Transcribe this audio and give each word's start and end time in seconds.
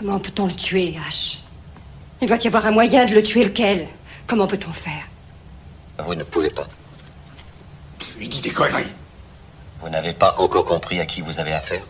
Comment 0.00 0.18
peut-on 0.18 0.46
le 0.46 0.54
tuer, 0.54 0.96
H? 1.10 1.40
Il 2.22 2.28
doit 2.28 2.38
y 2.38 2.46
avoir 2.46 2.64
un 2.64 2.70
moyen 2.70 3.04
de 3.04 3.12
le 3.12 3.22
tuer, 3.22 3.44
lequel? 3.44 3.86
Comment 4.26 4.46
peut-on 4.46 4.72
faire? 4.72 5.06
Vous 5.98 6.14
ne 6.14 6.24
pouvez 6.24 6.48
pas. 6.48 6.66
Il 8.18 8.30
dit 8.30 8.40
des 8.40 8.50
conneries. 8.50 8.94
Vous 9.82 9.90
n'avez 9.90 10.14
pas 10.14 10.36
encore 10.38 10.64
compris 10.64 11.00
à 11.00 11.04
qui 11.04 11.20
vous 11.20 11.38
avez 11.38 11.52
affaire? 11.52 11.82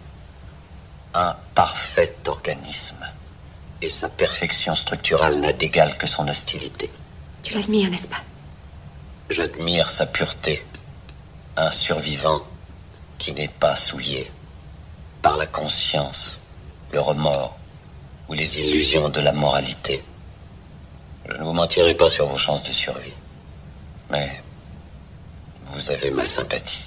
Un 1.15 1.37
parfait 1.55 2.17
organisme. 2.27 3.07
Et 3.81 3.89
sa 3.89 4.09
perfection 4.09 4.75
structurale 4.75 5.39
n'a 5.39 5.53
d'égal 5.53 5.97
que 5.97 6.09
son 6.09 6.27
hostilité. 6.27 6.91
Tu 7.45 7.55
l'admires, 7.55 7.91
n'est-ce 7.91 8.09
pas? 8.09 8.23
J'admire 9.31 9.89
sa 9.89 10.07
pureté. 10.07 10.65
Un 11.57 11.71
survivant 11.71 12.41
qui 13.19 13.33
n'est 13.35 13.47
pas 13.47 13.77
souillé 13.77 14.33
par 15.23 15.37
la 15.37 15.47
conscience, 15.47 16.41
le 16.91 17.01
remords 17.01 17.60
ou 18.31 18.35
les 18.35 18.61
illusions 18.61 19.09
de 19.09 19.21
la 19.21 19.33
moralité. 19.33 20.05
Je 21.29 21.35
ne 21.37 21.43
vous 21.43 21.53
mentirai 21.53 21.95
pas 21.95 22.09
sur 22.09 22.27
vos 22.27 22.39
chances 22.39 22.63
de 22.63 22.73
survie. 22.73 23.13
Mais 24.09 24.41
vous 25.73 25.91
avez 25.91 26.13
ma 26.13 26.25
sympathie. 26.25 26.87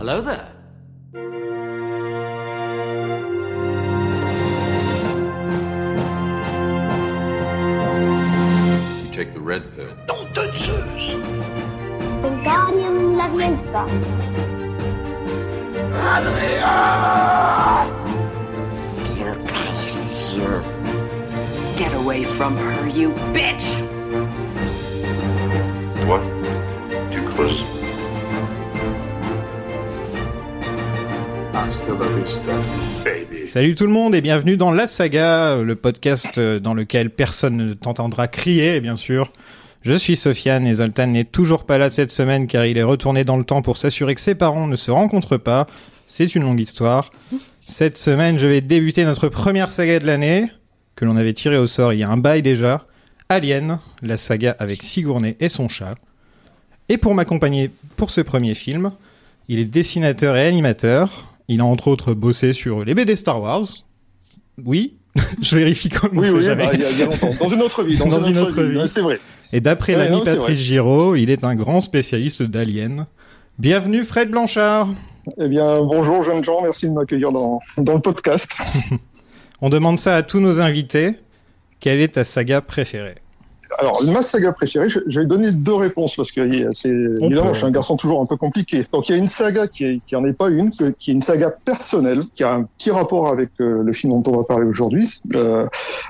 Hello 0.00 0.20
there. 0.20 0.51
You're 19.18 19.34
précieux. 19.46 20.62
Get 21.76 21.92
away 21.94 22.22
from 22.22 22.56
her, 22.56 22.88
you 22.88 23.10
bitch! 23.32 23.74
What? 26.06 26.22
Too 27.10 27.24
close? 27.34 27.64
Hasta 31.52 31.92
la 31.92 32.06
vista, 32.16 32.52
baby. 33.04 33.48
Salut 33.48 33.74
tout 33.74 33.86
le 33.86 33.92
monde 33.92 34.14
et 34.14 34.20
bienvenue 34.20 34.56
dans 34.56 34.70
La 34.70 34.86
Saga, 34.86 35.56
le 35.56 35.74
podcast 35.74 36.38
euh, 36.38 36.60
dans 36.60 36.74
lequel 36.74 37.10
personne 37.10 37.56
ne 37.56 37.74
t'entendra 37.74 38.28
crier, 38.28 38.80
bien 38.80 38.96
sûr. 38.96 39.32
Je 39.84 39.94
suis 39.94 40.14
Sofiane 40.16 40.66
et 40.66 40.74
Zoltan 40.74 41.08
n'est 41.08 41.24
toujours 41.24 41.64
pas 41.64 41.76
là 41.78 41.90
cette 41.90 42.12
semaine 42.12 42.46
car 42.46 42.66
il 42.66 42.78
est 42.78 42.82
retourné 42.84 43.24
dans 43.24 43.36
le 43.36 43.42
temps 43.44 43.62
pour 43.62 43.76
s'assurer 43.76 44.14
que 44.14 44.20
ses 44.20 44.34
parents 44.36 44.66
ne 44.68 44.76
se 44.76 44.90
rencontrent 44.90 45.38
pas. 45.38 45.66
C'est 46.06 46.34
une 46.34 46.42
longue 46.42 46.60
histoire. 46.60 47.10
Cette 47.66 47.98
semaine, 47.98 48.38
je 48.38 48.46
vais 48.46 48.60
débuter 48.60 49.04
notre 49.04 49.28
première 49.28 49.70
saga 49.70 49.98
de 49.98 50.06
l'année, 50.06 50.46
que 50.94 51.04
l'on 51.04 51.16
avait 51.16 51.32
tirée 51.32 51.56
au 51.58 51.66
sort 51.66 51.92
il 51.92 52.00
y 52.00 52.04
a 52.04 52.10
un 52.10 52.16
bail 52.16 52.42
déjà. 52.42 52.86
Alien, 53.28 53.78
la 54.02 54.16
saga 54.16 54.54
avec 54.58 54.82
Sigourney 54.82 55.36
et 55.40 55.48
son 55.48 55.68
chat. 55.68 55.94
Et 56.88 56.98
pour 56.98 57.14
m'accompagner 57.14 57.70
pour 57.96 58.10
ce 58.10 58.20
premier 58.20 58.54
film, 58.54 58.92
il 59.48 59.58
est 59.58 59.64
dessinateur 59.64 60.36
et 60.36 60.46
animateur. 60.46 61.34
Il 61.48 61.60
a 61.60 61.64
entre 61.64 61.88
autres 61.88 62.14
bossé 62.14 62.52
sur 62.52 62.84
les 62.84 62.94
BD 62.94 63.16
Star 63.16 63.40
Wars. 63.40 63.64
Oui, 64.64 64.96
je 65.42 65.56
vérifie 65.56 65.88
quand 65.88 66.12
même. 66.12 66.22
Oui, 66.22 66.28
oui, 66.30 66.44
jamais. 66.44 66.66
bah, 66.66 66.70
il 66.74 66.98
y, 66.98 67.02
a- 67.02 67.06
longtemps. 67.06 67.30
Dans 67.40 67.48
une 67.48 67.62
autre 67.62 67.82
vie. 67.82 67.96
Dans, 67.96 68.06
Dans 68.06 68.20
une 68.20 68.38
autre 68.38 68.62
vie. 68.62 68.76
ouais, 68.76 68.88
C'est 68.88 69.00
vrai. 69.00 69.18
Et 69.52 69.60
d'après 69.60 69.94
Ouais, 69.94 70.08
l'ami 70.08 70.22
Patrice. 70.24 70.58
Giraud, 70.58 71.14
il 71.14 71.28
est 71.30 71.44
un 71.44 71.54
grand 71.54 71.80
spécialiste 71.80 72.42
d'Alien. 72.42 73.06
Bienvenue 73.58 74.02
Fred 74.02 74.30
Blanchard. 74.30 74.88
Eh 75.38 75.48
bien, 75.48 75.82
bonjour 75.82 76.22
jeunes 76.22 76.42
gens, 76.42 76.62
merci 76.62 76.88
de 76.88 76.94
m'accueillir 76.94 77.30
dans, 77.32 77.60
dans 77.76 77.94
le 77.94 78.00
podcast. 78.00 78.50
On 79.60 79.68
demande 79.68 79.98
ça 79.98 80.16
à 80.16 80.22
tous 80.22 80.40
nos 80.40 80.60
invités. 80.60 81.16
Quelle 81.80 82.00
est 82.00 82.14
ta 82.14 82.24
saga 82.24 82.60
préférée? 82.60 83.16
Alors, 83.78 84.02
ma 84.04 84.22
saga 84.22 84.52
préférée, 84.52 84.88
je, 84.88 85.00
je 85.06 85.20
vais 85.20 85.26
donner 85.26 85.52
deux 85.52 85.74
réponses 85.74 86.16
parce 86.16 86.30
que 86.30 86.40
euh, 86.40 86.68
c'est 86.72 86.90
évidemment, 86.90 87.52
je 87.52 87.58
suis 87.58 87.66
un 87.66 87.70
garçon 87.70 87.96
toujours 87.96 88.20
un 88.20 88.26
peu 88.26 88.36
compliqué. 88.36 88.84
Donc, 88.92 89.08
il 89.08 89.12
y 89.12 89.14
a 89.14 89.18
une 89.18 89.28
saga 89.28 89.66
qui, 89.66 89.84
est, 89.84 90.00
qui 90.06 90.16
en 90.16 90.24
est 90.24 90.32
pas 90.32 90.50
une, 90.50 90.70
qui 90.70 91.10
est 91.10 91.12
une 91.12 91.22
saga 91.22 91.50
personnelle, 91.50 92.22
qui 92.34 92.44
a 92.44 92.52
un 92.52 92.64
petit 92.64 92.90
rapport 92.90 93.28
avec 93.28 93.50
euh, 93.60 93.82
le 93.82 93.92
film 93.92 94.12
dont 94.12 94.32
on 94.32 94.36
va 94.36 94.44
parler 94.44 94.66
aujourd'hui. 94.66 95.08
Euh, 95.34 95.66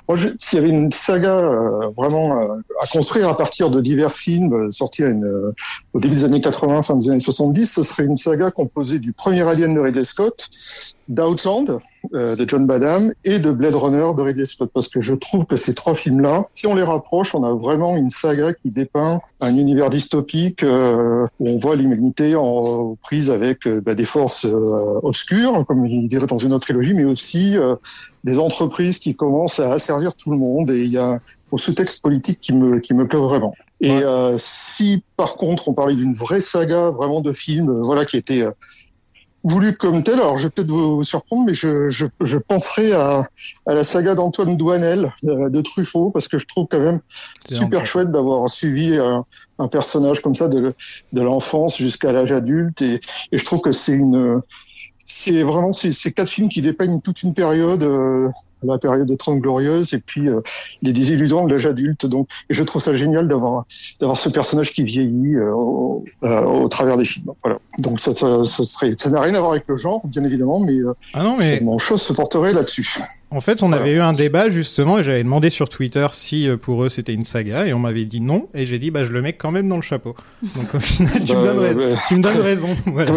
moi, 0.09 0.17
s'il 0.39 0.59
y 0.59 0.63
avait 0.63 0.71
une 0.71 0.91
saga 0.93 1.37
euh, 1.37 1.89
vraiment 1.97 2.41
euh, 2.41 2.57
à 2.81 2.87
construire 2.87 3.29
à 3.29 3.37
partir 3.37 3.71
de 3.71 3.81
divers 3.81 4.13
films 4.13 4.71
sortis 4.71 5.05
à 5.05 5.09
une, 5.09 5.25
euh, 5.25 5.55
au 5.93 6.01
début 6.01 6.15
des 6.17 6.25
années 6.25 6.41
80, 6.41 6.83
fin 6.83 6.97
des 6.97 7.11
années 7.11 7.21
70, 7.21 7.67
ce 7.67 7.83
serait 7.83 8.05
une 8.05 8.17
saga 8.17 8.51
composée 8.51 8.99
du 8.99 9.13
premier 9.13 9.43
Alien 9.43 9.75
de 9.75 9.81
Ridley 9.81 10.05
Scott, 10.05 10.49
d'Outland 11.13 11.79
euh, 12.15 12.35
de 12.37 12.49
John 12.49 12.67
Badham 12.67 13.13
et 13.25 13.39
de 13.39 13.53
Blade 13.53 13.75
Runner 13.75 14.09
de 14.17 14.23
Ridley 14.23 14.45
Scott 14.45 14.71
parce 14.75 14.89
que 14.89 15.01
je 15.01 15.15
trouve 15.15 15.45
que 15.45 15.57
ces 15.57 15.75
trois 15.75 15.95
films-là, 15.95 16.45
si 16.55 16.67
on 16.67 16.75
les 16.75 16.83
rapproche, 16.83 17.35
on 17.35 17.45
a 17.45 17.55
vraiment 17.55 17.97
une 17.97 18.11
saga 18.11 18.55
qui 18.55 18.71
dépeint 18.71 19.21
un 19.41 19.57
univers 19.57 19.91
dystopique 19.91 20.63
euh, 20.65 21.27
où 21.39 21.49
on 21.49 21.59
voit 21.59 21.77
l'humanité 21.77 22.35
en 22.35 22.97
prise 23.03 23.31
avec 23.31 23.67
euh, 23.67 23.81
bah, 23.81 23.95
des 23.95 24.05
forces 24.07 24.47
euh, 24.47 25.01
obscures, 25.03 25.65
comme 25.67 25.87
il 25.87 26.09
dirait 26.09 26.27
dans 26.27 26.39
une 26.39 26.53
autre 26.53 26.65
trilogie, 26.67 26.95
mais 26.95 27.05
aussi 27.05 27.57
euh, 27.57 27.77
des 28.25 28.39
entreprises 28.39 28.99
qui 28.99 29.15
commencent 29.15 29.61
à 29.61 29.73
asservir 29.73 30.15
tout 30.15 30.31
le 30.33 30.39
monde 30.39 30.71
et 30.71 30.83
il 30.85 30.91
y 30.91 30.99
a 30.99 31.19
un 31.53 31.59
sous-texte 31.59 32.03
politique 32.03 32.41
qui 32.41 32.53
me 32.55 32.81
qui 32.81 32.95
me 32.95 33.07
plaît 33.07 33.19
vraiment. 33.19 33.55
Et 33.81 33.91
Ouais. 33.91 34.05
euh, 34.05 34.37
si 34.39 35.03
par 35.17 35.35
contre 35.35 35.69
on 35.69 35.75
parlait 35.75 35.97
d'une 35.97 36.15
vraie 36.15 36.41
saga, 36.41 36.91
vraiment 36.91 37.21
de 37.21 37.33
films, 37.33 37.81
voilà, 37.83 38.05
qui 38.07 38.17
était 38.17 38.43
euh, 38.43 38.53
voulu 39.45 39.75
comme 39.75 40.03
tel. 40.03 40.15
Alors, 40.15 40.39
je 40.39 40.45
vais 40.45 40.51
peut-être 40.51 40.71
vous, 40.71 40.97
vous 40.97 41.05
surprendre, 41.05 41.47
mais 41.47 41.55
je, 41.55 41.89
je, 41.89 42.07
je 42.21 42.39
penserai 42.39 42.93
à, 42.93 43.27
à 43.67 43.75
la 43.75 43.85
saga 43.85 44.15
d'Antoine 44.15 44.57
Douanel, 44.57 45.13
euh, 45.25 45.49
de 45.49 45.61
Truffaut, 45.61 46.11
parce 46.11 46.29
que 46.29 46.39
je 46.39 46.47
trouve 46.47 46.67
quand 46.71 46.81
même 46.81 47.01
super 47.51 47.85
chouette 47.87 48.11
d'avoir 48.11 48.49
suivi 48.49 48.97
un, 48.97 49.25
un 49.59 49.69
personnage 49.69 50.21
comme 50.21 50.35
ça 50.35 50.49
de, 50.49 50.75
de 51.13 51.21
l'enfance 51.21 51.77
jusqu'à 51.77 52.13
l'âge 52.13 52.33
adulte. 52.33 52.83
Et, 52.83 53.01
et 53.33 53.39
je 53.39 53.45
trouve 53.45 53.61
que 53.61 53.73
c'est 53.73 53.93
une, 53.93 54.41
c'est 55.05 55.43
vraiment 55.43 55.73
ces, 55.73 55.93
ces 55.93 56.13
quatre 56.13 56.31
films 56.31 56.49
qui 56.49 56.63
dépeignent 56.63 57.01
toute 57.01 57.23
une 57.23 57.35
période, 57.35 57.83
euh, 57.83 58.29
la 58.65 58.79
période 58.79 59.07
des 59.07 59.17
Trente 59.17 59.41
Glorieuses, 59.41 59.95
et 59.95 59.99
puis 59.99 60.29
euh, 60.29 60.41
les 60.83 60.93
désillusions 60.93 61.45
de 61.47 61.53
l'âge 61.53 61.67
adulte. 61.67 62.07
Donc, 62.07 62.29
et 62.51 62.55
je 62.55 62.63
trouve 62.63 62.83
ça 62.83 62.95
génial 62.95 63.27
d'avoir 63.27 63.65
d'avoir 64.01 64.19
ce 64.19 64.29
personnage 64.29 64.73
qui 64.73 64.83
vieillit 64.85 65.35
euh, 65.37 65.53
au, 65.53 66.05
euh, 66.25 66.41
au 66.43 66.69
travers 66.69 66.97
des 66.97 67.05
films. 67.05 67.33
Voilà. 67.43 67.59
Donc 67.79 68.01
ça, 68.01 68.15
ça, 68.15 68.45
ça 68.47 68.65
serait, 68.65 68.95
ça 68.97 69.11
n'a 69.11 69.21
rien 69.21 69.35
à 69.35 69.41
voir 69.41 69.53
avec 69.53 69.65
le 69.69 69.77
genre, 69.77 70.01
bien 70.07 70.25
évidemment, 70.25 70.61
mais, 70.61 70.77
Ah 71.15 71.23
non, 71.23 71.37
mais 71.39 71.61
mon 71.61 71.79
chose 71.79 72.03
se 72.03 72.13
porterait 72.13 72.53
là-dessus. 72.53 72.89
en 73.31 73.41
fait, 73.41 73.63
on 73.63 73.69
Voilà. 73.69 73.83
avait 73.83 73.95
eu 73.95 74.01
un 74.01 74.13
débat 74.13 74.49
justement 74.51 74.99
et 74.99 75.03
j'avais 75.03 75.23
demandé 75.25 75.51
sur 75.51 75.69
Twitter 75.69 76.07
si 76.13 76.49
pour 76.61 76.85
eux 76.85 76.89
c'était 76.89 77.15
une 77.15 77.25
saga 77.25 77.67
et 77.67 77.73
on 77.73 77.79
m'avait 77.79 78.05
dit 78.05 78.21
non 78.21 78.49
et 78.55 78.67
j'ai 78.67 78.79
dit 78.79 78.91
bah 78.91 79.05
je 79.05 79.13
le 79.13 79.23
mets 79.23 79.33
quand 79.33 79.51
même 79.51 79.69
dans 79.69 79.77
le 79.77 79.83
chapeau. 79.83 80.15
Donc 80.57 80.75
au 80.75 80.81
final, 80.81 81.23
tu 81.25 81.35
me 81.35 81.43
Bah, 81.45 81.55
donnes, 81.55 81.97
tu 82.09 82.17
me 82.17 82.23
donnes 82.23 82.39
raison. 82.41 82.69
Voilà. 82.87 83.13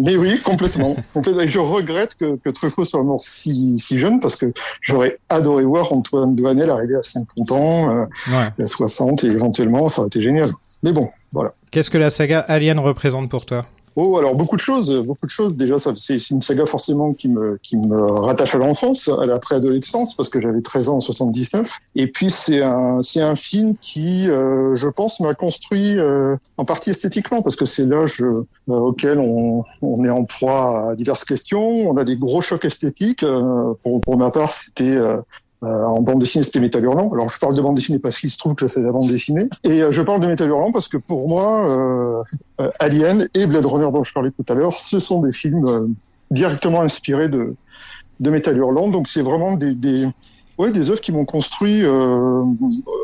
Mais 0.00 0.16
oui, 0.16 0.40
complètement. 0.42 0.96
complètement. 1.12 1.42
Et 1.42 1.48
je 1.48 1.58
regrette 1.58 2.14
que, 2.14 2.36
que 2.36 2.48
Truffaut 2.50 2.84
soit 2.84 3.02
mort 3.02 3.20
si, 3.22 3.76
si 3.78 3.98
jeune 3.98 4.18
parce 4.20 4.36
que 4.36 4.46
j'aurais 4.80 5.18
adoré 5.28 5.64
voir 5.64 5.92
Antoine 5.92 6.34
Douanel 6.34 6.70
arriver 6.70 6.96
à 6.96 7.02
50 7.02 7.52
ans, 7.52 7.90
euh, 7.90 8.04
Ouais. 8.28 8.62
à 8.62 8.66
60 8.66 9.24
et 9.24 9.28
éventuellement, 9.28 9.88
ça 9.88 10.00
aurait 10.02 10.08
été 10.08 10.22
génial. 10.22 10.50
Mais 10.82 10.92
bon, 10.92 11.10
voilà. 11.32 11.52
Qu'est-ce 11.70 11.90
que 11.90 11.98
la 11.98 12.10
saga 12.10 12.40
Alien 12.40 12.78
représente 12.78 13.28
pour 13.30 13.46
toi? 13.46 13.66
Oh, 13.96 14.16
alors 14.18 14.34
beaucoup 14.34 14.56
de 14.56 14.60
choses, 14.60 14.94
beaucoup 15.04 15.26
de 15.26 15.30
choses. 15.30 15.56
Déjà, 15.56 15.76
c'est 15.78 16.30
une 16.30 16.42
saga 16.42 16.64
forcément 16.66 17.12
qui 17.12 17.28
me, 17.28 17.58
qui 17.62 17.76
me 17.76 18.00
rattache 18.00 18.54
à 18.54 18.58
l'enfance, 18.58 19.08
à 19.08 19.26
la 19.26 19.38
préadolescence, 19.38 20.14
parce 20.14 20.28
que 20.28 20.40
j'avais 20.40 20.62
13 20.62 20.88
ans 20.88 20.96
en 20.96 21.00
79. 21.00 21.78
Et 21.96 22.06
puis, 22.06 22.30
c'est 22.30 22.62
un, 22.62 23.02
c'est 23.02 23.20
un 23.20 23.34
film 23.34 23.74
qui, 23.80 24.30
euh, 24.30 24.74
je 24.76 24.88
pense, 24.88 25.20
m'a 25.20 25.34
construit 25.34 25.98
euh, 25.98 26.36
en 26.56 26.64
partie 26.64 26.90
esthétiquement, 26.90 27.42
parce 27.42 27.56
que 27.56 27.64
c'est 27.64 27.84
l'âge 27.84 28.22
euh, 28.22 28.46
auquel 28.68 29.18
on, 29.18 29.64
on 29.82 30.04
est 30.04 30.10
en 30.10 30.24
proie 30.24 30.90
à 30.90 30.94
diverses 30.94 31.24
questions. 31.24 31.70
On 31.90 31.96
a 31.96 32.04
des 32.04 32.16
gros 32.16 32.42
chocs 32.42 32.64
esthétiques. 32.64 33.24
Euh, 33.24 33.74
pour, 33.82 34.00
pour 34.00 34.16
ma 34.16 34.30
part, 34.30 34.52
c'était 34.52 34.96
euh, 34.96 35.16
en 35.62 36.00
bande 36.00 36.20
dessinée, 36.20 36.42
c'était 36.42 36.60
Métal 36.60 36.84
Hurlant. 36.84 37.10
Alors, 37.12 37.28
je 37.28 37.38
parle 37.38 37.54
de 37.54 37.60
bande 37.60 37.74
dessinée 37.76 37.98
parce 37.98 38.18
qu'il 38.18 38.30
se 38.30 38.38
trouve 38.38 38.54
que 38.54 38.64
de 38.64 38.84
la 38.86 38.92
bande 38.92 39.08
dessinée. 39.08 39.48
Et 39.64 39.82
euh, 39.82 39.92
je 39.92 40.00
parle 40.02 40.20
de 40.20 40.26
Métal 40.26 40.48
Hurlant 40.48 40.72
parce 40.72 40.88
que 40.88 40.96
pour 40.96 41.28
moi, 41.28 41.68
euh, 41.68 42.22
euh, 42.62 42.70
Alien 42.78 43.28
et 43.34 43.46
Blade 43.46 43.66
Runner 43.66 43.90
dont 43.92 44.02
je 44.02 44.12
parlais 44.12 44.30
tout 44.30 44.44
à 44.48 44.54
l'heure, 44.54 44.72
ce 44.78 44.98
sont 44.98 45.20
des 45.20 45.32
films 45.32 45.66
euh, 45.66 45.86
directement 46.30 46.80
inspirés 46.80 47.28
de, 47.28 47.54
de 48.20 48.30
Metal 48.30 48.56
Hurlant. 48.56 48.88
Donc 48.88 49.06
c'est 49.08 49.20
vraiment 49.22 49.54
des, 49.56 49.74
des, 49.74 50.08
ouais, 50.56 50.70
des 50.72 50.88
œuvres 50.88 51.00
qui 51.02 51.12
m'ont 51.12 51.26
construit 51.26 51.84
euh, 51.84 52.42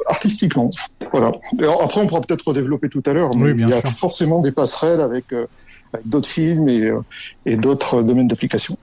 artistiquement. 0.08 0.70
Voilà. 1.12 1.32
Alors, 1.58 1.82
après, 1.82 2.00
on 2.00 2.06
pourra 2.06 2.22
peut-être 2.22 2.46
redévelopper 2.48 2.88
tout 2.88 3.02
à 3.06 3.12
l'heure, 3.12 3.30
mais 3.36 3.50
Oui, 3.50 3.54
bien 3.54 3.68
il 3.68 3.70
y 3.70 3.74
a 3.74 3.80
sûr. 3.80 3.90
forcément 3.98 4.40
des 4.40 4.52
passerelles 4.52 5.00
avec, 5.02 5.32
euh, 5.34 5.46
avec 5.92 6.08
d'autres 6.08 6.28
films 6.28 6.68
et, 6.68 6.84
euh, 6.86 7.00
et 7.44 7.56
d'autres 7.56 8.02
domaines 8.02 8.28
d'application. 8.28 8.76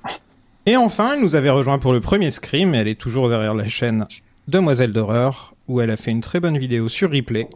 Et 0.66 0.78
enfin, 0.78 1.14
elle 1.14 1.20
nous 1.20 1.36
avait 1.36 1.50
rejoint 1.50 1.78
pour 1.78 1.92
le 1.92 2.00
premier 2.00 2.30
Scream 2.30 2.74
et 2.74 2.78
elle 2.78 2.88
est 2.88 3.00
toujours 3.00 3.28
derrière 3.28 3.54
la 3.54 3.68
chaîne 3.68 4.08
Demoiselle 4.48 4.94
d'horreur 4.94 5.54
où 5.68 5.82
elle 5.82 5.92
a 5.92 5.98
fait 5.98 6.12
une 6.12 6.22
très 6.22 6.40
bonne 6.40 6.58
vidéo 6.58 6.88
sur 6.88 7.12
replay. 7.12 7.50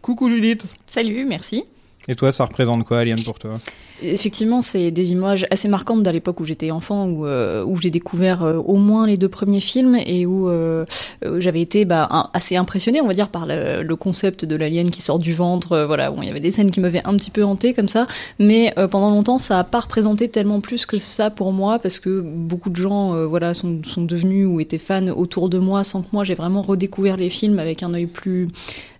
Coucou 0.00 0.30
Judith 0.30 0.64
Salut, 0.86 1.26
merci. 1.26 1.64
Et 2.08 2.16
toi, 2.16 2.32
ça 2.32 2.46
représente 2.46 2.84
quoi, 2.84 3.00
Alien, 3.00 3.22
pour 3.22 3.38
toi? 3.38 3.58
Effectivement, 4.02 4.60
c'est 4.60 4.90
des 4.90 5.12
images 5.12 5.46
assez 5.50 5.68
marquantes 5.68 6.06
à 6.06 6.12
l'époque 6.12 6.40
où 6.40 6.44
j'étais 6.44 6.70
enfant, 6.70 7.06
où, 7.06 7.26
euh, 7.26 7.64
où 7.64 7.76
j'ai 7.76 7.90
découvert 7.90 8.42
euh, 8.42 8.56
au 8.56 8.76
moins 8.76 9.06
les 9.06 9.16
deux 9.16 9.28
premiers 9.28 9.60
films 9.60 9.96
et 10.04 10.26
où 10.26 10.48
euh, 10.48 10.84
euh, 11.24 11.40
j'avais 11.40 11.62
été 11.62 11.84
bah, 11.86 12.30
assez 12.34 12.56
impressionnée, 12.56 13.00
on 13.00 13.06
va 13.06 13.14
dire, 13.14 13.28
par 13.28 13.46
le, 13.46 13.94
concept 13.96 14.44
de 14.44 14.54
l'alien 14.56 14.90
qui 14.90 15.00
sort 15.00 15.18
du 15.18 15.32
ventre. 15.32 15.72
euh, 15.72 15.86
voilà, 15.86 16.10
bon, 16.10 16.20
il 16.20 16.28
y 16.28 16.30
avait 16.30 16.40
des 16.40 16.50
scènes 16.50 16.70
qui 16.70 16.80
m'avaient 16.80 17.06
un 17.06 17.16
petit 17.16 17.30
peu 17.30 17.42
hanté 17.42 17.72
comme 17.72 17.88
ça, 17.88 18.06
mais 18.38 18.74
pendant 18.90 19.10
longtemps, 19.10 19.38
ça 19.38 19.58
a 19.58 19.64
pas 19.64 19.80
représenté 19.80 20.28
tellement 20.28 20.60
plus 20.60 20.84
que 20.84 20.98
ça 20.98 21.30
pour 21.30 21.52
moi, 21.52 21.78
parce 21.78 21.98
que 21.98 22.20
beaucoup 22.20 22.68
de 22.68 22.76
gens, 22.76 23.26
voilà, 23.26 23.54
sont, 23.54 23.80
sont 23.84 24.02
devenus 24.02 24.46
ou 24.46 24.60
étaient 24.60 24.78
fans 24.78 25.08
autour 25.08 25.48
de 25.48 25.58
moi, 25.58 25.84
sans 25.84 26.02
que 26.02 26.08
moi 26.12 26.24
j'ai 26.24 26.34
vraiment 26.34 26.60
redécouvert 26.60 27.16
les 27.16 27.30
films 27.30 27.58
avec 27.58 27.82
un 27.82 27.94
œil 27.94 28.06
plus 28.06 28.48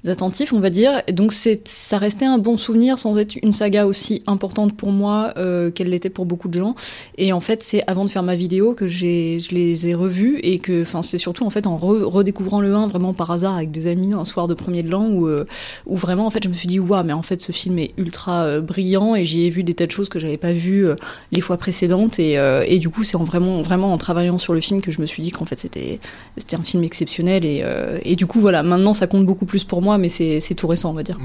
attentif, 0.08 0.52
on 0.52 0.60
va 0.60 0.70
dire. 0.70 1.02
Et 1.06 1.12
donc 1.12 1.32
c'est, 1.32 1.66
ça 1.66 1.98
restait 1.98 2.24
un 2.24 2.38
bon 2.38 2.56
souvenir 2.56 2.98
sans 2.98 3.16
être 3.18 3.36
une 3.42 3.52
saga 3.52 3.86
aussi 3.86 4.22
importante 4.26 4.76
pour 4.76 4.85
moi 4.92 5.32
euh, 5.36 5.70
qu'elle 5.70 5.88
l'était 5.90 6.10
pour 6.10 6.26
beaucoup 6.26 6.48
de 6.48 6.58
gens. 6.58 6.74
Et 7.18 7.32
en 7.32 7.40
fait, 7.40 7.62
c'est 7.62 7.82
avant 7.86 8.04
de 8.04 8.10
faire 8.10 8.22
ma 8.22 8.36
vidéo 8.36 8.74
que 8.74 8.86
j'ai, 8.86 9.40
je 9.40 9.54
les 9.54 9.88
ai 9.88 9.94
revus 9.94 10.38
et 10.42 10.58
que, 10.58 10.82
enfin, 10.82 11.02
c'est 11.02 11.18
surtout 11.18 11.44
en 11.44 11.50
fait 11.50 11.66
en 11.66 11.76
re- 11.76 12.02
redécouvrant 12.02 12.60
le 12.60 12.74
1 12.74 12.88
vraiment 12.88 13.12
par 13.12 13.30
hasard 13.30 13.56
avec 13.56 13.70
des 13.70 13.86
amis 13.86 14.12
un 14.12 14.24
soir 14.24 14.48
de 14.48 14.54
premier 14.54 14.82
de 14.82 14.90
l'an 14.90 15.08
où, 15.08 15.26
euh, 15.26 15.46
où 15.86 15.96
vraiment 15.96 16.26
en 16.26 16.30
fait 16.30 16.42
je 16.44 16.48
me 16.48 16.54
suis 16.54 16.68
dit 16.68 16.78
waouh, 16.78 17.04
mais 17.04 17.12
en 17.12 17.22
fait 17.22 17.40
ce 17.40 17.52
film 17.52 17.78
est 17.78 17.92
ultra 17.96 18.42
euh, 18.44 18.60
brillant 18.60 19.14
et 19.14 19.24
j'y 19.24 19.46
ai 19.46 19.50
vu 19.50 19.62
des 19.62 19.74
tas 19.74 19.86
de 19.86 19.90
choses 19.92 20.08
que 20.08 20.18
j'avais 20.18 20.36
pas 20.36 20.52
vues 20.52 20.86
les 21.32 21.40
fois 21.40 21.56
précédentes 21.56 22.18
et, 22.18 22.34
et 22.66 22.78
du 22.78 22.88
coup 22.88 23.04
c'est 23.04 23.16
en 23.16 23.24
vraiment 23.24 23.62
vraiment 23.62 23.92
en 23.92 23.98
travaillant 23.98 24.38
sur 24.38 24.54
le 24.54 24.60
film 24.60 24.80
que 24.80 24.90
je 24.90 25.00
me 25.00 25.06
suis 25.06 25.22
dit 25.22 25.30
qu'en 25.30 25.44
fait 25.44 25.58
c'était 25.58 26.00
c'était 26.36 26.56
un 26.56 26.62
film 26.62 26.82
exceptionnel 26.84 27.44
et, 27.44 27.64
et 28.04 28.16
du 28.16 28.26
coup 28.26 28.40
voilà 28.40 28.62
maintenant 28.62 28.94
ça 28.94 29.06
compte 29.06 29.26
beaucoup 29.26 29.46
plus 29.46 29.64
pour 29.64 29.82
moi 29.82 29.98
mais 29.98 30.08
c'est 30.08 30.54
tout 30.56 30.66
récent 30.66 30.90
on 30.90 30.94
va 30.94 31.02
dire. 31.02 31.18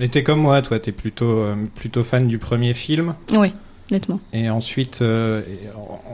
Et 0.00 0.08
t'es 0.08 0.22
comme 0.22 0.40
moi, 0.40 0.60
toi, 0.62 0.78
t'es 0.78 0.92
plutôt, 0.92 1.38
euh, 1.38 1.54
plutôt 1.74 2.02
fan 2.02 2.26
du 2.26 2.38
premier 2.38 2.74
film. 2.74 3.14
Oui, 3.32 3.52
nettement. 3.90 4.20
Et 4.32 4.48
ensuite, 4.50 5.00
euh, 5.02 5.42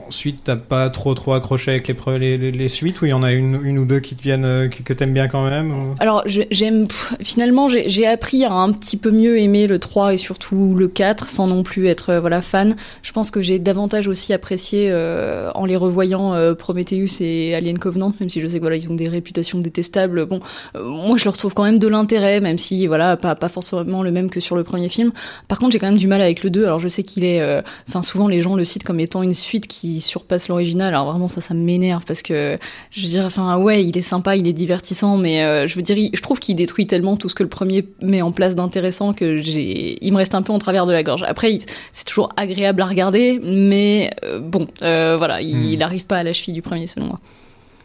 ensuite, 0.07 0.43
t'as 0.43 0.55
pas 0.55 0.89
trop 0.89 1.13
trop 1.13 1.33
accroché 1.33 1.71
avec 1.71 1.87
les, 1.87 1.95
les, 2.19 2.37
les, 2.37 2.51
les 2.51 2.67
suites 2.69 3.01
ou 3.01 3.05
il 3.05 3.09
y 3.09 3.13
en 3.13 3.23
a 3.23 3.31
une, 3.31 3.59
une 3.63 3.79
ou 3.79 3.85
deux 3.85 3.99
qui 3.99 4.15
te 4.15 4.21
viennent, 4.23 4.45
euh, 4.45 4.67
que, 4.67 4.81
que 4.83 4.93
t'aimes 4.93 5.13
bien 5.13 5.27
quand 5.27 5.43
même 5.49 5.71
ou- 5.71 5.95
Alors 5.99 6.23
j'aime 6.25 6.87
finalement 7.21 7.67
j'ai 7.69 8.07
appris 8.07 8.43
à 8.43 8.51
un 8.51 8.71
petit 8.71 8.97
peu 8.97 9.11
mieux 9.11 9.39
aimer 9.39 9.67
le 9.67 9.79
3 9.79 10.13
et 10.13 10.17
surtout 10.17 10.75
le 10.75 10.87
4 10.87 11.27
sans 11.29 11.47
non 11.47 11.63
plus 11.63 11.87
être 11.87 12.09
euh, 12.11 12.19
voilà 12.19 12.41
fan. 12.41 12.75
Je 13.03 13.11
pense 13.11 13.31
que 13.31 13.41
j'ai 13.41 13.59
davantage 13.59 14.07
aussi 14.07 14.33
apprécié 14.33 14.87
euh, 14.89 15.49
en 15.55 15.65
les 15.65 15.75
revoyant 15.77 16.33
euh, 16.33 16.53
Prometheus 16.53 17.21
et 17.21 17.55
Alien 17.55 17.77
Covenant 17.79 18.13
même 18.19 18.29
si 18.29 18.41
je 18.41 18.47
sais 18.47 18.57
que 18.57 18.61
voilà 18.63 18.75
ils 18.77 18.89
ont 18.89 18.95
des 18.95 19.07
réputations 19.09 19.59
détestables. 19.59 20.25
Bon 20.25 20.39
moi 20.83 21.17
je 21.17 21.25
leur 21.25 21.37
trouve 21.37 21.53
quand 21.53 21.63
même 21.63 21.79
de 21.79 21.87
l'intérêt 21.87 22.41
même 22.41 22.57
si 22.57 22.87
voilà 22.87 23.17
pas 23.17 23.35
pas 23.35 23.49
forcément 23.49 24.03
le 24.03 24.11
même 24.11 24.29
que 24.29 24.39
sur 24.39 24.55
le 24.55 24.63
premier 24.63 24.89
film. 24.89 25.11
Par 25.47 25.59
contre 25.59 25.71
j'ai 25.73 25.79
quand 25.79 25.87
même 25.89 25.97
du 25.97 26.07
mal 26.07 26.21
avec 26.21 26.43
le 26.43 26.49
2 26.49 26.65
alors 26.65 26.79
je 26.79 26.87
sais 26.87 27.03
qu'il 27.03 27.23
est 27.23 27.60
enfin 27.87 28.01
souvent 28.01 28.27
les 28.27 28.41
gens 28.41 28.55
le 28.55 28.65
citent 28.65 28.83
comme 28.83 28.99
étant 28.99 29.23
une 29.23 29.33
suite 29.33 29.67
qui 29.67 30.01
surpasse 30.01 30.49
l'original. 30.49 30.89
Alors 30.89 31.09
vraiment 31.11 31.27
ça 31.27 31.41
ça 31.41 31.53
m'énerve 31.53 32.03
parce 32.05 32.21
que 32.21 32.57
je 32.91 33.01
veux 33.01 33.07
dire 33.07 33.25
enfin 33.25 33.57
ouais 33.57 33.83
il 33.83 33.97
est 33.97 34.01
sympa 34.01 34.35
il 34.35 34.47
est 34.47 34.53
divertissant 34.53 35.17
mais 35.17 35.43
euh, 35.43 35.67
je 35.67 35.75
veux 35.75 35.81
dire 35.81 35.97
je 36.13 36.21
trouve 36.21 36.39
qu'il 36.39 36.55
détruit 36.55 36.87
tellement 36.87 37.15
tout 37.17 37.29
ce 37.29 37.35
que 37.35 37.43
le 37.43 37.49
premier 37.49 37.87
met 38.01 38.21
en 38.21 38.31
place 38.31 38.55
d'intéressant 38.55 39.13
que 39.13 39.37
j'ai 39.37 39.97
il 40.05 40.11
me 40.11 40.17
reste 40.17 40.35
un 40.35 40.41
peu 40.41 40.51
en 40.51 40.59
travers 40.59 40.85
de 40.85 40.91
la 40.91 41.03
gorge 41.03 41.23
après 41.27 41.59
c'est 41.91 42.05
toujours 42.05 42.29
agréable 42.37 42.81
à 42.81 42.85
regarder 42.85 43.39
mais 43.43 44.11
euh, 44.25 44.39
bon 44.39 44.67
euh, 44.81 45.15
voilà 45.17 45.41
il, 45.41 45.61
Hmm. 45.61 45.63
il 45.73 45.83
arrive 45.83 46.05
pas 46.05 46.17
à 46.17 46.23
la 46.23 46.33
cheville 46.33 46.53
du 46.53 46.61
premier 46.61 46.87
selon 46.87 47.05
moi 47.07 47.19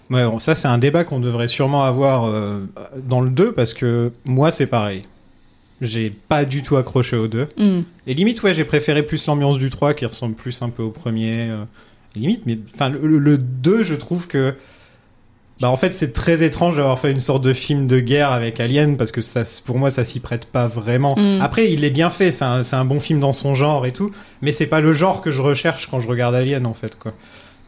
Ouais, 0.08 0.24
bon, 0.24 0.38
ça 0.38 0.54
c'est 0.54 0.68
un 0.68 0.78
débat 0.78 1.02
qu'on 1.02 1.18
devrait 1.18 1.48
sûrement 1.48 1.82
avoir 1.82 2.26
euh, 2.26 2.60
dans 3.08 3.20
le 3.20 3.28
2 3.28 3.52
parce 3.52 3.74
que 3.74 4.12
moi 4.24 4.52
c'est 4.52 4.66
pareil. 4.66 5.02
J'ai 5.80 6.10
pas 6.10 6.44
du 6.44 6.62
tout 6.62 6.76
accroché 6.76 7.16
au 7.16 7.28
2. 7.28 7.48
Hmm. 7.58 7.80
Et 8.06 8.14
limite, 8.14 8.42
ouais, 8.42 8.54
j'ai 8.54 8.64
préféré 8.64 9.02
plus 9.02 9.26
l'ambiance 9.26 9.58
du 9.58 9.68
3 9.70 9.92
qui 9.94 10.06
ressemble 10.06 10.34
plus 10.34 10.62
un 10.62 10.70
peu 10.70 10.82
au 10.82 10.90
premier. 10.90 11.48
euh, 11.50 11.64
limite, 12.14 12.42
mais 12.46 12.58
enfin, 12.74 12.88
le, 12.88 13.06
le- 13.06 13.18
le 13.18 13.36
2, 13.38 13.82
je 13.82 13.94
trouve 13.94 14.26
que. 14.26 14.54
Bah, 15.60 15.70
en 15.70 15.76
fait, 15.78 15.94
c'est 15.94 16.12
très 16.12 16.42
étrange 16.42 16.76
d'avoir 16.76 16.98
fait 16.98 17.10
une 17.10 17.20
sorte 17.20 17.42
de 17.42 17.54
film 17.54 17.86
de 17.86 17.98
guerre 17.98 18.30
avec 18.30 18.60
Alien 18.60 18.98
parce 18.98 19.10
que 19.10 19.22
ça, 19.22 19.42
pour 19.64 19.78
moi, 19.78 19.90
ça 19.90 20.04
s'y 20.04 20.20
prête 20.20 20.44
pas 20.46 20.66
vraiment. 20.66 21.14
Mm. 21.16 21.40
Après, 21.40 21.72
il 21.72 21.82
est 21.84 21.90
bien 21.90 22.10
fait, 22.10 22.30
c'est 22.30 22.44
un, 22.44 22.62
c'est 22.62 22.76
un 22.76 22.84
bon 22.84 23.00
film 23.00 23.20
dans 23.20 23.32
son 23.32 23.54
genre 23.54 23.86
et 23.86 23.92
tout, 23.92 24.10
mais 24.42 24.52
c'est 24.52 24.66
pas 24.66 24.80
le 24.80 24.92
genre 24.92 25.22
que 25.22 25.30
je 25.30 25.40
recherche 25.40 25.86
quand 25.86 25.98
je 25.98 26.08
regarde 26.08 26.34
Alien 26.34 26.66
en 26.66 26.74
fait, 26.74 26.98
quoi. 26.98 27.14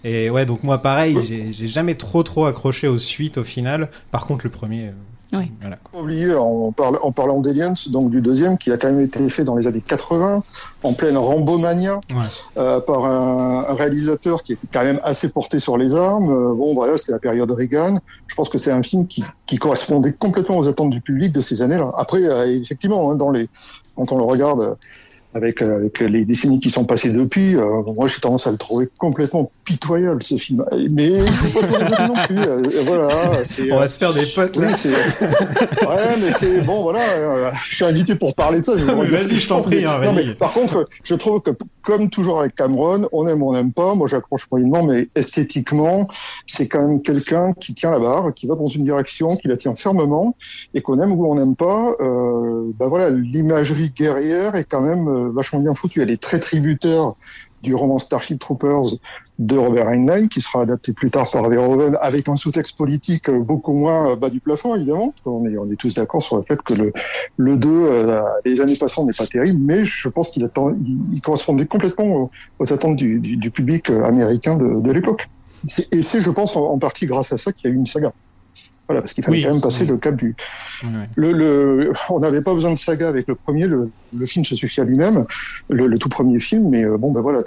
Et 0.05 0.29
ouais, 0.29 0.45
donc 0.47 0.65
moi, 0.65 0.79
pareil, 0.83 1.17
j'ai 1.27 1.47
j'ai 1.53 1.67
jamais 1.67 1.95
trop 1.95 2.23
trop 2.23 2.45
accroché 2.45 2.89
aux 2.89 2.99
suites 2.99 3.39
au 3.39 3.43
final. 3.45 3.89
Par 4.11 4.27
contre, 4.27 4.45
le 4.45 4.51
premier. 4.51 4.91
Oui. 5.33 5.53
Voilà. 5.61 5.77
Pas 5.93 5.99
oublier 6.01 6.35
en, 6.35 6.73
parle- 6.73 6.99
en 7.03 7.13
parlant 7.13 7.41
d'Aliens, 7.41 7.75
donc 7.91 8.11
du 8.11 8.21
deuxième, 8.23 8.57
qui 8.57 8.73
a 8.73 8.79
quand 8.79 8.89
même 8.91 9.01
été 9.01 9.29
fait 9.29 9.45
dans 9.45 9.57
les 9.57 9.67
années 9.67 9.83
80, 9.87 10.43
en 10.83 10.95
pleine 10.95 11.19
Rambomania, 11.19 11.97
Ouais. 12.11 12.17
euh, 12.57 12.81
par 12.81 13.05
un, 13.05 13.67
un 13.69 13.75
réalisateur 13.75 14.43
qui 14.43 14.55
était 14.55 14.67
quand 14.73 14.85
même 14.85 15.01
assez 15.05 15.29
porté 15.29 15.59
sur 15.59 15.77
les 15.77 15.95
armes. 15.95 16.31
Euh, 16.31 16.55
bon, 16.55 16.73
voilà, 16.75 16.97
c'était 16.97 17.13
la 17.13 17.19
période 17.19 17.51
Reagan. 17.51 17.99
Je 18.27 18.35
pense 18.35 18.49
que 18.49 18.57
c'est 18.59 18.71
un 18.73 18.83
film 18.83 19.07
qui, 19.07 19.23
qui 19.47 19.57
correspondait 19.59 20.13
complètement 20.15 20.57
aux 20.59 20.67
attentes 20.67 20.91
du 20.91 21.01
public 21.03 21.33
de 21.33 21.41
ces 21.41 21.61
années-là. 21.63 21.93
Après, 21.99 22.23
euh, 22.25 22.47
effectivement, 22.47 23.11
hein, 23.11 23.15
dans 23.15 23.31
les, 23.31 23.49
quand 23.97 24.11
on 24.13 24.19
le 24.19 24.25
regarde 24.25 24.61
euh, 24.63 24.75
avec, 25.35 25.63
euh, 25.63 25.77
avec 25.77 26.01
les 26.01 26.25
décennies 26.25 26.61
qui 26.61 26.71
sont 26.71 26.85
passées 26.85 27.11
depuis, 27.11 27.57
euh, 27.57 27.83
moi 27.95 28.09
j'ai 28.09 28.21
tendance 28.21 28.47
à 28.47 28.51
le 28.51 28.57
trouver 28.57 28.89
complètement 28.99 29.51
pitoyable 29.65 30.23
ce 30.23 30.37
film. 30.37 30.65
Mais 30.91 31.19
faut 31.27 31.61
pas 31.61 32.07
non 32.09 32.15
plus. 32.27 32.39
euh, 32.39 32.83
voilà. 32.85 33.09
On 33.09 33.63
euh, 33.63 33.79
va 33.79 33.89
se 33.89 33.99
faire 33.99 34.15
des 34.15 34.27
potes 34.27 34.57
là. 34.57 34.69
ouais, 34.69 36.17
mais 36.21 36.33
c'est 36.39 36.61
bon, 36.63 36.83
voilà. 36.83 37.01
euh, 37.01 37.51
je 37.69 37.77
suis 37.77 37.85
invité 37.85 38.15
pour 38.15 38.35
parler 38.35 38.61
de 38.61 38.65
ça. 38.65 38.75
vas-y, 38.77 39.39
je 39.39 39.49
t'en 39.49 39.61
prie, 39.61 39.85
hein, 39.85 40.01
non, 40.03 40.13
vas-y. 40.13 40.29
mais 40.29 40.35
par 40.35 40.53
contre, 40.53 40.89
je 41.05 41.15
trouve 41.15 41.41
que, 41.43 41.51
comme 41.83 42.09
toujours 42.09 42.41
avec 42.41 42.55
Cameron, 42.55 43.09
on 43.13 43.27
aime 43.29 43.43
ou 43.43 43.51
on 43.51 43.53
n'aime 43.53 43.73
pas. 43.73 43.95
Moi, 43.95 44.07
j'accroche 44.09 44.47
moyennement, 44.51 44.83
mais 44.83 45.09
esthétiquement, 45.15 46.09
c'est 46.47 46.67
quand 46.67 46.87
même 46.87 47.03
quelqu'un 47.03 47.53
qui 47.53 47.75
tient 47.75 47.91
la 47.91 47.99
barre, 47.99 48.33
qui 48.35 48.47
va 48.47 48.55
dans 48.55 48.67
une 48.67 48.85
direction, 48.85 49.37
qui 49.37 49.49
la 49.49 49.57
tient 49.57 49.75
fermement, 49.75 50.35
et 50.75 50.81
qu'on 50.81 50.99
aime 51.01 51.13
ou 51.13 51.31
on 51.31 51.35
n'aime 51.35 51.57
pas. 51.57 51.95
Euh, 52.01 52.73
ben 52.79 52.89
voilà, 52.89 53.11
l'imagerie 53.11 53.91
guerrière 53.91 54.55
est 54.55 54.65
quand 54.65 54.81
même 54.81 55.09
euh, 55.09 55.18
vachement 55.32 55.61
bien 55.61 55.75
foutue. 55.75 56.03
Elle 56.03 56.11
est 56.11 56.23
très 56.23 56.41
tributaire 56.41 57.15
du 57.62 57.75
roman 57.75 57.99
Starship 57.99 58.38
Troopers 58.38 58.99
de 59.38 59.56
Robert 59.56 59.88
Heinlein, 59.88 60.26
qui 60.26 60.41
sera 60.41 60.62
adapté 60.62 60.93
plus 60.93 61.11
tard 61.11 61.31
par 61.31 61.49
Verhoeven, 61.49 61.97
avec 62.00 62.29
un 62.29 62.37
sous-texte 62.37 62.76
politique 62.76 63.29
euh, 63.29 63.38
beaucoup 63.38 63.73
moins 63.73 64.12
euh, 64.12 64.17
bas 64.17 64.31
du 64.31 64.41
plafond, 64.41 64.75
évidemment. 64.75 65.15
On 65.25 65.47
est, 65.47 65.56
on 65.56 65.70
est 65.70 65.76
tous 65.76 65.94
d'accord 65.94 66.23
sur 66.23 66.37
le 66.37 66.43
fait 66.43 66.61
que 66.62 66.75
le, 66.75 66.93
le 67.37 67.56
2, 67.56 67.69
euh, 67.69 68.23
les 68.44 68.61
années 68.61 68.76
passantes, 68.76 69.06
n'est 69.06 69.12
pas 69.12 69.26
terrible, 69.26 69.59
mais 69.62 69.85
je 69.85 70.09
pense 70.09 70.31
qu'il 70.31 70.43
il, 70.43 70.99
il 71.12 71.21
correspondait 71.21 71.67
complètement 71.67 72.31
aux, 72.59 72.73
attentes 72.73 72.97
du, 72.97 73.21
du, 73.21 73.50
public 73.50 73.90
euh, 73.90 74.04
américain 74.04 74.57
de, 74.57 74.90
l'époque. 74.90 75.28
Et 75.93 76.02
c'est, 76.02 76.21
je 76.21 76.31
pense, 76.31 76.57
en, 76.57 76.64
en 76.64 76.78
partie 76.78 77.07
grâce 77.07 77.33
à 77.33 77.38
ça 77.38 77.52
qu'il 77.52 77.69
y 77.69 77.73
a 77.73 77.75
eu 77.75 77.76
une 77.76 77.87
saga. 77.87 78.12
Voilà, 78.88 79.02
parce 79.02 79.12
qu'il 79.12 79.23
fallait 79.23 79.37
Oui, 79.38 79.45
quand 79.45 79.52
même 79.52 79.61
passer 79.61 79.83
oui. 79.85 79.90
le 79.90 79.97
cap 79.99 80.16
du, 80.16 80.35
le, 81.14 81.33
le, 81.33 81.92
on 82.09 82.21
n'avait 82.21 82.40
pas 82.40 82.54
besoin 82.54 82.73
de 82.73 82.78
saga 82.78 83.07
avec 83.09 83.28
le 83.28 83.35
premier, 83.35 83.66
le, 83.66 83.83
le 84.18 84.26
film 84.26 84.47
se 84.47 84.57
suffit 84.57 84.80
à 84.80 84.85
lui-même, 84.85 85.25
le, 85.68 85.87
le 85.87 85.99
tout 85.99 86.09
premier 86.09 86.40
film, 86.40 86.71
mais 86.71 86.85
euh, 86.85 86.97
bon, 86.97 87.12
ben 87.12 87.21
voilà, 87.21 87.42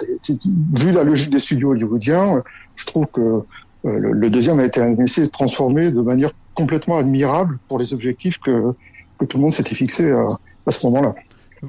vu 0.74 0.92
la 0.92 1.02
logique 1.02 1.30
des 1.30 1.40
studios 1.40 1.70
hollywoodiens, 1.70 2.44
je 2.76 2.86
trouve 2.86 3.06
que 3.06 3.20
euh, 3.20 3.42
le, 3.82 4.12
le 4.12 4.30
deuxième 4.30 4.60
a 4.60 4.64
été 4.64 4.80
un 4.80 4.96
essai 4.98 5.28
transformé 5.28 5.90
de 5.90 6.00
manière 6.00 6.30
complètement 6.54 6.96
admirable 6.96 7.58
pour 7.66 7.80
les 7.80 7.92
objectifs 7.92 8.38
que, 8.38 8.72
que 9.18 9.24
tout 9.24 9.36
le 9.38 9.42
monde 9.42 9.52
s'était 9.52 9.74
fixé 9.74 10.12
à, 10.12 10.38
à 10.66 10.70
ce 10.70 10.86
moment-là. 10.86 11.14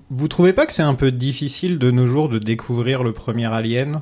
Vous 0.09 0.27
trouvez 0.27 0.53
pas 0.53 0.65
que 0.65 0.73
c'est 0.73 0.83
un 0.83 0.95
peu 0.95 1.11
difficile 1.11 1.79
de 1.79 1.89
nos 1.91 2.07
jours 2.07 2.29
de 2.29 2.39
découvrir 2.39 3.03
le 3.03 3.11
premier 3.11 3.45
Alien? 3.45 4.01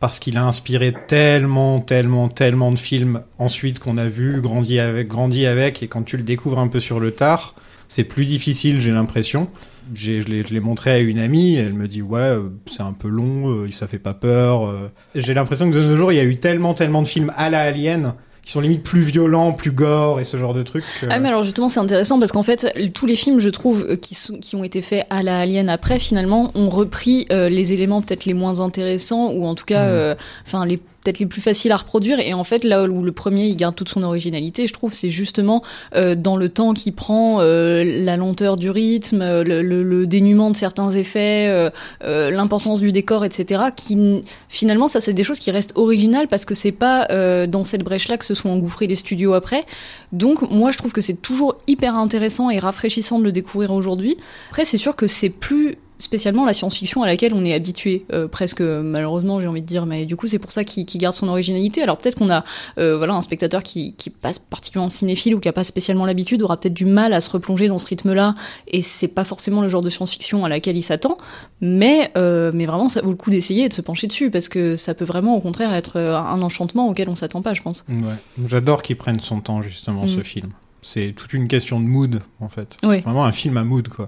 Parce 0.00 0.18
qu'il 0.20 0.36
a 0.36 0.44
inspiré 0.44 0.94
tellement, 1.08 1.80
tellement, 1.80 2.28
tellement 2.28 2.70
de 2.72 2.78
films 2.78 3.22
ensuite 3.38 3.78
qu'on 3.78 3.98
a 3.98 4.06
vu, 4.08 4.40
grandi 4.40 4.78
avec, 4.78 5.08
grandi 5.08 5.46
avec, 5.46 5.82
et 5.82 5.88
quand 5.88 6.02
tu 6.02 6.16
le 6.16 6.22
découvres 6.22 6.58
un 6.58 6.68
peu 6.68 6.80
sur 6.80 7.00
le 7.00 7.10
tard, 7.10 7.54
c'est 7.88 8.04
plus 8.04 8.24
difficile, 8.24 8.80
j'ai 8.80 8.90
l'impression. 8.92 9.48
J'ai- 9.94 10.20
Je 10.20 10.28
l'ai 10.28 10.42
je 10.42 10.52
l'ai 10.52 10.60
montré 10.60 10.90
à 10.90 10.98
une 10.98 11.18
amie, 11.18 11.54
elle 11.54 11.72
me 11.72 11.88
dit 11.88 12.02
ouais, 12.02 12.20
euh, 12.20 12.50
c'est 12.70 12.82
un 12.82 12.92
peu 12.92 13.08
long, 13.08 13.48
euh, 13.48 13.70
ça 13.70 13.86
fait 13.88 13.98
pas 13.98 14.12
peur. 14.14 14.68
euh. 14.68 14.88
J'ai 15.14 15.32
l'impression 15.32 15.70
que 15.70 15.76
de 15.76 15.82
nos 15.82 15.96
jours, 15.96 16.12
il 16.12 16.16
y 16.16 16.20
a 16.20 16.24
eu 16.24 16.36
tellement, 16.36 16.74
tellement 16.74 17.00
de 17.02 17.08
films 17.08 17.32
à 17.36 17.48
la 17.48 17.60
Alien 17.62 18.12
qui 18.48 18.52
sont 18.52 18.60
limite 18.62 18.82
plus 18.82 19.00
violents, 19.02 19.52
plus 19.52 19.70
gore 19.72 20.20
et 20.20 20.24
ce 20.24 20.38
genre 20.38 20.54
de 20.54 20.62
trucs. 20.62 20.82
Ah 21.10 21.18
mais 21.18 21.28
alors 21.28 21.44
justement 21.44 21.68
c'est 21.68 21.80
intéressant 21.80 22.18
parce 22.18 22.32
qu'en 22.32 22.42
fait 22.42 22.72
tous 22.94 23.04
les 23.04 23.14
films 23.14 23.40
je 23.40 23.50
trouve 23.50 23.84
euh, 23.90 23.96
qui, 23.96 24.14
sont, 24.14 24.38
qui 24.38 24.56
ont 24.56 24.64
été 24.64 24.80
faits 24.80 25.04
à 25.10 25.22
la 25.22 25.40
Alien 25.40 25.68
après 25.68 25.98
finalement 25.98 26.50
ont 26.54 26.70
repris 26.70 27.26
euh, 27.30 27.50
les 27.50 27.74
éléments 27.74 28.00
peut-être 28.00 28.24
les 28.24 28.32
moins 28.32 28.60
intéressants 28.60 29.32
ou 29.32 29.44
en 29.46 29.54
tout 29.54 29.66
cas 29.66 29.82
Mhm. 29.84 29.90
euh, 29.90 30.14
enfin 30.46 30.64
les 30.64 30.80
les 31.18 31.26
plus 31.26 31.40
faciles 31.40 31.72
à 31.72 31.76
reproduire. 31.78 32.20
Et 32.20 32.34
en 32.34 32.44
fait, 32.44 32.64
là 32.64 32.84
où 32.84 33.02
le 33.02 33.12
premier, 33.12 33.46
il 33.46 33.56
garde 33.56 33.74
toute 33.74 33.88
son 33.88 34.02
originalité, 34.02 34.66
je 34.66 34.72
trouve, 34.74 34.92
c'est 34.92 35.10
justement 35.10 35.62
euh, 35.94 36.14
dans 36.14 36.36
le 36.36 36.48
temps 36.48 36.74
qu'il 36.74 36.94
prend, 36.94 37.40
euh, 37.40 37.82
la 37.84 38.16
lenteur 38.16 38.56
du 38.56 38.70
rythme, 38.70 39.42
le, 39.42 39.62
le, 39.62 39.82
le, 39.82 40.06
dénuement 40.06 40.50
de 40.50 40.56
certains 40.56 40.90
effets, 40.90 41.46
euh, 41.48 41.70
euh 42.04 42.30
l'importance 42.30 42.80
du 42.80 42.92
décor, 42.92 43.24
etc. 43.24 43.64
Qui 43.74 44.20
finalement, 44.48 44.88
ça, 44.88 45.00
c'est 45.00 45.12
des 45.12 45.24
choses 45.24 45.38
qui 45.38 45.50
restent 45.50 45.72
originales 45.76 46.28
parce 46.28 46.44
que 46.44 46.54
c'est 46.54 46.72
pas 46.72 47.06
euh, 47.10 47.46
dans 47.46 47.64
cette 47.64 47.82
brèche-là 47.82 48.18
que 48.18 48.24
se 48.24 48.34
sont 48.34 48.50
engouffrés 48.50 48.86
les 48.86 48.94
studios 48.94 49.34
après. 49.34 49.64
Donc, 50.12 50.50
moi, 50.50 50.70
je 50.70 50.78
trouve 50.78 50.92
que 50.92 51.00
c'est 51.00 51.20
toujours 51.20 51.56
hyper 51.66 51.94
intéressant 51.94 52.50
et 52.50 52.58
rafraîchissant 52.58 53.18
de 53.18 53.24
le 53.24 53.32
découvrir 53.32 53.72
aujourd'hui. 53.72 54.16
Après, 54.50 54.64
c'est 54.64 54.78
sûr 54.78 54.96
que 54.96 55.06
c'est 55.06 55.30
plus 55.30 55.76
spécialement 55.98 56.46
la 56.46 56.52
science-fiction 56.52 57.02
à 57.02 57.06
laquelle 57.06 57.34
on 57.34 57.44
est 57.44 57.52
habitué 57.52 58.04
euh, 58.12 58.28
presque 58.28 58.60
malheureusement 58.60 59.40
j'ai 59.40 59.46
envie 59.46 59.62
de 59.62 59.66
dire. 59.66 59.86
Mais 59.86 60.06
du 60.06 60.16
coup 60.16 60.28
c'est 60.28 60.38
pour 60.38 60.52
ça 60.52 60.64
qu'il 60.64 60.86
garde 61.00 61.14
son 61.14 61.28
originalité. 61.28 61.82
Alors 61.82 61.98
peut-être 61.98 62.16
qu'on 62.16 62.30
a 62.30 62.44
euh, 62.78 62.96
voilà 62.96 63.14
un 63.14 63.20
spectateur 63.20 63.62
qui, 63.62 63.94
qui 63.94 64.10
passe 64.10 64.38
particulièrement 64.38 64.90
cinéphile 64.90 65.34
ou 65.34 65.40
qui 65.40 65.48
a 65.48 65.52
pas 65.52 65.64
spécialement 65.64 66.06
l'habitude 66.06 66.42
aura 66.42 66.58
peut-être 66.58 66.74
du 66.74 66.84
mal 66.84 67.12
à 67.12 67.20
se 67.20 67.30
replonger 67.30 67.68
dans 67.68 67.78
ce 67.78 67.86
rythme 67.86 68.12
là 68.12 68.34
et 68.68 68.82
c'est 68.82 69.08
pas 69.08 69.24
forcément 69.24 69.60
le 69.60 69.68
genre 69.68 69.82
de 69.82 69.90
science-fiction 69.90 70.44
à 70.44 70.48
laquelle 70.48 70.76
il 70.76 70.82
s'attend. 70.82 71.18
Mais 71.60 72.12
euh, 72.16 72.52
mais 72.54 72.66
vraiment 72.66 72.88
ça 72.88 73.02
vaut 73.02 73.10
le 73.10 73.16
coup 73.16 73.30
d'essayer 73.30 73.64
et 73.64 73.68
de 73.68 73.74
se 73.74 73.82
pencher 73.82 74.06
dessus 74.06 74.30
parce 74.30 74.48
que 74.48 74.76
ça 74.76 74.94
peut 74.94 75.04
vraiment 75.04 75.36
au 75.36 75.40
contraire 75.40 75.72
être 75.74 75.98
un 75.98 76.40
enchantement 76.42 76.88
auquel 76.88 77.08
on 77.08 77.16
s'attend 77.16 77.42
pas 77.42 77.54
je 77.54 77.62
pense. 77.62 77.84
Ouais. 77.88 78.14
j'adore 78.46 78.82
qu'il 78.82 78.96
prenne 78.96 79.20
son 79.20 79.40
temps 79.40 79.62
justement 79.62 80.04
mm. 80.04 80.08
ce 80.08 80.20
film. 80.22 80.50
C'est 80.80 81.12
toute 81.12 81.32
une 81.32 81.48
question 81.48 81.80
de 81.80 81.86
mood 81.86 82.20
en 82.40 82.48
fait. 82.48 82.76
C'est 82.82 83.00
vraiment 83.00 83.24
un 83.24 83.32
film 83.32 83.56
à 83.56 83.64
mood 83.64 83.88
quoi 83.88 84.06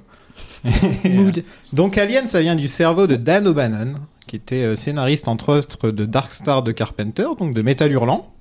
Mood. 1.04 1.42
Donc 1.72 1.98
Alien, 1.98 2.26
ça 2.26 2.40
vient 2.40 2.56
du 2.56 2.68
cerveau 2.68 3.06
de 3.06 3.16
Dan 3.16 3.46
O'Bannon, 3.46 3.94
qui 4.26 4.36
était 4.36 4.62
euh, 4.62 4.76
scénariste 4.76 5.28
entre 5.28 5.56
autres 5.56 5.90
de 5.90 6.04
Dark 6.04 6.32
Star 6.32 6.62
de 6.62 6.72
Carpenter, 6.72 7.26
donc 7.38 7.54
de 7.54 7.62
Metal 7.62 7.90
Hurlant, 7.90 8.32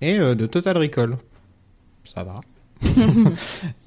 et 0.00 0.18
euh, 0.18 0.34
de 0.34 0.46
Total 0.46 0.76
Recall. 0.76 1.16
Ça 2.04 2.24
va. 2.24 2.34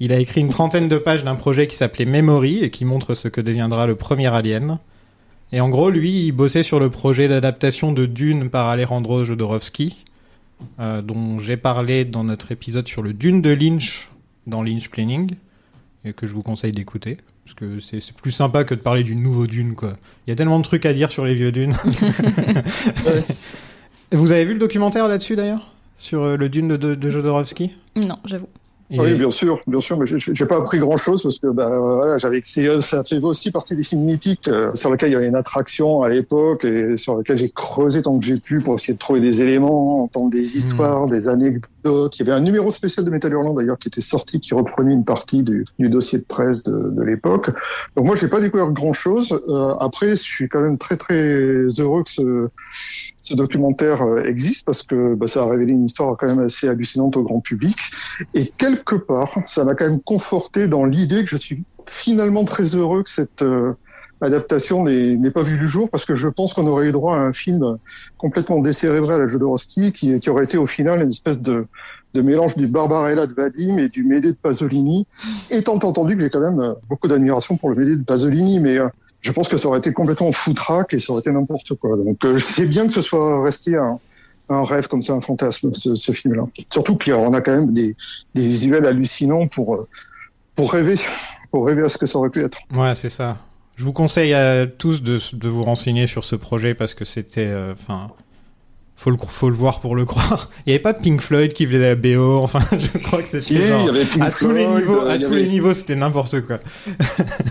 il 0.00 0.12
a 0.12 0.18
écrit 0.18 0.40
une 0.40 0.48
trentaine 0.48 0.88
de 0.88 0.98
pages 0.98 1.24
d'un 1.24 1.34
projet 1.34 1.66
qui 1.66 1.76
s'appelait 1.76 2.04
Memory 2.04 2.62
et 2.62 2.70
qui 2.70 2.84
montre 2.84 3.14
ce 3.14 3.28
que 3.28 3.40
deviendra 3.40 3.86
le 3.86 3.96
premier 3.96 4.28
Alien. 4.28 4.78
Et 5.52 5.60
en 5.60 5.68
gros, 5.68 5.90
lui, 5.90 6.26
il 6.26 6.32
bossait 6.32 6.62
sur 6.62 6.80
le 6.80 6.90
projet 6.90 7.28
d'adaptation 7.28 7.92
de 7.92 8.06
Dune 8.06 8.48
par 8.48 8.68
Alejandro 8.68 9.24
Jodorowsky, 9.24 10.04
euh, 10.80 11.02
dont 11.02 11.38
j'ai 11.38 11.56
parlé 11.56 12.04
dans 12.04 12.24
notre 12.24 12.52
épisode 12.52 12.88
sur 12.88 13.02
le 13.02 13.12
Dune 13.12 13.42
de 13.42 13.50
Lynch 13.50 14.10
dans 14.46 14.62
Lynch 14.62 14.88
Planning, 14.88 15.34
et 16.04 16.12
que 16.12 16.26
je 16.26 16.34
vous 16.34 16.42
conseille 16.42 16.72
d'écouter. 16.72 17.18
Parce 17.44 17.54
que 17.54 17.80
c'est 17.80 18.12
plus 18.12 18.30
sympa 18.30 18.64
que 18.64 18.74
de 18.74 18.80
parler 18.80 19.02
d'une 19.02 19.20
nouveau 19.22 19.46
Dune, 19.46 19.74
quoi. 19.74 19.96
Il 20.26 20.30
y 20.30 20.32
a 20.32 20.36
tellement 20.36 20.58
de 20.58 20.64
trucs 20.64 20.86
à 20.86 20.92
dire 20.92 21.10
sur 21.10 21.24
les 21.24 21.34
vieux 21.34 21.50
Dunes. 21.52 21.74
Vous 24.12 24.30
avez 24.32 24.44
vu 24.44 24.52
le 24.52 24.58
documentaire 24.58 25.08
là-dessus, 25.08 25.34
d'ailleurs? 25.36 25.72
Sur 25.98 26.22
euh, 26.22 26.36
le 26.36 26.48
Dune 26.48 26.68
de, 26.68 26.76
de, 26.76 26.94
de 26.94 27.10
Jodorowsky? 27.10 27.72
Non, 27.96 28.16
j'avoue. 28.24 28.48
Et 28.92 29.00
oui, 29.00 29.14
bien 29.14 29.30
sûr, 29.30 29.58
bien 29.66 29.80
sûr, 29.80 29.98
mais 29.98 30.04
j'ai 30.06 30.46
pas 30.46 30.58
appris 30.58 30.78
grand 30.78 30.98
chose 30.98 31.22
parce 31.22 31.38
que 31.38 31.46
bah 31.46 31.78
voilà, 31.78 32.18
j'avais 32.18 32.42
ça 32.42 33.02
fait 33.02 33.18
aussi 33.18 33.50
partie 33.50 33.74
des 33.74 33.82
films 33.82 34.02
mythiques 34.02 34.48
euh, 34.48 34.74
sur 34.74 34.90
lesquels 34.90 35.08
il 35.08 35.12
y 35.12 35.16
avait 35.16 35.28
une 35.28 35.34
attraction 35.34 36.02
à 36.02 36.10
l'époque 36.10 36.66
et 36.66 36.98
sur 36.98 37.16
lesquels 37.16 37.38
j'ai 37.38 37.48
creusé 37.48 38.02
tant 38.02 38.18
que 38.18 38.24
j'ai 38.26 38.36
pu 38.36 38.60
pour 38.60 38.74
essayer 38.74 38.92
de 38.92 38.98
trouver 38.98 39.20
des 39.20 39.40
éléments, 39.40 40.02
entendre 40.02 40.28
des 40.28 40.58
histoires, 40.58 41.06
mmh. 41.06 41.10
des 41.10 41.28
anecdotes. 41.28 42.18
Il 42.18 42.26
y 42.26 42.30
avait 42.30 42.38
un 42.38 42.42
numéro 42.42 42.70
spécial 42.70 43.06
de 43.06 43.10
Metal 43.10 43.32
Hurlant 43.32 43.54
d'ailleurs 43.54 43.78
qui 43.78 43.88
était 43.88 44.02
sorti, 44.02 44.40
qui 44.40 44.52
reprenait 44.52 44.92
une 44.92 45.06
partie 45.06 45.42
du, 45.42 45.64
du 45.78 45.88
dossier 45.88 46.18
de 46.18 46.24
presse 46.24 46.62
de, 46.62 46.90
de 46.90 47.02
l'époque. 47.02 47.48
Donc 47.96 48.04
moi, 48.04 48.14
j'ai 48.14 48.28
pas 48.28 48.42
découvert 48.42 48.70
grand 48.72 48.92
chose. 48.92 49.40
Euh, 49.48 49.74
après, 49.80 50.10
je 50.10 50.22
suis 50.22 50.48
quand 50.50 50.60
même 50.60 50.76
très 50.76 50.98
très 50.98 51.66
heureux 51.78 52.02
que 52.02 52.10
ce 52.10 52.48
ce 53.22 53.34
documentaire 53.34 54.02
euh, 54.02 54.24
existe 54.24 54.64
parce 54.64 54.82
que 54.82 55.14
bah, 55.14 55.26
ça 55.26 55.42
a 55.42 55.46
révélé 55.46 55.72
une 55.72 55.84
histoire 55.84 56.16
quand 56.16 56.26
même 56.26 56.40
assez 56.40 56.68
hallucinante 56.68 57.16
au 57.16 57.22
grand 57.22 57.40
public. 57.40 57.76
Et 58.34 58.46
quelque 58.58 58.96
part, 58.96 59.34
ça 59.46 59.64
m'a 59.64 59.74
quand 59.74 59.88
même 59.88 60.00
conforté 60.00 60.68
dans 60.68 60.84
l'idée 60.84 61.24
que 61.24 61.30
je 61.30 61.36
suis 61.36 61.62
finalement 61.86 62.44
très 62.44 62.64
heureux 62.64 63.02
que 63.02 63.10
cette 63.10 63.42
euh, 63.42 63.72
adaptation 64.20 64.84
n'ait 64.84 65.30
pas 65.30 65.42
vu 65.42 65.58
du 65.58 65.68
jour 65.68 65.90
parce 65.90 66.04
que 66.04 66.14
je 66.14 66.28
pense 66.28 66.54
qu'on 66.54 66.66
aurait 66.66 66.88
eu 66.88 66.92
droit 66.92 67.16
à 67.16 67.18
un 67.18 67.32
film 67.32 67.78
complètement 68.16 68.60
décérébré 68.60 69.14
à 69.14 69.18
la 69.18 69.26
Jodorowsky 69.26 69.92
qui, 69.92 70.30
aurait 70.30 70.44
été 70.44 70.58
au 70.58 70.66
final 70.66 71.02
une 71.02 71.10
espèce 71.10 71.40
de, 71.40 71.66
de 72.14 72.22
mélange 72.22 72.56
du 72.56 72.68
Barbarella 72.68 73.26
de 73.26 73.34
Vadim 73.34 73.78
et 73.78 73.88
du 73.88 74.04
Médée 74.04 74.32
de 74.32 74.36
Pasolini, 74.36 75.06
étant 75.50 75.74
entendu 75.74 76.16
que 76.16 76.22
j'ai 76.22 76.30
quand 76.30 76.40
même 76.40 76.60
euh, 76.60 76.74
beaucoup 76.88 77.08
d'admiration 77.08 77.56
pour 77.56 77.70
le 77.70 77.76
Médée 77.76 77.96
de 77.96 78.04
Pasolini, 78.04 78.60
mais 78.60 78.78
je 79.22 79.30
pense 79.30 79.48
que 79.48 79.56
ça 79.56 79.68
aurait 79.68 79.78
été 79.78 79.92
complètement 79.92 80.32
foutraque 80.32 80.94
et 80.94 80.98
ça 80.98 81.12
aurait 81.12 81.20
été 81.20 81.30
n'importe 81.30 81.74
quoi. 81.74 81.96
Donc 81.96 82.24
euh, 82.24 82.38
c'est 82.38 82.66
bien 82.66 82.86
que 82.86 82.92
ce 82.92 83.02
soit 83.02 83.42
resté 83.42 83.76
un, 83.76 83.98
rêve 84.48 84.88
comme 84.88 85.02
ça, 85.02 85.14
un 85.14 85.20
fantasme, 85.20 85.72
ce, 85.74 86.12
film-là. 86.12 86.44
Surtout 86.70 86.98
qu'on 86.98 87.32
a 87.32 87.40
quand 87.40 87.56
même 87.56 87.72
des, 87.72 87.96
visuels 88.34 88.84
hallucinants 88.84 89.46
pour, 89.46 89.74
euh, 89.74 89.88
pour 90.54 90.72
rêver, 90.72 90.96
pour 91.50 91.66
rêver 91.66 91.82
à 91.82 91.88
ce 91.88 91.96
que 91.96 92.04
ça 92.04 92.18
aurait 92.18 92.30
pu 92.30 92.42
être. 92.42 92.58
Ouais, 92.74 92.94
c'est 92.94 93.08
ça. 93.08 93.38
Je 93.76 93.84
vous 93.84 93.94
conseille 93.94 94.34
à 94.34 94.66
tous 94.66 95.02
de, 95.02 95.48
vous 95.48 95.64
renseigner 95.64 96.06
sur 96.06 96.24
ce 96.24 96.36
projet 96.36 96.74
parce 96.74 96.92
que 96.92 97.04
c'était, 97.04 97.46
euh, 97.46 97.74
faut 99.02 99.10
le, 99.10 99.16
faut 99.26 99.48
le 99.48 99.54
voir 99.56 99.80
pour 99.80 99.96
le 99.96 100.04
croire. 100.04 100.48
Il 100.66 100.70
n'y 100.70 100.74
avait 100.74 100.82
pas 100.82 100.94
Pink 100.94 101.20
Floyd 101.20 101.52
qui 101.52 101.66
de 101.66 101.76
la 101.78 101.94
BO, 101.96 102.38
enfin, 102.42 102.60
je 102.78 102.98
crois 102.98 103.20
que 103.22 103.26
c'était 103.28 103.56
oui, 103.56 103.66
genre, 103.68 103.80
il 103.80 103.86
y 103.86 103.88
avait 103.88 104.04
Pink 104.04 104.22
à 104.22 104.30
tous 104.30 104.50
les 104.52 104.66
niveaux, 104.66 105.00
euh, 105.02 105.10
à 105.10 105.18
tous 105.18 105.26
avait- 105.26 105.36
les 105.42 105.48
niveaux, 105.48 105.74
c'était 105.74 105.94
n'importe 105.96 106.40
quoi. 106.42 106.58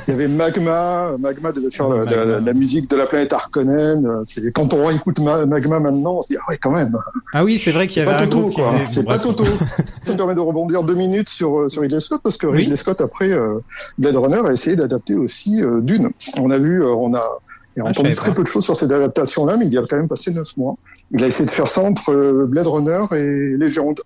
Il 0.08 0.12
y 0.12 0.13
avait 0.13 0.27
Magma, 0.27 1.12
Magma 1.20 1.51
devait 1.51 1.70
faire 1.70 1.89
la, 1.89 2.05
Magma. 2.05 2.25
la- 2.25 2.39
la 2.39 2.53
musique 2.53 2.89
de 2.89 2.96
la 2.96 3.05
planète 3.05 3.34
Harkonnen. 3.34 4.05
Euh, 4.05 4.24
quand 4.53 4.74
on 4.74 4.89
écoute 4.91 5.20
Magma 5.20 5.79
maintenant, 5.79 6.17
on 6.20 6.22
se 6.22 6.29
dit 6.29 6.38
ah 6.39 6.46
ouais 6.50 6.58
quand 6.58 6.72
même. 6.72 6.98
Ah 7.34 7.43
oui, 7.43 7.58
c'est 7.58 7.72
vrai 7.72 7.88
qu'il 7.88 8.01
y 8.01 8.05
avait 8.05 8.15
pas 8.15 8.22
un 8.24 8.27
Toto 8.27 8.41
groupe 8.50 8.55
quoi. 8.55 8.74
C'est 8.86 9.03
pas. 9.03 9.20
Toto. 9.20 9.46
Ça 10.05 10.12
me 10.13 10.17
permet 10.17 10.36
de 10.36 10.39
rebondir 10.39 10.84
deux 10.84 10.96
minutes 10.96 11.29
sur 11.29 11.62
euh, 11.62 11.70
sur 11.70 11.81
Ridley 11.81 12.00
Scott 12.00 12.22
parce 12.24 12.38
que 12.38 12.48
Oui. 12.48 12.60
Ridley 12.60 12.75
Scott 12.75 13.01
après 13.01 13.29
euh, 13.29 13.60
Blade 13.98 14.15
Runner 14.15 14.41
a 14.48 14.51
essayé 14.51 14.75
d'adapter 14.75 15.15
aussi 15.15 15.62
euh, 15.62 15.79
Dune. 15.81 16.10
On 16.39 16.50
a 16.50 16.58
vu, 16.58 16.81
euh, 16.81 16.88
on 16.93 17.13
a 17.13 17.24
et 17.78 17.80
Ah, 17.80 17.86
je 17.86 17.90
entendu 17.92 18.10
savais 18.10 18.16
très 18.16 18.34
peu 18.34 18.42
de 18.44 18.48
choses 18.48 18.63
sur 18.66 18.75
cette 18.75 18.92
adaptation-là, 18.92 19.58
mais 19.58 19.66
il 19.68 19.74
y 19.74 19.78
a 19.78 19.84
quand 19.90 19.96
même 19.98 20.08
passé 20.08 20.32
neuf 20.32 20.56
mois. 20.58 20.75
Il 21.12 21.24
a 21.24 21.28
essayé 21.28 21.46
de 21.46 21.51
faire 21.51 21.70
ça 21.70 21.82
entre 21.82 22.12
euh, 22.12 22.46
Blade 22.46 22.68
Runner 22.68 23.04
et 23.16 23.58
Légende. 23.58 24.01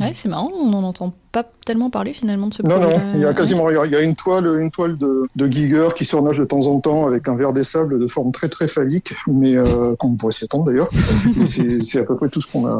Ouais, 0.00 0.12
c'est 0.12 0.28
marrant, 0.28 0.50
on 0.54 0.70
n'en 0.70 0.84
entend 0.84 1.12
pas 1.32 1.44
tellement 1.66 1.90
parler 1.90 2.14
finalement 2.14 2.46
de 2.46 2.54
ce 2.54 2.62
Non, 2.62 2.80
projet. 2.80 2.96
non, 2.96 3.12
il 3.16 3.20
y 3.20 3.24
a 3.26 3.34
quasiment, 3.34 3.68
il 3.68 3.74
y 3.74 3.76
a- 3.78 3.84
il 3.84 3.92
y 3.92 3.96
a 3.96 4.00
une 4.00 4.14
toile, 4.14 4.46
une 4.60 4.70
toile 4.70 4.96
de, 4.96 5.24
de 5.36 5.46
Giger 5.52 5.88
qui 5.94 6.04
surnage 6.06 6.38
de 6.38 6.44
temps 6.44 6.66
en 6.68 6.80
temps 6.80 7.06
avec 7.06 7.28
un 7.28 7.34
verre 7.34 7.52
des 7.52 7.64
sables 7.64 7.98
de 7.98 8.06
forme 8.06 8.32
très 8.32 8.48
très 8.48 8.66
phallique, 8.68 9.12
mais 9.26 9.56
euh, 9.56 9.94
qu'on 9.98 10.14
pourrait 10.14 10.32
s'y 10.32 10.44
attendre 10.44 10.64
d'ailleurs. 10.64 10.88
C'est 11.46 11.82
c'est 11.82 11.98
à 11.98 12.04
peu 12.04 12.16
près 12.16 12.28
tout 12.30 12.40
ce 12.40 12.46
qu'on 12.50 12.66
a. 12.66 12.78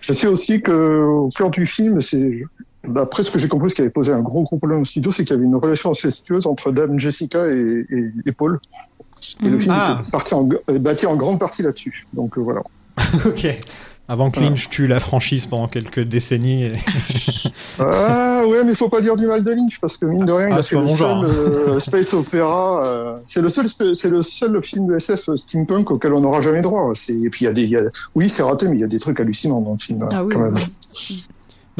Je 0.00 0.12
sais 0.12 0.28
aussi 0.28 0.60
que 0.60 1.02
au 1.02 1.28
cœur 1.36 1.50
du 1.50 1.66
film, 1.66 2.00
c'est 2.02 2.42
d'après 2.86 3.22
ce 3.24 3.30
que 3.30 3.38
j'ai 3.38 3.48
compris, 3.48 3.70
ce 3.70 3.74
qui 3.74 3.80
avait 3.80 3.90
posé 3.90 4.12
un 4.12 4.20
gros 4.20 4.42
gros 4.42 4.58
problème 4.58 4.82
au 4.82 4.84
studio, 4.84 5.10
c'est 5.10 5.24
qu'il 5.24 5.34
y 5.34 5.38
avait 5.38 5.46
une 5.46 5.56
relation 5.56 5.90
incestueuse 5.90 6.46
entre 6.46 6.70
Dame 6.72 7.00
Jessica 7.00 7.48
et, 7.48 7.84
et, 7.90 8.10
et 8.26 8.32
Paul. 8.32 8.60
Et 9.42 9.46
le 9.46 9.52
Mhm. 9.52 9.58
film 9.58 9.74
Ah. 9.76 10.02
parti 10.10 10.34
en, 10.34 10.48
est 10.68 10.78
bâti 10.78 11.06
en 11.06 11.16
grande 11.16 11.38
partie 11.38 11.62
là-dessus. 11.62 12.06
Donc 12.12 12.38
euh, 12.38 12.40
voilà. 12.40 12.62
ok. 13.26 13.46
Avant 14.08 14.28
que 14.30 14.36
Voilà. 14.40 14.50
Lynch 14.50 14.68
tue 14.70 14.88
la 14.88 14.98
franchise 14.98 15.46
pendant 15.46 15.68
quelques 15.68 16.00
décennies. 16.00 16.64
et- 16.64 16.72
Ah 17.78 18.42
ouais, 18.46 18.64
mais 18.64 18.70
il 18.72 18.74
faut 18.76 18.88
pas 18.88 19.00
dire 19.00 19.14
du 19.16 19.26
mal 19.26 19.44
de 19.44 19.50
Lynch 19.52 19.78
parce 19.80 19.96
que 19.96 20.04
mine 20.06 20.24
de 20.24 20.32
rien, 20.32 20.48
il 20.48 20.52
Ah, 20.52 20.56
a 20.56 20.62
c'est 20.62 20.70
fait 20.70 20.74
le 20.76 20.80
mon 20.82 20.86
seul 20.88 20.96
genre. 20.98 21.24
euh, 21.24 21.78
space 21.80 22.12
opéra. 22.14 22.84
euh, 22.86 23.16
c'est 23.24 23.40
le 23.40 23.48
seul, 23.48 23.68
c'est 23.94 24.08
le 24.08 24.22
seul 24.22 24.60
film 24.64 24.86
de 24.88 24.96
SF 24.96 25.30
steampunk 25.36 25.90
auquel 25.92 26.12
on 26.12 26.20
n'aura 26.22 26.40
jamais 26.40 26.60
droit. 26.60 26.92
Et 27.08 27.30
puis 27.30 27.42
il 27.42 27.44
y 27.44 27.46
a 27.46 27.52
des, 27.52 27.62
il 27.62 27.70
y 27.70 27.76
a- 27.76 27.82
oui, 28.16 28.28
c'est 28.28 28.42
raté, 28.42 28.66
mais 28.68 28.74
il 28.76 28.80
y 28.80 28.84
a 28.84 28.88
des 28.88 28.98
trucs 28.98 29.20
hallucinants 29.20 29.60
dans 29.60 29.72
le 29.72 29.78
film. 29.78 30.04
Ah 30.10 30.24
oui, 30.24 30.34
quand 30.34 30.40
même. 30.40 30.54
oui. 30.56 31.26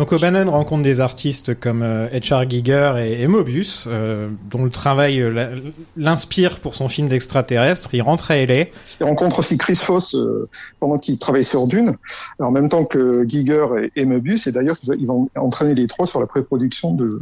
Donc 0.01 0.13
O'Bannon 0.13 0.51
rencontre 0.51 0.83
des 0.83 1.03
artistes 1.03 1.61
comme 1.61 1.83
euh, 1.83 2.09
H.R. 2.09 2.49
Giger 2.49 2.95
et, 2.97 3.23
et 3.23 3.29
euh, 3.87 4.31
dont 4.51 4.65
le 4.65 4.71
travail 4.71 5.21
euh, 5.21 5.61
l'inspire 5.95 6.61
pour 6.61 6.75
son 6.75 6.89
film 6.89 7.07
d'extraterrestre. 7.07 7.91
Il 7.93 8.01
rentre 8.01 8.31
à 8.31 8.37
L.A. 8.37 8.65
Il 8.99 9.05
rencontre 9.05 9.41
aussi 9.41 9.59
Chris 9.59 9.75
Foss 9.75 10.15
euh, 10.15 10.49
pendant 10.79 10.97
qu'il 10.97 11.19
travaille 11.19 11.45
sur 11.45 11.67
Dune, 11.67 11.99
en 12.39 12.51
même 12.51 12.71
temps 12.71 12.87
que 12.87 13.29
Giger 13.29 13.67
et, 13.95 14.01
et. 14.01 14.09
Et 14.47 14.53
d'ailleurs, 14.53 14.77
ils 14.85 15.07
vont 15.07 15.29
entraîner 15.37 15.75
les 15.75 15.87
trois 15.87 16.07
sur 16.07 16.19
la 16.19 16.27
pré-production 16.27 16.95
de 16.95 17.21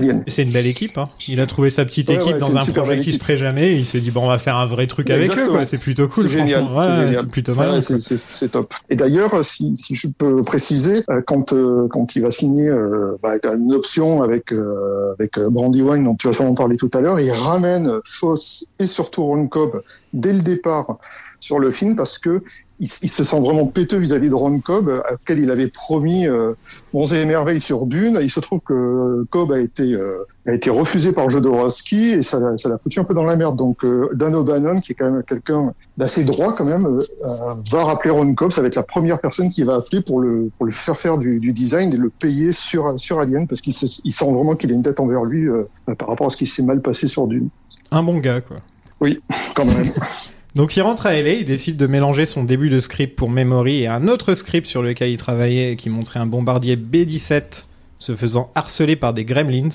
d'Alien. 0.00 0.24
C'est 0.26 0.42
une 0.42 0.50
belle 0.52 0.66
équipe. 0.66 0.98
Hein. 0.98 1.08
Il 1.28 1.40
a 1.40 1.46
trouvé 1.46 1.70
sa 1.70 1.84
petite 1.84 2.08
Ouais, 2.08 2.16
équipe 2.16 2.32
ouais, 2.34 2.38
dans 2.38 2.56
un 2.56 2.64
projet 2.64 2.98
qui 3.00 3.12
se 3.12 3.18
ferait 3.18 3.36
jamais. 3.36 3.72
Et 3.72 3.76
il 3.76 3.84
s'est 3.84 4.00
dit 4.00 4.10
bon, 4.10 4.22
on 4.24 4.28
va 4.28 4.38
faire 4.38 4.56
un 4.56 4.66
vrai 4.66 4.86
truc 4.86 5.10
avec 5.10 5.22
eux. 5.28 5.32
Exactement. 5.32 5.56
quoi. 5.56 5.64
C'est 5.64 5.78
plutôt 5.78 6.08
cool. 6.08 6.24
C'est 6.24 6.38
génial, 6.38 6.64
c'est 6.68 6.74
Ouais, 6.78 6.86
génial. 7.06 7.16
c'est 7.16 7.26
plutôt 7.26 7.54
malin. 7.54 7.80
c'est- 7.80 8.48
top. 8.48 8.74
Et 8.90 8.96
d'ailleurs, 8.96 9.44
si, 9.44 9.72
si 9.76 9.96
je 9.96 10.08
peux 10.08 10.40
préciser, 10.42 11.02
euh, 11.10 11.20
quand 11.26 11.52
euh, 11.52 11.88
quand 11.90 12.14
il 12.16 12.22
va 12.22 12.30
signer 12.30 12.68
euh, 12.68 13.16
bah, 13.22 13.34
une 13.54 13.74
option 13.74 14.22
avec 14.22 14.52
euh, 14.52 15.12
avec 15.18 15.38
euh, 15.38 15.50
Brandywine, 15.50 16.04
dont 16.04 16.14
tu 16.14 16.26
vas 16.28 16.32
sûrement 16.32 16.54
parler 16.54 16.76
tout 16.76 16.90
à 16.94 17.00
l'heure, 17.00 17.18
il 17.20 17.30
ramène 17.32 17.90
Foss 18.04 18.66
et 18.78 18.86
surtout 18.86 19.24
Ron 19.24 19.48
Cobb 19.48 19.82
dès 20.12 20.32
le 20.32 20.40
départ 20.42 20.98
sur 21.40 21.58
le 21.58 21.70
film 21.70 21.96
parce 21.96 22.18
que 22.18 22.42
il, 22.80 22.88
il 23.02 23.08
se 23.10 23.24
sent 23.24 23.40
vraiment 23.40 23.66
péteux 23.66 23.96
vis-à-vis 23.98 24.28
de 24.28 24.34
Ron 24.34 24.60
Cobb, 24.60 24.88
à 25.06 25.14
auquel 25.14 25.38
il 25.38 25.50
avait 25.50 25.68
promis 25.68 26.26
euh, 26.28 26.52
Monts 26.92 27.06
et 27.06 27.24
merveilles 27.24 27.60
sur 27.60 27.86
Dune. 27.86 28.18
Il 28.20 28.30
se 28.30 28.40
trouve 28.40 28.60
que 28.60 29.24
Cobb 29.30 29.52
a 29.52 29.58
été 29.60 29.92
euh, 29.92 30.26
a 30.46 30.52
été 30.54 30.70
refusé 30.70 31.12
par 31.12 31.28
Jodorowsky 31.28 32.10
et 32.10 32.22
ça 32.22 32.38
l'a 32.38 32.56
ça 32.56 32.68
l'a 32.68 32.78
foutu 32.78 33.00
un 33.00 33.04
peu 33.04 33.14
dans 33.14 33.22
la 33.24 33.36
merde. 33.36 33.56
Donc 33.56 33.84
euh, 33.84 34.10
Dan 34.14 34.34
O'Bannon, 34.34 34.80
qui 34.80 34.92
est 34.92 34.94
quand 34.94 35.10
même 35.10 35.22
quelqu'un 35.22 35.72
d'assez 35.96 36.24
droit 36.24 36.54
quand 36.54 36.64
même, 36.66 36.86
euh, 36.86 36.98
euh, 37.24 37.54
va 37.70 37.84
rappeler 37.84 38.10
Ron 38.10 38.34
Cobb. 38.34 38.52
Ça 38.52 38.60
va 38.60 38.68
être 38.68 38.76
la 38.76 38.82
première 38.82 39.20
personne 39.20 39.50
qui 39.50 39.62
va 39.64 39.76
appeler 39.76 40.02
pour 40.02 40.20
le 40.20 40.50
pour 40.56 40.66
le 40.66 40.72
faire 40.72 40.96
faire 40.96 41.18
du, 41.18 41.38
du 41.40 41.52
design 41.52 41.92
et 41.92 41.96
le 41.96 42.10
payer 42.10 42.52
sur 42.52 42.98
sur 43.00 43.18
Alien 43.20 43.46
parce 43.46 43.60
qu'il 43.60 43.72
se- 43.72 44.00
il 44.04 44.12
sent 44.12 44.24
vraiment 44.30 44.54
qu'il 44.54 44.70
a 44.70 44.74
une 44.74 44.82
tête 44.82 45.00
envers 45.00 45.24
lui 45.24 45.48
euh, 45.48 45.64
par 45.98 46.08
rapport 46.08 46.26
à 46.26 46.30
ce 46.30 46.36
qui 46.36 46.46
s'est 46.46 46.62
mal 46.62 46.80
passé 46.80 47.06
sur 47.06 47.26
Dune. 47.26 47.48
Un 47.90 48.02
bon 48.02 48.18
gars, 48.18 48.40
quoi. 48.40 48.58
Oui, 49.00 49.20
quand 49.54 49.64
même. 49.64 49.90
Donc 50.56 50.74
il 50.74 50.80
rentre 50.80 51.04
à 51.04 51.12
LA, 51.12 51.32
il 51.34 51.44
décide 51.44 51.76
de 51.76 51.86
mélanger 51.86 52.24
son 52.24 52.42
début 52.42 52.70
de 52.70 52.80
script 52.80 53.14
pour 53.14 53.28
Memory 53.28 53.82
et 53.82 53.88
un 53.88 54.08
autre 54.08 54.32
script 54.32 54.66
sur 54.66 54.80
lequel 54.80 55.10
il 55.10 55.18
travaillait 55.18 55.72
et 55.72 55.76
qui 55.76 55.90
montrait 55.90 56.18
un 56.18 56.24
bombardier 56.24 56.76
B-17 56.76 57.66
se 57.98 58.16
faisant 58.16 58.50
harceler 58.54 58.96
par 58.96 59.12
des 59.12 59.26
gremlins, 59.26 59.68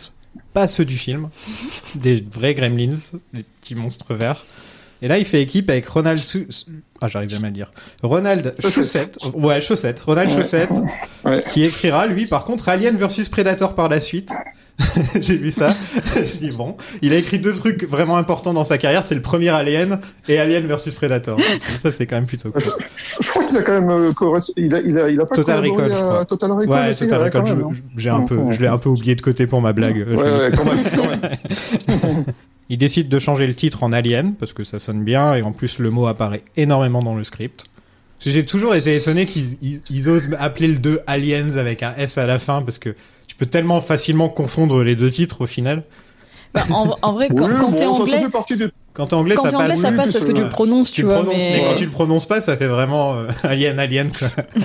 pas 0.53 0.67
ceux 0.67 0.83
du 0.83 0.97
film, 0.97 1.29
des 1.93 2.25
vrais 2.33 2.55
gremlins, 2.55 2.95
des 3.31 3.43
petits 3.43 3.75
monstres 3.75 4.15
verts. 4.15 4.43
Et 5.01 5.07
là, 5.07 5.17
il 5.17 5.25
fait 5.25 5.41
équipe 5.41 5.69
avec 5.69 5.87
Ronald 5.87 6.19
Su- 6.19 6.47
ah, 7.03 7.07
j'arrive 7.07 7.29
jamais 7.29 7.45
à 7.47 7.49
le 7.49 7.55
dire. 7.55 7.71
Ronald 8.03 8.53
Chaussette, 8.59 9.17
ouais, 9.33 9.59
Chaussette, 9.59 9.99
Ronald 10.01 10.29
Ouais. 10.29 10.35
Chaussette, 10.35 10.69
Ouais. 11.25 11.43
qui 11.51 11.63
écrira 11.63 12.05
lui 12.05 12.27
par 12.27 12.43
contre 12.43 12.69
Alien 12.69 12.95
versus 12.95 13.27
Predator 13.27 13.73
par 13.73 13.89
la 13.89 13.99
suite. 13.99 14.29
J'ai 15.19 15.37
vu 15.37 15.49
ça. 15.49 15.75
Je 16.15 16.37
dis 16.37 16.55
bon, 16.55 16.75
il 17.01 17.13
a 17.13 17.15
écrit 17.15 17.39
deux 17.39 17.53
trucs 17.53 17.83
vraiment 17.87 18.17
importants 18.17 18.53
dans 18.53 18.63
sa 18.63 18.77
carrière, 18.77 19.03
c'est 19.03 19.15
le 19.15 19.21
premier 19.23 19.49
Alien 19.49 19.99
et 20.27 20.39
Alien 20.39 20.65
versus 20.67 20.93
Predator. 20.93 21.39
Ça 21.79 21.91
c'est 21.91 22.05
quand 22.05 22.17
même 22.17 22.25
plutôt 22.27 22.51
cool. 22.51 22.61
Je, 22.61 22.69
je 23.21 23.29
crois 23.29 23.43
qu'il 23.45 23.57
a 23.57 23.63
quand 23.63 23.81
même 23.81 23.89
euh, 23.89 24.11
il 24.57 24.73
a 24.75 24.79
il 24.81 24.97
a 24.99 25.09
il 25.09 25.19
a 25.19 25.25
pas 25.25 25.35
Total 25.35 25.59
Recall, 25.67 25.91
à. 25.91 26.25
Total 26.25 26.51
Recall. 26.51 26.69
Ouais, 26.69 26.89
aussi, 26.91 26.99
Total 27.05 27.23
Recall, 27.23 27.43
même, 27.43 27.63
hein. 27.63 27.71
j'ai 27.97 28.09
un 28.11 28.21
peu, 28.21 28.37
je 28.51 28.59
l'ai 28.59 28.67
un 28.67 28.77
peu 28.77 28.89
oublié 28.89 29.15
de 29.15 29.21
côté 29.21 29.47
pour 29.47 29.61
ma 29.61 29.73
blague. 29.73 30.05
Je 30.07 30.15
Ouais, 30.15 30.23
ouais, 30.23 30.51
quand 30.55 30.65
même, 30.65 30.83
quand 30.95 31.09
même. 31.09 32.25
Il 32.71 32.77
décide 32.77 33.09
de 33.09 33.19
changer 33.19 33.45
le 33.47 33.53
titre 33.53 33.83
en 33.83 33.91
Alien 33.91 34.33
parce 34.33 34.53
que 34.53 34.63
ça 34.63 34.79
sonne 34.79 35.03
bien 35.03 35.35
et 35.35 35.41
en 35.41 35.51
plus 35.51 35.77
le 35.79 35.89
mot 35.91 36.07
apparaît 36.07 36.43
énormément 36.55 37.03
dans 37.03 37.15
le 37.15 37.23
script. 37.25 37.65
J'ai 38.25 38.45
toujours 38.45 38.75
été 38.75 38.95
étonné 38.95 39.25
qu'ils 39.25 39.57
ils- 39.61 39.81
ils 39.89 40.07
osent 40.09 40.29
appeler 40.39 40.67
le 40.69 40.77
2 40.77 41.01
Aliens 41.05 41.57
avec 41.57 41.83
un 41.83 41.93
S 41.97 42.17
à 42.17 42.25
la 42.25 42.39
fin 42.39 42.61
parce 42.61 42.79
que 42.79 42.95
tu 43.27 43.35
peux 43.35 43.45
tellement 43.45 43.81
facilement 43.81 44.29
confondre 44.29 44.83
les 44.83 44.95
deux 44.95 45.09
titres 45.09 45.41
au 45.41 45.47
final. 45.47 45.83
Bah, 46.53 46.63
en, 46.69 46.95
en 47.01 47.11
vrai, 47.13 47.27
quand, 47.27 47.47
Oui, 47.47 47.53
quand 47.59 47.69
bon, 47.71 47.75
t'es 47.75 47.83
ça 47.83 47.89
anglais, 47.89 48.19
fait 48.21 48.29
partie 48.29 48.55
des 48.57 48.67
Quand 48.93 49.07
t'es 49.07 49.13
anglais, 49.13 49.35
quand 49.35 49.43
ça 49.43 49.51
passe. 49.51 49.61
anglais, 49.61 49.75
ça 49.77 49.91
passe 49.91 50.11
parce 50.11 50.25
que 50.25 50.31
tu 50.31 50.41
le 50.41 50.49
prononces, 50.49 50.91
tu, 50.91 51.01
tu 51.01 51.07
vois. 51.07 51.15
prononces, 51.23 51.35
mais... 51.37 51.57
mais 51.61 51.63
quand 51.69 51.75
tu 51.75 51.85
le 51.85 51.91
prononces 51.91 52.25
pas, 52.25 52.41
ça 52.41 52.57
fait 52.57 52.67
vraiment 52.67 53.13
euh, 53.13 53.27
Alien, 53.43 53.79
Alien. 53.79 54.11
Quoi. 54.11 54.27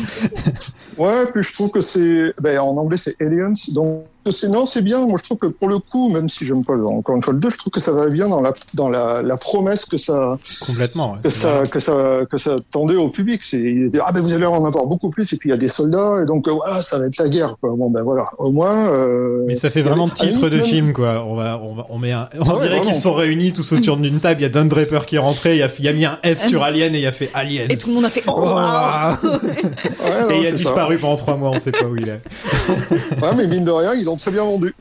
Ouais, 0.98 1.26
puis 1.32 1.42
je 1.42 1.52
trouve 1.52 1.70
que 1.70 1.82
c'est, 1.82 2.32
ben, 2.40 2.58
en 2.58 2.74
anglais 2.78 2.96
c'est 2.96 3.14
Aliens, 3.20 3.52
donc 3.74 4.06
c'est 4.30 4.48
non, 4.48 4.64
c'est 4.64 4.80
bien. 4.82 5.06
Moi, 5.06 5.16
je 5.18 5.24
trouve 5.24 5.36
que 5.36 5.46
pour 5.46 5.68
le 5.68 5.78
coup, 5.78 6.08
même 6.08 6.28
si 6.28 6.46
j'aime 6.46 6.64
pas 6.64 6.72
encore 6.74 7.14
une 7.16 7.22
fois 7.22 7.34
le 7.34 7.38
2, 7.38 7.50
je 7.50 7.58
trouve 7.58 7.70
que 7.70 7.80
ça 7.80 7.92
va 7.92 8.08
bien 8.08 8.28
dans 8.30 8.40
la 8.40 8.54
dans 8.72 8.88
la, 8.88 9.20
la 9.22 9.36
promesse 9.36 9.84
que 9.84 9.98
ça 9.98 10.36
Complètement. 10.66 11.12
ouais, 11.12 11.18
que 11.22 11.28
ça 11.30 11.66
que 11.70 11.80
ça 11.80 12.20
que 12.30 12.38
ça 12.38 12.56
tendait 12.72 12.96
au 12.96 13.10
public. 13.10 13.42
C'est 13.44 13.90
ah 14.02 14.10
ben 14.12 14.22
vous 14.22 14.32
allez 14.32 14.46
en 14.46 14.64
avoir 14.64 14.86
beaucoup 14.86 15.10
plus 15.10 15.30
et 15.32 15.36
puis 15.36 15.50
il 15.50 15.52
y 15.52 15.54
a 15.54 15.58
des 15.58 15.68
soldats 15.68 16.22
et 16.22 16.26
donc 16.26 16.48
euh, 16.48 16.52
voilà, 16.52 16.80
ça 16.82 16.98
va 16.98 17.06
être 17.06 17.18
la 17.18 17.28
guerre. 17.28 17.56
Quoi. 17.60 17.74
Bon 17.76 17.90
ben 17.90 18.02
voilà, 18.02 18.30
au 18.38 18.50
moins. 18.50 18.88
euh, 18.88 19.44
Mais 19.46 19.54
ça 19.54 19.68
fait 19.70 19.82
vraiment 19.82 20.08
titre 20.08 20.48
de 20.48 20.56
même- 20.56 20.64
film, 20.64 20.92
quoi. 20.94 21.24
On 21.28 21.36
va, 21.36 21.60
on 21.62 21.74
va, 21.74 21.86
on 21.90 21.98
met 21.98 22.12
un, 22.12 22.28
on 22.40 22.54
Ouais, 22.54 22.62
dirait 22.62 22.80
qu'ils 22.80 22.94
sont 22.94 23.12
réunis 23.14 23.52
tous 23.52 23.70
autour 23.74 23.98
d'une 23.98 24.18
table. 24.28 24.40
Il 24.40 24.42
y 24.42 24.46
a 24.46 24.48
Don 24.48 24.64
Draper 24.64 25.06
qui 25.06 25.16
est 25.16 25.20
rentré. 25.20 25.56
Il 25.56 25.62
a, 25.62 25.68
il 25.78 25.88
a 25.88 25.92
mis 25.92 26.04
un 26.04 26.18
S 26.22 26.48
sur 26.48 26.62
Alien 26.62 26.94
et 26.94 27.00
il 27.00 27.06
a 27.06 27.12
fait 27.12 27.30
Aliens. 27.34 27.66
Et 27.68 27.76
tout 27.76 27.88
le 27.90 27.94
monde 27.94 28.04
a 28.06 28.10
fait 28.10 28.22
Oh, 28.26 28.32
Oh, 28.36 28.42
waouh 28.44 29.16
Ouais, 29.22 30.22
non, 30.22 30.30
et 30.30 30.38
il 30.40 30.46
a 30.46 30.50
ça. 30.50 30.56
disparu 30.56 30.98
pendant 30.98 31.16
trois 31.16 31.36
mois. 31.36 31.50
On 31.50 31.58
sait 31.58 31.72
pas 31.72 31.84
où 31.86 31.96
il 31.96 32.08
est. 32.08 32.20
Ouais, 33.22 33.34
mais 33.36 33.46
mine 33.46 33.64
de 33.64 33.70
rien, 33.70 33.94
ils 33.94 34.04
l'ont 34.04 34.16
très 34.16 34.30
bien 34.30 34.44
vendu. 34.44 34.74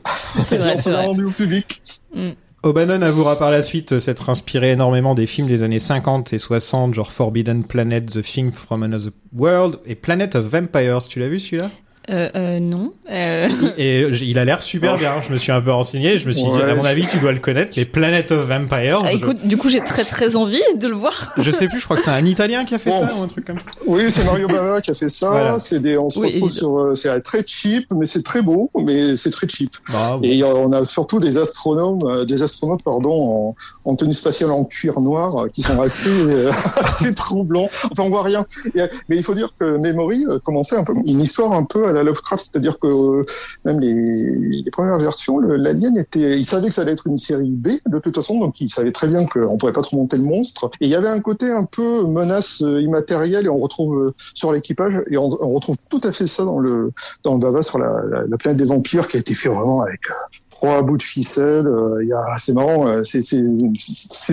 C'est 0.48 0.56
Ils 0.56 0.58
vrai, 0.58 0.70
l'ont 0.74 0.76
c'est 0.76 0.82
très 0.82 0.90
bien 0.92 1.02
vendu 1.06 1.24
au 1.24 1.30
public. 1.30 1.82
O'Bannon 2.62 3.02
avouera 3.02 3.38
par 3.38 3.50
la 3.50 3.62
suite 3.62 3.92
euh, 3.92 4.00
s'être 4.00 4.28
inspiré 4.28 4.72
énormément 4.72 5.14
des 5.14 5.26
films 5.26 5.46
des 5.46 5.62
années 5.62 5.78
50 5.78 6.32
et 6.32 6.38
60, 6.38 6.94
genre 6.94 7.12
Forbidden 7.12 7.64
Planet, 7.64 8.04
The 8.06 8.22
Thing 8.22 8.50
from 8.50 8.82
Another 8.82 9.10
World 9.36 9.76
et 9.86 9.94
Planet 9.94 10.34
of 10.34 10.46
Vampires. 10.46 11.06
Tu 11.06 11.20
l'as 11.20 11.28
vu 11.28 11.38
celui-là? 11.38 11.70
Euh, 12.08 12.28
euh, 12.36 12.60
non. 12.60 12.92
Euh, 13.10 13.48
Et 13.76 14.02
il 14.22 14.38
a 14.38 14.44
l'air 14.44 14.62
super 14.62 14.96
bien. 14.96 15.20
Je 15.20 15.32
me 15.32 15.38
suis 15.38 15.50
un 15.52 15.60
peu 15.60 15.72
renseigné. 15.72 16.18
Je 16.18 16.26
me 16.26 16.32
suis 16.32 16.44
dit, 16.44 16.60
à 16.62 16.74
mon 16.74 16.84
avis, 16.84 17.06
tu 17.06 17.18
dois 17.18 17.32
le 17.32 17.38
connaître. 17.40 17.72
Mais 17.76 17.84
Planet 17.84 18.30
of 18.32 18.46
Vampires. 18.46 19.00
ah, 19.04 19.08
je- 19.12 19.46
du 19.48 19.56
coup, 19.56 19.68
j'ai 19.68 19.80
très 19.80 20.04
très 20.04 20.36
envie 20.36 20.60
de 20.78 20.88
le 20.88 20.94
voir. 20.94 21.32
je, 21.36 21.50
sais 21.50 21.66
plus. 21.68 21.80
Je 21.80 21.84
crois 21.84 21.96
que 21.96 22.02
c'est 22.02 22.10
un 22.10 22.24
Italien 22.24 22.64
qui 22.64 22.74
a 22.74 22.78
fait 22.78 22.90
Bon. 22.90 23.00
ça 23.00 23.14
ou 23.16 23.20
un 23.22 23.26
truc 23.26 23.44
comme 23.46 23.58
ça. 23.58 23.64
Oui, 23.86 24.10
c'est 24.10 24.24
Mario 24.24 24.46
Bava 24.48 24.80
qui 24.80 24.90
a 24.90 24.94
fait 24.94 25.08
ça. 25.08 25.30
Voilà. 25.30 25.58
C'est 25.58 25.80
des, 25.80 25.98
on 25.98 26.08
se 26.08 26.18
Oui, 26.20 26.26
retrouve 26.34 26.50
évidemment. 26.50 26.74
sur, 26.76 26.78
euh, 26.78 26.94
c'est 26.94 27.20
très 27.22 27.42
cheap, 27.46 27.86
mais 27.94 28.06
c'est 28.06 28.22
très 28.22 28.42
beau, 28.42 28.70
mais 28.84 29.16
c'est 29.16 29.30
très 29.30 29.48
cheap. 29.48 29.70
Bravo. 29.88 30.22
Et 30.24 30.42
on 30.44 30.72
a 30.72 30.84
surtout 30.84 31.18
des 31.20 31.38
astronomes, 31.38 32.24
des 32.26 32.42
astronautes 32.42 32.82
pardon, 32.84 33.54
en, 33.84 33.90
en 33.90 33.96
tenue 33.96 34.12
spatiale 34.12 34.50
en 34.52 34.64
cuir 34.64 35.00
noir, 35.00 35.46
qui 35.52 35.62
sont 35.62 35.80
assez, 35.80 36.10
assez 36.76 37.14
troublants. 37.14 37.68
Enfin, 37.90 38.02
on 38.04 38.10
voit 38.10 38.22
rien. 38.22 38.44
Mais 39.08 39.16
il 39.16 39.22
faut 39.22 39.34
dire 39.34 39.50
que 39.58 39.76
Memory 39.76 40.24
commençait 40.44 40.76
un 40.76 40.84
peu 40.84 40.94
une 41.06 41.20
histoire 41.20 41.52
un 41.52 41.64
peu 41.64 41.86
à 41.88 41.92
la 41.96 42.04
Lovecraft, 42.04 42.50
c'est-à-dire 42.50 42.78
que 42.78 42.86
euh, 42.86 43.24
même 43.64 43.80
les, 43.80 44.62
les 44.64 44.70
premières 44.70 44.98
versions, 44.98 45.38
l'alien 45.40 45.96
était, 45.96 46.38
il 46.38 46.44
savait 46.44 46.68
que 46.68 46.74
ça 46.74 46.82
allait 46.82 46.92
être 46.92 47.06
une 47.06 47.18
série 47.18 47.50
B 47.50 47.68
de 47.86 47.98
toute 47.98 48.14
façon, 48.14 48.38
donc 48.38 48.60
il 48.60 48.70
savait 48.70 48.92
très 48.92 49.08
bien 49.08 49.26
qu'on 49.26 49.56
pourrait 49.56 49.72
pas 49.72 49.82
trop 49.82 49.96
monter 49.96 50.16
le 50.16 50.24
monstre. 50.24 50.70
Et 50.80 50.86
il 50.86 50.90
y 50.90 50.94
avait 50.94 51.08
un 51.08 51.20
côté 51.20 51.50
un 51.50 51.64
peu 51.64 52.04
menace 52.06 52.62
euh, 52.62 52.80
immatérielle, 52.80 53.46
et 53.46 53.48
on 53.48 53.58
retrouve 53.58 53.92
euh, 53.98 54.14
sur 54.34 54.52
l'équipage, 54.52 55.02
et 55.10 55.16
on, 55.16 55.28
on 55.42 55.52
retrouve 55.54 55.76
tout 55.88 56.00
à 56.04 56.12
fait 56.12 56.26
ça 56.26 56.44
dans 56.44 56.58
le 56.58 56.92
dans 57.24 57.34
le 57.34 57.40
Bava 57.40 57.62
sur 57.62 57.78
la, 57.78 58.02
la, 58.10 58.18
la 58.26 58.36
planète 58.36 58.58
des 58.58 58.64
vampires, 58.64 59.06
qui 59.08 59.16
a 59.16 59.20
été 59.20 59.34
fait 59.34 59.48
vraiment 59.48 59.82
avec 59.82 60.00
trois 60.58 60.82
bouts 60.82 60.96
de 60.96 61.02
ficelle. 61.02 61.66
euh, 61.66 62.02
Il 62.02 62.08
y 62.08 62.12
a, 62.12 62.22
c'est 62.38 62.52
marrant, 62.54 62.86
euh, 62.88 63.02
c'est, 63.02 63.22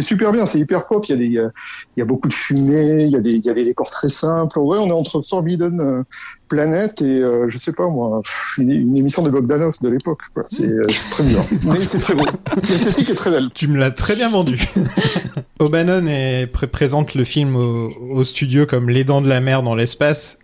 super 0.01 0.31
bien, 0.31 0.45
c'est 0.45 0.59
hyper 0.59 0.88
pop. 0.88 1.05
Il 1.07 1.12
y 1.12 1.13
a 1.13 1.17
des, 1.17 1.25
il 1.25 1.33
y 1.33 1.39
a- 1.39 1.51
il 1.95 1.99
y 1.99 2.01
a 2.01 2.05
beaucoup 2.05 2.27
de 2.27 2.33
fumée, 2.33 3.03
il 3.05 3.12
y 3.12 3.15
a 3.15 3.19
des, 3.19 3.33
il 3.33 3.45
y 3.45 3.49
a 3.49 3.53
des 3.53 3.65
décors 3.65 3.89
très 3.89 4.09
simples. 4.09 4.57
Ouais, 4.59 4.77
on 4.79 4.88
est 4.88 4.91
entre 4.91 5.21
Forbidden 5.21 5.79
euh, 5.81 6.03
Planet 6.47 7.01
et 7.01 7.19
euh, 7.21 7.47
je 7.49 7.57
sais 7.57 7.73
pas 7.73 7.88
moi, 7.88 8.21
une, 8.57 8.71
une 8.71 8.95
émission 8.97 9.21
de 9.23 9.29
Bogdanov 9.29 9.75
de 9.81 9.89
l'époque. 9.89 10.21
C'est, 10.47 10.65
euh, 10.67 10.81
très 11.12 11.23
bien, 11.23 11.45
mais 11.63 11.83
c'est 11.83 11.99
très 11.99 12.15
beau. 12.15 12.25
L'esthétique 12.69 13.09
est 13.09 13.15
très 13.15 13.29
belle. 13.31 13.49
Tu 13.53 13.67
me 13.67 13.77
l'as 13.77 13.91
très 13.91 14.15
bien 14.15 14.29
vendu. 14.29 14.62
O'Bannon 15.59 16.05
pré- 16.51 16.67
présente 16.67 17.15
le 17.15 17.23
film 17.23 17.55
au, 17.55 17.89
au 18.12 18.23
studio 18.23 18.65
comme 18.65 18.89
les 18.89 19.03
dents 19.03 19.21
de 19.21 19.27
la 19.29 19.39
mer 19.41 19.63
dans 19.63 19.75
l'espace. 19.75 20.39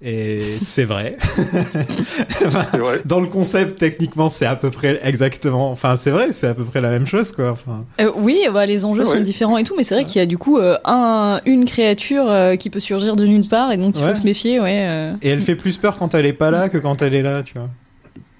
Et 0.00 0.58
c'est 0.60 0.84
vrai. 0.84 1.16
Enfin, 1.18 2.64
C'est 2.70 2.78
vrai. 2.78 3.00
dans 3.04 3.18
le 3.18 3.26
concept, 3.26 3.78
techniquement, 3.80 4.28
c'est 4.28 4.46
à 4.46 4.54
peu 4.54 4.70
près 4.70 5.00
exactement. 5.02 5.72
Enfin, 5.72 5.96
c'est 5.96 6.10
vrai, 6.12 6.28
c'est 6.32 6.46
à 6.46 6.54
peu 6.54 6.62
près 6.64 6.80
la 6.80 6.90
même 6.90 7.06
chose, 7.06 7.32
quoi. 7.32 7.50
Enfin, 7.50 7.84
Euh, 8.00 8.12
oui, 8.16 8.38
bah, 8.52 8.64
les 8.64 8.84
enjeux 8.84 9.02
Ah 9.04 9.10
sont 9.10 9.20
différents 9.20 9.58
et 9.58 9.64
tout, 9.64 9.74
mais 9.76 9.82
c'est 9.82 9.96
vrai 9.96 10.04
qu'il 10.04 10.20
y 10.20 10.22
a 10.22 10.26
du 10.26 10.38
coup 10.38 10.58
euh, 10.58 10.76
un, 10.84 11.40
une 11.46 11.64
créature 11.64 12.30
euh, 12.30 12.54
qui 12.54 12.70
peut 12.70 12.78
surgir 12.80 13.16
de 13.16 13.26
nulle 13.26 13.48
part 13.48 13.72
et 13.72 13.76
dont 13.76 13.90
il 13.90 14.00
Ouais. 14.02 14.14
faut 14.14 14.20
se 14.20 14.24
méfier, 14.24 14.60
ouais. 14.60 14.86
euh. 14.88 15.14
et 15.20 15.30
elle 15.30 15.40
fait 15.40 15.56
plus 15.56 15.76
peur 15.78 15.96
quand 15.98 16.14
elle 16.14 16.26
est 16.26 16.32
pas 16.32 16.52
là 16.52 16.68
que 16.68 16.78
quand 16.78 17.02
elle 17.02 17.14
est 17.14 17.22
là, 17.22 17.42
tu 17.42 17.54
vois. 17.54 17.68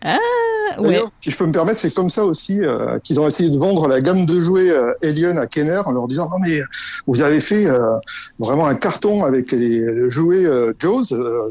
Ah, 0.05 0.17
ouais. 0.79 1.03
Si 1.21 1.31
je 1.31 1.37
peux 1.37 1.47
me 1.47 1.53
permettre, 1.53 1.79
c'est 1.79 1.93
comme 1.93 2.11
ça 2.11 2.25
aussi 2.25 2.63
euh, 2.63 2.99
qu'ils 3.01 3.21
ont 3.21 3.27
essayé 3.27 3.51
de 3.51 3.59
vendre 3.59 3.89
la 3.89 4.01
gamme 4.01 4.27
de 4.27 4.41
jouets 4.41 4.71
euh, 4.71 4.93
Alien 5.03 5.39
à 5.39 5.47
Kenner 5.47 5.81
en 5.85 5.93
leur 5.93 6.07
disant 6.09 6.29
non 6.31 6.39
mais 6.41 6.61
vous 7.07 7.23
avez 7.23 7.41
fait 7.41 7.67
euh, 7.67 7.97
vraiment 8.39 8.67
un 8.67 8.75
carton 8.75 9.25
avec 9.25 9.53
les, 9.53 9.81
le 9.81 10.11
jouet 10.11 10.45
euh, 10.45 10.73
Jaws, 10.79 11.05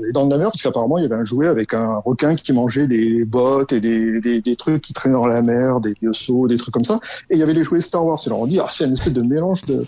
les 0.06 0.12
dents 0.12 0.26
de 0.26 0.32
la 0.32 0.38
mer, 0.38 0.52
parce 0.52 0.62
qu'apparemment 0.62 0.98
il 0.98 1.04
y 1.04 1.06
avait 1.06 1.16
un 1.16 1.26
jouet 1.26 1.48
avec 1.48 1.74
un 1.74 1.98
requin 2.06 2.36
qui 2.36 2.54
mangeait 2.54 2.88
des 2.88 3.26
bottes 3.26 3.74
et 3.74 3.80
des, 3.80 4.20
des, 4.22 4.56
trucs 4.56 4.82
qui 4.82 4.94
traînaient 4.94 5.16
dans 5.16 5.26
la 5.26 5.42
mer, 5.42 5.80
des 5.80 5.94
biosos, 5.94 6.48
des 6.48 6.58
trucs 6.58 6.74
comme 6.74 6.84
ça. 6.84 7.00
Et 7.30 7.36
il 7.36 7.40
y 7.40 7.44
avait 7.44 7.54
les 7.54 7.64
jouets 7.64 7.82
Star 7.82 8.06
Wars. 8.06 8.20
Ils 8.26 8.30
leur 8.30 8.40
ont 8.40 8.48
dit 8.48 8.60
ah 8.60 8.68
c'est 8.70 8.86
une 8.86 8.94
espèce 8.94 9.14
de 9.14 9.22
mélange 9.22 9.64
de, 9.66 9.86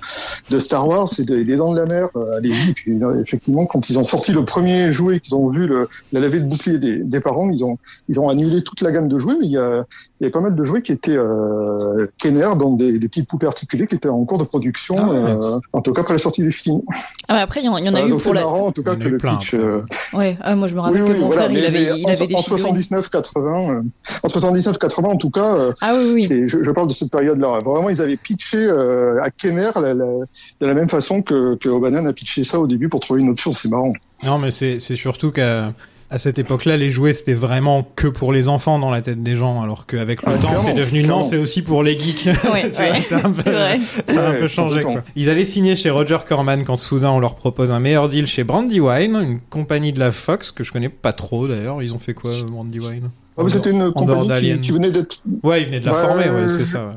de 0.50 0.60
Star 0.60 0.88
Wars 0.88 1.10
et 1.18 1.24
de- 1.24 1.44
des 1.44 1.56
dents 1.56 1.74
de 1.74 1.78
la 1.78 1.86
mer. 1.86 2.10
Allez-y. 2.36 2.74
Puis 2.74 3.00
effectivement, 3.22 3.66
quand 3.66 3.90
ils 3.90 4.00
ont 4.00 4.04
sorti 4.04 4.32
le 4.32 4.46
premier 4.46 4.92
jouet, 4.92 5.20
qu'ils 5.20 5.36
ont 5.36 5.48
vu 5.50 5.70
la 6.12 6.20
levée 6.20 6.40
de 6.40 6.46
bouclier 6.46 6.80
des, 6.80 6.98
des 6.98 7.20
parents, 7.20 7.50
ils 7.50 7.64
ont 7.64 7.78
ils 8.08 8.20
ont 8.20 8.30
annulé 8.30 8.64
toute 8.64 8.82
la 8.82 8.92
gamme 8.92 9.08
de 9.08 9.19
jouets, 9.20 9.36
mais 9.40 9.46
il 9.46 9.52
y 9.52 9.58
a, 9.58 9.84
il 10.20 10.24
y 10.24 10.26
avait 10.26 10.32
pas 10.32 10.42
mal 10.42 10.56
de 10.56 10.64
jouets 10.64 10.82
qui 10.82 10.92
étaient 10.92 11.16
euh, 11.18 12.08
Kenner, 12.18 12.50
donc 12.58 12.78
des, 12.80 12.98
des 13.00 13.08
petites 13.08 13.28
poupées 13.30 13.48
articulées 13.48 13.86
qui 13.88 13.96
étaient 13.96 14.10
en 14.10 14.24
cours 14.26 14.38
de 14.40 14.44
production, 14.44 14.96
Ah 15.00 15.10
ouais. 15.10 15.18
euh, 15.44 15.60
en 15.74 15.82
tout 15.82 15.94
cas 15.94 16.02
après 16.02 16.14
la 16.14 16.20
sortie 16.20 16.42
du 16.42 16.52
film. 16.52 16.82
Ah, 17.28 17.34
mais 17.36 17.42
après, 17.42 17.62
il 17.62 17.66
y 17.66 17.70
en, 17.70 17.74
en 17.74 17.78
a 17.86 17.90
Voilà, 17.92 18.06
eu 18.08 18.10
donc 18.10 18.24
pour 18.24 18.34
la. 18.34 18.42
marrant 18.42 18.68
en 18.68 18.72
tout 18.72 18.84
cas 18.84 18.94
en 18.94 18.98
que 18.98 19.04
le 19.08 19.18
plein, 19.18 19.36
pitch. 19.36 19.54
euh, 19.54 19.82
Ouais, 20.14 20.38
ah, 20.42 20.56
moi 20.56 20.68
je 20.68 20.76
me 20.76 20.80
rappelle 20.82 21.04
oui, 21.04 21.14
que 21.14 21.20
mon 21.20 21.28
voilà, 21.28 21.44
frère, 21.44 21.52
il 21.58 21.66
avait, 21.66 22.00
il 22.00 22.06
en, 22.06 22.10
avait 22.10 22.28
des 22.28 22.36
en 22.36 22.42
figurines. 22.42 22.76
79-80, 22.76 23.72
euh, 23.72 23.82
en 24.24 24.28
79-80 24.28 25.06
en 25.06 25.16
tout 25.18 25.30
cas, 25.30 25.56
euh, 25.56 25.74
Ah 25.82 25.94
oui, 25.96 26.12
oui. 26.16 26.24
c'est- 26.26 26.48
je, 26.48 26.64
je 26.64 26.72
parle 26.72 26.88
de 26.88 26.94
cette 26.94 27.12
période-là. 27.12 27.60
Vraiment, 27.64 27.90
ils 27.90 28.02
avaient 28.02 28.18
pitché 28.18 28.58
euh, 28.58 29.22
à 29.22 29.30
Kenner 29.32 29.70
la- 29.76 29.94
la- 29.94 30.06
de 30.06 30.66
la 30.66 30.74
même 30.74 30.90
façon 30.90 31.22
que, 31.22 31.56
que 31.56 31.70
O'Bannon 31.70 32.06
a 32.06 32.14
pitché 32.14 32.44
ça 32.44 32.60
au 32.60 32.68
début 32.68 32.90
pour 32.90 33.00
trouver 33.00 33.22
une 33.22 33.30
option. 33.30 33.52
C'est 33.52 33.70
marrant. 33.70 33.94
Non, 34.24 34.38
mais 34.38 34.52
c'est 34.52 34.80
c'est 34.80 34.96
surtout 34.96 35.32
qu'il 35.32 35.74
à 36.12 36.18
cette 36.18 36.40
époque-là, 36.40 36.76
les 36.78 36.90
jouets 36.90 37.14
c'était 37.14 37.34
vraiment 37.34 37.88
que 37.96 38.08
pour 38.08 38.34
les 38.34 38.48
enfants 38.48 38.80
dans 38.80 38.90
la 38.92 39.02
tête 39.02 39.22
des 39.22 39.36
gens, 39.36 39.62
alors 39.62 39.86
qu'avec 39.86 40.24
le 40.24 40.32
Ah, 40.34 40.38
temps, 40.38 40.58
c'est 40.60 40.74
devenu 40.74 41.04
non, 41.04 41.24
c'est 41.24 41.38
aussi 41.38 41.62
pour 41.62 41.84
les 41.84 41.98
geeks. 41.98 42.26
Ouais, 42.52 42.70
Tu 42.72 42.76
vois, 42.82 42.92
ouais, 42.92 43.02
c'est 43.02 43.16
un 43.16 43.32
peu, 43.32 43.42
c'est 43.44 43.52
vrai. 43.52 43.80
ça 44.08 44.26
a 44.28 44.30
un 44.32 44.34
peu 44.34 44.48
changé. 44.48 44.82
Quoi. 44.82 45.04
Ils 45.16 45.30
allaient 45.30 45.44
signer 45.44 45.76
chez 45.76 45.90
Roger 45.90 46.18
Corman 46.28 46.64
quand 46.66 46.76
soudain 46.76 47.12
on 47.12 47.20
leur 47.20 47.36
propose 47.36 47.72
un 47.72 47.80
meilleur 47.80 48.10
deal 48.10 48.26
chez 48.28 48.44
Brandywine, 48.44 49.16
une 49.16 49.40
compagnie 49.50 49.94
de 49.94 50.00
la 50.00 50.12
Fox 50.12 50.52
que 50.52 50.64
je 50.64 50.72
connais 50.72 50.90
pas 50.90 51.14
trop 51.14 51.48
d'ailleurs. 51.48 51.82
Ils 51.84 51.94
ont 51.94 52.00
fait 52.00 52.14
quoi, 52.14 52.32
Brandywine 52.48 53.10
Ah, 53.38 53.44
C'était 53.48 53.72
une 53.72 53.84
En 53.84 53.92
compagnie 53.92 54.54
qui, 54.56 54.60
qui 54.62 54.72
venait 54.72 54.92
d'être 54.92 55.22
Ouais, 55.44 55.62
ils 55.62 55.68
venaient 55.68 55.80
de 55.80 55.86
la 55.86 55.94
former, 55.94 56.30
ouais, 56.30 56.48
c'est 56.48 56.60
je- 56.62 56.66
ça. 56.66 56.86
ouais. 56.88 56.92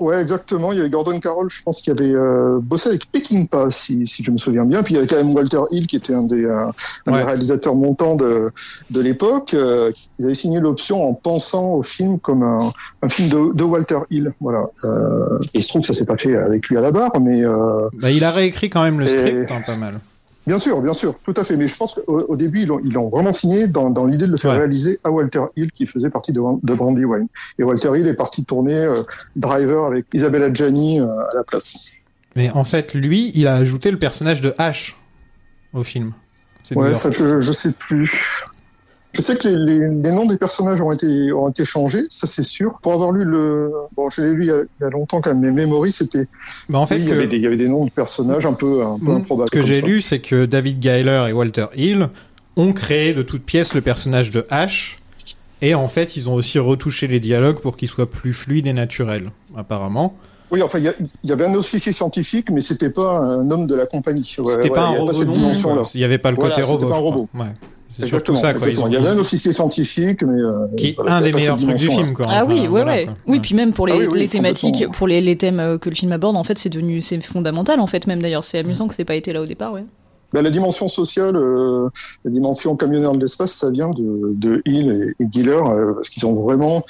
Ouais, 0.00 0.18
exactement. 0.20 0.72
Il 0.72 0.78
y 0.78 0.80
avait 0.80 0.88
Gordon 0.90 1.18
Carroll, 1.20 1.50
je 1.50 1.62
pense, 1.62 1.82
qui 1.82 1.90
avait 1.90 2.12
euh, 2.14 2.58
bossé 2.60 2.88
avec 2.88 3.10
Peckinpah, 3.12 3.70
si, 3.70 4.06
si 4.06 4.24
je 4.24 4.30
me 4.30 4.38
souviens 4.38 4.64
bien. 4.64 4.82
Puis 4.82 4.94
il 4.94 4.96
y 4.96 4.98
avait 4.98 5.06
quand 5.06 5.16
même 5.16 5.34
Walter 5.34 5.60
Hill, 5.70 5.86
qui 5.86 5.96
était 5.96 6.14
un 6.14 6.22
des, 6.22 6.42
euh, 6.44 6.64
un 7.06 7.12
Ouais. 7.12 7.18
des 7.18 7.24
réalisateurs 7.24 7.74
montants 7.74 8.16
de, 8.16 8.50
de 8.90 9.00
l'époque. 9.00 9.52
Euh, 9.54 9.92
ils 10.18 10.24
avaient 10.24 10.34
signé 10.34 10.58
l'option 10.58 11.06
en 11.06 11.12
pensant 11.14 11.74
au 11.74 11.82
film 11.82 12.18
comme 12.18 12.42
un, 12.42 12.72
un 13.02 13.08
film 13.10 13.28
de, 13.28 13.52
de 13.54 13.62
Walter 13.64 13.98
Hill. 14.10 14.32
Voilà. 14.40 14.64
Euh, 14.84 15.38
et 15.54 15.58
il 15.58 15.62
se 15.62 15.68
trouve 15.68 15.82
que 15.82 15.88
ça 15.88 15.94
s'est 15.94 16.06
pas 16.06 16.16
fait 16.16 16.34
avec 16.34 16.68
lui 16.68 16.78
à 16.78 16.80
la 16.80 16.90
barre, 16.90 17.20
mais 17.20 17.44
euh, 17.44 17.80
Bah, 18.00 18.10
il 18.10 18.24
a 18.24 18.30
réécrit 18.30 18.70
quand 18.70 18.82
même 18.82 18.98
le 18.98 19.04
Et- 19.04 19.08
script, 19.08 19.50
hein, 19.50 19.60
pas 19.66 19.76
mal. 19.76 20.00
Bien 20.50 20.58
sûr, 20.58 20.82
bien 20.82 20.92
sûr, 20.92 21.14
tout 21.24 21.34
à 21.36 21.44
fait. 21.44 21.56
Mais 21.56 21.68
je 21.68 21.76
pense 21.76 21.94
qu'au 21.94 22.20
au 22.28 22.36
début, 22.36 22.62
ils 22.84 22.92
l'ont 22.92 23.08
vraiment 23.08 23.30
signé 23.30 23.68
dans, 23.68 23.88
dans 23.88 24.04
l'idée 24.04 24.26
de 24.26 24.32
le 24.32 24.36
faire 24.36 24.50
Ouais. 24.50 24.58
réaliser 24.58 24.98
à 25.04 25.10
Walter 25.12 25.42
Hill, 25.56 25.70
qui 25.70 25.86
faisait 25.86 26.10
partie 26.10 26.32
de, 26.32 26.40
de 26.62 26.74
Brandywine. 26.74 27.28
Et 27.58 27.62
Walter 27.62 27.90
Hill 27.96 28.08
est 28.08 28.14
parti 28.14 28.44
tourner 28.44 28.74
euh, 28.74 29.02
Driver 29.36 29.84
avec 29.84 30.06
Isabella 30.12 30.52
Gianni 30.52 31.00
euh, 31.00 31.06
à 31.06 31.36
la 31.36 31.44
place. 31.44 32.04
Mais 32.34 32.50
en 32.50 32.64
fait, 32.64 32.94
lui, 32.94 33.30
il 33.34 33.46
a 33.46 33.54
ajouté 33.54 33.92
le 33.92 33.98
personnage 33.98 34.40
de 34.40 34.50
H 34.58 34.94
au 35.72 35.84
film. 35.84 36.12
Ouais, 36.74 36.94
ça, 36.94 37.10
je, 37.12 37.40
je 37.40 37.52
sais 37.52 37.72
plus. 37.72 38.42
Je 39.20 39.26
sais 39.26 39.36
que 39.36 39.48
les, 39.48 39.56
les, 39.56 39.88
les 39.88 40.12
noms 40.12 40.26
des 40.26 40.38
personnages 40.38 40.80
ont 40.80 40.90
été, 40.92 41.32
ont 41.32 41.48
été 41.48 41.64
changés, 41.64 42.04
ça 42.10 42.26
c'est 42.26 42.42
sûr. 42.42 42.78
Pour 42.82 42.92
avoir 42.94 43.12
lu 43.12 43.24
le, 43.24 43.70
bon, 43.96 44.08
je 44.08 44.22
l'ai 44.22 44.32
lu 44.32 44.42
il 44.44 44.48
y, 44.48 44.50
a, 44.50 44.56
il 44.56 44.82
y 44.82 44.84
a 44.84 44.90
longtemps 44.90 45.20
quand 45.20 45.34
même, 45.34 45.40
mais 45.40 45.50
Memory, 45.52 45.92
c'était, 45.92 46.26
Bah, 46.68 46.78
en 46.78 46.86
fait, 46.86 46.96
oui, 46.96 47.02
il, 47.02 47.08
y 47.08 47.12
avait 47.12 47.26
des, 47.26 47.36
il 47.36 47.42
y 47.42 47.46
avait 47.46 47.56
des 47.56 47.68
noms 47.68 47.84
de 47.84 47.90
personnages 47.90 48.46
un 48.46 48.54
peu, 48.54 48.82
un 48.82 48.98
peu 48.98 49.12
Mm. 49.12 49.16
improbables. 49.16 49.50
Ce 49.52 49.58
que 49.58 49.62
j'ai 49.66 49.80
lu, 49.82 50.00
c'est 50.00 50.20
que 50.20 50.46
David 50.46 50.80
Geiler 50.80 51.26
et 51.28 51.32
Walter 51.32 51.66
Hill 51.76 52.08
ont 52.56 52.72
créé 52.72 53.12
de 53.12 53.22
toutes 53.22 53.44
pièces 53.44 53.74
le 53.74 53.80
personnage 53.80 54.30
de 54.30 54.46
H. 54.50 54.96
Et 55.62 55.74
en 55.74 55.88
fait, 55.88 56.16
ils 56.16 56.28
ont 56.28 56.34
aussi 56.34 56.58
retouché 56.58 57.06
les 57.06 57.20
dialogues 57.20 57.60
pour 57.60 57.76
qu'ils 57.76 57.88
soient 57.88 58.08
plus 58.08 58.32
fluides 58.32 58.66
et 58.66 58.72
naturels, 58.72 59.30
apparemment. 59.56 60.16
Oui, 60.50 60.62
enfin, 60.62 60.78
il 60.80 60.92
y, 61.22 61.32
avait 61.32 61.46
un 61.46 61.54
officier 61.54 61.92
scientifique, 61.92 62.50
mais 62.50 62.60
c'était 62.60 62.90
pas 62.90 63.18
un 63.18 63.48
homme 63.52 63.66
de 63.68 63.76
la 63.76 63.86
compagnie. 63.86 64.34
Ouais, 64.38 64.46
C'était 64.52 64.68
ouais, 64.68 64.74
pas 64.74 64.86
un 64.88 64.98
robot. 64.98 65.12
Il 65.94 66.00
y 66.00 66.04
avait 66.04 66.18
pas 66.18 66.30
le 66.30 66.36
Voilà, 66.36 66.54
côté 66.56 66.62
robot. 66.66 66.88
pas 66.88 66.94
un 66.96 66.98
robot. 66.98 67.28
Ouais. 67.34 67.46
C'est 68.00 68.06
surtout 68.08 68.32
Exactement, 68.32 68.36
ça, 68.36 68.54
quoi. 68.54 68.66
Ils 68.66 68.70
exactement. 68.70 68.86
ont- 68.86 68.90
Il 68.90 68.94
y 68.94 68.96
avait 68.96 69.16
un 69.16 69.20
officier 69.20 69.52
scientifique, 69.52 70.22
mais 70.22 70.40
euh, 70.40 70.66
qui 70.76 70.88
est 70.88 70.94
voilà, 70.96 71.16
un 71.16 71.20
des 71.20 71.32
meilleurs 71.32 71.56
trucs 71.56 71.74
du 71.74 71.88
film, 71.88 72.12
quoi. 72.12 72.26
Ah 72.28 72.44
oui, 72.44 72.54
Enfin, 72.54 72.62
ouais, 72.62 72.68
voilà, 72.68 72.92
ouais. 72.92 73.04
quoi. 73.06 73.14
Oui, 73.26 73.40
puis 73.40 73.54
même 73.54 73.72
pour 73.72 73.86
les, 73.86 73.92
Ah 73.92 73.96
oui, 73.98 74.06
oui, 74.10 74.18
les 74.20 74.28
thématiques, 74.28 74.84
pour 74.92 75.06
les, 75.06 75.20
les 75.20 75.36
thèmes 75.36 75.60
euh, 75.60 75.78
que 75.78 75.88
le 75.88 75.94
film 75.94 76.12
aborde, 76.12 76.36
en 76.36 76.44
fait, 76.44 76.58
c'est 76.58 76.68
devenu, 76.70 77.02
c'est 77.02 77.20
fondamental, 77.24 77.78
en 77.80 77.86
fait, 77.86 78.06
même 78.06 78.20
d'ailleurs. 78.22 78.44
C'est 78.44 78.58
amusant 78.58 78.88
que 78.88 78.94
ça 78.94 79.02
ait 79.02 79.04
pas 79.04 79.14
été 79.14 79.32
là 79.32 79.40
au 79.42 79.46
départ, 79.46 79.72
ouais. 79.72 79.84
Ben, 80.32 80.42
la 80.42 80.50
dimension 80.50 80.86
sociale, 80.86 81.34
euh, 81.34 81.88
la 82.24 82.30
dimension 82.30 82.76
camionneur 82.76 83.14
de 83.14 83.18
l'espace, 83.18 83.50
ça 83.52 83.68
vient 83.68 83.90
de, 83.90 84.32
de 84.36 84.62
Hill 84.64 85.14
et, 85.18 85.24
et 85.24 85.26
Giller, 85.28 85.50
euh, 85.50 85.92
parce 85.94 86.08
qu'ils 86.08 86.24
ont 86.24 86.34
vraiment 86.34 86.84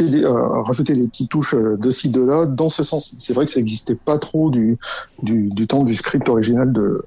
des, 0.00 0.24
euh, 0.24 0.32
rajouté 0.62 0.92
des 0.94 1.06
petites 1.06 1.30
touches 1.30 1.54
euh, 1.54 1.76
de 1.78 1.90
ci, 1.90 2.08
de 2.08 2.20
là, 2.20 2.46
dans 2.46 2.68
ce 2.68 2.82
sens. 2.82 3.14
C'est 3.18 3.32
vrai 3.32 3.46
que 3.46 3.52
ça 3.52 3.60
n'existait 3.60 3.94
pas 3.94 4.18
trop 4.18 4.50
du, 4.50 4.76
du, 5.22 5.50
du 5.50 5.66
temps 5.68 5.84
du 5.84 5.94
script 5.94 6.28
original 6.28 6.72
de, 6.72 7.04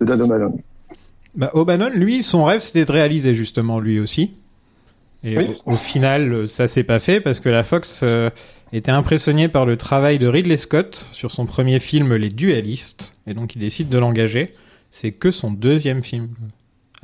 de 0.00 0.06
Dado 0.06 0.26
Malone. 0.26 0.56
Bah, 1.34 1.50
O'Bannon, 1.54 1.90
lui, 1.94 2.22
son 2.22 2.44
rêve, 2.44 2.60
c'était 2.60 2.84
de 2.84 2.92
réaliser 2.92 3.34
justement 3.34 3.80
lui 3.80 3.98
aussi. 4.00 4.32
Et 5.24 5.38
Oui. 5.38 5.46
au, 5.66 5.72
au 5.72 5.76
final, 5.76 6.32
euh, 6.32 6.46
ça 6.46 6.68
s'est 6.68 6.82
pas 6.84 6.98
fait 6.98 7.20
parce 7.20 7.40
que 7.40 7.48
la 7.48 7.62
Fox 7.62 8.00
euh, 8.02 8.28
était 8.72 8.90
impressionnée 8.90 9.48
par 9.48 9.64
le 9.66 9.76
travail 9.76 10.18
de 10.18 10.26
Ridley 10.28 10.56
Scott 10.56 11.06
sur 11.12 11.30
son 11.30 11.46
premier 11.46 11.78
film 11.78 12.14
Les 12.16 12.28
Dualistes, 12.28 13.14
et 13.26 13.34
donc 13.34 13.54
il 13.54 13.60
décide 13.60 13.88
de 13.88 13.98
l'engager. 13.98 14.50
C'est 14.90 15.12
que 15.12 15.30
son 15.30 15.50
deuxième 15.50 16.02
film. 16.02 16.28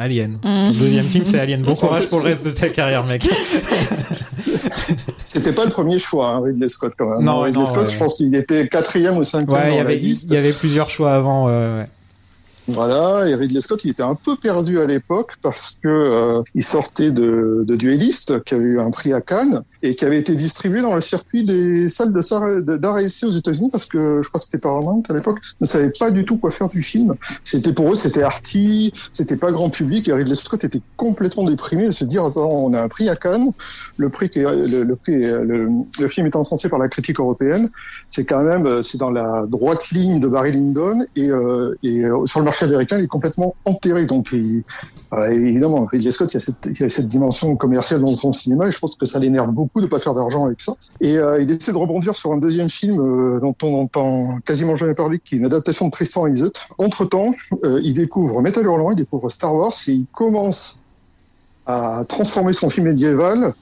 Alien. 0.00 0.38
Mm. 0.44 0.72
Son 0.72 0.78
deuxième 0.78 1.06
film, 1.06 1.26
c'est 1.26 1.40
Alien. 1.40 1.62
Bon 1.64 1.74
courage 1.74 2.08
pour 2.08 2.18
le 2.20 2.26
reste 2.26 2.44
de 2.44 2.50
ta 2.50 2.68
carrière, 2.68 3.06
mec. 3.06 3.26
C'était 5.26 5.52
pas 5.52 5.64
le 5.64 5.70
premier 5.70 5.98
choix, 5.98 6.28
hein, 6.28 6.42
Ridley 6.44 6.68
Scott, 6.68 6.92
quand 6.98 7.08
même. 7.16 7.24
Non, 7.24 7.40
Ridley 7.40 7.60
non, 7.60 7.66
Scott, 7.66 7.86
ouais. 7.86 7.92
je 7.92 7.98
pense 7.98 8.16
qu'il 8.16 8.34
était 8.34 8.68
quatrième 8.68 9.16
ou 9.18 9.24
cinquième 9.24 9.56
Ouais, 9.58 9.68
il 9.70 9.74
y 9.74 9.76
la 9.76 9.80
avait, 9.82 9.96
il 9.98 10.02
liste. 10.04 10.30
y 10.30 10.36
avait 10.36 10.52
plusieurs 10.52 10.88
choix 10.88 11.12
avant. 11.14 11.46
euh, 11.48 11.80
ouais. 11.82 11.88
Voilà, 12.68 13.26
et 13.26 13.34
Ridley 13.34 13.60
Scott, 13.60 13.82
il 13.84 13.90
était 13.90 14.02
un 14.02 14.14
peu 14.14 14.36
perdu 14.36 14.78
à 14.78 14.84
l'époque 14.84 15.36
parce 15.40 15.78
que 15.82 15.88
euh, 15.88 16.42
il 16.54 16.62
sortait 16.62 17.12
de, 17.12 17.64
de 17.66 17.76
Duelist, 17.76 18.44
qui 18.44 18.54
avait 18.54 18.64
eu 18.64 18.80
un 18.80 18.90
prix 18.90 19.14
à 19.14 19.22
Cannes 19.22 19.62
et 19.82 19.94
qui 19.94 20.04
avait 20.04 20.18
été 20.18 20.34
distribué 20.34 20.82
dans 20.82 20.94
le 20.94 21.00
circuit 21.00 21.44
des 21.44 21.88
salles 21.88 22.12
de 22.12 22.76
d'art 22.76 22.98
essai 22.98 23.24
aux 23.24 23.30
États-Unis 23.30 23.70
parce 23.70 23.86
que 23.86 24.20
je 24.22 24.28
crois 24.28 24.40
que 24.40 24.44
c'était 24.44 24.58
Paramount 24.58 25.02
à 25.08 25.14
l'époque 25.14 25.38
ne 25.60 25.66
savait 25.66 25.92
pas 25.98 26.10
du 26.10 26.26
tout 26.26 26.36
quoi 26.36 26.50
faire 26.50 26.68
du 26.68 26.82
film. 26.82 27.14
C'était 27.42 27.72
pour 27.72 27.90
eux, 27.92 27.96
c'était 27.96 28.22
arty, 28.22 28.92
c'était 29.14 29.36
pas 29.36 29.50
grand 29.50 29.70
public 29.70 30.06
et 30.08 30.12
Ridley 30.12 30.34
Scott 30.34 30.62
était 30.62 30.82
complètement 30.96 31.44
déprimé 31.44 31.86
de 31.86 31.92
se 31.92 32.04
dire 32.04 32.24
attends, 32.24 32.50
on 32.50 32.74
a 32.74 32.82
un 32.82 32.88
prix 32.88 33.08
à 33.08 33.16
Cannes, 33.16 33.50
le 33.96 34.10
prix 34.10 34.28
qui 34.28 34.40
est, 34.40 34.42
le, 34.42 34.82
le 34.82 34.96
prix 34.96 35.16
le, 35.16 35.70
le 35.98 36.08
film 36.08 36.26
est 36.26 36.36
encensé 36.36 36.68
par 36.68 36.78
la 36.78 36.88
critique 36.88 37.18
européenne, 37.18 37.70
c'est 38.10 38.26
quand 38.26 38.42
même 38.42 38.66
euh, 38.66 38.82
c'est 38.82 38.98
dans 38.98 39.10
la 39.10 39.46
droite 39.48 39.88
ligne 39.90 40.20
de 40.20 40.28
Barry 40.28 40.52
Lyndon 40.52 41.04
et, 41.16 41.30
euh, 41.30 41.74
et 41.82 42.04
euh, 42.04 42.26
sur 42.26 42.40
le 42.40 42.44
marché 42.44 42.57
américain 42.62 42.98
est 42.98 43.06
complètement 43.06 43.54
enterré 43.64 44.06
donc 44.06 44.32
euh, 44.32 45.26
évidemment 45.26 45.86
Ridley 45.86 46.10
Scott 46.10 46.32
il 46.34 46.40
y, 46.80 46.84
a 46.84 46.88
cette, 46.88 47.06
dimension 47.06 47.56
commerciale 47.56 48.00
dans 48.00 48.14
son 48.14 48.32
cinéma. 48.32 48.68
Et 48.68 48.72
je 48.72 48.78
pense 48.78 48.96
que 48.96 49.06
ça 49.06 49.18
l'énerve 49.18 49.50
beaucoup 49.50 49.80
de 49.80 49.86
pas 49.86 49.98
faire 49.98 50.14
d'argent 50.14 50.44
avec 50.44 50.60
ça. 50.60 50.74
Et 51.00 51.16
euh, 51.16 51.40
il 51.40 51.50
essaie 51.50 51.72
de 51.72 51.78
rebondir 51.78 52.14
sur 52.14 52.32
un 52.32 52.36
deuxième 52.38 52.68
film 52.68 53.00
euh, 53.00 53.40
dont 53.40 53.54
on 53.62 53.82
entend 53.82 54.38
quasiment 54.44 54.76
jamais 54.76 54.94
parler 54.94 55.18
qui 55.18 55.36
est 55.36 55.38
une 55.38 55.46
adaptation 55.46 55.86
de 55.86 55.90
Tristan 55.90 56.26
et 56.26 56.32
Iseut 56.32 56.52
entre 56.78 57.04
temps 57.04 57.34
il 57.82 57.94
découvre 57.94 58.40
Metal 58.42 58.64
Hurlant 58.64 58.90
il 58.90 58.96
découvre 58.96 59.28
Star 59.30 59.54
Wars 59.54 59.74
et 59.86 59.92
il 59.92 60.06
commence 60.12 60.78
à 61.66 62.04
transformer 62.06 62.52
son 62.52 62.68
film 62.68 62.86
médiéval 62.86 63.54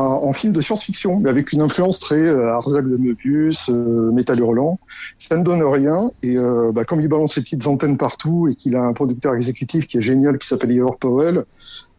en 0.00 0.32
film 0.32 0.52
de 0.52 0.60
science-fiction, 0.60 1.18
mais 1.20 1.30
avec 1.30 1.52
une 1.52 1.60
influence 1.60 1.98
très 2.00 2.16
euh, 2.20 2.52
Arzac 2.54 2.84
de 2.84 2.96
Möbius, 2.96 3.68
euh, 3.68 4.10
Métal 4.12 4.40
Hurlant. 4.40 4.78
Ça 5.18 5.36
ne 5.36 5.42
donne 5.44 5.62
rien, 5.62 6.10
et 6.22 6.36
euh, 6.36 6.72
bah, 6.72 6.84
comme 6.84 7.00
il 7.00 7.08
balance 7.08 7.34
ses 7.34 7.40
petites 7.42 7.66
antennes 7.66 7.96
partout 7.96 8.48
et 8.48 8.54
qu'il 8.54 8.76
a 8.76 8.82
un 8.82 8.92
producteur 8.92 9.34
exécutif 9.34 9.86
qui 9.86 9.98
est 9.98 10.00
génial, 10.00 10.38
qui 10.38 10.46
s'appelle 10.46 10.72
Ivor 10.72 10.96
Powell, 10.98 11.44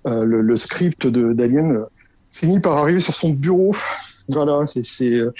euh, 0.07 0.23
le, 0.25 0.41
le 0.41 0.55
script 0.55 1.07
d'Alien 1.07 1.71
euh, 1.71 1.85
finit 2.31 2.59
par 2.59 2.77
arriver 2.77 2.99
sur 2.99 3.13
son 3.13 3.29
bureau. 3.29 3.73
Voilà, 4.29 4.67
c'est... 4.67 4.85
c'est, 4.85 5.13
euh, 5.13 5.31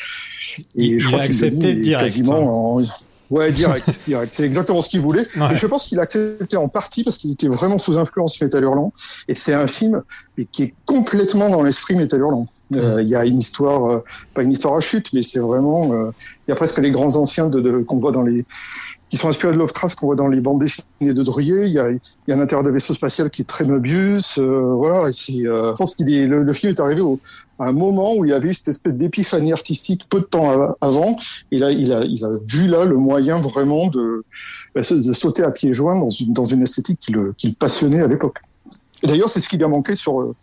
Il- 0.75 0.95
il 1.01 1.15
a 1.15 1.19
accepté 1.19 1.73
direct, 1.73 2.05
Quasiment 2.05 2.75
en... 2.77 2.83
Ouais, 3.29 3.51
direct, 3.51 3.87
direct. 4.07 4.33
C'est 4.33 4.43
exactement 4.43 4.81
ce 4.81 4.89
qu'il 4.89 5.01
voulait. 5.01 5.25
Ouais. 5.37 5.53
Et 5.53 5.55
je 5.57 5.67
pense 5.67 5.85
qu'il 5.87 5.99
a 5.99 6.03
accepté 6.03 6.55
en 6.57 6.67
partie 6.69 7.03
parce 7.03 7.17
qu'il 7.17 7.31
était 7.31 7.47
vraiment 7.47 7.77
sous 7.77 7.97
influence 7.97 8.39
Metal 8.41 8.63
Hurlant. 8.63 8.93
Et 9.27 9.35
c'est 9.35 9.53
un 9.53 9.67
film 9.67 10.01
qui 10.51 10.63
est 10.63 10.73
complètement 10.85 11.49
dans 11.49 11.61
l'esprit 11.61 11.95
Metal 11.95 12.19
Hurlant. 12.19 12.47
Euh, 12.75 13.01
Il 13.01 13.07
y 13.07 13.15
a 13.15 13.25
une 13.25 13.39
histoire, 13.39 13.89
euh, 13.89 13.99
pas 14.33 14.43
une 14.43 14.51
histoire 14.51 14.75
à 14.75 14.81
chute, 14.81 15.13
mais 15.13 15.23
c'est 15.23 15.39
vraiment, 15.39 15.93
euh, 15.93 16.11
il 16.47 16.51
y 16.51 16.53
a 16.53 16.55
presque 16.55 16.77
les 16.79 16.91
grands 16.91 17.15
anciens 17.15 17.47
de, 17.47 17.61
de- 17.61 17.79
qu'on 17.83 17.97
voit 17.97 18.11
dans 18.11 18.23
les, 18.23 18.45
qui 19.09 19.15
sont 19.15 19.29
inspirés 19.29 19.53
de 19.53 19.57
Lovecraft, 19.57 19.95
qu'on 19.97 20.07
voit 20.07 20.15
dans 20.15 20.27
les 20.27 20.41
bandes 20.41 20.59
dessinées 20.59 21.13
de 21.13 21.23
Druyer. 21.23 21.65
Il 21.65 21.71
y 21.71 21.79
a, 21.79 21.91
il 21.91 21.99
y 22.27 22.31
a 22.33 22.35
un 22.35 22.41
intérieur 22.41 22.63
de 22.63 22.71
vaisseau 22.71 22.93
spatial 22.93 23.29
qui 23.29 23.43
est 23.43 23.45
très 23.45 23.63
Möbius. 23.63 24.37
Euh, 24.37 24.73
voilà, 24.75 25.09
et 25.09 25.47
euh, 25.47 25.71
je 25.71 25.77
pense 25.77 25.95
qu'il 25.95 26.13
est, 26.13 26.27
le, 26.27 26.43
le 26.43 26.53
film 26.53 26.73
est 26.73 26.79
arrivé 26.81 26.99
au, 26.99 27.19
à 27.57 27.67
un 27.67 27.71
moment 27.71 28.15
où 28.15 28.25
il 28.25 28.31
y 28.31 28.33
avait 28.33 28.53
cette 28.53 28.67
espèce 28.67 28.93
d'épiphanie 28.93 29.53
artistique 29.53 30.01
peu 30.09 30.19
de 30.19 30.25
temps 30.25 30.49
av- 30.49 30.75
avant. 30.81 31.15
Et 31.51 31.57
là, 31.57 31.71
il 31.71 31.93
a, 31.93 32.03
il 32.03 32.23
a 32.25 32.31
vu 32.45 32.67
là 32.67 32.83
le 32.83 32.97
moyen 32.97 33.39
vraiment 33.39 33.87
de, 33.87 34.25
bah, 34.75 34.81
de 34.89 35.13
sauter 35.13 35.43
à 35.43 35.51
pieds 35.51 35.73
joints 35.73 35.97
dans 35.97 36.09
une, 36.09 36.33
dans 36.33 36.45
une 36.45 36.63
esthétique 36.63 36.99
qui 36.99 37.13
le, 37.13 37.33
qui 37.37 37.47
le 37.47 37.53
passionnait 37.53 38.01
à 38.01 38.07
l'époque. 38.07 38.39
Et 39.03 39.07
d'ailleurs, 39.07 39.29
c'est 39.29 39.39
ce 39.39 39.47
qui 39.47 39.57
lui 39.57 39.63
a 39.63 39.67
manqué 39.67 39.95
sur, 39.95 40.19
euh, 40.19 40.35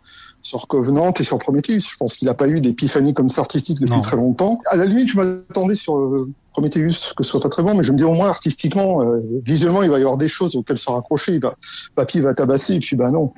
sur 0.45 0.67
Covenant 0.67 1.11
et 1.19 1.23
sur 1.23 1.39
Prometheus. 1.39 1.89
Je 1.89 1.97
pense 1.97 2.13
qu'il 2.13 2.27
n'a 2.27 2.35
pas 2.35 2.47
eu 2.47 2.61
d'épiphanie 2.61 3.15
comme 3.15 3.29
ça 3.29 3.41
artistique 3.41 3.79
depuis 3.79 3.95
Non. 3.95 4.01
très 4.01 4.15
longtemps. 4.15 4.59
À 4.69 4.75
la 4.75 4.85
limite, 4.85 5.09
je 5.09 5.17
m'attendais 5.17 5.73
sur 5.73 5.97
euh, 5.97 6.29
Prometheus 6.51 7.13
que 7.17 7.23
ce 7.23 7.31
soit 7.31 7.41
pas 7.41 7.49
très 7.49 7.63
bon, 7.63 7.73
mais 7.73 7.83
je 7.83 7.91
me 7.91 7.97
dis 7.97 8.03
au 8.03 8.13
moins 8.13 8.29
artistiquement, 8.29 9.01
euh, 9.01 9.23
visuellement, 9.43 9.81
il 9.81 9.89
va 9.89 9.97
y 9.97 10.01
avoir 10.01 10.17
des 10.17 10.27
choses 10.27 10.55
auxquelles 10.55 10.77
se 10.77 10.89
raccrocher. 10.89 11.33
Il 11.33 11.41
va, 11.41 11.55
papy 11.95 12.19
va 12.19 12.35
tabasser, 12.35 12.75
et 12.75 12.79
puis 12.79 12.95
bah 12.95 13.09
non. 13.09 13.33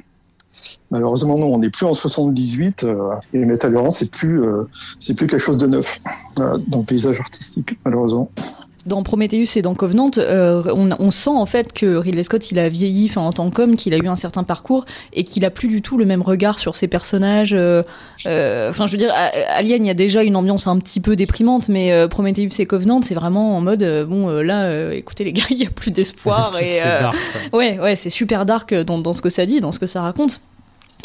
Malheureusement, 0.91 1.38
non, 1.38 1.54
on 1.54 1.60
n'est 1.60 1.70
plus 1.70 1.86
en 1.86 1.93
78 1.93 2.84
euh, 2.84 3.12
et 3.34 3.39
Metal 3.39 3.72
Hurlant, 3.72 3.89
c'est 3.89 4.12
plus, 4.12 4.43
euh, 4.43 4.63
c'est 5.00 5.13
plus 5.13 5.28
quelque 5.28 5.39
chose 5.39 5.58
de 5.58 5.67
neuf 5.67 6.00
dans 6.36 6.80
le 6.80 6.84
paysage 6.86 7.22
artistique, 7.22 7.80
malheureusement. 7.86 8.30
Dans 8.88 9.04
Prometheus 9.04 9.58
et 9.58 9.62
dans 9.62 9.76
Covenant, 9.76 10.10
euh, 10.17 10.63
on, 10.73 10.89
on 10.97 11.12
sent 11.12 11.30
en 11.30 11.45
fait 11.45 11.73
que 11.73 11.95
Ridley 11.97 12.23
Scott 12.23 12.50
il 12.52 12.58
a 12.58 12.69
vieilli 12.69 13.12
en 13.17 13.32
tant 13.34 13.50
qu'homme, 13.52 13.76
qu'il 13.76 13.93
a 13.93 13.97
eu 13.97 14.08
un 14.08 14.15
certain 14.15 14.43
parcours 14.43 14.86
et 15.13 15.23
qu'il 15.23 15.43
a 15.45 15.50
plus 15.50 15.67
du 15.67 15.82
tout 15.82 15.97
le 15.97 16.06
même 16.06 16.21
regard 16.21 16.58
sur 16.58 16.76
ses 16.76 16.88
personnages. 16.88 17.54
euh, 17.54 17.84
euh, 18.26 18.69
Enfin, 18.69 18.88
je 18.88 18.93
veux 18.93 18.97
dire, 18.97 19.12
A- 19.13 19.32
Alien, 19.58 19.84
il 19.84 19.88
y 19.88 19.91
a 19.91 19.93
déjà 19.93 20.23
une 20.23 20.36
ambiance 20.36 20.67
un 20.67 20.80
petit 20.80 21.00
peu 21.02 21.15
déprimante, 21.15 21.67
mais 21.69 21.91
euh, 21.91 22.08
Prometheus 22.08 22.60
et 22.60 22.65
Covenant, 22.65 23.02
c'est 23.02 23.13
vraiment 23.15 23.58
en 23.58 23.62
mode 23.62 23.84
euh, 23.84 24.06
bon, 24.06 24.30
euh, 24.30 24.41
là, 24.41 24.63
euh, 24.63 24.91
écoutez 24.93 25.23
les 25.26 25.34
gars, 25.34 25.43
il 25.50 25.58
y 25.58 25.65
a 25.65 25.69
plus 25.69 25.91
d'espoir 25.91 26.58
et 26.60 26.71
C'est 26.71 26.88
euh, 26.88 27.00
dark. 27.00 27.17
ouais, 27.54 27.78
ouais, 27.80 27.95
c'est 27.97 28.10
super 28.10 28.45
dark 28.45 28.73
dans, 28.73 28.97
dans 29.00 29.13
ce 29.13 29.21
que 29.21 29.30
ça 29.30 29.45
dit, 29.45 29.60
dans 29.60 29.71
ce 29.73 29.80
que 29.80 29.88
ça 29.88 30.02
raconte. 30.02 30.39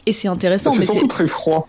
et 0.07 0.13
c'est 0.13 0.29
intéressant. 0.29 0.71
C'est 0.71 0.79
mais 0.79 0.85
surtout 0.87 1.07
très 1.09 1.27
froid. 1.27 1.67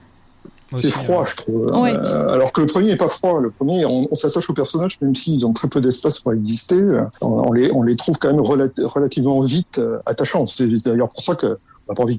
C'est 0.78 0.92
froid, 0.92 1.22
ouais. 1.22 1.26
je 1.28 1.36
trouve. 1.36 1.66
Ouais. 1.82 1.94
Euh, 1.94 2.30
alors 2.30 2.52
que 2.54 2.62
le 2.62 2.68
premier 2.68 2.88
n'est 2.90 2.98
pas 2.98 3.08
froid. 3.08 3.40
Le 3.40 3.50
premier, 3.52 3.86
on, 3.86 4.08
on 4.12 4.16
s'attache 4.16 4.50
aux 4.50 4.54
personnages, 4.54 4.98
même 5.02 5.16
s'ils 5.16 5.46
ont 5.46 5.54
très 5.54 5.68
peu 5.68 5.82
d'espace 5.82 6.20
pour 6.20 6.34
exister. 6.34 6.76
euh, 6.76 7.02
On, 7.22 7.50
on 7.50 7.52
les, 7.54 7.72
on 7.72 7.84
les 7.84 7.96
trouve 7.96 8.18
quand 8.18 8.30
même 8.32 8.42
relati- 8.42 8.84
relativement 8.84 9.42
vite 9.42 9.80
euh, 9.80 10.00
attachants. 10.06 10.46
C'est 10.46 10.68
d'ailleurs 10.84 11.10
pour 11.10 11.22
ça 11.22 11.36
que 11.36 11.58
on 11.86 11.92
n'a 11.92 11.96
pas 11.98 12.04
envie. 12.04 12.18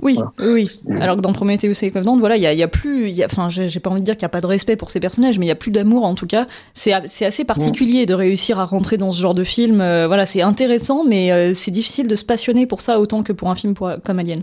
Oui, 0.00 0.14
Voilà. 0.14 0.32
oui. 0.54 0.64
Alors 1.02 1.16
que 1.16 1.20
dans 1.20 1.34
Prometheus 1.34 1.74
et 1.82 1.90
Covenant, 1.90 2.18
voilà, 2.18 2.36
il 2.38 2.42
y 2.42 2.46
a, 2.46 2.54
il 2.54 2.58
y 2.58 2.62
a 2.62 2.68
plus, 2.68 3.10
il 3.10 3.14
y 3.14 3.22
a- 3.22 3.26
enfin, 3.26 3.50
j'ai 3.50 3.78
pas 3.78 3.90
envie 3.90 4.00
de 4.00 4.06
dire 4.06 4.14
qu'il 4.14 4.22
y 4.22 4.24
a 4.24 4.30
pas 4.30 4.40
de 4.40 4.46
respect 4.46 4.74
pour 4.76 4.90
ces 4.90 5.00
personnages, 5.00 5.38
mais 5.38 5.44
il 5.44 5.48
y 5.48 5.52
a 5.52 5.56
plus 5.56 5.70
d'amour 5.70 6.04
en 6.04 6.14
tout 6.14 6.26
cas. 6.26 6.46
C'est 6.72 6.94
assez 6.94 7.44
particulier 7.44 8.06
de 8.06 8.14
réussir 8.14 8.58
à 8.58 8.64
rentrer 8.64 8.96
dans 8.96 9.12
ce 9.12 9.20
genre 9.20 9.34
de 9.34 9.44
film. 9.44 9.82
Euh, 9.82 10.06
voilà, 10.06 10.24
c'est 10.24 10.40
intéressant, 10.40 11.04
mais 11.04 11.30
euh, 11.30 11.52
c'est 11.54 11.70
difficile 11.70 12.08
de 12.08 12.16
se 12.16 12.24
passionner 12.24 12.66
pour 12.66 12.80
ça 12.80 12.98
autant 12.98 13.22
que 13.22 13.34
pour 13.34 13.50
un 13.50 13.54
film 13.54 13.74
pour- 13.74 13.90
comme 14.02 14.18
Alien. 14.18 14.40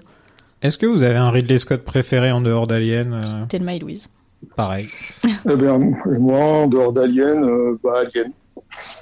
Est-ce 0.64 0.78
que 0.78 0.86
vous 0.86 1.04
avez 1.04 1.18
un 1.18 1.30
Ridley 1.30 1.58
Scott 1.58 1.82
préféré 1.84 2.32
en 2.32 2.40
dehors 2.40 2.68
d'Alien 2.68 3.14
euh, 3.14 3.46
Thelma 3.50 3.76
et 3.76 3.80
Louise. 3.80 4.10
Pareil. 4.56 4.88
Eh 5.50 5.56
bien, 5.58 5.80
et 5.82 6.20
moi, 6.20 6.40
en 6.40 6.68
dehors 6.68 6.94
d'Alien, 6.94 7.44
euh, 7.44 7.78
bah, 7.84 8.02
Alien. 8.06 8.32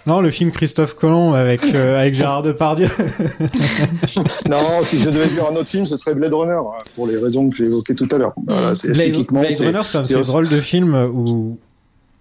Non, 0.08 0.22
le 0.22 0.32
film 0.32 0.52
Christophe 0.52 0.96
Colomb 0.96 1.34
avec, 1.34 1.62
euh, 1.76 1.98
avec 2.00 2.16
Gérard 2.16 2.42
Depardieu. 2.42 2.88
non, 4.50 4.82
si 4.84 5.02
je 5.02 5.10
devais 5.10 5.28
dire 5.28 5.48
un 5.50 5.56
autre 5.56 5.70
film, 5.70 5.86
ce 5.86 5.98
serait 5.98 6.16
Blade 6.16 6.34
Runner, 6.34 6.54
hein, 6.54 6.84
pour 6.96 7.06
les 7.06 7.18
raisons 7.18 7.48
que 7.48 7.56
j'ai 7.56 7.66
évoquées 7.66 7.94
tout 7.96 8.08
à 8.12 8.18
l'heure. 8.18 8.34
Voilà, 8.48 8.74
Blade, 8.74 8.86
esthétiquement, 8.86 9.42
Blade 9.42 9.54
c'est- 9.54 9.66
Runner, 9.68 9.82
c'est 9.86 10.16
un 10.16 10.22
drôles 10.22 10.50
de 10.50 10.60
films 10.60 10.96
où 11.14 11.58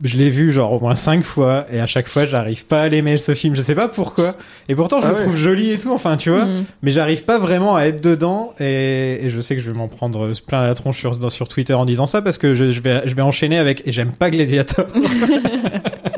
je 0.02 0.16
l'ai 0.16 0.30
vu 0.30 0.52
genre 0.52 0.72
au 0.72 0.80
moins 0.80 0.94
cinq 0.94 1.22
fois 1.24 1.66
et 1.70 1.80
à 1.80 1.86
chaque 1.86 2.08
fois 2.08 2.26
j'arrive 2.26 2.64
pas 2.66 2.82
à 2.82 2.88
l'aimer 2.88 3.16
ce 3.16 3.34
film. 3.34 3.54
Je 3.54 3.60
sais 3.60 3.74
pas 3.74 3.88
pourquoi. 3.88 4.32
Et 4.68 4.74
pourtant 4.74 5.00
je 5.00 5.06
Ah 5.06 5.10
le 5.10 5.16
ouais. 5.16 5.22
trouve 5.22 5.36
joli 5.36 5.70
et 5.72 5.78
tout. 5.78 5.92
Enfin 5.92 6.16
tu 6.16 6.30
vois. 6.30 6.46
Mm. 6.46 6.64
Mais 6.82 6.90
j'arrive 6.90 7.24
pas 7.24 7.38
vraiment 7.38 7.76
à 7.76 7.82
être 7.84 8.02
dedans 8.02 8.54
et, 8.58 9.18
et 9.24 9.30
je 9.30 9.40
sais 9.40 9.56
que 9.56 9.62
je 9.62 9.70
vais 9.70 9.76
m'en 9.76 9.88
prendre 9.88 10.32
plein 10.46 10.64
la 10.64 10.74
tronche 10.74 10.98
sur, 10.98 11.30
sur 11.30 11.48
Twitter 11.48 11.74
en 11.74 11.84
disant 11.84 12.06
ça 12.06 12.22
parce 12.22 12.38
que 12.38 12.54
je, 12.54 12.72
je 12.72 12.80
vais, 12.80 13.02
je 13.06 13.14
vais 13.14 13.22
enchaîner 13.22 13.58
avec 13.58 13.86
et 13.86 13.92
j'aime 13.92 14.12
pas 14.12 14.30
Gladiator. 14.30 14.86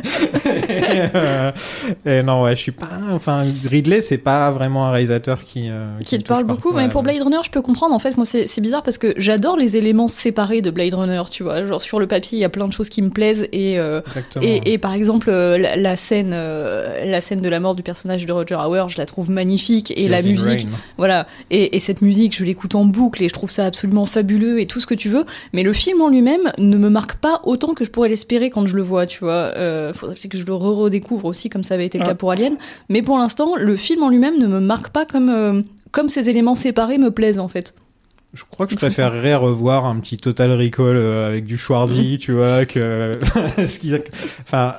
et, 0.69 0.83
euh, 1.15 1.42
et 2.07 2.23
non 2.23 2.43
ouais 2.43 2.57
je 2.57 2.61
suis 2.63 2.73
pas 2.73 2.89
enfin 3.11 3.45
Ridley 3.65 4.01
c'est 4.01 4.19
pas 4.19 4.51
vraiment 4.51 4.87
un 4.87 4.91
réalisateur 4.91 5.45
qui 5.45 5.69
euh, 5.71 5.99
Qui 6.05 6.19
te 6.19 6.25
parle 6.27 6.45
beaucoup, 6.45 6.73
mais 6.73 6.89
pour. 6.89 7.03
Blade 7.03 7.23
Runner, 7.23 7.39
je 7.45 7.51
peux 7.51 7.63
comprendre. 7.63 7.95
En 7.95 7.99
fait, 7.99 8.17
moi, 8.17 8.25
c'est 8.25 8.61
bizarre 8.61 8.83
parce 8.83 8.99
que 8.99 9.15
j'adore 9.17 9.57
les 9.57 9.77
éléments 9.77 10.09
séparés 10.09 10.63
de 10.63 10.71
Blade 10.71 10.95
Runner, 10.95 11.23
tu 11.31 11.43
vois. 11.43 11.65
Genre, 11.65 11.83
sur 11.83 11.99
le 11.99 12.07
papier, 12.07 12.39
il 12.39 12.41
y 12.41 12.45
a 12.45 12.49
plein 12.49 12.69
de 12.69 12.73
choses 12.73 12.89
qui 12.89 13.03
me 13.03 13.11
plaisent 13.11 13.49
et, 13.53 13.79
euh. 13.79 14.01
Et, 14.41 14.73
et 14.73 14.79
par 14.79 14.95
exemple, 14.95 15.29
euh, 15.31 15.59
la, 15.59 15.77
la 15.77 15.97
scène, 15.97 16.31
euh, 16.33 17.05
la 17.05 17.21
scène 17.21 17.41
de 17.41 17.49
la 17.49 17.61
mort 17.61 17.75
du 17.75 17.83
personnage 17.83 18.25
de 18.27 18.33
Roger 18.33 18.55
Hauer, 18.55 18.89
je 18.89 18.99
la 18.99 19.07
trouve 19.07 19.31
magnifique. 19.31 19.93
Et 19.97 20.09
la 20.09 20.23
musique, 20.23 20.63
Rain. 20.63 20.79
voilà. 20.97 21.27
Et, 21.51 21.77
et 21.77 21.81
cette 21.81 22.03
musique, 22.03 22.37
je 22.37 22.45
l'écoute 22.45 22.75
en 22.75 22.85
boucle 22.85 23.23
et 23.23 23.29
je 23.29 23.35
trouve 23.35 23.51
ça 23.51 23.67
absolument 23.67 24.07
fabuleux 24.07 24.61
et 24.61 24.67
tout 24.67 24.81
ce 24.81 24.87
que 24.87 24.95
tu 24.95 25.09
veux. 25.09 25.25
Mais 25.53 25.63
le 25.63 25.73
film 25.73 26.01
en 26.01 26.09
lui-même 26.09 26.53
ne 26.59 26.77
me 26.77 26.89
marque 26.89 27.17
pas 27.17 27.41
autant 27.45 27.75
que 27.75 27.85
je 27.85 27.91
pourrais 27.91 28.09
l'espérer 28.09 28.51
quand 28.51 28.67
je 28.67 28.77
le 28.77 28.83
vois, 28.83 29.07
tu 29.07 29.21
vois. 29.25 29.53
Faudrait 29.95 30.17
que 30.17 30.39
je 30.39 30.47
le 30.47 30.55
re-redécouvre 30.55 31.25
aussi, 31.27 31.51
comme 31.51 31.65
ça 31.65 31.77
avait 31.83 31.87
été 31.89 31.99
le 31.99 32.05
Ah. 32.05 32.09
cas 32.09 32.15
pour 32.15 32.31
Alien. 32.31 32.57
Mais 32.89 33.03
pour 33.03 33.19
l'instant, 33.19 33.57
le 33.57 33.77
film 33.77 34.03
en 34.03 34.09
lui-même 34.09 34.39
ne 34.39 34.47
me 34.47 34.61
marque 34.61 34.89
pas 34.89 35.05
comme, 35.05 35.29
euh, 35.31 35.63
comme 35.91 36.09
ces 36.09 36.31
éléments 36.31 36.55
séparés 36.55 36.99
me 36.99 37.11
plaisent 37.11 37.39
en 37.39 37.49
fait. 37.49 37.75
Je 38.35 38.45
crois 38.51 38.67
que 38.67 38.73
je 38.73 38.77
préférerais 38.77 39.35
revoir 39.35 39.85
un 39.85 39.97
petit 40.01 40.17
Total 40.17 40.51
Recall 40.53 40.97
euh, 40.97 41.29
avec 41.29 41.45
du 41.45 41.59
Schwarzy, 41.59 42.19
tu 42.21 42.33
vois, 42.33 42.65
que 42.65 43.19
enfin 44.43 44.73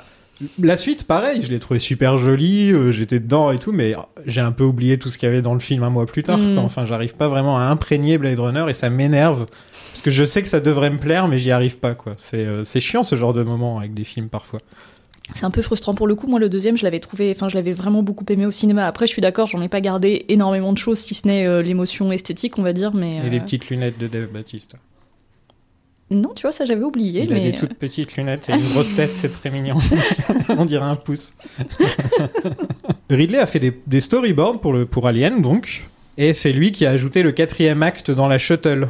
la 0.60 0.76
suite 0.76 1.04
pareil, 1.04 1.40
je 1.42 1.50
l'ai 1.50 1.60
trouvé 1.60 1.78
super 1.78 2.18
jolie, 2.18 2.72
euh, 2.72 2.90
j'étais 2.90 3.20
dedans 3.20 3.52
et 3.52 3.58
tout 3.60 3.70
mais 3.70 3.94
j'ai 4.26 4.40
un 4.40 4.50
peu 4.50 4.64
oublié 4.64 4.98
tout 4.98 5.08
ce 5.08 5.18
qu'il 5.18 5.28
y 5.28 5.32
avait 5.32 5.42
dans 5.42 5.54
le 5.54 5.60
film 5.60 5.84
un 5.84 5.90
mois 5.90 6.06
plus 6.06 6.24
tard. 6.24 6.38
Mm. 6.38 6.54
quoi. 6.54 6.64
Enfin, 6.64 6.84
j'arrive 6.84 7.14
pas 7.14 7.28
vraiment 7.28 7.56
à 7.56 7.62
imprégner 7.66 8.18
Blade 8.18 8.40
Runner 8.40 8.64
et 8.68 8.72
ça 8.72 8.90
m'énerve 8.90 9.46
parce 9.92 10.02
que 10.02 10.10
je 10.10 10.24
sais 10.24 10.42
que 10.42 10.48
ça 10.48 10.58
devrait 10.58 10.90
me 10.90 10.98
plaire 10.98 11.28
mais 11.28 11.38
j'y 11.38 11.52
arrive 11.52 11.78
pas 11.78 11.94
quoi. 11.94 12.14
C'est 12.16 12.44
euh, 12.44 12.64
c'est 12.64 12.80
chiant 12.80 13.04
ce 13.04 13.14
genre 13.14 13.32
de 13.32 13.44
moment 13.44 13.78
avec 13.78 13.94
des 13.94 14.02
films 14.04 14.28
parfois. 14.28 14.60
C'est 15.34 15.44
un 15.44 15.50
peu 15.50 15.62
frustrant 15.62 15.94
pour 15.94 16.06
le 16.06 16.14
coup. 16.14 16.26
Moi, 16.26 16.38
le 16.38 16.48
deuxième, 16.48 16.76
je 16.76 16.84
l'avais 16.84 17.00
trouvé, 17.00 17.32
enfin, 17.34 17.48
je 17.48 17.54
l'avais 17.54 17.72
vraiment 17.72 18.02
beaucoup 18.02 18.26
aimé 18.28 18.44
au 18.44 18.50
cinéma. 18.50 18.86
Après, 18.86 19.06
je 19.06 19.12
suis 19.12 19.22
d'accord, 19.22 19.46
j'en 19.46 19.62
ai 19.62 19.68
pas 19.68 19.80
gardé 19.80 20.26
énormément 20.28 20.72
de 20.72 20.78
choses, 20.78 20.98
si 20.98 21.14
ce 21.14 21.26
n'est 21.26 21.46
euh, 21.46 21.62
l'émotion 21.62 22.12
esthétique, 22.12 22.58
on 22.58 22.62
va 22.62 22.72
dire. 22.74 22.92
Mais 22.94 23.16
Et 23.26 23.30
les 23.30 23.38
euh, 23.38 23.40
petites 23.40 23.70
lunettes 23.70 23.98
de 23.98 24.06
Dave 24.06 24.28
Baptiste. 24.28 24.76
non, 26.10 26.32
tu 26.36 26.42
vois, 26.42 26.52
ça 26.52 26.66
j'avais 26.66 26.84
oublié. 26.84 27.24
Il 27.24 27.32
a 27.32 27.40
des 27.40 27.54
toutes 27.54 27.74
petites 27.74 28.16
lunettes 28.16 28.50
et 28.50 28.52
une 28.52 28.68
grosse 28.68 28.94
tête, 28.94 29.12
c'est 29.14 29.30
très 29.30 29.50
mignon. 29.50 29.76
On 30.50 30.66
dirait 30.66 30.84
un 30.84 30.96
pouce. 30.96 31.32
Ridley 33.10 33.38
a 33.38 33.46
fait 33.46 33.60
des, 33.60 33.72
des 33.86 34.00
storyboards 34.00 34.60
pour, 34.60 34.74
le, 34.74 34.84
pour 34.84 35.06
Alien, 35.06 35.40
donc. 35.40 35.88
Et 36.18 36.34
c'est 36.34 36.52
lui 36.52 36.70
qui 36.70 36.84
a 36.86 36.90
ajouté 36.90 37.22
le 37.22 37.32
quatrième 37.32 37.82
acte 37.82 38.10
dans 38.10 38.28
la 38.28 38.38
shuttle. 38.38 38.88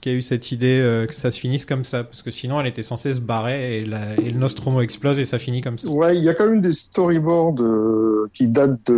Qui 0.00 0.08
a 0.08 0.12
eu 0.12 0.22
cette 0.22 0.50
idée 0.50 0.80
euh, 0.80 1.06
que 1.06 1.12
ça 1.14 1.30
se 1.30 1.38
finisse 1.38 1.66
comme 1.66 1.84
ça. 1.84 2.04
Parce 2.04 2.22
que 2.22 2.30
sinon, 2.30 2.58
elle 2.60 2.66
était 2.66 2.80
censée 2.82 3.12
se 3.12 3.20
barrer 3.20 3.80
et, 3.80 3.84
la- 3.84 4.14
et 4.16 4.30
le 4.30 4.38
Nostromo 4.38 4.80
explose 4.80 5.18
et 5.18 5.26
ça 5.26 5.38
finit 5.38 5.60
comme 5.60 5.76
ça. 5.76 5.88
Ouais, 5.88 6.16
il 6.16 6.24
y 6.24 6.28
a 6.30 6.34
quand 6.34 6.48
même 6.48 6.62
des 6.62 6.72
storyboards 6.72 7.60
euh, 7.60 8.30
qui 8.32 8.48
datent 8.48 8.90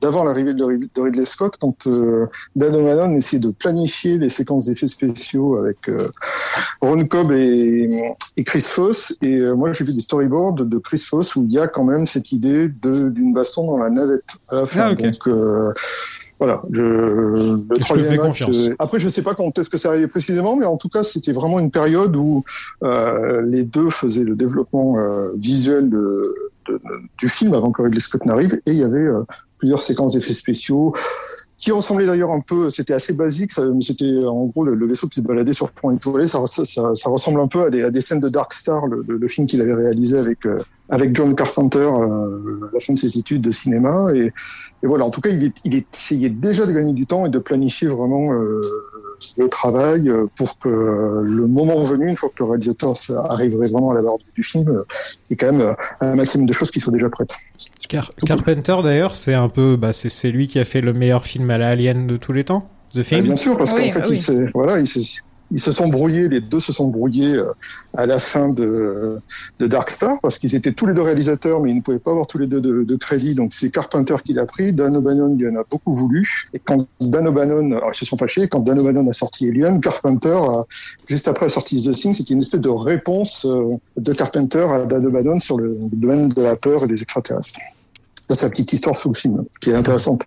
d'avant 0.00 0.24
l'arrivée 0.24 0.54
de, 0.54 0.64
de 0.64 1.00
Ridley 1.00 1.24
Scott, 1.24 1.54
quand 1.60 1.86
euh, 1.86 2.26
Dan 2.56 2.74
O'Bannon 2.74 3.16
essayait 3.16 3.38
de 3.38 3.50
planifier 3.52 4.18
les 4.18 4.30
séquences 4.30 4.66
d'effets 4.66 4.88
spéciaux 4.88 5.56
avec 5.56 5.88
Ron 6.80 7.06
Cobb 7.06 7.30
et, 7.32 7.88
et 8.36 8.44
Chris 8.44 8.62
Foss. 8.62 9.16
Et 9.22 9.40
moi, 9.52 9.70
j'ai 9.72 9.84
vu 9.84 9.94
des 9.94 10.00
storyboards 10.00 10.54
de 10.54 10.78
Chris 10.78 10.98
Foss 11.06 11.36
où 11.36 11.44
il 11.44 11.52
y 11.52 11.58
a 11.58 11.68
quand 11.68 11.84
même 11.84 12.06
cette 12.06 12.32
idée 12.32 12.68
d'une 12.82 13.32
baston 13.32 13.66
dans 13.66 13.78
la 13.78 13.90
navette 13.90 14.24
à 14.48 14.56
la 14.56 14.66
fin. 14.66 14.88
Ah. 14.90 14.94
Donc 14.94 15.28
voilà, 16.38 16.62
je, 16.70 16.82
le 16.82 17.64
te 17.74 17.80
troisième 17.80 18.08
fais 18.10 18.14
acte, 18.14 18.26
confiance. 18.26 18.56
euh, 18.68 18.74
après, 18.78 18.98
je 18.98 19.08
sais 19.08 19.22
pas 19.22 19.34
quand 19.34 19.58
est-ce 19.58 19.68
que 19.68 19.76
c'est 19.76 19.88
arrivé 19.88 20.06
précisément, 20.06 20.54
mais 20.56 20.66
en 20.66 20.76
tout 20.76 20.88
cas, 20.88 21.02
c'était 21.02 21.32
vraiment 21.32 21.58
une 21.58 21.70
période 21.70 22.14
où 22.16 22.44
euh, 22.84 23.42
les 23.42 23.64
deux 23.64 23.90
faisaient 23.90 24.24
le 24.24 24.36
développement 24.36 24.98
euh, 25.00 25.30
visuel 25.36 25.90
de, 25.90 26.34
de- 26.68 26.80
du 27.18 27.28
film 27.28 27.54
avant 27.54 27.72
que 27.72 27.82
Ridley 27.82 28.00
Scott 28.00 28.24
n'arrive, 28.24 28.54
et 28.66 28.70
il 28.70 28.78
y 28.78 28.84
avait 28.84 28.98
euh, 29.00 29.22
plusieurs 29.58 29.80
séquences 29.80 30.14
d'effets 30.14 30.32
spéciaux 30.34 30.92
qui 31.58 31.72
ressemblaient 31.72 32.06
d'ailleurs 32.06 32.30
un 32.30 32.40
peu, 32.40 32.70
c'était 32.70 32.94
assez 32.94 33.12
basique, 33.12 33.50
mais 33.58 33.80
c'était 33.80 34.24
en 34.24 34.46
gros 34.46 34.64
le, 34.64 34.86
vaisseau 34.86 35.08
qui 35.08 35.16
se 35.16 35.24
baladait 35.24 35.52
sur 35.52 35.72
point 35.72 35.94
étoilé, 35.94 36.28
ça, 36.28 36.46
ça, 36.46 36.64
ça, 36.64 37.10
ressemble 37.10 37.40
un 37.40 37.48
peu 37.48 37.64
à 37.64 37.70
des, 37.70 37.82
à 37.82 37.90
des 37.90 38.00
scènes 38.00 38.20
de 38.20 38.28
Dark 38.28 38.52
Star, 38.54 38.86
le, 38.86 39.04
le- 39.06 39.28
film 39.28 39.46
qu'il 39.46 39.60
avait 39.60 39.74
réalisé 39.74 40.16
avec 40.18 40.46
euh, 40.46 40.58
avec 40.88 41.14
John 41.14 41.34
Carpenter 41.34 41.80
euh, 41.80 42.68
à 42.70 42.74
la 42.74 42.80
fin 42.80 42.94
de 42.94 42.98
ses 42.98 43.18
études 43.18 43.42
de 43.42 43.50
cinéma, 43.50 44.06
et, 44.14 44.26
et 44.26 44.86
voilà, 44.86 45.04
en 45.04 45.10
tout 45.10 45.20
cas, 45.20 45.30
il, 45.30 45.52
il 45.64 45.84
essayait 45.92 46.30
déjà 46.30 46.64
de 46.64 46.72
gagner 46.72 46.92
du 46.92 47.06
temps 47.06 47.26
et 47.26 47.28
de 47.28 47.38
planifier 47.40 47.88
vraiment 47.88 48.32
euh, 48.32 48.60
le 49.36 49.48
travail 49.48 50.08
euh, 50.08 50.26
pour 50.36 50.58
que 50.58 50.68
euh, 50.68 51.22
le 51.22 51.46
moment 51.46 51.82
venu, 51.82 52.08
une 52.08 52.16
fois 52.16 52.28
que 52.30 52.42
le 52.44 52.50
réalisateur 52.50 52.94
arriverait 53.28 53.68
vraiment 53.68 53.90
à 53.90 53.94
la 53.94 54.02
barre 54.02 54.18
du- 54.34 54.42
film, 54.42 54.68
euh, 54.68 54.84
il 55.28 55.32
y 55.32 55.34
ait 55.34 55.36
quand 55.36 55.52
même 55.52 55.74
un 56.00 56.14
maximum 56.14 56.46
de 56.46 56.52
choses 56.52 56.70
qui 56.70 56.78
soient 56.80 56.92
déjà 56.92 57.08
prêtes. 57.10 57.34
Car- 57.88 58.12
Carpenter, 58.26 58.76
d'ailleurs, 58.84 59.14
c'est 59.14 59.34
un 59.34 59.48
peu. 59.48 59.76
Bah, 59.76 59.92
c'est 59.92 60.08
c'est 60.10 60.30
lui 60.30 60.46
qui 60.46 60.58
a 60.58 60.64
fait 60.64 60.80
le 60.82 60.92
meilleur 60.92 61.24
film 61.24 61.50
à 61.50 61.58
la 61.58 61.70
Alien 61.70 62.06
de 62.06 62.16
tous 62.16 62.32
les 62.32 62.44
temps. 62.44 62.68
The 62.94 62.98
Ah, 63.00 63.02
Thing. 63.04 63.22
bien 63.22 63.36
sûr, 63.36 63.56
parce 63.56 63.72
Oui, 63.72 63.86
qu'en 63.86 63.88
fait, 63.94 64.00
bah 64.00 64.04
ils, 64.06 64.10
oui. 64.10 64.16
se, 64.16 64.50
voilà, 64.54 64.78
ils, 64.80 64.86
se, 64.86 64.98
ils 65.50 65.60
se 65.60 65.72
sont 65.72 65.88
brouillés, 65.88 66.28
les 66.28 66.40
deux 66.40 66.60
se 66.60 66.72
sont 66.72 66.88
brouillés 66.88 67.34
euh, 67.34 67.52
à 67.94 68.06
la 68.06 68.18
fin 68.18 68.48
de, 68.48 69.18
de 69.58 69.66
Dark 69.66 69.90
Star, 69.90 70.18
parce 70.22 70.38
qu'ils 70.38 70.54
étaient 70.54 70.72
tous 70.72 70.86
les 70.86 70.94
deux 70.94 71.02
réalisateurs, 71.02 71.60
mais 71.60 71.70
ils 71.70 71.76
ne 71.76 71.80
pouvaient 71.82 71.98
pas 71.98 72.10
avoir 72.12 72.26
tous 72.26 72.38
les 72.38 72.46
deux 72.46 72.60
de, 72.62 72.84
de 72.84 72.96
crédit. 72.96 73.34
Donc 73.34 73.52
c'est 73.52 73.70
Carpenter 73.70 74.16
qui 74.24 74.32
l'a 74.32 74.46
pris, 74.46 74.72
Dan 74.72 74.96
O'Bannon 74.96 75.34
lui 75.36 75.48
en 75.50 75.56
a 75.56 75.64
beaucoup 75.70 75.92
voulu. 75.92 76.26
Et 76.54 76.58
quand 76.58 76.86
Dan 77.00 77.26
O'Bannon, 77.28 77.72
alors, 77.72 77.90
ils 77.92 77.96
se 77.96 78.04
sont 78.06 78.16
fâchés, 78.18 78.48
quand 78.48 78.60
Dan 78.60 78.78
O'Bannon 78.78 79.06
a 79.08 79.12
sorti 79.14 79.48
Alien, 79.48 79.80
Carpenter, 79.80 80.28
a, 80.48 80.64
juste 81.08 81.28
après 81.28 81.46
la 81.46 81.50
sortie 81.50 81.76
The 81.82 81.92
Thing, 81.94 82.14
c'était 82.14 82.32
une 82.34 82.40
espèce 82.40 82.60
de 82.60 82.68
réponse 82.70 83.46
euh, 83.46 83.76
de 83.98 84.12
Carpenter 84.14 84.66
à 84.70 84.86
Dan 84.86 85.06
O'Bannon 85.06 85.40
sur 85.40 85.58
le 85.58 85.76
domaine 85.92 86.28
de 86.30 86.42
la 86.42 86.56
peur 86.56 86.84
et 86.84 86.86
des 86.86 87.02
extraterrestres. 87.02 87.60
C'est 88.30 88.42
la 88.42 88.50
petite 88.50 88.72
histoire 88.72 88.96
sous 88.96 89.08
le 89.08 89.14
film, 89.14 89.44
qui 89.60 89.70
est 89.70 89.74
intéressante. 89.74 90.22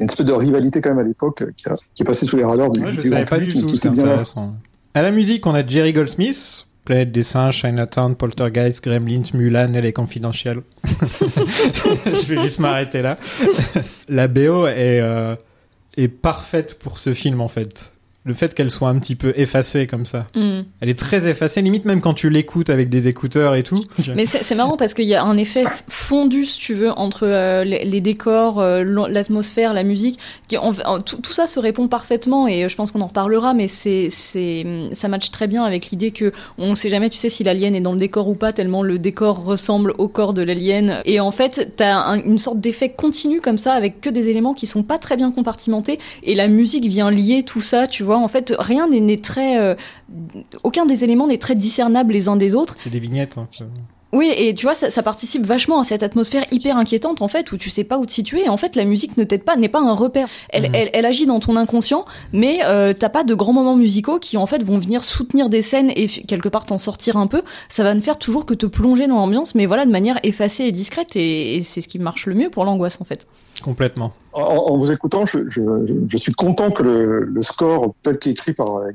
Une 0.00 0.06
espèce 0.06 0.26
de 0.26 0.32
rivalité 0.32 0.80
quand 0.80 0.90
même 0.90 0.98
à 0.98 1.04
l'époque 1.04 1.42
euh, 1.42 1.52
qui, 1.56 2.02
est 2.02 2.04
passée 2.04 2.26
sous 2.26 2.36
les 2.36 2.44
radars 2.44 2.72
du, 2.72 2.80
Ouais, 2.80 2.92
je 2.92 3.00
du 3.00 3.08
savais 3.08 3.24
pas 3.24 3.38
du 3.38 3.46
public, 3.48 3.66
tout, 3.66 3.76
c'est 3.76 3.88
intéressant. 3.88 4.50
À 4.92 5.02
la 5.02 5.12
musique, 5.12 5.46
on 5.46 5.54
a 5.54 5.64
Jerry 5.64 5.92
Goldsmith, 5.92 6.66
Planète 6.84 7.12
des 7.12 7.22
singes, 7.22 7.58
Chinatown, 7.58 8.14
Poltergeist, 8.16 8.84
Gremlins, 8.84 9.22
Mulan, 9.32 9.72
Elle 9.74 9.86
est 9.86 9.92
confidentielle. 9.92 10.62
je 10.84 12.26
vais 12.26 12.42
juste 12.42 12.58
m'arrêter 12.58 13.02
là. 13.02 13.16
la 14.08 14.28
BO 14.28 14.66
est, 14.66 15.00
euh, 15.00 15.36
est 15.96 16.08
parfaite 16.08 16.78
pour 16.78 16.98
ce 16.98 17.14
film 17.14 17.40
en 17.40 17.48
fait. 17.48 17.93
Le 18.26 18.32
fait 18.32 18.54
qu'elle 18.54 18.70
soit 18.70 18.88
un 18.88 18.98
petit 18.98 19.16
peu 19.16 19.34
effacée 19.36 19.86
comme 19.86 20.06
ça. 20.06 20.26
Hmm. 20.34 20.60
Elle 20.80 20.88
est 20.88 20.98
très 20.98 21.28
effacée, 21.28 21.60
limite 21.60 21.84
même 21.84 22.00
quand 22.00 22.14
tu 22.14 22.30
l'écoutes 22.30 22.70
avec 22.70 22.88
des 22.88 23.06
écouteurs 23.06 23.54
et 23.54 23.62
tout. 23.62 23.76
Mais 24.16 24.24
c'est 24.24 24.54
marrant 24.54 24.78
parce 24.78 24.94
qu'il 24.94 25.04
y 25.04 25.14
a 25.14 25.22
un 25.22 25.36
effet 25.36 25.64
fondu, 25.88 26.46
si 26.46 26.58
tu 26.58 26.72
veux, 26.72 26.90
entre 26.92 27.26
euh, 27.26 27.64
les, 27.64 27.84
les 27.84 28.00
décors, 28.00 28.60
euh, 28.60 28.82
l'atmosphère, 29.10 29.74
la 29.74 29.82
musique. 29.82 30.18
Qui, 30.48 30.56
en- 30.56 30.72
en- 30.86 31.00
tout, 31.00 31.18
tout 31.18 31.32
ça 31.34 31.46
se 31.46 31.60
répond 31.60 31.86
parfaitement 31.86 32.48
et 32.48 32.64
euh, 32.64 32.68
je 32.68 32.76
pense 32.76 32.92
qu'on 32.92 33.02
en 33.02 33.08
reparlera, 33.08 33.52
mais 33.52 33.68
c'est, 33.68 34.08
c'est, 34.08 34.64
ça 34.92 35.08
matche 35.08 35.30
très 35.30 35.46
bien 35.46 35.62
avec 35.64 35.90
l'idée 35.90 36.10
que 36.10 36.32
on 36.56 36.74
sait 36.76 36.88
jamais, 36.88 37.10
tu 37.10 37.18
sais, 37.18 37.28
si 37.28 37.44
l'alien 37.44 37.74
est 37.74 37.82
dans 37.82 37.92
le 37.92 37.98
décor 37.98 38.26
ou 38.28 38.34
pas, 38.34 38.54
tellement 38.54 38.82
le 38.82 38.98
décor 38.98 39.44
ressemble 39.44 39.92
au 39.98 40.08
corps 40.08 40.32
de 40.32 40.40
l'alien. 40.42 41.02
Et 41.04 41.20
en 41.20 41.30
fait, 41.30 41.74
t'as 41.76 41.94
un- 41.94 42.22
une 42.22 42.38
sorte 42.38 42.58
d'effet 42.58 42.88
continu 42.88 43.42
comme 43.42 43.58
ça 43.58 43.74
avec 43.74 44.00
que 44.00 44.08
des 44.08 44.28
éléments 44.30 44.54
qui 44.54 44.66
sont 44.66 44.82
pas 44.82 44.96
très 44.96 45.18
bien 45.18 45.30
compartimentés 45.30 45.98
et 46.22 46.34
la 46.34 46.48
musique 46.48 46.86
vient 46.86 47.10
lier 47.10 47.42
tout 47.42 47.60
ça, 47.60 47.86
tu 47.86 48.02
vois. 48.02 48.13
Vois, 48.14 48.22
en 48.22 48.28
fait, 48.28 48.54
rien 48.58 48.88
n'est- 48.88 49.20
très, 49.20 49.58
euh, 49.58 49.74
aucun 50.62 50.86
des 50.86 51.04
éléments 51.04 51.26
n'est 51.26 51.38
très 51.38 51.54
discernable 51.54 52.12
les 52.12 52.28
uns 52.28 52.36
des 52.36 52.54
autres. 52.54 52.74
C'est 52.78 52.90
des 52.90 53.00
vignettes. 53.00 53.36
hein. 53.38 53.48
Oui, 54.12 54.30
et 54.36 54.54
tu 54.54 54.64
vois, 54.64 54.76
ça, 54.76 54.92
ça 54.92 55.02
participe 55.02 55.44
vachement 55.44 55.80
à 55.80 55.84
cette 55.84 56.04
atmosphère 56.04 56.44
hyper 56.52 56.76
inquiétante, 56.76 57.20
en 57.20 57.26
fait, 57.26 57.50
où 57.50 57.56
tu 57.56 57.68
sais 57.68 57.82
pas 57.82 57.98
où 57.98 58.06
te 58.06 58.12
situer. 58.12 58.48
En 58.48 58.56
fait, 58.56 58.76
la 58.76 58.84
musique 58.84 59.16
ne 59.16 59.24
t'aide 59.24 59.42
pas, 59.42 59.56
n'est 59.56 59.68
pas 59.68 59.80
un 59.80 59.92
repère. 59.92 60.28
Elle, 60.50 60.68
Mhm. 60.68 60.74
elle, 60.76 60.90
elle 60.92 61.04
agit 61.04 61.26
dans 61.26 61.40
ton 61.40 61.56
inconscient, 61.56 62.04
mais 62.32 62.60
euh, 62.64 62.92
t'as 62.96 63.08
pas 63.08 63.24
de 63.24 63.34
grands 63.34 63.52
moments 63.52 63.74
musicaux 63.74 64.20
qui, 64.20 64.36
en 64.36 64.46
fait, 64.46 64.62
vont 64.62 64.78
venir 64.78 65.02
soutenir 65.02 65.48
des 65.48 65.62
scènes 65.62 65.90
et 65.96 66.06
quelque 66.06 66.48
part 66.48 66.64
t'en 66.64 66.78
sortir 66.78 67.16
un 67.16 67.26
peu. 67.26 67.42
Ça 67.68 67.82
va 67.82 67.92
ne 67.92 68.00
faire 68.00 68.16
toujours 68.16 68.46
que 68.46 68.54
te 68.54 68.66
plonger 68.66 69.08
dans 69.08 69.16
l'ambiance, 69.16 69.56
mais 69.56 69.66
voilà, 69.66 69.84
de 69.84 69.90
manière 69.90 70.20
effacée 70.22 70.62
et 70.62 70.70
discrète. 70.70 71.16
Et, 71.16 71.56
et 71.56 71.62
c'est 71.64 71.80
ce 71.80 71.88
qui 71.88 71.98
marche 71.98 72.26
le 72.26 72.36
mieux 72.36 72.50
pour 72.50 72.64
l'angoisse, 72.64 73.00
en 73.00 73.04
fait. 73.04 73.26
En, 74.32 74.76
vous 74.76 74.90
écoutant, 74.90 75.24
je, 75.26 76.16
suis 76.16 76.32
content 76.32 76.72
que 76.72 76.82
le, 76.82 77.20
le 77.20 77.42
score 77.42 77.94
tel 78.02 78.18
qu'écrit 78.18 78.52
par 78.52 78.78
euh, 78.78 78.90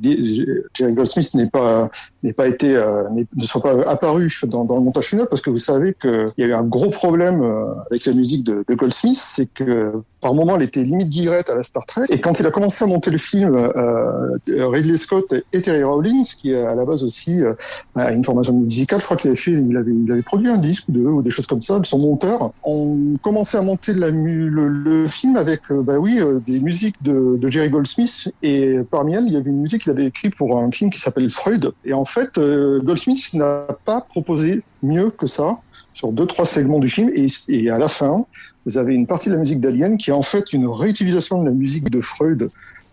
Jerry 0.73 0.93
Goldsmith 0.93 1.33
n'ait 1.33 1.49
pas 1.49 1.89
pas 2.35 2.47
été 2.47 2.75
euh, 2.75 3.09
ne 3.09 3.45
soit 3.45 3.61
pas 3.61 3.81
apparu 3.83 4.29
dans, 4.43 4.65
dans 4.65 4.75
le 4.75 4.81
montage 4.81 5.05
final 5.05 5.27
parce 5.29 5.41
que 5.41 5.49
vous 5.49 5.57
savez 5.57 5.93
qu'il 5.93 6.33
y 6.37 6.43
a 6.43 6.47
eu 6.47 6.53
un 6.53 6.63
gros 6.63 6.89
problème 6.89 7.41
euh, 7.41 7.73
avec 7.89 8.05
la 8.05 8.13
musique 8.13 8.43
de, 8.43 8.65
de 8.67 8.73
Goldsmith, 8.73 9.17
c'est 9.17 9.45
que 9.45 9.93
par 10.21 10.33
moment 10.33 10.55
elle 10.55 10.63
était 10.63 10.83
limite 10.83 11.09
guillerette 11.09 11.49
à 11.49 11.55
la 11.55 11.63
Star 11.63 11.85
Trek. 11.85 12.05
Et 12.09 12.19
quand 12.19 12.39
il 12.39 12.47
a 12.47 12.51
commencé 12.51 12.83
à 12.83 12.87
monter 12.87 13.11
le 13.11 13.17
film, 13.17 13.55
euh, 13.55 14.37
Ridley 14.47 14.97
Scott 14.97 15.33
et 15.53 15.61
Terry 15.61 15.83
Rawlings, 15.83 16.35
qui 16.37 16.53
à 16.53 16.75
la 16.75 16.85
base 16.85 17.03
aussi 17.03 17.41
euh, 17.43 17.53
a 17.95 18.11
une 18.11 18.23
formation 18.23 18.53
musicale, 18.53 18.99
je 18.99 19.05
crois 19.05 19.17
qu'il 19.17 19.29
avait 19.29 19.39
fait, 19.39 19.51
il 19.51 19.77
avait, 19.77 19.91
il 19.93 20.11
avait 20.11 20.21
produit 20.21 20.49
un 20.49 20.57
disque 20.57 20.89
ou 20.89 20.91
deux 20.91 21.05
ou 21.05 21.21
des 21.21 21.29
choses 21.29 21.47
comme 21.47 21.61
ça, 21.61 21.79
son 21.83 21.99
monteur, 21.99 22.51
ont 22.63 23.15
commencé 23.21 23.57
à 23.57 23.61
monter 23.61 23.93
la 23.93 24.09
le, 24.09 24.67
le 24.67 25.07
film 25.07 25.37
avec, 25.37 25.61
euh, 25.71 25.81
bah 25.81 25.97
oui, 25.97 26.19
euh, 26.19 26.39
des 26.45 26.59
musiques 26.59 27.01
de, 27.01 27.37
de 27.37 27.51
Jerry 27.51 27.69
Goldsmith. 27.69 28.31
Et 28.41 28.79
parmi 28.89 29.15
elles, 29.15 29.25
il 29.27 29.33
y 29.33 29.37
avait 29.37 29.49
une 29.49 29.61
musique 29.61 29.81
qu'il 29.81 29.91
avait 29.91 30.05
écrite 30.05 30.35
pour 30.35 30.57
un 30.57 30.71
film 30.71 30.89
qui 30.89 30.99
s'appelle 30.99 31.29
Freud. 31.29 31.71
Et 31.85 31.93
en 31.93 32.05
fait, 32.05 32.37
euh, 32.37 32.79
Goldsmith 32.81 33.33
n'a 33.33 33.67
pas 33.85 34.01
proposé 34.01 34.63
mieux 34.83 35.11
que 35.11 35.27
ça 35.27 35.57
sur 35.93 36.11
deux 36.11 36.25
trois 36.25 36.45
segments 36.45 36.79
du 36.79 36.89
film 36.89 37.09
et, 37.13 37.27
et 37.47 37.69
à 37.69 37.77
la 37.77 37.87
fin, 37.87 38.25
vous 38.65 38.77
avez 38.77 38.93
une 38.93 39.07
partie 39.07 39.29
de 39.29 39.33
la 39.33 39.39
musique 39.39 39.59
d'Alien 39.59 39.97
qui 39.97 40.11
est 40.11 40.13
en 40.13 40.21
fait 40.21 40.53
une 40.53 40.67
réutilisation 40.67 41.41
de 41.41 41.45
la 41.45 41.53
musique 41.53 41.89
de 41.89 42.01
Freud 42.01 42.49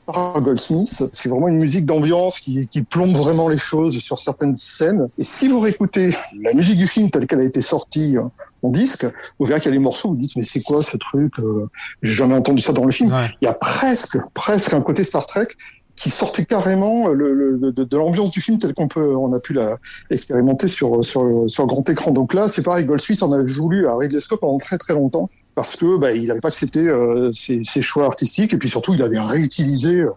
par 0.07 0.41
Goldsmith. 0.41 1.05
C'est 1.13 1.29
vraiment 1.29 1.49
une 1.49 1.59
musique 1.59 1.85
d'ambiance 1.85 2.41
qui, 2.41 2.67
qui 2.69 2.83
plombe 2.83 3.15
vraiment 3.15 3.49
les 3.49 3.59
choses 3.59 3.99
sur 3.99 4.19
certaines 4.19 4.55
scènes. 4.55 5.09
Et 5.19 5.25
si 5.25 5.49
vous 5.49 5.61
réécoutez 5.61 6.17
la 6.41 6.55
musique 6.55 6.79
du 6.79 6.87
film 6.87 7.11
telle 7.11 7.27
qu'elle 7.27 7.41
a 7.41 7.45
été 7.45 7.61
sortie 7.61 8.17
en 8.63 8.71
disque, 8.71 9.07
vous 9.39 9.47
verrez 9.47 9.61
qu'il 9.61 9.71
y 9.71 9.75
a 9.75 9.77
des 9.77 9.83
morceaux 9.83 10.09
où 10.09 10.13
vous 10.13 10.19
dites 10.19 10.37
mais 10.37 10.43
c'est 10.43 10.63
quoi 10.63 10.83
ce 10.83 10.97
truc 10.97 11.39
euh, 11.39 11.69
J'ai 12.03 12.15
jamais 12.15 12.35
entendu 12.35 12.63
ça 12.63 12.73
dans 12.73 12.85
le 12.85 12.93
film. 12.93 13.13
Ouais. 13.13 13.29
Il 13.43 13.45
y 13.45 13.49
a 13.49 13.55
presque, 13.55 14.19
presque 14.33 14.73
un 14.73 14.81
côté 14.81 15.05
Star 15.05 15.27
Trek 15.27 15.49
qui 15.97 16.11
sortait 16.11 16.45
carrément 16.45 17.09
le, 17.09 17.33
le- 17.33 17.73
de, 17.73 17.85
de 17.85 17.97
l'ambiance 17.97 18.31
du 18.31 18.41
film 18.41 18.59
tel 18.59 18.75
qu'on 18.75 18.87
peut, 18.89 19.17
on 19.17 19.33
a 19.33 19.41
pu 19.41 19.55
la 19.55 19.79
expérimenter 20.11 20.69
sur 20.69 21.05
sur 21.05 21.49
sur 21.49 21.67
grand 21.67 21.89
écran. 21.89 22.11
Donc 22.11 22.35
là, 22.35 22.49
c'est 22.49 22.63
pareil, 22.63 22.85
Goldsmith 22.85 23.23
en 23.23 23.33
a 23.33 23.43
voulu 23.43 23.89
à 23.89 23.97
Ridley 23.97 24.21
Scott 24.21 24.41
pendant 24.41 24.59
très 24.59 24.79
très 24.79 24.93
longtemps 24.95 25.31
parce 25.55 25.75
que 25.75 25.97
bah, 25.97 26.13
il 26.13 26.27
n'avait 26.27 26.41
pas 26.41 26.49
accepté 26.49 26.81
euh, 26.81 27.33
ses, 27.33 27.63
ses 27.65 27.81
choix 27.81 28.05
artistiques 28.05 28.53
et 28.53 28.59
puis 28.59 28.69
surtout 28.69 28.93
il 28.93 29.03
avait 29.03 29.19
réutilisé 29.19 30.01
euh, 30.01 30.11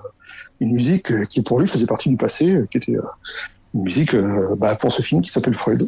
une 0.59 0.73
musique 0.73 1.11
euh, 1.11 1.23
qui 1.23 1.41
pour 1.41 1.59
lui 1.61 1.67
faisait 1.67 1.85
partie 1.85 2.09
du 2.09 2.17
passé, 2.17 2.55
euh, 2.55 2.67
qui 2.69 2.77
était 2.77 2.97
euh, 2.97 3.01
une 3.73 3.83
musique 3.83 4.15
euh, 4.15 4.53
bah, 4.57 4.75
pour 4.75 4.91
ce 4.91 5.01
film 5.01 5.21
qui 5.21 5.29
s'appelle 5.31 5.53
Freud. 5.55 5.87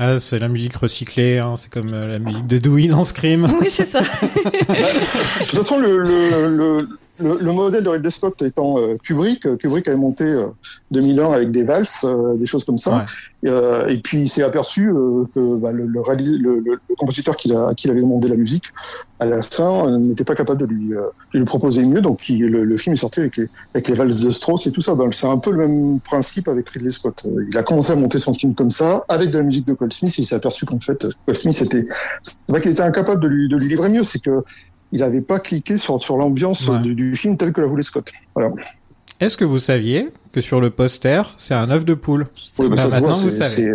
Ah, 0.00 0.20
c'est 0.20 0.38
la 0.38 0.46
musique 0.46 0.76
recyclée, 0.76 1.38
hein, 1.38 1.54
c'est 1.56 1.72
comme 1.72 1.92
euh, 1.92 2.06
la 2.06 2.18
musique 2.20 2.46
de 2.46 2.58
Dewey 2.58 2.86
dans 2.86 3.02
Scream. 3.02 3.48
Oui, 3.60 3.66
c'est 3.68 3.88
ça. 3.88 4.00
De 4.02 5.44
toute 5.44 5.56
façon, 5.56 5.76
le, 5.78 5.98
le, 5.98 6.56
le, 6.56 6.88
le, 7.20 7.38
le 7.40 7.52
modèle 7.52 7.82
de 7.84 7.88
Ridley 7.88 8.10
Scott 8.10 8.40
étant 8.42 8.78
euh, 8.78 8.96
Kubrick, 9.02 9.46
euh, 9.46 9.56
Kubrick 9.56 9.88
avait 9.88 9.96
monté 9.96 10.24
euh, 10.24 10.46
2001 10.90 11.32
avec 11.32 11.50
des 11.50 11.64
valses, 11.64 12.02
euh, 12.04 12.34
des 12.36 12.46
choses 12.46 12.64
comme 12.64 12.78
ça. 12.78 13.04
Euh, 13.46 13.86
et 13.88 13.98
puis 13.98 14.22
il 14.22 14.28
s'est 14.28 14.42
aperçu 14.42 14.88
euh, 14.90 15.24
que 15.34 15.56
bah, 15.58 15.72
le, 15.72 15.86
le, 15.86 16.00
le, 16.60 16.78
compositeur 16.96 17.36
qui, 17.36 17.52
a, 17.54 17.72
qui 17.74 17.88
avait 17.90 18.00
demandé 18.00 18.28
la 18.28 18.36
musique, 18.36 18.64
à 19.20 19.26
la 19.26 19.42
fin, 19.42 19.86
euh, 19.88 19.98
n'était 19.98 20.24
pas 20.24 20.34
capable 20.34 20.60
de 20.60 20.66
lui, 20.66 20.94
euh, 20.94 21.02
de 21.34 21.38
lui 21.38 21.44
proposer 21.44 21.82
mieux. 21.84 22.00
Donc 22.00 22.28
il- 22.28 22.38
le, 22.46 22.76
film 22.76 22.94
est 22.94 22.98
sorti 22.98 23.20
avec 23.20 23.36
les, 23.36 23.48
avec 23.74 23.88
les 23.88 23.94
valses 23.94 24.22
de 24.22 24.30
Strauss 24.30 24.66
et 24.66 24.72
tout 24.72 24.80
ça. 24.80 24.94
Ben, 24.94 25.10
c'est 25.12 25.26
un 25.26 25.38
peu 25.38 25.50
le 25.50 25.66
même 25.68 26.00
principe 26.00 26.48
avec 26.48 26.68
Ridley 26.70 26.90
Scott. 26.90 27.22
Euh, 27.26 27.44
Il 27.50 27.56
a 27.56 27.62
commencé 27.62 27.92
à 27.92 27.96
monter 27.96 28.18
son 28.18 28.32
film 28.32 28.54
comme 28.54 28.70
ça, 28.70 29.04
avec 29.08 29.30
de 29.30 29.38
la 29.38 29.44
musique 29.44 29.66
de 29.66 29.72
Goldsmith, 29.74 30.14
et 30.18 30.22
il 30.22 30.24
s'est 30.24 30.34
aperçu 30.36 30.64
qu'en 30.66 30.80
fait, 30.80 31.06
était, 31.26 31.86
c'est 32.22 32.34
pas 32.48 32.60
qu'il 32.60 32.70
était 32.70 32.82
incapable 32.82 33.20
de 33.22 33.28
lui, 33.28 33.48
de 33.48 33.56
lui 33.56 33.68
livrer 33.68 33.88
mieux, 33.88 34.02
c'est 34.02 34.18
que 34.20 34.42
il 34.92 35.00
n'avait 35.00 35.20
pas 35.20 35.38
cliqué 35.40 35.76
sur, 35.76 36.00
sur 36.02 36.16
l'ambiance 36.16 36.66
Ouais. 36.68 36.78
du, 36.80 36.94
du 36.94 37.14
film 37.16 37.36
tel 37.36 37.52
que 37.52 37.60
la 37.60 37.66
voulait 37.66 37.82
Scott. 37.82 38.10
Voilà. 38.34 38.50
Est-ce 39.20 39.36
que 39.36 39.44
vous 39.44 39.58
saviez 39.58 40.10
que 40.32 40.40
sur 40.40 40.60
le 40.60 40.70
poster, 40.70 41.34
c'est 41.36 41.54
un 41.54 41.70
œuf 41.70 41.84
de 41.84 41.94
poule? 41.94 42.28
Oui, 42.58 42.68
bah, 42.68 42.76
Bah, 42.76 42.84
maintenant, 42.88 43.00
voit, 43.08 43.12
vous 43.14 43.30
savez. 43.32 43.72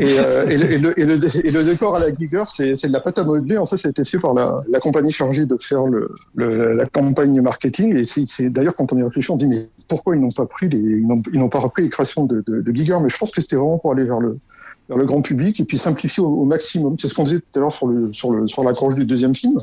et, 0.00 0.18
euh, 0.18 0.48
et, 0.48 0.56
le, 0.56 0.72
et, 0.72 0.78
le, 0.78 1.00
et, 1.00 1.04
le, 1.06 1.46
et 1.46 1.50
le 1.52 1.64
décor 1.64 1.94
à 1.94 2.00
la 2.00 2.12
Giger, 2.12 2.42
c'est 2.46 2.88
de 2.88 2.92
la 2.92 3.00
pâte 3.00 3.18
à 3.20 3.24
modeler. 3.24 3.58
En 3.58 3.66
fait, 3.66 3.76
ça 3.76 3.86
a 3.86 3.90
été 3.90 4.04
fait 4.04 4.18
par 4.18 4.34
la, 4.34 4.62
la 4.68 4.80
compagnie 4.80 5.12
chargée 5.12 5.46
de 5.46 5.56
faire 5.60 5.84
la 6.34 6.86
campagne 6.86 7.40
marketing. 7.40 7.96
Et 7.96 8.04
c'est 8.06 8.50
d'ailleurs, 8.50 8.74
quand 8.74 8.92
on 8.92 8.98
y 8.98 9.02
réfléchit, 9.04 9.30
on 9.30 9.36
dit 9.36 9.46
mais 9.46 9.68
pourquoi 9.86 10.16
ils 10.16 10.20
n'ont 10.20 10.30
pas 10.32 10.46
pris 10.46 10.68
les, 10.68 10.78
ils 10.80 11.06
n'ont 11.06 11.22
ils 11.32 11.38
n'ont 11.38 11.48
pas 11.48 11.60
repris 11.60 11.84
les 11.84 11.88
créations 11.88 12.24
de, 12.26 12.42
de, 12.46 12.60
de 12.60 12.74
Giger? 12.74 12.98
Mais 13.02 13.08
je 13.08 13.16
pense 13.16 13.30
que 13.30 13.40
c'était 13.40 13.56
vraiment 13.56 13.78
pour 13.78 13.92
aller 13.92 14.04
vers 14.04 14.18
le 14.20 14.38
vers 14.88 14.98
le 14.98 15.06
grand 15.06 15.22
public 15.22 15.60
et 15.60 15.64
puis 15.64 15.78
simplifier 15.78 16.22
au, 16.22 16.28
au 16.28 16.44
maximum. 16.44 16.96
C'est 16.98 17.08
ce 17.08 17.14
qu'on 17.14 17.24
disait 17.24 17.40
tout 17.40 17.58
à 17.58 17.60
l'heure 17.60 17.72
sur 17.72 17.86
le 17.86 18.12
sur 18.12 18.30
le 18.30 18.46
sur 18.46 18.64
l'accroche 18.64 18.94
du 18.94 19.04
deuxième 19.04 19.34
film. 19.34 19.58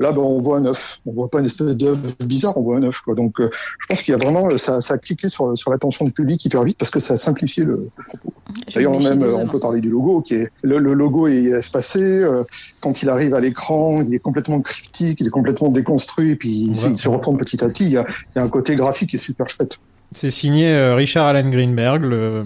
Là, 0.00 0.10
ben, 0.10 0.20
on 0.22 0.40
voit 0.40 0.56
un 0.56 0.64
œuf. 0.66 1.00
On 1.06 1.12
voit 1.12 1.28
pas 1.28 1.38
une 1.38 1.46
espèce 1.46 1.76
d'œuf 1.76 1.96
bizarre, 2.24 2.56
on 2.56 2.62
voit 2.62 2.76
un 2.78 2.82
œuf. 2.82 3.02
Quoi. 3.02 3.14
Donc, 3.14 3.40
euh, 3.40 3.50
je 3.52 3.86
pense 3.88 4.02
qu'il 4.02 4.10
y 4.12 4.14
a 4.14 4.18
vraiment, 4.18 4.50
ça, 4.58 4.80
ça 4.80 4.94
a 4.94 4.98
cliqué 4.98 5.28
sur, 5.28 5.56
sur 5.56 5.70
l'attention 5.70 6.04
du 6.04 6.10
public 6.10 6.44
hyper 6.44 6.64
vite 6.64 6.76
parce 6.76 6.90
que 6.90 6.98
ça 6.98 7.14
a 7.14 7.16
simplifié 7.16 7.62
le, 7.64 7.88
le 7.96 8.04
propos. 8.04 8.32
D'ailleurs, 8.74 8.92
méfie 8.92 9.04
même, 9.04 9.22
euh, 9.22 9.36
on 9.36 9.46
peut 9.46 9.60
parler 9.60 9.80
du 9.80 9.90
logo, 9.90 10.20
qui 10.22 10.34
est 10.36 10.48
le, 10.62 10.78
le 10.78 10.92
logo 10.94 11.28
est 11.28 11.44
espacé. 11.50 12.00
euh, 12.02 12.42
quand 12.80 13.02
il 13.02 13.10
arrive 13.10 13.34
à 13.34 13.40
l'écran, 13.40 14.02
il 14.02 14.12
est 14.12 14.18
complètement 14.18 14.60
cryptique, 14.60 15.20
il 15.20 15.26
est 15.28 15.30
complètement 15.30 15.68
déconstruit, 15.68 16.30
et 16.30 16.36
puis 16.36 16.48
il, 16.50 16.70
Ouais. 16.70 16.90
il 16.90 16.96
se 16.96 17.08
reforme 17.08 17.36
petit 17.36 17.62
à 17.62 17.68
petit. 17.68 17.84
Il 17.84 17.90
y, 17.92 17.96
a, 17.98 18.06
il 18.08 18.38
y 18.38 18.40
a 18.40 18.42
un 18.42 18.48
côté 18.48 18.74
graphique 18.74 19.10
qui 19.10 19.16
est 19.16 19.20
super 19.20 19.48
chouette. 19.48 19.78
C'est 20.10 20.32
signé 20.32 20.72
euh, 20.72 20.96
Richard 20.96 21.26
Allen 21.26 21.50
Greenberg, 21.50 22.02
le, 22.02 22.42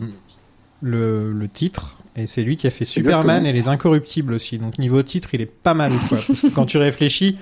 le, 0.82 1.32
le 1.32 1.48
titre. 1.48 1.95
Et 2.16 2.26
c'est 2.26 2.42
lui 2.42 2.56
qui 2.56 2.66
a 2.66 2.70
fait 2.70 2.84
Superman 2.86 3.44
et 3.44 3.52
Les 3.52 3.68
Incorruptibles 3.68 4.32
aussi. 4.32 4.58
Donc 4.58 4.78
niveau 4.78 5.02
titre, 5.02 5.28
il 5.34 5.42
est 5.42 5.52
pas 5.52 5.74
mal. 5.74 5.92
Quoi. 6.08 6.18
Parce 6.26 6.40
que 6.40 6.46
quand 6.48 6.64
tu 6.64 6.78
réfléchis, 6.78 7.36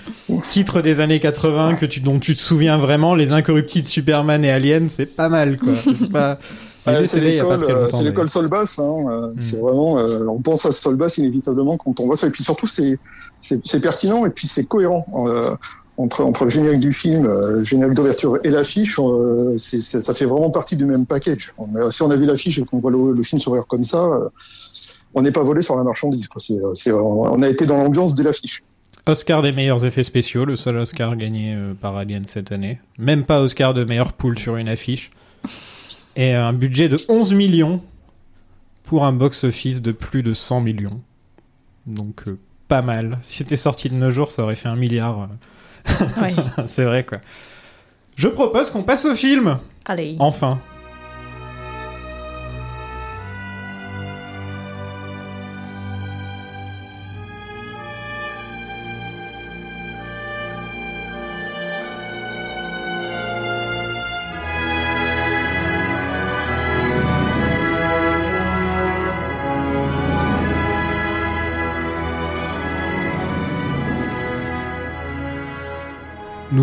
titre 0.48 0.80
des 0.82 1.00
années 1.00 1.20
80 1.20 1.76
que 1.76 1.86
tu, 1.86 2.00
dont 2.00 2.18
tu 2.18 2.34
te 2.34 2.40
souviens 2.40 2.76
vraiment, 2.76 3.14
Les 3.14 3.32
Incorruptibles, 3.32 3.86
Superman 3.86 4.44
et 4.44 4.50
Alien, 4.50 4.88
c'est 4.88 5.06
pas 5.06 5.28
mal. 5.28 5.58
quoi. 5.58 5.74
C'est 5.98 6.10
pas... 6.10 6.38
Ouais, 6.86 7.06
c'est 7.06 7.20
l'école, 7.20 7.64
euh, 7.64 7.88
c'est 7.90 8.02
l'école. 8.02 8.28
Solbass. 8.28 8.78
Hein, 8.78 8.92
euh, 9.08 9.26
Mm. 9.28 9.40
C'est 9.40 9.56
vraiment, 9.56 9.98
euh, 9.98 10.26
on 10.26 10.40
pense 10.42 10.66
à 10.66 10.72
Solbass 10.72 11.16
inévitablement 11.16 11.78
quand 11.78 11.98
on 11.98 12.04
voit 12.04 12.16
ça. 12.16 12.26
Et 12.26 12.30
puis 12.30 12.44
surtout, 12.44 12.66
c'est 12.66 12.98
c'est 13.40 13.60
c'est 13.66 13.80
pertinent 13.80 14.26
et 14.26 14.30
puis 14.30 14.46
c'est 14.46 14.64
cohérent. 14.64 15.06
Euh, 15.26 15.56
entre, 15.96 16.24
entre 16.24 16.44
le 16.44 16.50
générique 16.50 16.80
du 16.80 16.92
film, 16.92 17.26
euh, 17.26 17.56
le 17.56 17.62
générique 17.62 17.94
d'ouverture 17.94 18.38
et 18.42 18.50
l'affiche, 18.50 18.98
euh, 18.98 19.56
ça 19.58 20.14
fait 20.14 20.24
vraiment 20.24 20.50
partie 20.50 20.76
du 20.76 20.86
même 20.86 21.06
package. 21.06 21.54
Si 21.90 22.02
on 22.02 22.10
a 22.10 22.16
vu 22.16 22.26
l'affiche 22.26 22.58
et 22.58 22.64
qu'on 22.64 22.78
voit 22.78 22.90
le, 22.90 23.12
le 23.12 23.22
film 23.22 23.40
s'ouvrir 23.40 23.66
comme 23.66 23.84
ça, 23.84 24.04
euh, 24.04 24.28
on 25.14 25.22
n'est 25.22 25.30
pas 25.30 25.42
volé 25.42 25.62
sur 25.62 25.76
la 25.76 25.84
marchandise. 25.84 26.28
On 26.88 27.42
a 27.42 27.48
été 27.48 27.66
dans 27.66 27.76
l'ambiance 27.76 28.14
dès 28.14 28.24
l'affiche. 28.24 28.62
Oscar 29.06 29.42
des 29.42 29.52
meilleurs 29.52 29.84
effets 29.84 30.02
spéciaux, 30.02 30.44
le 30.44 30.56
seul 30.56 30.78
Oscar 30.78 31.16
gagné 31.16 31.56
par 31.80 31.96
Alien 31.96 32.22
cette 32.26 32.50
année. 32.50 32.80
Même 32.98 33.24
pas 33.24 33.40
Oscar 33.40 33.74
de 33.74 33.84
meilleure 33.84 34.14
poule 34.14 34.38
sur 34.38 34.56
une 34.56 34.68
affiche. 34.68 35.10
Et 36.16 36.32
un 36.32 36.52
budget 36.52 36.88
de 36.88 36.98
11 37.08 37.34
millions 37.34 37.80
pour 38.82 39.04
un 39.04 39.12
box-office 39.12 39.82
de 39.82 39.92
plus 39.92 40.22
de 40.22 40.34
100 40.34 40.62
millions. 40.62 41.00
Donc 41.86 42.24
pas 42.66 42.82
mal. 42.82 43.18
Si 43.22 43.38
c'était 43.38 43.56
sorti 43.56 43.90
de 43.90 43.94
nos 43.94 44.10
jours, 44.10 44.32
ça 44.32 44.42
aurait 44.42 44.54
fait 44.54 44.68
un 44.68 44.76
milliard. 44.76 45.28
Ouais. 46.20 46.34
C'est 46.66 46.84
vrai 46.84 47.04
quoi. 47.04 47.18
Je 48.16 48.28
propose 48.28 48.70
qu'on 48.70 48.82
passe 48.82 49.04
au 49.04 49.14
film. 49.14 49.58
Allez. 49.84 50.16
Enfin. 50.18 50.60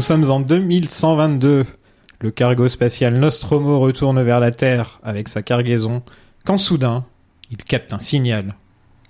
Nous 0.01 0.07
sommes 0.07 0.31
en 0.31 0.39
2122. 0.39 1.63
Le 2.21 2.31
cargo 2.31 2.67
spatial 2.67 3.19
Nostromo 3.19 3.79
retourne 3.79 4.19
vers 4.23 4.39
la 4.39 4.49
Terre 4.49 4.99
avec 5.03 5.29
sa 5.29 5.43
cargaison, 5.43 6.01
quand 6.43 6.57
soudain, 6.57 7.05
il 7.51 7.57
capte 7.57 7.93
un 7.93 7.99
signal. 7.99 8.55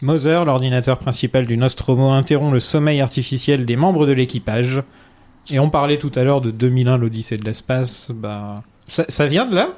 Moser, 0.01 0.43
l'ordinateur 0.45 0.97
principal 0.97 1.45
du 1.45 1.56
Nostromo, 1.56 2.10
interrompt 2.10 2.51
le 2.51 2.60
sommeil 2.60 2.99
artificiel 2.99 3.65
des 3.65 3.77
membres 3.77 4.06
de 4.06 4.12
l'équipage 4.12 4.84
Et 5.49 5.60
on 5.60 5.69
parlait 5.69 5.97
tout 5.97 6.12
à 6.13 6.25
l'heure 6.25 6.41
de 6.41 6.51
2001, 6.51 6.97
l'Odyssée 6.97 7.38
de 7.38 7.45
l'espace. 7.45 8.12
Bah, 8.13 8.62
ça, 8.86 9.27
vient 9.27 9.45
de 9.45 9.56
là? 9.56 9.69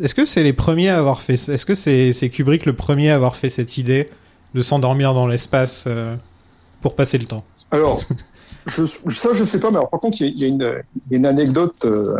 Est-ce 0.00 0.14
que 0.14 0.24
c'est 0.24 0.42
les 0.42 0.54
premiers 0.54 0.88
à 0.88 0.96
avoir 0.96 1.20
fait 1.20 1.34
Est-ce 1.34 1.66
que 1.66 1.74
c'est 1.74 2.30
Kubrick 2.30 2.64
le 2.64 2.74
premier 2.74 3.10
à 3.10 3.16
avoir 3.16 3.36
fait 3.36 3.50
cette 3.50 3.76
idée 3.76 4.08
de 4.54 4.62
s'endormir 4.62 5.12
dans 5.12 5.26
l'espace 5.26 5.84
euh, 5.86 6.16
pour 6.80 6.96
passer 6.96 7.18
le 7.18 7.26
temps? 7.26 7.44
Alors, 7.72 8.00
je, 8.66 8.84
ça, 8.84 9.32
je 9.32 9.44
sais 9.44 9.60
pas, 9.60 9.70
mais 9.70 9.76
alors, 9.76 9.90
par 9.90 10.00
contre, 10.00 10.20
il 10.20 10.36
y 10.36 10.40
y 10.40 10.44
a 10.44 10.82
une, 11.10 11.26
anecdote 11.26 11.84
euh, 11.84 12.16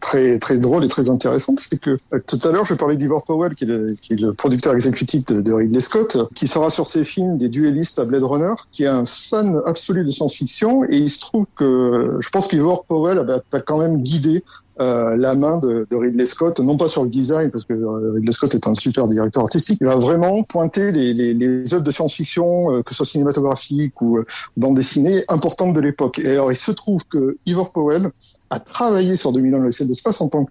très, 0.00 0.38
très 0.38 0.58
drôle 0.58 0.84
et 0.84 0.88
très 0.88 1.08
intéressante. 1.08 1.60
C'est 1.60 1.80
que 1.80 1.98
euh, 2.12 2.20
tout 2.26 2.38
à 2.44 2.52
l'heure, 2.52 2.66
je 2.66 2.74
parlais 2.74 2.96
d'Ivor 2.96 3.24
Powell, 3.24 3.54
qui 3.54 3.64
est, 3.64 3.68
le, 3.68 3.96
qui 4.00 4.12
est 4.12 4.20
le 4.20 4.34
producteur 4.34 4.74
exécutif 4.74 5.24
de, 5.26 5.40
de 5.40 5.52
Ridley 5.52 5.80
Scott, 5.80 6.16
qui 6.34 6.46
sera 6.46 6.70
sur 6.70 6.86
ses 6.86 7.04
films 7.04 7.38
des 7.38 7.48
duellistes 7.48 7.98
à 7.98 8.04
Blade 8.04 8.22
Runner, 8.22 8.54
qui 8.70 8.84
est 8.84 8.88
un 8.88 9.04
fan 9.06 9.60
absolu 9.66 10.04
de 10.04 10.10
science-fiction. 10.10 10.84
Et 10.84 10.98
il 10.98 11.10
se 11.10 11.20
trouve 11.20 11.46
que 11.56 12.16
je 12.20 12.28
pense 12.28 12.48
qu'Ivor 12.48 12.84
Powell 12.84 13.42
a 13.52 13.60
quand 13.60 13.78
même 13.78 14.02
guidé 14.02 14.44
euh, 14.80 15.16
la 15.16 15.34
main 15.34 15.58
de, 15.58 15.86
de, 15.90 15.96
Ridley 15.96 16.26
Scott, 16.26 16.60
non 16.60 16.76
pas 16.76 16.88
sur 16.88 17.02
le 17.02 17.10
design, 17.10 17.50
parce 17.50 17.64
que 17.64 17.72
euh, 17.72 18.12
Ridley 18.14 18.32
Scott 18.32 18.54
est 18.54 18.66
un 18.66 18.74
super 18.74 19.08
directeur 19.08 19.42
artistique, 19.42 19.78
il 19.80 19.88
a 19.88 19.96
vraiment 19.96 20.42
pointé 20.42 20.92
les, 20.92 21.12
les, 21.12 21.34
les 21.34 21.74
œuvres 21.74 21.82
de 21.82 21.90
science-fiction, 21.90 22.76
euh, 22.76 22.82
que 22.82 22.90
ce 22.90 22.96
soit 22.96 23.06
cinématographique 23.06 24.00
ou, 24.00 24.18
ou 24.18 24.24
bande 24.56 24.74
dessinée, 24.74 25.24
importantes 25.28 25.74
de 25.74 25.80
l'époque. 25.80 26.18
Et 26.18 26.32
alors, 26.32 26.52
il 26.52 26.56
se 26.56 26.70
trouve 26.70 27.04
que 27.06 27.38
Ivor 27.46 27.72
Powell 27.72 28.10
a 28.50 28.60
travaillé 28.60 29.16
sur 29.16 29.32
2001 29.32 29.58
le 29.58 29.72
ciel 29.72 29.88
d'espace 29.88 30.20
en 30.20 30.28
tant 30.28 30.44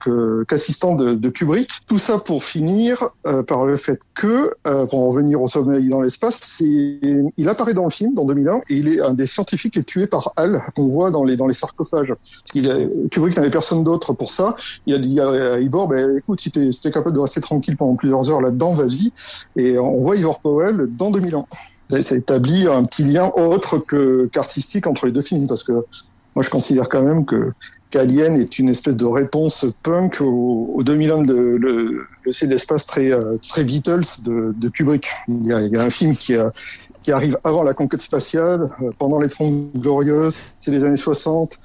qu'assistant 0.48 0.95
de, 0.95 1.14
de, 1.14 1.30
Kubrick. 1.30 1.70
Tout 1.88 2.00
ça 2.00 2.20
pour 2.20 2.43
finir 2.43 3.10
euh, 3.26 3.43
par 3.43 3.66
le 3.66 3.78
fait 3.78 4.00
que, 4.14 4.54
euh, 4.68 4.86
pour 4.86 5.00
en 5.00 5.08
revenir 5.10 5.41
au 5.41 5.48
sommeil 5.48 5.89
dans 5.89 6.02
l'espace, 6.02 6.62
il 6.62 7.50
apparaît 7.50 7.74
dans 7.74 7.84
le 7.84 7.89
film, 7.89 8.14
dans 8.14 8.26
2001, 8.26 8.58
et 8.58 8.62
il 8.70 8.88
est 8.88 9.02
un 9.02 9.14
des 9.14 9.28
scientifiques 9.28 9.74
qui 9.74 9.80
est 9.80 9.84
tué 9.84 10.08
par 10.08 10.34
Hal, 10.36 10.64
qu'on 10.76 10.88
voit 10.88 11.12
dans 11.12 11.24
les, 11.24 11.36
dans 11.36 11.48
les 11.48 11.54
sarcophages. 11.54 12.14
Il 12.54 12.70
a, 12.70 12.78
Kubrick 13.10 13.36
n'avait 13.36 13.50
personne 13.50 13.84
d'autre 13.84 14.14
pour 14.14 14.32
ça. 14.32 14.56
Il 14.86 14.93
a 14.93 15.00
dit 15.00 15.20
à 15.20 15.60
Ivor, 15.60 15.88
ben, 15.88 16.18
écoute, 16.18 16.39
si 16.39 16.52
tu 16.52 16.68
es, 16.68 16.91
capable 16.91 17.16
de 17.16 17.20
rester 17.20 17.41
tranquille 17.41 17.76
pendant 17.76 17.95
plusieurs 17.95 18.30
heures 18.30 18.41
là-dedans, 18.41 18.74
vas-y. 18.74 19.12
Et 19.56 19.78
on 19.78 19.98
voit 19.98 20.16
Ivor 20.16 20.39
Powell 20.39 20.88
dans 20.98 21.12
2001. 21.12 21.45
Ça 22.02 22.16
établit 22.16 22.68
un 22.68 22.84
petit 22.84 23.04
lien 23.04 23.32
autre 23.36 23.78
que 23.78 24.30
qu'artistique 24.32 24.88
entre 24.88 25.06
les 25.06 25.12
deux 25.12 25.22
films, 25.22 25.48
parce 25.48 25.64
que 25.64 25.72
moi 26.36 26.43
je 26.43 26.50
considère 26.50 26.89
quand 26.89 27.02
même 27.02 27.26
que 27.26 27.54
qu'Alien 27.89 28.39
est 28.39 28.59
une 28.59 28.69
espèce 28.69 28.95
de 28.95 29.05
réponse 29.05 29.65
punk 29.83 30.21
au, 30.21 30.71
au 30.75 30.83
2001 30.83 31.21
de 31.21 31.33
le, 31.33 32.07
le 32.23 32.31
ciel 32.31 32.49
d'espace 32.49 32.85
très 32.85 33.11
très 33.47 33.63
Beatles 33.63 34.21
de, 34.23 34.69
Kubrick. 34.69 35.07
Il 35.27 35.45
y, 35.45 35.53
a, 35.53 35.81
un 35.81 35.89
film 35.89 36.15
qui, 36.15 36.35
arrive 37.09 37.38
avant 37.45 37.63
la 37.63 37.73
conquête 37.73 38.01
spatiale, 38.01 38.69
pendant 38.99 39.19
les 39.19 39.29
Trente 39.29 39.73
Glorieuses, 39.75 40.41
c'est 40.59 40.71
les 40.71 40.83
années 40.83 40.97
60. 40.97 41.59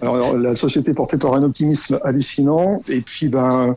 Alors 0.00 0.36
la 0.36 0.54
société 0.54 0.94
portée 0.94 1.18
par 1.18 1.34
un 1.34 1.42
optimisme 1.42 1.98
hallucinant, 2.04 2.82
et 2.88 3.00
puis 3.00 3.28
ben 3.28 3.76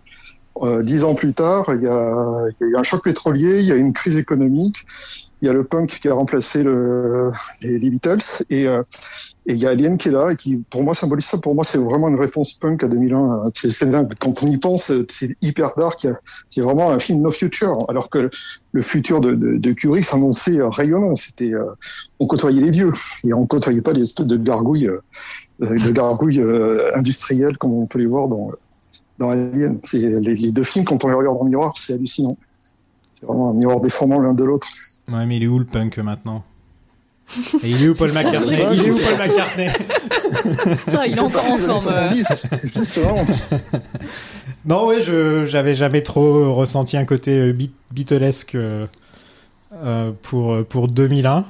euh, 0.62 0.84
dix 0.84 1.04
ans 1.04 1.16
plus 1.16 1.34
tard, 1.34 1.66
il 1.74 1.84
y 1.84 1.88
a 1.88 2.80
un 2.80 2.84
choc 2.84 3.04
pétrolier, 3.04 3.60
il 3.60 3.66
y 3.66 3.72
a 3.72 3.76
une 3.76 3.94
crise 3.94 4.18
économique, 4.18 4.86
il 5.42 5.48
y 5.48 5.50
a 5.50 5.54
le 5.54 5.64
punk 5.64 6.00
qui 6.02 6.10
a 6.10 6.14
remplacé 6.14 6.64
le, 6.64 7.32
les, 7.62 7.78
les 7.80 7.90
Beatles, 7.90 8.44
et 8.50 8.68
euh, 8.68 8.84
et 9.50 9.54
il 9.54 9.60
y 9.60 9.66
a 9.66 9.70
Alien 9.70 9.98
qui 9.98 10.10
est 10.10 10.12
là 10.12 10.32
et 10.32 10.36
qui, 10.36 10.58
pour 10.70 10.84
moi, 10.84 10.94
symbolise 10.94 11.26
ça. 11.26 11.38
Pour 11.38 11.56
moi, 11.56 11.64
c'est 11.64 11.78
vraiment 11.78 12.10
une 12.10 12.20
réponse 12.20 12.54
punk 12.54 12.84
à 12.84 12.90
2001. 12.90 13.44
C'est 13.54 13.90
quand 14.20 14.44
on 14.44 14.48
y 14.48 14.58
pense, 14.58 14.92
c'est 15.08 15.38
hyper 15.42 15.74
dark. 15.78 16.06
C'est 16.50 16.60
vraiment 16.60 16.92
un 16.92 17.00
film 17.00 17.22
no 17.22 17.30
future. 17.30 17.86
Alors 17.88 18.10
que 18.10 18.30
le 18.74 18.82
futur 18.82 19.22
de, 19.22 19.34
de, 19.34 19.56
de 19.56 19.72
Kubrick 19.72 20.04
s'annonçait 20.04 20.60
rayonnant. 20.62 21.16
C'était, 21.16 21.54
euh, 21.54 21.64
on 22.20 22.28
côtoyait 22.28 22.62
les 22.62 22.72
dieux 22.72 22.92
et 23.26 23.34
on 23.34 23.46
côtoyait 23.46 23.82
pas 23.82 23.94
les 23.94 24.04
espèces 24.04 24.28
de 24.28 24.36
gargouilles, 24.36 24.90
euh, 24.90 25.00
de 25.62 25.92
gargouilles 25.92 26.42
euh, 26.42 26.94
industrielles 26.98 27.58
comme 27.58 27.72
on 27.72 27.86
peut 27.86 28.00
les 28.00 28.06
voir 28.06 28.28
dans 28.28 28.52
dans 29.18 29.30
Alien. 29.30 29.80
Les, 29.94 30.20
les, 30.20 30.52
deux 30.52 30.64
films 30.64 30.84
quand 30.84 31.06
on 31.06 31.08
les 31.08 31.14
regarde 31.14 31.38
en 31.40 31.46
miroir, 31.46 31.74
c'est 31.78 31.94
hallucinant. 31.94 32.38
C'est 33.20 33.26
vraiment 33.26 33.50
un 33.50 33.54
miroir 33.54 33.80
déformant 33.80 34.20
l'un 34.20 34.34
de 34.34 34.44
l'autre. 34.44 34.68
Ouais, 35.12 35.26
mais 35.26 35.38
il 35.38 35.44
est 35.44 35.48
où 35.48 35.58
le 35.58 35.66
punk 35.66 35.98
maintenant? 35.98 36.44
Et 37.64 37.70
il 37.70 37.84
est 37.84 37.90
où 37.90 37.94
Paul 37.94 38.12
McCartney 38.14 38.58
Il 38.74 38.86
est 38.86 38.92
où 38.92 38.98
Paul 38.98 39.18
McCartney? 39.18 39.70
Ça, 40.88 41.08
il 41.08 41.18
est 41.18 41.20
encore 41.20 41.52
en 41.52 41.58
forme. 41.58 41.94
Justement. 42.64 43.16
non, 44.66 44.86
ouais, 44.86 45.02
je 45.02 45.46
j'avais 45.46 45.74
jamais 45.74 46.04
trop 46.04 46.54
ressenti 46.54 46.96
un 46.96 47.06
côté 47.06 47.38
euh, 47.40 47.58
Beatlesque 47.92 48.56
euh, 48.56 48.86
euh, 49.74 50.12
pour 50.22 50.64
pour 50.66 50.88
2001, 50.88 51.46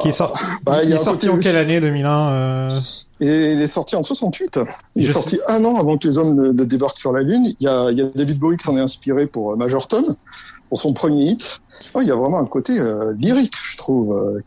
qui 0.00 0.08
est 0.08 0.12
sorti. 0.12 0.44
Bah, 0.62 0.84
il, 0.84 0.92
est 0.92 0.98
sorti 0.98 1.28
en 1.28 1.38
quelle 1.38 1.56
année 1.56 1.80
2001 1.80 2.30
euh... 2.30 2.80
Et 3.20 3.52
il 3.52 3.60
est 3.60 3.66
sorti 3.66 3.96
en 3.96 4.02
68. 4.02 4.60
Il 4.96 5.06
je 5.06 5.10
est 5.10 5.12
sorti 5.12 5.30
sais... 5.30 5.40
un 5.48 5.64
an 5.64 5.76
avant 5.76 5.98
que 5.98 6.06
les 6.06 6.18
hommes 6.18 6.34
ne, 6.34 6.52
ne 6.52 6.64
débarquent 6.64 6.98
sur 6.98 7.12
la 7.12 7.22
Lune. 7.22 7.46
Il 7.58 7.64
y 7.64 7.68
a, 7.68 7.90
il 7.90 7.98
y 7.98 8.02
a 8.02 8.06
David 8.14 8.38
Bowie 8.38 8.56
qui 8.56 8.64
s'en 8.64 8.76
est 8.76 8.80
inspiré 8.80 9.26
pour 9.26 9.56
Major 9.56 9.86
Tom, 9.86 10.04
pour 10.70 10.78
son 10.78 10.94
premier 10.94 11.24
hit. 11.24 11.60
Oh, 11.92 12.00
il 12.00 12.08
y 12.08 12.10
a 12.10 12.16
vraiment 12.16 12.38
un 12.38 12.46
côté 12.46 12.78
euh, 12.78 13.12
lyrique, 13.18 13.54
je 13.62 13.76
trouve. 13.76 14.16
Euh, 14.16 14.40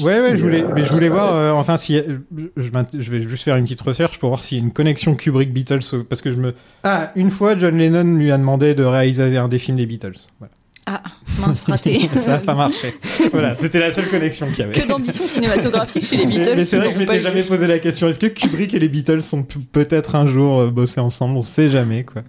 Ouais, 0.00 0.20
ouais, 0.20 0.36
je 0.36 0.42
voulais, 0.42 0.64
mais 0.74 0.82
je 0.82 0.90
voulais 0.90 1.10
voir, 1.10 1.32
euh, 1.32 1.52
enfin, 1.52 1.76
si, 1.76 1.94
je, 1.96 2.50
je, 2.56 3.10
vais 3.10 3.20
juste 3.20 3.44
faire 3.44 3.54
une 3.56 3.64
petite 3.64 3.82
recherche 3.82 4.18
pour 4.18 4.30
voir 4.30 4.40
s'il 4.40 4.58
y 4.58 4.60
a 4.60 4.64
une 4.64 4.72
connexion 4.72 5.14
Kubrick-Beatles, 5.14 6.04
parce 6.08 6.22
que 6.22 6.32
je 6.32 6.38
me. 6.38 6.54
Ah, 6.82 7.12
une 7.14 7.30
fois, 7.30 7.56
John 7.56 7.76
Lennon 7.76 8.16
lui 8.16 8.32
a 8.32 8.38
demandé 8.38 8.74
de 8.74 8.82
réaliser 8.82 9.36
un 9.36 9.46
des 9.46 9.60
films 9.60 9.76
des 9.76 9.86
Beatles. 9.86 10.16
Voilà. 10.40 10.52
Ah, 10.86 11.02
mince, 11.38 11.64
raté. 11.64 12.10
ça 12.16 12.32
n'a 12.32 12.38
pas 12.38 12.54
marché. 12.54 12.94
Voilà, 13.30 13.54
c'était 13.54 13.78
la 13.78 13.92
seule 13.92 14.08
connexion 14.08 14.48
qu'il 14.48 14.60
y 14.60 14.62
avait. 14.62 14.72
Que 14.80 14.88
d'ambition 14.88 15.28
cinématographique 15.28 16.04
chez 16.04 16.16
les 16.16 16.26
Beatles. 16.26 16.54
Mais 16.56 16.64
c'est 16.64 16.78
vrai 16.78 16.88
que 16.88 16.94
je 16.94 16.98
m'étais 16.98 17.20
jamais 17.20 17.44
posé 17.44 17.68
la 17.68 17.78
question. 17.78 18.08
Est-ce 18.08 18.18
que 18.18 18.26
Kubrick 18.26 18.74
et 18.74 18.80
les 18.80 18.88
Beatles 18.88 19.22
sont 19.22 19.44
peut-être 19.44 20.16
un 20.16 20.26
jour 20.26 20.66
bossés 20.72 21.00
ensemble 21.00 21.36
On 21.36 21.42
sait 21.42 21.68
jamais, 21.68 22.02
quoi. 22.02 22.22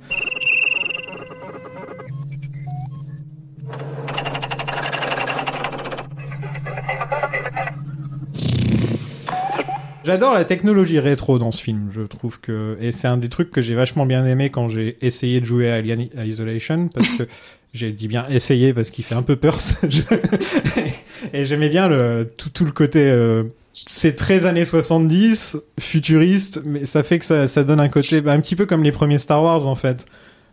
J'adore 10.03 10.33
la 10.33 10.43
technologie 10.43 10.99
rétro 10.99 11.39
dans 11.39 11.51
ce 11.51 11.61
film, 11.61 11.89
je 11.93 12.01
trouve 12.01 12.39
que 12.39 12.77
et 12.81 12.91
c'est 12.91 13.07
un 13.07 13.17
des 13.17 13.29
trucs 13.29 13.51
que 13.51 13.61
j'ai 13.61 13.73
vachement 13.73 14.05
bien 14.05 14.25
aimé 14.25 14.49
quand 14.49 14.67
j'ai 14.67 14.97
essayé 15.01 15.39
de 15.39 15.45
jouer 15.45 15.71
à 15.71 15.75
Alien 15.75 16.07
Isolation 16.25 16.89
parce 16.89 17.07
que 17.09 17.23
j'ai 17.73 17.91
dit 17.91 18.07
bien 18.07 18.25
essayer 18.29 18.73
parce 18.73 18.89
qu'il 18.89 19.03
fait 19.05 19.15
un 19.15 19.21
peu 19.21 19.35
peur 19.35 19.61
ce 19.61 19.89
jeu 19.89 20.03
et 21.33 21.45
j'aimais 21.45 21.69
bien 21.69 21.87
le 21.87 22.31
tout, 22.37 22.49
tout 22.49 22.65
le 22.65 22.71
côté 22.71 22.99
euh, 22.99 23.43
c'est 23.71 24.15
très 24.15 24.45
années 24.45 24.65
70 24.65 25.57
futuriste 25.79 26.61
mais 26.65 26.85
ça 26.85 27.01
fait 27.01 27.19
que 27.19 27.25
ça, 27.25 27.47
ça 27.47 27.63
donne 27.63 27.79
un 27.79 27.89
côté 27.89 28.19
bah, 28.19 28.33
un 28.33 28.41
petit 28.41 28.55
peu 28.55 28.65
comme 28.65 28.83
les 28.83 28.91
premiers 28.91 29.17
Star 29.17 29.41
Wars 29.41 29.67
en 29.67 29.75
fait 29.75 30.05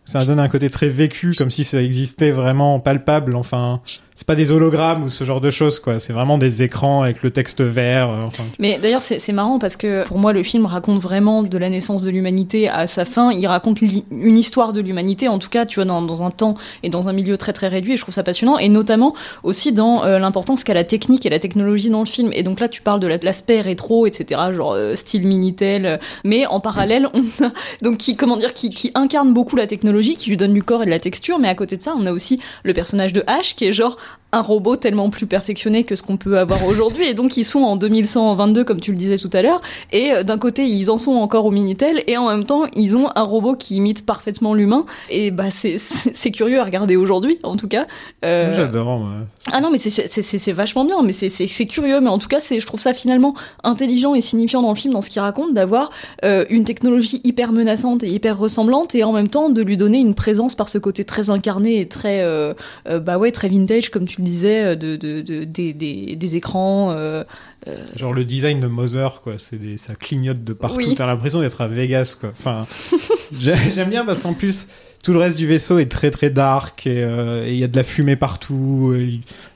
ça 0.05 0.24
donne 0.24 0.40
un 0.40 0.48
côté 0.48 0.70
très 0.70 0.88
vécu, 0.88 1.34
comme 1.36 1.51
si 1.51 1.62
ça 1.62 1.80
existait 1.82 2.30
vraiment 2.32 2.80
palpable. 2.80 3.36
Enfin, 3.36 3.80
c'est 4.21 4.27
pas 4.27 4.35
des 4.35 4.53
hologrammes 4.53 5.05
ou 5.05 5.09
ce 5.09 5.25
genre 5.25 5.41
de 5.41 5.51
choses, 5.51 5.81
quoi. 5.81 5.99
C'est 5.99 6.12
vraiment 6.12 6.37
des 6.37 6.62
écrans 6.62 7.01
avec 7.01 7.23
le 7.23 7.31
texte 7.31 7.62
vert. 7.62 8.11
Euh, 8.11 8.27
enfin. 8.27 8.45
Mais 8.59 8.79
d'ailleurs, 8.79 9.01
c'est 9.01 9.33
marrant 9.33 9.59
parce 9.59 9.77
que 9.77 10.07
pour 10.07 10.18
moi, 10.18 10.35
le 10.35 10.43
film 10.43 10.66
raconte 10.66 11.01
vraiment 11.01 11.43
de 11.43 11.57
la 11.57 11.71
naissance 11.71 12.03
de 12.03 12.11
l'humanité 12.11 12.68
à 12.68 12.87
sa 12.87 13.07
fin. 13.07 13.33
Il 13.33 13.47
raconte 13.47 13.81
une 13.81 14.37
histoire 14.37 14.75
de 14.75 14.83
l'humanité, 14.83 15.27
en 15.27 15.39
tout 15.39 15.49
cas, 15.49 15.64
tu 15.64 15.77
vois, 15.77 15.87
dans, 15.87 16.23
un 16.23 16.31
temps 16.31 16.53
et 16.83 16.91
dans 16.91 17.09
un 17.09 17.14
milieu 17.14 17.39
très 17.39 17.55
très 17.55 17.68
réduit. 17.68 17.95
Et 17.95 17.97
je 17.97 18.03
trouve 18.03 18.14
ça 18.14 18.23
passionnant, 18.23 18.59
et 18.59 18.68
notamment 18.68 19.14
aussi 19.43 19.73
dans 19.73 20.05
euh, 20.05 20.18
l'importance 20.18 20.64
qu'a 20.64 20.75
la 20.75 20.85
technique 20.85 21.25
et 21.25 21.31
la 21.31 21.39
technologie 21.39 21.89
dans 21.89 22.01
le 22.01 22.07
film. 22.07 22.31
Et 22.35 22.43
donc 22.43 22.61
là, 22.61 22.68
tu 22.68 22.83
parles 22.83 23.01
de 23.01 23.07
l'aspect 23.07 23.62
rétro, 23.62 24.07
etc., 24.07 24.39
genre 24.55 24.75
euh, 24.75 24.97
style 24.97 25.27
minitel. 25.27 25.99
Mais 26.25 26.45
en 26.45 26.61
parallèle, 26.61 27.09
on 27.14 27.45
a 27.47 27.53
donc 27.81 27.97
qui 27.97 28.16
comment 28.16 28.37
dire, 28.37 28.53
qui, 28.53 28.68
qui 28.68 28.91
incarne 28.95 29.33
beaucoup 29.33 29.57
la 29.57 29.66
technologie 29.66 30.14
qui 30.14 30.29
lui 30.29 30.37
donne 30.37 30.53
du 30.53 30.62
corps 30.62 30.83
et 30.83 30.87
de 30.87 30.91
la 30.91 31.01
texture, 31.01 31.39
mais 31.39 31.49
à 31.49 31.55
côté 31.55 31.79
de 31.79 31.83
ça, 31.83 31.95
on 31.99 32.05
a 32.05 32.12
aussi 32.12 32.39
le 32.64 32.75
personnage 32.75 33.14
de 33.14 33.25
Ash 33.27 33.57
qui 33.57 33.64
est 33.64 33.73
genre 33.73 33.97
un 34.33 34.43
robot 34.43 34.77
tellement 34.77 35.11
plus 35.11 35.27
perfectionné 35.27 35.85
que 35.85 35.97
ce 35.97 36.03
qu'on 36.03 36.17
peut 36.17 36.39
avoir 36.39 36.65
aujourd'hui. 36.67 37.09
Et 37.09 37.15
donc 37.15 37.37
ils 37.37 37.45
sont 37.45 37.61
en 37.61 37.77
2122 37.77 38.65
comme 38.65 38.81
tu 38.81 38.93
le 38.93 38.97
disais 38.97 39.19
tout 39.19 39.31
à 39.33 39.43
l'heure. 39.43 39.61
Et 39.93 40.13
euh, 40.13 40.23
d'un 40.23 40.39
côté 40.39 40.65
ils 40.65 40.91
en 40.91 40.99
sont 40.99 41.13
encore 41.13 41.47
au 41.47 41.51
Minitel. 41.51 42.03
Et 42.07 42.17
en 42.17 42.29
même 42.29 42.45
temps 42.45 42.65
ils 42.77 42.97
ont 42.97 43.09
un 43.15 43.23
robot 43.23 43.55
qui 43.55 43.77
imite 43.77 44.07
parfaitement 44.07 44.55
l'humain. 44.55 44.87
Et 45.11 45.31
bah 45.31 45.51
c'est 45.51 45.79
c'est 45.79 46.31
curieux 46.31 46.61
à 46.61 46.65
regarder 46.65 46.97
aujourd'hui 46.97 47.39
en 47.43 47.57
tout 47.57 47.69
cas. 47.69 47.87
Euh... 48.25 48.53
j'adore 48.55 49.09
ah 49.53 49.61
non 49.61 49.71
mais 49.71 49.79
c'est 49.79 49.91
c'est 49.91 50.53
vachement 50.53 50.85
bien. 50.85 51.03
Mais 51.03 51.13
c'est 51.13 51.31
c'est 51.31 51.67
curieux. 51.67 52.01
Mais 52.01 52.09
en 52.09 52.19
tout 52.19 52.29
cas 52.29 52.41
c'est 52.41 52.61
je 52.61 52.67
trouve 52.67 52.81
ça 52.81 52.93
finalement 52.93 53.35
intelligent 53.65 54.15
et 54.15 54.21
signifiant 54.21 54.63
dans 54.63 54.71
le 54.71 54.77
film 54.77 54.95
dans 54.95 55.03
ce 55.03 55.11
qu'il 55.11 55.23
raconte 55.23 55.55
d'avoir 55.55 55.91
euh, 56.25 56.45
une 56.51 56.65
technologie 56.65 57.21
hyper 57.25 57.53
menaçante 57.53 58.05
et 58.05 58.09
hyper 58.09 58.39
ressemblante. 58.39 58.95
Et 58.95 59.03
en 59.03 59.13
même 59.13 59.29
temps 59.29 59.51
de 59.51 59.63
lui 59.63 59.77
donner 59.77 59.99
une 59.99 60.15
présence 60.15 60.55
par 60.55 60.69
ce 60.69 60.79
côté 60.79 61.05
très 61.05 61.31
incarné 61.31 61.81
et 61.81 61.89
très 61.89 62.21
euh, 62.21 62.55
bah 62.87 63.19
ouais 63.19 63.33
très 63.33 63.49
vintage 63.49 63.89
comme 63.91 64.07
tu 64.07 64.22
disais, 64.22 64.76
de 64.76 64.97
des, 64.97 65.72
des, 65.72 66.16
des, 66.16 66.36
écrans. 66.36 66.93
Euh, 66.93 67.24
euh... 67.69 67.85
Genre 67.97 68.13
le 68.13 68.25
design 68.25 68.61
de 68.61 68.67
Mother, 68.67 69.21
quoi. 69.23 69.35
C'est 69.39 69.59
ça 69.77 69.95
clignote 69.95 70.43
de 70.45 70.53
partout. 70.53 70.77
Oui. 70.79 70.95
T'as 70.97 71.07
l'impression 71.07 71.41
d'être 71.41 71.61
à 71.61 71.69
Vegas, 71.69 72.17
quoi. 72.19 72.31
Enfin, 72.33 72.67
j'aime 73.41 73.91
bien 73.91 74.05
parce 74.05 74.21
qu'en 74.23 74.33
plus, 74.35 74.67
tout 75.05 75.13
le 75.13 75.19
reste 75.19 75.37
du 75.39 75.47
vaisseau 75.47 75.79
est 75.79 75.91
très 75.91 76.11
très 76.11 76.29
dark 76.31 76.87
et 76.87 77.03
euh, 77.03 77.47
il 77.49 77.57
y 77.57 77.65
a 77.65 77.69
de 77.69 77.77
la 77.77 77.83
fumée 77.83 78.17
partout. 78.17 78.95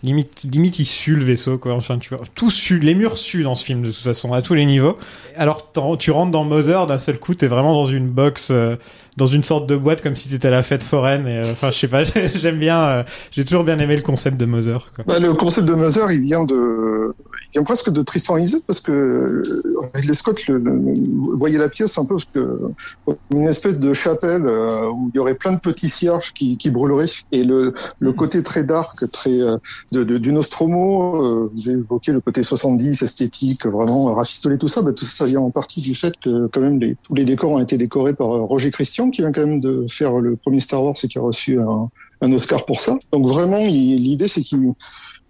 limite, 0.03 0.47
limite, 0.51 0.79
il 0.79 0.85
sue 0.87 1.17
le 1.17 1.25
vaisseau, 1.25 1.59
quoi. 1.59 1.75
Enfin, 1.75 1.99
tu 1.99 2.15
vois, 2.15 2.25
tout 2.35 2.51
sue, 2.51 2.79
les 2.79 2.95
murs 2.95 3.17
suent 3.17 3.43
dans 3.43 3.55
ce 3.55 3.65
film 3.65 3.83
de 3.83 3.89
toute 3.89 3.97
façon 3.97 4.33
à 4.33 4.43
tous 4.43 4.55
les 4.55 4.65
niveaux. 4.67 4.97
Alors, 5.37 5.71
tu 5.99 6.11
rentres 6.11 6.31
dans 6.31 6.45
Mother, 6.45 6.87
d'un 6.87 6.99
seul 6.99 7.19
coup, 7.19 7.35
t'es 7.35 7.47
vraiment 7.47 7.75
dans 7.75 7.87
une 7.87 8.09
box, 8.09 8.49
euh, 8.51 8.77
dans 9.17 9.27
une 9.27 9.45
sorte 9.45 9.67
de 9.69 9.77
boîte 9.77 10.03
comme 10.03 10.17
si 10.17 10.29
t'étais 10.29 10.49
à 10.49 10.51
la 10.51 10.63
fête 10.63 10.83
foraine. 10.85 11.27
Et 11.27 11.39
euh, 11.39 11.53
enfin, 11.53 11.71
je 11.71 11.79
sais 11.79 11.89
pas, 11.89 12.05
j'aime 12.35 12.59
bien. 12.59 12.81
euh, 12.83 13.03
J'ai 13.33 13.45
toujours 13.45 13.65
bien 13.65 13.79
aimé 13.79 13.97
le 13.97 14.03
concept 14.03 14.37
de 14.39 14.45
Mother, 14.47 14.93
quoi. 14.95 15.05
Bah, 15.07 15.19
le 15.19 15.35
concept 15.35 15.67
de 15.69 15.75
Mother, 15.75 16.11
il 16.11 16.23
vient 16.23 16.45
de, 16.45 17.15
il 17.49 17.53
vient 17.53 17.65
presque 17.65 17.91
de 17.95 18.03
Tristan 18.03 18.37
Isolde 18.37 18.63
parce 18.67 18.81
que 18.81 18.93
euh, 18.93 19.63
Ridley 19.95 20.15
Scott 20.15 20.47
le, 20.49 20.59
le- 20.59 21.37
voyait 21.37 21.59
la 21.59 21.69
pièce 21.71 21.97
un 21.99 22.05
peu 22.05 22.17
parce 22.17 22.27
que 22.27 22.59
une 23.35 23.49
espèce 23.49 23.79
de 23.79 23.95
chapelle 23.95 24.47
euh, 24.47 24.91
où 24.91 25.11
il 25.13 25.17
y 25.17 25.19
aurait 25.21 25.35
plein 25.37 25.53
de 25.53 25.61
petits 25.61 25.89
cierges 25.89 26.33
qui, 26.35 26.59
qui 26.59 26.71
brûleraient 26.71 27.07
et 27.33 27.45
le, 27.45 27.73
le 27.99 28.13
côté 28.13 28.43
très 28.43 28.65
dark, 28.65 29.11
très 29.11 29.41
euh, 29.41 29.57
de, 29.93 30.05
de, 30.05 30.19
du 30.19 30.33
Nostromo. 30.33 31.25
euh, 31.25 31.51
vous 31.55 31.69
avez 31.69 31.79
évoqué 31.79 32.13
le 32.13 32.21
côté 32.21 32.43
70, 32.43 33.03
esthétique, 33.03 33.67
vraiment 33.67 34.07
rafistolé 34.15 34.59
tout 34.59 34.69
ça. 34.69 34.83
Bah, 34.83 34.93
tout 34.93 35.05
ça, 35.05 35.25
ça 35.25 35.27
vient 35.27 35.41
en 35.41 35.51
partie 35.51 35.81
du 35.81 35.95
fait 35.95 36.13
que 36.23 36.49
quand 36.49 36.61
même 36.61 36.81
les, 36.81 36.97
tous 37.03 37.15
les 37.15 37.25
décors 37.25 37.51
ont 37.53 37.61
été 37.61 37.79
décorés 37.79 38.15
par 38.15 38.29
Roger 38.29 38.71
Christian 38.71 39.11
qui 39.11 39.23
vient 39.23 39.33
quand 39.33 39.47
même 39.47 39.61
de 39.61 39.87
faire 39.91 40.19
le 40.19 40.37
premier 40.37 40.61
Star 40.61 40.83
Wars 40.85 40.95
et 41.03 41.09
qui 41.09 41.19
a 41.19 41.23
reçu 41.23 41.59
un, 41.61 41.89
un 42.21 42.33
Oscar 42.33 42.65
pour 42.67 42.81
ça. 42.81 42.97
Donc 43.13 43.27
vraiment, 43.27 43.59
l'idée 43.59 44.29
c'est 44.29 44.41
qu'ils 44.43 44.73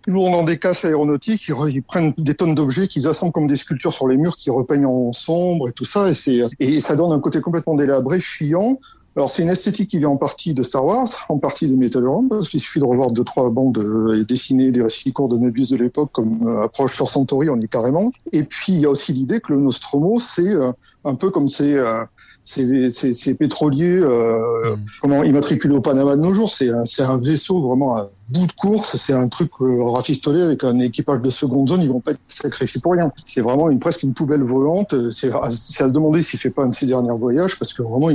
toujours 0.04 0.30
dans 0.30 0.44
des 0.44 0.58
casses 0.58 0.84
aéronautiques, 0.84 1.48
ils, 1.48 1.54
re- 1.54 1.70
ils 1.70 1.82
prennent 1.82 2.12
des 2.18 2.34
tonnes 2.34 2.54
d'objets 2.54 2.88
qu'ils 2.88 3.08
assemblent 3.08 3.32
comme 3.32 3.46
des 3.46 3.56
sculptures 3.56 3.92
sur 3.92 4.06
les 4.06 4.16
murs, 4.16 4.36
qu'ils 4.36 4.52
repeignent 4.52 4.86
en 4.86 5.12
sombre 5.12 5.68
et 5.68 5.72
tout 5.72 5.84
ça, 5.84 6.08
et 6.08 6.14
c'est 6.14 6.40
et 6.60 6.80
ça 6.80 6.94
donne 6.96 7.12
un 7.12 7.20
côté 7.20 7.40
complètement 7.40 7.74
délabré, 7.74 8.20
fuyant. 8.20 8.78
Alors 9.16 9.30
c'est 9.30 9.44
une 9.44 9.48
esthétique 9.50 9.90
qui 9.90 9.98
vient 10.00 10.08
en 10.08 10.16
partie 10.16 10.54
de 10.54 10.64
Star 10.64 10.84
Wars, 10.84 11.06
en 11.28 11.38
partie 11.38 11.68
de 11.68 11.76
Metal 11.76 12.04
Run, 12.04 12.26
parce 12.28 12.48
qu'il 12.48 12.58
suffit 12.58 12.80
de 12.80 12.84
revoir 12.84 13.12
deux 13.12 13.22
trois 13.22 13.48
bandes 13.48 13.78
euh, 13.78 14.20
et 14.20 14.24
dessiner 14.24 14.72
des 14.72 14.82
récits 14.82 15.12
courts 15.12 15.28
de 15.28 15.38
Möbius 15.38 15.70
de 15.70 15.76
l'époque 15.76 16.10
comme 16.10 16.48
euh, 16.48 16.64
Approche 16.64 16.96
sur 16.96 17.08
Centauri, 17.08 17.48
on 17.48 17.56
y 17.60 17.64
est 17.64 17.68
carrément. 17.68 18.10
Et 18.32 18.42
puis 18.42 18.72
il 18.72 18.80
y 18.80 18.86
a 18.86 18.90
aussi 18.90 19.12
l'idée 19.12 19.38
que 19.38 19.52
le 19.52 19.60
Nostromo, 19.60 20.18
c'est 20.18 20.48
euh, 20.48 20.72
un 21.04 21.14
peu 21.14 21.30
comme 21.30 21.48
ces 21.48 21.74
euh, 21.74 22.04
ces, 22.42 22.90
ces, 22.90 23.12
ces 23.14 23.34
pétroliers 23.34 24.00
euh, 24.00 24.76
comment 25.00 25.22
immatriculés 25.22 25.76
au 25.76 25.80
Panama 25.80 26.16
de 26.16 26.20
nos 26.20 26.34
jours. 26.34 26.50
C'est 26.50 26.70
un, 26.70 26.84
c'est 26.84 27.04
un 27.04 27.16
vaisseau 27.16 27.62
vraiment 27.62 27.94
à 27.96 28.10
bout 28.28 28.46
de 28.46 28.52
course. 28.52 28.96
C'est 28.96 29.12
un 29.12 29.28
truc 29.28 29.50
euh, 29.60 29.82
rafistolé 29.84 30.42
avec 30.42 30.64
un 30.64 30.78
équipage 30.78 31.20
de 31.20 31.30
seconde 31.30 31.68
zone. 31.68 31.82
Ils 31.82 31.90
vont 31.90 32.00
pas 32.00 32.12
être 32.12 32.20
sacrifiés 32.28 32.80
pour 32.80 32.92
rien. 32.92 33.10
C'est 33.24 33.40
vraiment 33.40 33.70
une 33.70 33.78
presque 33.78 34.02
une 34.02 34.14
poubelle 34.14 34.42
volante. 34.42 34.94
C'est 35.10 35.30
à, 35.30 35.50
c'est 35.50 35.84
à 35.84 35.88
se 35.88 35.94
demander 35.94 36.22
s'il 36.22 36.38
fait 36.38 36.50
pas 36.50 36.64
un 36.64 36.68
de 36.68 36.74
ses 36.74 36.86
derniers 36.86 37.16
voyages 37.16 37.58
parce 37.58 37.74
que 37.74 37.82
vraiment 37.82 38.08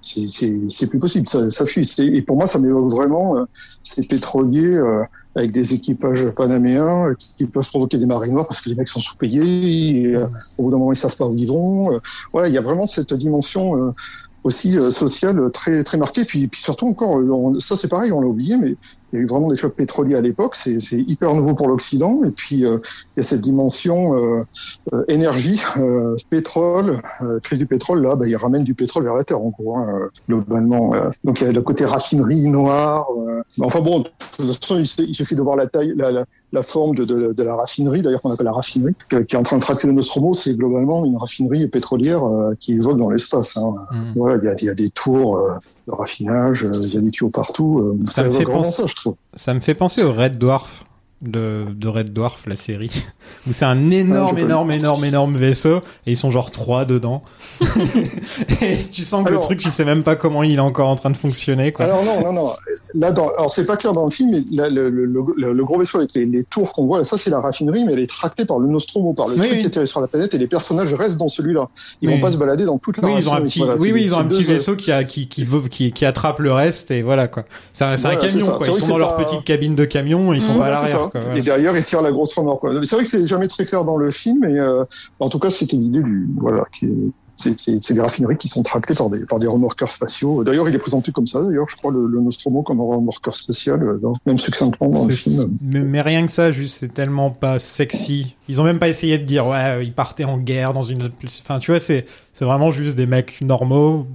c'est, 0.00 0.86
plus 0.86 0.98
possible. 0.98 1.28
Ça, 1.28 1.50
ça 1.50 1.64
Et 1.98 2.22
pour 2.22 2.36
moi, 2.36 2.46
ça 2.46 2.58
m'évoque 2.58 2.90
vraiment 2.90 3.36
euh, 3.36 3.44
ces 3.82 4.02
pétroliers. 4.02 4.76
euh, 4.76 5.04
avec 5.34 5.52
des 5.52 5.74
équipages 5.74 6.28
panaméens 6.30 7.08
euh, 7.08 7.14
qui 7.36 7.46
peuvent 7.46 7.68
provoquer 7.68 7.98
des 7.98 8.06
marées 8.06 8.30
noires 8.30 8.46
parce 8.46 8.60
que 8.60 8.68
les 8.68 8.74
mecs 8.74 8.88
sont 8.88 9.00
sous-payés, 9.00 10.14
euh, 10.14 10.26
au 10.58 10.64
bout 10.64 10.70
d'un 10.70 10.78
moment 10.78 10.92
ils 10.92 10.96
savent 10.96 11.16
pas 11.16 11.26
où 11.26 11.34
ils 11.36 11.46
vont. 11.46 11.94
Euh, 11.94 11.98
voilà, 12.32 12.48
il 12.48 12.54
y 12.54 12.58
a 12.58 12.60
vraiment 12.60 12.86
cette 12.86 13.14
dimension 13.14 13.76
euh, 13.76 13.94
aussi 14.42 14.78
euh, 14.78 14.90
sociale 14.90 15.50
très 15.52 15.84
très 15.84 15.98
marquée. 15.98 16.24
Puis, 16.24 16.48
puis 16.48 16.60
surtout 16.60 16.86
encore, 16.86 17.18
euh, 17.18 17.58
ça 17.60 17.76
c'est 17.76 17.88
pareil, 17.88 18.12
on 18.12 18.20
l'a 18.20 18.26
oublié, 18.26 18.56
mais 18.56 18.76
il 19.12 19.16
y 19.16 19.18
a 19.20 19.22
eu 19.22 19.26
vraiment 19.26 19.48
des 19.48 19.56
chocs 19.56 19.74
pétroliers 19.74 20.16
à 20.16 20.20
l'époque. 20.20 20.54
C'est 20.54 20.80
c'est 20.80 20.98
hyper 20.98 21.34
nouveau 21.34 21.54
pour 21.54 21.68
l'Occident. 21.68 22.20
Et 22.24 22.30
puis 22.30 22.64
euh, 22.64 22.78
il 23.16 23.20
y 23.22 23.24
a 23.24 23.26
cette 23.26 23.40
dimension 23.40 24.16
euh, 24.16 24.44
euh, 24.92 25.04
énergie, 25.08 25.60
euh, 25.78 26.14
pétrole, 26.30 27.02
euh, 27.22 27.40
crise 27.40 27.58
du 27.58 27.66
pétrole. 27.66 28.02
Là, 28.02 28.16
bah, 28.16 28.26
ils 28.28 28.36
ramènent 28.36 28.64
du 28.64 28.74
pétrole 28.74 29.04
vers 29.04 29.14
la 29.14 29.24
terre 29.24 29.40
en 29.40 29.48
gros, 29.48 29.76
hein, 29.76 29.86
euh, 29.88 30.08
globalement. 30.28 30.94
Donc 31.24 31.40
il 31.40 31.46
y 31.46 31.48
a 31.48 31.52
le 31.52 31.62
côté 31.62 31.84
raffinerie 31.84 32.46
noire. 32.48 33.06
euh. 33.18 33.42
Enfin 33.62 33.80
bon, 33.80 34.00
de 34.00 34.04
toute 34.36 34.46
façon, 34.60 34.78
il, 34.78 34.86
suffit- 34.86 35.06
il 35.08 35.14
suffit 35.14 35.34
de 35.34 35.42
voir 35.42 35.56
la 35.56 35.66
taille, 35.66 35.92
la, 35.96 36.10
la, 36.10 36.24
la 36.52 36.62
forme 36.62 36.94
de, 36.94 37.04
de, 37.04 37.32
de 37.32 37.42
la 37.42 37.54
raffinerie, 37.56 38.02
d'ailleurs 38.02 38.22
qu'on 38.22 38.30
appelle 38.30 38.46
la 38.46 38.52
raffinerie, 38.52 38.94
qui 39.08 39.16
est 39.16 39.34
en 39.36 39.42
train 39.42 39.56
de 39.56 39.62
tracter 39.62 39.86
le 39.86 39.92
Nostromo. 39.92 40.32
C'est 40.32 40.54
globalement 40.54 41.04
une 41.04 41.16
raffinerie 41.16 41.66
pétrolière 41.68 42.24
euh, 42.24 42.54
qui 42.58 42.72
évoque 42.74 42.98
dans 42.98 43.10
l'espace. 43.10 43.56
Hein. 43.56 43.74
Mm. 43.90 44.12
Voilà, 44.16 44.38
il 44.42 44.44
y 44.44 44.48
a, 44.48 44.54
il 44.60 44.64
y 44.64 44.68
a 44.70 44.74
des 44.74 44.90
tours 44.90 45.36
euh, 45.38 45.54
de 45.90 45.94
raffinage, 45.96 46.64
euh, 46.64 46.70
il 46.74 46.94
y 46.94 46.98
a 46.98 47.00
des 47.00 47.10
tuyaux 47.10 47.30
partout. 47.30 47.80
euh, 48.00 48.06
Ça 48.06 48.22
ça 48.22 48.24
me 48.24 48.30
fait 48.32 48.44
penser- 48.44 48.70
ça, 48.82 48.86
je 48.86 48.94
trouve. 48.94 49.14
Ça 49.34 49.54
me 49.54 49.60
fait 49.60 49.74
penser 49.74 50.02
au 50.02 50.12
Red 50.12 50.36
Dwarf 50.38 50.84
de, 51.22 51.66
de 51.74 51.88
Red 51.88 52.12
Dwarf, 52.12 52.46
la 52.46 52.56
série, 52.56 52.90
où 53.48 53.52
c'est 53.52 53.64
un 53.66 53.90
énorme, 53.90 54.36
Ah, 54.38 54.42
énorme, 54.42 54.70
énorme, 54.72 55.04
énorme 55.04 55.36
vaisseau, 55.36 55.78
et 56.06 56.12
ils 56.12 56.16
sont 56.16 56.30
genre 56.30 56.50
trois 56.50 56.84
dedans. 56.84 57.22
et 58.62 58.76
tu 58.90 59.04
sens 59.04 59.22
que 59.24 59.28
Alors- 59.28 59.40
le 59.42 59.44
truc, 59.46 59.58
tu 59.58 59.70
sais 59.70 59.84
même 59.84 60.02
pas 60.02 60.16
comment 60.16 60.42
il 60.42 60.56
est 60.56 60.60
encore 60.60 60.88
en 60.88 60.96
train 60.96 61.10
de 61.10 61.16
fonctionner, 61.16 61.72
quoi. 61.72 61.84
Alors 61.86 62.04
non, 62.04 62.20
non, 62.22 62.32
non. 62.32 62.52
Là, 62.94 63.12
dans, 63.12 63.28
alors 63.28 63.50
c'est 63.50 63.64
pas 63.66 63.76
clair 63.76 63.92
dans 63.92 64.04
le 64.04 64.10
film, 64.10 64.30
mais 64.32 64.44
là, 64.50 64.68
le, 64.68 64.90
le, 64.90 65.04
le, 65.06 65.52
le 65.52 65.64
gros 65.64 65.78
vaisseau 65.78 65.98
avec 65.98 66.14
les, 66.14 66.26
les 66.26 66.44
tours 66.44 66.72
qu'on 66.72 66.86
voit, 66.86 66.98
là, 66.98 67.04
ça 67.04 67.18
c'est 67.18 67.30
la 67.30 67.40
raffinerie, 67.40 67.84
mais 67.84 67.92
elle 67.92 68.00
est 68.00 68.08
tractée 68.08 68.44
par 68.44 68.58
le 68.58 68.68
Nostromo, 68.68 69.12
par 69.12 69.28
le 69.28 69.34
Oui, 69.34 69.40
truc 69.40 69.52
oui. 69.52 69.60
qui 69.60 69.66
atterrit 69.66 69.86
sur 69.86 70.00
la 70.00 70.06
planète, 70.08 70.34
et 70.34 70.38
les 70.38 70.46
personnages 70.48 70.92
restent 70.94 71.18
dans 71.18 71.28
celui-là. 71.28 71.68
Ils 72.02 72.08
Oui. 72.08 72.14
vont 72.16 72.20
pas 72.20 72.32
se 72.32 72.36
balader 72.36 72.64
dans 72.64 72.78
toute 72.78 72.98
la 72.98 73.08
oui, 73.08 73.14
ils 73.18 73.28
ont 73.28 73.34
un 73.34 73.42
petit, 73.42 73.60
Voilà, 73.60 73.76
oui, 73.76 73.92
oui, 73.92 74.02
ils 74.04 74.14
ont 74.14 74.18
un 74.18 74.24
petit 74.24 74.42
vaisseau 74.42 74.74
qui, 74.76 74.90
a, 74.90 75.04
qui, 75.04 75.28
qui, 75.28 75.44
veut- 75.44 75.68
qui, 75.68 75.92
qui 75.92 76.04
attrape 76.04 76.40
le 76.40 76.52
reste, 76.52 76.90
et 76.90 77.02
voilà, 77.02 77.28
quoi. 77.28 77.44
C'est 77.72 77.84
un, 77.84 77.88
un 77.92 77.96
Voilà, 77.96 78.20
c'est 78.20 78.26
camion, 78.32 78.56
quoi. 78.56 78.66
Ils 78.66 78.74
sont 78.74 78.88
dans 78.88 78.98
leur 78.98 79.16
petite 79.16 79.44
cabine 79.44 79.74
de 79.74 79.84
camion, 79.84 80.32
ils 80.32 80.42
sont 80.42 80.52
Ouais, 80.54 80.58
pas 80.60 80.66
à 80.66 80.70
l'arrière, 80.70 81.09
ça. 81.12 81.18
quoi. 81.18 81.20
voilà. 81.20 81.38
Et 81.38 81.42
derrière, 81.42 81.76
ils 81.76 81.84
tirent 81.84 82.02
la 82.02 82.12
grosse 82.12 82.34
remorque. 82.34 82.66
C'est 82.84 82.94
vrai 82.96 83.04
que 83.04 83.10
c'est 83.10 83.26
jamais 83.26 83.46
très 83.48 83.64
clair 83.64 83.84
dans 83.84 83.96
le 83.96 84.10
film, 84.10 84.38
mais 84.40 84.58
euh, 84.58 84.84
en 85.18 85.28
tout 85.28 85.38
cas, 85.38 85.50
c'était 85.50 85.76
l'idée 85.76 86.02
du 86.02 86.28
voilà, 86.38 86.64
qui 86.72 86.86
est- 86.86 87.12
c'est 87.36 87.94
des 87.94 88.00
raffineries 88.02 88.36
qui 88.36 88.48
sont 88.48 88.62
tractées 88.62 88.92
par 88.92 89.08
des 89.08 89.20
par 89.20 89.38
des 89.38 89.46
remorqueurs 89.46 89.90
spatiaux. 89.90 90.44
D'ailleurs, 90.44 90.68
il 90.68 90.74
est 90.74 90.78
présenté 90.78 91.10
comme 91.10 91.26
ça. 91.26 91.42
D'ailleurs, 91.42 91.70
je 91.70 91.76
crois 91.76 91.90
le, 91.90 92.06
le 92.06 92.20
Nostromo 92.20 92.60
comme 92.62 92.80
un 92.82 92.84
remorqueur 92.84 93.34
spatial, 93.34 93.82
euh, 93.82 93.98
même 94.26 94.38
succinctement 94.38 94.90
dans 94.90 95.06
le 95.06 95.10
film. 95.10 95.56
Mais, 95.62 95.80
mais 95.80 96.00
rien 96.02 96.26
que 96.26 96.30
ça, 96.32 96.50
juste, 96.50 96.76
c'est 96.80 96.92
tellement 96.92 97.30
pas 97.30 97.58
sexy. 97.58 98.36
Ils 98.48 98.60
ont 98.60 98.64
même 98.64 98.78
pas 98.78 98.88
essayé 98.88 99.16
de 99.16 99.24
dire, 99.24 99.46
ouais, 99.46 99.56
euh, 99.78 99.82
ils 99.82 99.94
partaient 99.94 100.26
en 100.26 100.36
guerre 100.36 100.74
dans 100.74 100.82
une 100.82 101.04
autre. 101.04 101.14
Enfin, 101.40 101.58
tu 101.58 101.70
vois, 101.70 101.80
c'est, 101.80 102.04
c'est 102.34 102.44
vraiment 102.44 102.72
juste 102.72 102.94
des 102.94 103.06
mecs 103.06 103.40
normaux, 103.40 104.06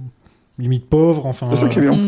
limite 0.56 0.88
pauvres, 0.88 1.26
enfin. 1.26 1.48
C'est 1.52 1.62
ça 1.62 1.68
qui 1.68 1.80
est 1.80 1.82
bien. 1.82 1.96
Mm. 1.96 2.06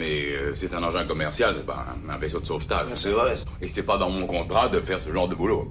Mais 0.00 0.32
euh, 0.32 0.54
c'est 0.54 0.72
un 0.74 0.82
engin 0.82 1.04
commercial, 1.04 1.54
c'est 1.58 1.66
pas 1.66 1.84
un, 2.08 2.12
un 2.14 2.16
vaisseau 2.16 2.40
de 2.40 2.46
sauvetage. 2.46 2.88
C'est 2.94 3.10
vrai. 3.10 3.36
Et 3.60 3.68
c'est 3.68 3.82
pas 3.82 3.98
dans 3.98 4.08
mon 4.08 4.26
contrat 4.26 4.68
de 4.70 4.80
faire 4.80 4.98
ce 4.98 5.12
genre 5.12 5.28
de 5.28 5.34
boulot. 5.34 5.70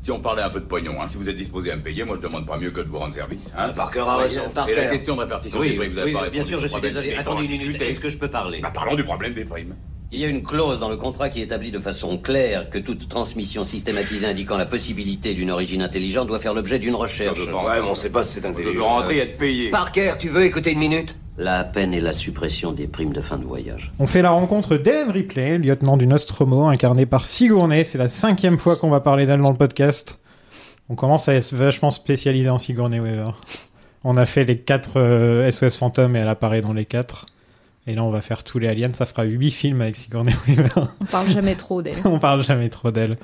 Si 0.00 0.10
on 0.10 0.20
parlait 0.20 0.42
un 0.42 0.48
peu 0.48 0.60
de 0.60 0.64
pognon, 0.64 1.02
hein, 1.02 1.08
si 1.08 1.18
vous 1.18 1.28
êtes 1.28 1.36
disposé 1.36 1.70
à 1.72 1.76
me 1.76 1.82
payer, 1.82 2.02
moi 2.04 2.16
je 2.16 2.26
demande 2.26 2.46
pas 2.46 2.56
mieux 2.56 2.70
que 2.70 2.80
de 2.80 2.88
vous 2.88 2.98
rendre 2.98 3.14
service. 3.14 3.40
Hein 3.58 3.70
Parker 3.70 3.98
a 4.06 4.16
raison. 4.16 4.40
Et 4.68 4.74
la 4.74 4.86
question 4.86 5.16
de 5.16 5.20
répartition 5.20 5.58
Oui, 5.60 5.70
des 5.72 5.76
primes, 5.76 5.92
vous 5.92 5.98
avez 5.98 6.14
oui, 6.14 6.20
pas 6.20 6.30
bien 6.30 6.42
sûr, 6.42 6.58
je 6.58 6.66
suis 6.66 6.80
désolé. 6.80 7.14
Attendez 7.14 7.40
en 7.40 7.44
une 7.44 7.50
minute, 7.50 7.82
est-ce 7.82 8.00
que 8.00 8.08
je 8.08 8.16
peux 8.16 8.28
parler? 8.28 8.60
Bah, 8.60 8.70
parlons 8.72 8.94
du 8.94 9.04
problème 9.04 9.34
des 9.34 9.44
primes. 9.44 9.74
Il 10.10 10.20
y 10.20 10.24
a 10.24 10.28
une 10.28 10.42
clause 10.42 10.80
dans 10.80 10.88
le 10.88 10.96
contrat 10.96 11.28
qui 11.28 11.42
établit 11.42 11.70
de 11.70 11.78
façon 11.78 12.16
claire 12.16 12.70
que 12.70 12.78
toute 12.78 13.08
transmission 13.10 13.62
systématisée 13.64 14.26
indiquant 14.26 14.56
la 14.56 14.64
possibilité 14.64 15.34
d'une 15.34 15.50
origine 15.50 15.82
intelligente 15.82 16.28
doit 16.28 16.38
faire 16.38 16.54
l'objet 16.54 16.78
d'une 16.78 16.94
recherche. 16.94 17.38
Je. 17.44 17.50
Ouais, 17.52 17.80
mais 17.82 17.90
on 17.90 17.94
sait 17.94 18.08
pas 18.10 18.24
si 18.24 18.34
c'est 18.34 18.42
Je 18.42 18.46
intelligent. 18.46 18.72
veux 18.72 18.82
rentrer 18.82 19.16
et 19.18 19.20
être 19.20 19.36
payé. 19.36 19.70
Parker, 19.70 20.14
tu 20.18 20.30
veux 20.30 20.44
écouter 20.44 20.70
une 20.72 20.78
minute? 20.78 21.14
La 21.40 21.62
peine 21.62 21.94
et 21.94 22.00
la 22.00 22.12
suppression 22.12 22.72
des 22.72 22.88
primes 22.88 23.12
de 23.12 23.20
fin 23.20 23.36
de 23.38 23.44
voyage. 23.44 23.92
On 24.00 24.08
fait 24.08 24.22
la 24.22 24.30
rencontre 24.30 24.76
d'Hélène 24.76 25.10
Ripley, 25.12 25.56
lieutenant 25.58 25.96
du 25.96 26.06
Nostromo, 26.06 26.66
incarnée 26.66 27.06
par 27.06 27.26
Sigourney. 27.26 27.84
C'est 27.84 27.98
la 27.98 28.08
cinquième 28.08 28.58
fois 28.58 28.74
qu'on 28.74 28.90
va 28.90 28.98
parler 29.00 29.24
d'elle 29.24 29.40
dans 29.40 29.52
le 29.52 29.56
podcast. 29.56 30.18
On 30.88 30.96
commence 30.96 31.28
à 31.28 31.34
être 31.34 31.54
vachement 31.54 31.92
spécialisé 31.92 32.50
en 32.50 32.58
Sigourney 32.58 32.98
Weaver. 32.98 33.30
On 34.04 34.16
a 34.16 34.24
fait 34.24 34.44
les 34.44 34.58
quatre 34.58 34.92
euh, 34.98 35.48
SOS 35.50 35.76
Phantom 35.76 36.16
et 36.16 36.18
elle 36.20 36.28
apparaît 36.28 36.60
dans 36.60 36.72
les 36.72 36.84
quatre. 36.84 37.26
Et 37.86 37.94
là, 37.94 38.02
on 38.02 38.10
va 38.10 38.20
faire 38.20 38.42
tous 38.42 38.58
les 38.58 38.66
aliens. 38.68 38.90
Ça 38.92 39.06
fera 39.06 39.22
huit 39.22 39.50
films 39.52 39.80
avec 39.80 39.94
Sigourney 39.94 40.32
Weaver. 40.48 40.68
On 41.00 41.04
parle 41.04 41.28
jamais 41.30 41.54
trop 41.54 41.82
d'elle. 41.82 41.96
on 42.04 42.18
parle 42.18 42.42
jamais 42.42 42.68
trop 42.68 42.90
d'elle. 42.90 43.16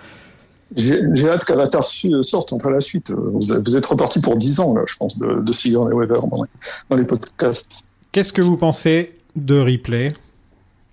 J'ai 0.77 1.29
hâte 1.29 1.45
qu'Avatar 1.45 1.85
su- 1.87 2.23
sorte 2.23 2.53
entre 2.53 2.71
la 2.71 2.81
suite. 2.81 3.11
Euh, 3.11 3.17
Vous 3.35 3.53
êtes, 3.53 3.67
vous 3.69 3.77
êtes 3.77 3.87
reparti 3.87 4.21
pour 4.21 4.37
10 4.37 4.61
ans, 4.61 4.75
là, 4.75 4.83
je 4.87 4.95
pense, 4.97 5.19
de, 5.19 5.41
de 5.43 5.53
Sigourney 5.53 5.95
Weaver 5.95 6.21
dans 6.31 6.43
les, 6.45 6.49
dans 6.91 6.97
les 6.97 7.05
podcasts. 7.05 7.83
Qu'est-ce 8.15 8.33
que 8.33 8.43
vous 8.43 8.57
pensez 8.57 9.17
de 9.35 9.59
Ripley? 9.59 10.13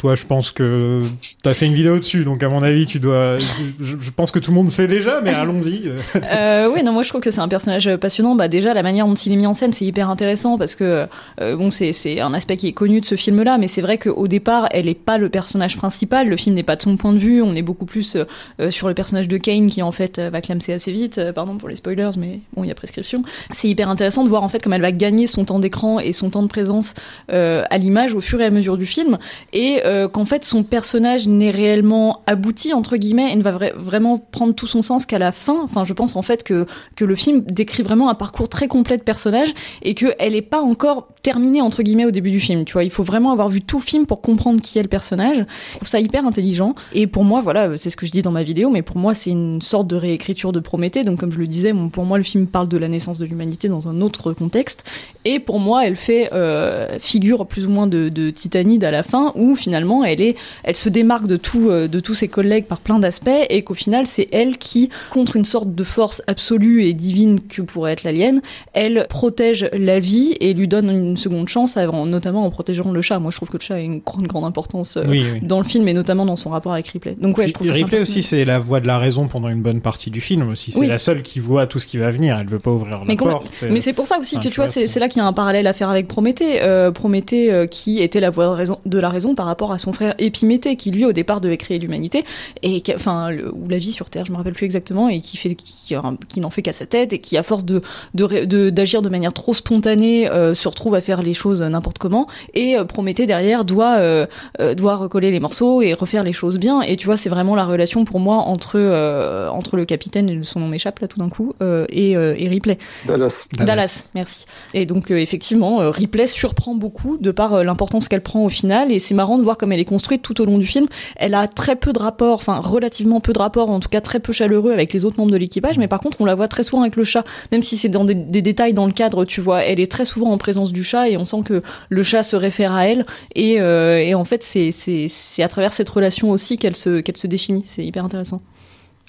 Toi, 0.01 0.15
je 0.15 0.25
pense 0.25 0.49
que 0.49 1.03
t'as 1.43 1.53
fait 1.53 1.67
une 1.67 1.75
vidéo 1.75 1.99
dessus, 1.99 2.23
donc 2.23 2.41
à 2.41 2.49
mon 2.49 2.63
avis, 2.63 2.87
tu 2.87 2.99
dois. 2.99 3.37
Je, 3.37 4.09
pense 4.15 4.31
que 4.31 4.39
tout 4.39 4.49
le 4.49 4.55
monde 4.55 4.71
sait 4.71 4.87
déjà, 4.87 5.21
mais 5.21 5.29
allons-y. 5.29 5.91
Euh, 6.31 6.69
oui, 6.73 6.83
non, 6.83 6.93
moi 6.93 7.03
je 7.03 7.09
trouve 7.09 7.21
que 7.21 7.31
c'est 7.31 7.41
un 7.41 7.47
personnage 7.47 7.93
passionnant. 7.97 8.35
Bah 8.35 8.47
déjà 8.47 8.73
la 8.73 8.83
manière 8.83 9.05
dont 9.05 9.15
il 9.15 9.33
est 9.33 9.35
mis 9.35 9.47
en 9.47 9.53
scène, 9.53 9.73
c'est 9.73 9.85
hyper 9.85 10.09
intéressant 10.09 10.57
parce 10.57 10.75
que 10.75 11.07
euh, 11.41 11.55
bon, 11.55 11.71
c'est 11.71 12.19
un 12.19 12.33
aspect 12.33 12.57
qui 12.57 12.67
est 12.67 12.73
connu 12.73 13.01
de 13.01 13.05
ce 13.05 13.15
film-là, 13.15 13.57
mais 13.57 13.67
c'est 13.67 13.81
vrai 13.81 13.97
qu'au 13.97 14.27
départ, 14.27 14.67
elle 14.71 14.87
est 14.87 14.93
pas 14.95 15.17
le 15.17 15.29
personnage 15.29 15.77
principal. 15.77 16.29
Le 16.29 16.37
film 16.37 16.55
n'est 16.55 16.63
pas 16.63 16.75
de 16.75 16.81
son 16.81 16.95
point 16.95 17.11
de 17.11 17.17
vue. 17.17 17.41
On 17.41 17.53
est 17.53 17.61
beaucoup 17.61 17.85
plus 17.85 18.15
euh, 18.15 18.25
euh, 18.59 18.71
sur 18.71 18.87
le 18.87 18.93
personnage 18.93 19.27
de 19.27 19.37
Kane 19.37 19.69
qui 19.69 19.81
en 19.81 19.91
fait 19.91 20.19
va 20.19 20.41
clamser 20.41 20.73
assez 20.73 20.91
vite. 20.91 21.19
Pardon 21.35 21.57
pour 21.57 21.69
les 21.69 21.75
spoilers, 21.75 22.11
mais 22.17 22.39
bon, 22.55 22.63
il 22.63 22.67
y 22.67 22.71
a 22.71 22.75
prescription. 22.75 23.23
C'est 23.51 23.67
hyper 23.67 23.89
intéressant 23.89 24.23
de 24.23 24.29
voir 24.29 24.43
en 24.43 24.49
fait 24.49 24.63
comme 24.63 24.73
elle 24.73 24.81
va 24.81 24.91
gagner 24.91 25.27
son 25.27 25.43
temps 25.45 25.59
d'écran 25.59 25.99
et 25.99 26.13
son 26.13 26.29
temps 26.29 26.43
de 26.43 26.47
présence 26.47 26.93
à 27.29 27.77
l'image 27.77 28.13
au 28.13 28.21
fur 28.21 28.39
et 28.41 28.45
à 28.45 28.51
mesure 28.51 28.77
du 28.77 28.85
film, 28.85 29.17
et 29.53 29.81
euh, 29.91 30.07
qu'en 30.07 30.25
fait 30.25 30.43
son 30.45 30.63
personnage 30.63 31.27
n'est 31.27 31.51
réellement 31.51 32.23
abouti 32.25 32.73
entre 32.73 32.95
guillemets 32.97 33.31
et 33.31 33.35
ne 33.35 33.43
va 33.43 33.51
vra- 33.51 33.75
vraiment 33.75 34.17
prendre 34.17 34.55
tout 34.55 34.65
son 34.67 34.81
sens 34.81 35.05
qu'à 35.05 35.19
la 35.19 35.31
fin. 35.31 35.59
Enfin, 35.61 35.83
je 35.83 35.93
pense 35.93 36.15
en 36.15 36.21
fait 36.21 36.43
que 36.43 36.65
que 36.95 37.05
le 37.05 37.15
film 37.15 37.41
décrit 37.41 37.83
vraiment 37.83 38.09
un 38.09 38.15
parcours 38.15 38.49
très 38.49 38.67
complet 38.67 38.97
de 38.97 39.03
personnage 39.03 39.53
et 39.83 39.93
que 39.93 40.07
elle 40.17 40.33
est 40.35 40.41
pas 40.41 40.61
encore 40.61 41.07
terminé 41.21 41.61
entre 41.61 41.83
guillemets 41.83 42.05
au 42.05 42.11
début 42.11 42.31
du 42.31 42.39
film. 42.39 42.65
Tu 42.65 42.73
vois, 42.73 42.83
il 42.83 42.91
faut 42.91 43.03
vraiment 43.03 43.31
avoir 43.31 43.49
vu 43.49 43.61
tout 43.61 43.79
le 43.79 43.83
film 43.83 44.05
pour 44.05 44.21
comprendre 44.21 44.61
qui 44.61 44.79
est 44.79 44.83
le 44.83 44.87
personnage. 44.87 45.45
Je 45.71 45.75
trouve 45.77 45.87
ça 45.87 45.99
hyper 45.99 46.25
intelligent. 46.25 46.75
Et 46.93 47.07
pour 47.07 47.23
moi, 47.23 47.41
voilà, 47.41 47.77
c'est 47.77 47.89
ce 47.89 47.97
que 47.97 48.05
je 48.05 48.11
dis 48.11 48.21
dans 48.21 48.31
ma 48.31 48.43
vidéo, 48.43 48.69
mais 48.69 48.81
pour 48.81 48.97
moi, 48.97 49.13
c'est 49.13 49.31
une 49.31 49.61
sorte 49.61 49.87
de 49.87 49.95
réécriture 49.95 50.51
de 50.51 50.59
Prométhée. 50.59 51.03
Donc, 51.03 51.19
comme 51.19 51.31
je 51.31 51.39
le 51.39 51.47
disais, 51.47 51.73
pour 51.91 52.05
moi, 52.05 52.17
le 52.17 52.23
film 52.23 52.47
parle 52.47 52.67
de 52.67 52.77
la 52.77 52.87
naissance 52.87 53.17
de 53.17 53.25
l'humanité 53.25 53.67
dans 53.67 53.87
un 53.87 54.01
autre 54.01 54.33
contexte. 54.33 54.83
Et 55.25 55.39
pour 55.39 55.59
moi, 55.59 55.85
elle 55.85 55.95
fait 55.95 56.33
euh, 56.33 56.99
figure 56.99 57.45
plus 57.45 57.65
ou 57.65 57.69
moins 57.69 57.87
de, 57.87 58.09
de 58.09 58.29
Titanide 58.29 58.83
à 58.83 58.91
la 58.91 59.03
fin, 59.03 59.31
où 59.35 59.55
finalement, 59.55 60.03
elle 60.03 60.21
est, 60.21 60.35
elle 60.63 60.75
se 60.75 60.89
démarque 60.89 61.27
de 61.27 61.39
euh, 61.55 61.87
de 61.87 61.99
tous 61.99 62.15
ses 62.15 62.27
collègues 62.27 62.65
par 62.65 62.79
plein 62.79 62.99
d'aspects, 62.99 63.29
et 63.49 63.63
qu'au 63.63 63.73
final, 63.73 64.05
c'est 64.05 64.27
elle 64.31 64.57
qui, 64.57 64.89
contre 65.09 65.35
une 65.35 65.45
sorte 65.45 65.75
de 65.75 65.83
force 65.83 66.21
absolue 66.27 66.83
et 66.83 66.93
divine 66.93 67.39
que 67.39 67.61
pourrait 67.61 67.93
être 67.93 68.03
l'alien, 68.03 68.41
elle 68.73 69.05
protège 69.09 69.69
la 69.73 69.99
vie 69.99 70.35
et 70.39 70.53
lui 70.53 70.67
donne 70.67 70.89
une 70.89 71.10
seconde 71.17 71.47
chance, 71.47 71.77
avant- 71.77 72.05
notamment 72.05 72.45
en 72.45 72.49
protégeant 72.49 72.91
le 72.91 73.01
chat. 73.01 73.19
Moi, 73.19 73.31
je 73.31 73.37
trouve 73.37 73.49
que 73.49 73.57
le 73.57 73.61
chat 73.61 73.75
a 73.75 73.79
une 73.79 73.99
grande, 73.99 74.27
grande 74.27 74.43
importance 74.45 74.97
euh, 74.97 75.03
Oui, 75.07 75.25
oui. 75.33 75.39
dans 75.41 75.57
le 75.59 75.63
film 75.65 75.87
et 75.87 75.93
notamment 75.93 76.25
dans 76.25 76.35
son 76.35 76.49
rapport 76.49 76.73
avec 76.73 76.87
Ripley. 76.87 77.15
Donc 77.19 77.37
ouais, 77.37 77.47
je 77.47 77.53
trouve 77.53 77.67
que 77.67 77.73
c'est 77.73 77.79
un 77.81 77.85
Ripley 77.85 78.01
aussi, 78.01 78.23
c'est 78.23 78.45
la 78.45 78.59
voix 78.59 78.79
de 78.79 78.87
la 78.87 78.97
raison 78.97 79.27
pendant 79.27 79.49
une 79.49 79.61
bonne 79.61 79.81
partie 79.81 80.09
du 80.11 80.21
film 80.21 80.49
aussi. 80.49 80.71
C'est 80.71 80.79
Oui. 80.79 80.87
la 80.87 80.97
seule 80.97 81.21
qui 81.21 81.39
voit 81.39 81.65
tout 81.67 81.79
ce 81.79 81.87
qui 81.87 81.97
va 81.97 82.11
venir. 82.11 82.37
Elle 82.39 82.47
veut 82.47 82.59
pas 82.59 82.71
ouvrir 82.71 82.99
la 82.99 83.05
Mais, 83.05 83.15
porte. 83.15 83.47
mais 83.69 83.81
c'est 83.81 83.93
pour 83.93 84.07
ça 84.07 84.19
aussi 84.19 84.35
Enfin, 84.37 84.43
que 84.49 84.53
tu 84.53 84.55
vois, 84.61 84.67
c'est 84.67 84.99
là 84.99 85.09
qu'il 85.09 85.21
y 85.21 85.25
a 85.25 85.27
un 85.27 85.33
parallèle 85.33 85.67
à 85.67 85.73
faire 85.73 85.89
avec 85.89 86.07
Prométhée. 86.07 86.61
Euh, 86.61 86.91
Prométhée 86.91 87.51
euh, 87.51 87.67
qui 87.67 87.99
était 87.99 88.19
la 88.19 88.29
voix 88.29 88.45
de, 88.45 88.49
raison, 88.51 88.79
de 88.85 88.99
la 88.99 89.09
raison 89.09 89.35
par 89.35 89.45
rapport 89.45 89.71
à 89.71 89.77
son 89.77 89.93
frère 89.93 90.13
Épiméthée, 90.19 90.75
qui 90.75 90.91
lui 90.91 91.05
au 91.05 91.11
départ 91.13 91.41
devait 91.41 91.57
créer 91.57 91.79
l'humanité 91.79 92.23
et 92.63 92.81
enfin 92.95 93.29
ou 93.53 93.67
la 93.69 93.77
vie 93.77 93.91
sur 93.91 94.09
Terre, 94.09 94.25
je 94.25 94.31
me 94.31 94.37
rappelle 94.37 94.53
plus 94.53 94.65
exactement, 94.65 95.09
et 95.09 95.21
qui 95.21 95.37
fait 95.37 95.55
qui, 95.55 95.73
qui, 95.85 95.95
qui 96.27 96.39
n'en 96.39 96.49
fait 96.49 96.61
qu'à 96.61 96.73
sa 96.73 96.85
tête 96.85 97.13
et 97.13 97.19
qui 97.19 97.37
à 97.37 97.43
force 97.43 97.65
de 97.65 97.81
de 98.13 98.23
ré- 98.23 98.45
de- 98.45 98.69
d'agir 98.69 99.01
de, 99.01 99.09
manière 99.09 99.33
trop 99.33 99.53
spontanée 99.53 100.29
euh, 100.29 100.53
se 100.55 100.67
retrouve 100.67 100.95
à 100.95 101.00
faire 101.01 101.21
les 101.21 101.33
choses 101.33 101.61
n'importe 101.61 101.97
comment. 101.97 102.27
Et 102.53 102.77
euh, 102.77 102.83
Prométhée 102.83 103.25
derrière 103.25 103.65
doit 103.65 103.97
euh, 103.97 104.25
euh, 104.59 104.75
doit 104.75 104.95
recoller 104.95 105.31
les 105.31 105.39
morceaux 105.39 105.81
et 105.81 105.93
refaire 105.93 106.23
les 106.23 106.33
choses 106.33 106.57
bien. 106.57 106.81
Et 106.81 106.97
tu 106.97 107.05
vois, 107.05 107.17
c'est 107.17 107.29
vraiment 107.29 107.55
la 107.55 107.65
relation 107.65 108.05
pour 108.05 108.19
moi 108.19 108.37
entre 108.37 108.73
euh, 108.75 109.49
entre 109.49 109.77
le 109.77 109.85
capitaine 109.85 110.29
et 110.29 110.43
son 110.43 110.59
nom 110.59 110.67
m'échappe 110.67 110.99
là 110.99 111.07
tout 111.07 111.19
d'un 111.19 111.29
coup 111.29 111.53
euh, 111.61 111.85
et, 111.89 112.15
euh, 112.15 112.35
et 112.37 112.47
Ripley. 112.47 112.77
Dallas. 113.05 113.47
Dallas. 113.57 114.09
merci. 114.15 114.45
Et 114.73 114.85
donc 114.85 115.11
euh, 115.11 115.17
effectivement, 115.17 115.81
euh, 115.81 115.89
Ripley 115.89 116.27
surprend 116.27 116.75
beaucoup 116.75 117.17
de 117.17 117.31
par 117.31 117.53
euh, 117.53 117.63
l'importance 117.63 118.07
qu'elle 118.07 118.21
prend 118.21 118.43
au 118.43 118.49
final, 118.49 118.91
et 118.91 118.99
c'est 118.99 119.13
marrant 119.13 119.37
de 119.37 119.43
voir 119.43 119.57
comme 119.57 119.71
elle 119.71 119.79
est 119.79 119.85
construite 119.85 120.21
tout 120.21 120.41
au 120.41 120.45
long 120.45 120.57
du 120.57 120.65
film. 120.65 120.87
Elle 121.15 121.33
a 121.33 121.47
très 121.47 121.75
peu 121.75 121.93
de 121.93 121.99
rapports, 121.99 122.35
enfin 122.35 122.59
relativement 122.59 123.19
peu 123.19 123.33
de 123.33 123.39
rapports, 123.39 123.69
en 123.69 123.79
tout 123.79 123.89
cas 123.89 124.01
très 124.01 124.19
peu 124.19 124.33
chaleureux 124.33 124.71
avec 124.71 124.93
les 124.93 125.05
autres 125.05 125.17
membres 125.17 125.31
de 125.31 125.37
l'équipage, 125.37 125.77
mais 125.77 125.87
par 125.87 125.99
contre 125.99 126.21
on 126.21 126.25
la 126.25 126.35
voit 126.35 126.47
très 126.47 126.63
souvent 126.63 126.81
avec 126.81 126.95
le 126.95 127.03
chat, 127.03 127.23
même 127.51 127.63
si 127.63 127.77
c'est 127.77 127.89
dans 127.89 128.05
des, 128.05 128.15
des 128.15 128.41
détails 128.41 128.73
dans 128.73 128.85
le 128.85 128.93
cadre, 128.93 129.25
tu 129.25 129.41
vois, 129.41 129.63
elle 129.63 129.79
est 129.79 129.91
très 129.91 130.05
souvent 130.05 130.31
en 130.31 130.37
présence 130.37 130.71
du 130.71 130.83
chat 130.83 130.90
et 130.93 131.17
on 131.17 131.25
sent 131.25 131.41
que 131.45 131.61
le 131.89 132.03
chat 132.03 132.23
se 132.23 132.35
réfère 132.35 132.73
à 132.73 132.87
elle, 132.87 133.05
et, 133.35 133.59
euh, 133.59 133.97
et 133.97 134.13
en 134.13 134.25
fait 134.25 134.43
c'est 134.43 134.71
c'est 134.71 135.07
c'est 135.07 135.43
à 135.43 135.47
travers 135.47 135.73
cette 135.73 135.89
relation 135.89 136.31
aussi 136.31 136.57
qu'elle 136.57 136.75
se 136.75 137.01
qu'elle 137.01 137.17
se 137.17 137.27
définit. 137.27 137.63
C'est 137.65 137.85
hyper 137.85 138.05
intéressant 138.05 138.41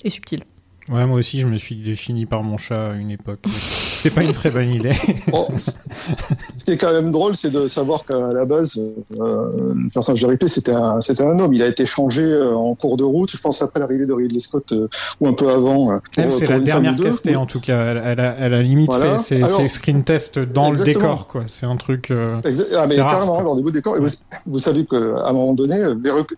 et 0.05 0.11
subtil. 0.11 0.45
Ouais, 0.89 1.07
moi 1.07 1.19
aussi, 1.19 1.41
je 1.41 1.47
me 1.47 1.59
suis 1.59 1.77
défini 1.77 2.27
par 2.27 2.43
mon 2.43 2.57
chat 2.57 2.91
à 2.91 2.95
une 2.95 3.11
époque. 3.11 3.45
C'était 4.03 4.15
pas 4.15 4.23
une 4.23 4.33
très 4.33 4.51
bonne 4.51 4.71
idée. 4.71 4.93
Bon, 5.31 5.47
ce 5.57 6.65
qui 6.65 6.73
est 6.73 6.77
quand 6.77 6.93
même 6.93 7.11
drôle, 7.11 7.37
c'est 7.37 7.51
de 7.51 7.67
savoir 7.67 8.05
qu'à 8.05 8.17
la 8.33 8.45
base, 8.45 8.77
euh, 8.79 9.51
le 9.75 9.89
personnage 9.91 10.21
de 10.23 10.27
Ripley, 10.27 10.49
c'était 10.49 10.73
un, 10.73 11.01
c'était 11.01 11.23
un 11.23 11.39
homme. 11.39 11.55
Il 11.55 11.63
a 11.63 11.69
été 11.69 11.87
changé 11.87 12.23
euh, 12.23 12.55
en 12.55 12.75
cours 12.75 12.97
de 12.97 13.05
route, 13.05 13.31
je 13.31 13.39
pense 13.39 13.63
après 13.63 13.81
l'arrivée 13.81 14.07
de 14.07 14.13
Ridley 14.13 14.39
Scott, 14.41 14.73
euh, 14.73 14.89
ou 15.21 15.29
un 15.29 15.33
peu 15.33 15.49
avant. 15.51 15.93
euh, 15.93 15.99
Elle, 16.17 16.33
c'est 16.33 16.47
la 16.47 16.59
dernière 16.59 16.97
castée 16.97 17.37
en 17.37 17.47
tout 17.47 17.61
cas. 17.61 17.83
Elle, 17.85 18.03
elle 18.05 18.21
a, 18.21 18.35
elle 18.39 18.55
a 18.55 18.63
limite 18.63 18.89
Voilà. 18.89 19.19
fait 19.19 19.23
ses, 19.23 19.43
Alors, 19.43 19.61
ses 19.61 19.69
screen 19.69 20.03
tests 20.05 20.39
dans 20.39 20.71
le 20.71 20.79
décor, 20.79 21.27
quoi. 21.29 21.45
C'est 21.47 21.67
un 21.67 21.77
truc. 21.77 22.11
euh, 22.11 22.41
Ah, 22.45 22.87
mais 22.89 22.95
C'est 22.95 23.03
rare, 23.03 23.13
carrément, 23.15 23.35
quoi. 23.37 23.45
dans 23.45 23.57
des 23.57 23.63
beaux 23.63 23.71
décors. 23.71 23.97
Et 23.97 24.01
vous, 24.01 24.09
vous 24.47 24.59
savez 24.59 24.85
qu'à 24.85 24.97
un 24.97 25.33
moment 25.33 25.53
donné, 25.55 25.79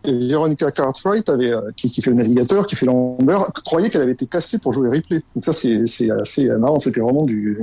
Veronica 0.04 0.70
Cartwright, 0.70 1.28
avait, 1.28 1.52
qui, 1.76 1.90
qui 1.90 2.02
fait 2.02 2.10
le 2.10 2.16
navigateur, 2.16 2.66
qui 2.66 2.76
fait 2.76 2.86
l'Amber, 2.86 3.38
croyait 3.64 3.90
qu'elle 3.90 4.02
avait 4.02 4.12
été 4.12 4.26
castée 4.26 4.58
pour 4.58 4.72
jouer 4.72 4.90
Ripley. 4.90 5.22
Donc 5.34 5.44
ça, 5.44 5.52
c'est 5.52 5.86
c'est 5.86 6.10
assez 6.10 6.48
marrant. 6.58 6.78
C'était 6.78 7.00
vraiment 7.00 7.24
du 7.24 7.53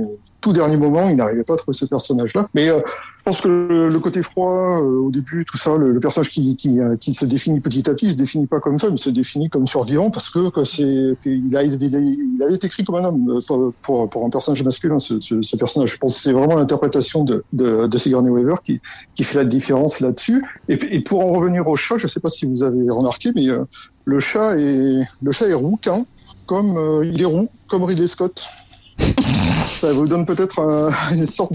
tout 0.42 0.52
dernier 0.52 0.76
moment. 0.76 1.08
Il 1.08 1.16
n'arrivait 1.16 1.44
pas 1.44 1.54
à 1.54 1.56
trouver 1.56 1.74
ce 1.74 1.86
personnage-là. 1.86 2.48
Mais 2.52 2.68
euh, 2.68 2.80
je 2.84 3.22
pense 3.24 3.40
que 3.40 3.48
le, 3.48 3.98
côté 4.00 4.22
froid, 4.22 4.80
euh, 4.80 5.06
au 5.06 5.10
début, 5.10 5.46
tout 5.46 5.56
ça, 5.56 5.78
le, 5.78 5.98
personnage 6.00 6.30
qui, 6.30 6.54
qui, 6.56 6.78
euh, 6.80 6.96
qui 6.96 7.14
se 7.14 7.24
définit 7.24 7.60
petit 7.60 7.88
à 7.88 7.94
petit, 7.94 8.06
il 8.06 8.12
se 8.12 8.16
définit 8.16 8.46
pas 8.46 8.60
comme 8.60 8.78
ça, 8.78 8.88
il 8.90 8.98
se 8.98 9.08
définit 9.08 9.48
comme 9.48 9.66
survivant 9.66 10.10
parce 10.10 10.28
que, 10.28 10.50
c'est, 10.64 11.16
il 11.24 11.56
a, 11.56 11.60
avait 11.60 12.54
été 12.54 12.66
écrit 12.66 12.84
comme 12.84 12.96
un 12.96 13.04
homme 13.04 13.40
pour, 13.80 14.08
pour, 14.08 14.26
un 14.26 14.30
personnage 14.30 14.62
masculin, 14.64 14.98
ce, 14.98 15.56
personnage. 15.56 15.92
Je 15.92 15.98
pense 15.98 16.16
que 16.16 16.20
c'est 16.20 16.32
vraiment 16.32 16.56
l'interprétation 16.56 17.24
de, 17.24 17.96
Sigourney 17.96 18.30
Weaver 18.30 18.56
qui, 18.64 18.80
qui 19.14 19.22
fait 19.22 19.38
la 19.38 19.44
différence 19.44 20.00
là-dessus. 20.00 20.44
Et, 20.68 21.00
pour 21.02 21.20
en 21.20 21.32
revenir 21.32 21.66
au 21.68 21.76
chat, 21.76 21.98
je 21.98 22.08
sais 22.08 22.20
pas 22.20 22.28
si 22.28 22.46
vous 22.46 22.64
avez 22.64 22.90
remarqué, 22.90 23.30
mais 23.34 23.46
le 24.04 24.20
chat 24.20 24.58
est, 24.58 25.04
le 25.22 25.30
chat 25.30 25.46
est 25.46 25.54
rouquin, 25.54 26.04
comme 26.46 27.04
il 27.04 27.22
est 27.22 27.26
roux, 27.26 27.48
comme 27.68 27.84
Ridley 27.84 28.08
Scott. 28.08 28.42
Ça 29.82 29.92
vous 29.92 30.04
donne 30.04 30.24
peut-être 30.24 30.60
un- 30.60 30.90
une 31.12 31.26
sorte 31.26 31.54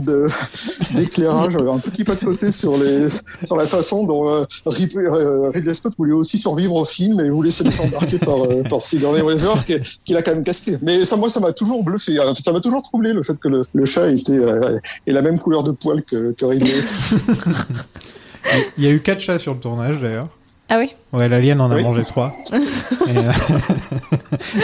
d'éclairage, 0.94 1.56
un 1.56 1.78
petit 1.78 2.04
pas 2.04 2.16
de 2.16 2.26
côté 2.26 2.52
sur 2.52 2.76
la 2.78 3.66
façon 3.66 4.04
dont 4.04 4.28
euh, 4.28 4.44
euh, 4.68 5.50
Ridley 5.54 5.74
Scott 5.74 5.94
voulait 5.98 6.12
aussi 6.12 6.38
survivre 6.38 6.76
au 6.76 6.84
film 6.84 7.22
et 7.22 7.30
voulait 7.30 7.52
se 7.52 7.64
laisser 7.64 7.80
embarquer 7.82 8.18
par 8.18 8.44
euh, 8.44 8.64
par 8.64 8.82
Sigourney 8.82 9.22
Weaver 9.22 9.54
qui, 9.66 9.76
qui 10.04 10.12
l'a 10.12 10.24
quand 10.24 10.34
même 10.34 10.44
casté. 10.44 10.78
Mais 10.82 11.06
ça 11.06 11.16
moi 11.16 11.30
ça 11.30 11.40
m'a 11.40 11.54
toujours 11.54 11.86
bluffé, 11.86 12.20
hein. 12.20 12.34
ça 12.36 12.52
m'a 12.52 12.60
toujours 12.60 12.82
troublé 12.82 13.14
le 13.14 13.24
fait 13.24 13.40
que 13.40 13.48
le, 13.48 13.86
chat 13.86 14.10
était 14.10 14.34
euh, 14.34 14.78
ait 15.08 15.14
la 15.14 15.22
même 15.22 15.40
couleur 15.40 15.64
de 15.64 15.72
poil 15.72 16.04
que 16.04 16.36
Ridley. 16.44 16.82
Il 18.78 18.84
y 18.84 18.88
a 18.88 18.90
eu 18.90 19.00
quatre 19.00 19.22
chats 19.22 19.40
sur 19.40 19.54
le 19.54 19.62
tournage 19.62 20.02
d'ailleurs. 20.02 20.28
Ah 20.70 20.78
oui 20.80 20.90
Ouais, 21.14 21.30
l'alien 21.30 21.62
en 21.62 21.72
a 21.72 21.76
Oui. 21.76 21.84
mangé 21.84 22.04
trois. 22.04 22.32
Euh, 23.10 23.32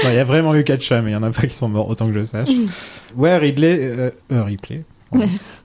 il 0.10 0.16
y 0.16 0.20
a 0.20 0.24
vraiment 0.26 0.54
eu 0.54 0.66
quatre 0.66 0.82
chats, 0.82 1.02
mais 1.02 1.12
il 1.12 1.14
y 1.14 1.16
en 1.16 1.24
a 1.24 1.30
pas 1.32 1.44
qui 1.48 1.56
sont 1.56 1.70
morts 1.70 1.88
autant 1.88 2.08
que 2.10 2.14
je 2.18 2.24
sache. 2.26 2.50
Ouais, 3.16 3.38
Ridley, 3.38 3.78
euh, 3.82 4.10
euh, 4.34 4.44
Ripley. 4.44 4.84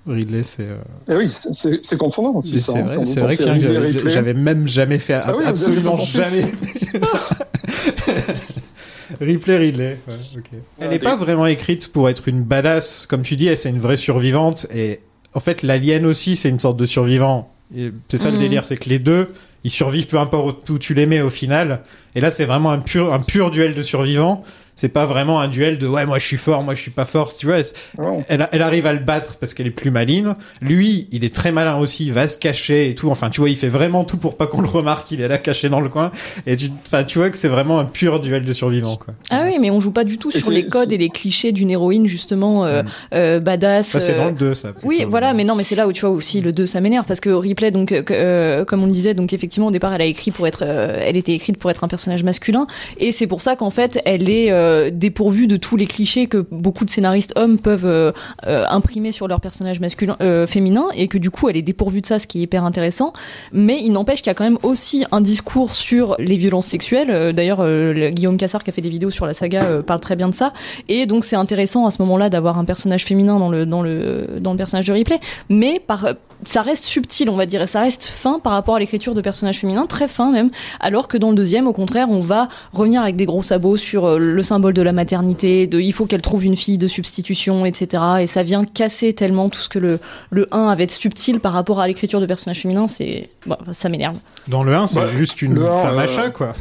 Ridley, 0.07 0.43
c'est. 0.45 0.63
euh, 0.69 0.77
Et 1.11 1.17
oui, 1.17 1.29
c'est- 1.31 1.97
confondant 1.97 2.35
aussi. 2.37 2.55
mais 2.55 2.61
ça, 2.61 2.73
c'est 2.75 2.79
hein, 2.79 2.83
vrai, 2.85 3.05
c'est 3.05 3.21
vrai 3.21 3.37
que 3.37 4.09
j'avais- 4.09 4.35
même 4.35 4.69
jamais 4.69 4.99
fait, 4.99 5.15
Ah 5.25 5.33
oui, 5.37 5.45
absolument 5.45 5.97
jamais. 5.97 6.45
Ripley, 9.21 9.57
Ridley. 9.57 9.99
ouais. 10.07 10.15
Elle 10.79 10.91
n'est 10.91 10.99
pas 10.99 11.17
vraiment 11.17 11.47
écrite 11.47 11.89
pour 11.89 12.09
être 12.09 12.29
une 12.29 12.43
badass, 12.43 13.07
comme 13.07 13.23
tu 13.23 13.37
dis. 13.37 13.47
Elle 13.49 13.57
c'est 13.57 13.71
une 13.71 13.79
vraie 13.81 13.97
survivante 13.97 14.67
et 14.75 15.01
en 15.35 15.41
fait 15.41 15.63
l'alien 15.63 16.05
aussi 16.07 16.37
c'est 16.37 16.49
une 16.51 16.59
sorte 16.61 16.77
de 16.77 16.85
survivant. 16.87 17.51
C'est 18.09 18.19
ça 18.19 18.29
le 18.31 18.37
Mhm. 18.37 18.43
délire, 18.43 18.65
c'est 18.65 18.77
que 18.77 18.89
les 18.89 18.99
deux 18.99 19.29
ils 19.65 19.71
survivent 19.71 20.07
peu 20.07 20.19
importe 20.19 20.69
où 20.71 20.79
tu 20.79 20.95
les 20.95 21.07
mets 21.07 21.21
au 21.21 21.31
final. 21.31 21.83
Et 22.15 22.21
là 22.21 22.31
c'est 22.31 22.45
vraiment 22.45 22.71
un 22.71 22.79
pur 22.79 23.13
un 23.13 23.21
pur 23.21 23.51
duel 23.51 23.75
de 23.75 23.83
survivants. 23.83 24.43
C'est 24.81 24.89
pas 24.91 25.07
vraiment 25.07 25.41
un 25.41 25.49
duel 25.49 25.77
de 25.77 25.89
ouais 25.89 26.07
moi 26.07 26.19
je 26.19 26.25
suis 26.25 26.37
fort, 26.37 26.63
moi 26.63 26.73
je 26.75 26.81
suis 26.81 26.93
pas 26.93 27.05
fort. 27.05 27.35
Tu 27.35 27.47
vois, 27.47 27.57
elle, 28.29 28.43
a- 28.43 28.49
elle 28.53 28.63
arrive 28.63 28.87
à 28.87 28.93
le 28.93 29.01
battre 29.01 29.35
parce 29.41 29.53
qu'elle 29.53 29.67
est 29.67 29.71
plus 29.73 29.91
maline. 29.91 30.37
Lui, 30.63 31.09
il 31.11 31.25
est 31.25 31.35
très 31.35 31.51
malin 31.51 31.77
aussi, 31.79 32.07
il 32.07 32.13
va 32.13 32.29
se 32.29 32.39
cacher 32.39 32.89
et 32.89 32.95
tout. 32.95 33.11
Enfin, 33.11 33.29
tu 33.29 33.41
vois, 33.41 33.51
il 33.51 33.57
fait 33.57 33.67
vraiment 33.69 34.05
tout 34.05 34.19
pour 34.19 34.37
pas 34.37 34.47
qu'on 34.47 34.61
le 34.61 34.69
remarque. 34.69 35.11
Il 35.11 35.21
est 35.21 35.27
là 35.29 35.37
caché 35.39 35.69
dans 35.69 35.81
le 35.81 35.89
coin. 35.89 36.13
Et 36.47 36.55
tu, 36.57 36.69
enfin, 36.87 37.03
tu 37.03 37.19
vois 37.19 37.29
que 37.31 37.37
c'est 37.37 37.49
vraiment 37.49 37.81
un 37.81 37.85
pur 37.85 38.21
duel 38.21 38.45
de 38.45 38.53
survivants, 38.53 38.97
quoi. 38.97 39.15
Ah 39.31 39.43
oui, 39.47 39.59
mais 39.61 39.71
on 39.73 39.81
joue 39.81 39.91
pas 39.91 40.05
du 40.05 40.17
tout 40.17 40.31
Et 40.33 40.39
sur 40.39 40.51
les 40.51 40.67
codes 40.67 40.93
et 40.93 40.99
les 40.99 41.09
clichés 41.11 41.51
d'une 41.51 41.71
héroïne 41.71 42.07
justement 42.07 42.65
euh, 42.65 42.83
euh, 43.15 43.41
badass. 43.41 43.89
Ça, 43.89 43.99
c'est 44.01 44.15
euh, 44.15 44.19
dans 44.19 44.27
le 44.27 44.33
2, 44.33 44.55
ça. 44.55 44.69
Oui, 44.85 45.05
voilà, 45.09 45.33
mais 45.33 45.43
non, 45.43 45.57
mais 45.57 45.65
c'est 45.65 45.75
là 45.77 45.89
où 45.89 45.93
tu 45.93 46.03
vois 46.03 46.11
aussi 46.15 46.41
le 46.41 46.53
2 46.53 46.67
ça 46.67 46.81
m'énerve 46.81 47.07
parce 47.07 47.19
que 47.21 47.31
Ripley 47.31 47.71
donc 47.73 47.91
euh, 47.91 48.03
euh, 48.11 48.65
comme 48.65 48.83
on 48.83 48.87
le 48.87 48.93
disait 48.93 49.15
donc 49.15 49.33
effectivement 49.33 49.67
au 49.69 49.71
départ 49.71 49.93
elle 49.95 50.03
a 50.03 50.05
écrit 50.05 50.31
pour 50.31 50.47
être 50.47 50.63
euh, 50.63 51.01
elle 51.03 51.17
était 51.17 51.33
écrite 51.33 51.57
pour 51.57 51.71
être 51.71 51.83
un 51.83 51.89
personnage 51.89 52.23
masculin 52.23 52.67
et 52.99 53.11
c'est 53.11 53.27
pour 53.27 53.41
ça 53.43 53.57
qu'en 53.57 53.71
fait 53.71 53.99
elle 54.05 54.29
est 54.31 54.51
euh, 54.69 54.91
dépourvue 54.93 55.47
de 55.47 55.57
tous 55.57 55.77
les 55.77 55.87
clichés 55.87 56.27
que 56.27 56.39
beaucoup 56.51 56.85
de 56.85 56.91
scénaristes 56.91 57.33
hommes 57.37 57.59
peuvent 57.59 57.87
euh, 57.87 58.13
euh, 58.47 58.65
imprimer 58.69 59.13
sur 59.13 59.27
leur 59.29 59.41
personnage 59.41 59.81
masculin 59.81 60.17
euh, 60.21 60.47
féminin 60.47 60.85
et 60.95 61.09
que 61.09 61.19
du 61.19 61.31
coup 61.31 61.49
elle 61.49 61.57
est 61.57 61.63
dépourvue 61.63 62.01
de 62.01 62.07
ça 62.07 62.19
ce 62.19 62.27
qui 62.27 62.39
est 62.39 62.43
hyper 62.43 62.65
intéressant. 62.65 63.13
Mais 63.53 63.79
il 63.83 63.93
n'empêche 63.93 64.21
qu'il 64.23 64.29
y 64.29 64.31
a 64.31 64.35
quand 64.35 64.45
même 64.45 64.59
aussi 64.63 65.05
un 65.13 65.21
discours 65.21 65.73
sur 65.73 66.15
les 66.19 66.37
violences 66.37 66.67
sexuelles. 66.67 67.33
D'ailleurs 67.35 67.63
le- 67.65 68.11
Guillaume 68.11 68.37
Cassard 68.37 68.63
qui 68.65 68.71
a 68.71 68.73
fait 68.73 68.83
des 68.83 68.91
vidéos 68.91 69.11
sur 69.11 69.27
la 69.27 69.35
saga 69.35 69.83
parle 69.87 70.01
très 70.01 70.17
bien 70.17 70.29
de 70.29 70.35
ça. 70.35 70.53
Et 70.89 71.07
donc 71.07 71.25
c'est 71.25 71.37
intéressant 71.37 71.87
à 71.87 71.91
ce 71.91 72.03
moment-là 72.03 72.29
d'avoir 72.29 72.59
un 72.59 72.65
personnage 72.65 73.05
féminin 73.05 73.39
dans 73.39 73.49
le 73.51 73.67
dans 73.67 73.83
le 73.83 74.39
dans 74.41 74.53
le 74.53 74.57
personnage 74.59 74.87
de 74.87 74.93
Ripley 74.93 75.19
mais 75.49 75.81
par 75.81 76.09
ça 76.45 76.63
reste 76.63 76.85
subtil 76.85 77.29
on 77.31 77.37
va 77.37 77.47
dire 77.47 77.63
et 77.63 77.67
ça 77.67 77.81
reste 77.81 78.05
fin 78.05 78.39
par 78.39 78.53
rapport 78.53 78.77
à 78.77 78.79
l'écriture 78.79 79.15
de 79.15 79.21
personnages 79.21 79.59
féminins 79.59 79.87
très 79.87 80.09
fin 80.09 80.31
même 80.31 80.51
alors 80.81 81.09
que 81.09 81.17
dans 81.17 81.31
le 81.31 81.37
deuxième 81.37 81.67
au 81.67 81.73
contraire 81.73 82.09
on 82.11 82.21
va 82.21 82.49
revenir 82.73 83.03
avec 83.03 83.17
des 83.17 83.27
gros 83.27 83.43
sabots 83.43 83.77
sur 83.77 84.05
euh, 84.07 84.19
le 84.19 84.43
symbole 84.43 84.73
de 84.75 84.83
la 84.83 84.93
maternité 84.93 85.67
de 85.67 85.81
il 85.81 85.93
faut 85.93 86.07
qu'elle 86.07 86.23
trouve 86.23 86.45
une 86.45 86.57
fille 86.57 86.79
de 86.79 86.87
substitution 86.89 87.67
etc 87.67 88.03
et 88.21 88.27
ça 88.27 88.43
vient 88.43 88.65
casser 88.65 89.13
tellement 89.13 89.49
tout 89.49 89.61
ce 89.61 89.69
que 89.69 89.79
le 89.79 89.99
le 90.31 90.47
1 90.53 90.69
avait 90.69 90.87
de 90.87 90.91
subtil 90.93 91.41
par 91.41 91.53
rapport 91.53 91.81
à 91.81 91.87
l'écriture 91.89 92.21
de 92.21 92.27
personnages 92.27 92.61
féminins 92.61 92.89
c'est 92.89 93.31
bon, 93.47 93.57
ça 93.73 93.89
m'énerve 93.89 94.17
Dans 94.47 94.63
le 94.63 94.75
1, 94.75 94.87
c'est 94.87 95.01
Bah, 95.01 95.07
juste 95.17 95.43
une 95.43 95.57
femme 95.57 95.99
à 95.99 96.03
euh, 96.03 96.07
chat, 96.07 96.31
quoi. 96.31 96.55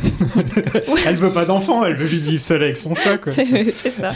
elle 1.06 1.16
veut 1.16 1.32
pas 1.32 1.46
d'enfant, 1.46 1.84
elle 1.86 1.96
veut 1.96 2.08
juste 2.08 2.26
vivre 2.26 2.42
seule 2.44 2.64
avec 2.64 2.78
son 2.78 2.96
chat, 2.96 3.18
quoi. 3.18 3.34
c'est 3.76 3.92
ça 3.92 4.12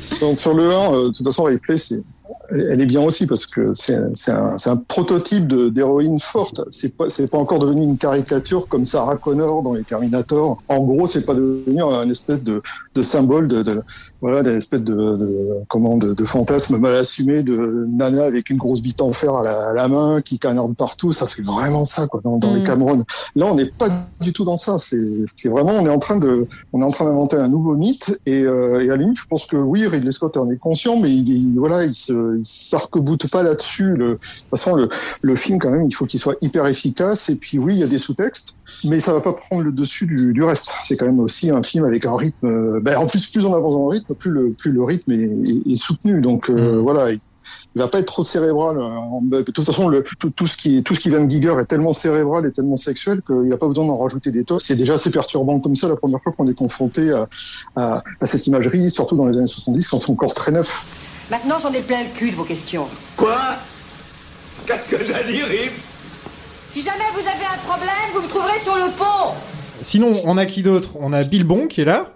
Sur, 0.00 0.36
sur 0.36 0.54
le 0.54 0.70
1, 0.70 0.92
euh, 0.94 1.08
de 1.08 1.12
toute 1.12 1.24
façon, 1.26 1.44
Ripley, 1.44 1.76
c'est 1.78 2.00
elle 2.50 2.80
est 2.80 2.86
bien 2.86 3.02
aussi 3.02 3.26
parce 3.26 3.46
que 3.46 3.72
c'est 3.74 3.94
un, 4.32 4.56
un 4.66 4.76
prototype 4.76 5.46
d'héroïne 5.48 6.18
forte. 6.20 6.60
C'est 6.70 6.96
pas 6.96 7.06
pas 7.30 7.38
encore 7.38 7.58
devenu 7.60 7.82
une 7.84 7.98
caricature 7.98 8.66
comme 8.68 8.84
Sarah 8.84 9.16
Connor 9.16 9.62
dans 9.62 9.74
les 9.74 9.84
Terminator. 9.84 10.58
En 10.68 10.84
gros, 10.84 11.06
c'est 11.06 11.24
pas 11.24 11.34
devenu 11.34 11.82
un 11.82 12.08
espèce 12.10 12.42
de, 12.42 12.60
de 12.94 13.02
symbole 13.02 13.46
de, 13.48 13.62
de 13.62 13.82
voilà, 14.20 14.42
d'une 14.42 14.56
espèce 14.56 14.82
de, 14.82 14.94
de 14.94 15.46
comment 15.68 15.96
de, 15.96 16.14
de 16.14 16.24
fantasme 16.24 16.76
mal 16.78 16.96
assumé 16.96 17.42
de 17.42 17.86
nana 17.88 18.24
avec 18.24 18.50
une 18.50 18.58
grosse 18.58 18.82
bite 18.82 19.00
en 19.00 19.12
fer 19.12 19.32
à 19.34 19.42
la, 19.42 19.68
à 19.70 19.74
la 19.74 19.88
main 19.88 20.20
qui 20.20 20.38
canarde 20.38 20.76
partout. 20.76 21.12
Ça 21.12 21.26
fait 21.26 21.42
vraiment 21.42 21.84
ça 21.84 22.06
quoi 22.06 22.20
dans, 22.24 22.36
dans 22.38 22.52
les 22.54 22.60
Mm. 22.60 22.64
Cameron. 22.64 23.04
Là, 23.36 23.46
on 23.46 23.54
n'est 23.54 23.70
pas 23.78 23.88
du 24.20 24.32
tout 24.32 24.44
dans 24.44 24.56
ça. 24.56 24.78
C'est 24.78 25.00
c'est 25.36 25.48
vraiment 25.48 25.72
on 25.72 25.86
est 25.86 25.90
en 25.90 25.98
train 25.98 26.18
de 26.18 26.46
on 26.72 26.80
est 26.82 26.84
en 26.84 26.90
train 26.90 27.04
d'inventer 27.06 27.36
un 27.36 27.48
nouveau 27.48 27.74
mythe 27.76 28.18
et, 28.26 28.42
euh, 28.44 28.80
et 28.84 28.88
à 28.90 28.96
la 28.96 28.96
limite, 28.96 29.16
je 29.18 29.24
pense 29.28 29.46
que 29.46 29.56
oui, 29.56 29.86
Ridley 29.86 30.12
Scott 30.12 30.36
en 30.36 30.50
est 30.50 30.58
conscient, 30.58 30.96
mais 30.98 31.10
il, 31.10 31.28
il- 31.28 31.58
voilà, 31.58 31.84
il 31.84 31.94
se 31.94 32.12
il 32.38 32.44
s'arc-boute 32.44 33.30
pas 33.30 33.42
là-dessus. 33.42 33.94
Le- 33.96 34.12
De 34.12 34.14
toute 34.14 34.48
façon, 34.50 34.74
le, 34.74 34.88
le 35.22 35.36
film 35.36 35.58
quand 35.58 35.70
même, 35.70 35.84
il 35.86 35.94
faut 35.94 36.06
qu'il 36.06 36.20
soit 36.20 36.36
hyper 36.40 36.66
efficace. 36.66 37.28
Et 37.28 37.34
puis 37.36 37.58
oui, 37.58 37.74
il 37.74 37.78
y 37.80 37.84
a 37.84 37.86
des 37.86 37.98
sous-textes, 37.98 38.54
mais 38.84 39.00
ça 39.00 39.12
va 39.12 39.20
pas 39.20 39.32
prendre 39.32 39.62
le 39.62 39.72
dessus 39.72 40.06
du, 40.06 40.32
du 40.32 40.42
reste. 40.42 40.72
C'est 40.82 40.96
quand 40.96 41.06
même 41.06 41.20
aussi 41.20 41.50
un 41.50 41.62
film 41.62 41.84
avec 41.84 42.04
un 42.06 42.16
rythme. 42.16 42.46
euh, 42.46 42.80
ben, 42.80 42.96
en 42.98 43.06
plus, 43.06 43.28
plus 43.28 43.44
on 43.44 43.54
avance 43.54 43.72
dans 43.74 43.82
le 43.84 43.88
rythme, 43.88 44.14
plus 44.14 44.30
le 44.30 44.50
plus 44.52 44.72
le 44.72 44.82
rythme 44.82 45.12
est, 45.12 45.22
est- 45.24 45.72
est 45.72 45.76
soutenu. 45.76 46.20
Donc 46.20 46.48
euh, 46.50 46.80
voilà. 46.80 47.10
Il, 47.12 47.20
va 47.80 47.88
pas 47.88 47.98
être 47.98 48.06
trop 48.06 48.22
cérébral. 48.22 48.76
euh, 48.78 49.40
De 49.42 49.50
toute 49.50 49.64
façon, 49.64 49.88
le, 49.88 50.04
tout, 50.18 50.30
tout 50.30 50.46
ce 50.46 50.56
qui 50.56 50.82
tout 50.84 50.94
ce 50.94 51.00
qui 51.00 51.08
vient 51.08 51.24
de 51.24 51.28
Giger 51.30 51.54
est 51.60 51.64
tellement 51.64 51.92
cérébral 51.92 52.46
et 52.46 52.52
tellement 52.52 52.76
sexuel 52.76 53.22
qu'il 53.26 53.40
n'y 53.42 53.52
a 53.52 53.56
pas 53.56 53.66
besoin 53.66 53.86
d'en 53.86 53.96
rajouter 53.98 54.30
des 54.30 54.44
tos. 54.44 54.58
C'est 54.60 54.76
déjà 54.76 54.94
assez 54.94 55.10
perturbant 55.10 55.58
comme 55.58 55.74
ça 55.74 55.88
la 55.88 55.96
première 55.96 56.20
fois 56.22 56.32
qu'on 56.32 56.46
est 56.46 56.54
confronté 56.56 57.10
à, 57.10 57.28
à, 57.76 58.02
à 58.20 58.26
cette 58.26 58.46
imagerie, 58.46 58.88
surtout 58.90 59.16
dans 59.16 59.26
les 59.26 59.36
années 59.36 59.46
70 59.48 59.88
quand 59.88 59.98
c'est 59.98 60.10
encore 60.12 60.34
très 60.34 60.52
neuf. 60.52 61.09
Maintenant, 61.30 61.58
j'en 61.62 61.72
ai 61.72 61.80
plein 61.80 62.02
le 62.02 62.08
cul 62.10 62.32
de 62.32 62.36
vos 62.36 62.44
questions. 62.44 62.88
Quoi? 63.16 63.38
Qu'est-ce 64.66 64.88
que 64.88 64.96
t'as 64.96 65.22
dit, 65.22 65.42
Rip? 65.42 65.70
Si 66.68 66.82
jamais 66.82 67.04
vous 67.14 67.20
avez 67.20 67.44
un 67.44 67.58
problème, 67.68 67.94
vous 68.14 68.22
me 68.22 68.28
trouverez 68.28 68.58
sur 68.58 68.74
le 68.74 68.90
pont. 68.98 69.34
Sinon, 69.80 70.10
on 70.24 70.36
a 70.36 70.44
qui 70.44 70.62
d'autre? 70.62 70.90
On 70.98 71.12
a 71.12 71.22
Bilbon 71.22 71.68
qui 71.68 71.82
est 71.82 71.84
là. 71.84 72.12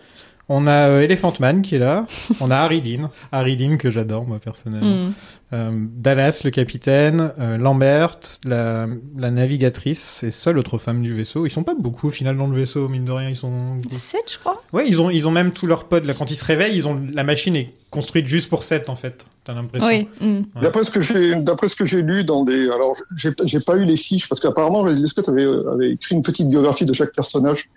On 0.49 0.67
a 0.67 0.89
euh, 0.89 1.01
Elephant 1.03 1.33
Man 1.39 1.63
qui 1.63 1.77
est 1.77 1.79
là. 1.79 2.07
On 2.41 2.51
a 2.51 2.57
Harry 2.57 2.83
Dean. 2.83 3.11
Harry 3.31 3.57
Dean 3.57 3.77
que 3.77 3.91
j'adore, 3.91 4.27
moi, 4.27 4.41
personnellement. 4.41 5.07
Mm. 5.07 5.13
Euh, 5.55 5.71
Dallas, 5.73 6.43
le 6.45 6.51
capitaine. 6.51 7.33
euh, 7.39 7.57
Lambert, 7.57 8.19
la, 8.45 8.87
la 9.17 9.31
navigatrice 9.31 10.23
et 10.25 10.31
seule 10.31 10.59
autre 10.59 10.79
femme 10.79 11.01
du 11.03 11.15
vaisseau. 11.15 11.47
Ils 11.47 11.51
sont 11.51 11.63
pas 11.63 11.75
beaucoup, 11.75 12.09
au 12.09 12.11
final, 12.11 12.37
dans 12.37 12.49
le 12.49 12.57
vaisseau, 12.57 12.89
mine 12.89 13.05
de 13.05 13.13
rien. 13.13 13.29
Ils 13.29 13.37
sont... 13.37 13.79
7, 13.91 14.23
je 14.33 14.39
crois. 14.39 14.61
Ouais, 14.73 14.85
ils 14.89 15.01
ont, 15.01 15.11
ils 15.11 15.29
ont 15.29 15.31
même 15.31 15.53
tous 15.53 15.67
leurs 15.67 15.85
pods. 15.85 16.01
Là, 16.01 16.15
quand 16.15 16.31
ils 16.31 16.37
se 16.37 16.45
réveillent, 16.45 16.77
ils 16.77 16.89
ont... 16.89 17.01
la 17.15 17.23
machine 17.23 17.55
est 17.57 17.69
construite 17.91 18.27
juste 18.27 18.51
pour 18.51 18.65
7, 18.65 18.89
en 18.89 18.97
fait. 18.97 19.27
T'as 19.45 19.53
l'impression. 19.53 19.87
Oui. 19.89 20.09
mm. 20.21 20.27
Ouais. 20.27 20.43
D'après 20.63 20.85
ce 20.85 20.91
que 20.91 21.03
j'ai, 21.03 21.37
d'après 21.37 21.69
ce 21.69 21.77
que 21.77 21.85
j'ai 21.85 22.01
lu 22.01 22.25
dans 22.25 22.45
des, 22.45 22.71
alors 22.71 22.95
j'ai, 23.15 23.31
j'ai 23.45 23.61
pas 23.61 23.77
eu 23.77 23.85
les 23.85 23.99
fiches 23.99 24.27
parce 24.27 24.41
qu'apparemment 24.41 24.83
Ridley 24.83 25.07
Scott 25.07 25.29
avait, 25.29 25.45
avait 25.45 25.91
écrit 25.93 26.15
une 26.15 26.23
petite 26.23 26.49
biographie 26.49 26.87
de 26.87 26.95
chaque 26.95 27.15
personnage 27.15 27.69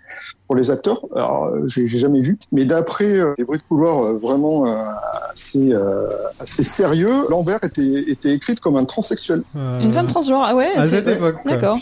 pour 0.46 0.56
les 0.56 0.70
acteurs? 0.70 1.02
Alors 1.14 1.52
j'ai, 1.66 1.86
jamais 1.86 2.22
vu, 2.22 2.38
mais 2.52 2.64
d'après 2.64 3.18
euh, 3.18 3.34
des 3.36 3.44
bruits 3.44 3.58
de 3.58 3.64
couloir 3.64 4.02
euh, 4.02 4.18
vraiment 4.18 4.66
euh, 4.66 4.82
assez, 5.30 5.70
euh, 5.70 6.08
assez 6.40 6.62
sérieux, 6.62 7.26
Lambert 7.28 7.60
était, 7.68 8.04
était 8.08 8.32
écrite 8.34 8.60
comme 8.60 8.76
un 8.76 8.84
transsexuel. 8.84 9.42
Euh, 9.56 9.80
Une 9.80 9.92
femme 9.92 10.06
transgenre, 10.08 10.42
ah 10.44 10.54
ouais. 10.54 10.68
À 10.76 10.86
cette 10.86 11.06
époque, 11.08 11.36
D'accord. 11.46 11.78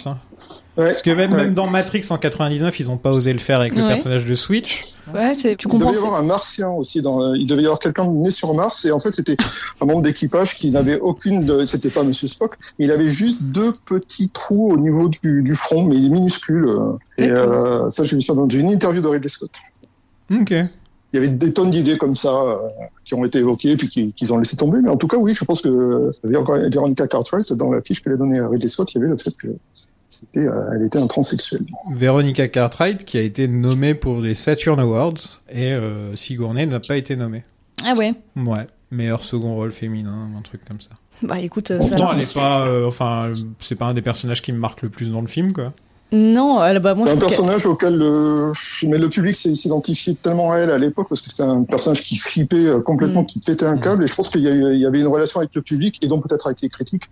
Ouais. 0.76 0.84
Parce 0.88 1.00
que 1.00 1.10
même, 1.10 1.32
Ouais. 1.32 1.44
même 1.44 1.54
dans 1.54 1.66
Matrix 1.68 2.04
en 2.10 2.18
99, 2.18 2.78
ils 2.80 2.90
ont 2.90 2.98
pas 2.98 3.10
osé 3.10 3.32
le 3.32 3.38
faire 3.38 3.60
avec 3.60 3.74
le 3.74 3.88
personnage 3.88 4.26
de 4.26 4.34
Switch. 4.34 4.82
Ouais, 5.14 5.32
c'est- 5.34 5.56
tu 5.56 5.66
Il 5.66 5.70
comprends. 5.70 5.88
devait 5.90 5.98
y 5.98 6.04
avoir 6.04 6.20
un 6.20 6.24
martien 6.24 6.68
aussi 6.68 7.00
dans. 7.00 7.22
euh, 7.22 7.36
Il 7.38 7.46
devait 7.46 7.62
y 7.62 7.64
avoir 7.64 7.78
quelqu'un 7.78 8.04
né 8.10 8.30
sur 8.30 8.52
Mars 8.52 8.84
et 8.84 8.92
en 8.92 9.00
fait 9.00 9.10
c'était 9.12 9.36
un 9.80 9.86
membre 9.86 10.02
d'équipage 10.02 10.54
qui 10.54 10.70
n'avait 10.70 10.98
aucune. 11.00 11.44
De... 11.44 11.64
C'était 11.64 11.88
pas 11.88 12.02
Monsieur 12.02 12.28
Spock, 12.28 12.56
mais 12.78 12.84
il 12.84 12.92
avait 12.92 13.08
juste 13.08 13.38
deux 13.40 13.72
petits 13.86 14.28
trous 14.28 14.72
au 14.72 14.76
niveau 14.78 15.08
du, 15.08 15.42
du 15.42 15.54
front, 15.54 15.84
mais 15.84 15.96
minuscules. 15.96 16.66
euh. 16.68 16.98
Et 17.16 17.30
euh, 17.30 17.88
ça 17.88 18.04
j'ai 18.04 18.16
vu 18.16 18.20
ça 18.22 18.34
dans 18.34 18.46
une 18.46 18.70
interview 18.70 19.00
de 19.00 19.08
Ridley 19.08 19.28
Scott. 19.28 19.52
Ok. 20.30 20.52
Il 21.16 21.24
y 21.24 21.26
avait 21.26 21.34
des 21.36 21.52
tonnes 21.52 21.70
d'idées 21.70 21.96
comme 21.96 22.14
ça 22.14 22.42
euh, 22.42 22.56
qui 23.04 23.14
ont 23.14 23.24
été 23.24 23.38
évoquées 23.38 23.76
puis 23.76 23.88
qui- 23.88 24.12
qu'ils 24.12 24.32
ont 24.34 24.38
laissé 24.38 24.54
tomber. 24.56 24.80
Mais 24.82 24.90
en 24.90 24.96
tout 24.98 25.06
cas 25.08 25.16
oui, 25.16 25.34
je 25.34 25.44
pense 25.44 25.62
que 25.62 25.68
euh, 25.68 26.10
Veronica 26.24 27.06
Cartwright 27.06 27.52
dans 27.54 27.70
la 27.72 27.80
fiche 27.80 28.02
qu'elle 28.02 28.12
a 28.12 28.16
donnée 28.16 28.38
à 28.38 28.48
Ridley 28.48 28.68
Scott, 28.68 28.92
il 28.94 28.98
y 28.98 29.00
avait 29.00 29.10
le 29.10 29.16
fait 29.16 29.34
que 29.36 29.48
c'était, 30.08 30.46
euh, 30.46 30.70
elle 30.74 30.82
était 30.82 30.98
un 30.98 31.06
transsexuel. 31.06 31.62
Veronica 31.94 32.46
Cartwright 32.48 33.04
qui 33.04 33.16
a 33.18 33.22
été 33.22 33.48
nommée 33.48 33.94
pour 33.94 34.20
les 34.20 34.34
Saturn 34.34 34.78
Awards 34.78 35.40
et 35.50 35.72
euh, 35.72 36.14
Sigourney 36.16 36.66
n'a 36.66 36.80
pas 36.80 36.96
été 36.96 37.16
nommée. 37.16 37.44
Ah 37.84 37.94
ouais. 37.96 38.12
Ouais. 38.36 38.66
Meilleur 38.90 39.22
second 39.22 39.54
rôle 39.54 39.72
féminin, 39.72 40.28
un 40.38 40.42
truc 40.42 40.64
comme 40.66 40.80
ça. 40.80 40.90
Bah 41.22 41.40
écoute, 41.40 41.70
euh, 41.70 41.80
ça. 41.80 41.96
Pourtant, 41.96 42.12
elle 42.14 42.20
est 42.22 42.32
pas, 42.34 42.66
euh, 42.68 42.86
enfin, 42.86 43.32
c'est 43.58 43.74
pas 43.74 43.86
un 43.86 43.94
des 43.94 44.02
personnages 44.02 44.42
qui 44.42 44.52
me 44.52 44.58
marque 44.58 44.82
le 44.82 44.90
plus 44.90 45.10
dans 45.10 45.22
le 45.22 45.26
film, 45.26 45.52
quoi. 45.52 45.72
Non, 46.12 46.64
elle, 46.64 46.78
bah 46.78 46.94
moi 46.94 47.08
C'est 47.08 47.14
un 47.14 47.18
personnage 47.18 47.66
auquel 47.66 47.96
le, 47.96 48.52
mais 48.84 48.96
le 48.96 49.08
public 49.08 49.34
s'identifiait 49.34 50.14
tellement 50.14 50.52
à 50.52 50.58
elle 50.58 50.70
à 50.70 50.78
l'époque 50.78 51.08
parce 51.08 51.20
que 51.20 51.30
c'était 51.30 51.42
un 51.42 51.64
personnage 51.64 52.02
qui 52.04 52.16
flippait 52.16 52.66
euh, 52.66 52.80
complètement, 52.80 53.22
Mm. 53.22 53.26
qui 53.26 53.38
pétait 53.40 53.66
un 53.66 53.76
câble. 53.76 54.04
Et 54.04 54.06
je 54.06 54.14
pense 54.14 54.28
qu'il 54.28 54.42
y, 54.42 54.86
avait 54.86 55.00
une 55.00 55.06
relation 55.08 55.40
avec 55.40 55.52
le 55.54 55.62
public 55.62 55.98
et 56.02 56.08
donc 56.08 56.26
peut-être 56.28 56.46
avec 56.46 56.60
les 56.60 56.68
critiques 56.68 57.02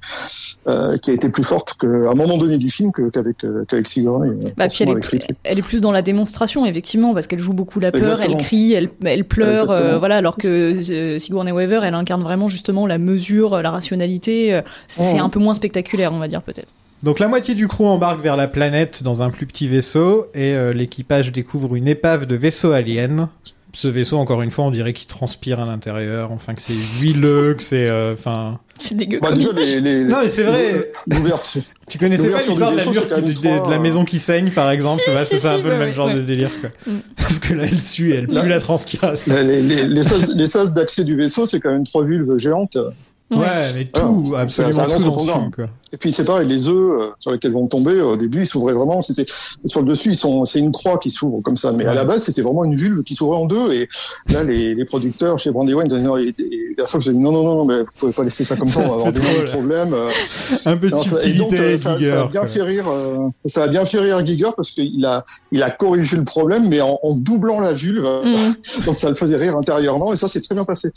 euh, 0.68 0.96
qui 0.98 1.10
a 1.10 1.14
été 1.14 1.28
plus 1.28 1.42
forte 1.42 1.74
qu'à 1.74 1.86
un 1.88 2.14
moment 2.14 2.38
donné 2.38 2.56
du 2.56 2.70
film 2.70 2.92
qu'avec 2.92 3.42
euh, 3.44 3.64
qu'avec 3.66 3.86
Sigourney. 3.88 4.52
Bah, 4.56 4.68
puis 4.68 4.84
elle 4.84 4.90
est, 4.90 5.26
elle 5.42 5.58
est 5.58 5.62
plus 5.62 5.80
dans 5.80 5.92
la 5.92 6.02
démonstration, 6.02 6.64
effectivement, 6.64 7.14
parce 7.14 7.26
qu'elle 7.26 7.40
joue 7.40 7.52
beaucoup 7.52 7.80
la 7.80 7.90
peur, 7.90 8.00
Exactement. 8.02 8.38
elle 8.38 8.44
crie, 8.44 8.72
elle, 8.74 8.90
elle 9.04 9.24
pleure, 9.24 9.70
euh, 9.72 9.98
voilà, 9.98 10.18
alors 10.18 10.36
que 10.36 11.18
Sigourney 11.18 11.50
Weaver, 11.50 11.80
elle 11.82 11.94
incarne 11.94 12.22
vraiment 12.22 12.48
justement 12.48 12.86
la 12.86 12.98
mesure, 12.98 13.60
la 13.60 13.70
rationalité. 13.72 14.60
C'est 14.86 15.14
Mhm. 15.18 15.24
un 15.24 15.28
peu 15.30 15.40
moins 15.40 15.54
spectaculaire, 15.54 16.12
on 16.12 16.18
va 16.18 16.28
dire 16.28 16.42
peut-être. 16.42 16.68
Donc 17.04 17.18
la 17.18 17.28
moitié 17.28 17.54
du 17.54 17.68
crew 17.68 17.82
embarque 17.84 18.22
vers 18.22 18.36
la 18.36 18.48
planète 18.48 19.02
dans 19.02 19.20
un 19.22 19.28
plus 19.30 19.44
petit 19.46 19.68
vaisseau 19.68 20.26
et 20.34 20.54
euh, 20.54 20.72
l'équipage 20.72 21.30
découvre 21.32 21.76
une 21.76 21.86
épave 21.86 22.24
de 22.26 22.34
vaisseau 22.34 22.72
alien. 22.72 23.28
Ce 23.74 23.88
vaisseau, 23.88 24.16
encore 24.18 24.40
une 24.40 24.50
fois, 24.52 24.64
on 24.64 24.70
dirait 24.70 24.92
qu'il 24.92 25.08
transpire 25.08 25.58
à 25.60 25.64
l'intérieur, 25.66 26.30
enfin 26.30 26.54
que 26.54 26.62
c'est 26.62 26.74
huileux, 27.00 27.54
que 27.54 27.62
c'est, 27.62 27.90
euh, 27.90 28.12
enfin. 28.14 28.58
C'est 28.78 28.96
dégueu. 28.96 29.18
Bah, 29.20 29.32
déjà, 29.32 29.50
les, 29.52 29.80
les- 29.80 30.04
Non 30.04 30.18
mais 30.22 30.28
c'est 30.28 30.44
vrai. 30.44 30.90
l'ouverture. 31.08 31.62
Tu 31.90 31.98
connaissais 31.98 32.30
pas 32.30 32.40
l'histoire 32.40 32.70
de 32.72 32.76
la 32.78 32.84
mur 32.84 32.92
qui- 33.08 33.22
de, 33.22 33.32
trois, 33.32 33.66
de 33.66 33.70
la 33.70 33.78
maison 33.80 34.04
qui 34.04 34.18
saigne, 34.18 34.50
par 34.50 34.70
exemple? 34.70 35.02
Si, 35.04 35.10
Ouais, 35.10 35.24
si, 35.24 35.30
C'est 35.34 35.38
si, 35.40 35.46
un 35.48 35.58
peu 35.58 35.64
ouais, 35.68 35.72
le 35.74 35.78
même 35.80 35.88
ouais, 35.88 35.94
genre 35.94 36.06
ouais. 36.06 36.14
de 36.14 36.22
délire. 36.22 36.50
Quoi. 36.60 36.70
Mm. 36.86 36.98
Sauf 37.18 37.40
que 37.40 37.52
là, 37.54 37.64
elle 37.64 37.80
sue, 37.82 38.14
elle 38.14 38.26
Là- 38.26 38.42
pue 38.42 38.48
la 38.48 38.60
transpiration. 38.60 39.34
Les, 39.34 39.60
les, 39.60 39.84
les 39.88 40.02
sas, 40.04 40.30
les 40.34 40.46
sas 40.46 40.72
d'accès 40.72 41.02
du 41.04 41.16
vaisseau, 41.16 41.44
c'est 41.44 41.58
quand 41.60 41.70
même 41.72 41.84
trois 41.84 42.04
vulves 42.04 42.38
géantes. 42.38 42.78
Ouais, 43.40 43.72
mais 43.74 43.84
tout, 43.84 44.22
Voilà. 44.24 44.42
absolument 44.44 44.84
tout 44.86 45.26
dans 45.26 45.40
film, 45.40 45.50
quoi. 45.50 45.64
Et 45.92 45.96
puis 45.96 46.12
c'est 46.12 46.24
pareil, 46.24 46.48
les 46.48 46.66
œufs 46.66 46.74
euh, 46.74 47.10
sur 47.20 47.30
lesquels 47.30 47.52
vont 47.52 47.68
tomber, 47.68 48.00
au 48.00 48.16
début 48.16 48.40
ils 48.40 48.46
s'ouvraient 48.46 48.72
vraiment, 48.72 49.00
c'était 49.00 49.26
sur 49.64 49.80
le 49.80 49.86
dessus 49.86 50.10
ils 50.10 50.16
sont, 50.16 50.44
c'est 50.44 50.58
une 50.58 50.72
croix 50.72 50.98
qui 50.98 51.12
s'ouvre 51.12 51.40
comme 51.40 51.56
ça, 51.56 51.70
mais 51.70 51.86
à 51.86 51.94
la 51.94 52.04
base 52.04 52.24
c'était 52.24 52.42
vraiment 52.42 52.64
une 52.64 52.74
vulve 52.74 53.04
qui 53.04 53.14
s'ouvrait 53.14 53.36
en 53.38 53.44
deux. 53.46 53.72
Et 53.72 53.88
là 54.28 54.42
les, 54.42 54.74
les 54.74 54.84
producteurs 54.84 55.38
chez 55.38 55.52
Brandywine, 55.52 55.82
ils 55.84 55.90
disaient 55.90 56.02
non, 56.02 56.16
et, 56.16 56.34
et 56.36 56.74
la 56.76 56.86
Fox 56.86 57.06
a 57.06 57.12
dit 57.12 57.18
non 57.18 57.30
non 57.30 57.44
non, 57.44 57.54
non, 57.58 57.64
mais 57.64 57.78
vous 57.82 57.88
pouvez 57.96 58.12
pas 58.12 58.24
laisser 58.24 58.42
ça 58.42 58.56
comme 58.56 58.68
ça, 58.68 58.80
on 58.80 58.88
va 58.88 58.94
avoir 58.94 59.12
des 59.12 59.20
problèmes. 59.44 59.94
euh. 59.94 60.10
Un 60.66 60.76
peu 60.76 60.88
de 60.90 60.94
Non, 60.96 61.00
ça- 61.02 61.10
et 61.28 61.32
donc, 61.34 61.50
subtilité, 61.50 61.58
euh, 61.60 61.76
ça, 61.78 61.96
Giger. 61.96 62.10
ça 62.10 62.20
a 62.22 62.26
bien 62.26 62.40
quoi. 62.40 62.48
fait 62.48 62.62
rire, 62.62 62.84
euh, 62.90 63.18
ça 63.44 63.62
a 63.62 63.66
bien 63.68 63.84
fait 63.84 64.00
rire 64.00 64.26
Giger 64.26 64.50
parce 64.56 64.72
qu'il 64.72 65.04
a, 65.06 65.24
il 65.52 65.62
a 65.62 65.70
corrigé 65.70 66.16
le 66.16 66.24
problème, 66.24 66.68
mais 66.68 66.80
en, 66.80 66.98
en 67.04 67.14
doublant 67.14 67.60
la 67.60 67.72
vulve, 67.72 68.04
euh, 68.04 68.22
Mm. 68.24 68.54
donc 68.86 68.98
ça 68.98 69.10
le 69.10 69.14
faisait 69.14 69.36
rire 69.36 69.56
intérieurement 69.56 70.12
et 70.12 70.16
ça 70.16 70.26
c'est 70.26 70.40
très 70.40 70.56
bien 70.56 70.64
passé. 70.64 70.90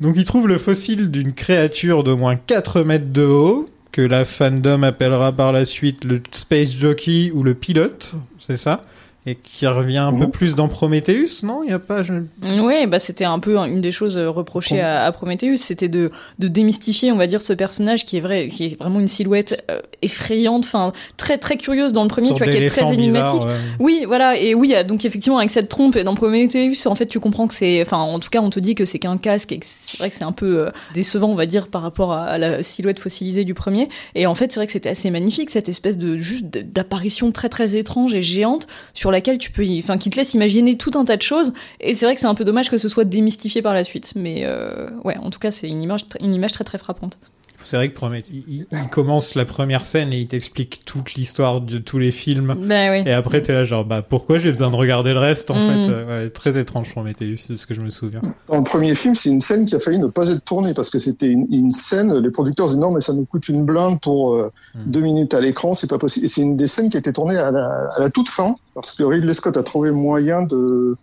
Donc 0.00 0.14
il 0.16 0.24
trouve 0.24 0.46
le 0.46 0.58
fossile 0.58 1.10
d'une 1.10 1.32
créature 1.32 2.04
d'au 2.04 2.16
moins 2.16 2.36
4 2.36 2.82
mètres 2.82 3.12
de 3.12 3.24
haut, 3.24 3.68
que 3.90 4.02
la 4.02 4.24
fandom 4.24 4.82
appellera 4.82 5.32
par 5.32 5.52
la 5.52 5.64
suite 5.64 6.04
le 6.04 6.22
Space 6.30 6.76
Jockey 6.76 7.32
ou 7.32 7.42
le 7.42 7.54
pilote, 7.54 8.14
c'est 8.38 8.56
ça 8.56 8.82
Et 9.28 9.34
qui 9.42 9.66
revient 9.66 9.98
un 9.98 10.12
peu 10.12 10.24
Mhm. 10.26 10.30
plus 10.30 10.54
dans 10.54 10.68
Prometheus, 10.68 11.42
non? 11.44 11.62
Il 11.64 11.70
y 11.70 11.72
a 11.72 11.78
pas... 11.78 12.02
je- 12.02 12.14
Ouais, 12.60 12.86
bah 12.86 12.98
c'était 12.98 13.24
un 13.24 13.38
peu 13.38 13.56
une 13.58 13.80
des 13.80 13.92
choses 13.92 14.16
euh, 14.16 14.30
reprochées 14.30 14.80
à, 14.80 15.04
à 15.04 15.12
Prometheus, 15.12 15.56
c'était 15.58 15.88
de, 15.88 16.10
de 16.38 16.48
démystifier, 16.48 17.12
on 17.12 17.16
va 17.16 17.26
dire, 17.26 17.42
ce 17.42 17.52
personnage 17.52 18.04
qui 18.04 18.16
est 18.16 18.20
vrai, 18.20 18.48
qui 18.48 18.66
est 18.66 18.78
vraiment 18.78 19.00
une 19.00 19.08
silhouette 19.08 19.64
euh, 19.70 19.80
effrayante, 20.02 20.64
enfin 20.66 20.92
très 21.16 21.36
très 21.38 21.56
curieuse 21.56 21.92
dans 21.92 22.02
le 22.02 22.08
premier, 22.08 22.28
tu 22.28 22.30
sorte 22.30 22.44
vois, 22.44 22.52
qui 22.52 22.62
est 22.62 22.68
très 22.68 22.92
énigmatique. 22.92 23.42
ouais. 23.42 23.54
Oui, 23.80 24.04
voilà, 24.06 24.36
et 24.38 24.54
oui, 24.54 24.74
donc 24.86 25.04
effectivement 25.04 25.38
avec 25.38 25.50
cette 25.50 25.68
trompe 25.68 25.96
et 25.96 26.04
dans 26.04 26.14
Prometheus, 26.14 26.86
en 26.86 26.94
fait, 26.94 27.06
tu 27.06 27.20
comprends 27.20 27.46
que 27.48 27.54
c'est, 27.54 27.82
enfin, 27.82 27.98
en 27.98 28.18
tout 28.18 28.30
cas, 28.30 28.40
on 28.40 28.50
te 28.50 28.60
dit 28.60 28.74
que 28.74 28.84
c'est 28.84 28.98
qu'un 28.98 29.18
casque 29.18 29.52
et 29.52 29.58
que 29.58 29.66
c'est 29.68 29.98
vrai 29.98 30.10
que 30.10 30.16
c'est 30.16 30.24
un 30.24 30.32
peu 30.32 30.66
euh, 30.66 30.70
décevant, 30.94 31.28
on 31.28 31.34
va 31.34 31.46
dire, 31.46 31.68
par 31.68 31.82
rapport 31.82 32.12
à, 32.12 32.24
à 32.24 32.38
la 32.38 32.62
silhouette 32.62 32.98
fossilisée 32.98 33.44
du 33.44 33.54
premier. 33.54 33.88
Et 34.14 34.26
en 34.26 34.34
fait, 34.34 34.52
c'est 34.52 34.60
vrai 34.60 34.66
que 34.66 34.72
c'était 34.72 34.88
assez 34.88 35.10
magnifique 35.10 35.50
cette 35.50 35.68
espèce 35.68 35.98
de 35.98 36.16
juste 36.16 36.46
d'apparition 36.46 37.32
très 37.32 37.48
très 37.48 37.76
étrange 37.76 38.14
et 38.14 38.22
géante 38.22 38.66
sur 38.94 39.10
laquelle 39.18 39.38
tu 39.38 39.50
peux, 39.50 39.66
enfin, 39.78 39.98
qui 39.98 40.10
te 40.10 40.16
laisse 40.16 40.34
imaginer 40.34 40.76
tout 40.76 40.92
un 40.94 41.04
tas 41.04 41.16
de 41.16 41.22
choses. 41.22 41.52
Et 41.80 41.94
c'est 41.94 42.06
vrai 42.06 42.14
que 42.14 42.20
c'est 42.20 42.26
un 42.26 42.34
peu 42.34 42.44
dommage 42.44 42.70
que 42.70 42.78
ce 42.78 42.88
soit 42.88 43.04
démystifié 43.04 43.62
par 43.62 43.74
la 43.74 43.82
suite, 43.82 44.12
mais 44.14 44.42
euh, 44.44 44.90
ouais, 45.04 45.16
en 45.18 45.30
tout 45.30 45.40
cas, 45.40 45.50
c'est 45.50 45.68
une 45.68 45.82
image, 45.82 46.04
une 46.20 46.34
image 46.34 46.52
très 46.52 46.64
très 46.64 46.78
frappante. 46.78 47.18
C'est 47.62 47.76
vrai 47.76 47.88
que 47.88 47.94
Prométhée, 47.94 48.44
il, 48.48 48.66
commence 48.92 49.34
la 49.34 49.44
première 49.44 49.84
scène 49.84 50.12
et 50.12 50.18
il 50.20 50.26
t'explique 50.28 50.82
toute 50.84 51.14
l'histoire 51.14 51.60
de 51.60 51.78
tous 51.78 51.98
les 51.98 52.10
films. 52.12 52.54
Ben 52.58 52.90
oui. 52.92 53.02
Et 53.10 53.12
après, 53.12 53.42
t'es 53.42 53.52
là 53.52 53.64
genre, 53.64 53.84
bah 53.84 54.02
pourquoi 54.02 54.38
j'ai 54.38 54.50
besoin 54.50 54.70
de 54.70 54.76
regarder 54.76 55.12
le 55.12 55.18
reste 55.18 55.50
en 55.50 55.56
Mm. 55.56 55.58
fait 55.86 55.90
Euh, 55.90 56.24
ouais, 56.24 56.30
Très 56.30 56.56
étrange 56.58 56.90
Prométhée, 56.90 57.36
c'est 57.36 57.56
ce 57.56 57.66
que 57.66 57.74
je 57.74 57.80
me 57.80 57.90
souviens. 57.90 58.20
Dans 58.46 58.58
le 58.58 58.62
premier 58.64 58.94
film, 58.94 59.14
c'est 59.14 59.28
une 59.30 59.40
scène 59.40 59.64
qui 59.64 59.74
a 59.74 59.80
failli 59.80 59.98
ne 59.98 60.06
pas 60.06 60.28
être 60.28 60.44
tournée 60.44 60.72
parce 60.72 60.88
que 60.90 60.98
c'était 60.98 61.26
une, 61.26 61.46
une 61.50 61.72
scène. 61.74 62.16
Les 62.22 62.30
producteurs 62.30 62.68
disaient 62.68 62.78
non, 62.80 62.92
mais 62.92 63.00
ça 63.00 63.12
nous 63.12 63.24
coûte 63.24 63.48
une 63.48 63.64
blinde 63.64 64.00
pour 64.00 64.34
euh, 64.34 64.50
Mm. 64.74 64.90
deux 64.90 65.00
minutes 65.00 65.34
à 65.34 65.40
l'écran, 65.40 65.74
c'est 65.74 65.88
pas 65.90 65.98
possible. 65.98 66.26
Et 66.26 66.28
c'est 66.28 66.42
une 66.42 66.56
des 66.56 66.66
scènes 66.68 66.88
qui 66.90 66.96
a 66.96 67.00
été 67.00 67.12
tournée 67.12 67.36
à 67.36 67.50
la, 67.50 67.88
à 67.96 68.00
la 68.00 68.10
toute 68.10 68.28
fin 68.28 68.54
parce 68.74 68.92
que 68.92 69.02
Ridley 69.02 69.34
Scott 69.34 69.56
a 69.56 69.62
trouvé 69.62 69.90
moyen 69.90 70.42
de 70.42 70.96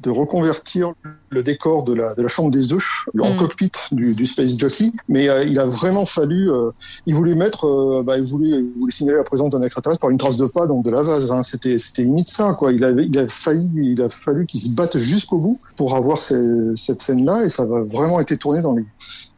de 0.00 0.10
reconvertir 0.10 0.92
le 1.30 1.42
décor 1.42 1.82
de 1.82 1.92
la, 1.92 2.14
de 2.14 2.22
la 2.22 2.28
chambre 2.28 2.50
des 2.50 2.72
œufs 2.72 3.04
en 3.20 3.32
Mm. 3.32 3.36
cockpit 3.36 3.72
du, 3.92 4.12
du 4.12 4.26
Space 4.26 4.56
Jockey, 4.56 4.92
mais 5.08 5.28
euh, 5.28 5.44
il 5.44 5.58
a 5.58 5.66
vraiment 5.66 6.04
fallu, 6.06 6.50
euh, 6.50 6.70
il 7.06 7.14
voulait 7.14 7.34
mettre, 7.34 7.66
euh, 7.66 8.02
bah, 8.04 8.16
il 8.16 8.24
voulait, 8.24 8.50
il 8.58 8.72
voulait 8.78 8.92
signaler 8.92 9.18
la 9.18 9.24
présence 9.24 9.50
d'un 9.50 9.62
extraterrestre 9.62 10.00
par 10.00 10.10
une 10.10 10.18
trace 10.18 10.36
de 10.36 10.46
pas, 10.46 10.66
donc 10.66 10.84
de 10.84 10.90
la 10.90 11.02
vase. 11.02 11.32
Hein. 11.32 11.42
C'était, 11.42 11.78
c'était 11.78 12.02
limite 12.04 12.28
ça, 12.28 12.54
quoi. 12.54 12.72
Il 12.72 12.84
avait, 12.84 13.06
il 13.06 13.18
a 13.18 13.26
failli, 13.28 13.68
il 13.74 14.00
a 14.02 14.08
fallu 14.08 14.46
qu'il 14.46 14.60
se 14.60 14.68
batte 14.68 14.98
jusqu'au 14.98 15.38
bout 15.38 15.60
pour 15.76 15.94
avoir 15.96 16.18
ces- 16.18 16.74
cette 16.76 17.02
scène-là, 17.02 17.44
et 17.44 17.48
ça 17.48 17.64
a 17.64 17.66
vraiment 17.66 18.20
été 18.20 18.36
tourné 18.36 18.62
dans 18.62 18.74
les, 18.74 18.84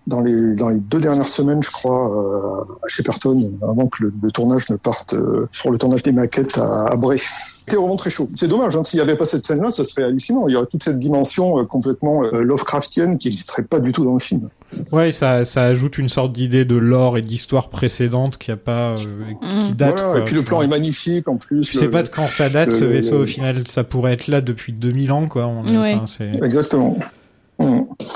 dans 0.06 0.20
les, 0.20 0.54
dans 0.54 0.68
les 0.70 0.80
deux 0.80 0.98
dernières 1.00 1.28
semaines, 1.28 1.62
je 1.62 1.70
crois, 1.70 2.10
euh, 2.10 2.62
à 2.84 2.88
Shepperton, 2.88 3.52
avant 3.62 3.86
que 3.86 4.04
le, 4.04 4.12
le 4.22 4.30
tournage 4.32 4.68
ne 4.70 4.76
parte 4.76 5.14
euh, 5.14 5.46
sur 5.52 5.70
le 5.70 5.78
tournage 5.78 6.02
des 6.02 6.12
maquettes 6.12 6.58
à, 6.58 6.86
à 6.86 6.96
Bray. 6.96 7.18
C'était 7.20 7.76
vraiment 7.76 7.96
très 7.96 8.10
chaud. 8.10 8.28
C'est 8.34 8.48
dommage, 8.48 8.74
hein, 8.76 8.82
s'il 8.82 8.98
n'y 8.98 9.02
avait 9.02 9.16
pas 9.16 9.24
cette 9.26 9.46
scène-là, 9.46 9.70
ça 9.70 9.84
serait 9.84 10.02
hallucinant. 10.04 10.48
Il 10.48 10.52
y 10.52 10.56
aurait 10.56 10.66
toute 10.66 10.82
cette 10.82 10.98
dimension 10.98 11.58
euh, 11.60 11.64
complètement 11.64 12.24
euh, 12.24 12.42
Lovecraftienne 12.42 13.18
qui 13.18 13.28
n'existerait 13.28 13.62
pas 13.62 13.78
du 13.78 13.92
tout 13.92 14.04
dans 14.04 14.14
le 14.14 14.18
film. 14.18 14.48
Ouais, 14.90 15.12
ça, 15.12 15.44
ça 15.44 15.62
ajoute 15.64 15.98
une 15.98 16.08
sorte 16.08 16.32
d'idée 16.32 16.64
de 16.64 16.76
lore 16.76 17.18
et 17.18 17.22
d'histoire 17.22 17.68
précédente 17.68 18.38
qui 18.38 18.50
a 18.50 18.56
pas, 18.56 18.90
euh, 18.90 18.94
qui 18.94 19.72
Mm. 19.72 19.74
date. 19.76 19.98
voilà, 19.98 20.10
quoi, 20.12 20.20
et 20.20 20.24
puis 20.24 20.34
le 20.34 20.42
plan 20.44 20.56
vois. 20.56 20.64
est 20.64 20.68
magnifique 20.68 21.28
en 21.28 21.36
plus. 21.36 21.60
Tu 21.62 21.76
sais 21.76 21.88
pas 21.88 22.02
de 22.02 22.08
quand 22.08 22.28
ça 22.28 22.48
date 22.48 22.68
le- 22.70 22.74
ce 22.74 22.84
vaisseau 22.84 23.16
le- 23.16 23.22
au 23.22 23.26
final, 23.26 23.56
ça 23.68 23.84
pourrait 23.84 24.12
être 24.14 24.26
là 24.28 24.40
depuis 24.40 24.72
2000 24.72 25.12
ans 25.12 25.28
quoi. 25.28 25.46
On- 25.46 25.64
Ouais. 25.80 25.98
Exactement. 26.42 26.96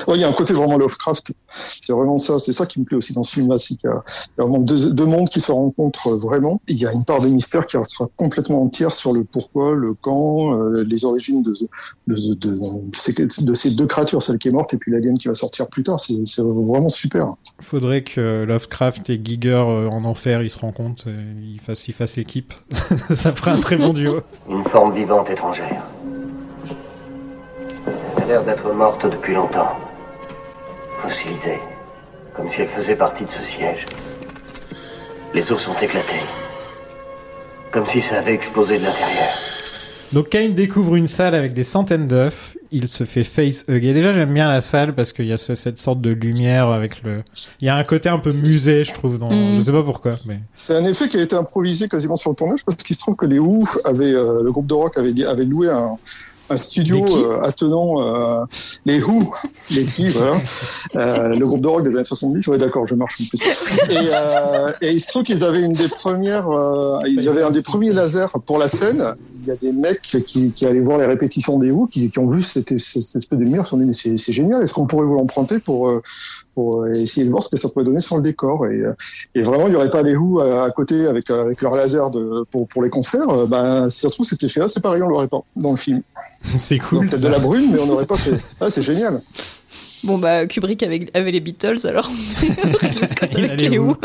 Ouais, 0.07 0.15
il 0.15 0.21
y 0.21 0.23
a 0.23 0.29
un 0.29 0.33
côté 0.33 0.53
vraiment 0.53 0.77
Lovecraft. 0.77 1.33
C'est 1.49 1.93
vraiment 1.93 2.17
ça. 2.17 2.39
C'est 2.39 2.53
ça 2.53 2.65
qui 2.65 2.79
me 2.79 2.85
plaît 2.85 2.97
aussi 2.97 3.13
dans 3.13 3.23
ce 3.23 3.33
film-là. 3.33 3.57
C'est 3.57 3.75
qu'il 3.75 3.89
y 3.89 3.93
a 3.93 4.03
il 4.37 4.41
y 4.41 4.43
a 4.43 4.47
vraiment 4.47 4.59
deux, 4.59 4.91
deux 4.91 5.05
mondes 5.05 5.29
qui 5.29 5.41
se 5.41 5.51
rencontrent 5.51 6.15
vraiment. 6.15 6.61
Il 6.67 6.79
y 6.79 6.85
a 6.85 6.91
une 6.91 7.05
part 7.05 7.21
de 7.21 7.27
mystère 7.27 7.65
qui 7.65 7.77
restera 7.77 8.07
complètement 8.15 8.63
entière 8.63 8.91
sur 8.91 9.13
le 9.13 9.23
pourquoi, 9.23 9.73
le 9.73 9.93
quand, 9.93 10.53
euh, 10.53 10.83
les 10.83 11.05
origines 11.05 11.41
de, 11.41 11.53
de, 12.07 12.33
de, 12.33 12.35
de, 12.35 12.59
ces, 12.93 13.13
de 13.13 13.53
ces 13.53 13.71
deux 13.71 13.87
créatures, 13.87 14.21
celle 14.21 14.37
qui 14.37 14.49
est 14.49 14.51
morte 14.51 14.73
et 14.73 14.77
puis 14.77 14.91
l'alien 14.91 15.17
qui 15.17 15.27
va 15.27 15.35
sortir 15.35 15.67
plus 15.67 15.83
tard. 15.83 15.99
C'est 15.99 16.41
vraiment 16.41 16.89
super. 16.89 17.35
Faudrait 17.61 18.03
que 18.03 18.43
Lovecraft 18.43 19.09
et 19.09 19.21
Giger 19.23 19.51
euh, 19.53 19.89
en 19.89 20.03
enfer 20.05 20.41
ils 20.41 20.49
se 20.49 20.59
rencontrent 20.59 21.07
et 21.07 21.53
ils 21.53 21.61
fassent, 21.61 21.87
ils 21.87 21.93
fassent 21.93 22.17
équipe. 22.17 22.53
ça 22.71 23.33
ferait 23.33 23.51
un 23.51 23.59
très 23.59 23.77
bon 23.77 23.93
duo. 23.93 24.21
Une 24.49 24.63
forme 24.65 24.93
vivante 24.93 25.29
étrangère. 25.29 25.83
Elle 28.27 28.31
a 28.31 28.33
l'air 28.35 28.43
d'être 28.45 28.73
morte 28.73 29.05
depuis 29.05 29.35
longtemps. 29.35 29.77
Fossilisée. 31.01 31.59
Comme 32.35 32.49
si 32.49 32.61
elle 32.61 32.69
faisait 32.69 32.95
partie 32.95 33.23
de 33.23 33.29
ce 33.29 33.43
siège. 33.43 33.85
Les 35.33 35.51
os 35.51 35.61
sont 35.61 35.75
éclatés. 35.79 36.21
Comme 37.71 37.87
si 37.87 38.01
ça 38.01 38.17
avait 38.19 38.33
explosé 38.33 38.79
de 38.79 38.83
l'intérieur. 38.85 39.29
Donc 40.11 40.29
Kane 40.29 40.53
découvre 40.53 40.95
une 40.95 41.07
salle 41.07 41.35
avec 41.35 41.53
des 41.53 41.63
centaines 41.63 42.07
d'œufs. 42.07 42.57
Il 42.71 42.87
se 42.87 43.03
fait 43.03 43.23
face 43.23 43.63
hugger. 43.67 43.93
Déjà 43.93 44.11
j'aime 44.13 44.33
bien 44.33 44.47
la 44.47 44.61
salle 44.61 44.95
parce 44.95 45.13
qu'il 45.13 45.25
y 45.27 45.33
a 45.33 45.37
ce- 45.37 45.55
cette 45.55 45.77
sorte 45.77 46.01
de 46.01 46.09
lumière 46.09 46.69
avec 46.69 47.03
le. 47.03 47.21
Il 47.61 47.65
y 47.67 47.69
a 47.69 47.75
un 47.75 47.83
côté 47.83 48.09
un 48.09 48.17
peu 48.17 48.31
musée 48.31 48.83
je 48.85 48.93
trouve. 48.93 49.17
Dans... 49.19 49.29
Mm. 49.29 49.57
Je 49.57 49.61
sais 49.61 49.71
pas 49.71 49.83
pourquoi 49.83 50.15
mais. 50.25 50.37
C'est 50.53 50.75
un 50.75 50.85
effet 50.85 51.09
qui 51.09 51.17
a 51.17 51.21
été 51.21 51.35
improvisé 51.35 51.87
quasiment 51.89 52.15
sur 52.15 52.31
le 52.31 52.35
tournage 52.35 52.63
parce 52.65 52.77
qu'il 52.81 52.95
se 52.95 53.01
trouve 53.01 53.15
que 53.15 53.25
les 53.25 53.39
Who 53.39 53.63
avaient, 53.83 54.13
euh, 54.13 54.41
le 54.41 54.51
groupe 54.51 54.67
de 54.67 54.73
rock 54.73 54.97
avait, 54.97 55.23
avait 55.25 55.45
loué 55.45 55.69
un, 55.69 55.97
un 56.49 56.57
studio 56.57 57.03
euh, 57.03 57.41
attenant 57.43 58.01
euh, 58.01 58.45
les 58.85 59.01
Who, 59.01 59.33
les 59.71 59.85
qui, 59.85 60.09
voilà, 60.09 60.37
euh, 60.95 61.27
le 61.29 61.45
groupe 61.45 61.61
de 61.61 61.67
rock 61.67 61.83
des 61.83 61.95
années 61.95 62.03
70. 62.03 62.47
Ouais, 62.47 62.57
d'accord, 62.57 62.85
je 62.87 62.95
marche 62.95 63.19
en 63.21 63.25
plus. 63.25 63.43
Et, 63.89 63.97
euh, 64.11 64.71
et 64.81 64.91
il 64.91 65.01
se 65.01 65.07
trouve 65.07 65.23
qu'ils 65.23 65.43
avaient 65.43 65.61
une 65.61 65.73
des 65.73 65.87
premières, 65.87 66.49
euh, 66.49 66.99
ils 67.07 67.27
avaient 67.27 67.43
un 67.43 67.51
des 67.51 67.61
premiers 67.61 67.93
lasers 67.93 68.27
pour 68.45 68.57
la 68.57 68.67
scène. 68.67 69.15
Il 69.41 69.49
y 69.49 69.51
a 69.51 69.55
des 69.55 69.71
mecs 69.71 70.01
qui, 70.01 70.51
qui 70.51 70.65
allaient 70.65 70.79
voir 70.79 70.97
les 70.97 71.05
répétitions 71.05 71.59
des 71.59 71.71
Who, 71.71 71.87
qui, 71.87 72.09
qui 72.09 72.19
ont 72.19 72.29
vu 72.29 72.41
cette, 72.41 72.77
cette, 72.79 73.03
cette 73.03 73.23
espèce 73.23 73.39
de 73.39 73.43
lumière, 73.43 73.61
ils 73.61 73.65
se 73.65 73.69
sont 73.69 73.77
dit 73.77 73.85
mais 73.85 73.93
c'est 73.93 74.17
c'est 74.17 74.33
génial. 74.33 74.63
Est-ce 74.63 74.73
qu'on 74.73 74.87
pourrait 74.87 75.05
vous 75.05 75.15
l'emprunter 75.15 75.59
pour 75.59 75.89
euh, 75.89 76.01
pour 76.55 76.81
euh, 76.81 76.93
essayer 76.93 77.25
de 77.25 77.31
voir 77.31 77.43
ce 77.43 77.49
que 77.49 77.57
ça 77.57 77.69
pourrait 77.69 77.85
donner 77.85 77.99
sur 77.99 78.15
le 78.15 78.23
décor 78.23 78.65
et, 78.65 78.79
euh, 78.79 78.93
et 79.35 79.43
vraiment 79.43 79.67
il 79.67 79.71
n'y 79.71 79.75
aurait 79.75 79.89
pas 79.89 80.01
les 80.01 80.15
Who 80.15 80.39
à, 80.39 80.63
à 80.63 80.71
côté 80.71 81.05
avec 81.05 81.29
euh, 81.29 81.43
avec 81.43 81.61
leur 81.61 81.73
laser 81.73 82.09
de 82.09 82.45
pour 82.49 82.67
pour 82.67 82.81
les 82.81 82.89
concerts 82.89 83.29
euh, 83.29 83.45
ben 83.45 83.89
si 83.89 83.99
ça 83.99 84.07
se 84.07 84.13
trouve 84.13 84.25
cet 84.25 84.43
effet 84.43 84.61
là 84.61 84.67
c'est 84.67 84.79
pareil 84.79 85.03
on 85.03 85.07
l'aurait 85.07 85.27
pas 85.27 85.41
dans 85.55 85.71
le 85.71 85.77
film 85.77 86.01
C'est 86.57 86.79
cool. 86.79 87.01
Donc, 87.01 87.11
ça. 87.11 87.19
de 87.19 87.27
la 87.27 87.39
brume 87.39 87.71
mais 87.73 87.79
on 87.79 87.85
n'aurait 87.85 88.07
pas 88.07 88.17
fait 88.17 88.39
ah 88.59 88.71
c'est 88.71 88.81
génial 88.81 89.21
Bon 90.03 90.17
bah 90.19 90.45
Kubrick 90.45 90.83
avec, 90.83 91.09
avait 91.17 91.31
les 91.31 91.39
Beatles 91.39 91.87
alors. 91.87 92.07
Avec 93.21 93.35
allait 93.35 93.69
les 93.69 93.79
où 93.79 93.91
Who. 93.91 93.97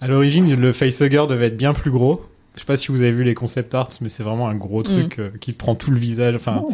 À 0.00 0.06
l'origine, 0.06 0.60
le 0.60 0.72
facehugger 0.72 1.26
devait 1.28 1.46
être 1.46 1.56
bien 1.56 1.72
plus 1.72 1.90
gros. 1.90 2.22
Je 2.54 2.60
sais 2.60 2.66
pas 2.66 2.76
si 2.76 2.88
vous 2.88 3.02
avez 3.02 3.12
vu 3.12 3.24
les 3.24 3.34
concept 3.34 3.74
arts, 3.74 3.90
mais 4.00 4.08
c'est 4.08 4.22
vraiment 4.22 4.48
un 4.48 4.56
gros 4.56 4.82
truc 4.82 5.18
euh, 5.18 5.30
qui 5.40 5.52
prend 5.52 5.74
tout 5.74 5.90
le 5.92 5.98
visage. 5.98 6.34
Enfin, 6.34 6.64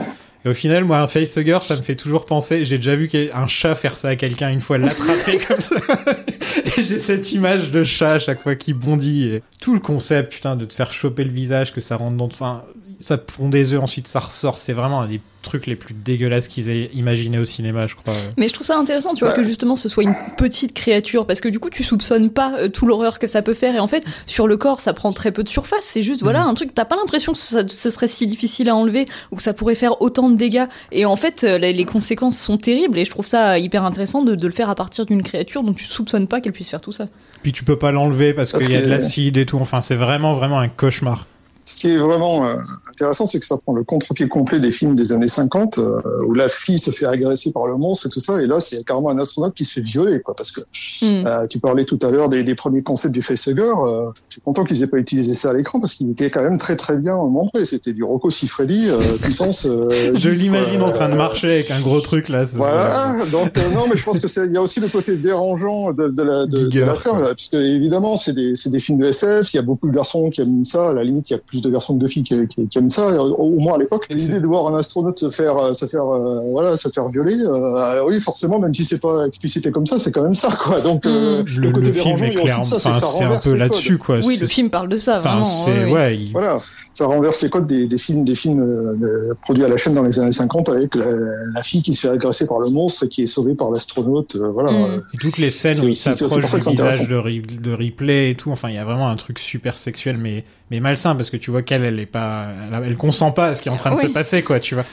et 0.45 0.49
au 0.49 0.55
final, 0.55 0.85
moi, 0.85 0.99
un 0.99 1.09
facehugger, 1.09 1.59
ça 1.63 1.77
me 1.77 1.83
fait 1.83 1.97
toujours 1.97 2.27
penser. 2.27 2.65
J'ai 2.65 2.77
déjà 2.77 2.95
vu 2.95 3.09
un 3.33 3.47
chat 3.47 3.75
faire 3.75 3.97
ça 3.97 4.09
à 4.09 4.17
quelqu'un 4.17 4.51
une 4.51 4.61
fois, 4.61 4.77
l'attraper 4.77 5.39
comme 5.39 5.61
ça. 5.61 5.77
et 6.77 6.83
j'ai 6.83 6.99
cette 6.99 7.33
image 7.33 7.71
de 7.71 7.83
chat 7.83 8.13
à 8.13 8.19
chaque 8.19 8.41
fois 8.41 8.55
qui 8.55 8.75
bondit. 8.75 9.29
Et 9.29 9.43
tout 9.61 9.73
le 9.73 9.81
concept, 9.81 10.33
putain, 10.33 10.55
de 10.55 10.67
te 10.67 10.75
faire 10.75 10.93
choper 10.93 11.25
le 11.25 11.33
visage, 11.33 11.73
que 11.73 11.81
ça 11.81 11.97
rentre 11.97 12.17
dans. 12.17 12.27
Enfin, 12.27 12.63
ça 13.01 13.17
pond 13.17 13.49
des 13.49 13.73
œufs, 13.73 13.83
ensuite 13.83 14.07
ça 14.07 14.21
ressort. 14.21 14.59
C'est 14.59 14.75
vraiment 14.75 15.01
un 15.01 15.09
des 15.09 15.21
trucs 15.45 15.67
les 15.67 15.77
plus 15.77 15.95
dégueulasses 15.95 16.49
qu'ils 16.49 16.69
aient 16.69 16.91
imaginé 16.95 17.39
au 17.39 17.45
cinéma, 17.45 17.87
je 17.87 17.95
crois. 17.95 18.15
Mais 18.37 18.49
je 18.49 18.53
trouve 18.55 18.67
ça 18.67 18.77
intéressant, 18.79 19.15
tu 19.15 19.21
vois, 19.25 19.31
Ouais. 19.31 19.37
que 19.37 19.45
justement 19.45 19.77
ce 19.77 19.89
soit 19.89 20.03
une 20.05 20.15
petite 20.39 20.75
créature, 20.75 21.27
parce 21.27 21.41
que 21.41 21.49
du 21.49 21.61
coup 21.61 21.71
tu 21.71 21.83
soupçonnes 21.85 22.31
pas 22.31 22.55
euh, 22.59 22.69
tout 22.69 22.87
l'horreur 22.87 23.19
que 23.19 23.27
ça 23.29 23.43
peut 23.43 23.55
faire, 23.55 23.75
et 23.77 23.79
en 23.81 23.87
fait 23.87 24.05
sur 24.27 24.47
le 24.49 24.57
corps 24.57 24.81
ça 24.81 24.93
prend 24.93 25.13
très 25.13 25.31
peu 25.33 25.43
de 25.45 25.49
surface, 25.49 25.83
c'est 25.85 26.03
juste 26.03 26.23
voilà 26.23 26.43
Mhm. 26.43 26.49
un 26.51 26.55
truc, 26.55 26.75
t'as 26.75 26.85
pas 26.85 26.97
l'impression 26.97 27.33
que 27.33 27.39
ça, 27.39 27.63
ce 27.69 27.91
serait 27.91 28.09
si 28.09 28.27
difficile 28.27 28.69
à 28.69 28.75
enlever 28.77 29.07
ou 29.31 29.37
que 29.37 29.43
ça 29.43 29.55
pourrait 29.55 29.75
faire 29.75 30.01
autant 30.03 30.29
de 30.31 30.37
dégâts, 30.37 30.67
et 30.93 31.05
en 31.07 31.17
fait 31.17 31.45
euh, 31.45 31.59
les, 31.59 31.73
les 31.73 31.85
conséquences 31.85 32.39
sont 32.39 32.59
terribles, 32.59 32.99
et 32.99 33.05
je 33.05 33.11
trouve 33.11 33.27
ça 33.27 33.59
hyper 33.59 33.85
intéressant 33.85 34.23
de, 34.23 34.35
de 34.35 34.47
le 34.47 34.53
faire 34.53 34.71
à 34.71 34.75
partir 34.75 35.07
d'une 35.07 35.23
créature 35.23 35.63
dont 35.63 35.75
tu 35.75 35.85
soupçonnes 35.85 36.27
pas 36.27 36.41
qu'elle 36.41 36.53
puisse 36.53 36.71
faire 36.71 36.81
tout 36.81 36.93
ça. 36.93 37.07
Puis 37.43 37.53
tu 37.53 37.65
peux 37.65 37.79
pas 37.79 37.93
l'enlever 37.93 38.33
parce 38.35 38.53
Parce 38.53 38.65
qu'il 38.65 38.73
y 38.73 38.77
a 38.77 38.83
de 38.83 38.87
l'acide 38.89 39.37
et 39.37 39.45
tout. 39.47 39.59
Enfin, 39.59 39.81
c'est 39.81 39.95
vraiment, 39.97 40.33
vraiment 40.33 40.59
un 40.59 40.69
cauchemar. 40.69 41.27
Ce 41.65 41.77
qui 41.77 41.91
est 41.93 41.97
vraiment 41.97 42.47
euh, 42.47 42.57
intéressant 42.91 43.27
c'est 43.27 43.41
que 43.41 43.47
ça 43.47 43.57
prend 43.57 43.73
le 43.75 43.85
contre-pied 43.85 44.29
complet 44.29 44.61
des 44.61 44.71
films 44.71 44.95
des 44.95 45.13
années 45.13 45.29
50 45.29 45.79
euh, 45.79 46.01
où 46.27 46.35
la 46.35 46.49
fille 46.49 46.79
se 46.79 46.91
fait 46.91 47.07
agresser 47.07 47.53
par 47.53 47.67
le 47.67 47.77
monstre 47.77 48.07
et 48.07 48.11
tout 48.11 48.21
ça 48.21 48.41
et 48.43 48.47
là 48.47 48.61
c'est 48.61 48.85
carrément 48.85 49.11
un 49.11 49.19
astronaute 49.19 49.55
qui 49.55 49.65
se 49.65 49.75
fait 49.75 49.81
violer 49.81 50.21
quoi 50.21 50.35
parce 50.37 50.51
que 50.53 50.61
Hmm. 51.03 51.27
Euh, 51.27 51.47
tu 51.49 51.59
parlais 51.61 51.85
tout 51.85 51.99
à 52.03 52.11
l'heure 52.11 52.29
des, 52.29 52.43
des 52.43 52.55
premiers 52.55 52.83
concepts 52.83 53.15
du 53.15 53.23
facehugger. 53.23 53.63
Euh, 53.63 54.11
je 54.29 54.35
suis 54.35 54.41
content 54.43 54.65
qu'ils 54.65 54.83
aient 54.83 54.87
pas 54.87 54.99
utilisé 54.99 55.35
ça 55.35 55.51
à 55.51 55.53
l'écran 55.53 55.81
parce 55.81 55.95
qu'il 55.95 56.11
était 56.11 56.31
quand 56.31 56.43
même 56.43 56.59
très 56.59 56.77
très 56.77 56.97
bien 56.97 57.17
montré. 57.17 57.65
C'était 57.65 57.93
du 57.93 58.05
Rocco 58.05 58.31
Siffredi 58.31 58.89
euh, 58.89 58.99
puissance. 59.21 59.67
euh, 59.67 59.89
Je 60.15 60.31
10, 60.31 60.43
l'imagine 60.43 60.83
en 60.83 60.91
train 60.91 61.09
de 61.09 61.15
marcher 61.15 61.51
avec 61.51 61.71
un 61.71 61.81
gros 61.81 62.01
truc 62.01 62.29
là. 62.29 62.47
ça 62.47 62.57
Voilà, 62.57 63.17
donc 63.33 63.57
euh, 63.57 63.61
non, 63.75 63.85
mais 63.91 63.97
je 63.97 64.05
pense 64.05 64.21
que 64.21 64.29
c'est 64.29 64.47
il 64.47 64.53
y 64.53 64.57
a 64.57 64.63
aussi 64.63 64.81
le 64.81 64.89
côté 64.89 65.17
dérangeant 65.17 65.93
de, 65.93 66.09
de 66.09 66.23
la 66.23 66.47
de, 66.47 66.67
de 66.67 66.81
l'affaire, 66.81 67.15
parce 67.15 67.49
que 67.49 67.57
évidemment 67.57 68.17
c'est 68.17 68.33
des 68.35 68.57
c'est 68.57 68.71
des 68.71 68.79
films 68.79 68.99
de 68.99 69.07
SF, 69.07 69.53
il 69.55 69.57
y 69.57 69.61
a 69.61 69.63
beaucoup 69.63 69.89
de 69.89 69.95
garçons 69.95 70.29
qui 70.31 70.41
aiment 70.43 70.65
ça, 70.65 70.91
à 70.91 70.93
la 70.93 71.03
limite 71.05 71.31
il 71.31 71.33
y 71.35 71.37
a 71.37 71.39
plus 71.39 71.54
de 71.63 71.71
garçons 71.71 71.97
que 71.97 72.03
de 72.03 72.09
filles 72.09 72.23
qui, 72.23 72.47
qui, 72.49 72.67
qui 72.69 72.79
aiment 72.79 72.91
ça, 72.91 73.07
au, 73.09 73.35
au 73.35 73.59
moins 73.61 73.75
à 73.75 73.79
l'époque. 73.79 74.07
L'idée 74.11 74.41
de 74.41 74.47
voir 74.47 74.67
un 74.73 74.79
astronaute 74.79 75.19
se 75.19 75.31
faire 75.31 75.57
euh, 75.59 75.73
se 75.75 75.87
faire 75.87 76.05
euh, 76.05 76.41
voilà 76.51 76.77
se 76.77 76.89
faire 76.89 77.09
violer, 77.09 77.37
euh, 77.41 78.05
oui 78.07 78.21
forcément 78.21 78.59
même 78.59 78.75
si 78.75 78.85
c'est 78.85 78.99
pas 79.01 79.27
explicité 79.27 79.71
comme 79.71 79.87
ça, 79.87 79.99
c'est 79.99 80.13
quand 80.13 80.23
même 80.23 80.35
ça 80.35 80.51
quoi. 80.63 80.81
Donc 80.81 81.07
euh, 81.07 81.43
Hmm. 81.43 81.61
Le, 81.61 81.71
le 81.71 81.93
film 81.93 82.23
est 82.25 82.29
il 82.33 82.35
y 82.35 82.39
a 82.39 82.43
clair. 82.43 82.61
aussi 82.61 82.71
ça, 82.79 82.95
c'est 82.95 83.25
un 83.25 83.39
peu 83.39 83.55
là-dessus 83.55 83.99
quoi. 83.99 84.19
Oui, 84.25 84.37
le 84.41 84.47
film 84.47 84.71
parle 84.71 84.89
de 84.89 84.97
ça, 84.99 85.19
vraiment. 85.21 85.45
c'est 85.45 85.71
ouais, 85.71 85.85
ouais. 85.85 85.93
ouais. 85.93 86.17
il- 86.19 86.33
Voilà, 86.33 86.59
ça 86.95 87.07
renverse 87.07 87.43
les 87.43 87.51
codes 87.51 87.67
des, 87.67 87.87
des 87.89 87.99
films, 87.99 88.25
des 88.25 88.35
films 88.35 88.63
euh, 88.63 88.95
euh, 89.05 89.35
produits 89.43 89.65
à 89.65 89.69
la 89.69 89.77
chaîne 89.77 89.95
dans 89.95 90.03
les 90.03 90.19
années 90.19 90.33
50 90.33 90.69
avec 90.69 90.95
la, 90.95 91.07
la 91.55 91.63
fille 91.63 91.83
qui 91.83 91.95
se 91.95 92.03
fait 92.07 92.13
agresser 92.15 92.47
par 92.47 92.61
le 92.61 92.71
monstre 92.71 93.05
et 93.05 93.09
qui 93.09 93.23
est 93.23 93.27
sauvée 93.27 93.55
par 93.55 93.71
l'astronaute. 93.73 94.37
euh, 94.37 94.49
voilà. 94.53 94.71
Mm. 94.71 94.75
Euh, 94.85 95.01
Et 95.13 95.19
toutes 95.19 95.39
les 95.39 95.51
scènes 95.51 95.81
où 95.85 95.89
il 95.89 95.95
s'approche 95.95 96.55
du 96.55 96.71
visage 96.71 97.09
de, 97.09 97.59
de 97.61 97.73
Ripley 97.73 98.31
et 98.31 98.35
tout, 98.37 98.51
enfin, 98.51 98.69
il 98.71 98.77
y 98.77 98.79
a 98.79 98.85
vraiment 98.85 99.09
un 99.09 99.17
truc 99.17 99.39
super 99.39 99.77
sexuel, 99.77 100.17
mais, 100.17 100.45
mais 100.71 100.81
malsain, 100.81 101.15
parce 101.17 101.31
que 101.31 101.37
tu 101.37 101.51
vois 101.51 101.63
qu'elle, 101.63 101.85
elle 101.85 101.99
est 101.99 102.07
pas, 102.07 102.47
elle, 102.73 102.85
elle 102.87 102.97
consent 102.97 103.33
pas 103.33 103.49
à 103.49 103.55
ce 103.55 103.63
qui 103.63 103.69
est 103.69 103.73
en 103.73 103.77
train 103.77 103.91
de 103.91 103.97
Oui. 103.97 104.03
se 104.03 104.07
passer, 104.09 104.43
quoi, 104.43 104.61
tu 104.61 104.75
vois. 104.75 104.85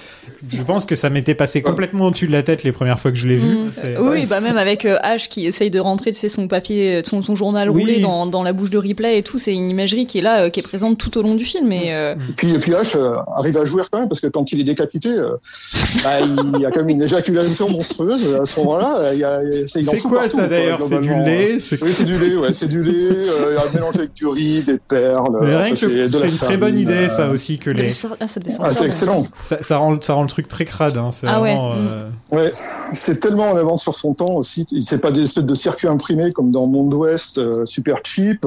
Je 0.52 0.62
pense 0.64 0.86
que 0.86 0.96
ça 0.96 1.10
m'était 1.10 1.36
passé 1.36 1.62
complètement 1.62 2.08
au-dessus 2.08 2.28
de 2.28 2.32
la 2.32 2.42
tête 2.44 2.64
les 2.64 2.72
premières 2.72 3.00
fois 3.00 3.12
que 3.12 3.18
je 3.18 3.28
l'ai 3.28 3.36
vu. 3.36 3.50
Mm. 3.50 3.72
Oui, 4.02 4.26
bah 4.26 4.40
même 4.42 4.58
avec 4.58 4.86
euh, 4.86 4.98
Ash 5.04 5.30
qui 5.30 5.46
essaye 5.46 5.70
de 5.70 5.80
rentrer, 5.80 6.12
tu 6.12 6.18
sais, 6.20 6.30
son 6.30 6.48
papier, 6.48 7.04
son, 7.06 7.22
son 7.22 7.36
journal 7.36 7.70
Oui. 7.70 7.82
roulé 7.84 8.00
dans, 8.00 8.26
dans 8.26 8.44
la 8.44 8.54
bouche 8.54 8.70
de 8.70 8.78
Ripley 8.78 9.18
et 9.20 9.24
tout, 9.24 9.38
c'est 9.38 9.54
une 9.54 9.70
imagerie 9.70 10.08
qui 10.08 10.18
est 10.20 10.22
là, 10.22 10.42
euh, 10.42 10.50
qui 10.50 10.60
est 10.60 10.64
présente 10.64 10.98
tout 10.98 11.18
au 11.18 11.22
long 11.22 11.36
du 11.36 11.46
film. 11.46 11.72
Et, 11.92 11.96
euh, 11.96 12.14
Et 12.14 12.34
puis, 12.36 12.54
et 12.54 12.60
puis 12.60 12.72
H 12.72 12.96
euh, 12.98 13.18
arrive 13.36 13.58
à 13.58 13.66
jouer 13.66 13.82
quand 13.92 14.00
même, 14.00 14.08
parce 14.10 14.22
que 14.22 14.28
quand 14.28 14.52
il 14.52 14.62
est 14.62 14.64
décapité, 14.64 15.10
euh, 15.10 15.32
bah, 16.04 16.20
il 16.22 16.62
y 16.62 16.66
a 16.66 16.72
quand 16.72 16.80
même 16.80 16.90
une 16.90 17.02
éjaculation 17.02 17.70
monstrueuse 17.70 18.24
à 18.40 18.46
ce 18.46 18.60
moment-là. 18.62 19.12
C'est 19.68 20.00
quoi 20.00 20.20
partout, 20.22 20.38
ça, 20.38 20.48
d'ailleurs 20.48 20.82
C'est 20.82 21.00
du 21.00 21.10
lait 21.10 21.60
C'est- 21.60 21.82
Oui, 21.84 21.92
c'est 21.94 22.06
du 22.06 22.18
lait, 22.18 22.36
ouais, 22.36 22.54
c'est 22.54 22.68
du 22.68 22.84
lait, 22.84 22.94
euh, 23.12 23.52
il 23.52 23.56
y 23.56 23.58
a 23.58 23.70
un 23.70 23.74
mélange 23.74 23.96
avec 23.98 24.14
du 24.14 24.28
riz, 24.28 24.64
des 24.64 24.78
perles. 24.78 25.38
Mais 25.42 25.56
rien 25.56 25.72
que 25.72 26.08
c'est 26.10 26.28
une 26.30 26.38
très 26.38 26.58
bonne 26.58 26.78
idée, 26.78 27.10
ça 27.10 27.30
aussi, 27.30 27.58
que 27.60 27.70
les. 27.70 27.92
ah, 28.20 28.28
Ah, 28.62 28.70
c'est 28.72 28.86
excellent. 28.86 29.28
Ça, 29.40 29.58
ça 29.62 29.78
rend, 29.78 30.00
ça 30.02 30.14
rend 30.14 30.24
le 30.24 30.30
truc 30.30 30.48
très 30.48 30.66
crade. 30.66 30.98
Hein. 30.98 31.10
C'est 31.12 31.28
Ah 31.28 31.42
ouais, 31.42 31.54
vraiment, 31.54 31.74
mm. 31.74 31.88
euh, 31.90 32.10
Ouais, 32.32 32.52
c'est 32.94 33.20
tellement 33.20 33.52
en 33.52 33.58
avance 33.58 33.84
sur 33.84 33.96
son 33.96 34.14
temps 34.14 34.36
aussi. 34.36 34.66
C'est 34.84 35.00
pas 35.00 35.12
des 35.12 35.24
espèces 35.24 35.44
de 35.44 35.54
circuits 35.54 35.90
imprimés 35.90 36.32
comme 36.32 36.50
dans 36.52 36.66
Monde 36.66 36.94
Ouest, 36.94 37.38
euh, 37.40 37.66
super 37.66 38.00
cheap. 38.06 38.46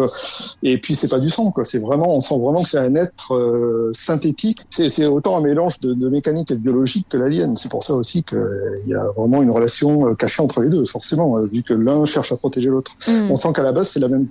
Et 0.63 0.79
puis 0.79 0.95
c'est 0.95 1.09
pas 1.09 1.19
du 1.19 1.29
sang, 1.29 1.51
quoi. 1.51 1.67
C'est 1.67 1.79
vraiment, 1.79 2.17
on 2.17 2.21
sent 2.21 2.39
vraiment 2.39 2.63
que 2.63 2.69
c'est 2.71 2.79
un 2.79 2.95
être 2.95 3.35
euh, 3.35 3.91
synthétique. 3.93 4.61
C'est 4.71 5.05
autant 5.05 5.37
un 5.37 5.43
mélange 5.43 5.81
de, 5.81 5.93
de 5.93 6.09
mécanique 6.09 6.51
et 6.51 6.55
de 6.55 6.61
biologique 6.61 7.07
que 7.11 7.19
l'alien. 7.19 7.57
C'est 7.57 7.71
pour 7.71 7.85
ça 7.85 7.93
aussi 7.95 8.23
qu'il 8.23 8.39
y 8.87 8.95
a 8.95 9.05
vraiment 9.17 9.43
une 9.43 9.51
relation 9.51 10.09
euh, 10.09 10.15
cachée 10.15 10.43
entre 10.43 10.63
les 10.63 10.71
deux, 10.71 10.87
forcément, 10.87 11.39
euh, 11.39 11.47
vu 11.47 11.63
que 11.63 11.75
l'un 11.75 12.07
cherche 12.07 12.33
à 12.33 12.37
protéger 12.37 12.71
l'autre. 12.71 12.93
Mm. 13.07 13.31
On 13.31 13.37
sent 13.37 13.53
qu'à 13.55 13.63
la 13.63 13.73
base 13.73 13.89
c'est 13.91 14.01
la 14.01 14.09
même. 14.09 14.29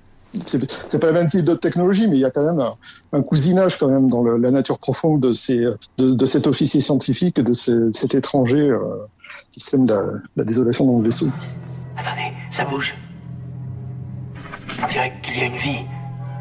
C'est 0.47 0.97
pas 0.97 1.05
la 1.11 1.13
même 1.13 1.29
type 1.29 1.45
de 1.45 1.53
technologie, 1.53 2.07
mais 2.07 2.15
il 2.15 2.21
y 2.21 2.25
a 2.25 2.31
quand 2.31 2.43
même 2.43 2.59
un, 2.59 2.73
un 3.11 3.21
cousinage 3.21 3.77
quand 3.77 3.87
même 3.87 4.09
dans 4.09 4.23
le- 4.23 4.37
la 4.37 4.49
nature 4.49 4.79
profonde 4.79 5.21
de, 5.21 5.31
ces, 5.31 5.59
de, 5.99 6.09
de 6.09 6.25
cet 6.25 6.47
officier 6.47 6.81
scientifique 6.81 7.37
et 7.37 7.43
de 7.43 7.53
ce- 7.53 7.91
cet 7.93 8.15
étranger 8.15 8.67
euh, 8.67 8.79
qui 9.53 9.59
sème 9.59 9.85
la, 9.85 10.01
la 10.35 10.43
désolation 10.43 10.85
dans 10.85 10.97
le 10.97 11.05
vaisseau. 11.05 11.27
Attendez, 11.95 12.33
ça 12.49 12.65
bouge. 12.65 12.95
On 14.81 14.87
dirait 14.87 15.13
qu'il 15.21 15.37
y 15.37 15.41
a 15.41 15.45
une 15.45 15.57
vie, 15.57 15.85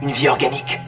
une 0.00 0.12
vie 0.12 0.28
organique. 0.28 0.80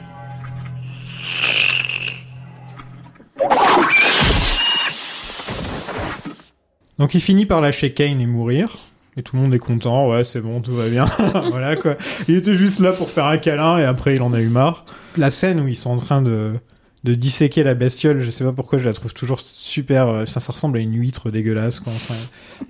Donc 6.97 7.13
il 7.13 7.21
finit 7.21 7.45
par 7.45 7.61
lâcher 7.61 7.93
Kane 7.93 8.19
et 8.19 8.25
mourir. 8.25 8.75
Et 9.17 9.23
tout 9.23 9.35
le 9.35 9.43
monde 9.43 9.53
est 9.53 9.59
content, 9.59 10.09
ouais, 10.09 10.23
c'est 10.23 10.41
bon, 10.41 10.61
tout 10.61 10.73
va 10.73 10.89
bien. 10.89 11.05
voilà 11.51 11.75
quoi. 11.75 11.95
Il 12.27 12.35
était 12.35 12.55
juste 12.55 12.79
là 12.79 12.91
pour 12.91 13.09
faire 13.09 13.27
un 13.27 13.37
câlin 13.37 13.77
et 13.77 13.83
après 13.83 14.15
il 14.15 14.21
en 14.23 14.33
a 14.33 14.41
eu 14.41 14.49
marre. 14.49 14.85
La 15.15 15.29
scène 15.29 15.59
où 15.59 15.67
ils 15.67 15.75
sont 15.75 15.91
en 15.91 15.97
train 15.97 16.21
de, 16.23 16.53
de 17.05 17.13
disséquer 17.15 17.63
la 17.63 17.75
bestiole, 17.75 18.19
je 18.19 18.29
sais 18.29 18.43
pas 18.43 18.51
pourquoi 18.51 18.79
je 18.79 18.85
la 18.85 18.93
trouve 18.93 19.13
toujours 19.13 19.39
super. 19.39 20.07
euh, 20.09 20.25
Ça, 20.25 20.39
ça 20.39 20.51
ressemble 20.51 20.77
à 20.77 20.81
une 20.81 20.93
huître 20.95 21.29
dégueulasse 21.29 21.79
quoi. 21.79 21.93
Enfin, 21.95 22.15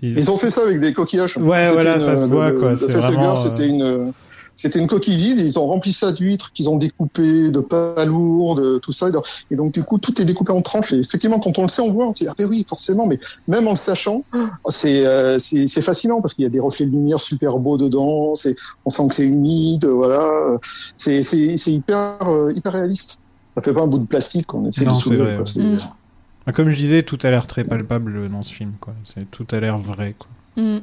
il- 0.01 0.17
Ils 0.19 0.29
ont 0.29 0.37
fait 0.37 0.51
ça 0.51 0.61
avec 0.63 0.79
des 0.79 0.93
coquillages. 0.93 1.37
Ouais, 1.37 1.61
C'était 1.63 1.73
voilà, 1.73 1.93
une- 1.95 1.99
ça 2.01 2.15
se 2.17 2.21
le- 2.21 2.27
voit, 2.27 2.49
le- 2.51 2.59
quoi, 2.59 2.71
le 2.71 2.77
c'est 2.77 2.91
facehugger, 2.91 3.15
vraiment, 3.17 3.33
euh, 3.33 3.43
C'était 3.43 3.67
une, 3.67 4.13
c'était 4.57 4.79
une 4.79 4.87
coquille 4.87 5.15
vide. 5.15 5.39
et 5.39 5.43
Ils 5.43 5.57
ont 5.59 5.65
rempli 5.67 5.91
ça 5.93 6.11
d'huîtres 6.11 6.51
qu'ils 6.53 6.69
ont 6.69 6.75
découpées, 6.77 7.49
de 7.49 7.59
palourdes, 7.61 8.81
tout 8.81 8.91
ça. 8.91 9.07
Et 9.51 9.55
donc 9.55 9.71
du 9.73 9.83
coup, 9.83 9.97
tout 9.97 10.21
est 10.21 10.25
découpé 10.25 10.51
en 10.51 10.61
tranches. 10.61 10.91
Et 10.93 10.99
effectivement, 10.99 11.39
quand 11.39 11.57
on 11.57 11.63
le 11.63 11.67
sait, 11.69 11.81
on 11.81 11.91
voit. 11.93 12.07
On 12.07 12.13
se 12.13 12.23
dit 12.23 12.27
ah 12.29 12.33
ben 12.37 12.47
oui, 12.49 12.65
forcément. 12.67 13.07
Mais 13.07 13.19
même 13.47 13.67
en 13.67 13.71
le 13.71 13.77
sachant, 13.77 14.23
c'est 14.69 15.05
euh, 15.05 15.39
c'est 15.39 15.67
c'est 15.67 15.81
fascinant 15.81 16.21
parce 16.21 16.33
qu'il 16.33 16.43
y 16.43 16.47
a 16.47 16.49
des 16.49 16.59
reflets 16.59 16.85
de 16.85 16.91
lumière 16.91 17.19
super 17.21 17.57
beaux 17.59 17.77
dedans. 17.77 18.35
C'est, 18.35 18.55
on 18.85 18.89
sent 18.89 19.07
que 19.09 19.15
c'est 19.15 19.27
humide. 19.27 19.85
Voilà. 19.85 20.57
C'est 20.97 21.23
c'est 21.23 21.57
c'est 21.57 21.71
hyper 21.71 22.17
euh, 22.27 22.51
hyper 22.55 22.73
réaliste. 22.73 23.17
Ça 23.55 23.61
fait 23.61 23.73
pas 23.73 23.81
un 23.81 23.87
bout 23.87 23.99
de 23.99 24.05
plastique 24.05 24.47
qu'on 24.47 24.65
essaie 24.67 24.83
Non, 24.85 24.93
de 24.93 24.97
c'est 24.97 25.03
soulever. 25.03 25.23
vrai, 25.23 25.33
quoi. 25.35 25.43
ouais. 25.43 25.45
C'est- 25.45 25.59
Mm. 25.61 25.77
Bah, 26.45 26.51
Comme 26.53 26.69
je 26.69 26.75
disais, 26.75 27.01
tout 27.03 27.17
a 27.23 27.29
l'air 27.31 27.47
très 27.47 27.63
palpable 27.63 28.29
dans 28.29 28.43
ce 28.43 28.53
film, 28.53 28.73
quoi. 28.79 28.93
C'est 29.03 29.29
tout 29.31 29.47
a 29.51 29.59
l'air 29.59 29.77
vrai, 29.77 30.13
quoi. 30.17 30.63
Mm. 30.63 30.79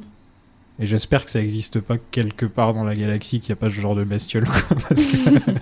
Et 0.79 0.87
j'espère 0.87 1.23
que 1.23 1.29
ça 1.29 1.39
existe 1.39 1.79
pas 1.79 1.97
quelque 2.09 2.47
part 2.47 2.73
dans 2.73 2.83
la 2.83 2.95
galaxie 2.95 3.39
qu'il 3.39 3.53
n'y 3.53 3.59
a 3.59 3.61
pas 3.61 3.69
ce 3.69 3.79
genre 3.79 3.95
de 3.95 4.03
bestiole, 4.03 4.45
quoi. 4.45 4.75
Parce 4.89 5.05
que... 5.05 5.17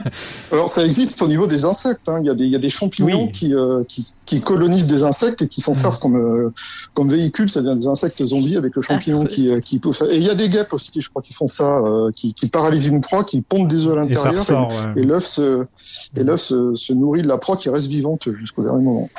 Alors 0.52 0.70
ça 0.70 0.86
existe 0.86 1.22
au 1.22 1.28
niveau 1.28 1.48
des 1.48 1.66
insectes. 1.66 2.08
Hein. 2.08 2.20
Il, 2.22 2.28
y 2.28 2.30
a 2.30 2.34
des, 2.34 2.46
il 2.46 2.52
y 2.52 2.56
a 2.56 2.60
des 2.60 2.70
champignons 2.70 3.24
Oui. 3.24 3.28
Mm. 3.28 3.32
qui, 3.32 3.54
euh, 3.54 3.84
qui, 3.88 4.14
qui 4.26 4.40
colonisent 4.42 4.88
des 4.88 5.04
insectes 5.04 5.42
et 5.42 5.50
qui 5.50 5.60
s'en 5.60 5.74
servent 5.74 6.00
comme, 6.00 6.16
euh, 6.16 6.54
comme 6.94 7.10
véhicule, 7.10 7.50
c'est-à-dire 7.50 7.76
des 7.76 7.88
insectes 7.88 8.24
zombies 8.24 8.56
avec 8.56 8.74
le 8.78 8.82
champignon 8.82 9.26
qui, 9.26 9.50
euh, 9.50 9.60
qui 9.60 9.80
pousse. 9.80 10.02
Et 10.10 10.16
il 10.16 10.24
y 10.24 10.30
a 10.30 10.36
des 10.36 10.48
guêpes 10.48 10.72
aussi, 10.72 10.90
je 11.02 11.10
crois, 11.10 11.22
qui 11.22 11.34
font 11.34 11.48
ça, 11.48 11.80
euh, 11.80 12.12
qui, 12.16 12.34
qui 12.34 12.48
paralysent 12.48 12.88
une 12.88 13.02
proie, 13.02 13.26
qui 13.26 13.42
pondent 13.42 13.68
des 13.68 13.86
œufs 13.86 13.98
à 13.98 14.06
Et 14.06 14.14
ça 14.14 14.32
l'intérieur. 14.32 14.70
ressort, 14.70 14.96
ouais. 14.96 15.02
et 15.02 15.06
l'œuf 15.06 15.26
se, 15.26 15.66
et 16.16 16.24
l'œuf 16.24 16.40
se, 16.40 16.74
se 16.76 16.94
nourrit 16.94 17.24
de 17.24 17.28
la 17.28 17.38
proie 17.38 17.58
qui 17.58 17.70
reste 17.70 17.88
vivante 17.88 18.34
jusqu'au 18.34 18.64
dernier 18.64 18.84
moment. 18.84 19.10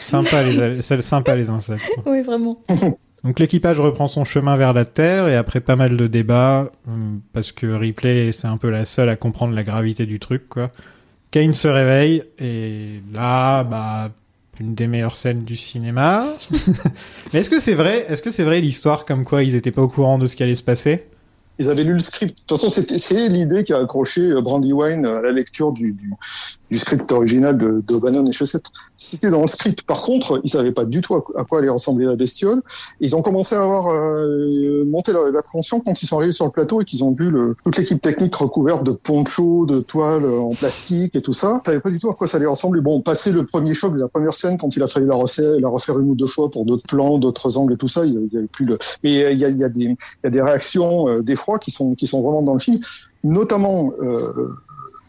sympa, 0.00 0.42
les, 0.42 0.80
c'est 0.80 1.02
sympa 1.02 1.36
les 1.36 1.50
insectes. 1.50 1.82
Oui, 2.06 2.22
vraiment. 2.22 2.58
Donc 3.24 3.38
l'équipage 3.38 3.78
reprend 3.78 4.08
son 4.08 4.24
chemin 4.24 4.56
vers 4.56 4.72
la 4.72 4.84
Terre 4.84 5.28
et 5.28 5.36
après 5.36 5.60
pas 5.60 5.76
mal 5.76 5.96
de 5.96 6.06
débats, 6.06 6.72
hum, 6.88 7.20
parce 7.32 7.52
que 7.52 7.66
Ripley 7.66 8.32
c'est 8.32 8.48
un 8.48 8.56
peu 8.56 8.70
la 8.70 8.84
seule 8.84 9.08
à 9.08 9.16
comprendre 9.16 9.54
la 9.54 9.62
gravité 9.62 10.06
du 10.06 10.18
truc, 10.18 10.48
quoi. 10.48 10.70
Kane 11.30 11.54
se 11.54 11.68
réveille 11.68 12.24
et 12.38 13.00
là, 13.12 13.64
bah, 13.64 14.10
une 14.60 14.74
des 14.74 14.86
meilleures 14.86 15.16
scènes 15.16 15.44
du 15.44 15.56
cinéma. 15.56 16.26
Mais 17.32 17.40
est-ce 17.40 17.50
que 17.50 17.60
c'est 17.60 17.74
vrai 17.74 18.04
Est-ce 18.08 18.22
que 18.22 18.30
c'est 18.30 18.44
vrai 18.44 18.60
l'histoire 18.60 19.04
comme 19.04 19.24
quoi 19.24 19.42
ils 19.42 19.56
étaient 19.56 19.72
pas 19.72 19.82
au 19.82 19.88
courant 19.88 20.18
de 20.18 20.26
ce 20.26 20.36
qui 20.36 20.42
allait 20.42 20.54
se 20.54 20.62
passer? 20.62 21.06
Ils 21.58 21.68
avaient 21.70 21.84
lu 21.84 21.92
le 21.94 21.98
script. 22.00 22.34
De 22.34 22.40
toute 22.46 22.58
façon, 22.58 22.68
c'est 22.68 23.28
l'idée 23.28 23.62
qui 23.64 23.72
a 23.72 23.78
accroché 23.78 24.20
euh, 24.20 24.40
Brandywine 24.40 25.06
à 25.06 25.22
la 25.22 25.32
lecture 25.32 25.72
du, 25.72 25.92
du, 25.92 26.12
du 26.70 26.78
script 26.78 27.10
original 27.12 27.56
de, 27.58 27.82
de 27.86 27.96
Bannon 27.96 28.24
et 28.26 28.32
Chaussette. 28.32 28.66
C'était 28.96 29.30
dans 29.30 29.42
le 29.42 29.46
script. 29.46 29.82
Par 29.82 30.02
contre, 30.02 30.40
ils 30.44 30.50
savaient 30.50 30.72
pas 30.72 30.84
du 30.84 31.00
tout 31.02 31.14
à, 31.14 31.22
quoi- 31.22 31.58
allait 31.58 31.68
ressembler 31.68 32.06
la 32.06 32.16
bestiole. 32.16 32.62
Ils 33.00 33.14
ont 33.14 33.22
commencé 33.22 33.54
à 33.54 33.62
avoir 33.62 33.88
euh, 33.88 34.84
monté 34.86 35.12
l'appréhension 35.12 35.80
quand 35.80 36.02
ils 36.02 36.06
sont 36.06 36.16
arrivés 36.16 36.32
sur 36.32 36.46
le 36.46 36.50
plateau 36.50 36.80
et 36.80 36.84
qu'ils 36.84 37.04
ont 37.04 37.12
vu 37.12 37.30
le, 37.30 37.54
toute 37.64 37.76
l'équipe 37.76 38.00
technique 38.00 38.34
recouverte 38.34 38.84
de 38.84 38.92
ponchos, 38.92 39.66
de 39.66 39.80
toiles 39.80 40.24
euh, 40.24 40.38
en 40.40 40.50
plastique 40.50 41.14
et 41.14 41.20
tout 41.20 41.34
ça. 41.34 41.60
Ils 41.64 41.68
savaient 41.68 41.80
pas 41.80 41.90
du 41.90 42.00
tout 42.00 42.08
à 42.08 42.14
quoi 42.14 42.26
ça 42.26 42.38
allait 42.38 42.46
ressembler. 42.46 42.80
Bon, 42.80 43.00
passé 43.02 43.30
le 43.30 43.44
premier 43.44 43.74
choc 43.74 43.94
de 43.94 44.00
la 44.00 44.08
première 44.08 44.34
scène, 44.34 44.56
quand 44.56 44.74
il 44.74 44.82
a 44.82 44.86
fallu 44.86 45.06
la 45.06 45.16
refaire, 45.16 45.52
la 45.60 45.68
refaire 45.68 45.98
une 45.98 46.10
ou 46.10 46.14
deux 46.14 46.26
fois 46.26 46.50
pour 46.50 46.64
d'autres 46.64 46.86
plans, 46.88 47.18
d'autres 47.18 47.56
angles 47.58 47.74
et 47.74 47.76
tout 47.76 47.88
ça, 47.88 48.06
il 48.06 48.14
y 48.32 48.36
avait 48.38 48.46
plus 48.46 48.64
le. 48.64 48.78
Mais 49.04 49.22
euh, 49.24 49.30
il 49.32 49.38
y 49.38 49.44
a, 49.44 49.50
y 49.50 49.70
des, 49.70 49.84
y 49.84 49.96
a 50.26 50.30
des 50.30 50.40
réactions 50.42 51.08
euh, 51.08 51.22
qui 51.58 51.70
sont 51.70 51.94
qui 51.94 52.06
sont 52.06 52.22
vraiment 52.22 52.42
dans 52.42 52.54
le 52.54 52.60
film, 52.60 52.80
notamment. 53.24 53.92
Euh, 54.02 54.48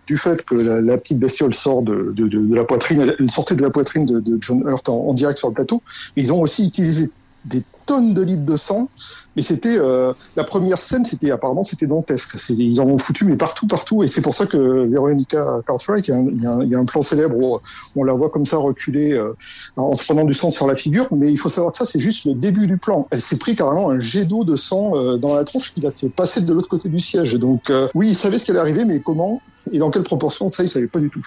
du 0.05 0.17
fait 0.17 0.43
que 0.43 0.55
la, 0.55 0.97
petite 0.97 1.17
bestiole 1.17 1.53
sort 1.53 1.81
de, 1.81 2.13
de, 2.13 2.53
la 2.53 2.65
poitrine, 2.65 3.15
elle, 3.17 3.31
sortait 3.31 3.55
de 3.55 3.61
la 3.61 3.69
poitrine 3.69 4.05
de, 4.05 4.37
John 4.41 4.61
Hurt 4.67 4.89
en 4.89 5.13
direct 5.13 5.37
sur 5.37 5.47
le 5.47 5.53
plateau. 5.53 5.81
Ils 6.17 6.33
ont 6.33 6.41
aussi 6.41 6.67
utilisé 6.67 7.09
des 7.45 7.63
tonnes 7.85 8.13
de 8.13 8.21
litres 8.21 8.45
de 8.45 8.57
sang, 8.57 8.89
mais 9.35 9.41
c'était 9.41 9.77
euh, 9.77 10.13
la 10.35 10.43
première 10.43 10.81
scène, 10.81 11.05
c'était 11.05 11.31
apparemment 11.31 11.63
c'était 11.63 11.87
dantesque. 11.87 12.35
Ils 12.49 12.79
en 12.79 12.87
ont 12.87 12.97
foutu 12.97 13.25
mais 13.25 13.35
partout, 13.35 13.67
partout, 13.67 14.03
et 14.03 14.07
c'est 14.07 14.21
pour 14.21 14.33
ça 14.33 14.45
que 14.45 14.87
Veronica 14.87 15.61
Cartwright, 15.65 16.07
il 16.07 16.11
y, 16.11 16.13
a 16.13 16.51
un, 16.51 16.61
il, 16.61 16.71
il 16.71 16.85
plan 16.85 17.01
célèbre 17.01 17.37
où 17.37 17.59
on 17.95 18.03
la 18.03 18.13
voit 18.13 18.29
comme 18.29 18.45
ça 18.45 18.57
reculer 18.57 19.13
euh, 19.13 19.35
en 19.75 19.93
se 19.95 20.03
prenant 20.03 20.25
du 20.25 20.33
sang 20.33 20.51
sur 20.51 20.67
la 20.67 20.75
figure, 20.75 21.07
mais 21.11 21.31
il 21.31 21.37
faut 21.37 21.49
savoir 21.49 21.71
que 21.71 21.77
ça 21.77 21.85
c'est 21.85 21.99
juste 21.99 22.25
le 22.25 22.33
début 22.33 22.67
du 22.67 22.77
plan. 22.77 23.07
Elle 23.11 23.21
s'est 23.21 23.37
pris 23.37 23.55
carrément 23.55 23.89
un 23.89 24.01
jet 24.01 24.25
d'eau 24.25 24.43
de 24.43 24.55
sang 24.55 24.95
euh, 24.95 25.17
dans 25.17 25.35
la 25.35 25.43
tronche 25.43 25.73
qui 25.73 25.81
l'a 25.81 25.91
fait 25.91 26.09
passer 26.09 26.41
de 26.41 26.53
l'autre 26.53 26.69
côté 26.69 26.89
du 26.89 26.99
siège. 26.99 27.33
Donc 27.35 27.71
oui, 27.93 28.09
ils 28.09 28.15
savaient 28.15 28.37
ce 28.37 28.45
qui 28.45 28.51
allait 28.51 28.59
arriver, 28.59 28.85
mais 28.85 28.99
comment 28.99 29.41
et 29.71 29.79
dans 29.79 29.91
quelle 29.91 30.03
proportion, 30.03 30.49
ça 30.49 30.61
ils 30.63 30.69
savaient 30.69 30.87
pas 30.87 30.99
du 30.99 31.09
tout. 31.09 31.21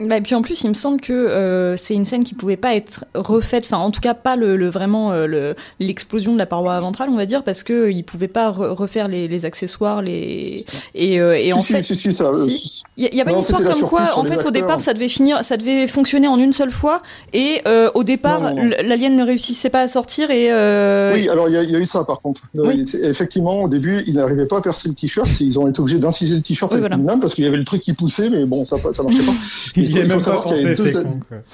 Bah, 0.00 0.16
et 0.16 0.22
puis 0.22 0.34
en 0.34 0.40
plus, 0.40 0.64
il 0.64 0.68
me 0.70 0.74
semble 0.74 0.98
que 0.98 1.74
c'est 1.76 1.92
une 1.94 2.06
scène 2.06 2.24
qui 2.24 2.32
pouvait 2.32 2.56
pas 2.56 2.74
être 2.74 3.04
refaite, 3.14 3.66
enfin 3.66 3.76
en 3.76 3.90
tout 3.90 4.00
cas 4.00 4.14
pas 4.14 4.34
le, 4.34 4.70
vraiment 4.70 5.12
le 5.12 5.54
l'explosion 6.02 6.32
de 6.32 6.38
la 6.38 6.46
paroi 6.46 6.78
ventrale, 6.80 7.08
on 7.10 7.16
va 7.16 7.26
dire, 7.26 7.44
parce 7.44 7.62
que 7.62 7.90
il 7.90 8.02
pouvait 8.02 8.26
pas 8.28 8.50
re- 8.50 8.68
refaire 8.74 9.06
les, 9.08 9.28
les 9.28 9.44
accessoires, 9.44 10.02
les 10.02 10.64
et, 10.94 11.20
euh, 11.20 11.38
et 11.38 11.46
si, 11.46 11.52
en 11.52 11.60
si, 11.60 11.72
fait, 11.74 11.82
si, 11.84 11.94
si, 11.96 12.12
ça. 12.12 12.24
euh, 12.26 12.48
si. 12.48 12.82
il 12.96 13.04
y, 13.04 13.06
a- 13.06 13.14
y 13.14 13.20
a 13.20 13.24
pas 13.24 13.30
Non, 13.30 13.36
une 13.36 13.42
histoire 13.42 13.62
comme 13.62 13.82
quoi, 13.82 14.18
en 14.18 14.24
fait, 14.24 14.44
au 14.44 14.50
départ, 14.50 14.80
ça 14.80 14.94
devait 14.94 15.08
finir, 15.08 15.44
ça 15.44 15.56
devait 15.56 15.86
fonctionner 15.86 16.26
en 16.26 16.38
une 16.38 16.52
seule 16.52 16.72
fois, 16.72 17.02
et 17.32 17.60
euh, 17.68 17.90
au 17.94 18.02
départ, 18.02 18.52
l'alien 18.84 19.14
ne 19.16 19.24
réussissait 19.24 19.70
pas 19.70 19.80
à 19.82 19.88
sortir 19.88 20.30
et 20.30 20.48
euh, 20.50 21.12
Oui, 21.14 21.28
alors 21.28 21.48
il 21.48 21.54
y, 21.54 21.56
a- 21.56 21.62
il 21.62 21.70
y 21.70 21.76
a 21.76 21.78
eu 21.78 21.86
ça 21.86 22.02
par 22.04 22.20
contre. 22.20 22.42
Euh, 22.56 22.62
Oui. 22.66 22.84
Effectivement, 23.02 23.62
au 23.62 23.68
début, 23.68 24.02
ils 24.06 24.14
n'arrivaient 24.14 24.46
pas 24.46 24.58
à 24.58 24.62
percer 24.62 24.88
le 24.88 24.94
t-shirt. 24.94 25.28
Ils 25.40 25.58
ont 25.58 25.68
été 25.68 25.80
obligés 25.80 25.98
d'inciser 25.98 26.34
le 26.36 26.42
t-shirt 26.42 26.72
Oui, 26.72 26.78
avec 26.78 26.82
voilà. 26.88 26.96
une 27.00 27.06
lame 27.06 27.20
parce 27.20 27.34
qu'il 27.34 27.44
y 27.44 27.46
avait 27.46 27.56
le 27.56 27.64
truc 27.64 27.80
qui 27.82 27.92
poussait, 27.92 28.28
mais 28.30 28.44
bon, 28.44 28.64
ça 28.64 28.76
ça 28.92 29.02
marchait 29.04 29.22
pas. 29.22 29.32
Ils 29.76 29.84
Il 29.84 29.90
y 29.90 29.92
faut- 29.92 29.98
avaient 29.98 30.06
il 30.06 30.10
faut 30.20 30.30
même 30.30 30.36
pas 30.38 30.42
pensé, 30.42 30.74
c'est 30.74 30.92
deux-. 30.92 31.06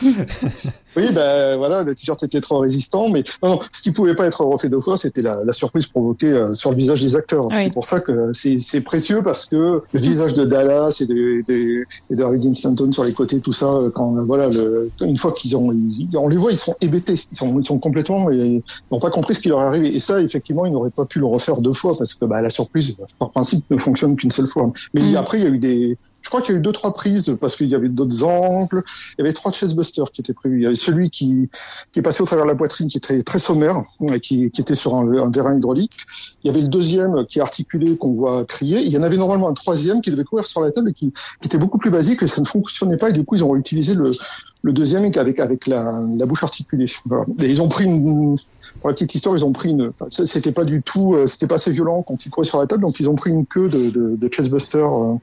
Oui, 0.97 1.05
ben 1.13 1.57
voilà, 1.57 1.83
le 1.83 1.95
t-shirt 1.95 2.21
était 2.23 2.41
trop 2.41 2.59
résistant, 2.59 3.09
mais 3.09 3.23
non, 3.43 3.51
non, 3.51 3.61
ce 3.73 3.83
qui 3.83 3.91
pouvait 3.93 4.15
pas 4.15 4.27
être 4.27 4.38
refait 4.45 4.69
deux 4.69 4.81
fois, 4.81 4.97
c'était 4.97 5.23
la, 5.23 5.43
la 5.45 5.53
surprise 5.53 5.87
provoquée 5.89 6.33
euh, 6.33 6.55
sur 6.55 6.71
le 6.71 6.77
visage 6.77 7.03
des 7.03 7.17
acteurs. 7.17 7.47
Oui. 7.47 7.55
C'est 7.55 7.73
pour 7.73 7.85
ça 7.85 8.01
que 8.01 8.33
c'est 8.33 8.59
c'est 8.59 8.81
précieux 8.81 9.23
parce 9.23 9.47
que 9.47 9.83
le 9.93 10.01
visage 10.01 10.35
de 10.35 10.45
Dallas 10.45 10.99
et 11.01 11.07
de, 11.07 11.43
de, 11.47 11.85
et 12.11 12.15
de 12.17 12.23
Harry 12.23 12.39
Dean 12.39 12.55
Stanton 12.55 12.91
sur 12.93 13.05
les 13.05 13.13
côtés, 13.13 13.41
tout 13.41 13.53
ça, 13.53 13.67
euh, 13.67 13.91
quand 13.91 14.15
voilà, 14.27 14.49
le, 14.49 14.91
une 15.03 15.17
fois 15.19 15.33
qu'ils 15.33 15.57
ont, 15.57 15.73
ils- 15.73 16.09
on 16.17 16.29
les 16.29 16.37
voit, 16.37 16.53
ils 16.53 16.59
sont 16.59 16.75
hébétés, 16.81 17.21
ils 17.31 17.37
sont, 17.37 17.59
ils 17.61 17.67
sont 17.67 17.79
complètement, 17.79 18.31
ils 18.31 18.63
n'ont 18.91 18.99
pas 19.01 19.11
compris 19.11 19.35
ce 19.35 19.41
qui 19.41 19.49
leur 19.49 19.61
est 19.63 19.65
arrivé. 19.67 19.95
Et 19.95 20.01
ça, 20.01 20.21
effectivement, 20.21 20.67
ils 20.67 20.73
n'auraient 20.73 20.91
pas 20.91 21.05
pu 21.07 21.19
le 21.19 21.27
refaire 21.27 21.61
deux 21.61 21.75
fois 21.75 21.97
parce 21.97 22.15
que 22.15 22.25
bah, 22.25 22.41
la 22.41 22.51
surprise, 22.51 22.97
par 23.19 23.31
principe, 23.31 23.65
ne 23.71 23.79
fonctionne 23.79 24.17
qu'une 24.17 24.31
seule 24.31 24.47
fois. 24.47 24.71
Mais 24.95 25.03
Mm. 25.03 25.17
après, 25.17 25.39
il 25.39 25.45
y 25.45 25.47
a 25.47 25.51
eu 25.51 25.59
des 25.59 25.97
Je 26.29 26.31
crois 26.31 26.43
qu'il 26.43 26.53
y 26.53 26.59
a 26.59 26.61
eu 26.61 26.63
deux 26.63 26.73
trois 26.73 26.93
prises 26.93 27.35
parce 27.41 27.57
qu'il 27.57 27.69
y 27.69 27.75
avait 27.75 27.89
d'autres 27.89 28.23
angles. 28.23 28.85
Il 29.17 29.23
y 29.23 29.25
avait 29.25 29.33
trois 29.33 29.51
chestbusters 29.51 30.11
qui 30.13 30.21
étaient 30.21 30.35
prévus. 30.35 30.59
Il 30.59 30.63
y 30.65 30.67
avait 30.67 30.77
celui 30.77 31.09
qui 31.09 31.49
est 31.97 32.03
passé 32.03 32.23
au 32.23 32.27
travers 32.27 32.45
de 32.45 32.51
la 32.51 32.55
poitrine, 32.55 32.89
qui 32.89 32.99
était 32.99 33.23
très 33.23 33.39
sommaire, 33.39 33.83
qui, 34.21 34.51
qui 34.51 34.61
était 34.61 34.75
sur 34.75 34.95
un, 34.95 35.11
un 35.11 35.31
terrain 35.31 35.57
hydraulique. 35.57 35.97
Il 36.45 36.49
y 36.49 36.51
avait 36.51 36.61
le 36.61 36.69
deuxième 36.69 37.25
qui 37.25 37.39
est 37.39 37.41
articulé 37.41 37.97
qu'on 37.97 38.13
voit 38.13 38.45
crier. 38.45 38.81
Il 38.81 38.89
y 38.89 38.99
en 38.99 39.03
avait 39.05 39.17
normalement 39.17 39.49
un 39.49 39.55
troisième 39.55 40.03
qui 40.03 40.11
devait 40.11 40.25
courir 40.25 40.45
sur 40.45 40.61
la 40.61 40.71
table 40.71 40.91
et 40.91 40.93
qui, 40.93 41.15
était 41.43 41.57
beaucoup 41.57 41.79
plus 41.79 41.91
basique 41.91 42.23
et 42.23 42.27
ça 42.27 42.43
ne 42.43 42.47
fonctionnait 42.47 42.99
pas. 42.99 43.09
Et 43.09 43.15
du 43.15 43.25
coup, 43.25 43.37
ils 43.37 43.43
ont 43.43 43.57
utilisé 43.57 43.95
le 43.95 44.73
deuxième 44.75 45.07
avec 45.07 45.41
avec 45.41 45.67
la, 45.67 46.03
bouche 46.27 46.45
articulée. 46.45 46.93
Ils 47.39 47.63
ont 47.63 47.69
pris 47.69 47.85
une 47.85 48.37
pour 48.81 48.89
la 48.91 48.95
petite 48.95 49.15
histoire, 49.15 49.37
ils 49.37 49.45
ont 49.45 49.53
pris 49.53 49.71
une. 49.71 49.93
C'était 50.11 50.53
pas 50.53 50.65
du 50.65 50.83
tout, 50.83 51.15
euh, 51.15 51.27
c'était 51.27 51.47
pas 51.47 51.57
assez 51.57 51.71
violent 51.71 52.03
quand 52.03 52.25
ils 52.27 52.31
couraient 52.31 52.47
sur 52.47 52.59
la 52.59 52.67
table, 52.67 52.83
donc 52.83 52.99
ils 53.01 53.09
ont 53.09 53.15
pris 53.15 53.31
une 53.31 53.47
queue 53.47 53.69
de, 53.69 53.91
de, 53.91 54.17
de 54.17 54.29
chestbuster. 54.33 54.79
euh, 54.79 55.15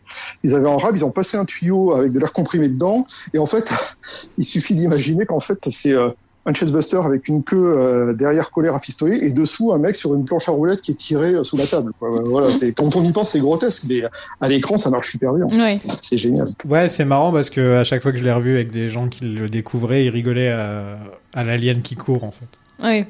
Ils 0.43 0.55
avaient 0.55 0.67
en 0.69 0.77
rab, 0.77 0.95
ils 0.95 1.05
ont 1.05 1.11
passé 1.11 1.37
un 1.37 1.45
tuyau 1.45 1.93
avec 1.93 2.11
de 2.11 2.19
l'air 2.19 2.33
comprimé 2.33 2.69
dedans, 2.69 3.05
et 3.33 3.39
en 3.39 3.45
fait, 3.45 3.71
il 4.37 4.45
suffit 4.45 4.73
d'imaginer 4.75 5.25
qu'en 5.25 5.39
fait 5.39 5.59
c'est 5.71 5.93
euh, 5.93 6.09
un 6.47 6.53
chestbuster 6.53 6.97
avec 7.03 7.27
une 7.27 7.43
queue 7.43 7.73
euh, 7.75 8.13
derrière 8.13 8.51
collée 8.51 8.69
rafistolée 8.69 9.17
et 9.19 9.33
dessous 9.33 9.73
un 9.73 9.79
mec 9.79 9.95
sur 9.95 10.13
une 10.13 10.25
planche 10.25 10.47
à 10.47 10.51
roulettes 10.51 10.81
qui 10.81 10.91
est 10.91 10.95
tiré 10.95 11.33
euh, 11.33 11.43
sous 11.43 11.57
la 11.57 11.65
table. 11.65 11.91
quoi. 11.97 12.21
Voilà, 12.23 12.51
c'est 12.51 12.71
quand 12.71 12.95
on 12.95 13.03
y 13.03 13.11
pense, 13.11 13.31
c'est 13.31 13.39
grotesque, 13.39 13.81
mais 13.89 14.03
à 14.41 14.47
l'écran, 14.47 14.77
ça 14.77 14.91
marche 14.91 15.09
super 15.09 15.33
bien. 15.33 15.45
Ouais. 15.47 15.79
C'est 16.03 16.19
génial. 16.19 16.47
Ouais, 16.69 16.87
c'est 16.87 17.03
marrant 17.05 17.31
parce 17.31 17.49
que 17.49 17.77
à 17.77 17.83
chaque 17.83 18.03
fois 18.03 18.11
que 18.11 18.19
je 18.19 18.23
l'ai 18.23 18.31
revu 18.31 18.53
avec 18.53 18.69
des 18.69 18.89
gens 18.89 19.07
qui 19.09 19.23
le 19.25 19.49
découvraient, 19.49 20.05
ils 20.05 20.09
rigolaient 20.11 20.51
à, 20.51 20.99
à 21.33 21.43
l'alien 21.43 21.81
qui 21.81 21.95
court 21.95 22.23
en 22.23 22.31
fait. 22.31 22.45
Ouais. 22.79 23.07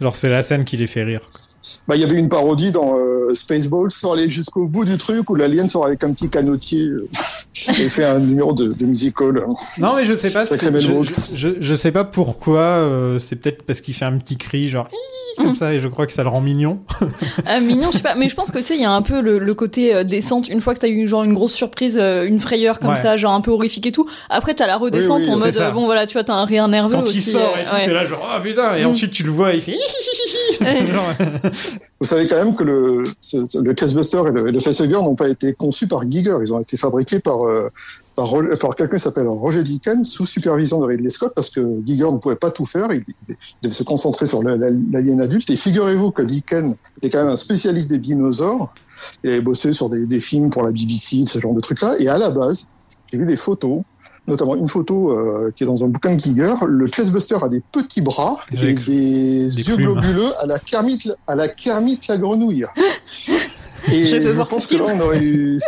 Genre 0.00 0.16
c'est 0.16 0.28
la 0.28 0.42
scène 0.42 0.64
qui 0.64 0.76
les 0.76 0.86
fait 0.86 1.02
rire. 1.04 1.22
quoi. 1.30 1.40
Bah, 1.86 1.96
il 1.96 2.00
y 2.02 2.04
avait 2.04 2.16
une 2.16 2.28
parodie 2.28 2.70
dans 2.70 2.96
euh, 2.96 3.32
Spaceballs 3.34 3.90
sans 3.90 4.12
aller 4.12 4.30
jusqu'au 4.30 4.66
bout 4.66 4.84
du 4.84 4.96
truc 4.98 5.28
où 5.30 5.34
l'alien 5.34 5.68
sort 5.68 5.86
avec 5.86 6.02
un 6.04 6.12
petit 6.12 6.28
canotier 6.28 6.82
euh, 6.88 7.08
et 7.78 7.88
fait 7.88 8.04
un 8.04 8.18
numéro 8.18 8.52
de, 8.52 8.72
de 8.72 8.84
musical. 8.86 9.44
Non 9.78 9.94
mais 9.96 10.04
je 10.04 10.14
sais 10.14 10.30
pas, 10.30 10.44
je, 10.44 11.34
je, 11.34 11.48
je- 11.60 11.74
sais 11.74 11.92
pas 11.92 12.04
pourquoi. 12.04 12.58
euh, 12.60 13.18
c'est 13.18 13.36
peut-être 13.36 13.62
parce 13.64 13.80
qu'il 13.80 13.94
fait 13.94 14.04
un 14.04 14.16
petit 14.18 14.36
cri 14.36 14.68
genre 14.68 14.88
comme 15.36 15.54
ça 15.54 15.72
et 15.72 15.78
je 15.78 15.86
crois 15.86 16.04
que 16.08 16.12
ça 16.12 16.24
le 16.24 16.30
rend 16.30 16.40
mignon. 16.40 16.80
Ah, 17.46 17.60
mignon, 17.60 17.90
je 17.92 17.98
sais 17.98 18.02
pas, 18.02 18.16
mais 18.16 18.28
je 18.28 18.34
pense 18.34 18.50
que 18.50 18.58
tu 18.58 18.64
sais, 18.64 18.74
il 18.74 18.82
y 18.82 18.84
a 18.84 18.90
un 18.90 19.02
peu 19.02 19.20
le, 19.20 19.38
le 19.38 19.54
côté 19.54 19.94
euh, 19.94 20.02
descente. 20.02 20.48
Une 20.48 20.60
fois 20.60 20.74
que 20.74 20.80
t'as 20.80 20.88
eu 20.88 21.06
genre 21.06 21.22
une 21.22 21.32
grosse 21.32 21.52
surprise, 21.52 21.96
euh, 21.96 22.26
une 22.26 22.40
frayeur 22.40 22.80
comme 22.80 22.90
Ouais. 22.90 22.96
ça, 22.96 23.16
genre 23.16 23.32
un 23.34 23.40
peu 23.40 23.52
horrifique 23.52 23.86
et 23.86 23.92
tout. 23.92 24.08
Après, 24.30 24.54
t'as 24.54 24.66
la 24.66 24.76
redescente 24.76 25.20
Oui, 25.20 25.26
oui, 25.28 25.34
en 25.34 25.38
mode 25.38 25.54
euh, 25.60 25.70
bon 25.70 25.84
voilà, 25.84 26.06
tu 26.06 26.14
vois, 26.14 26.24
t'as 26.24 26.32
un 26.32 26.44
rire 26.44 26.66
nerveux 26.66 26.96
Quand 26.96 27.02
aussi. 27.04 27.18
il 27.18 27.22
sort 27.22 27.54
et 27.56 27.60
euh, 27.60 27.68
tout, 27.68 27.74
ouais. 27.76 27.82
t'es 27.84 27.92
là 27.92 28.04
genre 28.04 28.28
ah 28.28 28.40
putain 28.40 28.74
et 28.74 28.84
Mm. 28.84 28.88
ensuite 28.88 29.12
tu 29.12 29.22
le 29.22 29.30
vois 29.30 29.52
il 29.52 29.60
fait 29.60 29.76
Genre, 30.60 31.08
Vous 32.00 32.06
savez 32.06 32.26
quand 32.28 32.36
même 32.36 32.54
que 32.54 32.62
le, 32.64 33.04
ce- 33.20 33.36
et 34.28 34.32
le, 34.32 34.48
et 34.48 34.52
le 34.52 34.60
n'ont 35.02 35.14
pas 35.16 35.28
été 35.28 35.52
conçus 35.54 35.88
par 35.88 36.08
Giger. 36.10 36.36
Ils 36.42 36.52
ont 36.52 36.60
été 36.60 36.76
fabriqués 36.76 37.18
par, 37.18 37.46
euh, 37.46 37.70
par, 38.14 38.32
quelqu'un 38.76 38.96
qui 38.96 39.02
s'appelle 39.02 39.26
Roger 39.26 39.62
Deakins 39.62 40.04
sous 40.04 40.24
supervision 40.26 40.80
de 40.80 40.86
Ridley 40.86 41.10
Scott 41.10 41.32
parce 41.34 41.50
que 41.50 41.60
Giger 41.84 42.10
ne 42.12 42.18
pouvait 42.18 42.36
pas 42.36 42.50
tout 42.50 42.64
faire. 42.64 42.88
Il, 42.92 43.04
devait 43.62 43.74
se 43.74 43.82
concentrer 43.82 44.26
sur 44.26 44.42
la- 44.42 44.56
la- 44.56 44.70
l'alien 44.92 45.20
adulte. 45.20 45.50
Et 45.50 45.56
figurez-vous 45.56 46.12
que 46.12 46.22
Deakins 46.22 46.74
était 46.98 47.10
quand 47.10 47.18
même 47.24 47.32
un 47.32 47.36
spécialiste 47.36 47.90
des 47.90 47.98
dinosaures. 47.98 48.72
Il 49.24 49.30
avait 49.30 49.40
bossé 49.40 49.72
sur 49.72 49.88
des, 49.90 50.06
des 50.06 50.20
films 50.20 50.50
pour 50.50 50.62
la 50.62 50.70
BBC, 50.70 51.24
ce 51.26 51.38
genre 51.40 51.54
de 51.54 51.60
trucs-là. 51.60 51.96
Et 51.98 52.08
à 52.08 52.18
la 52.18 52.30
base, 52.30 52.66
j'ai 53.10 53.18
vu 53.18 53.26
des 53.26 53.36
photos, 53.36 53.82
notamment 54.28 54.54
une 54.54 54.68
photo 54.68 55.10
euh, 55.10 55.52
qui 55.56 55.64
est 55.64 55.66
dans 55.66 55.82
un 55.82 55.88
bouquin 55.88 56.14
de 56.14 56.20
Giger. 56.20 56.54
Le 56.66 56.86
Chestbuster 56.86 57.38
a 57.42 57.48
des 57.48 57.62
petits 57.72 58.02
bras 58.02 58.38
et 58.52 58.74
des, 58.74 58.74
des 58.74 59.68
yeux 59.68 59.74
plumes. 59.74 59.94
globuleux 59.94 60.30
à 60.40 60.46
la 60.46 60.58
Kermit, 60.58 61.00
à 61.26 61.34
la 61.34 61.48
Kermit 61.48 61.98
la 62.08 62.18
grenouille. 62.18 62.66
Et 63.92 64.04
Je 64.04 64.20
je, 64.20 64.28
voir 64.28 64.48
pense 64.48 64.64
ce 64.64 64.68
que 64.68 64.74
là, 64.74 64.86
on 64.88 65.00
aurait 65.00 65.22
eu. 65.22 65.60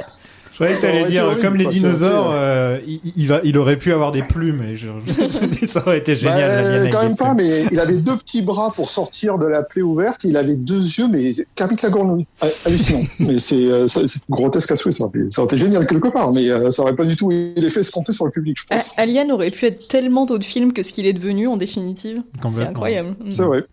Aurait 0.67 0.75
été 1.03 1.11
dire 1.11 1.25
horrible, 1.25 1.41
comme 1.41 1.57
les 1.57 1.65
dinosaures, 1.67 2.31
euh, 2.35 2.79
il, 2.87 3.01
il 3.17 3.27
va, 3.27 3.41
il 3.45 3.57
aurait 3.59 3.77
pu 3.79 3.93
avoir 3.93 4.13
des 4.13 4.23
plumes 4.23 4.63
et 4.63 4.77
je, 4.77 4.89
je- 5.07 5.67
ça 5.67 5.83
aurait 5.87 5.99
été 5.99 6.15
génial. 6.15 6.85
Bah, 6.85 6.91
quand 6.91 7.03
même 7.03 7.17
pas, 7.17 7.35
plumes. 7.35 7.47
mais 7.47 7.65
il 7.73 7.81
avait 7.81 7.97
deux 7.97 8.17
petits 8.17 8.43
bras 8.43 8.73
pour 8.75 8.91
sortir 8.91 9.39
de 9.39 9.47
la 9.47 9.63
plaie 9.63 9.83
ouverte. 9.83 10.25
Il 10.25 10.37
avait 10.37 10.55
deux 10.57 10.83
yeux, 10.83 11.09
mais 11.09 11.35
Kermit 11.55 11.77
la 11.83 11.91
grenouille. 11.91 12.27
Ah, 12.41 12.47
Hallucinant. 12.67 13.01
mais 13.21 13.39
c'est 13.39 13.57
euh, 13.57 13.87
c'est 13.87 14.07
grotesque 14.29 14.71
à 14.73 14.77
souhait. 14.77 14.93
Ça 14.93 15.05
aurait, 15.05 15.19
été- 15.21 15.31
ça 15.31 15.43
aurait 15.43 15.47
été 15.55 15.57
génial 15.65 15.87
quelque 15.87 16.09
part, 16.09 16.33
mais 16.33 16.49
euh, 16.51 16.71
ça 16.71 16.83
aurait 16.83 16.97
pas 16.97 17.05
du 17.05 17.17
tout 17.17 17.31
eu 17.33 17.53
l'effet 17.57 17.81
escompté 17.81 18.13
sur 18.13 18.25
le 18.25 18.31
public, 18.31 18.59
je 18.61 18.65
pense. 18.67 18.91
A- 18.99 19.03
Alien 19.03 19.31
aurait 19.33 19.51
pu 19.51 19.67
être 19.67 19.89
tellement 19.89 20.27
d'autres 20.27 20.45
films 20.47 20.73
que 20.73 20.83
ce 20.83 20.93
qu'il 20.93 21.07
est 21.07 21.13
devenu 21.13 21.47
en 21.49 21.57
définitive. 21.57 22.23
C'est 22.55 22.63
incroyable. 22.67 23.15
C'est 23.29 23.43
vrai. 23.45 23.65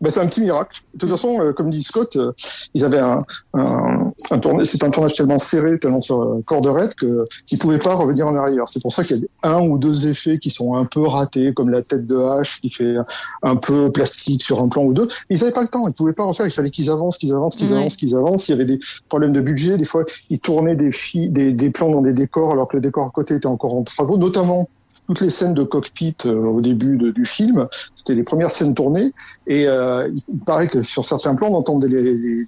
Bah, 0.00 0.08
c'est 0.10 0.20
un 0.20 0.26
petit 0.26 0.40
miracle. 0.40 0.80
De 0.94 0.98
toute 1.00 1.10
façon, 1.10 1.40
euh, 1.40 1.52
comme 1.52 1.68
dit 1.68 1.82
Scott, 1.82 2.16
euh, 2.16 2.32
ils 2.72 2.84
avaient 2.86 2.98
un, 3.00 3.22
un, 3.52 4.12
un 4.30 4.38
tournage, 4.38 4.66
c'est 4.68 4.82
un 4.82 4.88
tournage 4.90 5.12
tellement 5.14 5.36
serré, 5.36 5.78
tellement 5.78 6.00
sur 6.00 6.22
euh, 6.22 6.42
corde 6.46 6.66
raide 6.68 6.94
que 6.94 7.26
qu'ils 7.44 7.58
pouvaient 7.58 7.78
pas 7.78 7.94
revenir 7.94 8.26
en 8.26 8.34
arrière. 8.34 8.64
C'est 8.66 8.80
pour 8.80 8.92
ça 8.92 9.04
qu'il 9.04 9.18
y 9.18 9.26
a 9.42 9.54
un 9.56 9.60
ou 9.68 9.76
deux 9.76 10.08
effets 10.08 10.38
qui 10.38 10.48
sont 10.50 10.74
un 10.74 10.86
peu 10.86 11.06
ratés, 11.06 11.52
comme 11.52 11.68
la 11.68 11.82
tête 11.82 12.06
de 12.06 12.16
hache 12.16 12.60
qui 12.62 12.70
fait 12.70 12.94
un 13.42 13.56
peu 13.56 13.92
plastique 13.92 14.42
sur 14.42 14.60
un 14.62 14.68
plan 14.68 14.84
ou 14.84 14.94
deux. 14.94 15.06
Ils 15.28 15.42
avaient 15.44 15.52
pas 15.52 15.62
le 15.62 15.68
temps, 15.68 15.86
ils 15.86 15.92
pouvaient 15.94 16.14
pas 16.14 16.24
refaire. 16.24 16.46
Il 16.46 16.52
fallait 16.52 16.70
qu'ils 16.70 16.88
avancent, 16.90 17.18
qu'ils 17.18 17.32
avancent, 17.32 17.56
qu'ils 17.56 17.72
avancent, 17.80 17.96
qu'ils 17.96 18.14
avancent. 18.16 18.48
Il 18.48 18.52
y 18.52 18.54
avait 18.54 18.64
des 18.64 18.80
problèmes 19.10 19.34
de 19.34 19.40
budget. 19.42 19.76
Des 19.76 19.84
fois, 19.84 20.04
ils 20.30 20.38
tournaient 20.38 20.76
des, 20.76 20.92
fi- 20.92 21.28
des, 21.28 21.52
des 21.52 21.68
plans 21.70 21.90
dans 21.90 22.00
des 22.00 22.14
décors 22.14 22.52
alors 22.52 22.68
que 22.68 22.76
le 22.76 22.80
décor 22.80 23.04
à 23.06 23.10
côté 23.10 23.34
était 23.34 23.46
encore 23.46 23.74
en 23.74 23.82
travaux, 23.82 24.16
notamment 24.16 24.68
toutes 25.10 25.22
les 25.22 25.30
scènes 25.30 25.54
de 25.54 25.64
cockpit 25.64 26.14
euh, 26.24 26.36
au 26.36 26.60
début 26.60 26.96
du 26.96 27.24
film. 27.24 27.66
C'était 27.96 28.14
les 28.14 28.22
premières 28.22 28.52
scènes 28.52 28.76
tournées. 28.76 29.12
Et 29.48 29.66
euh, 29.66 30.08
il 30.32 30.38
paraît 30.38 30.68
que 30.68 30.82
sur 30.82 31.04
certains 31.04 31.34
plans, 31.34 31.48
on 31.48 31.56
entendait 31.56 31.88
les, 31.88 32.46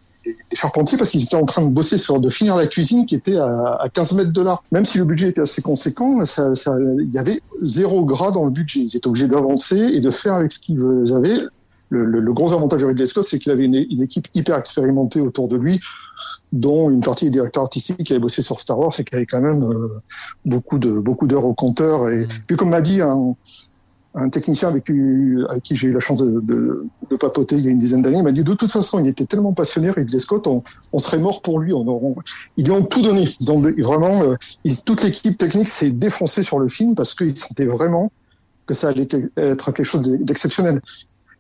charpentiers 0.53 0.97
parce 0.97 1.11
qu'ils 1.11 1.25
étaient 1.25 1.35
en 1.35 1.45
train 1.45 1.63
de 1.63 1.71
bosser 1.71 1.99
sur 1.99 2.21
de 2.21 2.31
finir 2.31 2.57
la 2.57 2.69
cuisine 2.69 3.05
qui 3.05 3.17
était 3.17 3.37
à, 3.37 3.79
à 3.81 3.89
15 3.89 4.13
mètres 4.13 4.33
de 4.33 4.43
là. 4.43 4.61
Même 4.71 4.85
si 4.85 4.99
le 4.99 5.05
budget 5.05 5.31
était 5.31 5.41
assez 5.41 5.61
conséquent, 5.61 6.21
il 6.23 7.11
y 7.13 7.19
avait 7.19 7.43
zéro 7.61 8.05
gras 8.05 8.31
dans 8.31 8.45
le 8.45 8.53
budget. 8.53 8.79
Ils 8.79 8.97
étaient 8.97 9.09
obligés 9.09 9.27
d'avancer 9.27 9.77
et 9.77 10.01
de 10.01 10.11
faire 10.13 10.35
avec 10.35 10.53
ce 10.53 10.61
qu'ils 10.61 11.13
avaient. 11.13 11.41
Le, 11.89 12.33
gros 12.33 12.53
avantage 12.53 12.83
de 12.83 12.87
Ridley 12.87 13.07
Scott, 13.07 13.25
c'est 13.25 13.41
qu'il 13.41 13.51
avait 13.51 13.65
une 13.65 14.03
équipe 14.03 14.29
hyper 14.35 14.57
expérimentée 14.57 15.21
autour 15.21 15.49
de 15.49 15.57
lui, 15.57 15.81
dont 16.53 16.91
une 16.91 17.01
partie 17.01 17.25
des 17.27 17.31
directeurs 17.31 17.63
artistiques 17.65 18.05
qui 18.05 18.13
avaient 18.13 18.21
bossé 18.21 18.43
sur 18.43 18.61
Star 18.61 18.79
Wars 18.79 18.93
et 18.99 19.05
qui 19.05 19.15
avait 19.15 19.27
quand 19.27 19.41
même 19.41 19.63
euh, 19.65 19.89
beaucoup 20.45 20.79
de 20.79 20.99
beaucoup 20.99 21.27
d'heures 21.27 21.47
au 21.47 21.55
compteur. 21.55 22.09
Et 22.11 22.27
puis 22.47 22.57
comme 22.57 22.69
m'a 22.71 22.83
dit 22.83 23.01
un, 23.01 23.35
un 24.15 24.29
technicien 24.29 24.69
avec 24.69 24.85
qui, 24.85 24.93
avec 25.49 25.63
qui 25.63 25.75
j'ai 25.75 25.89
eu 25.89 25.93
la 25.93 26.01
chance 26.01 26.21
de, 26.23 26.41
de, 26.41 26.87
de 27.11 27.17
papoter 27.17 27.57
il 27.57 27.65
y 27.65 27.69
a 27.69 27.71
une 27.71 27.79
dizaine 27.79 28.03
d'années, 28.03 28.19
il 28.19 28.23
m'a 28.25 28.33
dit 28.33 28.45
de 28.45 28.53
toute 28.53 28.71
façon, 28.71 28.99
il 28.99 29.07
était 29.09 29.25
tellement 29.25 29.55
passionné, 29.55 29.91
Ridley 29.91 30.19
Scott, 30.19 30.47
on, 30.47 30.63
on 30.93 30.99
serait 30.99 31.17
mort 31.19 31.41
pour 31.41 31.59
lui. 31.59 31.73
On, 31.73 31.81
on- 31.89 32.17
ils 32.59 32.67
lui 32.67 32.73
ont 32.73 32.83
tout 32.85 33.01
donné. 33.01 33.27
Ils 33.41 33.51
ont 33.51 33.59
vraiment, 33.61 34.23
euh, 34.23 34.35
ils- 34.65 34.83
toute 34.85 35.03
l'équipe 35.03 35.39
technique 35.39 35.69
s'est 35.69 35.91
défoncée 35.91 36.43
sur 36.43 36.59
le 36.59 36.69
film 36.69 36.95
parce 36.95 37.15
qu'ils 37.15 37.39
sentaient 37.39 37.65
vraiment 37.65 38.13
que 38.67 38.75
ça 38.75 38.89
allait 38.91 39.09
être 39.39 39.73
quelque 39.73 39.87
chose 39.87 40.07
d'exceptionnel. 40.21 40.83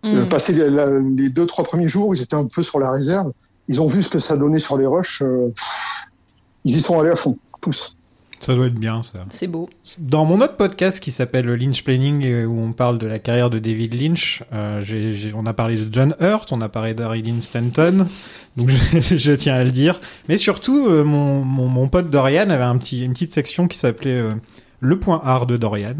Mm. 0.02 0.28
Passer 0.30 0.54
les, 0.54 0.70
la- 0.70 0.98
les 0.98 1.28
deux 1.28 1.44
trois 1.46 1.64
premiers 1.64 1.86
jours, 1.88 2.14
ils 2.14 2.22
étaient 2.22 2.34
un 2.34 2.46
peu 2.46 2.62
sur 2.62 2.80
la 2.80 2.90
réserve. 2.90 3.30
Ils 3.72 3.80
ont 3.80 3.86
vu 3.86 4.02
ce 4.02 4.10
que 4.10 4.18
ça 4.18 4.36
donnait 4.36 4.58
sur 4.58 4.76
les 4.76 4.84
rushs. 4.86 5.22
euh, 5.22 5.48
ils 6.66 6.76
y 6.76 6.82
sont 6.82 7.00
allés 7.00 7.08
à 7.10 7.14
fond, 7.14 7.38
tous. 7.62 7.96
Ça 8.38 8.54
doit 8.54 8.66
être 8.66 8.74
bien 8.74 9.00
ça. 9.02 9.20
C'est 9.30 9.46
beau. 9.46 9.70
Dans 9.98 10.26
mon 10.26 10.40
autre 10.42 10.56
podcast 10.56 11.00
qui 11.00 11.10
s'appelle 11.10 11.46
Lynch 11.46 11.82
Planning, 11.84 12.44
où 12.44 12.60
on 12.60 12.72
parle 12.72 12.98
de 12.98 13.06
la 13.06 13.18
carrière 13.18 13.48
de 13.50 13.58
David 13.58 13.94
Lynch, 13.94 14.42
euh, 14.52 14.82
on 15.34 15.46
a 15.46 15.52
parlé 15.54 15.76
de 15.76 15.94
John 15.94 16.14
Hurt, 16.20 16.52
on 16.52 16.60
a 16.60 16.68
parlé 16.68 16.92
Dean 16.92 17.40
Stanton, 17.40 18.06
donc 18.56 18.68
je, 18.92 19.16
je 19.16 19.32
tiens 19.32 19.54
à 19.54 19.64
le 19.64 19.70
dire. 19.70 20.00
Mais 20.28 20.36
surtout, 20.36 20.86
euh, 20.88 21.02
mon, 21.04 21.42
mon, 21.44 21.68
mon 21.68 21.88
pote 21.88 22.10
Dorian 22.10 22.50
avait 22.50 22.64
un 22.64 22.76
petit, 22.76 23.02
une 23.04 23.12
petite 23.14 23.32
section 23.32 23.68
qui 23.68 23.78
s'appelait 23.78 24.10
euh, 24.10 24.34
Le 24.80 24.98
point 24.98 25.22
art 25.24 25.46
de 25.46 25.56
Dorian. 25.56 25.96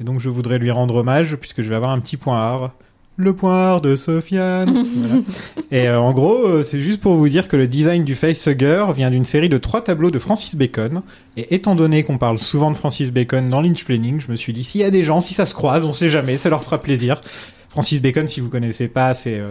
Et 0.00 0.04
donc 0.04 0.18
je 0.18 0.28
voudrais 0.30 0.58
lui 0.58 0.70
rendre 0.72 0.96
hommage, 0.96 1.36
puisque 1.36 1.62
je 1.62 1.68
vais 1.68 1.76
avoir 1.76 1.90
un 1.92 2.00
petit 2.00 2.16
point 2.16 2.40
art. 2.40 2.72
Le 3.16 3.34
point 3.34 3.54
art 3.56 3.80
de 3.82 3.94
Sofiane. 3.94 4.86
Voilà. 4.96 5.22
Et 5.70 5.88
euh, 5.88 6.00
en 6.00 6.12
gros, 6.12 6.46
euh, 6.46 6.62
c'est 6.62 6.80
juste 6.80 7.00
pour 7.00 7.14
vous 7.16 7.28
dire 7.28 7.46
que 7.48 7.56
le 7.56 7.66
design 7.66 8.04
du 8.04 8.14
facehugger 8.14 8.86
vient 8.94 9.10
d'une 9.10 9.24
série 9.24 9.48
de 9.48 9.58
trois 9.58 9.82
tableaux 9.82 10.10
de 10.10 10.18
Francis 10.18 10.56
Bacon. 10.56 11.02
Et 11.36 11.54
étant 11.54 11.74
donné 11.74 12.02
qu'on 12.04 12.18
parle 12.18 12.38
souvent 12.38 12.70
de 12.70 12.76
Francis 12.76 13.10
Bacon 13.10 13.48
dans 13.48 13.60
Lynch 13.60 13.84
Planning, 13.84 14.20
je 14.20 14.30
me 14.30 14.36
suis 14.36 14.52
dit, 14.52 14.64
s'il 14.64 14.80
y 14.80 14.84
a 14.84 14.90
des 14.90 15.02
gens, 15.02 15.20
si 15.20 15.34
ça 15.34 15.44
se 15.46 15.54
croise, 15.54 15.84
on 15.84 15.92
sait 15.92 16.08
jamais, 16.08 16.36
ça 16.38 16.48
leur 16.50 16.62
fera 16.62 16.80
plaisir. 16.80 17.20
Francis 17.68 18.00
Bacon, 18.02 18.26
si 18.28 18.40
vous 18.40 18.48
connaissez 18.48 18.88
pas, 18.88 19.12
c'est... 19.14 19.38
euh, 19.38 19.50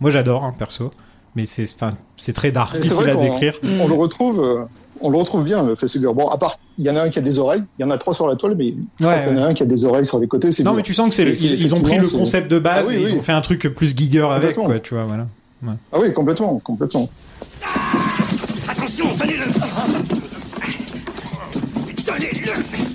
Moi 0.00 0.10
j'adore, 0.10 0.44
hein, 0.44 0.54
perso. 0.58 0.90
Mais 1.34 1.44
c'est 1.46 1.64
enfin, 1.74 1.92
c'est 2.16 2.32
très 2.32 2.50
dark, 2.50 2.76
vrai 2.76 3.10
à 3.12 3.16
décrire. 3.16 3.58
On 3.80 3.88
le 3.88 3.94
retrouve, 3.94 4.40
euh, 4.42 4.64
on 5.00 5.10
le 5.10 5.18
retrouve 5.18 5.44
bien 5.44 5.62
le 5.62 5.74
facehugger. 5.76 6.08
Bon, 6.14 6.28
à 6.28 6.38
part, 6.38 6.58
il 6.78 6.84
y 6.84 6.90
en 6.90 6.96
a 6.96 7.02
un 7.02 7.08
qui 7.08 7.18
a 7.18 7.22
des 7.22 7.38
oreilles, 7.38 7.62
il 7.78 7.82
y 7.82 7.84
en 7.84 7.90
a 7.90 7.98
trois 7.98 8.14
sur 8.14 8.26
la 8.26 8.36
toile, 8.36 8.54
mais 8.56 8.74
Ouais, 9.00 9.24
qu'il 9.26 9.36
y 9.36 9.38
en 9.38 9.42
a 9.42 9.46
un 9.46 9.54
qui 9.54 9.62
a 9.62 9.66
des 9.66 9.84
oreilles 9.84 10.06
sur 10.06 10.18
les 10.18 10.26
côtés. 10.28 10.48
Non, 10.48 10.70
bien. 10.70 10.72
mais 10.74 10.82
tu 10.82 10.94
sens 10.94 11.08
que 11.08 11.14
c'est 11.14 11.24
ils, 11.24 11.60
ils 11.62 11.74
ont 11.74 11.80
pris 11.80 11.98
le 11.98 12.06
concept 12.08 12.50
de 12.50 12.58
base 12.58 12.86
Ah 12.88 12.90
oui, 12.90 12.96
et 12.96 13.10
ils 13.10 13.18
ont 13.18 13.22
fait 13.22 13.32
un 13.32 13.40
truc 13.40 13.68
plus 13.74 13.96
Giger 13.96 14.26
avec, 14.30 14.54
quoi, 14.56 14.78
tu 14.80 14.94
vois, 14.94 15.04
voilà. 15.04 15.26
Ouais. 15.62 15.72
Ah 15.92 15.98
oui, 16.00 16.12
complètement, 16.12 16.58
complètement. 16.62 17.08
Attention, 18.68 19.06
tenez-le 19.18 19.44
Tenez-le 22.04 22.85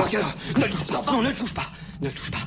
Parker, 0.00 0.18
ne 0.56 0.64
le 0.64 0.70
touche 0.70 0.86
pas. 0.86 1.12
Non, 1.12 1.22
ne 1.22 1.28
le 1.28 1.34
touche 1.34 1.54
pas. 1.54 1.66
Ne 2.00 2.06
le 2.08 2.12
touche 2.14 2.30
pas. 2.30 2.38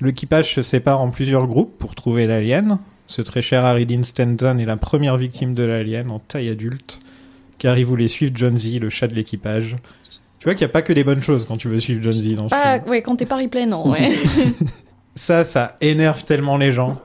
L'équipage 0.00 0.54
se 0.54 0.62
sépare 0.62 1.00
en 1.00 1.10
plusieurs 1.10 1.46
groupes 1.46 1.78
pour 1.78 1.94
trouver 1.94 2.26
l'alien. 2.26 2.78
Ce 3.06 3.22
très 3.22 3.42
cher 3.42 3.64
Harry 3.64 3.86
Dean 3.86 4.02
Stanton 4.02 4.58
est 4.58 4.64
la 4.64 4.76
première 4.76 5.16
victime 5.16 5.54
de 5.54 5.62
l'alien 5.62 6.10
en 6.10 6.18
taille 6.18 6.48
adulte, 6.48 7.00
car 7.58 7.76
il 7.78 7.84
voulait 7.84 8.08
suivre 8.08 8.32
John 8.34 8.56
Z, 8.56 8.78
le 8.80 8.88
chat 8.90 9.06
de 9.06 9.14
l'équipage. 9.14 9.76
Tu 10.38 10.44
vois 10.44 10.54
qu'il 10.54 10.66
n'y 10.66 10.70
a 10.70 10.72
pas 10.72 10.82
que 10.82 10.92
des 10.92 11.04
bonnes 11.04 11.22
choses 11.22 11.44
quand 11.46 11.56
tu 11.58 11.68
veux 11.68 11.80
suivre 11.80 12.02
John 12.02 12.12
Z 12.12 12.34
dans 12.36 12.48
ce 12.48 12.54
Ah, 12.54 12.78
film. 12.78 12.88
ouais, 12.90 13.02
quand 13.02 13.16
t'es 13.16 13.26
pas 13.26 13.36
replay, 13.36 13.66
non, 13.66 13.90
ouais. 13.90 14.18
Ça, 15.14 15.44
ça 15.44 15.76
énerve 15.80 16.24
tellement 16.24 16.56
les 16.56 16.72
gens. 16.72 17.00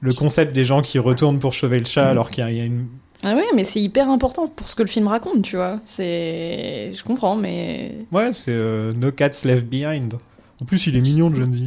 Le 0.00 0.12
concept 0.12 0.54
des 0.54 0.64
gens 0.64 0.80
qui 0.82 0.98
retournent 0.98 1.38
pour 1.38 1.54
sauver 1.54 1.78
le 1.78 1.86
chat 1.86 2.06
alors 2.08 2.30
qu'il 2.30 2.44
y 2.44 2.60
a 2.60 2.64
une... 2.64 2.88
ah 3.24 3.34
ouais, 3.34 3.46
mais 3.54 3.64
c'est 3.64 3.80
hyper 3.80 4.10
important 4.10 4.48
pour 4.48 4.68
ce 4.68 4.76
que 4.76 4.82
le 4.82 4.88
film 4.88 5.08
raconte, 5.08 5.42
tu 5.42 5.56
vois. 5.56 5.80
C'est. 5.86 6.92
Je 6.94 7.02
comprends, 7.02 7.36
mais. 7.36 7.92
Ouais, 8.12 8.32
c'est 8.32 8.52
euh, 8.52 8.92
No 8.92 9.10
Cats 9.12 9.44
Left 9.44 9.66
Behind. 9.66 10.14
En 10.60 10.64
plus, 10.66 10.86
il 10.86 10.96
est 10.96 11.00
mignon, 11.00 11.32
John 11.34 11.52
Z. 11.52 11.62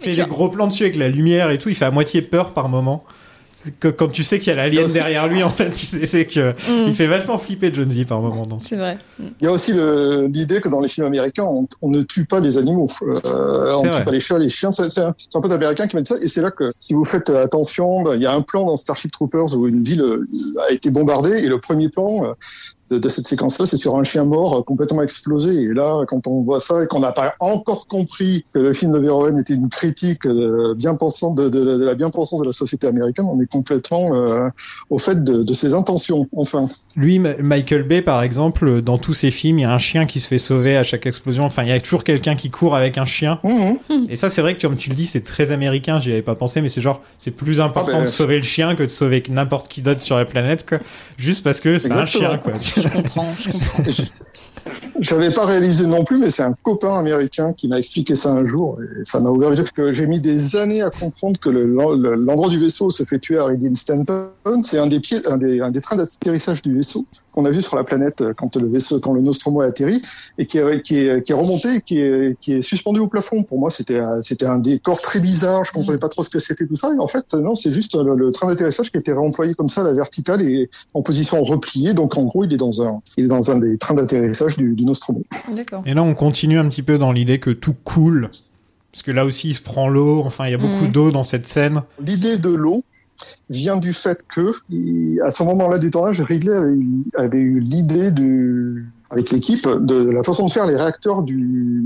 Il 0.00 0.04
fait 0.04 0.16
des 0.16 0.26
gros 0.26 0.48
plans 0.48 0.66
dessus 0.66 0.84
avec 0.84 0.96
la 0.96 1.08
lumière 1.08 1.50
et 1.50 1.58
tout. 1.58 1.68
Il 1.68 1.74
fait 1.74 1.84
à 1.84 1.90
moitié 1.90 2.22
peur 2.22 2.54
par 2.54 2.68
moment. 2.68 3.04
Que 3.80 3.88
quand 3.88 4.08
tu 4.08 4.22
sais 4.22 4.38
qu'il 4.38 4.48
y 4.48 4.50
a 4.52 4.56
l'alien 4.56 4.84
aussi- 4.84 4.92
derrière 4.94 5.26
lui, 5.26 5.42
en 5.42 5.48
fait, 5.48 5.70
tu 5.70 6.04
sais 6.06 6.26
que 6.26 6.50
Mm. 6.50 6.86
il 6.88 6.92
fait 6.94 7.06
vachement 7.06 7.38
flipper 7.38 7.72
John 7.72 7.90
Z 7.90 8.04
par 8.04 8.20
moment 8.20 8.44
dans 8.46 8.58
ce 8.58 8.68
C'est 8.68 8.76
vrai. 8.76 8.98
Il 9.40 9.44
y 9.44 9.46
a 9.46 9.52
aussi 9.52 9.72
le- 9.72 10.26
l'idée 10.30 10.60
que 10.60 10.68
dans 10.68 10.80
les 10.80 10.88
films 10.88 11.06
américains, 11.06 11.44
on, 11.44 11.66
on 11.80 11.88
ne 11.90 12.02
tue 12.02 12.26
pas 12.26 12.40
les 12.40 12.58
animaux. 12.58 12.90
Euh, 13.02 13.72
on 13.76 13.82
ne 13.84 13.88
tue 13.88 13.94
vrai. 13.94 14.04
pas 14.04 14.10
les 14.10 14.20
chats, 14.20 14.38
les 14.38 14.50
chiens. 14.50 14.70
C'est 14.70 14.90
c'est 14.90 15.00
un, 15.00 15.14
c'est 15.18 15.36
un 15.36 15.40
pote 15.40 15.52
américain 15.52 15.86
qui 15.86 15.96
m'a 15.96 16.02
dit 16.02 16.08
ça. 16.08 16.16
Et 16.20 16.28
c'est 16.28 16.42
là 16.42 16.50
que, 16.50 16.68
si 16.78 16.92
vous 16.94 17.04
faites 17.04 17.30
attention, 17.30 18.02
bah, 18.02 18.16
il 18.16 18.22
y 18.22 18.26
a 18.26 18.32
un 18.34 18.42
plan 18.42 18.64
dans 18.64 18.76
Starship 18.76 19.12
Troopers 19.12 19.56
où 19.56 19.66
une 19.66 19.82
ville 19.82 20.02
euh, 20.02 20.26
a 20.68 20.72
été 20.72 20.90
bombardée. 20.90 21.38
Et 21.38 21.48
le 21.48 21.58
premier 21.60 21.88
plan 21.88 22.24
euh, 22.24 22.32
de, 22.90 22.98
de 22.98 23.08
cette 23.08 23.26
séquence-là, 23.26 23.66
c'est 23.66 23.76
sur 23.76 23.96
un 23.96 24.04
chien 24.04 24.24
mort 24.24 24.58
euh, 24.58 24.62
complètement 24.62 25.02
explosé. 25.02 25.54
Et 25.54 25.68
là, 25.74 26.04
quand 26.06 26.26
on 26.26 26.42
voit 26.42 26.60
ça 26.60 26.82
et 26.82 26.86
qu'on 26.86 27.00
n'a 27.00 27.12
pas 27.12 27.34
encore 27.40 27.86
compris 27.86 28.44
que 28.52 28.58
le 28.58 28.72
film 28.72 28.92
de 28.92 28.98
Verhoeven 28.98 29.38
était 29.38 29.54
une 29.54 29.68
critique 29.68 30.26
euh, 30.26 30.74
bien 30.74 30.94
pensante 30.94 31.34
de, 31.36 31.48
de- 31.48 31.64
de 31.78 31.84
la 31.84 31.94
bien-pensance 31.94 32.40
de 32.40 32.46
la 32.46 32.52
société 32.52 32.86
américaine, 32.86 33.26
on 33.30 33.40
est 33.40 33.50
complètement 33.50 34.14
euh, 34.14 34.48
au 34.90 34.98
fait 34.98 35.24
de, 35.24 35.42
de 35.42 35.54
ses 35.54 35.72
intentions. 35.74 36.28
Enfin. 36.36 36.68
Lui, 36.96 37.18
Michael 37.18 37.84
Bay, 37.84 38.02
par 38.02 38.22
exemple, 38.22 38.82
dans 38.82 38.98
tous 38.98 39.14
ses 39.14 39.30
films, 39.30 39.58
il 39.58 39.62
y 39.62 39.64
a 39.64 39.72
un 39.72 39.78
chien 39.78 40.06
qui 40.06 40.20
se 40.20 40.28
fait 40.28 40.38
sauver 40.38 40.76
à 40.76 40.82
chaque 40.82 41.06
explosion. 41.06 41.44
Enfin, 41.44 41.62
il 41.62 41.70
y 41.70 41.72
a 41.72 41.80
toujours 41.80 42.04
quelqu'un 42.04 42.36
qui 42.36 42.50
court 42.50 42.74
avec 42.76 42.98
un 42.98 43.04
chien. 43.06 43.40
Mhm. 43.44 43.78
Et 44.10 44.16
ça, 44.16 44.28
c'est 44.30 44.42
vrai 44.42 44.54
que 44.54 44.60
comme 44.60 44.76
tu 44.76 44.90
le 44.90 44.94
dis, 44.94 45.06
c'est 45.06 45.22
très 45.22 45.50
américain. 45.50 45.98
J'y 45.98 46.12
avais 46.12 46.22
pas 46.22 46.34
pensé, 46.34 46.60
mais 46.60 46.68
c'est 46.68 46.80
genre, 46.80 47.00
c'est 47.18 47.30
plus 47.30 47.60
important 47.60 47.92
Ah 47.94 47.98
ben, 47.98 48.04
de 48.04 48.08
sauver 48.08 48.36
le 48.36 48.42
chien 48.42 48.74
que 48.74 48.82
de 48.82 48.88
sauver 48.88 49.22
n'importe 49.30 49.68
qui 49.68 49.80
d'autre 49.82 50.02
sur 50.02 50.16
la 50.16 50.24
planète, 50.26 50.68
quoi. 50.68 50.78
Juste 51.16 51.42
parce 51.44 51.60
que 51.60 51.78
c'est 51.78 51.92
un 51.92 52.04
chien, 52.06 52.38
quoi. 52.38 52.52
Je 52.84 52.88
comprends, 52.90 53.34
je 53.38 53.50
comprends. 53.50 53.82
J'avais 55.00 55.30
pas 55.30 55.44
réalisé 55.44 55.86
non 55.86 56.04
plus, 56.04 56.18
mais 56.18 56.30
c'est 56.30 56.42
un 56.42 56.54
copain 56.62 56.98
américain 56.98 57.52
qui 57.52 57.68
m'a 57.68 57.78
expliqué 57.78 58.14
ça 58.14 58.30
un 58.30 58.46
jour 58.46 58.78
et 58.80 59.04
ça 59.04 59.20
m'a 59.20 59.30
ouvert 59.30 59.50
les 59.50 59.58
yeux. 59.58 59.64
J'ai 59.92 60.06
mis 60.06 60.20
des 60.20 60.56
années 60.56 60.82
à 60.82 60.90
comprendre 60.90 61.38
que 61.40 61.50
le- 61.50 61.66
le- 61.66 62.14
l'endroit 62.14 62.48
du 62.48 62.58
vaisseau 62.58 62.90
se 62.90 63.02
fait 63.02 63.18
tuer 63.18 63.38
Harry 63.38 63.58
Dean 63.58 63.74
Stanton, 63.74 64.28
c'est 64.62 64.78
un 64.78 64.86
des 64.86 65.00
un 65.28 65.70
des, 65.70 65.80
trains 65.80 65.96
d'atterrissage 65.96 66.62
du 66.62 66.74
vaisseau 66.76 67.04
qu'on 67.32 67.44
a 67.44 67.50
vu 67.50 67.60
sur 67.62 67.74
la 67.76 67.82
planète 67.84 68.20
euh, 68.20 68.32
quand 68.32 68.54
le 68.56 68.68
vaisseau, 68.68 69.00
quand 69.00 69.12
le 69.12 69.20
Nostromo 69.20 69.60
a 69.62 69.66
atterri 69.66 70.00
et 70.38 70.46
qui 70.46 70.58
est, 70.58 70.82
qui 70.82 70.98
est, 70.98 71.22
qui 71.26 71.32
est 71.32 71.34
remonté, 71.34 71.80
qui 71.80 71.98
est, 71.98 72.38
qui 72.40 72.52
est 72.54 72.62
suspendu 72.62 73.00
au 73.00 73.08
plafond. 73.08 73.42
Pour 73.42 73.58
moi, 73.58 73.70
c'était, 73.70 73.98
un- 73.98 74.58
décor 74.58 75.00
très 75.00 75.18
bizarre. 75.18 75.64
Je 75.64 75.72
comprenais 75.72 75.98
pas 75.98 76.08
trop 76.08 76.22
ce 76.22 76.30
que 76.30 76.38
c'était 76.38 76.66
tout 76.66 76.76
ça. 76.76 76.92
Et 76.94 76.98
en 77.00 77.08
fait, 77.08 77.34
non, 77.34 77.56
c'est 77.56 77.72
juste 77.72 77.96
le, 77.96 78.14
le 78.14 78.30
train 78.30 78.46
d'atterrissage 78.46 78.90
qui 78.92 78.96
a 78.96 79.00
été 79.00 79.12
réemployé 79.12 79.54
comme 79.54 79.68
ça 79.68 79.80
à 79.80 79.84
la 79.84 79.92
verticale 79.92 80.42
et 80.42 80.70
en 80.94 81.02
position 81.02 81.42
repliée. 81.42 81.92
Donc, 81.92 82.16
en 82.16 82.22
gros, 82.24 82.44
il 82.44 82.52
est 82.52 82.56
dans 82.56 82.82
un, 82.82 83.00
il 83.16 83.24
est 83.24 83.28
dans 83.28 83.50
un 83.50 83.58
des 83.58 83.76
trains 83.78 83.94
d'atterrissage 83.94 84.43
du, 84.56 84.74
du 84.74 84.84
Nostromo. 84.84 85.22
Et 85.86 85.94
là, 85.94 86.02
on 86.02 86.14
continue 86.14 86.58
un 86.58 86.68
petit 86.68 86.82
peu 86.82 86.98
dans 86.98 87.12
l'idée 87.12 87.38
que 87.38 87.50
tout 87.50 87.74
coule. 87.84 88.30
Parce 88.92 89.02
que 89.02 89.10
là 89.10 89.24
aussi, 89.24 89.48
il 89.50 89.54
se 89.54 89.60
prend 89.62 89.88
l'eau. 89.88 90.22
Enfin, 90.24 90.46
il 90.46 90.52
y 90.52 90.54
a 90.54 90.58
beaucoup 90.58 90.84
Mhm. 90.84 90.92
d'eau 90.92 91.10
dans 91.10 91.24
cette 91.24 91.48
scène. 91.48 91.80
L'idée 92.00 92.38
de 92.38 92.50
l'eau 92.50 92.84
vient 93.50 93.76
du 93.76 93.92
fait 93.92 94.18
que, 94.28 94.52
à 95.24 95.30
ce 95.30 95.42
moment-là 95.42 95.78
du 95.78 95.90
tournage, 95.90 96.20
Ridley 96.20 96.54
avait 96.54 96.74
eu, 96.74 97.04
avait 97.16 97.38
eu 97.38 97.58
l'idée 97.60 98.10
du, 98.10 98.86
avec 99.10 99.30
l'équipe 99.30 99.66
de 99.68 100.10
la 100.10 100.22
façon 100.22 100.46
de 100.46 100.50
faire 100.50 100.66
les 100.66 100.76
réacteurs 100.76 101.22
du, 101.22 101.82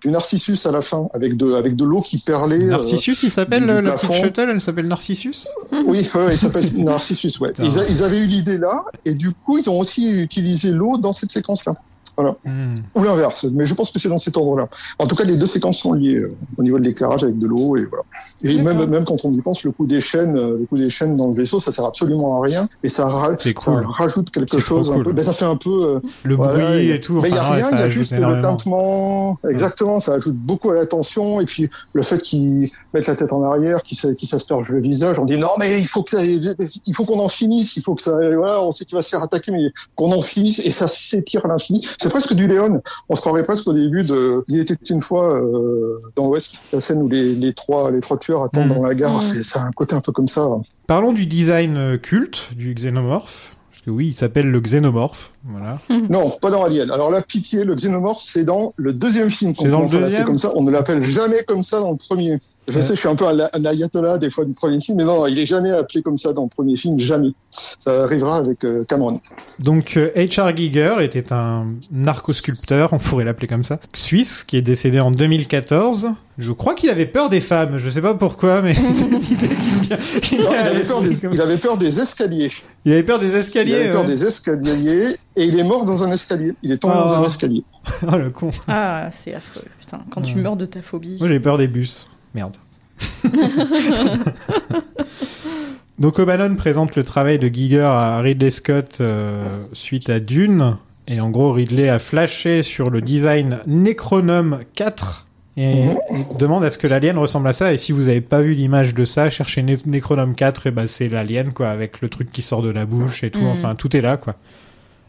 du 0.00 0.08
Narcissus 0.10 0.56
à 0.64 0.70
la 0.72 0.80
fin, 0.80 1.06
avec 1.12 1.36
de, 1.36 1.52
avec 1.52 1.76
de 1.76 1.84
l'eau 1.84 2.00
qui 2.00 2.18
perlait. 2.18 2.62
euh, 2.64 2.68
Narcissus, 2.70 3.16
il 3.22 3.30
s'appelle 3.30 3.64
du 3.64 3.70
euh, 3.70 3.80
la 3.82 3.92
petite 3.92 4.12
shuttle, 4.14 4.48
elle 4.50 4.60
s'appelle 4.60 4.88
Narcissus 4.88 5.46
Oui, 5.86 6.08
il 6.30 6.38
s'appelle 6.38 6.64
Narcissus, 6.76 7.32
ouais. 7.40 7.48
Putain. 7.48 7.64
Ils, 7.64 7.78
a- 7.78 7.88
ils 7.88 8.02
avaient 8.02 8.20
eu 8.20 8.26
l'idée 8.26 8.58
là, 8.58 8.84
et 9.04 9.14
du 9.14 9.30
coup, 9.32 9.58
ils 9.58 9.68
ont 9.70 9.78
aussi 9.78 10.20
utilisé 10.20 10.70
l'eau 10.70 10.96
dans 10.98 11.12
cette 11.12 11.30
séquence-là. 11.30 11.74
Voilà. 12.18 12.34
Hmm. 12.44 12.74
Ou 12.96 13.02
l'inverse, 13.04 13.44
mais 13.52 13.64
je 13.64 13.74
pense 13.74 13.92
que 13.92 14.00
c'est 14.00 14.08
dans 14.08 14.18
cet 14.18 14.36
ordre-là. 14.36 14.68
En 14.98 15.06
tout 15.06 15.14
cas, 15.14 15.22
les 15.22 15.36
deux 15.36 15.46
séquences 15.46 15.78
sont 15.78 15.92
liées 15.92 16.16
euh, 16.16 16.34
au 16.56 16.64
niveau 16.64 16.76
de 16.78 16.82
l'éclairage 16.82 17.22
avec 17.22 17.38
de 17.38 17.46
l'eau 17.46 17.76
et 17.76 17.84
voilà. 17.84 18.02
Et 18.42 18.60
même, 18.60 18.84
même 18.86 19.04
quand 19.04 19.24
on 19.24 19.32
y 19.32 19.40
pense, 19.40 19.62
le 19.62 19.70
coup 19.70 19.86
des 19.86 20.00
chaînes, 20.00 20.36
euh, 20.36 20.58
le 20.58 20.66
coup 20.66 20.76
des 20.76 20.90
chaînes 20.90 21.16
dans 21.16 21.28
le 21.28 21.32
vaisseau, 21.32 21.60
ça 21.60 21.70
sert 21.70 21.84
absolument 21.84 22.38
à 22.42 22.44
rien 22.44 22.68
et 22.82 22.88
ça, 22.88 23.06
ra- 23.08 23.36
C'est 23.38 23.50
ça 23.58 23.70
cool. 23.72 23.86
rajoute 23.88 24.30
quelque 24.30 24.58
chose 24.58 24.90
un 24.90 24.94
cool. 24.94 25.02
peu. 25.04 25.12
Ben, 25.12 25.22
ça 25.24 25.32
fait 25.32 25.44
un 25.44 25.54
peu 25.54 25.70
euh, 25.70 26.00
Le 26.24 26.34
voilà, 26.34 26.54
bruit 26.54 26.86
et- 26.88 26.94
et 26.94 27.00
tout. 27.00 27.20
Mais 27.20 27.28
il 27.28 27.34
y 27.36 27.38
enfin, 27.38 27.46
a 27.50 27.52
rien, 27.52 27.62
ça 27.62 27.76
il 27.76 27.78
y 27.78 27.82
a 27.82 27.88
juste 27.88 28.10
le 28.18 28.40
tintement. 28.42 29.38
Exactement, 29.48 30.00
ça 30.00 30.14
ajoute 30.14 30.34
beaucoup 30.34 30.70
à 30.70 30.74
la 30.74 30.86
tension 30.86 31.40
et 31.40 31.44
puis 31.44 31.70
le 31.92 32.02
fait 32.02 32.20
qu'ils 32.20 32.70
mettent 32.94 33.06
la 33.06 33.14
tête 33.16 33.32
en 33.32 33.42
arrière, 33.44 33.82
qu'ils 33.84 34.16
qu'ils 34.16 34.28
s'aspergent 34.28 34.70
le 34.70 34.80
visage, 34.80 35.18
on 35.20 35.24
dit 35.24 35.36
non 35.36 35.50
mais 35.58 35.78
il 35.80 35.86
faut 35.86 36.02
que 36.02 36.10
ça, 36.10 36.24
il 36.24 36.94
faut 36.94 37.04
qu'on 37.04 37.20
en 37.20 37.28
finisse, 37.28 37.76
il 37.76 37.82
faut 37.82 37.94
que 37.94 38.02
ça, 38.02 38.12
voilà, 38.34 38.60
on 38.62 38.70
sait 38.72 38.84
qu'il 38.84 38.96
va 38.96 39.02
se 39.02 39.08
faire 39.10 39.22
attaquer 39.22 39.52
mais 39.52 39.70
qu'on 39.94 40.10
en 40.12 40.20
finisse 40.20 40.58
et 40.64 40.70
ça 40.70 40.88
s'étire 40.88 41.44
à 41.44 41.48
l'infini. 41.48 41.86
C'est 42.08 42.12
presque 42.12 42.32
du 42.32 42.46
Léon. 42.48 42.80
On 43.10 43.14
se 43.14 43.20
croirait 43.20 43.42
presque 43.42 43.68
au 43.68 43.74
début 43.74 44.02
de 44.02 44.42
Il 44.48 44.58
était 44.58 44.74
une 44.88 45.00
fois 45.02 45.38
euh, 45.38 46.00
dans 46.16 46.26
l'Ouest, 46.26 46.62
la 46.72 46.80
scène 46.80 47.02
où 47.02 47.08
les, 47.08 47.34
les 47.34 47.52
trois 47.52 47.90
les 47.90 48.00
trois 48.00 48.16
tueurs 48.16 48.42
attendent 48.42 48.70
Mm. 48.72 48.74
dans 48.74 48.82
la 48.82 48.94
gare. 48.94 49.18
Mm. 49.18 49.20
C'est 49.20 49.42
ça 49.42 49.60
a 49.60 49.64
un 49.66 49.72
côté 49.72 49.94
un 49.94 50.00
peu 50.00 50.10
comme 50.12 50.26
ça. 50.28 50.48
Parlons 50.86 51.12
du 51.12 51.26
design 51.26 51.76
euh, 51.76 51.98
culte 51.98 52.48
du 52.56 52.72
xénomorphe. 52.74 53.56
Parce 53.70 53.82
que 53.82 53.90
oui, 53.90 54.06
il 54.08 54.14
s'appelle 54.14 54.50
le 54.50 54.60
xénomorphe. 54.60 55.32
Voilà. 55.44 55.78
Non, 56.10 56.30
pas 56.40 56.50
dans 56.50 56.64
Alien. 56.64 56.90
Alors 56.90 57.10
la 57.10 57.20
pitié, 57.22 57.64
le 57.64 57.74
xénomorphe, 57.74 58.22
c'est 58.22 58.44
dans 58.44 58.72
le 58.76 58.92
deuxième 58.94 59.30
film 59.30 59.54
qu'on 59.54 59.64
C'est 59.64 59.70
dans 59.70 59.80
le 59.82 59.86
commence 59.86 59.92
à 59.94 60.00
l'appeler 60.00 60.10
deuxième 60.10 60.26
comme 60.26 60.38
ça. 60.38 60.52
On 60.56 60.62
ne 60.62 60.70
l'appelle 60.70 61.02
jamais 61.02 61.44
comme 61.46 61.62
ça 61.62 61.78
dans 61.80 61.90
le 61.92 61.96
premier. 61.98 62.38
Je 62.68 62.74
Ouais. 62.74 62.82
sais, 62.82 62.94
je 62.94 63.00
suis 63.00 63.08
un 63.08 63.14
peu 63.16 63.26
un, 63.26 63.64
ayatollah 63.64 64.18
des 64.18 64.28
fois 64.30 64.44
du 64.44 64.52
premier 64.52 64.80
film, 64.80 64.98
mais 64.98 65.04
non, 65.04 65.26
il 65.26 65.38
est 65.38 65.46
jamais 65.46 65.70
appelé 65.70 66.02
comme 66.02 66.18
ça 66.18 66.32
dans 66.34 66.42
le 66.44 66.48
premier 66.48 66.76
film, 66.76 66.98
jamais. 66.98 67.30
Ça 67.80 68.04
arrivera 68.04 68.36
avec 68.36 68.62
euh, 68.64 68.84
Cameron. 68.84 69.20
Donc 69.58 69.96
euh, 69.96 70.10
H.R. 70.14 70.54
Giger 70.54 70.96
était 71.00 71.32
un 71.32 71.66
narcosculpteur, 71.90 72.92
on 72.92 72.98
pourrait 72.98 73.24
l'appeler 73.24 73.46
comme 73.48 73.64
ça, 73.64 73.78
suisse, 73.94 74.44
qui 74.44 74.56
est 74.56 74.62
décédé 74.62 75.00
en 75.00 75.10
2014. 75.10 76.08
Je 76.36 76.52
crois 76.52 76.74
qu'il 76.74 76.90
avait 76.90 77.06
peur 77.06 77.28
des 77.30 77.40
femmes, 77.40 77.78
je 77.78 77.88
sais 77.88 78.02
pas 78.02 78.14
pourquoi, 78.14 78.62
mais 78.62 78.74
c'est 78.92 79.06
une 79.06 79.14
idée 79.16 79.48
qui 79.48 79.70
me 79.72 79.80
vient- 79.82 79.96
qui 80.22 80.38
me 80.38 80.42
Non, 80.44 80.50
vient 80.50 80.60
il, 80.60 80.66
avait 80.68 80.82
peur 80.82 81.00
des, 81.00 81.14
comme- 81.16 81.32
il 81.32 81.40
avait 81.40 81.56
peur 81.56 81.78
des 81.78 81.98
escaliers. 82.00 82.50
Il 82.84 82.92
avait 82.92 83.02
peur 83.02 83.18
des 83.18 83.28
Il 83.30 83.34
escaliers. 83.36 83.74
avait 83.74 83.90
peur 83.90 84.02
ouais. 84.02 84.06
des 84.08 84.24
escaliers 84.24 85.16
et 85.36 85.44
il 85.44 85.58
est 85.58 85.64
mort 85.64 85.84
dans 85.84 86.04
un 86.04 86.12
escalier. 86.12 86.52
Il 86.62 86.70
est 86.72 86.78
tombé 86.78 86.94
Oh. 86.96 87.08
dans 87.08 87.22
un 87.22 87.26
escalier. 87.26 87.64
Oh 88.12 88.16
le 88.16 88.30
con. 88.30 88.50
Ah, 88.68 89.08
c'est 89.12 89.34
affreux. 89.34 89.62
Putain, 89.80 90.00
quand 90.10 90.20
tu 90.22 90.36
meurs 90.36 90.56
de 90.56 90.66
ta 90.66 90.82
phobie. 90.82 91.16
Moi 91.18 91.28
j'ai 91.28 91.40
peur 91.40 91.56
des 91.58 91.66
bus. 91.68 92.08
Merde. 92.38 92.56
Donc 95.98 96.18
O'Bannon 96.20 96.54
présente 96.54 96.94
le 96.94 97.02
travail 97.02 97.38
de 97.40 97.48
Giger 97.48 97.80
à 97.80 98.20
Ridley 98.20 98.50
Scott 98.50 98.98
euh, 99.00 99.48
suite 99.72 100.08
à 100.10 100.20
Dune. 100.20 100.76
Et 101.08 101.20
en 101.20 101.30
gros, 101.30 101.52
Ridley 101.52 101.88
a 101.88 101.98
flashé 101.98 102.62
sur 102.62 102.90
le 102.90 103.00
design 103.00 103.58
Necronome 103.66 104.60
4 104.74 105.26
et, 105.56 105.86
Mhm. 105.86 105.90
et 106.10 106.38
demande 106.38 106.62
à 106.64 106.70
ce 106.70 106.78
que 106.78 106.86
l'alien 106.86 107.18
ressemble 107.18 107.48
à 107.48 107.52
ça. 107.52 107.72
Et 107.72 107.76
si 107.76 107.90
vous 107.90 108.08
avez 108.08 108.20
pas 108.20 108.42
vu 108.42 108.52
l'image 108.52 108.94
de 108.94 109.04
ça, 109.04 109.28
cherchez 109.30 109.62
Ne- 109.64 109.76
Necronome 109.86 110.34
4, 110.36 110.68
et 110.68 110.70
bah 110.70 110.86
c'est 110.86 111.08
l'alien 111.08 111.52
quoi, 111.52 111.70
avec 111.70 112.00
le 112.00 112.08
truc 112.08 112.30
qui 112.30 112.42
sort 112.42 112.62
de 112.62 112.70
la 112.70 112.86
bouche 112.86 113.24
et 113.24 113.30
tout. 113.32 113.40
Mhm. 113.40 113.46
Enfin, 113.48 113.74
tout 113.74 113.96
est 113.96 114.00
là 114.02 114.16
quoi. 114.18 114.36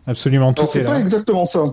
Absolument 0.07 0.53
tout 0.53 0.61
Alors 0.63 0.75
est 0.75 0.79
c'est 0.79 0.85
pas 0.85 0.93
là. 0.93 0.99
exactement 1.01 1.45
ça. 1.45 1.65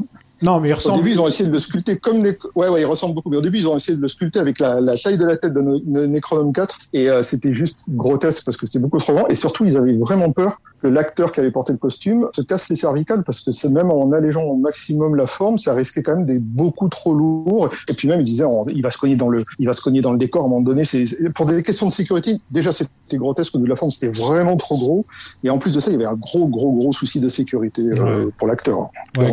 Non, 0.42 0.60
mais 0.60 0.68
il 0.68 0.72
Au 0.72 0.76
ressemble. 0.76 0.98
début, 0.98 1.10
ils 1.12 1.20
ont 1.20 1.28
essayé 1.28 1.48
de 1.48 1.52
le 1.54 1.58
sculpter 1.58 1.96
comme 1.96 2.22
les... 2.22 2.36
ouais, 2.54 2.68
ouais, 2.68 2.82
il 2.82 2.84
ressemble 2.84 3.14
beaucoup. 3.14 3.30
Mais 3.30 3.38
au 3.38 3.40
début, 3.40 3.58
ils 3.58 3.68
ont 3.68 3.76
essayé 3.76 3.96
de 3.96 4.02
le 4.02 4.08
sculpter 4.08 4.38
avec 4.38 4.58
la, 4.58 4.80
la 4.80 4.96
taille 4.96 5.16
de 5.18 5.24
la 5.24 5.36
tête 5.36 5.54
de 5.54 5.60
Ne- 5.62 5.78
Ne- 5.86 6.06
Necronome 6.06 6.52
4, 6.52 6.78
et 6.92 7.08
euh, 7.08 7.22
c'était 7.22 7.54
juste 7.54 7.78
grotesque 7.88 8.44
parce 8.44 8.56
que 8.56 8.66
c'était 8.66 8.78
beaucoup 8.78 8.98
trop 8.98 9.14
grand. 9.14 9.28
Et 9.28 9.34
surtout, 9.34 9.64
ils 9.64 9.76
avaient 9.76 9.96
vraiment 9.96 10.30
peur 10.32 10.58
que 10.82 10.88
l'acteur 10.88 11.32
qui 11.32 11.40
allait 11.40 11.50
porter 11.50 11.72
le 11.72 11.78
costume 11.78 12.28
se 12.34 12.42
casse 12.42 12.68
les 12.68 12.76
cervicales 12.76 13.24
parce 13.24 13.40
que 13.40 13.50
c'est 13.50 13.70
même 13.70 13.90
en 13.90 14.12
allégeant 14.12 14.42
au 14.42 14.56
maximum 14.56 15.14
la 15.16 15.26
forme, 15.26 15.56
ça 15.58 15.72
risquait 15.72 16.02
quand 16.02 16.16
même 16.16 16.26
d'être 16.26 16.42
beaucoup 16.42 16.88
trop 16.90 17.14
lourd. 17.14 17.70
Et 17.88 17.94
puis 17.94 18.06
même, 18.06 18.20
ils 18.20 18.24
disaient, 18.24 18.44
on- 18.44 18.66
il 18.66 18.82
va 18.82 18.90
se 18.90 18.98
cogner 18.98 19.16
dans 19.16 19.30
le, 19.30 19.44
il 19.58 19.66
va 19.66 19.72
se 19.72 19.80
cogner 19.80 20.02
dans 20.02 20.12
le 20.12 20.18
décor 20.18 20.42
à 20.42 20.44
un 20.46 20.48
moment 20.48 20.60
donné. 20.60 20.84
C'est 20.84 21.06
pour 21.34 21.46
des 21.46 21.62
questions 21.62 21.86
de 21.86 21.92
sécurité. 21.92 22.40
Déjà, 22.50 22.72
c'était 22.72 23.16
grotesque 23.16 23.54
au 23.54 23.58
de 23.58 23.66
la 23.66 23.74
forme, 23.76 23.90
c'était 23.90 24.08
vraiment 24.12 24.56
trop 24.58 24.76
gros. 24.76 25.06
Et 25.44 25.48
en 25.50 25.56
plus 25.58 25.74
de 25.74 25.80
ça, 25.80 25.90
il 25.90 25.94
y 25.94 25.96
avait 25.96 26.04
un 26.04 26.14
gros, 26.16 26.46
gros, 26.46 26.72
gros 26.72 26.92
souci 26.92 27.20
de 27.20 27.28
sécurité 27.30 27.80
euh, 27.82 28.24
Ouais. 28.26 28.32
pour 28.36 28.48
l'acteur. 28.48 28.90
Ouais, 29.16 29.30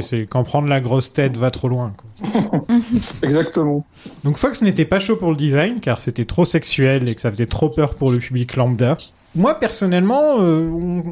c'est 0.00 0.26
quand 0.26 0.45
prendre 0.46 0.68
la 0.68 0.80
grosse 0.80 1.12
tête 1.12 1.36
va 1.36 1.50
trop 1.50 1.68
loin. 1.68 1.92
Quoi. 1.96 2.66
Exactement. 3.22 3.80
Donc 4.24 4.38
Fox 4.38 4.62
n'était 4.62 4.84
pas 4.84 4.98
chaud 4.98 5.16
pour 5.16 5.30
le 5.30 5.36
design 5.36 5.80
car 5.80 5.98
c'était 6.00 6.24
trop 6.24 6.44
sexuel 6.44 7.08
et 7.08 7.14
que 7.14 7.20
ça 7.20 7.30
faisait 7.30 7.46
trop 7.46 7.68
peur 7.68 7.94
pour 7.94 8.10
le 8.10 8.18
public 8.18 8.56
lambda. 8.56 8.96
Moi 9.34 9.54
personnellement, 9.58 10.40
euh, 10.40 10.60
on- 10.70 11.02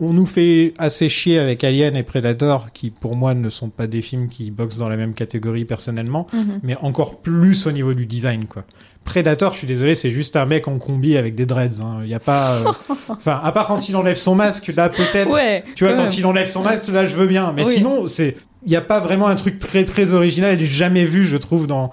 on 0.00 0.12
nous 0.14 0.24
fait 0.26 0.72
assez 0.78 1.08
chier 1.10 1.38
avec 1.38 1.62
Alien 1.62 1.96
et 1.96 2.02
Predator, 2.02 2.72
qui 2.72 2.88
pour 2.88 3.14
moi 3.14 3.34
ne 3.34 3.50
sont 3.50 3.68
pas 3.68 3.86
des 3.86 4.00
films 4.00 4.28
qui 4.28 4.50
boxent 4.50 4.78
dans 4.78 4.88
la 4.88 4.96
même 4.96 5.12
catégorie 5.12 5.66
personnellement, 5.66 6.26
Mhm. 6.32 6.60
mais 6.62 6.76
encore 6.80 7.18
plus 7.18 7.66
au 7.66 7.72
niveau 7.72 7.92
du 7.92 8.06
design, 8.06 8.46
quoi. 8.46 8.64
Predator, 9.04 9.52
je 9.52 9.58
suis 9.58 9.66
désolé, 9.66 9.94
c'est 9.94 10.10
juste 10.10 10.34
un 10.34 10.46
mec 10.46 10.66
en 10.66 10.78
combi 10.78 11.16
avec 11.18 11.34
des 11.34 11.44
dreads. 11.46 11.80
hein. 11.82 11.98
Il 12.02 12.08
y 12.08 12.14
a 12.14 12.18
pas, 12.20 12.54
euh, 12.54 12.72
enfin, 13.10 13.38
à 13.44 13.52
part 13.52 13.66
quand 13.66 13.86
il 13.88 13.94
enlève 13.96 14.16
son 14.16 14.34
masque, 14.34 14.72
là 14.74 14.88
peut-être. 14.88 15.32
Ouais, 15.34 15.62
tu 15.74 15.84
vois, 15.84 15.92
quand 15.92 15.98
quand 15.98 16.04
même. 16.04 16.12
il 16.18 16.26
enlève 16.26 16.48
son 16.48 16.62
masque, 16.62 16.88
là 16.88 17.06
je 17.06 17.14
veux 17.14 17.26
bien. 17.26 17.52
Mais 17.54 17.64
Oui. 17.66 17.74
sinon, 17.74 18.06
c'est, 18.06 18.34
il 18.66 18.72
y 18.72 18.76
a 18.76 18.80
pas 18.82 19.00
vraiment 19.00 19.28
un 19.28 19.36
truc 19.36 19.58
très 19.58 19.84
très 19.84 20.12
original 20.12 20.60
et 20.60 20.66
jamais 20.66 21.04
vu, 21.04 21.24
je 21.24 21.36
trouve, 21.36 21.66
dans. 21.66 21.90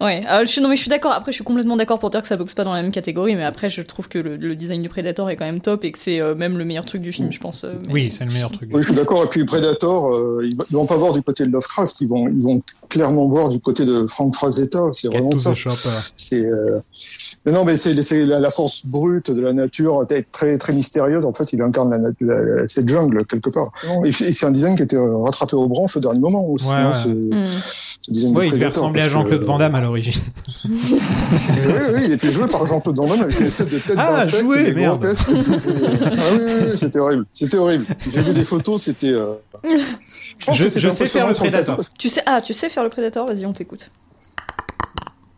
Ouais, 0.00 0.24
euh, 0.28 0.40
je, 0.40 0.46
suis- 0.46 0.60
non 0.60 0.68
mais 0.68 0.74
je 0.76 0.80
suis 0.80 0.90
d'accord. 0.90 1.12
Après, 1.12 1.30
je 1.30 1.36
suis 1.36 1.44
complètement 1.44 1.76
d'accord 1.76 2.00
pour 2.00 2.10
dire 2.10 2.20
que 2.20 2.26
ça 2.26 2.36
boxe 2.36 2.52
pas 2.52 2.64
dans 2.64 2.74
la 2.74 2.82
même 2.82 2.90
catégorie, 2.90 3.36
mais 3.36 3.44
après, 3.44 3.70
je 3.70 3.80
trouve 3.80 4.08
que 4.08 4.18
le, 4.18 4.36
le 4.36 4.56
design 4.56 4.82
du 4.82 4.88
Predator 4.88 5.30
est 5.30 5.36
quand 5.36 5.44
même 5.44 5.60
top 5.60 5.84
et 5.84 5.92
que 5.92 5.98
c'est 5.98 6.20
euh, 6.20 6.34
même 6.34 6.58
le 6.58 6.64
meilleur 6.64 6.84
truc 6.84 7.00
du 7.00 7.12
film, 7.12 7.30
je 7.30 7.38
pense. 7.38 7.62
euh, 7.64 7.74
mais- 7.86 7.92
Oui, 7.92 8.10
c'est 8.10 8.24
le 8.24 8.32
meilleur 8.32 8.50
truc. 8.50 8.70
Oui, 8.72 8.82
je 8.82 8.88
suis 8.88 8.94
d'accord. 8.96 9.22
Et 9.24 9.28
puis 9.28 9.44
Predator, 9.44 10.12
euh, 10.12 10.40
ils 10.50 10.56
ne 10.56 10.64
vont 10.72 10.84
pas 10.86 10.96
voir 10.96 11.12
du 11.12 11.22
côté 11.22 11.46
de 11.46 11.52
Lovecraft, 11.52 12.00
ils 12.00 12.08
vont, 12.08 12.26
ils 12.28 12.42
vont 12.42 12.60
clairement 12.94 13.26
voir 13.28 13.48
du 13.48 13.60
côté 13.60 13.84
de 13.84 14.06
Frank 14.06 14.34
Frazetta. 14.34 14.80
C'est 14.92 15.08
vraiment 15.08 15.32
ça. 15.32 15.52
C'est 16.16 16.44
euh, 16.44 16.78
non, 17.46 17.64
mais 17.64 17.76
c'est 17.76 17.92
la, 18.24 18.38
la 18.38 18.50
force 18.50 18.86
brute 18.86 19.30
de 19.30 19.40
la 19.40 19.52
nature, 19.52 20.04
très 20.08 20.22
très, 20.22 20.58
très 20.58 20.72
mystérieuse. 20.72 21.24
En 21.24 21.32
fait, 21.34 21.52
il 21.52 21.60
incarne 21.60 21.90
la, 21.90 21.98
nat- 21.98 22.10
la- 22.20 22.68
cette 22.68 22.88
jungle 22.88 23.24
quelque 23.26 23.50
part. 23.50 23.72
Et, 24.04 24.08
et 24.10 24.32
c'est 24.32 24.46
un 24.46 24.52
design 24.52 24.76
qui 24.76 24.82
était 24.84 24.96
euh, 24.96 25.16
rattrapé 25.18 25.56
aux 25.56 25.66
branches 25.68 25.96
au 25.96 26.00
dernier 26.00 26.20
moment 26.20 26.44
aussi. 26.48 26.68
Ouais, 26.68 26.74
hein, 26.74 26.88
ouais. 26.88 26.92
ce, 26.94 27.48
ce 28.02 28.10
design 28.12 28.32
de 28.32 28.38
Ouais, 28.38 28.46
il 28.46 28.52
devait 28.52 28.66
ressembler 28.68 29.02
à 29.02 29.08
Jean-Claude 29.08 29.42
Van 29.42 29.58
Damme 29.58 29.74
à 29.74 29.80
l'origine. 29.80 30.22
oui, 30.68 30.72
oui, 31.94 32.00
il 32.06 32.12
était 32.12 32.30
joué 32.32 32.46
par 32.48 32.66
Jean-Claude 32.66 32.96
Van 32.96 33.06
Damme 33.08 33.22
avec 33.22 33.40
une 33.40 33.46
espèce 33.46 33.68
de 33.68 33.78
tête 33.78 33.96
Ah, 33.98 34.20
d'insecte, 34.24 34.42
joué, 34.42 34.64
des 34.64 34.72
merde. 34.72 35.00
grotesques. 35.00 35.28
C'était- 35.36 35.68
Ah 36.16 36.22
oui, 36.32 36.38
oui, 36.46 36.52
oui, 36.70 36.78
c'était 36.78 36.98
horrible. 36.98 37.26
C'était 37.32 37.56
horrible. 37.56 37.84
J'ai 38.12 38.20
vu 38.22 38.32
des 38.32 38.44
photos, 38.44 38.82
c'était. 38.82 39.08
euh, 39.12 39.34
Je- 40.52 40.68
sais 40.68 41.06
faire 41.06 41.26
le 41.28 41.34
plateau, 41.34 41.72
Tu 41.98 42.08
sais, 42.08 42.22
ah, 42.26 42.40
tu 42.40 42.52
sais 42.52 42.68
faire 42.68 42.83
le 42.84 42.90
Predator 42.90 43.26
Vas-y, 43.26 43.44
on 43.46 43.52
t'écoute. 43.52 43.90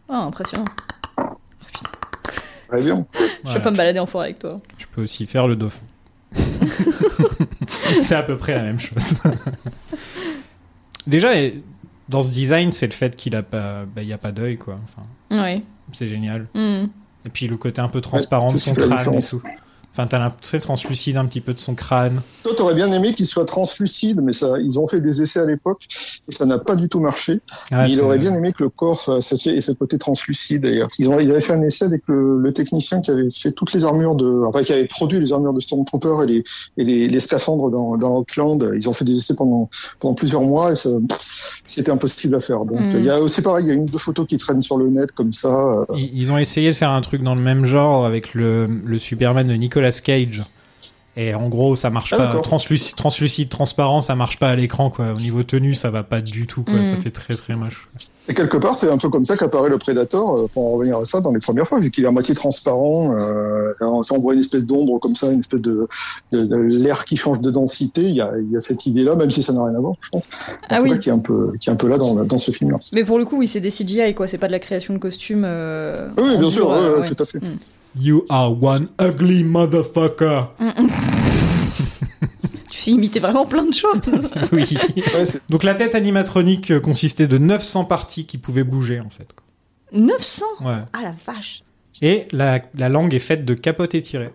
Ah, 0.09 0.18
impressionnant. 0.18 0.64
Très 2.70 2.82
bien. 2.82 3.06
Je 3.14 3.18
vais 3.23 3.31
Voilà. 3.44 3.60
pas 3.60 3.70
me 3.70 3.77
balader 3.77 3.98
en 3.98 4.06
forêt 4.06 4.27
avec 4.27 4.39
toi. 4.39 4.60
Je 4.78 4.86
peux 4.86 5.02
aussi 5.02 5.27
faire 5.27 5.47
le 5.48 5.56
dauphin. 5.56 5.82
c'est 8.01 8.14
à 8.14 8.23
peu 8.23 8.36
près 8.36 8.55
la 8.55 8.62
même 8.62 8.78
chose. 8.78 9.14
Déjà, 11.06 11.31
dans 12.09 12.23
ce 12.23 12.31
design, 12.31 12.73
c'est 12.73 12.86
le 12.86 12.93
fait 12.93 13.14
qu'il 13.16 13.35
a 13.36 13.43
pas, 13.43 13.85
bah, 13.85 14.02
il 14.02 14.09
y 14.09 14.12
a 14.12 14.18
pas 14.18 14.32
d'œil, 14.32 14.59
quoi. 14.59 14.77
Enfin, 14.85 15.02
Ouais. 15.31 15.62
c'est 15.93 16.09
génial. 16.09 16.48
Hmm. 16.55 16.86
Et 17.24 17.28
puis 17.32 17.48
le 17.48 17.56
côté 17.56 17.81
un 17.81 17.89
peu 17.89 18.01
transparent 18.01 18.48
Ouais, 18.48 18.55
de 18.55 18.59
son 18.59 18.74
crâne 18.74 19.14
et 19.14 19.18
tout. 19.23 19.43
Enfin, 19.97 20.06
t'as 20.06 20.18
l'impression 20.18 20.59
translucide 20.59 21.16
un 21.16 21.24
petit 21.24 21.40
peu 21.40 21.55
de 21.55 21.59
son 21.59 21.74
crâne. 21.74 22.20
Toi, 22.43 22.52
t'aurais 22.55 22.74
bien 22.74 22.93
aimé 22.93 23.14
qu'il 23.14 23.27
soit 23.27 23.47
translucide, 23.47 24.20
mais 24.23 24.32
ça, 24.35 24.59
ils 24.60 24.78
ont 24.78 24.86
fait 24.86 25.01
des 25.01 25.23
essais 25.23 25.40
à 25.40 25.47
l'époque 25.47 25.86
et 26.28 26.35
ça 26.35 26.44
n'a 26.44 26.59
pas 26.59 26.77
du 26.77 26.89
tout 26.89 27.01
marché. 27.01 27.40
Ah, 27.73 27.86
il 27.89 28.01
aurait 28.02 28.18
bien 28.18 28.35
aimé 28.35 28.52
que 28.52 28.62
le 28.62 28.68
corps 28.68 29.01
soit 29.01 29.16
associé 29.16 29.55
et 29.56 29.60
ce 29.62 29.73
côté 29.73 29.97
translucide. 29.97 30.64
Et 30.66 30.82
ils 30.98 31.09
ont, 31.09 31.18
ils 31.18 31.31
avaient 31.31 31.40
fait 31.40 31.55
un 31.55 31.62
essai 31.62 31.85
avec 31.86 32.02
le, 32.09 32.39
le 32.40 32.52
technicien 32.52 33.01
qui 33.01 33.10
avait 33.10 33.28
fait 33.31 33.52
toutes 33.52 33.73
les 33.73 33.85
armures 33.85 34.14
de, 34.16 34.43
enfin, 34.44 34.62
qui 34.62 34.73
avait 34.73 34.85
produit 34.86 35.18
les 35.18 35.32
armures 35.32 35.55
de 35.55 35.60
Stormtrooper 35.60 36.24
et 36.24 36.27
les, 36.27 36.44
et 36.77 36.85
les, 36.85 37.09
les 37.09 37.20
scaphandres 37.20 37.70
dans, 37.70 37.97
dans 37.97 38.16
Auckland. 38.16 38.70
Ils 38.77 38.89
ont 38.89 38.93
fait 38.93 39.05
des 39.06 39.16
essais 39.16 39.35
pendant, 39.35 39.70
pendant 40.01 40.14
plusieurs 40.14 40.43
mois 40.43 40.73
et 40.73 40.77
ça, 40.77 40.90
c'était 41.66 41.90
impossible 41.90 42.35
à 42.36 42.40
faire. 42.40 42.64
Donc, 42.64 42.77
Mm. 42.81 42.97
il 42.98 43.05
y 43.05 43.10
a 43.10 43.20
aussi 43.20 43.40
pareil, 43.43 43.64
il 43.64 43.68
y 43.68 43.70
a 43.70 43.74
une 43.74 43.85
ou 43.85 43.90
deux 43.90 43.98
photos 43.98 44.27
qui 44.27 44.36
traînent 44.39 44.62
sur 44.62 44.77
le 44.77 44.89
net 44.89 45.12
comme 45.12 45.32
ça. 45.32 45.48
euh, 45.48 45.85
Ils, 45.97 46.10
ils 46.18 46.32
ont 46.32 46.39
essayé 46.39 46.68
de 46.68 46.74
faire 46.74 46.90
un 46.90 47.01
truc 47.01 47.23
dans 47.23 47.35
le 47.35 47.40
même 47.40 47.64
genre 47.64 48.05
avec 48.05 48.35
le, 48.35 48.66
le 48.66 48.98
Superman 48.98 49.47
de 49.48 49.55
Nicolas 49.55 49.85
Cage. 49.90 50.42
Et 51.18 51.34
en 51.34 51.48
gros, 51.48 51.76
ça 51.76 51.88
marche 51.88 52.12
Ah, 52.12 52.18
pas. 52.34 52.40
Translucide, 52.40 52.94
translucide, 52.94 53.48
transparent, 53.48 54.02
ça 54.02 54.14
marche 54.14 54.38
pas 54.38 54.48
à 54.50 54.54
l'écran, 54.56 54.90
quoi. 54.90 55.12
Au 55.12 55.16
niveau 55.16 55.42
tenue, 55.44 55.72
ça 55.72 55.90
va 55.90 56.02
pas 56.02 56.20
du 56.20 56.46
tout, 56.46 56.62
quoi. 56.62 56.74
Mm. 56.80 56.84
Ça 56.84 56.96
fait 56.98 57.10
très 57.10 57.32
très 57.32 57.56
moche. 57.56 57.88
Et 58.28 58.34
quelque 58.34 58.58
part, 58.58 58.74
c'est 58.76 58.90
un 58.90 58.98
peu 58.98 59.08
comme 59.08 59.24
ça 59.24 59.34
qu'apparaît 59.34 59.70
le 59.70 59.78
Predator, 59.78 60.36
euh, 60.36 60.50
pour 60.52 60.66
en 60.66 60.72
revenir 60.72 60.98
à 60.98 61.06
ça, 61.06 61.22
dans 61.22 61.32
les 61.32 61.38
premières 61.40 61.66
fois, 61.66 61.80
vu 61.80 61.90
qu'il 61.90 62.04
est 62.04 62.06
à 62.06 62.10
moitié 62.10 62.34
transparent, 62.34 63.14
euh, 63.16 63.72
si 64.02 64.12
on 64.12 64.18
voit 64.18 64.34
une 64.34 64.40
espèce 64.40 64.66
d'ombre 64.66 64.98
comme 64.98 65.14
ça, 65.14 65.32
une 65.32 65.40
espèce 65.40 65.62
de, 65.62 65.88
de, 66.32 66.44
de 66.44 66.56
l'air 66.56 67.06
qui 67.06 67.16
change 67.16 67.40
de 67.40 67.50
densité, 67.50 68.02
il 68.02 68.16
y 68.16 68.20
a, 68.20 68.32
il 68.38 68.50
y 68.52 68.56
a 68.56 68.60
cette 68.60 68.84
idée-là, 68.84 69.14
même 69.16 69.30
si 69.30 69.42
ça 69.42 69.54
n'a 69.54 69.64
rien 69.64 69.74
à 69.74 69.80
voir, 69.80 69.94
je 70.02 70.08
pense. 70.10 70.22
Ah 70.68 70.80
oui. 70.82 70.90
cas, 70.90 70.98
qui 70.98 71.08
est 71.08 71.12
un 71.12 71.18
peu, 71.20 71.52
qui 71.58 71.70
est 71.70 71.72
un 71.72 71.76
peu 71.76 71.88
là 71.88 71.96
dans, 71.96 72.14
dans 72.24 72.38
ce 72.38 72.50
film-là. 72.50 72.76
Mais 72.92 73.04
pour 73.04 73.18
le 73.18 73.24
coup, 73.24 73.38
oui, 73.38 73.48
c'est 73.48 73.60
des 73.60 73.70
CGI, 73.70 74.12
quoi. 74.14 74.28
C'est 74.28 74.36
pas 74.38 74.48
de 74.48 74.52
la 74.52 74.58
création 74.58 74.92
de 74.92 74.98
costumes. 74.98 75.44
euh, 75.46 76.08
Oui, 76.18 76.24
en 76.24 76.28
bien 76.32 76.38
dur, 76.40 76.50
sûr, 76.52 76.72
euh, 76.72 76.96
ouais, 76.96 77.00
ouais. 77.02 77.08
tout 77.14 77.22
à 77.22 77.24
fait. 77.24 77.38
You 77.98 78.24
are 78.28 78.51
one 78.62 78.89
ugly 79.01 79.44
motherfucker. 79.44 80.48
Tu 82.70 82.82
sais 82.82 82.90
imiter 82.90 83.20
vraiment 83.20 83.47
plein 83.47 83.64
de 83.64 83.73
choses. 83.73 84.01
oui. 84.52 84.77
Donc 85.48 85.62
la 85.62 85.74
tête 85.74 85.94
animatronique 85.94 86.73
euh, 86.73 86.81
consistait 86.81 87.27
de 87.27 87.39
900 87.39 87.86
parties 87.86 88.27
qui 88.27 88.36
pouvaient 88.36 88.64
bouger, 88.64 89.01
en 89.01 89.09
fait. 89.09 89.28
quoi. 89.32 89.44
900 89.98 90.44
Ouais. 90.60 90.74
Ah 90.93 90.98
la 91.02 91.14
vache. 91.27 91.62
Et 92.02 92.27
la, 92.32 92.60
la 92.77 92.89
langue 92.90 93.14
est 93.14 93.18
faite 93.18 93.47
de 93.47 93.55
capotes 93.55 93.94
étirées. 93.94 94.31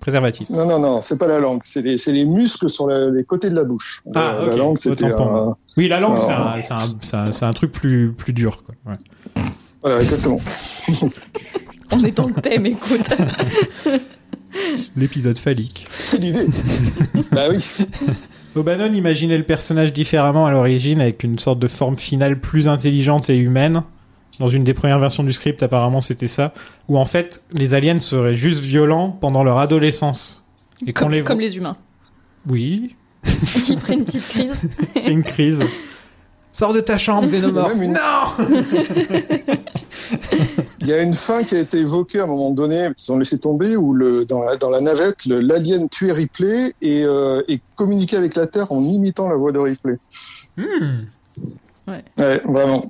Préservatif. 0.00 0.48
non, 0.48 0.64
non, 0.66 0.78
non, 0.78 1.02
c'est 1.02 1.18
pas 1.18 1.26
la 1.26 1.38
langue, 1.38 1.60
c'est 1.64 1.82
les, 1.82 2.24
muscles 2.24 2.70
sur 2.70 2.86
la- 2.86 3.10
les 3.10 3.24
côtés 3.24 3.50
de 3.50 3.54
la 3.54 3.64
bouche. 3.64 4.02
Ah, 4.14 4.36
Euh, 4.36 4.46
ok. 4.46 4.50
La 4.52 4.56
langue, 4.56 4.78
c'était 4.78 5.04
un-. 5.04 5.56
Oui, 5.76 5.88
la 5.88 6.00
langue, 6.00 6.18
c'est 6.18 7.44
un, 7.44 7.52
truc 7.52 7.72
plus, 7.72 8.12
plus 8.12 8.32
dur. 8.32 8.62
Quoi. 8.64 8.74
Ouais. 8.86 9.42
Voilà, 9.82 10.00
exactement. 10.00 10.40
On 11.92 11.98
est 12.00 12.16
dans 12.16 12.26
le 12.26 12.34
thème, 12.34 12.66
écoute. 12.66 13.08
L'épisode 14.96 15.38
phallique. 15.38 15.86
C'est 15.90 16.18
l'idée. 16.18 16.46
bah 17.32 17.48
oui. 17.50 17.64
O'Bannon 18.56 18.92
imaginait 18.92 19.38
le 19.38 19.44
personnage 19.44 19.92
différemment 19.92 20.46
à 20.46 20.50
l'origine, 20.50 21.00
avec 21.00 21.22
une 21.22 21.38
sorte 21.38 21.58
de 21.58 21.68
forme 21.68 21.96
finale 21.96 22.40
plus 22.40 22.68
intelligente 22.68 23.30
et 23.30 23.36
humaine. 23.36 23.82
Dans 24.38 24.48
une 24.48 24.64
des 24.64 24.74
premières 24.74 24.98
versions 24.98 25.22
du 25.22 25.32
script, 25.32 25.62
apparemment, 25.62 26.00
c'était 26.00 26.26
ça. 26.26 26.52
Où 26.88 26.98
en 26.98 27.04
fait, 27.04 27.44
les 27.52 27.74
aliens 27.74 28.00
seraient 28.00 28.34
juste 28.34 28.62
violents 28.62 29.10
pendant 29.10 29.44
leur 29.44 29.58
adolescence. 29.58 30.44
Et 30.86 30.92
comme, 30.92 31.10
les... 31.10 31.22
comme 31.22 31.40
les 31.40 31.56
humains. 31.56 31.76
Oui, 32.48 32.96
Il 33.68 33.78
ferait 33.78 33.94
une 33.94 34.04
petite 34.04 34.28
crise. 34.28 34.60
une 35.06 35.22
crise. 35.22 35.64
Sors 36.52 36.72
de 36.72 36.80
ta 36.80 36.98
chambre, 36.98 37.28
une- 37.32 37.92
Non 37.92 38.46
Il 40.80 40.86
y 40.86 40.92
a 40.92 41.02
une 41.02 41.14
fin 41.14 41.44
qui 41.44 41.54
a 41.54 41.60
été 41.60 41.78
évoquée 41.78 42.20
à 42.20 42.24
un 42.24 42.26
moment 42.26 42.50
donné, 42.50 42.88
qu'ils 42.96 43.12
ont 43.12 43.18
laissé 43.18 43.38
tomber, 43.38 43.76
où 43.76 43.92
le, 43.94 44.24
dans, 44.24 44.42
la, 44.42 44.56
dans 44.56 44.70
la 44.70 44.80
navette, 44.80 45.26
l'alien 45.26 45.88
tuait 45.88 46.12
Ripley 46.12 46.72
et, 46.82 47.04
euh, 47.04 47.42
et 47.48 47.60
communiquait 47.76 48.16
avec 48.16 48.34
la 48.34 48.46
Terre 48.46 48.72
en 48.72 48.82
imitant 48.82 49.28
la 49.28 49.36
voix 49.36 49.52
de 49.52 49.58
Ripley. 49.58 49.98
Hmm. 50.56 51.04
Ouais, 51.86 52.02
vraiment. 52.44 52.82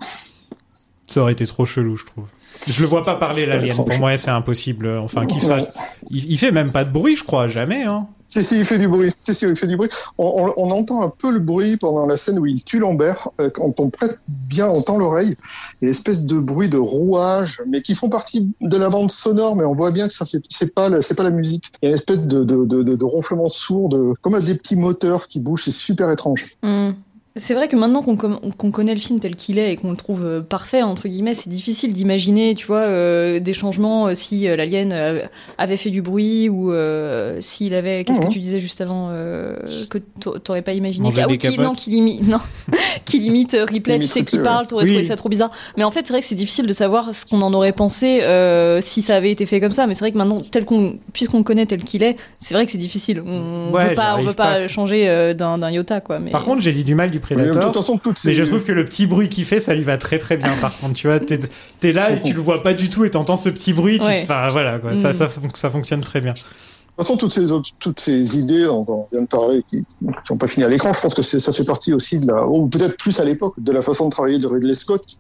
Ça 1.07 1.21
aurait 1.23 1.33
été 1.33 1.47
trop 1.47 1.67
chelou, 1.67 1.97
je 1.97 2.07
trouve. 2.07 2.25
Je 2.67 2.81
le 2.83 2.89
vois 2.89 3.03
pas 3.03 3.17
parler, 3.17 3.47
l'alien. 3.47 3.75
Pour 3.77 3.89
moi, 3.99 4.17
c'est 4.19 4.31
impossible. 4.31 4.89
Enfin, 5.03 5.27
qu'il 5.27 5.41
fasse... 5.41 5.77
Il, 6.11 6.31
il 6.33 6.39
fait 6.39 6.53
même 6.53 6.71
pas 6.73 6.85
de 6.85 6.91
bruit, 6.91 7.17
je 7.17 7.25
crois. 7.25 7.49
Jamais, 7.49 7.85
hein. 7.85 8.07
Si, 8.33 8.45
si, 8.45 8.59
il 8.59 8.65
fait 8.65 8.79
du 8.79 8.87
bruit. 8.89 9.13
Si, 9.21 9.35
si, 9.35 9.45
il 9.45 9.57
fait 9.57 9.67
du 9.67 9.77
bruit. 9.77 9.89
On, 10.17 10.25
on- 10.47 10.55
on 10.57 10.71
entend 10.71 11.03
un 11.03 11.09
peu 11.11 11.33
le 11.33 11.41
bruit 11.41 11.77
pendant 11.77 12.07
la 12.07 12.17
scène 12.17 12.39
où 12.39 12.47
il 12.47 12.63
tue 12.65 12.79
Lambert. 12.79 13.29
euh, 13.41 13.51
quand 13.51 13.81
on 13.81 13.91
prête 13.91 14.21
bien, 14.29 14.69
on 14.69 14.81
tend 14.83 14.99
l'oreille. 14.99 15.35
Il 15.81 15.85
y 15.85 15.87
a 15.87 15.89
une 15.89 15.91
espèce 15.91 16.23
de 16.23 16.39
bruit 16.39 16.69
de 16.69 16.79
rouage, 16.79 17.61
mais 17.67 17.83
qui 17.83 17.95
font 17.95 18.09
partie 18.09 18.49
de 18.61 18.77
la 18.77 18.89
bande 18.89 19.11
sonore, 19.11 19.57
mais 19.57 19.65
on 19.65 19.75
voit 19.75 19.91
bien 19.91 20.07
que 20.07 20.15
ça 20.15 20.25
fait, 20.27 20.41
c'est 20.49 20.73
pas, 20.73 21.03
c'est 21.03 21.15
pas 21.15 21.25
la 21.25 21.31
musique. 21.31 21.73
Il 21.83 21.87
y 21.87 21.89
a 21.89 21.91
une 21.91 21.97
espèce 21.97 22.21
de, 22.21 22.45
de, 22.45 22.65
de, 22.65 22.83
de, 22.83 22.95
de 22.95 23.05
ronflement 23.05 23.49
sourd, 23.49 23.89
de, 23.89 24.15
comme 24.23 24.39
des 24.41 24.55
petits 24.55 24.77
moteurs 24.77 25.27
qui 25.29 25.41
bougent. 25.41 25.65
C'est 25.65 25.71
super 25.73 26.11
étrange. 26.11 26.57
Hmm. 26.63 26.91
C'est 27.37 27.55
vrai 27.55 27.69
que 27.69 27.77
maintenant 27.77 28.03
qu'on 28.03 28.71
connaît 28.73 28.93
le 28.95 28.99
film 29.01 29.21
tel 29.21 29.37
qu'il 29.37 29.59
est 29.59 29.73
et 29.73 29.77
qu'on 29.77 29.93
le 29.93 29.97
trouve 29.97 30.25
euh, 30.25 30.41
parfait, 30.41 30.83
entre 30.83 31.07
guillemets, 31.07 31.37
c'est 31.37 31.49
difficile 31.49 31.93
d'imaginer, 31.93 32.57
tu 32.57 32.67
vois, 32.67 32.81
euh, 32.81 33.39
des 33.39 33.55
changements 33.55 34.09
euh, 34.09 34.15
si 34.15 34.49
euh, 34.49 34.57
l'alien 34.57 34.93
euh, 34.93 35.21
avait 35.57 35.77
fait 35.77 35.91
du 35.91 36.03
bruit 36.03 36.49
ou 36.49 36.73
euh, 36.73 37.37
s'il 37.41 37.73
avait... 37.75 38.03
Qu'est-ce 38.03 38.19
que 38.21 38.33
tu 38.33 38.41
disais 38.41 38.59
juste 38.59 38.81
avant 38.81 39.11
euh, 39.13 39.55
que 39.91 39.99
t'a- 39.99 40.41
t'aurais 40.43 40.63
pas 40.63 40.73
imaginé? 40.73 41.05
Manger 41.05 41.23
Ah. 41.23 41.63
Non, 41.63 41.75
qu'il 41.75 41.95
imite... 41.95 42.27
Non, 42.27 42.41
qu'il 43.05 43.23
imite 43.25 43.55
euh, 43.55 43.65
Ripley, 43.65 44.01
tu 44.01 44.09
sais, 44.09 44.25
qui 44.25 44.37
parle, 44.39 44.67
t'aurais 44.67 44.85
Oui. 44.85 44.91
trouvé 44.91 45.05
ça 45.07 45.15
trop 45.15 45.29
bizarre. 45.29 45.53
Mais 45.77 45.85
en 45.85 45.93
fait, 45.93 46.01
c'est 46.09 46.13
vrai 46.13 46.21
que 46.23 46.27
c'est 46.27 46.35
difficile 46.35 46.67
de 46.67 46.73
savoir 46.73 47.15
ce 47.15 47.25
qu'on 47.27 47.43
en 47.43 47.55
aurait 47.55 47.73
pensé 47.73 48.23
euh, 48.25 48.81
si 48.81 49.03
ça 49.03 49.15
avait 49.15 49.31
été 49.31 49.47
fait 49.47 49.61
comme 49.61 49.71
ça. 49.73 49.87
Mais 49.87 49.95
c'est 49.95 50.01
vrai 50.01 50.11
que 50.11 50.19
maintenant, 50.19 50.41
tel 50.41 50.65
qu'on, 50.65 50.99
puisqu'on 51.13 51.45
connaît 51.45 51.67
tel 51.67 51.85
qu'il 51.85 52.03
est, 52.03 52.17
c'est 52.41 52.55
vrai 52.55 52.67
que 52.67 52.73
c'est 52.73 52.79
difficile. 52.79 53.23
On 53.25 53.71
Ouais, 53.73 53.91
veut 53.91 53.95
pas, 53.95 54.17
on 54.19 54.25
veut 54.25 54.33
pas, 54.35 54.55
pas. 54.61 54.69
changer 54.69 55.09
euh, 55.09 55.33
d'un, 55.33 55.59
d'un 55.59 55.71
iota, 55.71 56.01
quoi. 56.01 56.19
Mais... 56.19 56.33
Par 56.33 56.45
contre, 56.45 56.61
j'ai 56.61 56.73
dit 56.73 56.83
du 56.83 56.97
mal 56.97 57.11
du 57.13 57.20
Mais, 57.31 57.37
de 57.37 57.51
Predator. 57.51 57.73
toute 57.73 57.83
façon, 57.83 57.99
toutes 57.99 58.19
Mais 58.25 58.33
ces... 58.33 58.35
je 58.35 58.45
trouve 58.45 58.65
que 58.65 58.73
le 58.73 58.85
petit 58.85 59.07
bruit 59.07 59.29
qu'il 59.29 59.45
fait, 59.45 59.61
ça 59.61 59.75
lui 59.75 59.83
va 59.83 59.97
très 59.99 60.19
très 60.19 60.37
bien. 60.37 60.53
Par 60.61 60.77
contre, 60.79 60.95
tu 60.95 61.07
vois, 61.07 61.21
t'es 61.21 61.39
es 61.83 61.93
là 61.93 62.11
et 62.13 62.23
tu 62.23 62.33
le 62.35 62.41
vois 62.41 62.63
pas 62.63 62.75
du 62.75 62.91
tout 62.91 63.05
et 63.05 63.11
t'entends 63.11 63.37
ce 63.37 63.49
petit 63.49 63.73
bruit. 63.73 63.99
tu-. 63.99 64.07
Enfin, 64.07 64.49
voilà, 64.49 64.79
quoi. 64.79 64.97
Ça, 64.97 65.11
Mm. 65.11 65.13
ça, 65.15 65.29
ça 65.55 65.71
fonctionne 65.71 66.01
très 66.01 66.21
bien. 66.21 66.33
De 66.33 66.39
toute 66.39 67.07
façon, 67.07 67.17
toutes 67.17 67.33
ces, 67.33 67.51
autres, 67.53 67.71
toutes 67.79 68.01
ces 68.01 68.37
idées 68.37 68.65
dont 68.65 68.85
on 68.87 69.07
vient 69.11 69.23
de 69.23 69.27
parler, 69.27 69.63
qui 69.71 69.83
n'ont 70.31 70.37
pas 70.37 70.47
fini 70.47 70.65
à 70.65 70.69
l'écran, 70.69 70.93
je 70.93 71.01
pense 71.01 71.15
que 71.15 71.23
c'est- 71.23 71.39
ça 71.39 71.53
fait 71.53 71.65
partie 71.65 71.95
aussi 71.95 72.19
de 72.19 72.27
la, 72.27 72.47
ou 72.47 72.67
peut-être 72.67 72.97
plus 72.99 73.19
à 73.21 73.25
l'époque, 73.25 73.55
de 73.59 73.73
la 73.73 73.81
façon 73.81 74.07
de 74.07 74.11
travailler 74.11 74.39
de 74.39 74.47
Ridley 74.47 74.75
Scott, 74.75 75.03
qui, 75.07 75.19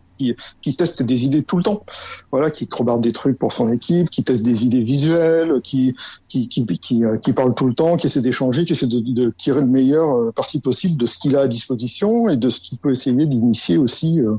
qui 0.62 0.76
teste 0.76 1.02
des 1.02 1.24
idées 1.26 1.42
tout 1.42 1.56
le 1.56 1.62
temps. 1.62 1.84
Voilà, 2.30 2.50
qui 2.50 2.66
crobarde 2.66 3.02
des 3.02 3.12
trucs 3.12 3.38
pour 3.38 3.52
son 3.52 3.68
équipe, 3.68 4.10
qui 4.10 4.22
teste 4.24 4.42
des 4.42 4.64
idées 4.64 4.82
visuelles, 4.82 5.60
qui, 5.62 5.94
qui, 6.28 6.48
qui, 6.48 6.64
qui, 6.66 7.04
euh, 7.04 7.16
qui 7.18 7.32
parle 7.32 7.54
tout 7.54 7.66
le 7.66 7.74
temps, 7.74 7.96
qui 7.96 8.06
essaie 8.06 8.22
d'échanger, 8.22 8.64
qui 8.64 8.72
essaie 8.72 8.86
de, 8.86 9.00
de 9.00 9.32
tirer 9.36 9.60
le 9.60 9.66
meilleur 9.66 10.16
euh, 10.16 10.32
parti 10.32 10.60
possible 10.60 10.96
de 10.96 11.06
ce 11.06 11.18
qu'il 11.18 11.36
a 11.36 11.40
à 11.40 11.48
disposition 11.48 12.28
et 12.28 12.36
de 12.36 12.48
ce 12.50 12.60
qu'il 12.60 12.78
peut 12.78 12.90
essayer 12.90 13.26
d'initier 13.26 13.78
aussi 13.78 14.20
euh, 14.20 14.36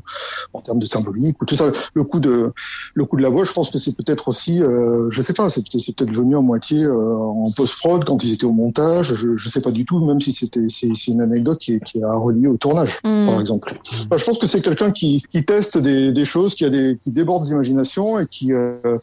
en 0.53 0.61
termes 0.61 0.79
de 0.79 0.85
symbolique 0.85 1.41
ou 1.41 1.45
tout 1.45 1.55
ça. 1.55 1.71
Le 1.93 2.03
coup 2.03 2.19
de, 2.19 2.51
le 2.93 3.05
coup 3.05 3.17
de 3.17 3.23
la 3.23 3.29
voix, 3.29 3.43
je 3.43 3.51
pense 3.51 3.69
que 3.69 3.77
c'est 3.77 3.95
peut-être 3.95 4.27
aussi, 4.27 4.61
euh, 4.63 5.09
je 5.09 5.21
sais 5.21 5.33
pas, 5.33 5.49
c'est 5.49 5.63
peut-être 5.63 6.13
venu 6.13 6.35
en 6.35 6.41
moitié 6.41 6.83
euh, 6.83 7.15
en 7.15 7.45
post-prod 7.55 8.03
quand 8.05 8.23
ils 8.23 8.33
étaient 8.33 8.45
au 8.45 8.51
montage. 8.51 9.13
Je, 9.13 9.35
je 9.35 9.49
sais 9.49 9.61
pas 9.61 9.71
du 9.71 9.85
tout, 9.85 9.99
même 10.03 10.21
si 10.21 10.31
c'était 10.31 10.67
c'est 10.69 10.89
c'est 10.95 11.11
une 11.11 11.21
anecdote 11.21 11.59
qui 11.59 11.73
est, 11.73 11.83
qui 11.83 11.99
est 11.99 12.03
à 12.03 12.13
relier 12.13 12.47
au 12.47 12.57
tournage, 12.57 12.99
Mm. 13.03 13.27
par 13.27 13.39
exemple. 13.39 13.79
Enfin, 14.05 14.17
je 14.17 14.23
pense 14.23 14.37
que 14.37 14.47
c'est 14.47 14.61
quelqu'un 14.61 14.91
qui, 14.91 15.23
qui 15.31 15.43
teste 15.43 15.70
des, 15.77 16.11
des 16.11 16.25
choses, 16.25 16.55
qui 16.55 16.65
a 16.65 16.69
des 16.69 16.97
qui 17.01 17.11
déborde 17.11 17.45
d'imagination 17.45 18.19
et 18.19 18.27
qui 18.27 18.53
euh, 18.53 18.97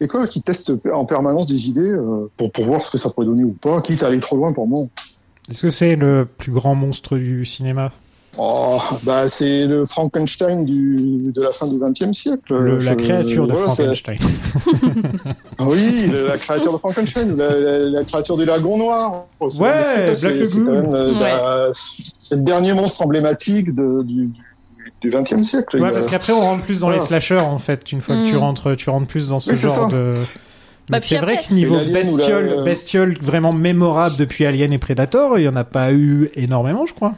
et 0.00 0.06
quoi, 0.08 0.26
qui 0.26 0.42
teste 0.42 0.72
en 0.92 1.04
permanence 1.04 1.46
des 1.46 1.68
idées 1.68 1.80
euh, 1.92 2.28
pour 2.36 2.50
pour 2.52 2.64
voir 2.64 2.82
ce 2.82 2.90
que 2.90 2.98
ça 2.98 3.10
pourrait 3.10 3.26
donner 3.26 3.44
ou 3.44 3.52
pas, 3.60 3.80
quitte 3.80 4.02
à 4.02 4.06
aller 4.08 4.20
trop 4.20 4.36
loin 4.36 4.52
pour 4.52 4.66
moi. 4.68 4.86
Est-ce 5.50 5.62
que 5.62 5.70
c'est 5.70 5.96
le 5.96 6.26
plus 6.26 6.52
grand 6.52 6.74
monstre 6.74 7.16
du 7.16 7.44
cinéma? 7.44 7.92
Oh, 8.38 8.78
bah 9.04 9.28
c'est 9.28 9.66
le 9.66 9.86
Frankenstein 9.86 10.62
du, 10.62 11.32
de 11.32 11.40
la 11.40 11.52
fin 11.52 11.66
du 11.66 11.78
XXe 11.78 12.12
siècle. 12.14 12.54
Le- 12.54 12.80
Je- 12.80 12.90
La 12.90 12.94
créature 12.96 13.46
de 13.46 13.52
voilà, 13.52 13.68
Frankenstein. 13.68 14.18
Oui, 15.60 16.06
le- 16.06 16.26
la 16.26 16.36
créature 16.36 16.72
de 16.72 16.78
Frankenstein, 16.78 17.32
ou 17.32 17.36
la, 17.36 17.58
la- 17.58 17.78
la 17.78 18.04
créature 18.04 18.36
du 18.36 18.44
lagon 18.44 18.76
noir. 18.76 19.24
Ouais, 19.40 19.48
Black 19.58 20.16
c'est- 20.16 20.58
euh, 20.58 21.12
Ouais. 21.14 21.18
bah, 21.18 21.68
C'est 22.18 22.36
le 22.36 22.42
dernier 22.42 22.74
monstre 22.74 23.02
emblématique 23.02 23.74
de, 23.74 24.02
du, 24.02 24.30
du 25.00 25.10
XXe 25.10 25.42
siècle. 25.42 25.80
Ouais, 25.80 25.92
parce 25.92 26.06
qu'après 26.08 26.32
on 26.32 26.40
rentre 26.40 26.64
plus 26.64 26.80
dans 26.80 26.88
les 26.90 26.96
Voilà. 26.96 27.08
slashers 27.08 27.38
en 27.40 27.58
fait. 27.58 27.90
Une 27.92 28.00
fois 28.02 28.16
que 28.16 28.26
tu 28.26 28.34
Mm. 28.34 28.38
rentres, 28.38 28.76
tu 28.76 28.90
rentres 28.90 29.06
plus 29.06 29.28
dans 29.28 29.38
ce 29.40 29.54
genre 29.54 29.88
de. 29.88 30.10
Mais 30.88 30.98
Bah, 30.98 31.00
c'est 31.00 31.18
vrai 31.18 31.38
que 31.38 31.52
niveau 31.52 31.74
ou 31.74 31.78
la- 31.78 31.84
bestiole, 32.00 32.62
bestiole 32.64 33.18
vraiment 33.20 33.52
mémorable 33.52 34.16
depuis 34.18 34.46
Alien 34.46 34.72
et 34.72 34.78
Predator, 34.78 35.36
il 35.38 35.42
y 35.44 35.48
en 35.48 35.56
a 35.56 35.64
pas 35.64 35.92
eu 35.92 36.30
énormément, 36.36 36.86
je 36.86 36.94
crois. 36.94 37.14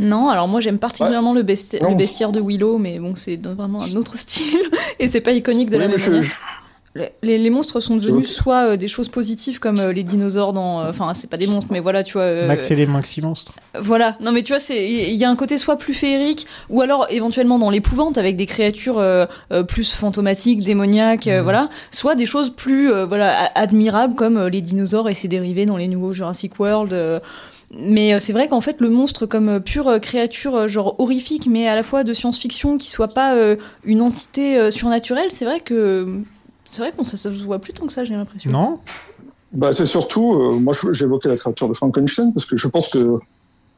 Non, 0.00 0.28
alors 0.30 0.48
moi 0.48 0.60
j'aime 0.60 0.78
particulièrement 0.78 1.32
le, 1.32 1.42
besti- 1.42 1.80
Non. 1.80 1.90
le 1.90 1.96
bestiaire 1.96 2.32
de 2.32 2.40
Willow, 2.40 2.78
mais 2.78 2.98
bon, 2.98 3.14
c'est 3.14 3.36
vraiment 3.46 3.78
un 3.80 3.94
autre 3.96 4.16
style 4.18 4.58
et 4.98 5.08
c'est 5.08 5.20
pas 5.20 5.30
iconique 5.32 5.70
de 5.70 5.76
Oui, 5.76 5.82
la 5.82 5.88
même 5.88 5.98
je- 5.98 6.10
manière. 6.10 6.24
Les, 6.94 7.38
les- 7.38 7.48
monstres 7.48 7.80
sont 7.80 7.96
devenus 7.96 8.28
soit 8.34 8.66
euh, 8.72 8.76
des 8.76 8.86
choses 8.88 9.08
positives 9.08 9.58
comme 9.60 9.78
euh, 9.78 9.92
les 9.94 10.02
dinosaures 10.02 10.52
dans. 10.52 10.82
euh, 10.82 10.90
Enfin, 10.90 11.14
c'est 11.14 11.30
pas 11.30 11.38
des 11.38 11.46
monstres, 11.46 11.72
mais 11.72 11.80
voilà, 11.80 12.02
tu 12.02 12.12
vois. 12.14 12.22
euh, 12.24 12.46
Max 12.46 12.70
et 12.70 12.76
les 12.76 12.84
Maxi 12.84 13.22
Monstres. 13.22 13.52
Voilà, 13.80 14.16
non 14.20 14.30
mais 14.30 14.42
tu 14.42 14.52
vois, 14.52 14.60
c'est 14.60 14.86
il 14.90 15.14
y 15.14 15.24
a 15.24 15.30
un 15.30 15.36
côté 15.36 15.56
soit 15.56 15.76
plus 15.76 15.94
féerique, 15.94 16.46
ou 16.68 16.82
alors 16.82 17.06
éventuellement 17.08 17.58
dans 17.58 17.70
l'épouvante 17.70 18.18
avec 18.18 18.36
des 18.36 18.44
créatures 18.44 18.98
euh, 18.98 19.24
euh, 19.52 19.62
plus 19.62 19.90
fantomatiques, 19.94 20.60
démoniaques, 20.60 21.28
euh, 21.28 21.42
voilà, 21.42 21.70
soit 21.90 22.14
des 22.14 22.26
choses 22.26 22.50
plus 22.54 22.92
euh, 22.92 23.06
voilà 23.06 23.50
admirables 23.54 24.14
comme 24.14 24.36
euh, 24.36 24.50
les 24.50 24.60
dinosaures 24.60 25.08
et 25.08 25.14
ses 25.14 25.28
dérivés 25.28 25.64
dans 25.64 25.78
les 25.78 25.88
nouveaux 25.88 26.12
Jurassic 26.12 26.60
World. 26.60 26.92
euh, 26.92 27.20
mais 27.74 28.12
euh, 28.12 28.18
c'est 28.20 28.34
vrai 28.34 28.48
qu'en 28.48 28.60
fait 28.60 28.82
le 28.82 28.90
monstre 28.90 29.24
comme 29.24 29.48
euh, 29.48 29.58
pure 29.60 29.88
euh, 29.88 29.98
créature 29.98 30.54
euh, 30.56 30.68
genre 30.68 30.94
horrifique, 30.98 31.46
mais 31.48 31.68
à 31.68 31.74
la 31.74 31.82
fois 31.82 32.04
de 32.04 32.12
science-fiction 32.12 32.76
qui 32.76 32.90
soit 32.90 33.08
pas 33.08 33.34
euh, 33.34 33.56
une 33.84 34.02
entité 34.02 34.58
euh, 34.58 34.70
surnaturelle, 34.70 35.30
c'est 35.30 35.46
vrai 35.46 35.60
que 35.60 36.18
c'est 36.72 36.82
vrai 36.82 36.92
qu'on 36.92 37.04
ça, 37.04 37.16
ça 37.16 37.30
se 37.30 37.42
voit 37.42 37.58
plus 37.58 37.72
tant 37.72 37.86
que 37.86 37.92
ça, 37.92 38.04
j'ai 38.04 38.14
l'impression. 38.14 38.50
Non? 38.50 38.78
Bah, 39.52 39.72
c'est 39.74 39.86
surtout, 39.86 40.32
euh, 40.34 40.58
moi 40.58 40.72
j'évoquais 40.92 41.28
la 41.28 41.36
créature 41.36 41.68
de 41.68 41.74
Frankenstein 41.74 42.32
parce 42.32 42.46
que 42.46 42.56
je 42.56 42.66
pense 42.68 42.88
que 42.88 43.18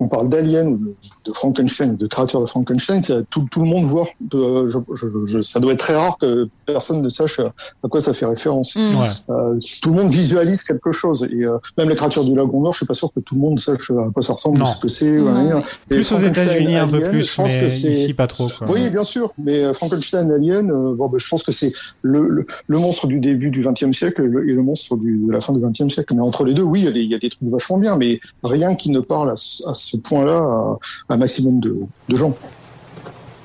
on 0.00 0.08
parle 0.08 0.28
d'alien 0.28 0.68
ou 0.68 0.76
de, 0.76 0.94
de 1.26 1.32
Frankenstein, 1.32 1.96
de 1.96 2.06
créature 2.06 2.40
de 2.40 2.46
Frankenstein, 2.46 3.02
c'est 3.02 3.28
tout, 3.30 3.46
tout 3.50 3.60
le 3.60 3.66
monde 3.66 3.86
voit. 3.86 4.06
De, 4.20 4.66
je, 4.68 4.78
je, 4.94 5.06
je- 5.26 5.42
ça 5.42 5.60
doit 5.60 5.72
être 5.72 5.78
très 5.78 5.94
rare 5.94 6.18
que 6.18 6.48
personne 6.66 7.00
ne 7.00 7.08
sache 7.08 7.38
à 7.40 7.88
quoi 7.88 8.00
ça 8.00 8.12
fait 8.12 8.26
référence. 8.26 8.74
Mm. 8.76 8.96
Ouais. 8.96 9.06
Euh, 9.30 9.58
tout 9.82 9.90
le 9.90 10.02
monde 10.02 10.10
visualise 10.12 10.62
quelque 10.64 10.92
chose 10.92 11.26
et 11.30 11.44
euh, 11.44 11.58
même 11.78 11.88
les 11.88 11.94
créatures 11.94 12.24
du 12.24 12.34
lagon 12.34 12.60
noir, 12.60 12.72
je 12.72 12.78
suis 12.78 12.86
pas 12.86 12.94
sûr 12.94 13.12
que 13.14 13.20
tout 13.20 13.34
le 13.36 13.40
monde 13.40 13.60
sache 13.60 13.90
à 13.92 14.10
quoi 14.12 14.22
ça 14.22 14.32
ressemble, 14.34 14.58
Non. 14.58 14.66
ce 14.66 14.80
que 14.80 14.88
c'est. 14.88 15.18
ou 15.18 15.24
Non, 15.26 15.46
rien. 15.46 15.56
oui. 15.58 15.62
Et 15.90 15.94
Plus 15.94 16.12
aux 16.12 16.18
États-Unis 16.18 16.76
un 16.76 16.88
peu 16.88 17.00
plus, 17.00 17.30
je 17.30 17.36
pense 17.36 17.50
mais 17.52 17.60
que 17.62 17.68
c'est- 17.68 17.88
ici 17.88 18.14
pas 18.14 18.26
trop. 18.26 18.48
Quoi. 18.58 18.66
oui, 18.72 18.90
bien 18.90 19.04
sûr, 19.04 19.32
mais 19.38 19.64
euh, 19.64 19.72
Frankenstein 19.74 20.30
Alien, 20.30 20.70
euh, 20.70 20.94
bon, 20.94 21.08
ben, 21.08 21.18
je 21.18 21.28
pense 21.28 21.42
que 21.42 21.52
c'est 21.52 21.72
le, 22.02 22.26
le, 22.28 22.46
le 22.66 22.78
monstre 22.78 23.06
du 23.06 23.20
début 23.20 23.50
du 23.50 23.64
XXe 23.66 23.96
siècle 23.96 24.22
et 24.22 24.26
le, 24.28 24.48
et 24.48 24.52
le 24.52 24.62
monstre 24.62 24.96
du, 24.96 25.18
de 25.26 25.32
la 25.32 25.40
fin 25.40 25.52
du 25.52 25.60
XXe 25.64 25.92
siècle. 25.94 26.14
Mais 26.14 26.22
entre 26.22 26.44
les 26.44 26.52
deux, 26.54 26.62
oui, 26.62 26.80
il 26.80 26.84
y, 26.84 26.88
a 26.88 26.92
des, 26.92 27.00
il 27.00 27.10
y 27.10 27.14
a 27.14 27.18
des 27.18 27.28
trucs 27.30 27.48
vachement 27.48 27.78
bien, 27.78 27.96
mais 27.96 28.20
rien 28.42 28.74
qui 28.74 28.90
ne 28.90 29.00
parle 29.00 29.30
à, 29.30 29.34
à 29.34 29.74
ce 29.84 29.96
point-là 29.96 30.76
un 31.08 31.16
maximum 31.16 31.60
de, 31.60 31.76
gens. 32.08 32.34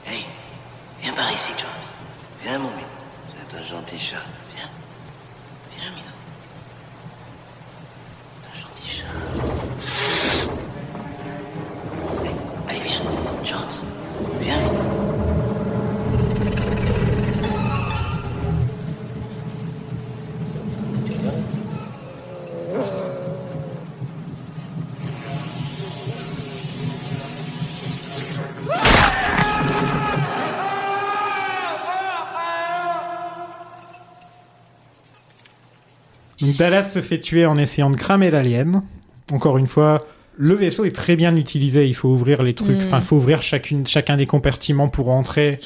Hey, 0.05 0.25
viens 1.01 1.13
par 1.13 1.31
ici, 1.31 1.53
Jones. 1.57 1.69
Viens, 2.43 2.59
mon 2.59 2.69
minou. 2.69 2.87
C'est 3.49 3.57
un 3.57 3.63
gentil 3.63 3.97
chat. 3.97 4.17
Viens. 4.55 4.69
Viens, 5.75 5.91
minou. 5.91 6.15
C'est 8.41 8.49
un 8.49 8.55
gentil 8.61 8.89
chat. 8.89 9.05
Allez, 12.67 12.79
viens. 12.79 13.01
Jones. 13.43 13.85
Viens, 14.41 14.57
minou. 14.59 15.09
Donc 36.41 36.55
Dallas 36.57 36.83
se 36.85 37.01
fait 37.01 37.19
tuer 37.19 37.45
en 37.45 37.57
essayant 37.57 37.89
de 37.89 37.95
cramer 37.97 38.31
l'alien. 38.31 38.83
Encore 39.31 39.57
une 39.57 39.67
fois, 39.67 40.05
le 40.37 40.53
vaisseau 40.55 40.85
est 40.85 40.95
très 40.95 41.15
bien 41.15 41.35
utilisé. 41.35 41.85
Il 41.87 41.93
faut 41.95 42.09
ouvrir 42.09 42.43
les 42.43 42.53
trucs. 42.55 42.77
Mm. 42.81 42.85
Enfin, 42.85 42.97
il 42.99 43.03
faut 43.03 43.17
ouvrir 43.17 43.41
chacune, 43.41 43.85
chacun 43.85 44.17
des 44.17 44.25
compartiments 44.25 44.87
pour 44.87 45.09
entrer. 45.09 45.59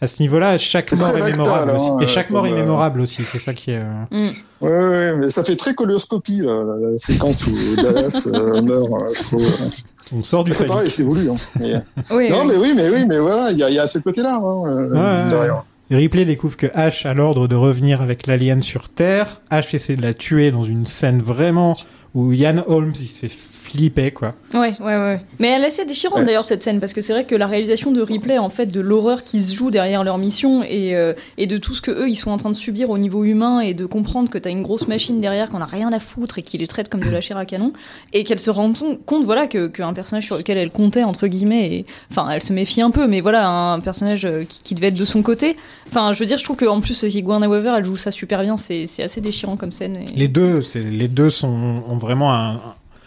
À 0.00 0.08
ce 0.08 0.20
niveau-là, 0.20 0.58
chaque 0.58 0.90
C'est 0.90 0.96
mort 0.96 1.12
très 1.12 1.20
est 1.20 1.30
mémorable 1.30 1.70
hein, 1.70 1.76
aussi. 1.76 1.86
Et 2.00 2.04
euh, 2.04 2.06
chaque 2.08 2.30
mort 2.30 2.44
est 2.46 2.50
euh, 2.50 2.56
mémorable 2.56 3.00
aussi. 3.00 3.22
C'est 3.22 3.38
ça 3.38 3.54
qui 3.54 3.70
est. 3.70 3.78
euh, 3.78 4.02
Mm. 4.10 4.20
Ouais, 4.60 4.68
ouais, 4.70 5.16
mais 5.16 5.30
ça 5.30 5.42
fait 5.44 5.56
très 5.56 5.74
colonoscopie, 5.74 6.38
là, 6.40 6.62
la, 6.64 6.90
la 6.90 6.96
séquence 6.96 7.46
où 7.46 7.76
Dallas 7.76 8.28
euh, 8.32 8.62
meurt. 8.62 8.88
euh. 9.34 9.68
On 10.12 10.22
sort 10.24 10.42
du 10.44 10.54
C'est 10.54 10.66
pareil, 10.66 10.90
c'est 10.90 11.02
voulu. 11.04 11.30
Hein. 11.30 11.34
Mais- 11.60 11.80
Oui, 12.10 12.28
non, 12.30 12.42
oui. 12.42 12.46
mais 12.48 12.56
oui, 12.56 12.72
mais 12.76 12.88
oui, 12.90 13.04
mais 13.08 13.18
voilà, 13.18 13.50
il 13.52 13.56
y 13.58 13.60
y 13.60 13.78
a 13.78 13.86
ce 13.86 13.98
côté-là. 14.00 14.34
Hein, 14.42 14.62
euh, 14.66 14.88
Ouais, 15.24 15.30
derrière. 15.30 15.64
Ripley 15.96 16.24
découvre 16.24 16.56
que 16.56 16.66
Ash 16.74 17.06
a 17.06 17.14
l'ordre 17.14 17.48
de 17.48 17.54
revenir 17.54 18.00
avec 18.00 18.26
l'alien 18.26 18.62
sur 18.62 18.88
Terre. 18.88 19.40
Ash 19.50 19.74
essaie 19.74 19.96
de 19.96 20.02
la 20.02 20.14
tuer 20.14 20.50
dans 20.50 20.64
une 20.64 20.86
scène 20.86 21.20
vraiment 21.20 21.76
où 22.14 22.32
Ian 22.32 22.62
Holmes 22.66 22.94
il 22.94 23.06
se 23.06 23.20
fait 23.20 23.28
flipper 23.72 24.10
quoi. 24.10 24.34
Ouais, 24.54 24.72
ouais, 24.80 24.84
ouais. 24.96 25.20
Mais 25.38 25.48
elle 25.48 25.62
est 25.62 25.68
assez 25.68 25.84
déchirante 25.84 26.18
Ouais. 26.18 26.24
d'ailleurs 26.26 26.44
cette 26.44 26.62
scène 26.62 26.78
parce 26.80 26.92
que 26.92 27.00
c'est 27.00 27.12
vrai 27.12 27.24
que 27.24 27.34
la 27.34 27.46
réalisation 27.46 27.90
de 27.90 28.02
Ripley 28.02 28.38
en 28.38 28.50
fait 28.50 28.66
de 28.66 28.80
l'horreur 28.80 29.24
qui 29.24 29.42
se 29.42 29.54
joue 29.54 29.70
derrière 29.70 30.04
leur 30.04 30.18
mission 30.18 30.62
et 30.62 30.94
euh, 30.94 31.14
et 31.38 31.46
de 31.46 31.56
tout 31.56 31.74
ce 31.74 31.80
que 31.82 31.90
eux 31.90 32.08
ils 32.08 32.14
sont 32.16 32.30
en 32.30 32.36
train 32.36 32.50
de 32.50 32.54
subir 32.56 32.90
au 32.90 32.98
niveau 32.98 33.24
humain 33.24 33.60
et 33.60 33.72
de 33.74 33.86
comprendre 33.86 34.28
que 34.30 34.38
t'as 34.38 34.50
une 34.50 34.62
grosse 34.62 34.86
machine 34.88 35.20
derrière 35.20 35.48
qu'on 35.48 35.60
a 35.60 35.64
rien 35.66 35.92
à 35.92 35.98
foutre 36.00 36.38
et 36.38 36.42
qui 36.42 36.58
les 36.58 36.66
traite 36.66 36.88
comme 36.90 37.00
de 37.00 37.08
la 37.10 37.20
chair 37.20 37.36
à 37.36 37.46
canon 37.46 37.72
et 38.12 38.24
qu'elle 38.24 38.40
se 38.40 38.50
rend 38.50 38.72
compte 39.06 39.24
voilà 39.24 39.46
que 39.46 39.66
qu'un 39.68 39.92
personnage 39.94 40.24
sur 40.26 40.36
lequel 40.36 40.58
elle 40.58 40.70
comptait 40.70 41.04
entre 41.04 41.26
guillemets 41.26 41.72
et 41.74 41.86
enfin 42.10 42.28
elle 42.30 42.42
se 42.42 42.52
méfie 42.52 42.82
un 42.82 42.90
peu 42.90 43.06
mais 43.06 43.20
voilà 43.20 43.48
un 43.48 43.80
personnage 43.80 44.24
euh, 44.26 44.44
qui, 44.44 44.62
qui 44.62 44.74
devait 44.74 44.88
être 44.88 44.98
de 45.00 45.04
son 45.06 45.22
côté. 45.22 45.56
Enfin 45.86 46.12
je 46.12 46.18
veux 46.18 46.26
dire 46.26 46.38
je 46.38 46.44
trouve 46.44 46.56
qu'en 46.56 46.80
plus 46.80 46.94
Sigourney 46.94 47.46
Weaver 47.46 47.74
elle 47.78 47.84
joue 47.84 47.96
ça 47.96 48.10
super 48.10 48.42
bien 48.42 48.56
c'est 48.56 48.86
c'est 48.86 49.02
assez 49.02 49.20
déchirant 49.20 49.56
comme 49.56 49.72
scène. 49.72 49.96
et- 49.96 50.14
Les 50.18 50.28
deux, 50.28 50.60
c'est 50.62 50.82
les 50.82 51.08
deux 51.08 51.30
sont 51.30 51.82
ont 51.88 51.96
vraiment 51.96 52.32
un. 52.34 52.60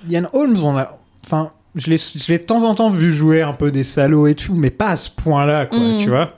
Ian 0.10 0.24
Holmes, 0.34 0.58
on 0.64 0.78
a, 0.78 0.98
enfin, 1.26 1.52
je 1.76 1.90
l'ai, 1.90 1.98
je 1.98 2.32
l'ai 2.32 2.38
de 2.38 2.44
temps 2.44 2.64
en 2.64 2.76
temps 2.76 2.90
vu 2.90 3.14
jouer 3.14 3.42
un 3.42 3.54
peu 3.54 3.72
des 3.72 3.84
salauds 3.84 4.28
et 4.28 4.36
tout, 4.36 4.54
mais 4.54 4.70
pas 4.72 4.90
à 4.90 4.98
ce 4.98 5.10
point-là 5.10 5.66
quoi, 5.66 5.80
Mm. 5.80 5.98
tu 6.00 6.10
vois. 6.10 6.34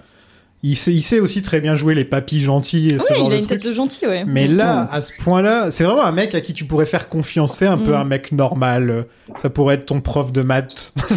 Il 0.63 0.75
sait, 0.75 0.91
il 0.91 1.03
sait 1.03 1.19
aussi 1.19 1.43
très 1.43 1.61
bien 1.61 1.75
jouer 1.75 1.93
les 1.93 2.03
papis 2.03 2.39
gentils 2.39 2.87
et 2.89 2.97
ce 2.97 3.11
Ouais, 3.13 3.19
genre 3.19 3.27
il 3.27 3.33
a 3.33 3.35
de 3.37 3.41
une 3.43 3.47
tête 3.47 3.63
de 3.63 3.71
gentil 3.73 4.07
ouais. 4.07 4.23
Mais 4.25 4.47
là, 4.47 4.89
à 4.91 5.01
ce 5.01 5.11
point-là, 5.19 5.69
c'est 5.69 5.83
vraiment 5.83 6.03
un 6.03 6.11
mec 6.11 6.33
à 6.33 6.41
qui 6.41 6.51
tu 6.53 6.65
pourrais 6.65 6.87
faire 6.87 7.09
confiance. 7.09 7.53
C'est 7.55 7.67
un 7.67 7.77
peu 7.77 7.91
Mm. 7.91 8.01
un 8.01 8.03
mec 8.05 8.31
normal. 8.31 9.05
Ça 9.37 9.51
pourrait 9.51 9.75
être 9.75 9.85
ton 9.85 10.01
prof 10.01 10.31
de 10.31 10.41
maths. 10.41 10.93
Je 11.09 11.15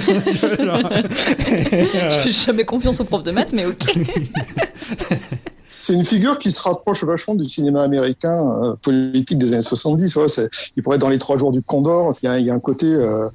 fais 2.23 2.31
jamais 2.31 2.65
confiance 2.67 3.01
au 3.01 3.05
prof 3.05 3.23
de 3.23 3.31
maths 3.31 3.53
mais 3.55 3.65
ok. 3.65 3.95
C'est 5.71 5.95
une 5.95 6.05
figure 6.05 6.39
qui 6.39 6.51
se 6.51 6.61
rapproche 6.61 7.05
vachement 7.05 7.35
du 7.35 7.49
cinéma 7.49 7.83
américain 7.83 8.45
euh, 8.63 8.75
politique 8.83 9.39
des 9.39 9.53
années 9.53 9.63
70. 9.63 10.17
Ouais, 10.17 10.29
c'est- 10.29 10.49
il 10.77 10.83
pourrait 10.83 10.97
être 10.97 11.01
dans 11.03 11.09
les 11.09 11.19
trois 11.19 11.37
jours 11.37 11.53
du 11.53 11.63
Condor. 11.63 12.15
Il 12.23 12.27
y 12.27 12.29
a, 12.29 12.39
il 12.39 12.45
y 12.47 12.51
a 12.51 12.55
un 12.55 12.59
côté 12.61 12.87
euh, 12.93 13.29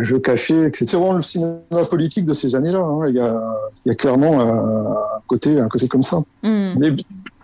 jeu 0.00 0.18
caché, 0.18 0.64
etc. 0.64 0.86
C'est 0.88 0.96
vraiment 0.96 1.12
le 1.14 1.22
cinéma 1.22 1.58
politique 1.90 2.24
de 2.24 2.32
ces 2.32 2.54
années-là. 2.56 2.78
hein. 2.80 3.08
Il, 3.08 3.14
y 3.16 3.20
a, 3.20 3.40
il 3.84 3.88
y 3.90 3.92
a 3.92 3.94
clairement 3.94 4.40
euh, 4.40 4.90
un 4.90 5.20
côté, 5.26 5.60
un 5.60 5.68
côté 5.68 5.86
comme 5.86 6.02
ça. 6.02 6.18
Mm. 6.42 6.74
Mais 6.78 6.96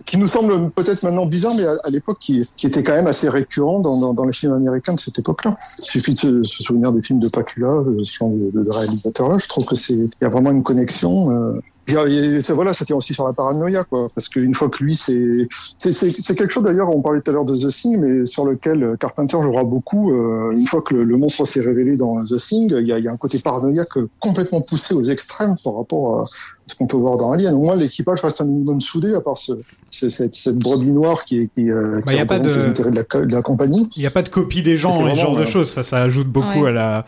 qui 0.07 0.17
nous 0.17 0.27
semble 0.27 0.71
peut-être 0.71 1.03
maintenant 1.03 1.27
bizarre, 1.27 1.55
mais 1.55 1.67
à, 1.67 1.77
à 1.85 1.91
l'époque 1.91 2.19
qui, 2.19 2.49
qui 2.57 2.67
était 2.67 2.83
quand 2.83 2.93
même 2.95 3.07
assez 3.07 3.29
récurrent 3.29 3.81
dans, 3.81 3.99
dans, 3.99 4.15
dans 4.15 4.25
les 4.25 4.33
films 4.33 4.55
américains 4.55 4.95
de 4.95 5.01
cette 5.01 5.19
époque-là. 5.19 5.57
Il 5.81 5.85
suffit 5.85 6.15
de 6.15 6.19
se, 6.19 6.43
se 6.45 6.63
souvenir 6.63 6.93
des 6.93 7.03
films 7.03 7.21
de 7.21 7.29
Pacula, 7.29 7.83
de 7.85 7.91
de, 7.99 8.51
de, 8.51 8.65
de 8.65 8.71
réalisateurs-là. 8.71 9.37
Je 9.39 9.49
trouve 9.49 9.67
que 9.67 9.75
c'est, 9.77 9.93
il 9.95 10.11
y 10.23 10.25
a 10.25 10.29
vraiment 10.31 10.51
une 10.53 10.63
connexion. 10.63 11.31
Euh, 11.31 11.61
Y 11.89 12.37
y 12.39 12.43
c'est- 12.43 12.53
voilà, 12.53 12.75
ça 12.75 12.85
tient 12.85 12.97
aussi 12.97 13.15
sur 13.15 13.27
la 13.27 13.33
paranoïa, 13.33 13.85
quoi. 13.85 14.09
Parce 14.15 14.29
qu'une 14.29 14.55
fois 14.55 14.69
que 14.69 14.83
lui, 14.85 14.95
c'est, 14.95 15.49
c'est, 15.79 15.93
c'est, 15.93 16.11
c'est 16.19 16.35
quelque 16.35 16.51
chose 16.53 16.63
d'ailleurs, 16.63 16.95
on 16.95 17.01
parlait 17.01 17.21
tout 17.21 17.31
à 17.31 17.35
l'heure 17.35 17.45
de 17.47 17.55
The 17.57 17.69
Thing, 17.69 17.99
mais 17.99 18.27
sur 18.27 18.45
lequel 18.45 18.83
euh, 18.83 18.97
Carpenter 18.97 19.39
jouera 19.43 19.65
beaucoup. 19.65 20.13
euh, 20.13 20.51
une 20.53 20.67
fois 20.67 20.83
que 20.83 20.95
le, 20.95 21.05
le 21.05 21.17
monstre 21.17 21.45
s'est 21.47 21.61
révélé 21.61 21.97
dans 21.97 22.23
The 22.25 22.37
Thing, 22.37 22.75
il 22.79 22.87
y 22.87 22.93
a, 22.93 22.99
il 22.99 23.05
y 23.05 23.09
a 23.09 23.13
un 23.13 23.17
côté 23.17 23.39
paranoïaque 23.39 23.89
complètement 24.21 24.61
poussé 24.61 24.95
aux 24.95 25.03
extrêmes 25.03 25.55
par 25.65 25.77
rapport 25.77 26.21
à 26.21 26.25
ce 26.67 26.75
qu'on 26.75 26.87
peut 26.87 26.97
voir 26.99 27.17
dans 27.17 27.33
Alien. 27.33 27.55
Au 27.55 27.61
moins, 27.61 27.77
l'équipage 27.77 28.21
reste 28.21 28.41
un 28.43 28.45
minimum 28.45 28.81
soudé, 28.83 29.15
à 29.15 29.21
part 29.23 29.39
ce, 29.39 29.53
ce- 29.91 30.11
cette, 30.11 30.35
cette 30.35 30.59
brebis 30.59 30.93
noire 30.93 31.25
qui, 31.25 31.39
est- 31.39 31.55
qui, 31.55 31.71
euh, 31.71 32.03
Bah, 32.05 32.13
qui 32.13 32.19
y 32.19 32.21
a 32.21 32.27
pas 32.27 32.35
représente 32.37 32.57
de- 32.59 32.63
les 32.63 32.69
intérêts 32.69 32.91
de 32.91 32.97
la, 32.97 33.05
co- 33.05 33.25
de 33.25 33.33
la 33.33 33.43
compagnie. 33.43 33.89
Il 33.97 34.01
n'y 34.01 34.07
a 34.07 34.11
pas 34.11 34.23
de 34.23 34.29
copie 34.29 34.63
des 34.63 34.77
gens, 34.77 34.91
et 35.09 35.15
ce 35.15 35.21
genre 35.21 35.37
de 35.37 35.43
euh, 35.43 35.47
choses. 35.47 35.71
Ça, 35.71 35.83
ça 35.83 36.03
ajoute 36.03 36.29
beaucoup 36.29 36.61
Ouais. 36.65 36.69
à 36.69 36.73
la. 36.73 37.07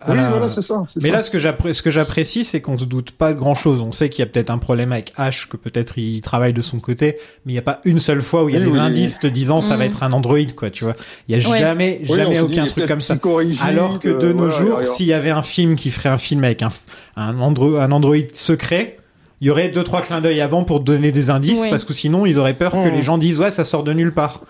À 0.00 0.10
Oui, 0.10 0.16
la- 0.16 0.28
voilà, 0.28 0.48
c'est 0.48 0.62
ça. 0.62 0.82
c'est 0.86 1.02
Mais 1.02 1.08
ça. 1.08 1.14
là, 1.16 1.22
ce 1.22 1.30
que 1.30 1.38
ce 1.72 1.90
j'apprécie, 1.90 2.44
c'est 2.44 2.60
qu'on 2.60 2.78
se 2.78 2.84
doute 2.84 3.12
pas 3.12 3.32
grand 3.32 3.54
chose. 3.54 3.80
On 3.80 3.92
sait 3.92 4.08
qu'il 4.10 4.20
y 4.20 4.22
a 4.22 4.26
peut-être 4.26 4.50
un 4.50 4.58
problème 4.58 4.92
avec 4.92 5.12
H, 5.16 5.48
que 5.48 5.56
peut-être 5.56 5.96
il 5.98 6.20
travaille 6.20 6.52
de 6.52 6.60
son 6.62 6.78
côté, 6.80 7.16
mais 7.44 7.52
il 7.52 7.54
n'y 7.54 7.58
a 7.58 7.62
pas 7.62 7.80
une 7.84 7.98
seule 7.98 8.20
fois 8.22 8.44
où 8.44 8.48
il 8.48 8.54
y 8.54 8.58
a 8.58 8.60
Oui, 8.60 8.66
des 8.66 8.72
oui. 8.72 8.78
indices 8.78 9.18
te 9.20 9.26
disant 9.26 9.60
ça 9.60 9.70
va 9.70 9.84
Mhm. 9.84 9.90
être 9.90 10.02
un 10.02 10.12
Android, 10.12 10.36
quoi, 10.54 10.70
tu 10.70 10.84
vois. 10.84 10.96
Il 11.28 11.36
y 11.36 11.44
a 11.44 11.48
Ouais. 11.48 11.58
jamais, 11.58 12.00
jamais 12.04 12.30
dit, 12.36 12.40
aucun 12.40 12.66
truc 12.66 12.86
comme 12.86 13.00
ça. 13.00 13.16
Alors 13.62 13.98
que 13.98 14.08
de 14.10 14.26
euh, 14.26 14.32
nos 14.32 14.50
jours, 14.50 14.80
s'il 14.86 15.06
y 15.06 15.12
avait 15.12 15.30
un 15.30 15.42
film 15.42 15.76
qui 15.76 15.90
ferait 15.90 16.08
un 16.10 16.18
film 16.18 16.44
avec 16.44 16.62
un, 16.62 16.68
un, 17.16 17.34
Andro- 17.38 17.78
un 17.80 17.90
Android 17.90 18.16
secret, 18.34 18.98
il 19.40 19.46
y 19.48 19.50
aurait 19.50 19.68
deux, 19.68 19.82
trois 19.84 20.00
clins 20.02 20.20
d'œil 20.20 20.40
avant 20.40 20.64
pour 20.64 20.80
donner 20.80 21.12
des 21.12 21.30
indices, 21.30 21.60
Oui. 21.62 21.70
parce 21.70 21.84
que 21.84 21.92
sinon, 21.92 22.26
ils 22.26 22.38
auraient 22.38 22.54
peur 22.54 22.72
que 22.72 22.88
les 22.88 23.02
gens 23.02 23.18
disent, 23.18 23.38
ouais, 23.40 23.50
ça 23.50 23.64
sort 23.64 23.82
de 23.84 23.92
nulle 23.92 24.12
part. 24.12 24.42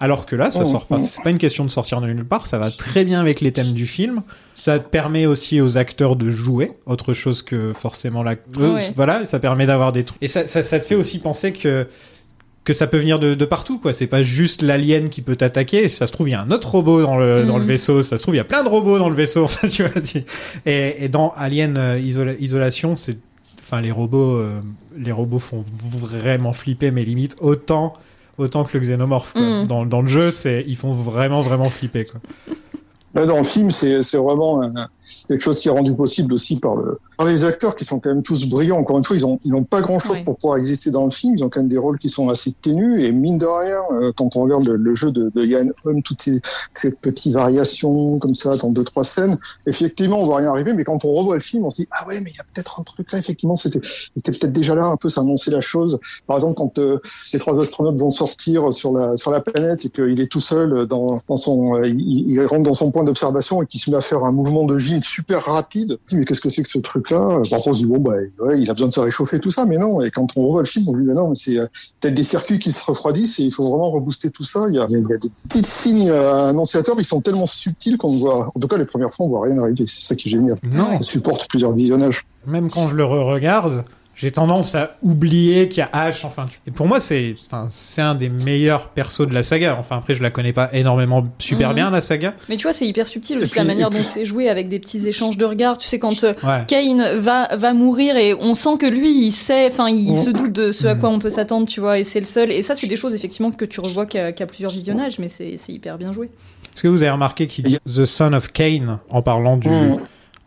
Alors 0.00 0.26
que 0.26 0.36
là, 0.36 0.50
ça 0.52 0.60
Mhm. 0.60 0.66
sort 0.66 0.86
pas. 0.86 1.00
C'est 1.04 1.22
pas 1.22 1.30
une 1.30 1.38
question 1.38 1.64
de 1.64 1.70
sortir 1.70 2.00
de 2.00 2.06
nulle 2.06 2.24
part. 2.24 2.46
Ça 2.46 2.58
va 2.58 2.70
très 2.70 3.04
bien 3.04 3.18
avec 3.20 3.40
les 3.40 3.50
thèmes 3.50 3.72
du 3.72 3.86
film. 3.86 4.22
Ça 4.54 4.78
permet 4.78 5.26
aussi 5.26 5.60
aux 5.60 5.76
acteurs 5.76 6.14
de 6.14 6.30
jouer 6.30 6.72
autre 6.86 7.14
chose 7.14 7.42
que 7.42 7.72
forcément 7.72 8.22
l'acteur. 8.22 8.74
Ouais. 8.74 8.92
Voilà, 8.94 9.24
ça 9.24 9.40
permet 9.40 9.66
d'avoir 9.66 9.90
des 9.92 10.04
trucs. 10.04 10.22
Et 10.22 10.28
ça, 10.28 10.46
ça, 10.46 10.62
ça 10.62 10.78
te 10.78 10.86
fait 10.86 10.94
aussi 10.94 11.18
penser 11.18 11.52
que 11.52 11.86
que 12.64 12.74
ça 12.74 12.86
peut 12.86 12.98
venir 12.98 13.18
de, 13.18 13.32
de 13.34 13.44
partout, 13.46 13.78
quoi. 13.78 13.94
C'est 13.94 14.06
pas 14.06 14.22
juste 14.22 14.60
l'alien 14.60 15.08
qui 15.08 15.22
peut 15.22 15.36
t'attaquer. 15.36 15.88
Ça 15.88 16.06
se 16.06 16.12
trouve, 16.12 16.28
il 16.28 16.32
y 16.32 16.34
a 16.34 16.42
un 16.42 16.50
autre 16.50 16.70
robot 16.70 17.00
dans 17.00 17.16
le, 17.16 17.46
dans 17.46 17.56
le 17.56 17.62
Mhm. 17.62 17.68
vaisseau. 17.68 18.02
Ça 18.02 18.18
se 18.18 18.22
trouve, 18.22 18.34
il 18.34 18.38
y 18.38 18.40
a 18.42 18.44
plein 18.44 18.62
de 18.62 18.68
robots 18.68 18.98
dans 18.98 19.08
le 19.08 19.14
vaisseau. 19.16 19.44
Enfin, 19.44 19.68
tu 19.68 19.84
vois. 19.84 20.02
tu- 20.02 20.22
Et, 20.66 21.04
et 21.04 21.08
dans 21.08 21.30
Alien 21.34 21.76
euh, 21.78 21.98
Isola- 21.98 22.36
Isolation, 22.38 22.94
c'est, 22.94 23.16
enfin, 23.60 23.80
les 23.80 23.90
robots, 23.90 24.36
euh, 24.36 24.60
les 24.98 25.12
robots 25.12 25.38
font 25.38 25.64
vraiment 25.90 26.52
flipper, 26.52 26.90
mais 26.90 27.04
limite 27.04 27.36
autant, 27.40 27.94
autant 28.38 28.64
que 28.64 28.76
le 28.78 28.80
xénomorphe. 28.84 29.32
quoi. 29.34 29.42
Mhm. 29.42 29.66
Dans, 29.66 29.84
dans 29.86 30.00
le 30.00 30.08
jeu, 30.08 30.30
c'est, 30.30 30.64
ils 30.66 30.76
font 30.76 30.92
vraiment, 30.92 31.42
vraiment 31.42 31.68
flipper, 31.68 32.04
quoi. 32.04 32.20
Là, 33.18 33.26
dans 33.26 33.38
le 33.38 33.42
film, 33.42 33.68
c'est 33.72 34.16
vraiment 34.16 34.62
euh, 34.62 34.68
quelque 35.26 35.40
chose 35.40 35.58
qui 35.58 35.66
est 35.66 35.72
rendu 35.72 35.92
possible 35.92 36.32
aussi 36.32 36.60
par, 36.60 36.76
le, 36.76 37.00
par 37.16 37.26
les 37.26 37.42
acteurs 37.42 37.74
qui 37.74 37.84
sont 37.84 37.98
quand 37.98 38.10
même 38.10 38.22
tous 38.22 38.46
brillants. 38.46 38.78
Encore 38.78 38.96
une 38.96 39.04
fois, 39.04 39.16
ils 39.16 39.26
ont 39.26 39.38
ils 39.44 39.50
n'ont 39.50 39.64
pas 39.64 39.80
grand-chose 39.80 40.18
pour 40.24 40.36
pouvoir 40.36 40.56
exister 40.56 40.92
dans 40.92 41.04
le 41.04 41.10
film. 41.10 41.34
Ils 41.36 41.42
ont 41.42 41.48
quand 41.48 41.58
même 41.58 41.68
des 41.68 41.78
rôles 41.78 41.98
qui 41.98 42.10
sont 42.10 42.28
assez 42.28 42.52
ténus. 42.52 43.02
Et 43.02 43.10
mine 43.10 43.38
de 43.38 43.46
rien, 43.46 43.80
euh, 43.90 44.12
quand 44.16 44.36
on 44.36 44.42
regarde 44.42 44.68
le, 44.68 44.76
le 44.76 44.94
jeu 44.94 45.10
de, 45.10 45.32
de 45.34 45.44
Yann 45.44 45.72
Holm, 45.84 46.00
toutes 46.04 46.22
ces, 46.22 46.40
ces 46.74 46.92
petites 46.92 47.32
variations 47.32 48.20
comme 48.20 48.36
ça 48.36 48.56
dans 48.56 48.70
deux 48.70 48.84
trois 48.84 49.02
scènes, 49.02 49.36
effectivement, 49.66 50.20
on 50.20 50.24
voit 50.24 50.36
rien 50.36 50.50
arriver. 50.50 50.72
Mais 50.72 50.84
quand 50.84 51.04
on 51.04 51.12
revoit 51.12 51.34
le 51.34 51.40
film, 51.40 51.64
on 51.64 51.70
se 51.70 51.82
dit 51.82 51.88
ah 51.90 52.06
ouais, 52.06 52.20
mais 52.20 52.30
il 52.30 52.36
y 52.36 52.40
a 52.40 52.44
peut-être 52.54 52.78
un 52.78 52.84
truc 52.84 53.10
là. 53.10 53.18
Effectivement, 53.18 53.56
c'était 53.56 53.80
peut-être 53.80 54.52
déjà 54.52 54.76
là 54.76 54.86
un 54.86 54.96
peu, 54.96 55.08
annonçait 55.16 55.50
la 55.50 55.60
chose. 55.60 55.98
Par 56.28 56.36
exemple, 56.36 56.54
quand 56.54 56.78
euh, 56.78 57.00
les 57.32 57.40
trois 57.40 57.58
astronautes 57.58 57.98
vont 57.98 58.10
sortir 58.10 58.72
sur 58.72 58.92
la 58.92 59.16
sur 59.16 59.32
la 59.32 59.40
planète 59.40 59.86
et 59.86 59.88
qu'il 59.88 60.20
est 60.20 60.30
tout 60.30 60.38
seul 60.38 60.86
dans, 60.86 61.20
dans 61.28 61.36
son, 61.36 61.74
euh, 61.74 61.88
il, 61.88 62.30
il 62.30 62.46
rentre 62.46 62.62
dans 62.62 62.74
son 62.74 62.92
point 62.92 63.07
d'observation 63.08 63.62
et 63.62 63.66
qu'il 63.66 63.80
se 63.80 63.90
met 63.90 63.96
à 63.96 64.00
faire 64.00 64.22
un 64.24 64.32
mouvement 64.32 64.64
de 64.64 64.78
gym 64.78 65.02
super 65.02 65.44
rapide. 65.44 65.98
Mais 66.12 66.24
qu'est-ce 66.24 66.40
que 66.40 66.48
c'est 66.48 66.62
que 66.62 66.68
ce 66.68 66.78
truc-là? 66.78 67.40
Par 67.50 67.58
contre, 67.58 67.68
on 67.68 67.72
se 67.74 67.78
dit 67.80 67.86
bon 67.86 67.98
bah 67.98 68.12
ouais, 68.40 68.60
il 68.60 68.70
a 68.70 68.74
besoin 68.74 68.88
de 68.88 68.92
se 68.92 69.00
réchauffer 69.00 69.40
tout 69.40 69.50
ça, 69.50 69.64
mais 69.64 69.76
non. 69.78 70.00
Et 70.02 70.10
quand 70.10 70.28
on 70.36 70.46
revoit 70.46 70.62
le 70.62 70.66
film, 70.66 70.86
on 70.88 70.92
se 70.92 70.98
dit 70.98 71.04
mais 71.04 71.14
non, 71.14 71.28
mais 71.28 71.34
c'est 71.34 71.58
euh, 71.58 71.66
peut-être 72.00 72.14
des 72.14 72.22
circuits 72.24 72.58
qui 72.58 72.72
se 72.72 72.84
refroidissent 72.84 73.40
et 73.40 73.44
il 73.44 73.52
faut 73.52 73.68
vraiment 73.68 73.90
rebooster 73.90 74.30
tout 74.30 74.44
ça. 74.44 74.66
Il 74.68 74.74
y 74.74 74.78
a, 74.78 74.86
il 74.88 74.98
y 75.08 75.12
a- 75.12 75.18
des 75.18 75.30
petits 75.48 75.64
signes 75.64 76.10
euh, 76.10 76.50
annonciateurs 76.50 76.96
qui 76.96 77.04
sont 77.04 77.20
tellement 77.20 77.46
subtils 77.46 77.96
qu'on 77.98 78.12
ne 78.12 78.18
voit. 78.18 78.52
En 78.54 78.60
tout 78.60 78.68
cas, 78.68 78.76
les 78.76 78.84
premières 78.84 79.10
fois, 79.12 79.26
on 79.26 79.28
voit 79.30 79.42
rien 79.42 79.58
arriver. 79.58 79.84
C'est 79.88 80.02
ça 80.02 80.14
qui 80.14 80.28
est 80.28 80.32
génial. 80.32 80.58
Non. 80.62 80.98
Ça 80.98 81.02
supporte 81.02 81.48
plusieurs 81.48 81.72
visionnages. 81.72 82.24
Même 82.46 82.70
quand 82.70 82.88
je 82.88 82.94
le 82.94 83.04
re-regarde, 83.04 83.84
j'ai 84.20 84.32
tendance 84.32 84.74
à 84.74 84.96
oublier 85.00 85.68
qu'il 85.68 85.78
y 85.78 85.82
a 85.82 86.10
H. 86.10 86.26
Enfin, 86.26 86.46
tu- 86.50 86.58
et 86.66 86.72
pour 86.72 86.88
moi, 86.88 86.98
c'est, 86.98 87.34
enfin, 87.46 87.68
c'est 87.70 88.02
un 88.02 88.16
des 88.16 88.28
meilleurs 88.28 88.88
persos 88.88 89.26
de 89.26 89.32
la 89.32 89.44
saga. 89.44 89.76
Enfin, 89.78 89.96
après, 89.98 90.14
je 90.14 90.22
la 90.24 90.30
connais 90.30 90.52
pas 90.52 90.70
énormément 90.72 91.24
super 91.38 91.68
Mhm. 91.68 91.74
bien 91.76 91.90
la 91.90 92.00
saga. 92.00 92.34
Mais 92.48 92.56
tu 92.56 92.64
vois, 92.64 92.72
c'est 92.72 92.86
hyper 92.86 93.06
subtil 93.06 93.38
aussi 93.38 93.50
puis- 93.52 93.60
la 93.60 93.64
manière 93.66 93.90
puis- 93.90 94.00
dont 94.00 94.04
c'est 94.04 94.24
joué 94.24 94.48
avec 94.48 94.68
des 94.68 94.80
petits 94.80 95.06
échanges 95.06 95.36
de 95.38 95.44
regards. 95.44 95.78
Tu 95.78 95.86
sais, 95.86 96.00
quand 96.00 96.24
euh, 96.24 96.34
Ouais. 96.42 96.64
Kane 96.66 97.16
va, 97.18 97.54
va 97.56 97.72
mourir 97.74 98.16
et 98.16 98.34
on 98.34 98.54
sent 98.56 98.76
que 98.80 98.86
lui, 98.86 99.26
il 99.26 99.30
sait, 99.32 99.68
enfin, 99.70 99.88
il 99.88 100.16
se 100.16 100.30
doute 100.30 100.52
de 100.52 100.72
ce 100.72 100.86
à 100.88 100.94
Mhm. 100.94 101.00
quoi 101.00 101.10
on 101.10 101.18
peut 101.20 101.30
s'attendre, 101.30 101.68
tu 101.68 101.78
vois, 101.80 101.98
et 101.98 102.04
c'est 102.04 102.18
le 102.20 102.26
seul. 102.26 102.50
Et 102.50 102.62
ça, 102.62 102.74
c'est 102.74 102.88
des 102.88 102.96
choses 102.96 103.14
effectivement 103.14 103.52
que 103.52 103.64
tu 103.64 103.78
revois 103.80 104.06
qu'à 104.06 104.32
qu'à 104.32 104.46
plusieurs 104.46 104.72
visionnages, 104.72 105.18
mais 105.20 105.28
c'est 105.28 105.56
hyper 105.68 105.96
bien 105.96 106.12
joué. 106.12 106.26
Est-ce 106.74 106.82
que 106.82 106.88
vous 106.88 107.02
avez 107.02 107.10
remarqué 107.12 107.46
qu'il 107.46 107.64
dit 107.64 107.78
The 107.86 108.04
Son 108.04 108.32
of 108.32 108.52
Cain 108.52 109.00
en 109.10 109.22
parlant 109.22 109.56
du, 109.56 109.68
Mhm. 109.68 109.98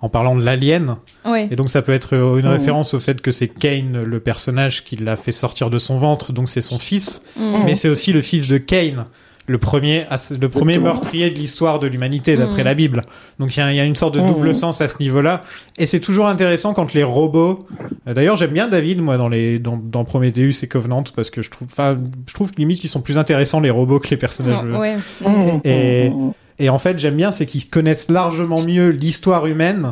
En 0.02 0.10
parlant 0.10 0.36
de 0.36 0.44
l'alien 0.44 0.98
Ouais. 1.26 1.48
Et 1.52 1.56
donc 1.56 1.69
ça 1.69 1.82
peut 1.82 1.91
être 1.94 2.15
euh, 2.15 2.38
une 2.38 2.45
Mhm. 2.45 2.52
référence 2.53 2.94
au 2.94 2.99
fait 2.99 3.22
que 3.22 3.32
c'est 3.32 3.48
Cain, 3.48 3.86
le 4.06 4.19
personnage 4.19 4.84
qui 4.84 4.95
l'a 4.98 5.15
fait 5.15 5.32
sortir 5.32 5.69
de 5.69 5.78
son 5.78 5.98
ventre, 5.98 6.34
donc 6.34 6.49
c'est 6.49 6.61
son 6.61 6.80
fils. 6.80 7.22
Mhm. 7.40 7.64
Mais 7.65 7.76
c'est 7.76 7.90
aussi 7.90 8.11
le 8.11 8.22
fils 8.22 8.48
de 8.48 8.57
Cain, 8.57 9.06
le 9.48 9.57
premier, 9.57 10.06
le 10.40 10.49
premier 10.49 10.78
meurtrier 10.80 11.30
de 11.30 11.36
l'histoire 11.36 11.80
de 11.80 11.88
l'humanité 11.88 12.38
d'après 12.38 12.60
Mhm. 12.60 12.65
la 12.65 12.73
Bible. 12.73 13.02
Donc 13.40 13.56
il 13.56 13.60
y, 13.60 13.64
a- 13.64 13.72
il 13.72 13.76
y 13.76 13.80
a 13.80 13.84
une 13.84 13.95
sorte 13.95 14.14
de 14.14 14.19
double 14.22 14.56
sens 14.56 14.82
à 14.82 14.88
ce 14.88 14.98
niveau-là. 14.99 15.41
Et 15.78 15.86
c'est 15.86 15.99
toujours 15.99 16.28
intéressant 16.28 16.73
quand 16.73 16.94
les 16.94 17.03
robots. 17.03 17.60
euh, 18.07 18.14
D'ailleurs 18.14 18.38
j'aime 18.38 18.52
bien 18.52 18.68
David 18.68 18.99
moi 19.02 19.18
dans 19.18 19.28
les 19.30 19.60
dans, 19.60 19.78
dans 19.78 20.03
Prometheus 20.06 20.64
et 20.64 20.68
Covenant 20.68 21.03
parce 21.15 21.30
que 21.30 21.41
je 21.41 21.49
trouve, 21.49 21.68
enfin 21.72 21.98
je 22.28 22.34
trouve 22.34 22.52
que 22.52 22.57
limite 22.57 22.84
ils 22.84 22.88
sont 22.90 23.02
plus 23.02 23.18
intéressants 23.18 23.60
les 23.60 23.69
robots 23.72 23.99
que 23.99 24.10
les 24.10 24.18
personnages. 24.18 24.64
Ouais. 24.65 24.95
Mhm. 25.26 25.61
Et- 25.65 26.11
Et 26.61 26.69
en 26.69 26.79
fait 26.79 26.97
j'aime 26.99 27.17
bien 27.17 27.31
c'est 27.31 27.45
qu'ils 27.45 27.69
connaissent 27.69 28.09
largement 28.09 28.61
mieux 28.61 28.89
l'histoire 28.89 29.45
humaine 29.47 29.91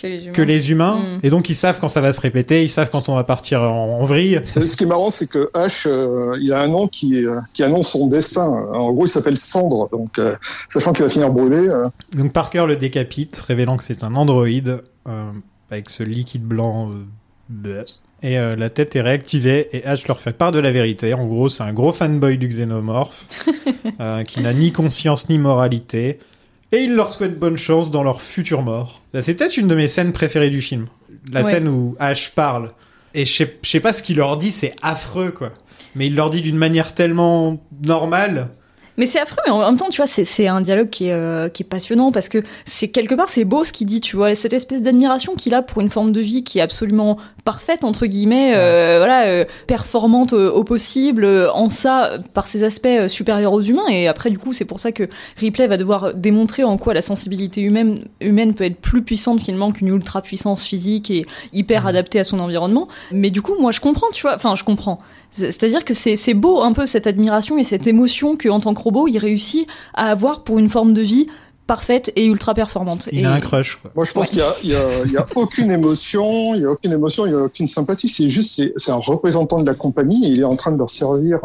Que 0.00 0.06
les 0.06 0.24
humains. 0.24 0.32
que 0.32 0.42
les 0.42 0.70
humains, 0.70 0.98
Mm. 0.98 1.18
et 1.22 1.30
donc 1.30 1.50
ils 1.50 1.54
savent 1.54 1.78
quand 1.78 1.90
ça 1.90 2.00
va 2.00 2.12
se 2.14 2.20
répéter, 2.22 2.62
ils 2.62 2.68
savent 2.70 2.88
quand 2.90 3.08
on 3.10 3.14
va 3.14 3.22
partir 3.24 3.60
en, 3.62 4.00
en 4.00 4.04
vrille. 4.04 4.40
Ce 4.54 4.74
qui 4.76 4.84
est 4.84 4.86
marrant, 4.86 5.10
c'est 5.10 5.26
que 5.26 5.50
H, 5.54 5.86
euh, 5.86 6.36
il 6.40 6.50
a 6.54 6.62
un 6.62 6.68
nom 6.68 6.88
qui, 6.88 7.24
euh, 7.26 7.38
qui 7.52 7.62
annonce 7.62 7.88
son 7.88 8.06
destin. 8.06 8.46
En 8.48 8.90
gros, 8.92 9.04
il 9.04 9.10
s'appelle 9.10 9.36
Cendre. 9.36 9.88
Donc, 9.90 10.18
euh, 10.18 10.34
sachant 10.70 10.92
qu'il 10.94 11.04
va 11.04 11.10
finir 11.10 11.30
brûlé, 11.30 11.68
euh, 11.68 11.86
Donc 12.16 12.32
Parker 12.32 12.64
le 12.66 12.76
décapite, 12.76 13.36
révélant 13.46 13.76
que 13.76 13.84
c'est 13.84 14.02
un 14.02 14.14
androïde 14.14 14.82
euh, 15.06 15.30
avec 15.70 15.90
ce 15.90 16.02
liquide 16.02 16.44
blanc. 16.44 16.90
Et 18.22 18.38
euh, 18.38 18.56
la 18.56 18.68
tête 18.70 18.96
est 18.96 19.00
réactivée 19.00 19.68
et 19.76 19.80
H 19.80 20.06
leur 20.08 20.18
fait 20.20 20.32
part 20.32 20.52
de 20.52 20.58
la 20.58 20.70
vérité. 20.70 21.14
En 21.14 21.26
gros, 21.26 21.48
c'est 21.48 21.62
un 21.62 21.72
gros 21.72 21.92
fanboy 21.92 22.36
du 22.38 22.48
xénomorphe 22.48 23.26
euh, 24.00 24.22
qui 24.24 24.40
n'a 24.40 24.52
ni 24.52 24.72
conscience 24.72 25.28
ni 25.28 25.38
moralité. 25.38 26.18
Et 26.72 26.78
il 26.78 26.94
leur 26.94 27.10
souhaite 27.10 27.38
bonne 27.38 27.56
chance 27.56 27.90
dans 27.90 28.02
leur 28.02 28.20
future 28.20 28.62
mort. 28.62 29.00
C'est 29.20 29.34
peut-être 29.34 29.56
une 29.56 29.68
de 29.68 29.74
mes 29.74 29.86
scènes 29.86 30.12
préférées 30.12 30.50
du 30.50 30.60
film. 30.60 30.86
La 31.32 31.42
Ouais. 31.42 31.50
scène 31.50 31.68
où 31.68 31.96
H 32.00 32.30
parle. 32.34 32.72
Et 33.14 33.24
je 33.24 33.44
sais 33.62 33.80
pas 33.80 33.92
ce 33.92 34.02
qu'il 34.02 34.16
leur 34.18 34.36
dit, 34.36 34.50
c'est 34.50 34.72
affreux, 34.82 35.30
quoi. 35.30 35.52
Mais 35.94 36.08
il 36.08 36.14
leur 36.14 36.28
dit 36.30 36.42
d'une 36.42 36.58
manière 36.58 36.94
tellement 36.94 37.58
normale. 37.86 38.48
Mais 38.98 39.06
c'est 39.06 39.20
affreux, 39.20 39.38
mais 39.46 39.52
en 39.52 39.60
même 39.64 39.76
temps, 39.78 39.88
tu 39.88 39.96
vois, 39.98 40.06
c'est- 40.06 40.46
un 40.48 40.60
dialogue 40.60 40.90
qui 40.90 41.06
est, 41.08 41.12
euh, 41.12 41.48
qui 41.48 41.62
est 41.62 41.66
passionnant 41.66 42.12
parce 42.12 42.28
que 42.28 42.42
c'est 42.66 42.88
quelque 42.88 43.14
part, 43.14 43.28
c'est 43.28 43.44
beau 43.44 43.64
ce 43.64 43.72
qu'il 43.72 43.86
dit, 43.86 44.00
tu 44.00 44.16
vois, 44.16 44.34
cette 44.34 44.52
espèce 44.52 44.82
d'admiration 44.82 45.34
qu'il 45.36 45.54
a 45.54 45.62
pour 45.62 45.80
une 45.80 45.88
forme 45.88 46.12
de 46.12 46.20
vie 46.20 46.42
qui 46.44 46.58
est 46.58 46.62
absolument 46.62 47.16
parfaite, 47.44 47.84
entre 47.84 48.06
guillemets, 48.06 48.52
euh, 48.56 48.96
voilà, 48.98 49.26
euh, 49.28 49.44
performante 49.68 50.32
euh, 50.32 50.50
au 50.50 50.64
possible, 50.64 51.24
euh, 51.24 51.50
en 51.52 51.68
ça, 51.70 52.12
par 52.34 52.48
ses 52.48 52.62
aspects 52.64 52.86
euh, 52.86 53.08
supérieurs 53.08 53.52
aux 53.52 53.62
humains. 53.62 53.86
Et 53.88 54.08
après, 54.08 54.30
du 54.30 54.38
coup, 54.38 54.52
c'est 54.52 54.64
pour 54.64 54.80
ça 54.80 54.90
que 54.92 55.04
Ripley 55.36 55.66
va 55.68 55.76
devoir 55.76 56.12
démontrer 56.14 56.64
en 56.64 56.76
quoi 56.76 56.92
la 56.92 57.02
sensibilité 57.02 57.60
humaine, 57.60 58.04
humaine 58.20 58.52
peut 58.54 58.64
être 58.64 58.80
plus 58.80 59.02
puissante 59.02 59.42
finalement 59.44 59.70
qu'une 59.72 59.88
ultra 59.88 60.22
puissance 60.22 60.64
physique 60.64 61.10
et 61.10 61.24
hyper 61.52 61.86
adaptée 61.86 62.18
à 62.18 62.24
son 62.24 62.40
environnement. 62.40 62.88
Mais 63.12 63.30
du 63.30 63.42
coup, 63.42 63.54
moi, 63.60 63.70
je 63.70 63.80
comprends, 63.80 64.08
tu 64.12 64.22
vois, 64.22 64.34
enfin, 64.34 64.56
je 64.56 64.64
comprends. 64.64 64.98
C'est- 65.32 65.52
C'est-à-dire 65.52 65.84
que 65.84 65.94
c'est 65.94 66.16
c'est 66.16 66.34
beau 66.34 66.60
un 66.62 66.72
peu 66.72 66.86
cette 66.86 67.06
admiration 67.06 67.58
et 67.58 67.64
cette 67.64 67.86
émotion 67.86 68.36
qu'en 68.36 68.60
tant 68.60 68.74
que 68.74 68.80
robot, 68.80 69.08
il 69.08 69.18
réussit 69.18 69.66
à 69.94 70.10
avoir 70.10 70.42
pour 70.44 70.58
une 70.58 70.68
forme 70.68 70.92
de 70.92 71.02
vie 71.02 71.26
parfaite 71.66 72.10
et 72.16 72.24
ultra 72.24 72.54
performante. 72.54 73.08
Il 73.12 73.20
Et- 73.20 73.24
a 73.26 73.32
un 73.32 73.40
crush, 73.40 73.76
quoi. 73.76 73.90
moi, 73.94 74.04
je 74.06 74.12
pense 74.12 74.30
qu'il 74.30 74.38
y 74.38 74.42
a, 74.42 74.54
il 74.64 74.70
y, 74.70 74.74
a, 74.74 75.04
y 75.12 75.16
a 75.18 75.26
aucune 75.34 75.70
émotion, 75.70 76.54
il 76.54 76.62
y 76.62 76.64
a 76.64 76.70
aucune 76.70 76.92
émotion, 76.92 77.26
il 77.26 77.32
y 77.32 77.34
a 77.34 77.38
aucune 77.42 77.68
sympathie. 77.68 78.08
C'est 78.08 78.30
juste, 78.30 78.62
c'est 78.76 78.90
un 78.90 78.96
représentant 78.96 79.60
de 79.60 79.66
la 79.66 79.74
compagnie 79.74 80.26
et 80.26 80.30
il 80.30 80.40
est 80.40 80.44
en 80.44 80.56
train 80.56 80.72
de 80.72 80.78
leur 80.78 80.88
servir 80.88 81.40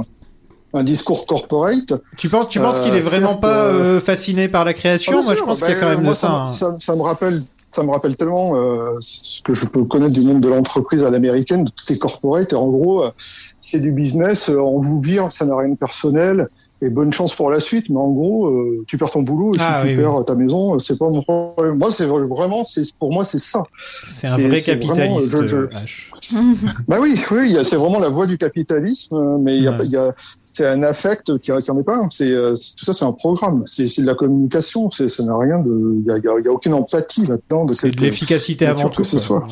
un 0.75 0.83
discours 0.83 1.25
corporate. 1.27 1.93
Tu 2.17 2.29
penses, 2.29 2.47
tu 2.47 2.59
penses 2.59 2.79
Euh, 2.79 2.83
qu'il 2.83 2.95
est 2.95 3.01
vraiment 3.01 3.35
pas 3.35 3.65
euh, 3.65 3.97
euh, 3.97 3.99
fasciné 3.99 4.47
par 4.47 4.63
la 4.65 4.73
créature 4.73 5.13
Ah, 5.19 5.21
Moi, 5.23 5.35
je 5.35 5.41
pense 5.43 5.59
bah, 5.59 5.67
qu'il 5.67 5.75
y 5.75 5.77
a 5.77 5.81
quand 5.81 5.89
même 5.89 6.01
moi, 6.01 6.13
de 6.13 6.17
ça. 6.17 6.31
hein. 6.31 6.45
ça, 6.45 6.75
ça 6.79 6.95
me 6.95 7.01
rappelle, 7.01 7.39
ça 7.73 7.83
me 7.83 7.89
rappelle 7.89 8.15
tellement 8.15 8.55
euh, 8.55 8.97
ce 8.99 9.41
que 9.41 9.53
je 9.53 9.65
peux 9.65 9.83
connaître 9.83 10.13
du 10.13 10.21
monde 10.21 10.41
de 10.41 10.47
l'entreprise 10.47 11.03
à 11.03 11.09
l'américaine, 11.09 11.63
de 11.63 11.69
toutes 11.69 11.87
ces 11.87 11.97
corporates. 11.97 12.53
Et 12.53 12.55
en 12.55 12.67
gros, 12.67 13.03
euh, 13.03 13.11
c'est 13.59 13.79
du 13.79 13.91
business. 13.91 14.49
euh, 14.49 14.57
on 14.57 14.79
vous 14.79 15.01
vire, 15.01 15.31
ça 15.31 15.45
n'a 15.45 15.57
rien 15.57 15.69
de 15.69 15.75
personnel. 15.75 16.49
Et 16.85 16.89
bonne 16.89 17.11
chance 17.13 17.33
pour 17.35 17.49
la 17.49 17.59
suite. 17.59 17.85
Mais 17.89 17.99
en 17.99 18.11
gros, 18.11 18.47
euh, 18.47 18.83
tu 18.87 18.97
perds 18.97 19.11
ton 19.11 19.21
boulot, 19.21 19.53
et 19.55 19.57
Ah, 19.61 19.81
si 19.81 19.87
oui, 19.89 19.95
tu 19.95 20.01
perds 20.01 20.25
ta 20.25 20.35
maison, 20.35 20.77
c'est 20.79 20.97
pas 20.97 21.09
mon 21.09 21.21
problème. 21.23 21.77
Moi, 21.77 21.91
c'est 21.91 22.05
vraiment, 22.05 22.63
c'est 22.63 22.81
pour 22.97 23.11
moi, 23.13 23.23
c'est 23.23 23.39
ça. 23.39 23.63
C'est 23.77 24.27
un 24.27 24.37
vrai 24.37 24.61
capitaliste. 24.61 25.31
vraiment, 25.31 25.45
je- 25.45 25.45
je- 25.45 25.57
euh, 25.57 25.69
H. 25.73 26.09
Bah 26.87 26.97
oui, 27.01 27.15
oui, 27.31 27.57
c'est 27.63 27.75
vraiment 27.75 27.99
la 27.99 28.09
voie 28.09 28.25
du 28.27 28.37
capitalisme, 28.37 29.15
euh, 29.15 29.37
mais 29.39 29.57
il 29.57 29.63
y 29.63 29.67
a, 29.67 29.71
Ouais. 29.71 29.85
il 29.85 29.91
y 29.91 29.97
a, 29.97 30.13
c'est 30.51 30.65
un 30.67 30.83
affect 30.83 31.37
qui, 31.39 31.51
qui 31.61 31.71
en 31.71 31.79
est 31.79 31.83
pas 31.83 31.97
un. 31.97 32.07
C'est, 32.09 32.29
euh, 32.31 32.53
tout 32.77 32.85
ça, 32.85 32.93
c'est 32.93 33.05
un 33.05 33.11
programme. 33.11 33.63
C'est, 33.65 33.85
de 34.01 34.05
la 34.05 34.15
communication. 34.15 34.89
Ça 34.91 35.05
n'a 35.23 35.37
rien 35.37 35.59
de, 35.59 35.95
il 35.99 36.05
y 36.05 36.11
a, 36.11 36.17
il 36.17 36.23
y 36.23 36.27
a- 36.27 36.39
il 36.39 36.45
y 36.45 36.47
a 36.47 36.51
aucune 36.51 36.73
empathie 36.73 37.25
là-dedans. 37.25 37.65
De 37.65 37.73
C'est 37.73 37.89
de 37.91 37.99
l'efficacité 38.01 38.65
avant 38.65 38.89
tout. 38.89 39.01
que 39.01 39.07
ce 39.07 39.17
soit. 39.19 39.43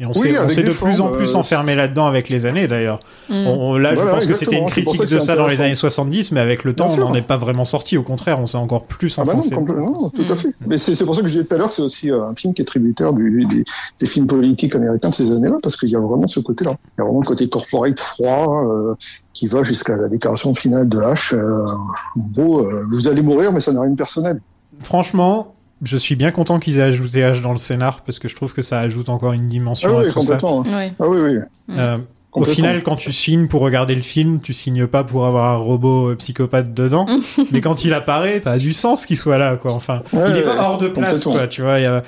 Et 0.00 0.06
on 0.06 0.10
Oui, 0.10 0.34
s'est 0.48 0.64
de 0.64 0.72
plus 0.72 1.00
en 1.00 1.10
plus 1.10 1.34
euh, 1.36 1.38
enfermé 1.38 1.76
là-dedans 1.76 2.06
avec 2.06 2.28
les 2.28 2.46
années 2.46 2.66
d'ailleurs. 2.66 2.98
Mm. 3.28 3.46
On- 3.46 3.70
on- 3.70 3.76
là, 3.78 3.94
je 3.94 4.00
pense 4.02 4.26
que 4.26 4.34
c'était 4.34 4.58
une 4.58 4.66
critique 4.66 4.96
ça 4.96 5.04
de 5.04 5.18
ça 5.20 5.36
dans 5.36 5.46
les 5.46 5.60
années 5.60 5.76
70, 5.76 6.32
mais 6.32 6.40
avec 6.40 6.64
le 6.64 6.74
temps, 6.74 6.86
Bien 6.86 6.96
on 7.04 7.08
n'en 7.10 7.14
est 7.14 7.24
pas 7.26 7.36
vraiment 7.36 7.64
sorti. 7.64 7.96
Au 7.96 8.02
contraire, 8.02 8.40
on 8.40 8.46
s'est 8.46 8.58
encore 8.58 8.86
plus 8.86 9.16
Ah 9.20 9.24
bah 9.24 9.34
non, 9.34 9.38
enfoncé. 9.38 9.54
complètement, 9.54 9.90
non, 9.92 10.10
tout 10.10 10.22
Mm. 10.22 10.32
à 10.32 10.34
fait. 10.34 10.48
Mais 10.66 10.78
c'est, 10.78 11.04
pour 11.04 11.14
ça 11.14 11.20
que 11.22 11.28
je 11.28 11.32
disais 11.34 11.44
tout 11.44 11.54
à 11.54 11.58
l'heure 11.58 11.68
que 11.68 11.74
c'est 11.74 11.82
aussi 11.82 12.10
euh, 12.10 12.22
un 12.24 12.34
film 12.34 12.54
qui 12.54 12.62
est 12.62 12.64
tributaire 12.64 13.12
du, 13.12 13.46
des, 13.48 13.62
des 14.00 14.06
films 14.06 14.26
politiques 14.26 14.74
américains 14.74 15.10
de 15.10 15.14
ces 15.14 15.30
années-là, 15.30 15.58
parce 15.62 15.76
qu'il 15.76 15.90
y 15.90 15.96
a 15.96 16.00
vraiment 16.00 16.26
ce 16.26 16.40
côté-là. 16.40 16.74
Il 16.98 17.00
y 17.00 17.02
a 17.02 17.04
vraiment 17.04 17.20
le 17.20 17.26
côté 17.26 17.48
corporate 17.48 18.00
froid 18.00 18.64
euh, 18.66 18.94
qui 19.32 19.46
va 19.46 19.62
jusqu'à 19.62 19.96
la 19.96 20.08
déclaration 20.08 20.54
finale 20.54 20.88
de 20.88 20.98
H. 20.98 21.34
Euh, 21.36 21.66
en 21.66 22.20
gros, 22.32 22.66
euh, 22.66 22.84
vous 22.90 23.06
allez 23.06 23.22
mourir, 23.22 23.52
mais 23.52 23.60
ça 23.60 23.70
n'a 23.70 23.80
rien 23.82 23.90
de 23.90 23.96
personnel. 23.96 24.40
Franchement, 24.82 25.53
je 25.82 25.96
suis 25.96 26.16
bien 26.16 26.30
content 26.30 26.58
qu'ils 26.58 26.78
aient 26.78 26.82
ajouté 26.82 27.20
H 27.20 27.40
dans 27.42 27.50
le 27.52 27.58
scénar 27.58 28.02
parce 28.02 28.18
que 28.18 28.28
je 28.28 28.36
trouve 28.36 28.52
que 28.54 28.62
ça 28.62 28.78
ajoute 28.80 29.08
encore 29.08 29.32
une 29.32 29.46
dimension 29.48 29.90
Ah 29.92 30.00
à 30.00 30.04
oui, 30.04 30.12
tout 30.12 30.22
ça. 30.22 30.36
complètement. 30.36 30.60
Ouais. 30.76 30.90
Ah 31.00 31.04
oui, 31.08 31.18
oui. 31.20 31.76
Euh, 31.78 31.98
au 32.32 32.44
final, 32.44 32.82
quand 32.82 32.96
tu 32.96 33.12
signes 33.12 33.46
pour 33.46 33.60
regarder 33.60 33.94
le 33.94 34.02
film, 34.02 34.40
tu 34.40 34.52
signes 34.52 34.86
pas 34.88 35.04
pour 35.04 35.24
avoir 35.26 35.52
un 35.52 35.56
robot 35.56 36.10
euh, 36.10 36.14
psychopathe 36.16 36.74
dedans, 36.74 37.06
mais 37.52 37.60
quand 37.60 37.84
il 37.84 37.92
apparaît, 37.92 38.40
t'as 38.40 38.58
du 38.58 38.72
sens 38.72 39.06
qu'il 39.06 39.16
soit 39.16 39.38
là, 39.38 39.56
quoi. 39.56 39.72
Enfin, 39.72 40.02
Ouais, 40.12 40.30
il 40.30 40.36
est 40.38 40.42
pas 40.42 40.56
hors 40.68 40.78
de 40.78 40.88
place, 40.88 41.22
quoi. 41.24 41.46
Tu 41.46 41.62
vois, 41.62 41.78
il 41.78 41.84
y 41.84 41.86
a- 41.86 42.02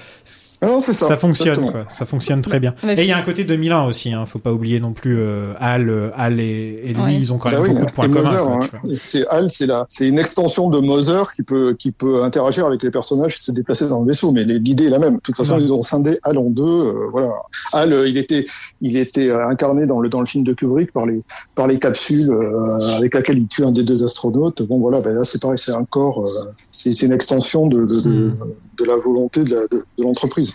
non, 0.63 0.81
c'est 0.81 0.93
ça. 0.95 1.07
ça, 1.07 1.17
fonctionne, 1.17 1.71
quoi. 1.71 1.85
Ça 1.89 2.07
fonctionne 2.07 2.41
très 2.41 2.61
bien. 2.61 2.75
Et 2.89 3.03
il 3.03 3.07
y 3.09 3.13
a 3.13 3.19
un 3.19 3.23
côté 3.23 3.45
2001 3.45 3.85
aussi, 3.85 4.13
hein. 4.13 4.25
Faut 4.27 4.39
pas 4.39 4.53
oublier 4.53 4.81
non 4.81 4.93
plus 4.93 5.19
euh, 5.19 5.53
Al, 5.59 5.89
euh, 5.91 6.09
Al 6.15 6.41
et, 6.41 6.81
et 6.85 6.93
lui, 6.95 7.03
Ouais. 7.03 7.15
ils 7.15 7.33
ont 7.33 7.39
quand 7.39 7.51
Bah 7.51 7.57
même 7.61 7.63
oui, 7.65 7.71
beaucoup 7.75 7.87
de 7.87 7.93
points 7.93 8.09
communs. 8.09 8.61
Hein. 8.63 8.89
c'est 9.05 9.27
Hal, 9.29 9.51
c'est 9.51 9.67
la, 9.67 9.85
c'est 9.89 10.09
une 10.09 10.19
extension 10.19 10.71
de 10.71 10.81
Moser 10.81 11.23
qui 11.35 11.43
peut, 11.43 11.75
qui 11.79 11.93
peut 11.93 12.23
interagir 12.23 12.65
avec 12.67 12.83
les 12.83 12.91
personnages 12.91 13.35
et 13.35 13.39
se 13.39 13.53
déplacer 13.53 13.87
dans 13.89 14.01
le 14.01 14.07
vaisseau. 14.07 14.33
Mais 14.33 14.45
l'idée 14.45 14.87
est 14.87 14.91
la 14.91 14.99
même. 14.99 15.17
De 15.17 15.21
toute 15.21 15.37
façon, 15.37 15.57
Ouais. 15.57 15.63
ils 15.63 15.75
ont 15.75 15.83
scindé 15.83 16.19
Hal 16.23 16.39
en 16.39 16.51
deux. 16.51 16.63
euh, 16.65 17.09
voilà. 17.13 17.33
Hal, 17.73 17.93
euh, 17.93 18.09
il 18.09 18.17
était, 18.17 18.45
il 18.81 18.97
était 18.97 19.29
euh, 19.29 19.47
incarné 19.49 19.87
dans 19.87 20.01
le 20.01 20.09
dans 20.09 20.21
le 20.21 20.27
film 20.27 20.43
de 20.45 20.53
Kubrick 20.55 20.93
par 20.93 21.07
les 21.07 21.23
par 21.55 21.67
les 21.67 21.79
capsules 21.79 22.31
euh, 22.31 22.97
avec 22.97 23.15
laquelle 23.15 23.39
il 23.39 23.47
tue 23.47 23.65
un 23.65 23.73
des 23.73 23.83
deux 23.85 24.03
astronautes. 24.05 24.63
Bon 24.63 24.79
voilà, 24.79 25.01
ben 25.01 25.15
là 25.15 25.25
c'est 25.25 25.41
pareil, 25.41 25.59
c'est 25.59 25.73
un 25.73 25.85
corps, 25.85 26.25
euh, 26.27 26.51
c'est 26.71 26.93
c'est 26.95 27.07
une 27.07 27.13
extension 27.13 27.67
de 27.67 27.85
de, 27.85 28.01
de, 28.01 28.11
Hmm. 28.17 28.35
de 28.79 28.85
la 28.85 28.97
volonté 28.97 29.45
de 29.45 29.69
l'entreprise. 29.99 30.53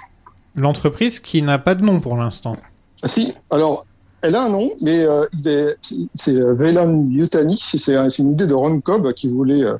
L'entreprise 0.56 1.20
qui 1.20 1.42
n'a 1.42 1.60
pas 1.60 1.76
de 1.76 1.84
nom 1.84 2.00
pour 2.00 2.18
l'instant. 2.18 2.58
Si, 3.04 3.34
alors, 3.50 3.86
elle 4.22 4.36
a 4.36 4.44
un 4.46 4.50
nom, 4.50 4.70
mais 4.82 5.04
euh, 5.04 5.26
c'est 6.14 6.36
euh, 6.36 6.54
Velan 6.54 7.08
Yutani. 7.10 7.58
C'est 7.60 7.96
un- 7.96 8.10
c'est 8.10 8.22
une 8.24 8.34
idée 8.34 8.48
de 8.48 8.54
Ron 8.54 8.80
Cobb 8.80 9.12
qui 9.14 9.28
voulait, 9.28 9.64
euh, 9.64 9.76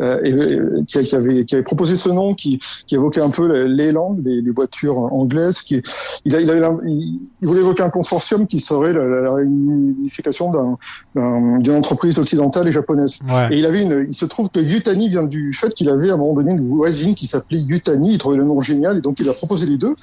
euh, 0.00 0.20
et, 0.24 0.32
euh, 0.32 0.82
qui, 0.86 0.98
qui 1.04 1.14
avait, 1.14 1.44
qui 1.44 1.54
avait 1.54 1.64
proposé 1.64 1.96
ce 1.96 2.08
nom, 2.08 2.34
qui, 2.34 2.58
qui 2.86 2.94
évoquait 2.96 3.20
un 3.20 3.30
peu 3.30 3.46
l'élan, 3.64 4.16
les, 4.24 4.42
les 4.42 4.50
voitures 4.50 4.98
anglaises. 4.98 5.60
Qui, 5.62 5.82
il, 6.24 6.34
a, 6.36 6.40
il, 6.40 6.50
avait, 6.50 6.60
l'im- 6.60 6.80
il, 6.86 7.20
il 7.40 7.48
voulait 7.48 7.60
évoquer 7.60 7.82
un 7.84 7.90
consortium 7.90 8.46
qui 8.46 8.60
serait 8.60 8.92
la, 8.92 9.04
la, 9.04 9.22
la 9.22 9.34
réunification 9.34 10.50
d'un- 10.50 10.76
d'un- 11.14 11.58
d'une 11.60 11.74
entreprise 11.76 12.18
occidentale 12.18 12.68
et 12.68 12.72
japonaise. 12.72 13.18
Ouais. 13.28 13.48
Et 13.54 13.58
il 13.58 13.66
avait 13.66 13.82
une, 13.82 14.06
il 14.08 14.14
se 14.14 14.26
trouve 14.26 14.50
que 14.50 14.60
Yutani 14.60 15.08
vient 15.08 15.24
du 15.24 15.52
fait 15.52 15.72
qu'il 15.74 15.88
avait 15.88 16.10
à 16.10 16.14
un 16.14 16.16
moment 16.18 16.34
donné 16.34 16.52
une 16.52 16.66
voisine 16.66 17.14
qui 17.14 17.26
s'appelait 17.26 17.60
Yutani. 17.60 18.14
Il 18.14 18.18
trouvait 18.18 18.36
le 18.36 18.44
nom 18.44 18.60
génial 18.60 18.98
et 18.98 19.00
donc 19.00 19.20
il 19.20 19.28
a 19.28 19.32
proposé 19.32 19.66
les 19.66 19.76
deux. 19.78 19.94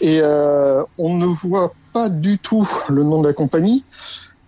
Et 0.00 0.20
euh, 0.22 0.82
on 0.98 1.16
ne 1.18 1.26
voit 1.26 1.72
pas 1.92 2.08
du 2.08 2.38
tout 2.38 2.68
le 2.88 3.02
nom 3.02 3.20
de 3.20 3.26
la 3.26 3.32
compagnie, 3.32 3.84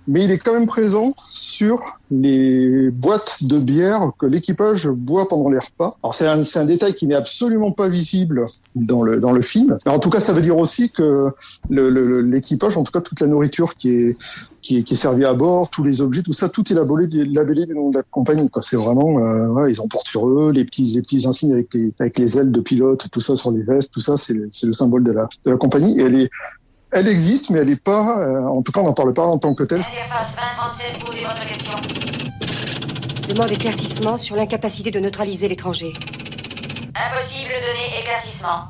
mais 0.06 0.24
il 0.24 0.30
est 0.30 0.38
quand 0.38 0.52
même 0.52 0.66
présent 0.66 1.14
sur 1.30 1.98
les 2.10 2.90
boîtes 2.90 3.42
de 3.42 3.58
bière 3.58 4.10
que 4.18 4.26
l'équipage 4.26 4.88
boit 4.88 5.28
pendant 5.28 5.48
les 5.48 5.58
repas. 5.58 5.96
Alors 6.02 6.14
c'est 6.14 6.26
un, 6.26 6.64
détail 6.64 6.94
qui 6.94 7.06
n'est 7.06 7.14
absolument 7.14 7.72
pas 7.72 7.88
visible 7.88 8.44
dans 8.74 9.02
le 9.02 9.18
dans 9.18 9.32
le 9.32 9.40
film. 9.40 9.78
Mais 9.86 9.92
en 9.92 9.98
tout 9.98 10.10
cas, 10.10 10.20
ça 10.20 10.32
veut 10.32 10.42
dire 10.42 10.58
aussi 10.58 10.90
que 10.90 11.30
l'équipage, 11.70 12.76
en 12.76 12.82
tout 12.82 12.92
cas 12.92 13.00
toute 13.00 13.20
la 13.20 13.26
nourriture 13.26 13.74
qui 13.76 13.90
est 13.90 14.16
qui 14.60 14.78
est, 14.78 14.94
servie 14.94 15.26
à 15.26 15.34
bord, 15.34 15.68
tous 15.68 15.84
les 15.84 16.00
objets, 16.00 16.22
tout 16.22 16.32
ça, 16.32 16.48
tout 16.48 16.70
est 16.72 16.74
labellé, 16.74 17.06
labellé 17.26 17.66
du 17.66 17.74
nom 17.74 17.90
de 17.90 17.98
la 17.98 18.02
compagnie. 18.02 18.48
C'est 18.62 18.76
vraiment, 18.76 19.18
euh, 19.18 19.68
ils 19.70 19.78
en 19.78 19.88
portent 19.88 20.08
sur 20.08 20.26
eux, 20.26 20.52
les 20.52 20.64
petits, 20.64 20.86
les 20.94 21.02
petits 21.02 21.26
insignes 21.26 21.52
avec 21.52 21.74
les, 21.74 21.92
avec 21.98 22.18
les 22.18 22.38
ailes 22.38 22.50
de 22.50 22.60
pilote, 22.62 23.06
tout 23.12 23.20
ça 23.20 23.36
sur 23.36 23.50
les 23.50 23.62
vestes, 23.62 23.92
tout 23.92 24.00
ça, 24.00 24.16
c'est 24.16 24.32
le, 24.32 24.48
le 24.62 24.72
symbole 24.72 25.04
de 25.04 25.12
la, 25.12 25.28
de 25.44 25.50
la 25.50 25.58
compagnie. 25.58 26.00
Et 26.00 26.04
elle 26.04 26.18
est, 26.18 26.30
elle 26.94 27.08
existe, 27.08 27.50
mais 27.50 27.58
elle 27.58 27.70
est 27.70 27.82
pas, 27.82 28.20
euh, 28.20 28.46
en 28.46 28.62
tout 28.62 28.70
cas, 28.70 28.80
on 28.80 28.84
n'en 28.84 28.92
parle 28.92 29.12
pas 29.12 29.26
en 29.26 29.36
tant 29.36 29.52
que 29.52 29.64
telle. 29.64 29.80
Interface 29.80 30.32
2037, 30.36 31.04
posez 31.04 31.24
votre 31.24 31.46
question. 31.46 31.74
Demande 33.28 33.50
éclaircissement 33.50 34.16
sur 34.16 34.36
l'incapacité 34.36 34.92
de 34.92 35.00
neutraliser 35.00 35.48
l'étranger. 35.48 35.92
Impossible 36.94 37.50
de 37.50 37.66
donner 37.66 38.00
éclaircissement. 38.00 38.68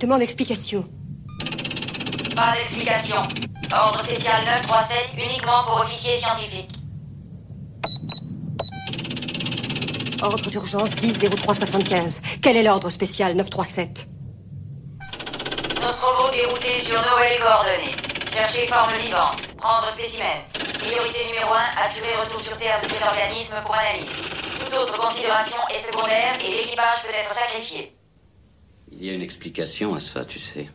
Demande 0.00 0.22
explication. 0.22 0.84
Pas 2.34 2.54
d'explication. 2.56 3.22
Ordre 3.72 4.02
spécial 4.04 4.44
937 4.44 4.96
uniquement 5.16 5.64
pour 5.64 5.80
officiers 5.82 6.18
scientifiques. 6.18 6.77
Ordre 10.22 10.50
d'urgence 10.50 10.96
10 10.96 11.18
0375. 11.18 12.20
Quel 12.42 12.56
est 12.56 12.62
l'ordre 12.62 12.90
spécial 12.90 13.34
937 13.36 14.08
Nostromo 15.80 16.30
dérouté 16.32 16.80
sur 16.82 16.96
nouvelles 16.96 17.40
coordonnées. 17.40 17.94
Chercher 18.32 18.66
forme 18.66 18.92
vivante. 18.98 19.40
Prendre 19.56 19.90
spécimen. 19.92 20.42
Priorité 20.78 21.26
numéro 21.26 21.52
1, 21.52 21.84
assurer 21.84 22.14
retour 22.16 22.40
sur 22.40 22.56
Terre 22.56 22.80
de 22.82 22.88
cet 22.88 23.02
organisme 23.02 23.56
pour 23.64 23.74
analyse. 23.74 24.10
Toute 24.64 24.74
autre 24.74 24.98
considération 24.98 25.58
est 25.74 25.80
secondaire 25.80 26.38
et 26.44 26.50
l'équipage 26.50 27.02
peut 27.02 27.14
être 27.14 27.34
sacrifié. 27.34 27.94
Il 28.90 29.04
y 29.04 29.10
a 29.10 29.12
une 29.12 29.22
explication 29.22 29.94
à 29.94 30.00
ça, 30.00 30.24
tu 30.24 30.38
sais. 30.38 30.68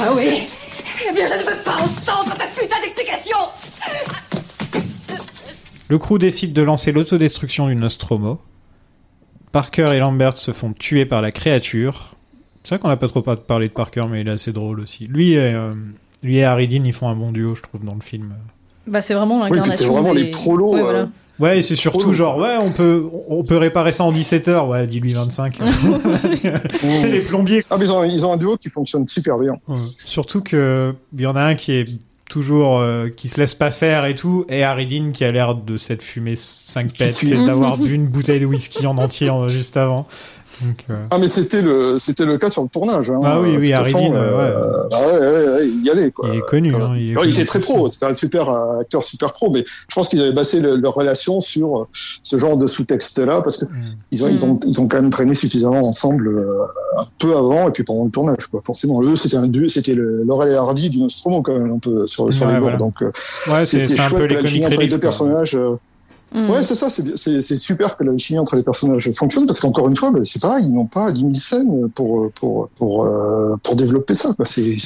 Ah 0.00 0.12
oui? 0.14 0.46
Eh 1.08 1.12
bien, 1.12 1.26
je 1.26 1.34
ne 1.34 1.42
veux 1.42 1.62
pas 1.62 1.72
entendre 1.72 2.36
ta 2.36 2.46
putain 2.46 2.80
d'explication 2.80 3.36
Le 5.94 5.98
crew 5.98 6.18
décide 6.18 6.52
de 6.52 6.60
lancer 6.60 6.90
l'autodestruction 6.90 7.68
du 7.68 7.76
Nostromo. 7.76 8.40
Parker 9.52 9.92
et 9.94 10.00
Lambert 10.00 10.38
se 10.38 10.50
font 10.50 10.72
tuer 10.72 11.06
par 11.06 11.22
la 11.22 11.30
créature. 11.30 12.16
C'est 12.64 12.70
vrai 12.74 12.80
qu'on 12.80 12.88
n'a 12.88 12.96
pas 12.96 13.06
trop 13.06 13.22
parlé 13.22 13.68
de 13.68 13.72
Parker, 13.72 14.06
mais 14.10 14.22
il 14.22 14.26
est 14.26 14.32
assez 14.32 14.50
drôle 14.50 14.80
aussi. 14.80 15.06
Lui 15.06 15.34
et, 15.34 15.38
euh, 15.54 15.72
lui 16.24 16.38
et 16.38 16.44
Harry 16.44 16.66
Dean, 16.66 16.82
ils 16.84 16.92
font 16.92 17.06
un 17.06 17.14
bon 17.14 17.30
duo, 17.30 17.54
je 17.54 17.62
trouve, 17.62 17.84
dans 17.84 17.94
le 17.94 18.00
film. 18.00 18.34
Bah, 18.88 19.02
c'est 19.02 19.14
vraiment 19.14 19.42
Oui, 19.44 19.50
l'incarnation. 19.50 19.86
c'est 19.86 19.92
vraiment 19.92 20.14
des- 20.14 20.24
les 20.24 20.30
prolos. 20.32 20.72
Ouais, 20.74 20.80
euh, 20.80 20.82
voilà. 20.82 21.08
Ouais, 21.38 21.58
et 21.58 21.62
c'est 21.62 21.76
surtout 21.76 22.12
genre, 22.12 22.38
ouais, 22.38 22.56
on 22.60 22.72
peut, 22.72 23.08
on 23.28 23.44
peut 23.44 23.56
réparer 23.58 23.92
ça 23.92 24.02
en 24.02 24.10
17 24.10 24.48
heures. 24.48 24.66
Ouais, 24.66 24.88
dis-lui 24.88 25.12
25. 25.12 25.58
tu 26.80 27.00
sais, 27.00 27.08
les 27.08 27.20
plombiers. 27.20 27.62
Ah, 27.70 27.76
mais 27.78 27.84
ils 27.84 27.92
ont, 27.92 28.02
ils 28.02 28.26
ont 28.26 28.32
un 28.32 28.36
duo 28.36 28.56
qui 28.56 28.68
fonctionne 28.68 29.06
super 29.06 29.38
bien. 29.38 29.52
Ouais. 29.68 29.76
Surtout 30.04 30.40
que 30.40 30.92
il 31.16 31.20
y 31.20 31.26
en 31.26 31.36
a 31.36 31.42
un 31.44 31.54
qui 31.54 31.70
est 31.70 31.84
toujours 32.34 32.80
euh, 32.80 33.10
qui 33.10 33.28
se 33.28 33.40
laisse 33.40 33.54
pas 33.54 33.70
faire 33.70 34.06
et 34.06 34.16
tout 34.16 34.44
et 34.48 34.62
Dean 34.62 35.12
qui 35.12 35.24
a 35.24 35.30
l'air 35.30 35.54
de 35.54 35.76
s'être 35.76 36.02
fumé 36.02 36.34
5 36.34 36.86
Qui 36.86 36.98
pets 36.98 37.22
et 37.22 37.46
d'avoir 37.46 37.78
bu 37.78 37.92
une 37.94 38.08
bouteille 38.08 38.40
de 38.40 38.46
whisky 38.46 38.88
en 38.88 38.98
entier 38.98 39.30
euh, 39.30 39.46
juste 39.46 39.76
avant. 39.76 40.04
Donc, 40.62 40.84
euh, 40.90 41.06
Ah, 41.10 41.18
mais 41.18 41.28
c'était 41.28 41.62
le, 41.62 41.98
c'était 41.98 42.24
le 42.26 42.38
cas 42.38 42.50
sur 42.50 42.62
le 42.62 42.68
tournage. 42.68 43.10
Hein. 43.10 43.20
Ah 43.24 43.40
oui, 43.40 43.56
oui, 43.58 43.70
Dean, 43.70 44.14
euh, 44.14 44.82
ah 44.92 45.06
ouais, 45.06 45.18
ouais, 45.18 45.48
ouais, 45.48 45.66
il 45.68 45.84
y 45.84 45.90
allait, 45.90 46.10
quoi. 46.10 46.28
il 46.32 46.38
est 46.38 46.42
connu. 46.42 46.74
Hein, 46.74 46.92
il, 46.96 47.08
est 47.08 47.12
Alors, 47.12 47.24
il 47.24 47.30
connu 47.30 47.30
était 47.32 47.44
très 47.44 47.58
pro, 47.60 47.88
c'était 47.88 48.06
un 48.06 48.14
super 48.14 48.48
euh, 48.50 48.80
acteur 48.80 49.02
super 49.02 49.32
pro, 49.32 49.50
mais 49.50 49.64
je 49.66 49.94
pense 49.94 50.08
qu'ils 50.08 50.20
avaient 50.20 50.32
basé 50.32 50.60
le- 50.60 50.76
leur 50.76 50.94
relation 50.94 51.40
sur 51.40 51.80
euh, 51.80 51.86
ce 52.22 52.36
genre 52.36 52.56
de 52.56 52.66
sous-texte-là, 52.66 53.40
parce 53.42 53.56
que 53.56 53.64
Mm. 53.64 53.68
ils 54.12 54.24
ont, 54.24 54.28
ils 54.28 54.44
ont, 54.46 54.52
ils 54.66 54.80
ont 54.80 54.88
quand 54.88 55.00
même 55.00 55.10
traîné 55.10 55.34
suffisamment 55.34 55.80
ensemble 55.82 56.28
euh, 56.28 56.62
un 56.98 57.06
peu 57.18 57.36
avant 57.36 57.68
et 57.68 57.72
puis 57.72 57.82
pendant 57.84 58.04
le 58.04 58.10
tournage, 58.10 58.46
quoi. 58.46 58.60
Forcément, 58.64 59.02
eux, 59.02 59.16
c'était 59.16 59.36
un 59.36 59.50
c'était 59.68 59.94
le 59.94 60.22
Laurel 60.24 60.52
et 60.52 60.56
Hardy 60.56 60.90
du 60.90 60.98
Nostromo 60.98 61.42
quand 61.42 61.52
même 61.58 61.72
un 61.72 61.78
peu 61.78 62.06
sur, 62.06 62.32
sur 62.32 62.46
Ouais, 62.46 62.52
les 62.54 62.60
bords. 62.60 62.70
voilà. 62.70 62.76
Donc, 62.76 63.00
Ouais, 63.00 63.66
c'est 63.66 63.78
c'est 63.78 64.00
un 64.00 64.10
peu 64.10 64.24
les 64.26 64.36
deux 64.88 64.98
quoi. 64.98 65.10
personnages. 65.10 65.56
Euh, 66.34 66.46
Mm. 66.46 66.50
Ouais, 66.50 66.62
c'est 66.64 66.74
ça, 66.74 66.88
c'est 66.90 67.56
super 67.56 67.96
que 67.96 68.02
la 68.04 68.16
chimie 68.18 68.38
entre 68.40 68.56
les 68.56 68.62
personnages 68.62 69.10
fonctionne 69.12 69.46
parce 69.46 69.60
qu'encore 69.60 69.88
une 69.88 69.96
fois, 69.96 70.10
bah, 70.10 70.18
c'est 70.24 70.40
pareil, 70.42 70.64
ils 70.66 70.72
n'ont 70.72 70.86
pas 70.86 71.12
10 71.12 71.20
000 71.20 71.34
scènes 71.34 71.88
pour 71.94 72.30
pour 72.32 72.68
pour 72.76 73.04
euh, 73.06 73.54
pour 73.62 73.76
développer 73.76 74.14
ça. 74.14 74.32
quoi. 74.34 74.44
C'est 74.44 74.76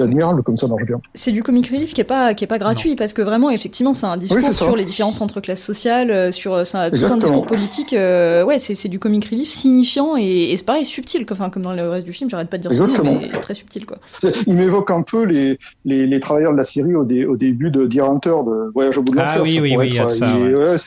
admirable 0.00 0.42
comme 0.42 0.56
ça 0.56 0.66
marche 0.66 0.84
bien. 0.84 1.00
C'est 1.14 1.32
du 1.32 1.42
comic 1.42 1.66
relief 1.68 1.94
qui 1.94 2.00
est 2.00 2.04
pas 2.04 2.34
qui 2.34 2.44
est 2.44 2.46
pas 2.46 2.58
gratuit 2.58 2.94
parce 2.96 3.12
que 3.12 3.22
vraiment 3.22 3.50
effectivement 3.50 3.92
c'est 3.94 4.06
un 4.06 4.16
discours 4.16 4.36
Oui, 4.36 4.42
ça. 4.42 4.52
sur 4.52 4.76
les 4.76 4.84
différences 4.84 5.20
entre 5.20 5.40
classes 5.40 5.62
sociales, 5.62 6.10
euh, 6.10 6.30
sur 6.32 6.54
euh, 6.54 6.64
tout 6.64 6.76
un 6.76 7.16
discours 7.16 7.46
politique. 7.46 7.92
euh, 7.94 8.44
ouais, 8.44 8.58
c'est 8.58 8.88
du 8.88 8.98
comic 8.98 9.24
relief 9.24 9.48
signifiant 9.48 10.16
et, 10.18 10.52
et 10.52 10.56
c'est 10.56 10.64
pareil 10.66 10.84
subtil. 10.84 11.24
Enfin 11.30 11.48
comme 11.50 11.62
dans 11.62 11.72
le 11.72 11.88
reste 11.88 12.04
du 12.06 12.12
film, 12.12 12.28
j'arrête 12.28 12.48
pas 12.50 12.58
de 12.58 12.62
dire 12.62 12.72
Exactement. 12.72 13.12
subtil, 13.12 13.30
mais 13.32 13.40
très 13.40 13.54
subtil 13.54 13.86
quoi. 13.86 13.98
Il 14.46 14.56
m'évoque 14.56 14.90
un 14.90 15.02
peu 15.02 15.24
les, 15.24 15.58
les, 15.84 16.06
les 16.06 16.20
travailleurs 16.20 16.52
de 16.52 16.58
la 16.58 16.64
Syrie 16.64 16.94
au, 16.94 17.04
dé- 17.04 17.24
au 17.24 17.36
début 17.36 17.70
de 17.70 17.86
Deer 17.86 18.02
Hunter, 18.08 18.28
de 18.46 18.70
Voyage 18.74 18.98
au 18.98 19.02
bout 19.02 19.12
de 19.14 19.18
Ah 19.18 19.24
l'enfer. 19.24 19.42
oui, 19.42 19.54
ça 19.56 19.62
oui, 19.62 19.72
pourrait 19.72 19.86
oui, 19.86 19.92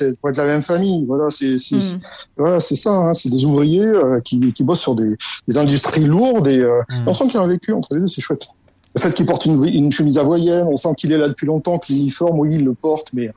de 0.03 0.11
c'est 0.11 0.19
pour 0.19 0.29
être 0.29 0.37
la 0.37 0.45
même 0.45 0.61
famille. 0.61 1.05
Voilà, 1.05 1.29
c'est 1.29 1.57
c'est 1.59 1.75
Mm. 1.77 1.99
voilà, 2.37 2.59
c'est 2.59 2.75
ça. 2.75 2.91
Hein, 2.91 3.13
c'est 3.13 3.29
des 3.29 3.45
ouvriers 3.45 3.85
euh, 3.85 4.19
qui, 4.21 4.51
qui 4.53 4.63
bossent 4.63 4.81
sur 4.81 4.95
des, 4.95 5.15
des 5.47 5.57
industries 5.57 6.05
lourdes 6.05 6.47
et 6.47 6.59
euh, 6.59 6.81
Mm. 6.91 7.07
on 7.07 7.13
sent 7.13 7.25
qu'il 7.25 7.35
y 7.35 7.37
a 7.37 7.41
un 7.41 7.47
vécu 7.47 7.71
entre 7.73 7.93
les 7.95 8.01
deux, 8.01 8.07
c'est 8.07 8.21
chouette. 8.21 8.47
Le 8.95 9.01
fait 9.01 9.13
qu'il 9.13 9.25
porte 9.25 9.45
une, 9.45 9.63
une 9.65 9.91
chemise 9.91 10.17
hawaïenne, 10.17 10.67
on 10.69 10.77
sent 10.77 10.89
qu'il 10.97 11.11
est 11.11 11.17
là 11.17 11.27
depuis 11.27 11.45
longtemps, 11.45 11.79
que 11.79 11.91
l'uniforme, 11.91 12.39
oui, 12.39 12.49
il 12.53 12.63
le 12.63 12.73
porte, 12.73 13.07
mais 13.13 13.29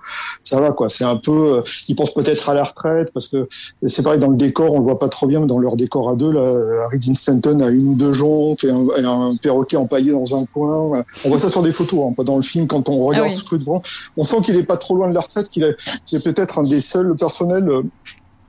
ça 0.44 0.60
va 0.60 0.70
quoi. 0.70 0.88
C'est 0.88 1.04
un 1.04 1.16
peu, 1.16 1.56
euh, 1.56 1.62
il 1.88 1.96
pense 1.96 2.14
peut-être 2.14 2.48
à 2.48 2.54
la 2.54 2.64
retraite 2.64 3.10
parce 3.12 3.26
que 3.26 3.48
c'est 3.86 4.02
pareil 4.02 4.20
dans 4.20 4.30
le 4.30 4.36
décor, 4.36 4.72
on 4.72 4.78
le 4.78 4.84
voit 4.84 5.00
pas 5.00 5.08
trop 5.08 5.26
bien, 5.26 5.40
mais 5.40 5.46
dans 5.46 5.58
leur 5.58 5.76
décor 5.76 6.10
à 6.10 6.14
deux, 6.14 6.30
là, 6.30 6.84
Harry 6.84 7.00
Dean 7.00 7.16
Stanton 7.16 7.60
a 7.60 7.70
une 7.70 7.88
ou 7.88 7.94
deux 7.94 8.12
jonques 8.12 8.62
et 8.62 8.70
un, 8.70 8.86
et 8.96 9.04
un 9.04 9.36
perroquet 9.42 9.76
empaillé 9.76 10.12
dans 10.12 10.40
un 10.40 10.44
coin. 10.46 11.02
On 11.24 11.28
voit 11.28 11.40
ça 11.40 11.48
sur 11.48 11.62
des 11.62 11.72
photos, 11.72 12.06
hein, 12.08 12.14
pas 12.16 12.24
dans 12.24 12.36
le 12.36 12.42
film. 12.42 12.68
Quand 12.68 12.88
on 12.88 13.04
regarde 13.04 13.26
Ah 13.26 13.30
oui. 13.30 13.36
ce 13.36 13.44
truc 13.44 13.60
devant, 13.60 13.82
on 14.16 14.22
sent 14.22 14.40
qu'il 14.42 14.56
est 14.56 14.62
pas 14.62 14.76
trop 14.76 14.94
loin 14.94 15.08
de 15.08 15.14
la 15.14 15.20
retraite, 15.20 15.48
qu'il 15.48 15.64
est, 15.64 15.76
c'est 16.04 16.22
peut-être 16.22 16.60
un 16.60 16.62
des 16.62 16.80
seuls 16.80 17.16
personnels. 17.16 17.68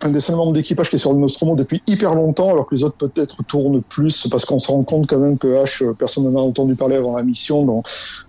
Un 0.02 0.10
des 0.10 0.20
seuls 0.20 0.36
membres 0.36 0.54
d'équipage 0.54 0.90
qui 0.90 0.96
est 0.96 1.00
sur 1.00 1.12
le 1.14 1.20
Nostromo 1.20 1.56
depuis 1.56 1.82
hyper 1.88 2.16
longtemps, 2.16 2.50
alors 2.52 2.68
que 2.68 2.76
les 2.76 2.84
autres 2.84 2.96
peut-être 2.98 3.44
tournent 3.48 3.82
plus, 3.82 4.28
parce 4.32 4.46
qu'on 4.46 4.60
se 4.60 4.72
rend 4.72 4.84
compte 4.84 5.08
quand 5.08 5.18
même 5.20 5.38
que 5.38 5.48
H, 5.48 5.84
euh, 5.84 5.94
personne 5.94 6.24
n'en 6.32 6.40
a 6.40 6.44
entendu 6.44 6.76
parler 6.76 6.96
avant 6.96 7.16
la 7.18 7.24
mission, 7.24 7.66
dans, 7.66 7.84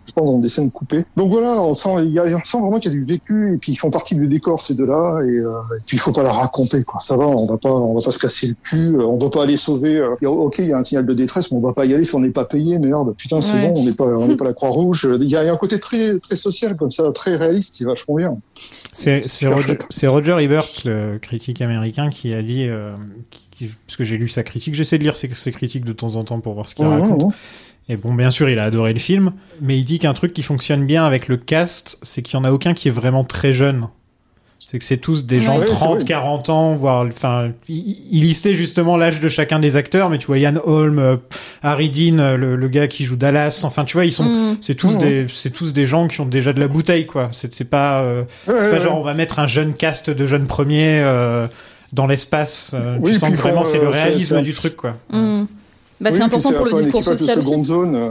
je 0.06 0.12
pense, 0.12 0.26
dans 0.26 0.38
des 0.38 0.48
scènes 0.48 0.70
coupées. 0.70 1.05
Donc 1.16 1.30
voilà, 1.30 1.60
on 1.62 1.74
sent, 1.74 2.05
il 2.05 2.10
y 2.12 2.18
a, 2.18 2.24
on 2.24 2.44
sent 2.44 2.59
vraiment 2.59 2.78
qu'il 2.80 2.92
y 2.92 2.94
a 2.97 2.98
du 2.98 3.05
vécu, 3.05 3.55
et 3.55 3.56
puis 3.59 3.72
ils 3.72 3.76
font 3.76 3.90
partie 3.90 4.14
du 4.14 4.26
décor, 4.26 4.60
ces 4.60 4.74
deux-là, 4.74 5.20
et, 5.22 5.28
euh, 5.28 5.52
et 5.76 5.82
puis 5.86 5.97
il 5.97 6.01
faut 6.01 6.12
pas 6.12 6.22
la 6.24 6.32
raconter, 6.32 6.82
quoi. 6.82 6.98
Ça 7.01 7.16
va, 7.16 7.26
on 7.26 7.47
va 7.47 7.56
pas, 7.56 7.70
on 7.72 7.94
va 7.94 8.01
pas 8.05 8.10
se 8.10 8.18
casser 8.18 8.48
le 8.48 8.56
cul, 8.62 8.97
euh, 8.97 9.05
on 9.06 9.16
va 9.18 9.30
pas 9.30 9.44
aller 9.44 9.56
sauver, 9.56 9.97
euh, 9.97 10.16
il 10.20 10.24
y 10.24 10.26
a- 10.26 10.30
ok, 10.30 10.56
il 10.59 10.68
y 10.68 10.72
a 10.72 10.78
un 10.78 10.84
signal 10.84 11.06
de 11.06 11.14
détresse, 11.14 11.51
mais 11.52 11.59
on 11.59 11.60
va 11.60 11.72
pas 11.72 11.84
y 11.86 11.94
aller 11.94 12.05
si 12.05 12.14
on 12.14 12.20
n'est 12.20 12.30
pas 12.30 12.44
payé, 12.44 12.78
merde, 12.78 13.14
putain, 13.16 13.40
c'est 13.40 13.55
Ouais. 13.55 13.68
bon, 13.72 13.80
on 13.80 13.84
n'est 13.84 13.92
pas, 13.94 14.06
on 14.06 14.26
n'est 14.26 14.36
pas 14.36 14.44
la 14.44 14.55
Croix-Rouge. 14.55 15.09
Il 15.20 15.30
y 15.30 15.36
a, 15.36 15.42
il 15.44 15.47
y 15.47 15.48
a 15.48 15.52
un 15.52 15.56
côté 15.56 15.78
très, 15.78 16.18
très 16.18 16.36
social, 16.36 16.76
comme 16.76 16.90
ça, 16.90 17.12
très 17.12 17.36
réaliste, 17.36 17.74
c'est 17.76 17.84
vachement 17.84 18.16
bien. 18.16 18.36
C'est 18.92 19.20
Roger, 19.47 19.78
Roger 20.05 20.36
Ebert, 20.40 20.66
le 20.84 21.18
critique 21.18 21.59
américain, 21.64 22.10
qui 22.10 22.32
a 22.34 22.42
dit, 22.42 22.64
euh, 22.66 22.94
qui- 23.30 23.48
qui- 23.50 23.70
parce 23.86 23.96
que 23.96 24.04
j'ai 24.04 24.16
lu 24.18 24.28
sa 24.28 24.42
critique, 24.42 24.74
j'essaie 24.74 24.98
de 24.98 25.02
lire 25.04 25.16
ses, 25.16 25.28
ses 25.30 25.52
critiques 25.52 25.84
de 25.84 25.92
temps 25.92 26.16
en 26.16 26.24
temps 26.24 26.40
pour 26.40 26.54
voir 26.54 26.68
ce 26.68 26.74
qu'il 26.74 26.84
raconte. 26.90 27.22
Et 27.88 27.96
bon, 27.96 28.14
bien 28.14 28.30
sûr, 28.30 28.48
il 28.48 28.58
a 28.58 28.64
adoré 28.64 28.92
le 28.92 28.98
film, 29.00 29.32
mais 29.60 29.76
il 29.78 29.84
dit 29.84 29.98
qu'un 29.98 30.12
truc 30.12 30.32
qui 30.32 30.42
fonctionne 30.42 30.86
bien 30.86 31.04
avec 31.04 31.26
le 31.28 31.36
cast, 31.36 31.98
c'est 32.02 32.22
qu'il 32.22 32.34
y 32.34 32.36
en 32.40 32.44
a 32.44 32.52
aucun 32.52 32.72
qui 32.72 32.88
est 32.88 32.92
vraiment 32.92 33.24
très 33.24 33.52
jeune. 33.52 33.88
C'est 34.62 34.78
que 34.78 34.84
c'est 34.84 34.98
tous 34.98 35.24
des 35.24 35.40
gens 35.40 35.58
Ouais, 35.58 35.66
c'est 35.66 35.72
30, 35.72 35.96
vrai. 36.00 36.04
40 36.04 36.48
ans, 36.50 36.74
voire, 36.74 37.06
enfin, 37.06 37.50
il, 37.66 38.20
listait 38.20 38.52
justement 38.52 38.98
l'âge 38.98 39.18
de 39.18 39.28
chacun 39.28 39.58
des 39.58 39.76
acteurs, 39.76 40.10
mais 40.10 40.18
tu 40.18 40.26
vois, 40.26 40.38
Ian 40.38 40.56
Holm, 40.64 40.98
euh, 40.98 41.16
Harry 41.62 41.88
Dean, 41.88 42.18
euh, 42.18 42.36
le, 42.36 42.56
le 42.56 42.68
gars 42.68 42.86
qui 42.86 43.04
joue 43.04 43.16
Dallas, 43.16 43.62
enfin, 43.64 43.84
tu 43.84 43.94
vois, 43.96 44.04
ils 44.04 44.12
sont, 44.12 44.24
Mm. 44.24 44.58
c'est 44.60 44.74
tous 44.74 44.94
Mhm. 44.96 45.00
des, 45.00 45.26
c'est 45.32 45.50
tous 45.50 45.72
des 45.72 45.84
gens 45.84 46.08
qui 46.08 46.20
ont 46.20 46.26
déjà 46.26 46.52
de 46.52 46.60
la 46.60 46.68
bouteille, 46.68 47.06
quoi. 47.06 47.30
C'est 47.32 47.52
c'est 47.54 47.64
pas, 47.64 48.02
euh, 48.02 48.20
Ouais, 48.20 48.26
c'est 48.46 48.52
ouais, 48.52 48.58
pas 48.70 48.76
ouais. 48.76 48.80
genre 48.82 48.98
on 48.98 49.02
va 49.02 49.14
mettre 49.14 49.38
un 49.38 49.46
jeune 49.46 49.72
cast 49.72 50.10
de 50.10 50.26
jeunes 50.26 50.46
premiers 50.46 51.00
euh, 51.02 51.46
dans 51.94 52.06
l'espace. 52.06 52.72
Euh, 52.74 52.98
Oui, 53.00 53.12
tu 53.14 53.18
sens 53.18 53.30
que 53.30 53.36
vraiment 53.36 53.64
c'est 53.64 53.78
euh, 53.78 53.86
le 53.86 53.92
c'est- 53.92 54.02
réalisme 54.04 54.36
c'est 54.36 54.42
du 54.42 54.52
truc, 54.52 54.76
quoi. 54.76 54.90
Mm. 55.10 55.44
Bah, 56.02 56.10
Oui, 56.10 56.16
c'est 56.16 56.22
important 56.22 56.52
pour 56.52 56.66
le 56.66 56.74
discours 56.82 57.02
social 57.02 57.36
de 57.36 57.40
aussi. 57.40 57.48
seconde 57.48 57.64
zone. 57.64 57.94
euh, 57.96 58.10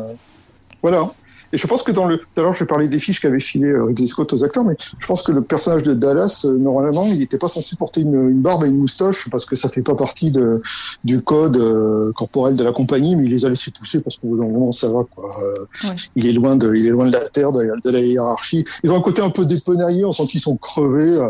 voilà. 0.82 1.12
Et 1.52 1.58
je 1.58 1.66
pense 1.68 1.82
que 1.84 1.92
dans 1.92 2.06
le, 2.06 2.18
tout 2.20 2.26
à 2.38 2.42
l'heure, 2.42 2.54
je 2.54 2.64
parlais 2.64 2.88
des 2.88 3.00
fiches 3.00 3.20
qu'avait 3.22 3.40
filé 3.40 3.70
euh, 3.70 3.86
Ridley 3.86 4.06
Scott 4.08 4.32
aux 4.34 4.44
acteurs, 4.44 4.64
mais 4.64 4.76
je 5.00 5.08
pense 5.08 5.22
que 5.24 5.32
le 5.32 5.42
personnage 5.42 5.84
de 5.84 5.94
Dallas, 5.94 6.44
euh, 6.46 6.54
normalement, 6.58 7.06
il 7.06 7.20
n'était 7.20 7.38
pas 7.38 7.48
censé 7.48 7.76
porter 7.76 8.02
une, 8.02 8.14
une 8.30 8.42
barbe 8.42 8.64
et 8.66 8.68
une 8.68 8.78
moustache 8.78 9.28
parce 9.32 9.46
que 9.46 9.56
ça 9.56 9.68
fait 9.70 9.82
pas 9.82 9.96
partie 9.96 10.32
de, 10.32 10.62
du 11.04 11.22
code 11.22 11.58
euh, 11.58 12.12
corporel 12.14 12.56
de 12.56 12.64
la 12.64 12.72
compagnie, 12.72 13.16
mais 13.16 13.26
il 13.26 13.32
les 13.32 13.46
a 13.46 13.50
laissés 13.50 13.72
pousser 13.72 14.00
parce 14.00 14.18
qu'au 14.18 14.28
bout 14.28 14.38
d'un 14.38 14.46
moment, 14.48 14.72
ça 14.72 14.88
va, 14.90 15.04
quoi. 15.10 15.30
Euh, 15.44 15.66
Ouais. 15.90 15.96
Il 16.16 16.28
est 16.28 16.34
loin 16.34 16.56
de, 16.56 16.74
il 16.76 16.86
est 16.86 16.90
loin 16.90 17.08
de 17.08 17.14
la 17.14 17.28
terre, 17.30 17.52
de, 17.52 17.64
de 17.84 17.90
la 17.90 18.00
hiérarchie. 18.02 18.66
Ils 18.84 18.92
ont 18.92 18.98
un 18.98 19.02
côté 19.02 19.22
un 19.22 19.30
peu 19.30 19.46
dépenaillé, 19.46 20.04
on 20.06 20.12
sent 20.12 20.28
qu'ils 20.28 20.42
sont 20.42 20.58
crevés. 20.58 21.16
euh, 21.18 21.30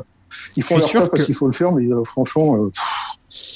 Ils 0.57 0.63
font 0.63 0.77
leur 0.77 0.87
sûr 0.87 1.01
taf 1.01 1.09
parce 1.09 1.21
que- 1.21 1.25
qu'il 1.27 1.35
faut 1.35 1.45
le 1.47 1.51
faire, 1.53 1.71
mais 1.71 1.87
euh, 1.91 2.03
franchement, 2.03 2.55
euh, 2.55 2.69
pff, 2.69 2.83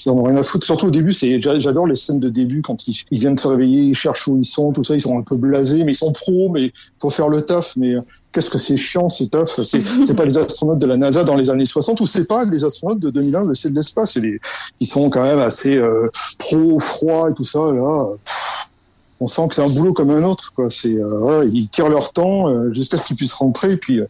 ils 0.05 0.09
en 0.11 0.17
ont 0.17 0.23
rien 0.23 0.37
à 0.37 0.43
foutre. 0.43 0.65
Surtout 0.65 0.87
au 0.87 0.91
début, 0.91 1.13
c'est 1.13 1.41
j'a- 1.41 1.59
j'adore 1.59 1.87
les 1.87 1.95
scènes 1.95 2.19
de 2.19 2.29
début 2.29 2.61
quand 2.61 2.87
ils, 2.87 2.95
ils 3.11 3.19
viennent 3.19 3.37
se 3.37 3.47
réveiller, 3.47 3.81
ils 3.81 3.95
cherchent 3.95 4.27
où 4.27 4.37
ils 4.37 4.45
sont, 4.45 4.71
tout 4.71 4.83
ça. 4.83 4.95
Ils 4.95 5.01
sont 5.01 5.17
un 5.17 5.23
peu 5.23 5.35
blasés, 5.37 5.83
mais 5.83 5.93
ils 5.93 5.95
sont 5.95 6.11
pros, 6.11 6.49
mais 6.49 6.71
faut 7.01 7.09
faire 7.09 7.29
le 7.29 7.41
taf. 7.43 7.73
Mais 7.75 7.95
euh, 7.95 8.01
qu'est-ce 8.31 8.49
que 8.49 8.57
c'est 8.57 8.77
chiant 8.77 9.09
ce 9.09 9.23
taf? 9.23 9.59
C'est 9.61 9.81
c'est 10.05 10.15
pas 10.15 10.25
les 10.25 10.37
astronautes 10.37 10.79
de 10.79 10.85
la 10.85 10.97
NASA 10.97 11.23
dans 11.23 11.35
les 11.35 11.49
années 11.49 11.65
60 11.65 11.99
ou 12.01 12.05
c'est 12.05 12.25
pas 12.27 12.45
les 12.45 12.63
astronautes 12.63 12.99
de 12.99 13.09
2001 13.09 13.45
de 13.45 13.53
ciel 13.53 13.73
de 13.73 13.77
l'espace. 13.79 14.13
C'est 14.13 14.19
les- 14.21 14.39
Ils 14.79 14.87
sont 14.87 15.09
quand 15.09 15.23
même 15.23 15.39
assez 15.39 15.75
euh, 15.75 16.09
pro, 16.37 16.79
froid 16.79 17.29
et 17.29 17.33
tout 17.33 17.45
ça. 17.45 17.59
Là, 17.59 18.07
pff, 18.23 18.69
on 19.23 19.27
sent 19.27 19.47
que 19.47 19.55
c'est 19.55 19.61
un 19.63 19.69
boulot 19.69 19.93
comme 19.93 20.09
un 20.11 20.23
autre. 20.23 20.51
Quoi. 20.55 20.69
C'est 20.69 20.93
euh, 20.95 21.17
voilà, 21.19 21.45
ils 21.45 21.69
tirent 21.69 21.89
leur 21.89 22.11
temps 22.11 22.49
euh, 22.49 22.73
jusqu'à 22.73 22.97
ce 22.97 23.03
qu'ils 23.05 23.15
puissent 23.15 23.33
rentrer. 23.33 23.71
Et 23.71 23.77
puis 23.77 23.99
euh, 23.99 24.07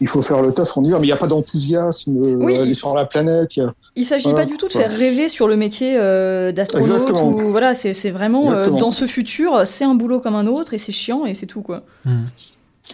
il 0.00 0.08
faut 0.08 0.22
faire 0.22 0.40
le 0.42 0.52
taf 0.52 0.76
en 0.76 0.82
hiver, 0.82 0.98
mais 1.00 1.06
il 1.06 1.10
n'y 1.10 1.12
a 1.12 1.16
pas 1.16 1.26
d'enthousiasme. 1.26 2.16
euh, 2.16 2.34
Oui. 2.36 2.56
aller 2.56 2.74
sur 2.74 2.94
la 2.94 3.04
planète. 3.04 3.56
il 3.56 3.60
Y 3.60 3.66
a... 3.66 3.74
Il 3.96 4.04
s'agit 4.04 4.24
Voilà. 4.30 4.40
pas 4.44 4.50
du 4.50 4.56
tout 4.56 4.68
de 4.68 4.72
faire 4.72 4.90
rêver 4.90 5.28
sur 5.28 5.46
le 5.48 5.56
métier 5.56 5.96
euh, 5.98 6.50
d'astronaute 6.52 7.10
ou 7.12 7.40
voilà, 7.48 7.74
c'est 7.74 7.94
c'est 7.94 8.10
vraiment 8.10 8.50
euh, 8.52 8.70
dans 8.70 8.90
ce 8.90 9.06
futur, 9.06 9.62
c'est 9.66 9.84
un 9.84 9.94
boulot 9.94 10.18
comme 10.20 10.34
un 10.34 10.46
autre 10.46 10.74
et 10.74 10.78
c'est 10.78 10.92
chiant 10.92 11.26
et 11.26 11.34
c'est 11.34 11.46
tout 11.46 11.62
quoi. 11.62 11.82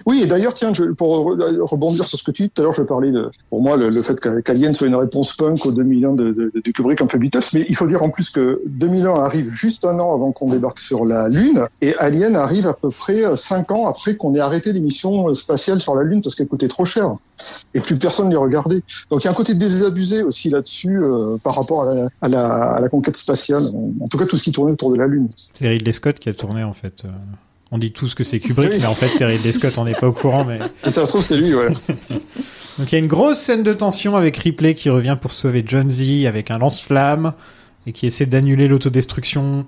Oui, 0.07 0.23
et 0.23 0.27
d'ailleurs, 0.27 0.55
tiens, 0.55 0.73
pour 0.97 1.33
re- 1.37 1.61
rebondir 1.63 2.07
sur 2.07 2.17
ce 2.19 2.23
que 2.23 2.31
tu 2.31 2.43
dis 2.43 2.51
tout 2.51 2.63
à 2.63 2.65
l'heure, 2.65 2.73
je 2.75 2.83
parlais 2.83 3.11
de, 3.11 3.29
pour 3.51 3.61
moi, 3.61 3.77
le, 3.77 3.91
fait 4.03 4.19
qu'a- 4.21 4.41
qu'Alien 4.41 4.73
soit 4.73 4.87
une 4.87 4.95
réponse 4.95 5.35
punk 5.35 5.67
au 5.67 5.73
2001 5.73 6.13
de, 6.13 6.31
de, 6.33 6.53
de 6.55 6.71
Kubrick 6.71 7.01
un 7.03 7.07
peu 7.07 7.19
Beatles, 7.19 7.41
mais 7.55 7.65
il 7.69 7.75
faut 7.75 7.87
dire 7.87 8.03
en 8.03 8.09
plus 8.09 8.31
que 8.31 8.61
2001 8.67 9.15
arrive 9.15 9.51
juste 9.53 9.85
un 9.85 9.99
an 9.99 10.15
avant 10.15 10.31
qu'on 10.33 10.49
débarque 10.49 10.79
sur 10.79 11.05
la 11.05 11.29
Lune, 11.29 11.67
et 11.83 11.95
Alien 11.97 12.37
arrive 12.37 12.69
à 12.69 12.75
peu 12.75 12.91
près 12.91 13.25
euh, 13.25 13.35
cinq 13.37 13.73
ans 13.73 13.87
après 13.89 14.17
qu'on 14.17 14.33
ait 14.35 14.41
arrêté 14.41 14.73
les 14.73 14.81
missions 14.81 15.35
spatiales 15.35 15.81
sur 15.81 15.97
la 15.97 16.05
Lune 16.05 16.23
parce 16.23 16.35
qu'elles 16.37 16.49
coûtaient 16.49 16.69
trop 16.69 16.85
cher, 16.85 17.17
et 17.75 17.81
plus 17.81 17.97
personne 17.97 18.27
ne 18.27 18.31
les 18.31 18.37
regardait. 18.37 18.83
Donc 19.11 19.23
il 19.23 19.25
y 19.25 19.29
a 19.29 19.33
un 19.33 19.35
côté 19.35 19.55
désabusé 19.55 20.23
aussi 20.23 20.51
là-dessus 20.51 21.03
euh, 21.03 21.37
par 21.43 21.57
rapport 21.57 21.89
à 22.23 22.29
la 22.29 22.89
conquête 22.91 23.17
spatiale, 23.17 23.65
en 24.01 24.07
tout 24.09 24.19
cas 24.19 24.27
tout 24.27 24.37
ce 24.37 24.45
qui 24.45 24.53
tournait 24.53 24.73
autour 24.73 24.93
de 24.93 24.97
la 24.99 25.07
Lune. 25.09 25.29
C'est 25.53 25.67
Ridley 25.69 25.93
Scott 25.93 26.19
qui 26.21 26.29
a 26.29 26.35
tourné 26.35 26.63
en 26.63 26.73
fait. 26.73 27.03
On 27.73 27.79
dit 27.79 27.93
tous 27.93 28.15
que 28.15 28.25
c'est 28.25 28.41
Kubrick, 28.41 28.71
Oui. 28.73 28.79
mais 28.81 28.87
en 28.87 28.95
fait 28.95 29.09
c'est 29.15 29.25
Ridley 29.25 29.53
Scott, 29.53 29.75
on 29.79 29.85
n'est 29.85 29.95
pas 29.95 30.09
au 30.09 30.13
courant. 30.13 30.45
Mais 30.45 30.59
Et 30.85 30.91
ça 30.91 31.05
se 31.07 31.11
trouve, 31.11 31.23
c'est 31.23 31.37
lui, 31.37 31.55
ouais. 31.55 31.69
donc 32.79 32.91
il 32.91 32.93
y 32.93 32.97
a 32.97 32.99
une 32.99 33.07
grosse 33.07 33.39
scène 33.39 33.63
de 33.63 33.73
tension 33.73 34.17
avec 34.17 34.37
Ripley 34.37 34.75
qui 34.75 34.91
revient 34.91 35.17
pour 35.21 35.33
sauver 35.33 35.63
John 35.67 35.89
Z 35.89 36.27
avec 36.27 36.51
un 36.51 36.59
lance-flamme 36.59 37.33
et 37.87 37.93
qui 37.93 38.07
essaie 38.07 38.27
d'annuler 38.27 38.67
l'autodestruction. 38.67 39.65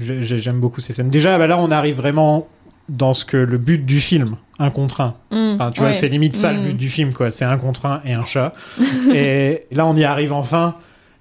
J'ai- 0.00 0.22
j'ai- 0.22 0.38
J'aime 0.38 0.60
beaucoup 0.60 0.80
ces 0.80 0.92
scènes. 0.92 1.10
Déjà, 1.10 1.36
bah 1.38 1.46
là, 1.48 1.58
on 1.58 1.70
arrive 1.70 1.96
vraiment 1.96 2.46
dans 2.88 3.12
ce 3.14 3.24
que 3.24 3.36
le 3.36 3.58
but 3.58 3.84
du 3.84 4.00
film, 4.00 4.36
un 4.58 4.70
contre 4.70 5.00
un. 5.00 5.14
Mm, 5.30 5.54
Enfin, 5.54 5.70
tu 5.70 5.80
vois, 5.80 5.92
c'est 5.92 6.08
limite 6.08 6.36
ça 6.36 6.52
le 6.52 6.60
Mm. 6.60 6.64
but 6.66 6.76
du 6.76 6.88
film, 6.88 7.12
quoi. 7.12 7.30
C'est 7.32 7.44
un 7.44 7.56
contre 7.58 7.86
un 7.86 8.00
et 8.06 8.12
un 8.12 8.24
chat. 8.24 8.54
et 9.12 9.66
là, 9.72 9.86
on 9.86 9.96
y 9.96 10.04
arrive 10.04 10.32
enfin. 10.32 10.76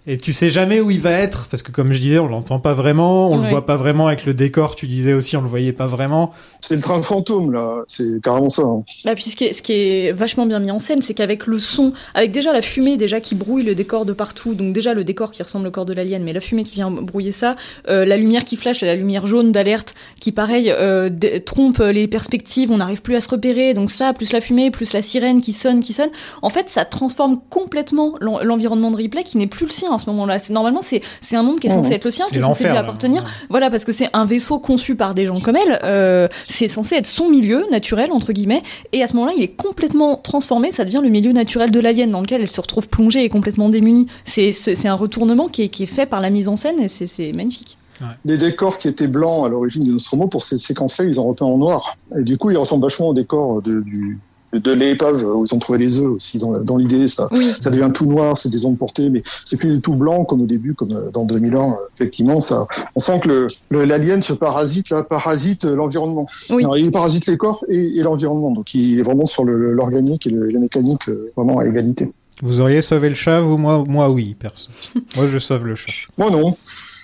Et 0.08 0.18
tu 0.18 0.34
sais 0.34 0.50
jamais 0.50 0.80
où 0.82 0.90
il 0.90 1.00
va 1.00 1.12
être, 1.12 1.48
parce 1.52 1.62
que 1.62 1.72
comme 1.72 1.94
je 1.94 2.00
disais, 2.00 2.18
on 2.20 2.28
l'entend 2.28 2.58
pas 2.60 2.74
vraiment, 2.74 3.30
on 3.30 3.36
le 3.38 3.44
Ouais. 3.44 3.50
voit 3.50 3.66
pas 3.66 3.76
vraiment 3.76 4.08
avec 4.08 4.26
le 4.26 4.34
décor, 4.34 4.76
tu 4.76 4.88
disais 4.88 5.14
aussi, 5.14 5.38
on 5.38 5.42
le 5.42 5.48
voyait 5.48 5.74
pas 5.74 5.86
vraiment. 5.86 6.32
C'est 6.62 6.74
le 6.76 6.82
train 6.82 7.00
fantôme, 7.04 7.52
là. 7.52 7.84
C'est 7.88 8.20
carrément 8.24 8.50
ça. 8.50 8.64
hein. 8.64 8.80
Là, 9.04 9.14
puis 9.14 9.26
ce 9.26 9.36
qui, 9.36 9.44
est, 9.46 9.54
ce 9.54 9.62
qui 9.62 9.74
est 9.74 10.12
vachement 10.12 10.46
bien 10.48 10.58
mis 10.60 10.72
en 10.72 10.80
scène, 10.80 11.02
c'est 11.04 11.14
qu'avec 11.14 11.46
le 11.46 11.60
son, 11.60 11.94
avec 12.16 12.32
déjà 12.32 12.54
la 12.54 12.62
fumée 12.64 12.98
déjà 12.98 13.20
qui 13.20 13.36
brouille 13.36 13.64
le 13.64 13.76
décor 13.76 14.06
de 14.06 14.14
partout, 14.14 14.56
donc 14.56 14.74
déjà 14.74 14.94
le 14.96 15.04
décor 15.04 15.32
qui 15.32 15.44
ressemble 15.44 15.68
au 15.68 15.72
corps 15.72 15.86
de 15.86 15.94
l'alien, 15.94 16.24
mais 16.24 16.34
la 16.34 16.42
fumée 16.42 16.64
qui 16.64 16.76
vient 16.76 16.90
brouiller 16.90 17.34
ça, 17.34 17.56
euh, 17.90 18.04
la 18.06 18.18
lumière 18.18 18.46
qui 18.46 18.56
flash, 18.56 18.82
la 18.82 18.96
lumière 18.96 19.28
jaune 19.28 19.52
d'alerte 19.52 19.94
qui 20.20 20.32
pareil 20.32 20.72
euh, 20.76 21.10
trompe 21.46 21.80
les 21.80 22.08
perspectives, 22.08 22.72
on 22.72 22.78
n'arrive 22.78 23.02
plus 23.04 23.16
à 23.16 23.22
se 23.22 23.30
repérer, 23.30 23.74
donc 23.76 23.92
ça, 23.92 24.14
plus 24.14 24.32
la 24.32 24.42
fumée, 24.42 24.72
plus 24.72 24.94
la 24.94 25.02
sirène 25.04 25.42
qui 25.42 25.54
sonne, 25.54 25.82
qui 25.84 25.94
sonne, 25.94 26.10
en 26.42 26.50
fait 26.50 26.70
ça 26.70 26.84
transforme 26.86 27.40
complètement 27.50 28.16
l'en- 28.22 28.40
l'environnement 28.44 28.90
de 28.92 28.98
replay 28.98 29.24
qui 29.24 29.38
n'est 29.38 29.46
plus 29.48 29.66
le 29.66 29.72
sien 29.72 29.92
ce 30.00 30.06
moment-là. 30.08 30.40
C'est- 30.40 30.52
Normalement 30.54 30.82
c'est 30.82 31.02
c'est 31.22 31.36
un 31.36 31.44
monde 31.44 31.60
qui 31.60 31.68
est 31.68 31.70
censé 31.76 31.94
être 31.94 32.06
le 32.06 32.12
sien, 32.12 32.26
qui 32.26 32.36
est 32.38 32.42
censé 32.42 32.64
lui 32.64 32.78
appartenir. 32.80 33.24
Voilà, 33.50 33.70
parce 33.70 33.86
que 33.86 33.92
c'est 33.92 34.10
un 34.14 34.26
vaisseau 34.26 34.58
conçu 34.60 34.96
par 34.96 35.14
des 35.14 35.26
gens 35.28 35.40
comme 35.40 35.56
elle. 35.56 35.80
euh, 35.84 36.28
c'est 36.48 36.68
censé 36.68 36.96
être 36.96 37.06
son 37.08 37.30
milieu 37.30 37.66
naturel 37.72 38.12
entre 38.12 38.32
guillemets. 38.34 38.64
Et 38.94 39.04
à 39.04 39.08
ce 39.08 39.14
moment-là, 39.14 39.34
il 39.38 39.44
est 39.44 39.56
complètement 39.56 40.16
transformé. 40.18 40.72
Ça 40.72 40.86
devient 40.86 41.02
le 41.04 41.10
milieu 41.10 41.32
naturel 41.32 41.72
de 41.72 41.80
l'alien 41.80 42.10
dans 42.12 42.22
lequel 42.22 42.42
elle 42.42 42.50
se 42.50 42.62
retrouve 42.62 42.90
plongée 42.90 43.24
et 43.24 43.30
complètement 43.30 43.70
démunie. 43.70 44.08
C'est 44.26 44.52
c'est 44.54 44.88
un 44.88 44.96
retournement 44.96 45.48
qui 45.50 45.64
est, 45.64 45.70
qui 45.70 45.84
est 45.84 45.88
fait 45.88 46.06
par 46.06 46.22
la 46.22 46.30
mise 46.30 46.48
en 46.48 46.56
scène 46.56 46.80
et 46.80 46.88
c'est 46.88 47.06
c'est 47.08 47.32
magnifique. 47.34 47.78
Les 48.24 48.38
décors 48.38 48.78
qui 48.78 48.88
étaient 48.88 49.08
blancs 49.10 49.46
à 49.46 49.50
l'origine 49.50 49.84
de 49.84 49.92
Nostromo, 49.92 50.28
pour 50.28 50.42
ces 50.44 50.58
séquences-là, 50.58 51.04
ils 51.04 51.20
ont 51.20 51.28
repeint 51.28 51.46
en 51.46 51.58
noir. 51.58 51.98
Et 52.18 52.24
du 52.24 52.38
coup, 52.38 52.50
ils 52.50 52.56
ressemblent 52.56 52.84
vachement 52.84 53.10
aux 53.10 53.14
décors 53.14 53.62
de, 53.62 53.82
du, 53.82 54.18
de 54.54 54.72
l'épave 54.72 55.24
où 55.24 55.46
ils 55.46 55.54
ont 55.54 55.60
trouvé 55.60 55.80
les 55.80 56.00
œufs 56.00 56.08
aussi 56.08 56.38
dans, 56.38 56.54
dans 56.60 56.78
l'idée. 56.78 57.08
Ça, 57.08 57.28
Oui. 57.32 57.52
ça 57.62 57.70
devient 57.70 57.92
tout 57.94 58.06
noir, 58.06 58.38
c'est 58.38 58.50
des 58.50 58.66
ondes 58.66 58.78
portées, 58.78 59.10
mais 59.10 59.22
c'est 59.46 59.58
plus 59.58 59.76
du 59.76 59.82
tout 59.82 59.94
blanc 59.94 60.26
comme 60.26 60.42
au 60.42 60.46
début, 60.46 60.74
comme 60.74 60.92
euh, 60.94 61.12
dans 61.12 61.24
2001. 61.26 61.72
euh, 61.72 61.74
Effectivement, 61.96 62.40
ça, 62.40 62.66
on 62.96 63.00
sent 63.00 63.20
que 63.20 63.48
l'alien, 63.72 64.22
ce 64.22 64.34
parasite, 64.34 64.90
là, 64.90 65.04
parasite 65.04 65.66
euh, 65.66 65.76
l'environnement. 65.76 66.26
Oui. 66.50 66.64
Il 66.78 66.92
parasite 66.92 67.28
les 67.28 67.38
corps 67.38 67.64
et, 67.70 67.78
et 68.00 68.02
l'environnement, 68.02 68.52
donc 68.52 68.74
il 68.74 69.00
est 69.00 69.04
vraiment 69.04 69.26
sur 69.26 69.44
l'organique 69.44 70.26
et, 70.28 70.30
le- 70.32 70.48
la 70.48 70.60
mécanique, 70.60 71.10
vraiment 71.36 71.60
à 71.60 71.66
égalité. 71.68 72.12
Vous 72.42 72.62
auriez 72.62 72.82
sauvé 72.82 73.10
le 73.10 73.16
chat, 73.16 73.42
vous 73.42 73.58
Moi, 73.58 73.84
moi 73.88 74.10
oui, 74.12 74.34
perso. 74.38 74.70
moi, 75.16 75.28
je 75.28 75.38
sauve 75.40 75.66
le 75.66 75.76
chat. 75.76 75.92
Moi 76.18 76.30
non. 76.32 76.58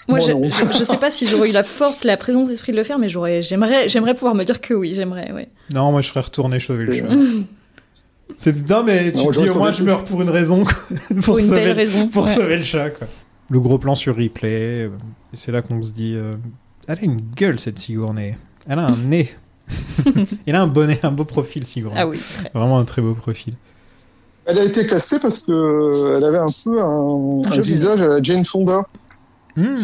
Moi, 0.08 0.20
je, 0.20 0.32
non. 0.32 0.50
je, 0.50 0.78
je 0.80 0.84
sais 0.84 0.98
pas 0.98 1.12
si 1.12 1.26
j'aurais 1.28 1.50
eu 1.50 1.54
la 1.54 1.64
force, 1.64 2.04
la 2.04 2.16
présence 2.16 2.48
d'esprit 2.50 2.72
de 2.72 2.78
le 2.78 2.84
faire, 2.84 3.00
mais 3.00 3.10
j'aurais, 3.10 3.42
j'aimerais, 3.42 3.90
j'aimerais 3.90 4.14
pouvoir 4.14 4.36
me 4.36 4.44
dire 4.44 4.62
que 4.62 4.74
oui, 4.74 4.94
j'aimerais, 4.94 5.32
ouais. 5.32 5.50
Non, 5.74 5.92
moi, 5.92 6.02
je 6.02 6.10
serais 6.10 6.22
retourné 6.22 6.60
sauver 6.60 6.86
le 6.86 6.94
chat. 6.96 7.06
C'est 8.36 8.70
non 8.70 8.84
mais 8.84 9.12
tu 9.12 9.18
Non, 9.20 9.32
te 9.32 9.38
dis 9.38 9.50
au 9.50 9.58
moins 9.58 9.72
je 9.72 9.84
meurs 9.84 10.04
pour 10.04 10.22
une 10.22 10.30
raison 10.30 10.64
quoi. 10.64 10.74
pour, 11.10 11.18
Pour 11.24 11.40
une 11.40 11.46
sauver, 11.46 11.64
belle 11.66 11.72
raison, 11.76 12.08
pour 12.08 12.26
ouais. 12.26 12.34
sauver 12.34 12.58
le 12.58 12.64
chat 12.64 12.90
quoi. 12.90 13.08
Le 13.50 13.60
gros 13.60 13.78
plan 13.78 13.94
sur 13.94 14.16
replay 14.18 14.86
euh, 14.86 14.90
et 15.32 15.38
c'est 15.38 15.52
là 15.52 15.62
qu'on 15.62 15.82
se 15.84 15.92
dit 15.92 16.16
euh, 16.16 16.34
elle 16.88 16.98
a 17.00 17.02
une 17.04 17.22
gueule 17.36 17.60
cette 17.60 17.78
Sigourney. 17.78 18.36
Elle 18.68 18.80
a 18.80 18.88
un 18.88 18.98
nez. 18.98 19.32
Elle 20.48 20.56
a 20.56 20.62
un 20.64 20.68
bonnet, 20.68 21.00
un 21.04 21.12
beau 21.12 21.24
profil 21.26 21.66
Sigourney. 21.66 22.00
Ah 22.00 22.08
oui. 22.08 22.20
Vraiment 22.54 22.78
un 22.80 22.86
très 22.86 23.02
beau 23.02 23.14
profil. 23.14 23.54
Elle 24.46 24.60
a 24.60 24.64
été 24.64 24.86
castée 24.86 25.20
parce 25.20 25.40
que 25.40 25.52
euh, 25.52 26.14
elle 26.16 26.24
avait 26.24 26.38
un 26.38 26.48
peu 26.64 26.80
un, 26.80 27.42
un 27.52 27.62
visage 27.62 28.02
à 28.02 28.08
la 28.08 28.24
Jane 28.24 28.46
Fonda. 28.46 28.84
Hmm. 29.58 29.76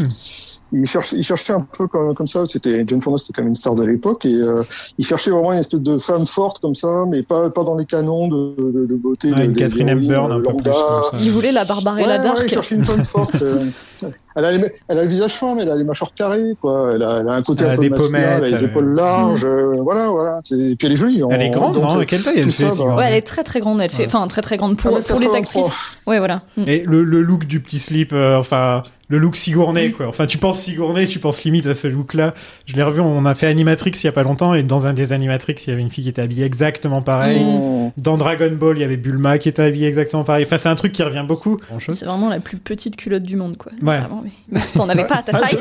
Il 0.74 0.86
cherchait, 0.86 1.18
il 1.18 1.24
cherchait 1.24 1.52
un 1.54 1.66
peu 1.78 1.88
comme, 1.88 2.14
comme 2.14 2.28
ça. 2.28 2.46
C'était 2.46 2.86
Jane 2.88 3.02
Fonda, 3.02 3.18
c'était 3.18 3.34
quand 3.34 3.42
même 3.42 3.50
une 3.50 3.56
star 3.56 3.76
de 3.76 3.84
l'époque, 3.86 4.26
et 4.26 4.34
euh, 4.34 4.64
il 4.98 5.06
cherchait 5.06 5.30
vraiment 5.32 5.52
une 5.52 5.60
espèce 5.60 5.82
de 5.82 5.98
femme 5.98 6.26
forte 6.26 6.60
comme 6.60 6.76
ça, 6.76 7.04
mais 7.10 7.24
pas 7.24 7.50
pas 7.50 7.64
dans 7.66 7.76
les 7.76 7.86
canons 7.86 8.28
de, 8.30 8.56
de, 8.58 8.86
de 8.86 8.96
beauté. 8.96 9.32
Ouais, 9.32 9.40
de, 9.40 9.44
une 9.46 9.54
Catherine 9.56 9.90
Hepburn 9.90 10.32
un 10.32 10.40
euh, 10.40 10.42
peu 10.42 10.50
lambda. 10.50 10.72
plus 10.72 10.80
comme 11.12 11.20
ça. 11.20 11.26
Il 11.26 11.32
voulait 11.32 11.52
la 11.52 11.66
Barbarella 11.66 12.08
Ouais, 12.14 12.18
ouais, 12.20 12.24
Dark. 12.24 12.40
il 12.46 12.50
cherchait 12.50 12.76
une 12.76 12.86
femme 12.86 13.04
forte. 13.04 13.42
euh. 13.42 13.66
Elle 14.34 14.46
a, 14.46 14.52
les- 14.54 14.72
elle 14.88 14.98
a 14.98 15.02
le 15.04 15.10
visage 15.10 15.34
fin, 15.34 15.56
mais 15.56 15.64
elle 15.64 15.72
a 15.72 15.76
les 15.76 15.84
mâchoires 15.84 16.14
carrées, 16.16 16.54
quoi. 16.62 16.94
Elle 16.96 17.04
a, 17.04 17.18
elle 17.20 17.28
a 17.28 17.34
un 17.34 17.42
côté 17.42 17.66
Elle 17.66 17.72
un 17.72 17.74
a 17.74 17.76
peu 17.76 17.82
des 17.82 17.90
masculin, 17.90 18.08
pommettes, 18.12 18.24
elle 18.38 18.44
a 18.44 18.48
les 18.48 18.54
elle- 18.54 18.64
épaules 18.64 18.90
larges, 18.96 19.44
euh, 19.46 19.76
voilà, 19.82 20.10
voilà. 20.10 20.40
Et 20.52 20.76
puis 20.78 20.86
elle 20.88 20.94
est 20.94 20.96
jolie. 20.96 21.18
Elle 21.18 21.26
en- 21.26 21.30
est 21.32 21.50
grande 21.50 21.74
donc, 21.74 21.84
non 21.84 22.00
Quelle 22.08 22.24
taille 22.24 22.36
elle 22.40 22.50
fait 22.54 22.72
ça, 22.72 22.86
bah, 22.86 22.96
Ouais, 22.96 23.06
elle 23.10 23.14
est 23.16 23.24
très 23.28 23.44
très 23.44 23.60
grande. 23.60 23.82
Elle 23.82 23.90
fait, 23.90 24.04
Ouais. 24.04 24.06
enfin 24.08 24.26
très 24.30 24.42
très 24.42 24.56
grande 24.56 24.78
pour, 24.78 24.90
pour 25.04 25.20
les 25.20 25.28
1m83. 25.28 25.38
actrices. 25.38 25.72
Ouais, 26.08 26.18
voilà. 26.20 26.44
Mm. 26.56 26.64
Et 26.66 26.84
le, 26.88 27.04
le 27.04 27.22
look 27.22 27.44
du 27.46 27.60
petit 27.60 27.78
slip, 27.78 28.14
enfin, 28.14 28.84
le 29.12 29.18
look 29.18 29.36
Sigourney, 29.36 29.92
quoi. 29.92 30.08
Enfin, 30.08 30.26
tu 30.26 30.38
penses 30.38 30.62
Sigourney, 30.62 31.06
tu 31.06 31.20
penses 31.20 31.44
limite 31.44 31.68
à 31.68 31.74
ce 31.74 31.88
look-là. 31.88 32.34
Je 32.66 32.76
l'ai 32.76 32.82
revu, 32.84 33.02
on 33.02 33.26
a 33.26 33.36
fait 33.36 33.48
Animatrix 33.48 33.92
il 33.92 34.06
y 34.06 34.08
a 34.08 34.12
pas 34.14 34.24
longtemps, 34.24 34.54
et 34.54 34.64
dans 34.64 34.88
un 34.88 34.94
des 34.94 35.12
Animatrix, 35.14 35.56
il 35.68 35.70
y 35.70 35.74
avait 35.74 35.82
une 35.82 35.92
fille 35.92 36.06
qui 36.06 36.10
était 36.10 36.22
habillée 36.22 36.46
exactement 36.46 37.02
pareil. 37.02 37.44
Mmh. 37.44 37.92
Dans 37.98 38.16
Dragon 38.18 38.52
Ball, 38.58 38.78
il 38.78 38.82
y 38.82 38.84
avait 38.86 38.96
Bulma 38.98 39.38
qui 39.38 39.50
était 39.50 39.64
habillée 39.64 39.88
exactement 39.88 40.24
pareil. 40.24 40.46
Enfin, 40.46 40.58
c'est 40.58 40.70
un 40.70 40.76
truc 40.76 40.94
qui 40.94 41.04
revient 41.04 41.26
beaucoup. 41.28 41.60
C'est 41.92 42.06
vraiment 42.06 42.30
la 42.30 42.40
plus 42.40 42.58
petite 42.58 42.96
culotte 42.96 43.24
du 43.24 43.36
monde, 43.36 43.58
quoi. 43.58 43.74
Ouais. 43.82 44.00
Vraiment, 44.00 44.22
mais... 44.24 44.32
mais 44.50 44.62
T'en 44.74 44.88
avais 44.88 45.06
pas 45.06 45.18
à 45.18 45.24
ta 45.24 45.34
Ah, 45.36 45.42
taille. 45.42 45.60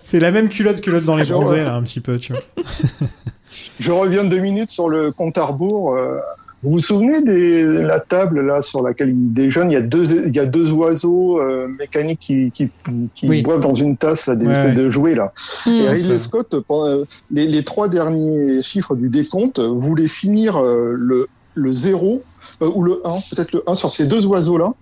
C'est 0.00 0.20
la 0.20 0.30
même 0.30 0.50
culotte 0.50 0.80
que 0.82 0.90
l'autre 0.90 1.06
dans 1.06 1.16
les 1.16 1.24
bronzés, 1.24 1.64
là, 1.64 1.74
un 1.74 1.82
petit 1.82 2.00
peu, 2.00 2.18
tu 2.18 2.32
vois. 2.34 2.42
Je 3.80 3.90
reviens 3.92 4.24
deux 4.24 4.38
minutes 4.40 4.70
sur 4.70 4.88
le 4.88 5.10
compte 5.12 5.38
à 5.38 5.46
rebours. 5.46 5.94
euh, 5.94 6.18
Vous 6.64 6.70
vous 6.70 6.80
souvenez 6.80 7.20
de 7.20 7.80
la 7.80 8.00
table 8.00 8.40
là 8.40 8.62
sur 8.62 8.82
laquelle 8.82 9.10
il 9.10 9.32
déjeune? 9.34 9.70
Il 9.70 9.74
y 9.74 9.76
a 9.76 9.82
deux, 9.82 10.26
il 10.26 10.34
y 10.34 10.38
a 10.40 10.46
deux 10.46 10.72
oiseaux 10.72 11.38
euh, 11.38 11.68
mécaniques 11.68 12.20
qui, 12.20 12.50
qui, 12.52 12.68
qui 13.14 13.28
Oui. 13.28 13.42
boivent 13.42 13.60
dans 13.60 13.74
une 13.74 13.96
tasse 13.98 14.26
là, 14.26 14.34
des 14.34 14.46
Ouais, 14.46 14.52
espèces 14.52 14.76
ouais. 14.76 14.84
de 14.84 14.88
jouets 14.90 15.14
là. 15.14 15.32
Mm. 15.66 15.70
Et. 15.70 15.88
Ridley 15.90 16.18
Scott, 16.18 16.56
pendant, 16.66 16.86
euh, 16.86 17.04
les, 17.30 17.46
les 17.46 17.62
trois 17.64 17.88
derniers 17.88 18.62
chiffres 18.62 18.96
du 18.96 19.10
décompte, 19.10 19.58
euh, 19.58 19.68
voulait 19.68 20.08
finir 20.08 20.56
euh, 20.56 20.94
le, 20.96 21.28
le 21.54 21.70
0 21.70 22.22
euh, 22.62 22.70
ou 22.74 22.82
le 22.82 23.00
1, 23.04 23.10
peut-être 23.30 23.52
le 23.52 23.62
1 23.66 23.74
sur 23.74 23.90
ces 23.90 24.06
deux 24.06 24.24
oiseaux 24.26 24.56
là. 24.58 24.72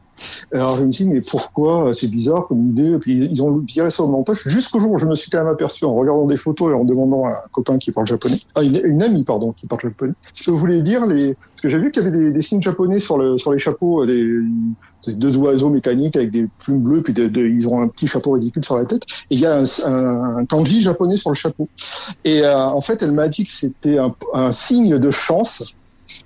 Alors 0.52 0.76
je 0.76 0.84
me 0.84 0.90
dis 0.90 1.04
mais 1.04 1.20
pourquoi 1.20 1.88
euh, 1.88 1.92
c'est 1.92 2.08
bizarre 2.08 2.46
comme 2.46 2.70
idée. 2.70 2.98
Puis 3.00 3.28
ils 3.30 3.42
ont 3.42 3.58
viré 3.58 3.90
ça 3.90 4.02
au 4.02 4.08
montage 4.08 4.42
jusqu'au 4.46 4.80
jour 4.80 4.92
où 4.92 4.98
je 4.98 5.06
me 5.06 5.14
suis 5.14 5.30
quand 5.30 5.38
même 5.38 5.52
aperçu 5.52 5.84
en 5.84 5.94
regardant 5.94 6.26
des 6.26 6.36
photos 6.36 6.72
et 6.72 6.74
en 6.74 6.84
demandant 6.84 7.26
à 7.26 7.30
un 7.30 7.48
copain 7.50 7.78
qui 7.78 7.90
parle 7.92 8.06
japonais, 8.06 8.38
ah 8.54 8.62
une, 8.62 9.02
amie 9.02 9.24
pardon 9.24 9.52
qui 9.52 9.66
parle 9.66 9.82
japonais, 9.82 10.14
ce 10.32 10.44
que 10.44 10.50
voulait 10.50 10.82
dire 10.82 11.06
les, 11.06 11.34
parce 11.34 11.60
que 11.62 11.68
j'ai 11.68 11.78
vu 11.78 11.90
qu'il 11.90 12.02
y 12.02 12.06
avait 12.06 12.30
des, 12.30 12.42
signes 12.42 12.62
japonais 12.62 12.98
sur 12.98 13.18
le 13.18 13.38
sur 13.38 13.52
les 13.52 13.58
chapeaux 13.58 14.02
euh, 14.02 14.06
des 15.06 15.14
deux 15.14 15.36
oiseaux 15.36 15.70
mécaniques 15.70 16.16
avec 16.16 16.30
des 16.30 16.48
plumes 16.58 16.82
bleues 16.82 17.02
puis 17.02 17.14
ils 17.14 17.68
ont 17.68 17.80
un 17.80 17.88
petit 17.88 18.06
chapeau 18.06 18.32
ridicule 18.32 18.64
sur 18.64 18.76
la 18.76 18.84
tête 18.84 19.02
et 19.30 19.34
il 19.34 19.40
y 19.40 19.46
a 19.46 19.62
un, 19.84 20.44
kanji 20.46 20.82
japonais 20.82 21.16
sur 21.16 21.30
le 21.30 21.36
chapeau. 21.36 21.68
Et 22.24 22.42
euh, 22.42 22.58
en 22.58 22.80
fait 22.80 23.02
elle 23.02 23.12
m'a 23.12 23.28
dit 23.28 23.44
que 23.44 23.50
c'était 23.50 23.98
un 24.34 24.52
signe 24.52 24.98
de 24.98 25.10
chance 25.10 25.74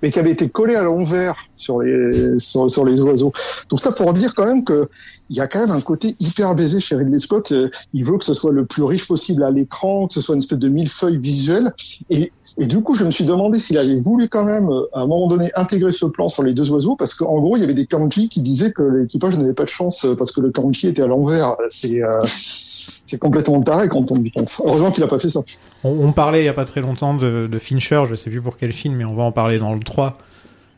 mais 0.01 0.11
qui 0.11 0.19
avait 0.19 0.31
été 0.31 0.49
collé 0.49 0.75
à 0.75 0.83
l'envers 0.83 1.35
sur 1.55 1.81
les 1.81 2.39
sur, 2.39 2.85
les 2.85 3.01
oiseaux. 3.01 3.33
Donc 3.69 3.79
ça 3.79 3.91
pour 3.91 4.13
dire 4.13 4.33
quand 4.35 4.45
même 4.45 4.63
que 4.63 4.89
il 5.29 5.37
y 5.37 5.41
a 5.41 5.47
quand 5.47 5.59
même 5.59 5.71
un 5.71 5.81
côté 5.81 6.15
hyper 6.19 6.55
baisé 6.55 6.79
chez 6.79 6.95
Ridley 6.95 7.19
Scott. 7.19 7.51
Euh, 7.51 7.69
Il 7.93 8.05
veut 8.05 8.17
que 8.17 8.25
ce 8.25 8.33
soit 8.33 8.51
le 8.51 8.65
plus 8.65 8.83
riche 8.83 9.07
possible 9.07 9.43
à 9.43 9.51
l'écran, 9.51 10.07
que 10.07 10.13
ce 10.13 10.21
soit 10.21 10.35
une 10.35 10.41
espèce 10.41 10.59
de 10.59 10.69
millefeuille 10.69 11.17
visuel. 11.17 11.73
Et, 12.09 12.31
et 12.59 12.65
du 12.65 12.81
coup, 12.81 12.95
je 12.95 13.03
me 13.03 13.11
suis 13.11 13.25
demandé 13.25 13.59
s'il 13.59 13.77
avait 13.77 13.95
voulu 13.95 14.29
quand 14.29 14.43
même, 14.43 14.69
euh, 14.69 14.87
à 14.93 15.01
un 15.01 15.07
moment 15.07 15.27
donné, 15.27 15.51
intégrer 15.55 15.91
ce 15.91 16.05
plan 16.05 16.27
sur 16.27 16.41
les 16.41 16.53
deux 16.53 16.71
oiseaux, 16.71 16.95
parce 16.95 17.13
qu'en 17.13 17.39
gros, 17.39 17.55
il 17.55 17.61
y 17.61 17.63
avait 17.63 17.75
des 17.75 17.85
kanji 17.85 18.29
qui 18.29 18.41
disaient 18.41 18.71
que 18.71 18.81
l'équipage 18.81 19.37
n'avait 19.37 19.53
pas 19.53 19.63
de 19.63 19.69
chance 19.69 20.05
euh, 20.05 20.15
parce 20.15 20.31
que 20.31 20.41
le 20.41 20.49
kanji 20.51 20.87
était 20.87 21.03
à 21.03 21.07
l'envers. 21.07 21.55
C'est 21.69 22.01
euh, 22.01 22.19
c'est 22.27 23.19
complètement 23.19 23.61
taré 23.61 23.89
quand 23.89 24.11
on 24.11 24.23
y 24.23 24.31
pense. 24.31 24.61
Heureusement 24.65 24.91
qu'il 24.91 25.03
a 25.03 25.07
pas 25.07 25.19
fait 25.19 25.29
ça. 25.29 25.41
On, 25.83 26.11
parlait 26.13 26.41
il 26.41 26.45
y 26.45 26.49
a 26.49 26.53
pas 26.53 26.65
très 26.65 26.81
longtemps 26.81 27.13
de, 27.13 27.49
Fincher, 27.59 28.03
je 28.09 28.15
sais 28.15 28.29
plus 28.29 28.41
pour 28.41 28.57
quel 28.57 28.71
film, 28.71 28.95
mais 28.95 29.05
on 29.05 29.13
va 29.13 29.23
en 29.23 29.31
parler 29.31 29.59
dans 29.59 29.73
le 29.73 29.81
3. 29.81 30.17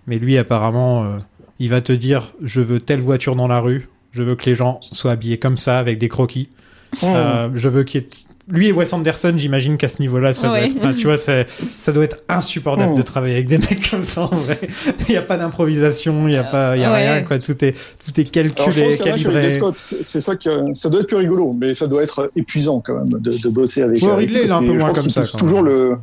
Mais 0.07 0.17
lui, 0.17 0.37
apparemment, 0.37 1.17
il 1.59 1.69
va 1.69 1.81
te 1.81 1.93
dire 1.93 2.33
je 2.41 2.61
veux 2.61 2.79
telle 2.79 3.01
voiture 3.01 3.35
dans 3.35 3.47
la 3.47 3.59
rue, 3.59 3.89
je 4.11 4.23
veux 4.23 4.35
que 4.35 4.45
les 4.45 4.55
gens 4.55 4.79
soient 4.81 5.11
habillés 5.11 5.37
comme 5.37 5.57
ça, 5.57 5.79
avec 5.79 5.97
des 5.99 6.09
croquis. 6.09 6.49
Euh, 7.03 7.49
je 7.55 7.69
veux 7.69 7.83
qu'il 7.83 8.01
y 8.01 8.03
ait. 8.03 8.07
Lui 8.51 8.69
et 8.69 8.71
Wes 8.71 8.91
Anderson, 8.93 9.31
j'imagine 9.37 9.77
qu'à 9.77 9.89
ce 9.89 10.01
niveau-là, 10.01 10.33
ça 10.33 10.47
doit 10.47 10.55
Ouais. 10.57 10.65
être. 10.65 10.75
Enfin, 10.79 10.93
tu 10.95 11.03
vois, 11.05 11.17
ça 11.17 11.43
doit 11.93 12.03
être 12.03 12.17
insupportable 12.29 12.93
Mm. 12.93 12.97
de 12.97 13.01
travailler 13.03 13.35
avec 13.35 13.45
des 13.45 13.59
mecs 13.59 13.91
comme 13.91 14.03
ça, 14.03 14.21
en 14.23 14.35
vrai. 14.35 14.59
Il 15.07 15.11
n'y 15.11 15.17
a 15.17 15.21
pas 15.21 15.37
d'improvisation, 15.37 16.27
il 16.27 16.31
n'y 16.31 16.37
a, 16.37 16.43
pas, 16.43 16.75
il 16.75 16.81
y 16.81 16.83
a 16.83 16.91
Ouais. 16.91 17.11
rien, 17.11 17.21
quoi. 17.21 17.37
Tout 17.37 17.63
est, 17.63 17.73
tout 18.03 18.19
est 18.19 18.23
calculé, 18.31 18.97
calibré. 18.97 19.59
C'est 19.75 20.19
ça 20.19 20.35
qui, 20.35 20.49
ça 20.73 20.89
doit 20.89 21.01
être 21.01 21.07
plus 21.07 21.17
rigolo, 21.17 21.55
mais 21.55 21.75
ça 21.75 21.85
doit 21.85 22.01
être 22.01 22.31
épuisant 22.35 22.81
quand 22.83 22.95
même 22.95 23.19
de, 23.21 23.29
de 23.37 23.49
bosser 23.49 23.83
avec. 23.83 24.01
Ouais, 24.01 24.09
avec 24.13 24.29
Ridley, 24.29 24.41
il 24.45 24.49
est 24.49 24.51
un 24.51 24.63
peu 24.63 24.73
que 24.73 24.77
moins 24.79 24.93
comme 24.93 25.11
ça, 25.11 25.21
quand 25.31 25.37
toujours 25.37 25.61
même. 25.61 25.71
le. 25.73 25.97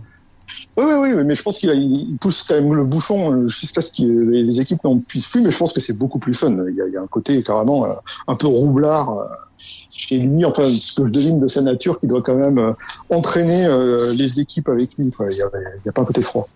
Oui, 0.76 0.84
oui, 0.84 1.12
oui, 1.14 1.24
mais 1.24 1.34
je 1.34 1.42
pense 1.42 1.58
qu'il 1.58 2.16
pousse 2.20 2.44
quand 2.44 2.54
même 2.54 2.72
le 2.74 2.84
bouchon 2.84 3.46
jusqu'à 3.46 3.80
ce 3.80 3.90
que 3.90 4.02
les 4.02 4.60
équipes 4.60 4.82
n'en 4.84 4.98
puissent 4.98 5.26
plus, 5.26 5.40
mais 5.40 5.50
je 5.50 5.58
pense 5.58 5.72
que 5.72 5.80
c'est 5.80 5.92
beaucoup 5.92 6.18
plus 6.18 6.34
fun. 6.34 6.50
Il 6.68 6.76
y 6.76 6.82
a, 6.82 6.86
il 6.86 6.92
y 6.92 6.96
a 6.96 7.02
un 7.02 7.06
côté 7.06 7.42
carrément 7.42 7.84
euh, 7.84 7.94
un 8.28 8.36
peu 8.36 8.46
roublard 8.46 9.18
euh, 9.18 9.24
chez 9.58 10.18
lui, 10.18 10.44
enfin, 10.44 10.68
ce 10.68 10.94
que 10.94 11.06
je 11.06 11.10
devine 11.10 11.40
de 11.40 11.48
sa 11.48 11.62
nature, 11.62 11.98
qui 11.98 12.06
doit 12.06 12.22
quand 12.22 12.36
même 12.36 12.58
euh, 12.58 12.72
entraîner 13.10 13.66
les 14.14 14.40
équipes 14.40 14.68
avec 14.68 14.90
lui. 14.98 15.10
Il 15.18 15.36
n'y 15.36 15.42
a, 15.42 15.92
pas 15.92 16.02
un 16.02 16.04
côté 16.04 16.22
froid. 16.22 16.48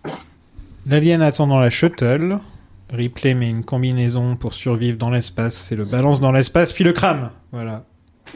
L'alien 0.86 1.22
attend 1.22 1.46
dans 1.46 1.58
la 1.58 1.70
shuttle. 1.70 2.38
Ripley 2.90 3.34
met 3.34 3.50
une 3.50 3.64
combinaison 3.64 4.36
pour 4.36 4.52
survivre 4.52 4.98
dans 4.98 5.10
l'espace. 5.10 5.54
C'est 5.54 5.76
le 5.76 5.84
balance 5.84 6.20
dans 6.20 6.32
l'espace, 6.32 6.72
puis 6.72 6.84
le 6.84 6.92
crame. 6.92 7.30
Voilà. 7.52 7.84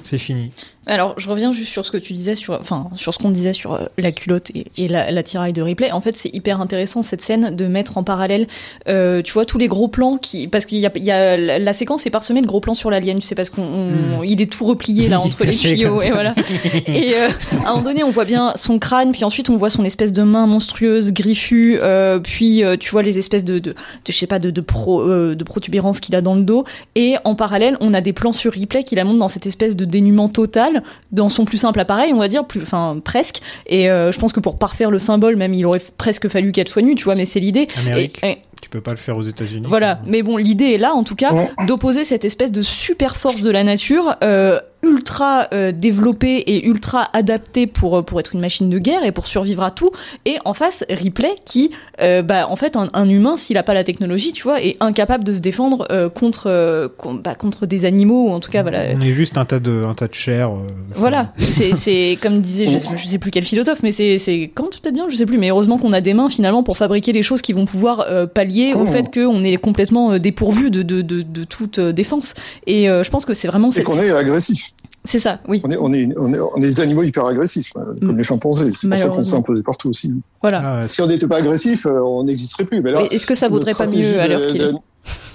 C'est 0.02 0.18
fini. 0.18 0.52
Alors, 0.86 1.15
je 1.19 1.31
reviens 1.31 1.52
juste 1.52 1.70
sur 1.73 1.86
ce 1.86 1.90
que 1.90 1.97
tu 1.97 2.12
disais 2.12 2.35
sur, 2.35 2.55
enfin, 2.61 2.89
sur 2.94 3.15
ce 3.15 3.19
qu'on 3.19 3.31
disait 3.31 3.52
sur 3.55 3.74
euh, 3.74 3.78
la 3.97 4.12
culotte 4.12 4.51
et, 4.55 4.66
et 4.77 4.89
la, 4.89 5.11
la 5.11 5.23
tiraille 5.23 5.52
de 5.52 5.62
replay. 5.62 5.90
En 5.93 6.01
fait, 6.01 6.16
c'est 6.16 6.35
hyper 6.35 6.61
intéressant 6.61 7.02
cette 7.02 7.23
scène 7.23 7.55
de 7.56 7.66
mettre 7.66 7.97
en 7.97 8.05
parallèle, 8.05 8.47
euh, 8.89 9.23
tu 9.23 9.32
vois, 9.32 9.44
tous 9.47 9.56
les 9.59 9.69
gros 9.69 9.89
plans 9.89 10.19
qui, 10.19 10.47
parce 10.48 10.66
qu'il 10.66 10.78
y 10.78 10.86
a, 10.86 10.90
il 10.97 11.05
y 11.05 11.11
a 11.11 11.36
la, 11.36 11.59
la 11.59 11.73
séquence 11.73 12.05
est 12.06 12.11
parsemée 12.11 12.40
de 12.43 12.47
gros 12.47 12.61
plans 12.61 12.74
sur 12.74 12.90
l'alien. 12.90 13.19
Tu 13.19 13.27
sais 13.27 13.35
parce 13.35 13.51
qu'on, 13.51 13.62
on- 13.62 14.23
il 14.23 14.40
est 14.43 14.51
tout 14.52 14.65
replié 14.65 15.09
là 15.09 15.20
entre 15.20 15.44
les 15.44 15.52
tuyaux 15.74 16.01
et 16.02 16.11
voilà. 16.11 16.35
Et 16.86 17.15
euh, 17.15 17.28
à 17.65 17.69
un 17.70 17.73
moment 17.73 17.82
donné, 17.85 18.05
on 18.05 18.11
voit 18.11 18.24
bien 18.24 18.52
son 18.56 18.78
crâne, 18.78 19.12
puis 19.12 19.24
ensuite 19.24 19.48
on 19.51 19.56
voit 19.56 19.70
son 19.70 19.85
espèce 19.85 20.12
de 20.12 20.23
main 20.23 20.47
monstrueuse, 20.47 21.12
griffue, 21.12 21.78
euh, 21.82 22.19
puis 22.19 22.62
euh, 22.62 22.77
tu 22.78 22.90
vois 22.90 23.02
les 23.02 23.19
espèces 23.19 23.44
de, 23.44 23.59
de, 23.59 23.70
de 23.70 23.74
je 24.06 24.12
sais 24.12 24.27
pas, 24.27 24.39
de, 24.39 24.51
de, 24.51 24.61
pro, 24.61 25.01
euh, 25.02 25.35
de 25.35 25.44
protubérances 25.44 26.01
qu'il 26.01 26.15
a 26.15 26.20
dans 26.20 26.35
le 26.35 26.43
dos. 26.43 26.65
Et 26.94 27.15
en 27.24 27.35
parallèle, 27.35 27.77
on 27.81 27.94
a 27.94 28.01
des 28.01 28.12
plans 28.12 28.32
sur 28.32 28.52
replay 28.55 28.85
qui 28.85 28.94
la 28.97 29.05
montrent 29.05 29.19
dans 29.19 29.28
cette 29.28 29.47
espèce 29.47 29.77
de 29.77 29.85
dénuement 29.85 30.28
total, 30.28 30.73
dans 31.12 31.28
son 31.28 31.44
plus 31.44 31.59
simple 31.59 31.80
appareil, 31.80 32.12
on 32.12 32.18
va 32.18 32.28
dire, 32.28 32.44
plus, 32.44 32.62
enfin 32.62 32.98
presque. 33.02 33.40
Et 33.66 33.90
euh, 33.90 34.12
je 34.12 34.18
pense 34.18 34.32
que 34.32 34.40
pour 34.40 34.59
parfaire 34.59 34.90
le 34.90 34.98
symbole, 34.98 35.36
même 35.36 35.55
il 35.55 35.64
aurait 35.66 35.82
presque 35.98 36.28
fallu 36.28 36.52
qu'elle 36.52 36.68
soit 36.68 36.82
nue, 36.82 36.94
tu 36.94 37.05
vois, 37.05 37.14
mais 37.14 37.26
c'est 37.26 37.40
l'idée. 37.40 37.66
Amérique. 37.78 38.18
Et- 38.22 38.30
et- 38.30 38.38
Tu 38.62 38.70
peux 38.70 38.80
pas 38.80 38.92
le 38.92 38.96
faire 38.96 39.16
aux 39.18 39.22
États-Unis. 39.22 39.66
voilà, 39.68 40.01
mais 40.06 40.22
bon, 40.22 40.36
l'idée 40.38 40.72
est 40.72 40.78
là, 40.78 40.94
en 40.94 41.05
tout 41.05 41.14
cas, 41.16 41.32
Ouais. 41.34 41.51
d'opposer 41.68 42.05
cette 42.05 42.24
espèce 42.24 42.51
de 42.51 42.62
super 42.62 43.16
force 43.16 43.42
de 43.42 43.51
la 43.51 43.62
nature, 43.62 44.16
euh, 44.24 44.59
ultra 44.85 45.48
euh, 45.52 45.73
développé 45.73 46.36
et 46.36 46.66
ultra 46.66 47.09
adapté 47.15 47.66
pour 47.66 47.98
euh, 47.98 48.02
pour 48.02 48.20
être 48.20 48.35
une 48.35 48.40
machine 48.40 48.69
de 48.69 48.78
guerre 48.78 49.05
et 49.05 49.12
pour 49.12 49.27
survivre 49.27 49.62
à 49.62 49.70
tout 49.70 49.90
et 50.27 50.36
en 50.44 50.52
face 50.55 50.85
Ripley 50.90 51.35
qui 51.44 51.70
euh, 52.01 52.23
bah 52.23 52.47
en 52.51 52.56
fait 52.56 52.77
un, 52.77 52.90
un 52.93 53.09
humain 53.09 53.36
s'il 53.36 53.56
a 53.56 53.62
pas 53.62 53.74
la 53.74 53.82
technologie 53.85 54.32
tu 54.32 54.43
vois 54.43 54.61
est 54.62 54.77
incapable 54.81 55.24
de 55.24 55.32
se 55.32 55.39
défendre 55.40 55.86
euh, 55.90 56.09
contre 56.11 56.44
euh, 56.51 56.89
con- 56.97 57.15
bah, 57.15 57.35
contre 57.35 57.66
des 57.66 57.85
animaux 57.86 58.28
ou 58.28 58.31
en 58.32 58.40
tout 58.40 58.51
cas 58.51 58.62
voilà 58.62 58.82
On 58.94 59.01
est 59.01 59.12
juste 59.12 59.39
un 59.39 59.44
tas 59.47 59.59
de, 59.59 59.85
un 59.85 59.94
tas 59.94 60.06
de 60.09 60.15
chair. 60.15 60.51
euh, 60.51 60.69
voilà, 60.94 61.32
c'est 61.39 61.74
c'est 61.74 62.19
comme 62.20 62.40
disait 62.40 62.66
je, 62.69 62.78
je 63.02 63.06
sais 63.06 63.19
plus 63.19 63.31
quel 63.31 63.44
philosophe, 63.44 63.82
mais 63.82 63.93
c'est 63.93 64.19
c'est 64.19 64.51
quand 64.55 64.70
peut-être 64.81 64.94
bien, 64.94 65.09
je 65.09 65.16
sais 65.16 65.27
plus, 65.27 65.39
mais 65.39 65.48
heureusement 65.51 65.78
qu'on 65.78 65.93
a 65.94 66.01
des 66.02 66.15
mains 66.15 66.28
finalement 66.28 66.62
pour 66.62 66.77
fabriquer 66.77 67.12
les 67.12 67.23
choses 67.23 67.40
qui 67.43 67.52
vont 67.52 67.65
pouvoir 67.65 68.01
euh, 68.09 68.27
pallier 68.27 68.74
au 68.74 68.86
fait 68.86 69.12
qu'on 69.12 69.43
est 69.44 69.56
complètement 69.56 70.12
euh, 70.12 70.19
dépourvu 70.19 70.70
de 70.70 70.82
de, 70.82 71.01
de 71.02 71.23
de 71.23 71.44
toute 71.44 71.81
défense. 71.81 72.35
Et 72.66 72.90
euh, 72.90 73.02
je 73.02 73.11
pense 73.11 73.24
que 73.24 73.32
c'est 73.35 73.48
vraiment 73.48 73.70
Et 73.70 73.82
qu'on 73.82 73.98
est 73.98 74.11
agressif. 74.11 74.73
C'est 75.06 75.18
ça, 75.18 75.38
oui, 75.48 75.60
On 75.64 75.70
est, 75.70 75.76
on 75.76 75.92
est, 75.92 76.09
on 76.16 76.32
est, 76.32 76.40
on 76.40 76.56
est 76.56 76.60
des 76.60 76.80
animaux 76.80 77.02
hyper 77.02 77.26
agressifs, 77.26 77.72
euh, 77.76 77.94
comme 78.01 78.16
les 78.16 78.24
chimpanzés. 78.24 78.72
C'est 78.74 78.88
pour 78.88 78.96
ça 78.96 79.09
qu'on 79.09 79.22
s'est 79.22 79.36
imposé 79.36 79.62
partout 79.62 79.90
aussi. 79.90 80.10
voilà. 80.40 80.62
ah 80.64 80.80
ouais, 80.82 80.88
Si 80.88 81.02
on 81.02 81.06
n'était 81.06 81.26
pas 81.26 81.36
agressif, 81.38 81.84
euh, 81.86 82.01
on 82.01 82.24
n'existerait 82.24 82.64
plus. 82.64 82.80
Mais 82.80 82.92
Est-ce 83.10 83.26
que 83.26 83.34
ça 83.34 83.48
vaudrait 83.48 83.74
pas 83.74 83.86
mieux 83.86 84.18
à 84.18 84.26
l'heure 84.28 84.46
qu'il 84.46 84.60
de- 84.62 84.68
est 84.70 84.74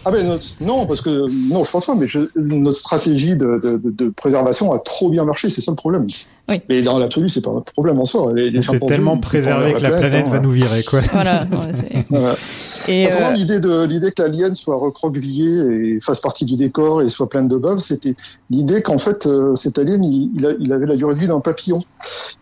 Ah 0.05 0.11
ben 0.11 0.25
notre- 0.25 0.45
non, 0.61 0.85
parce 0.85 1.01
que 1.01 1.29
non, 1.49 1.63
je 1.63 1.71
pense 1.71 1.85
pas. 1.85 1.95
Mais 1.95 2.07
je, 2.07 2.21
notre 2.35 2.77
stratégie 2.77 3.35
de, 3.35 3.59
de, 3.61 3.79
de- 3.83 4.09
préservation 4.09 4.71
a 4.71 4.79
trop 4.79 5.09
bien 5.09 5.25
marché. 5.25 5.49
C'est 5.49 5.61
ça 5.61 5.71
le 5.71 5.75
problème. 5.75 6.07
Oui. 6.49 6.61
Mais 6.69 6.81
dans 6.81 6.97
l'absolu, 6.97 7.29
c'est 7.29 7.41
pas 7.41 7.51
un 7.51 7.61
problème 7.61 7.99
en 7.99 8.05
soi. 8.05 8.33
Chimpanzés, 8.35 8.79
tellement 8.87 9.17
préservé 9.17 9.73
que 9.73 9.79
la 9.81 9.91
planète 9.91 10.27
va 10.27 10.37
hein. 10.37 10.39
nous 10.41 10.49
virer, 10.51 10.83
quoi. 10.83 11.01
Voilà. 11.11 11.45
c'est-. 11.45 12.05
Et 12.87 13.05
Autrement, 13.07 13.27
euh, 13.29 13.33
l'idée 13.33 13.59
de 13.59 13.83
l'idée 13.83 14.11
que 14.11 14.21
l'alien 14.23 14.55
soit 14.55 14.77
recroquevillé 14.77 15.59
et 15.95 15.99
fasse 15.99 16.19
partie 16.21 16.45
du 16.45 16.55
décor 16.55 17.01
et 17.03 17.09
soit 17.09 17.29
plein 17.29 17.43
de 17.43 17.57
bave, 17.57 17.79
c'était 17.79 18.15
l'idée 18.49 18.81
qu'en 18.81 18.97
fait 18.97 19.27
euh, 19.27 19.53
cet 19.55 19.77
alien 19.77 20.03
il, 20.03 20.31
il, 20.35 20.45
a- 20.45 20.53
il 20.59 20.71
avait 20.73 20.85
la 20.87 20.95
durée 20.95 21.13
de 21.13 21.19
vie 21.19 21.27
d'un 21.27 21.39
papillon. 21.41 21.83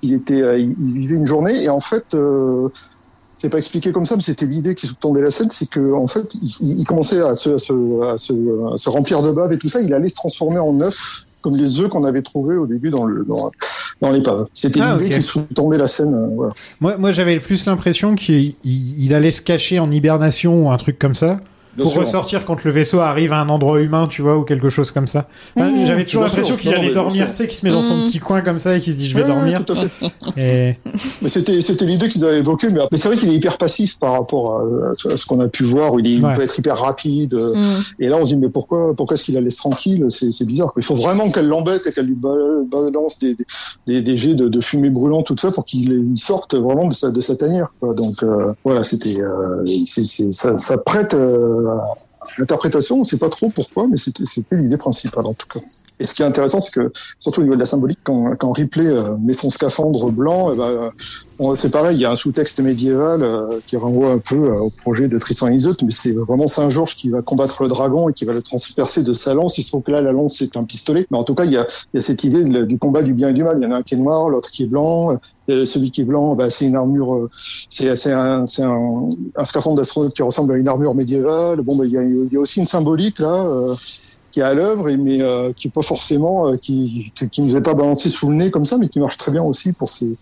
Il 0.04 0.14
était 0.14 0.42
euh, 0.42 0.58
il, 0.58 0.74
il 0.82 1.00
vivait 1.00 1.16
une 1.16 1.26
journée 1.28 1.64
et 1.64 1.70
en 1.70 1.80
fait 1.82 2.14
euh, 2.14 2.70
c'est 3.38 3.50
pas 3.50 3.58
expliqué 3.60 3.92
comme 3.92 4.06
ça, 4.06 4.16
mais 4.16 4.22
c'était 4.22 4.46
l'idée 4.46 4.74
qui 4.76 4.88
sous-tendait 4.88 5.22
la 5.22 5.32
scène, 5.32 5.50
c'est 5.50 5.70
que 5.70 5.94
en 5.94 6.08
fait 6.08 6.34
il, 6.36 6.80
il 6.80 6.86
commençait 6.86 7.22
à 7.22 7.36
se, 7.36 7.52
à, 7.52 7.58
se, 7.60 7.74
à, 8.04 8.18
se, 8.18 8.34
à 8.74 8.78
se 8.78 8.90
remplir 8.90 9.22
de 9.22 9.32
bave 9.32 9.52
et 9.54 9.58
tout 9.58 9.70
ça, 9.70 9.80
il 9.82 9.94
allait 9.94 10.10
se 10.10 10.16
transformer 10.16 10.60
en 10.60 10.80
œuf 10.82 11.24
comme 11.42 11.56
les 11.56 11.80
œufs 11.80 11.88
qu'on 11.90 12.04
avait 12.04 12.24
trouvés 12.24 12.58
au 12.58 12.66
début 12.66 12.90
dans 12.90 13.06
le 13.06 13.24
dans, 13.24 13.52
dans 14.02 14.12
l'épave. 14.12 14.48
C'était 14.54 14.80
Ah, 14.82 14.98
l'idée 15.00 15.16
qui 15.16 15.22
sous-tendait 15.22 15.78
la 15.78 15.88
scène. 15.88 16.14
euh, 16.14 16.28
voilà. 16.36 16.54
Moi, 16.82 16.98
moi 16.98 17.12
j'avais 17.12 17.36
le 17.36 17.42
plus 17.42 17.66
l'impression 17.68 18.16
qu'il 18.16 18.54
il- 18.64 19.04
il 19.06 19.14
allait 19.14 19.32
se 19.32 19.42
cacher 19.44 19.80
en 19.80 19.90
hibernation 19.92 20.66
ou 20.66 20.72
un 20.72 20.78
truc 20.78 20.98
comme 21.00 21.16
ça. 21.16 21.38
Pour 21.84 21.92
sûr. 21.92 22.02
ressortir 22.02 22.46
quand 22.46 22.64
le 22.64 22.72
vaisseau 22.72 23.00
arrive 23.00 23.34
à 23.34 23.40
un 23.42 23.50
endroit 23.50 23.80
humain, 23.82 24.08
tu 24.08 24.22
vois, 24.22 24.38
ou 24.38 24.44
quelque 24.44 24.70
chose 24.70 24.92
comme 24.92 25.08
ça. 25.08 25.28
Enfin, 25.56 25.70
Mmh, 25.70 25.86
J'avais 25.86 26.06
toujours 26.06 26.24
l'impression 26.24 26.56
qu'il 26.56 26.74
allait 26.74 26.92
dormir, 26.94 27.28
tu 27.28 27.34
sais, 27.34 27.48
qu'il 27.48 27.58
se 27.58 27.66
met 27.66 27.72
dans 27.72 27.82
son 27.82 27.98
Mmh. 27.98 28.02
petit 28.04 28.20
coin 28.20 28.42
comme 28.42 28.60
ça 28.60 28.76
et 28.76 28.80
qu'il 28.80 28.94
se 28.94 28.98
dit 28.98 29.10
je 29.10 29.16
vais 29.18 29.24
Ouais, 29.24 29.28
dormir. 29.28 29.64
tout 29.66 29.74
à 29.74 29.76
fait. 29.76 30.08
Et 30.38 30.78
Mais 31.22 31.30
c'était 31.30 31.62
c'était 31.62 31.86
l'idée 31.86 32.10
qu'ils 32.10 32.24
avaient 32.26 32.40
évoquée, 32.40 32.68
mais, 32.70 32.80
mais 32.92 32.98
c'est 32.98 33.08
vrai 33.08 33.18
qu'il 33.18 33.30
est 33.30 33.36
hyper 33.36 33.58
passif 33.58 33.98
par 34.00 34.14
rapport 34.14 34.56
à, 34.56 34.62
à 35.12 35.18
ce 35.18 35.26
qu'on 35.26 35.40
a 35.40 35.48
pu 35.48 35.64
voir, 35.64 35.94
où 35.94 36.00
il, 36.00 36.08
est- 36.08 36.12
il 36.12 36.26
Ouais. 36.26 36.34
peut 36.34 36.42
être 36.42 36.58
hyper 36.58 36.78
rapide. 36.78 37.34
euh, 37.36 37.56
mm. 37.56 37.64
Et 38.00 38.08
là, 38.10 38.18
on 38.20 38.24
se 38.24 38.30
dit 38.34 38.38
mais 38.38 38.50
pourquoi 38.50 38.94
pourquoi 38.96 39.16
est-ce 39.16 39.24
qu'il 39.24 39.36
la 39.36 39.42
laisse 39.42 39.58
tranquille? 39.58 40.06
C'est 40.10 40.46
bizarre. 40.46 40.74
quoi. 40.74 40.82
Il 40.82 40.86
faut 40.86 40.96
vraiment 40.96 41.30
qu'elle 41.32 41.48
l'embête 41.48 41.86
et 41.88 41.92
qu'elle 41.92 42.06
lui 42.08 42.16
ba- 42.16 42.34
balance 42.70 43.20
des, 43.20 43.36
des, 43.36 43.46
des, 43.88 44.02
des 44.02 44.18
jets 44.18 44.34
de, 44.36 44.48
de 44.48 44.62
fumée 44.62 44.90
brûlante 44.90 45.28
tout 45.28 45.36
ça 45.38 45.52
pour 45.52 45.66
qu'il 45.66 45.92
il 46.14 46.18
sorte 46.20 46.56
vraiment 46.56 46.88
de 46.88 46.94
sa 46.94 47.12
de 47.12 47.22
sa 47.22 47.36
tanière. 47.36 47.68
quoi. 47.80 47.94
Donc 47.94 48.24
euh, 48.24 48.54
voilà, 48.64 48.84
c'était 48.84 49.20
euh, 49.22 49.64
ça 50.58 50.78
prête 50.78 51.14
euh, 51.14 51.67
à 51.68 51.96
l'interprétation. 52.38 53.00
On 53.00 53.04
sait 53.04 53.18
pas 53.18 53.30
trop 53.30 53.50
pourquoi, 53.50 53.88
mais 53.88 53.98
c'était 53.98 54.24
l'idée 54.56 54.78
principale 54.78 55.26
en 55.26 55.34
tout 55.34 55.48
cas. 55.48 55.60
Et 56.00 56.04
ce 56.06 56.14
qui 56.14 56.22
est 56.22 56.26
intéressant, 56.26 56.60
c'est 56.60 56.74
que 56.74 56.92
surtout 57.20 57.42
au 57.42 57.44
niveau 57.44 57.56
de 57.56 57.60
la 57.60 57.66
symbolique, 57.66 58.00
quand, 58.04 58.36
quand 58.38 58.52
Ripley 58.52 58.88
euh, 58.88 59.16
met 59.18 59.34
son 59.34 59.50
scaphandre 59.50 60.12
blanc, 60.12 60.52
eh 60.54 60.58
ben, 60.58 60.92
Bon, 61.40 61.54
c'est 61.54 61.70
pareil, 61.70 61.98
il 61.98 62.02
y 62.02 62.06
a 62.06 62.10
un 62.10 62.16
sous-texte 62.16 62.62
médiéval 62.62 63.22
euh, 63.22 63.60
qui 63.68 63.78
renvoie 63.78 64.10
un 64.10 64.18
peu 64.18 64.50
euh, 64.50 64.60
au 64.60 64.70
projet 64.72 65.08
de 65.08 65.20
Tristan 65.20 65.50
Isolde, 65.50 65.78
mais 65.84 65.92
c'est 65.92 66.14
vraiment 66.14 66.48
Saint 66.48 66.72
Georges 66.72 66.96
qui 66.96 67.10
va 67.10 67.22
combattre 67.22 67.62
le 67.62 67.70
dragon 67.70 68.10
et 68.10 68.14
qui 68.14 68.26
va 68.26 68.34
le 68.34 68.42
transpercer 68.42 69.04
de 69.04 69.14
sa 69.14 69.36
lance. 69.36 69.60
Il 69.60 69.64
se 69.64 69.68
trouve 69.68 69.84
que 69.84 69.92
là, 69.92 70.02
la 70.02 70.12
lance, 70.12 70.38
c'est 70.40 70.58
un 70.58 70.64
pistolet. 70.64 71.06
Mais 71.12 71.18
en 71.18 71.24
tout 71.24 71.36
cas, 71.36 71.46
il 71.46 71.52
y 71.52 71.58
a, 71.58 71.68
cette 72.00 72.24
idée 72.24 72.44
du 72.66 72.80
combat 72.80 73.04
du 73.04 73.14
bien 73.14 73.30
et 73.30 73.34
du 73.34 73.44
mal. 73.44 73.58
Il 73.62 73.64
y 73.64 73.68
en 73.68 73.72
a 73.72 73.78
un 73.78 73.84
qui 73.84 73.94
est 73.94 73.98
noir, 73.98 74.30
l'autre 74.30 74.50
qui 74.50 74.64
est 74.64 74.68
blanc. 74.68 75.20
Celui 75.48 75.92
qui 75.92 76.02
est 76.02 76.06
blanc, 76.06 76.36
bah, 76.36 76.50
c'est 76.50 76.66
une 76.66 76.76
armure, 76.76 77.16
euh, 77.16 77.30
c'est 77.70 78.12
un, 78.12 78.44
un, 78.44 79.46
scaphandre 79.46 79.78
d'astronaute 79.78 80.14
qui 80.14 80.22
ressemble 80.22 80.54
à 80.54 80.58
une 80.58 80.68
armure 80.68 80.94
médiévale. 80.94 81.62
Bon, 81.62 81.76
bah, 81.78 81.86
il 81.86 81.92
y 81.92 82.36
a, 82.36 82.40
aussi 82.40 82.60
une 82.60 82.68
symbolique 82.68 83.20
là. 83.20 83.34
euh, 83.34 83.74
qui 84.32 84.42
est 84.42 84.44
à 84.44 84.54
l'œuvre, 84.54 84.92
mais 84.92 85.22
euh, 85.22 85.54
qui 85.54 85.70
est 85.70 85.72
pas 85.72 85.82
forcément, 85.82 86.56
qui, 86.58 87.12
qui, 87.32 87.42
nous 87.42 87.56
est 87.56 87.62
pas 87.62 87.74
balancé 87.74 88.10
sous 88.10 88.30
le 88.30 88.36
nez 88.36 88.52
comme 88.52 88.66
ça, 88.66 88.78
mais 88.78 88.90
qui 88.90 89.00
marche 89.00 89.18
très 89.18 89.32
bien 89.32 89.42
aussi 89.42 89.72
pour 89.72 89.88
ces 89.90 90.18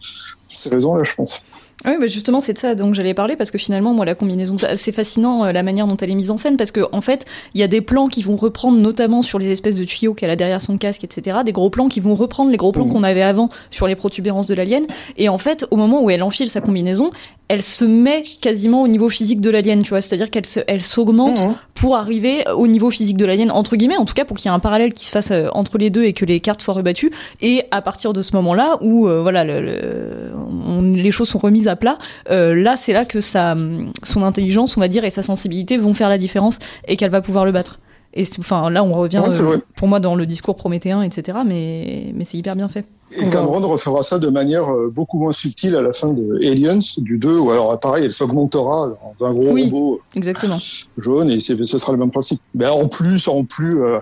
raisons-là, 0.69 1.03
je 1.03 1.15
pense. 1.15 1.41
Oui, 1.85 1.93
bah 1.99 2.07
justement, 2.07 2.39
c'est 2.41 2.53
de 2.53 2.57
ça 2.57 2.75
dont 2.75 2.93
j'allais 2.93 3.13
parler 3.13 3.35
parce 3.35 3.51
que 3.51 3.57
finalement, 3.57 3.93
moi, 3.93 4.05
la 4.05 4.15
combinaison, 4.15 4.55
c'est 4.75 4.91
fascinant 4.91 5.45
euh, 5.45 5.51
la 5.51 5.63
manière 5.63 5.87
dont 5.87 5.97
elle 5.97 6.09
est 6.11 6.15
mise 6.15 6.31
en 6.31 6.37
scène 6.37 6.57
parce 6.57 6.71
que 6.71 6.81
en 6.91 7.01
fait, 7.01 7.25
il 7.53 7.59
y 7.59 7.63
a 7.63 7.67
des 7.67 7.81
plans 7.81 8.07
qui 8.07 8.23
vont 8.23 8.35
reprendre, 8.35 8.77
notamment 8.77 9.21
sur 9.21 9.39
les 9.39 9.51
espèces 9.51 9.75
de 9.75 9.83
tuyaux 9.85 10.13
qu'elle 10.13 10.29
a 10.29 10.35
derrière 10.35 10.61
son 10.61 10.77
casque, 10.77 11.03
etc. 11.03 11.37
Des 11.45 11.51
gros 11.51 11.69
plans 11.69 11.87
qui 11.87 11.99
vont 11.99 12.15
reprendre 12.15 12.51
les 12.51 12.57
gros 12.57 12.71
plans 12.71 12.85
Mhm. 12.85 12.91
qu'on 12.93 13.03
avait 13.03 13.21
avant 13.21 13.49
sur 13.71 13.87
les 13.87 13.95
protubérances 13.95 14.47
de 14.47 14.55
l'alien. 14.55 14.85
Et 15.17 15.29
en 15.29 15.37
fait, 15.37 15.65
au 15.71 15.75
moment 15.77 16.01
où 16.03 16.09
elle 16.09 16.23
enfile 16.23 16.49
sa 16.49 16.61
combinaison, 16.61 17.11
elle 17.47 17.61
se 17.61 17.85
met 17.85 18.23
quasiment 18.41 18.81
au 18.81 18.87
niveau 18.87 19.07
physique 19.07 19.39
de 19.39 19.51
l'alien, 19.51 19.83
tu 19.83 19.89
vois. 19.89 20.01
C'est-à-dire 20.01 20.31
qu'elle 20.31 20.47
se, 20.47 20.61
elle 20.65 20.81
s'augmente 20.81 21.37
Mhm. 21.39 21.55
pour 21.75 21.95
arriver 21.95 22.43
au 22.55 22.65
niveau 22.65 22.89
physique 22.89 23.17
de 23.17 23.25
l'alien, 23.25 23.51
entre 23.51 23.75
guillemets, 23.75 23.97
en 23.97 24.05
tout 24.05 24.15
cas 24.15 24.25
pour 24.25 24.35
qu'il 24.37 24.49
y 24.49 24.51
ait 24.51 24.55
un 24.55 24.59
parallèle 24.59 24.93
qui 24.93 25.05
se 25.05 25.11
fasse 25.11 25.29
euh, 25.31 25.49
entre 25.53 25.77
les 25.77 25.91
deux 25.91 26.03
et 26.05 26.13
que 26.13 26.25
les 26.25 26.39
cartes 26.39 26.61
soient 26.63 26.73
rebattues. 26.73 27.11
Et 27.41 27.61
à 27.69 27.81
partir 27.83 28.13
de 28.13 28.21
ce 28.23 28.35
moment-là, 28.37 28.77
où 28.81 29.07
euh, 29.07 29.21
voilà, 29.21 29.43
le, 29.43 29.61
le- 29.61 30.31
on- 30.67 30.81
les 30.81 31.11
choses 31.11 31.29
sont 31.29 31.37
remises 31.37 31.67
à 31.67 31.74
plat, 31.75 31.97
euh, 32.29 32.55
là 32.55 32.77
c'est 32.77 32.93
là 32.93 33.05
que 33.05 33.21
sa, 33.21 33.55
son 34.03 34.23
intelligence, 34.23 34.77
on 34.77 34.79
va 34.81 34.87
dire, 34.87 35.03
et 35.05 35.09
sa 35.09 35.23
sensibilité 35.23 35.77
vont 35.77 35.93
faire 35.93 36.09
la 36.09 36.17
différence 36.17 36.59
et 36.87 36.97
qu'elle 36.97 37.11
va 37.11 37.21
pouvoir 37.21 37.45
le 37.45 37.51
battre. 37.51 37.79
Et 38.17 38.23
enfin 38.39 38.69
là, 38.69 38.81
on 38.83 38.93
revient 38.93 39.21
Ouais, 39.25 39.41
euh, 39.41 39.57
pour 39.75 39.89
moi 39.89 39.99
dans 39.99 40.15
le 40.15 40.25
discours 40.25 40.55
prométhéen, 40.55 41.01
etc. 41.01 41.39
Mais 41.45 42.13
mais 42.15 42.23
c'est 42.23 42.37
hyper 42.37 42.55
bien 42.55 42.69
fait. 42.69 42.85
Et 43.11 43.29
Cameron 43.29 43.59
refera 43.67 44.01
ça 44.03 44.19
de 44.19 44.29
manière 44.29 44.71
euh, 44.73 44.89
beaucoup 44.93 45.19
moins 45.19 45.31
subtile 45.31 45.75
à 45.75 45.81
la 45.81 45.93
fin 45.93 46.11
de 46.11 46.37
Aliens, 46.43 46.79
du 46.97 47.17
2, 47.17 47.37
où 47.37 47.51
alors 47.51 47.79
pareil, 47.79 48.05
elle 48.05 48.13
s'augmentera 48.13 48.89
dans 49.19 49.25
un 49.25 49.33
gros 49.33 49.51
Oui. 49.51 49.65
robot 49.65 50.01
Exactement. 50.15 50.57
jaune, 50.97 51.29
et 51.29 51.39
ce 51.39 51.77
sera 51.77 51.91
le 51.91 51.99
même 51.99 52.09
principe. 52.11 52.41
Mais 52.55 52.65
en 52.65 52.87
plus, 52.87 53.27
en 53.27 53.43
plus, 53.43 53.81
euh, 53.83 53.99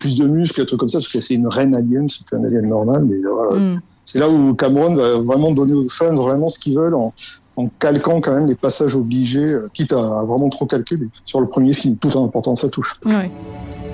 plus 0.00 0.16
de 0.18 0.26
muscles, 0.26 0.60
des 0.60 0.66
trucs 0.66 0.80
comme 0.80 0.88
ça, 0.88 0.98
parce 0.98 1.12
que 1.12 1.20
c'est 1.20 1.34
une 1.34 1.48
reine 1.48 1.74
alien, 1.74 2.08
c'est 2.08 2.26
pas 2.28 2.38
un 2.38 2.44
alien 2.44 2.66
normal, 2.68 3.04
mais 3.04 3.16
euh, 3.16 3.30
voilà. 3.30 3.56
Mm. 3.60 3.80
C'est 4.06 4.18
là 4.18 4.30
où 4.30 4.54
Cameron 4.54 4.94
va 4.94 5.18
vraiment 5.18 5.50
donner 5.50 5.74
aux 5.74 5.88
fans 5.88 6.14
vraiment 6.14 6.48
ce 6.48 6.58
qu'ils 6.58 6.76
veulent 6.76 6.94
en, 6.94 7.12
en 7.56 7.68
calquant 7.80 8.20
quand 8.20 8.32
même 8.32 8.46
les 8.46 8.54
passages 8.54 8.94
obligés, 8.94 9.48
euh, 9.48 9.68
quitte 9.74 9.92
à, 9.92 10.20
à 10.20 10.24
vraiment 10.24 10.48
trop 10.48 10.64
calquer, 10.64 10.96
mais 10.96 11.08
sur 11.24 11.40
le 11.40 11.48
premier 11.48 11.72
film, 11.72 11.96
tout 11.96 12.16
en 12.16 12.26
apportant 12.26 12.54
sa 12.54 12.68
touche. 12.68 12.98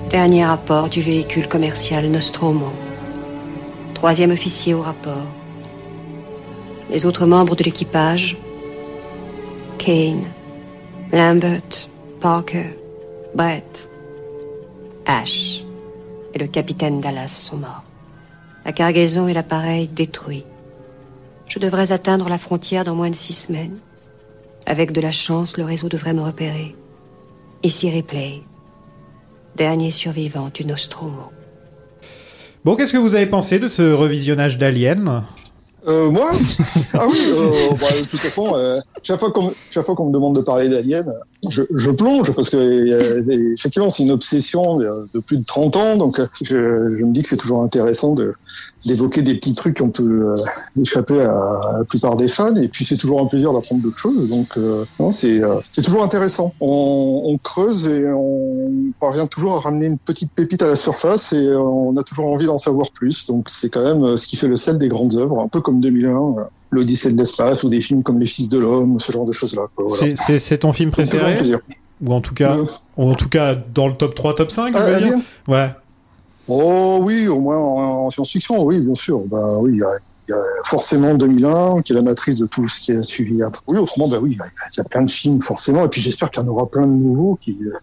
Dernier 0.09 0.45
rapport 0.45 0.87
du 0.87 1.01
véhicule 1.01 1.47
commercial 1.47 2.05
Nostromo. 2.07 2.67
Troisième 3.95 4.31
officier 4.31 4.75
au 4.75 4.81
rapport. 4.81 5.25
Les 6.91 7.05
autres 7.05 7.25
membres 7.25 7.55
de 7.55 7.63
l'équipage. 7.63 8.37
Kane, 9.79 10.23
Lambert, 11.11 11.89
Parker, 12.21 12.77
Brett, 13.33 13.89
Ash 15.05 15.63
et 16.33 16.39
le 16.39 16.47
capitaine 16.47 17.01
Dallas 17.01 17.29
sont 17.29 17.57
morts. 17.57 17.83
La 18.65 18.71
cargaison 18.71 19.27
et 19.27 19.33
l'appareil 19.33 19.87
détruits. 19.87 20.45
Je 21.47 21.59
devrais 21.59 21.91
atteindre 21.91 22.29
la 22.29 22.37
frontière 22.37 22.85
dans 22.85 22.95
moins 22.95 23.09
de 23.09 23.15
six 23.15 23.33
semaines. 23.33 23.79
Avec 24.65 24.91
de 24.91 25.01
la 25.01 25.11
chance, 25.11 25.57
le 25.57 25.65
réseau 25.65 25.89
devrait 25.89 26.13
me 26.13 26.21
repérer. 26.21 26.75
Ici 27.63 27.89
Ripley, 27.89 28.41
dernier 29.55 29.91
survivant 29.91 30.49
du 30.53 30.65
Nostromo. 30.65 31.31
Bon, 32.63 32.75
qu'est-ce 32.75 32.93
que 32.93 32.97
vous 32.97 33.15
avez 33.15 33.25
pensé 33.25 33.59
de 33.59 33.67
ce 33.67 33.93
revisionnage 33.93 34.57
d'Alien? 34.57 35.25
Euh, 35.85 36.09
moi? 36.09 36.31
Ah 36.93 37.07
oui, 37.09 37.19
euh, 37.27 37.71
bah, 37.79 37.87
de 37.99 38.05
toute 38.05 38.21
façon, 38.21 38.55
euh, 38.55 38.79
chaque 39.01 39.19
fois 39.19 39.31
qu'on 39.31 39.53
chaque 39.69 39.85
fois 39.85 39.95
qu'on 39.95 40.07
me 40.07 40.13
demande 40.13 40.35
de 40.35 40.41
parler 40.41 40.69
d'Alien, 40.69 41.13
je, 41.49 41.63
je 41.73 41.91
plonge 41.91 42.31
parce 42.31 42.49
que 42.49 43.53
effectivement 43.53 43.89
c'est 43.89 44.03
une 44.03 44.11
obsession 44.11 44.77
de, 44.77 45.19
plus 45.19 45.37
de 45.37 45.43
30 45.43 45.75
ans, 45.75 45.97
donc 45.97 46.19
je, 46.41 46.93
je 46.93 47.05
me 47.05 47.11
dis 47.11 47.21
que 47.21 47.27
c'est 47.27 47.37
toujours 47.37 47.61
intéressant 47.61 48.13
de 48.13 48.33
d'évoquer 48.85 49.21
des 49.21 49.35
petits 49.35 49.55
trucs 49.55 49.75
qui 49.77 49.81
ont 49.81 49.89
pu 49.89 50.03
euh, 50.03 50.35
échapper 50.79 51.21
à, 51.21 51.77
la 51.79 51.83
plupart 51.85 52.17
des 52.17 52.27
fans, 52.27 52.55
et 52.55 52.67
puis 52.67 52.85
c'est 52.85 52.97
toujours 52.97 53.21
un 53.21 53.25
plaisir 53.25 53.53
d'apprendre 53.53 53.81
d'autres 53.81 53.97
choses, 53.97 54.27
donc 54.27 54.57
euh, 54.57 54.85
c'est 55.09 55.43
euh, 55.43 55.59
c'est 55.71 55.81
toujours 55.81 56.03
intéressant. 56.03 56.53
On, 56.59 57.21
on 57.25 57.37
creuse 57.37 57.87
et 57.87 58.11
on 58.11 58.71
parvient 58.99 59.27
toujours 59.27 59.55
à 59.55 59.59
ramener 59.61 59.87
une 59.87 59.97
petite 59.97 60.31
pépite 60.31 60.61
à 60.61 60.67
la 60.67 60.75
surface, 60.75 61.33
et 61.33 61.53
on 61.55 61.95
a 61.97 62.03
toujours 62.03 62.27
envie 62.27 62.45
d'en 62.45 62.57
savoir 62.57 62.91
plus, 62.91 63.25
donc 63.27 63.49
c'est 63.49 63.69
quand 63.69 63.83
même 63.83 64.03
euh, 64.03 64.17
ce 64.17 64.27
qui 64.27 64.35
fait 64.35 64.47
le 64.47 64.57
sel 64.57 64.77
des 64.77 64.87
grandes 64.87 65.15
œuvres, 65.15 65.39
un 65.39 65.47
peu 65.47 65.61
comme 65.61 65.79
2001. 65.79 66.35
L'Odyssée 66.73 67.11
de 67.11 67.17
l'espace 67.17 67.63
ou 67.63 67.69
des 67.69 67.81
films 67.81 68.03
comme 68.03 68.19
Les 68.19 68.25
Fils 68.25 68.49
de 68.49 68.57
l'Homme 68.59 68.99
ce 68.99 69.11
genre 69.11 69.25
de 69.25 69.31
choses-là. 69.31 69.63
voilà. 69.77 70.15
C'est- 70.15 70.57
ton 70.57 70.73
film 70.73 70.91
préféré. 70.91 71.39
Ou 72.01 72.11
en 72.13 72.19
tout 72.21 72.33
cas, 72.33 72.57
ou 72.97 73.09
en 73.11 73.15
tout 73.15 73.29
cas 73.29 73.55
dans 73.55 73.87
le 73.87 73.93
top 73.93 74.13
3, 74.15 74.33
top 74.35 74.51
5, 74.51 74.73
Ah, 74.75 74.99
dire 74.99 75.17
Ouais. 75.47 75.69
Oh 76.47 76.99
oui, 77.01 77.27
au 77.27 77.39
moins 77.39 77.57
en, 77.57 78.05
en 78.05 78.09
science-fiction, 78.09 78.61
oui, 78.63 78.79
bien 78.79 78.93
sûr. 78.95 79.19
Bah 79.27 79.57
oui, 79.59 79.71
il 79.75 79.79
y 79.79 79.83
a, 79.83 79.87
il 80.27 80.31
y 80.31 80.33
a 80.33 80.41
forcément 80.65 81.13
2001 81.15 81.81
qui 81.81 81.93
est 81.93 81.95
la 81.95 82.01
matrice 82.01 82.39
de 82.39 82.45
tout 82.45 82.67
ce 82.67 82.81
qui 82.81 82.91
a 82.91 83.01
suivi 83.03 83.41
après. 83.41 83.61
Oui, 83.67 83.77
autrement, 83.77 84.07
bah 84.09 84.17
oui, 84.21 84.31
il 84.33 84.37
y 84.37 84.41
a- 84.41 84.45
il 84.73 84.77
y 84.77 84.81
a 84.81 84.83
plein 84.83 85.03
de 85.03 85.09
films 85.09 85.41
forcément, 85.41 85.85
et 85.85 85.87
puis 85.87 86.01
j'espère 86.01 86.29
qu'il 86.31 86.43
y 86.43 86.45
en 86.45 86.49
aura 86.49 86.65
plein 86.65 86.85
de 86.87 86.91
nouveaux 86.93 87.37
qui 87.41 87.57
euh, 87.65 87.77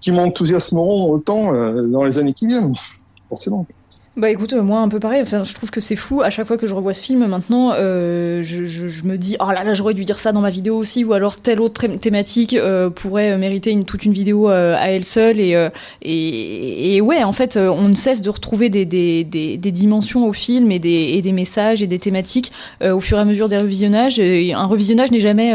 qui 0.00 0.10
m'enthousiasmeront 0.12 1.10
autant 1.12 1.52
euh, 1.54 1.82
dans 1.86 2.04
les 2.04 2.18
années 2.18 2.32
qui 2.32 2.46
viennent, 2.46 2.74
forcément. 3.28 3.66
Bah 4.14 4.28
écoute, 4.28 4.52
euh, 4.52 4.60
moi 4.62 4.80
un 4.80 4.90
peu 4.90 5.00
pareil, 5.00 5.22
enfin, 5.22 5.42
je 5.42 5.54
trouve 5.54 5.70
que 5.70 5.80
c'est 5.80 5.96
fou, 5.96 6.20
à 6.20 6.28
chaque 6.28 6.46
fois 6.46 6.58
que 6.58 6.66
je 6.66 6.74
revois 6.74 6.92
ce 6.92 7.00
film 7.00 7.26
maintenant, 7.26 7.72
euh, 7.74 8.42
je, 8.44 8.66
je, 8.66 8.86
je 8.86 9.04
me 9.04 9.16
dis, 9.16 9.38
oh 9.40 9.50
là 9.50 9.64
là, 9.64 9.72
j'aurais 9.72 9.94
dû 9.94 10.04
dire 10.04 10.18
ça 10.18 10.32
dans 10.32 10.42
ma 10.42 10.50
vidéo 10.50 10.76
aussi, 10.76 11.02
ou 11.02 11.14
alors 11.14 11.38
telle 11.38 11.62
autre 11.62 11.80
thé- 11.80 11.96
thématique 11.96 12.52
euh, 12.52 12.90
pourrait 12.90 13.30
euh, 13.30 13.38
mériter 13.38 13.70
une, 13.70 13.84
toute 13.84 14.04
une 14.04 14.12
vidéo 14.12 14.50
euh, 14.50 14.76
à 14.78 14.90
elle 14.90 15.06
seule, 15.06 15.40
et, 15.40 15.54
euh, 15.54 15.70
et, 16.02 16.96
et 16.96 17.00
ouais, 17.00 17.24
en 17.24 17.32
fait, 17.32 17.56
on 17.56 17.88
ne 17.88 17.94
cesse 17.94 18.20
de 18.20 18.28
retrouver 18.28 18.68
des, 18.68 18.84
des, 18.84 19.24
des, 19.24 19.56
des 19.56 19.70
dimensions 19.70 20.28
au 20.28 20.34
film, 20.34 20.70
et 20.72 20.78
des, 20.78 21.14
et 21.14 21.22
des 21.22 21.32
messages, 21.32 21.82
et 21.82 21.86
des 21.86 21.98
thématiques 21.98 22.52
au 22.84 23.00
fur 23.00 23.16
et 23.16 23.20
à 23.22 23.24
mesure 23.24 23.48
des 23.48 23.56
revisionnages, 23.56 24.20
un 24.20 24.66
revisionnage 24.66 25.10
n'est 25.10 25.20
jamais... 25.20 25.54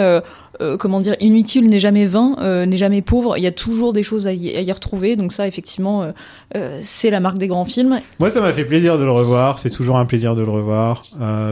euh, 0.61 0.77
comment 0.77 0.99
dire, 0.99 1.15
inutile 1.19 1.65
n'est 1.67 1.79
jamais 1.79 2.05
vain, 2.05 2.35
euh, 2.39 2.65
n'est 2.65 2.77
jamais 2.77 3.01
pauvre. 3.01 3.37
Il 3.37 3.43
y 3.43 3.47
a 3.47 3.51
toujours 3.51 3.93
des 3.93 4.03
choses 4.03 4.27
à 4.27 4.33
y, 4.33 4.55
à 4.55 4.61
y 4.61 4.71
retrouver. 4.71 5.15
Donc 5.15 5.33
ça, 5.33 5.47
effectivement, 5.47 6.11
euh, 6.55 6.79
c'est 6.81 7.09
la 7.09 7.19
marque 7.19 7.37
des 7.37 7.47
grands 7.47 7.65
films. 7.65 7.99
Moi, 8.19 8.31
ça 8.31 8.41
m'a 8.41 8.51
fait 8.53 8.65
plaisir 8.65 8.97
de 8.97 9.03
le 9.03 9.11
revoir. 9.11 9.59
C'est 9.59 9.69
toujours 9.69 9.97
un 9.97 10.05
plaisir 10.05 10.35
de 10.35 10.41
le 10.41 10.49
revoir. 10.51 11.03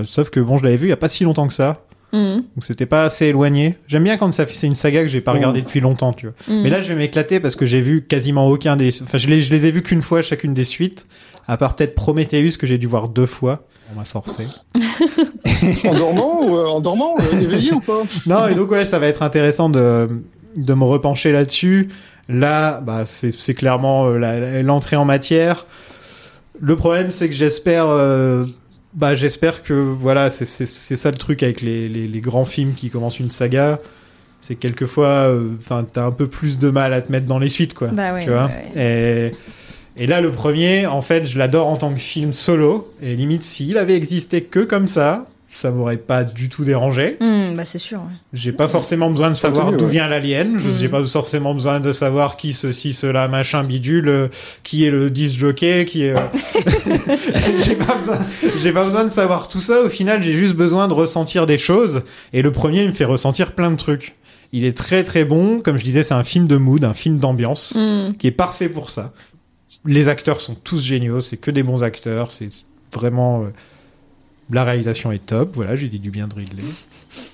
Sauf 0.03 0.29
que 0.29 0.39
bon, 0.39 0.57
je 0.57 0.63
l'avais 0.63 0.77
vu 0.77 0.87
il 0.87 0.89
y 0.89 0.93
a 0.93 0.97
pas 0.97 1.09
si 1.09 1.23
longtemps 1.23 1.47
que 1.47 1.53
ça. 1.53 1.81
Mhm. 2.13 2.35
Donc 2.35 2.61
c'était 2.61 2.85
pas 2.85 3.03
assez 3.03 3.25
éloigné. 3.25 3.75
J'aime 3.87 4.03
bien 4.03 4.15
quand 4.15 4.31
ça 4.31 4.45
fait 4.45 4.53
c'est 4.53 4.67
une 4.67 4.75
saga 4.75 5.01
que 5.01 5.07
j'ai 5.09 5.21
pas 5.21 5.31
Mhm. 5.31 5.37
regardé 5.37 5.61
depuis 5.61 5.79
longtemps, 5.81 6.13
tu 6.13 6.27
vois. 6.27 6.35
Mhm. 6.47 6.61
Mais 6.63 6.69
là, 6.69 6.79
je 6.81 6.87
vais 6.87 6.95
m'éclater 6.95 7.39
parce 7.39 7.55
que 7.55 7.65
j'ai 7.65 7.81
vu 7.81 8.03
quasiment 8.07 8.47
aucun 8.47 8.75
des. 8.77 9.01
Enfin, 9.03 9.17
je 9.17 9.27
les, 9.27 9.41
je 9.41 9.51
les 9.51 9.65
ai 9.67 9.71
vus 9.71 9.81
qu'une 9.81 10.01
fois 10.01 10.21
chacune 10.21 10.53
des 10.53 10.63
suites, 10.63 11.07
à 11.47 11.57
part 11.57 11.75
peut-être 11.75 11.95
Prometheus 11.95 12.57
que 12.57 12.65
j'ai 12.67 12.77
dû 12.77 12.87
voir 12.87 13.07
deux 13.09 13.25
fois. 13.25 13.63
On 13.93 13.95
m'a 13.97 14.05
forcé. 14.05 14.45
En 15.87 15.93
dormant 15.93 16.43
ou 16.47 16.57
euh, 16.57 16.65
en 16.65 16.79
dormant, 16.81 17.15
euh, 17.19 17.39
éveillé 17.41 17.71
ou 17.73 17.79
pas? 17.79 18.01
Non, 18.27 18.47
et 18.47 18.55
donc 18.55 18.71
ouais, 18.71 18.85
ça 18.85 18.99
va 18.99 19.07
être 19.07 19.23
intéressant 19.23 19.69
de, 19.69 20.09
de 20.57 20.73
me 20.73 20.83
repencher 20.83 21.31
là-dessus. 21.31 21.89
Là, 22.29 22.81
bah, 22.81 23.03
c'est 23.05 23.31
c'est 23.33 23.53
clairement 23.53 24.07
euh, 24.07 24.17
la- 24.17 24.39
la- 24.39 24.61
l'entrée 24.63 24.95
en 24.95 25.05
matière. 25.05 25.65
Le 26.59 26.75
problème, 26.75 27.09
c'est 27.11 27.29
que 27.29 27.35
j'espère, 27.35 27.87
euh, 27.89 28.43
bah, 28.93 29.15
j'espère 29.15 29.63
que 29.63 29.73
voilà, 29.73 30.29
c'est 30.29 30.45
c'est- 30.45 30.65
c'est 30.65 30.95
ça 30.95 31.11
le 31.11 31.17
truc 31.17 31.43
avec 31.43 31.61
les, 31.61 31.87
les, 31.89 32.07
les 32.07 32.21
grands 32.21 32.45
films 32.45 32.73
qui 32.73 32.89
commencent 32.89 33.19
une 33.19 33.29
saga. 33.29 33.79
C'est 34.41 34.55
que 34.55 34.59
quelquefois, 34.61 35.07
euh, 35.07 35.49
enfin, 35.59 35.85
t'as 35.91 36.05
un 36.05 36.11
peu 36.11 36.27
plus 36.27 36.59
de 36.59 36.69
mal 36.69 36.93
à 36.93 37.01
te 37.01 37.11
mettre 37.11 37.25
dans 37.27 37.39
les 37.39 37.49
suites, 37.49 37.73
quoi. 37.73 37.87
Bah 37.87 38.13
ouais, 38.13 38.23
tu 38.23 38.29
vois. 38.29 38.49
ouais, 38.75 39.31
Et, 39.31 39.35
et 39.97 40.07
là, 40.07 40.21
le 40.21 40.31
premier, 40.31 40.85
en 40.87 41.01
fait, 41.01 41.25
je 41.27 41.37
l'adore 41.37 41.67
en 41.67 41.77
tant 41.77 41.93
que 41.93 41.99
film 41.99 42.33
solo. 42.33 42.93
Et 43.01 43.15
limite, 43.15 43.43
s'il 43.43 43.77
avait 43.77 43.95
existé 43.95 44.41
que 44.41 44.59
comme 44.59 44.87
ça, 44.87 45.27
ça 45.53 45.71
m'aurait 45.71 45.95
pas 45.95 46.25
du 46.25 46.49
tout 46.49 46.65
dérangé. 46.65 47.15
Hmm, 47.21 47.53
bah 47.55 47.63
c'est 47.63 47.79
sûr. 47.79 47.99
ouais. 47.99 48.13
J'ai 48.33 48.51
pas 48.51 48.67
forcément 48.67 49.09
besoin 49.09 49.29
de 49.29 49.35
savoir 49.35 49.71
d'où 49.71 49.85
ouais. 49.85 49.91
vient 49.91 50.07
l'alien. 50.09 50.57
Je 50.59 50.67
Mm. 50.67 50.73
J'ai 50.77 50.89
pas 50.89 51.05
forcément 51.05 51.53
besoin 51.53 51.79
de 51.79 51.93
savoir 51.93 52.35
qui 52.35 52.51
ceci, 52.51 52.91
cela, 52.91 53.29
machin, 53.29 53.61
bidule, 53.63 54.09
euh, 54.09 54.27
qui 54.63 54.85
est 54.85 54.91
le 54.91 55.09
10 55.09 55.37
jockey, 55.37 55.85
qui 55.85 56.03
est. 56.03 56.13
euh, 56.13 56.19
j'ai 57.63 57.75
pas 57.75 57.95
besoin. 57.95 58.19
J'ai 58.61 58.71
pas 58.71 58.83
besoin 58.83 59.03
de 59.05 59.09
savoir 59.09 59.47
tout 59.47 59.59
ça. 59.61 59.81
Au 59.83 59.89
final, 59.89 60.21
j'ai 60.21 60.33
juste 60.33 60.55
besoin 60.55 60.87
de 60.87 60.93
ressentir 60.93 61.45
des 61.45 61.57
choses. 61.57 62.01
Et 62.33 62.41
le 62.41 62.51
premier, 62.51 62.81
il 62.81 62.87
me 62.87 62.93
fait 62.93 63.05
ressentir 63.05 63.53
plein 63.53 63.71
de 63.71 63.77
trucs. 63.77 64.15
Il 64.51 64.65
est 64.65 64.77
très 64.77 65.03
très 65.03 65.25
bon. 65.25 65.59
Comme 65.61 65.77
je 65.77 65.83
disais, 65.83 66.03
c'est 66.03 66.13
un 66.13 66.23
film 66.23 66.47
de 66.47 66.57
mood, 66.57 66.83
un 66.83 66.93
film 66.93 67.17
d'ambiance, 67.17 67.73
Hmm. 67.77 68.13
qui 68.17 68.27
est 68.27 68.31
parfait 68.31 68.69
pour 68.69 68.89
ça. 68.89 69.13
Les 69.85 70.07
acteurs 70.07 70.41
sont 70.41 70.55
tous 70.55 70.83
géniaux. 70.83 71.21
C'est 71.21 71.37
que 71.37 71.51
des 71.51 71.63
bons 71.63 71.83
acteurs. 71.83 72.31
C'est 72.31 72.49
vraiment. 72.93 73.43
euh, 73.43 73.47
la 74.51 74.63
réalisation 74.63 75.11
est 75.11 75.25
top. 75.25 75.55
Voilà, 75.55 75.75
j'ai 75.75 75.87
dit 75.87 75.99
du 75.99 76.11
bien 76.11 76.27
de 76.27 76.35
Ridley. 76.35 76.63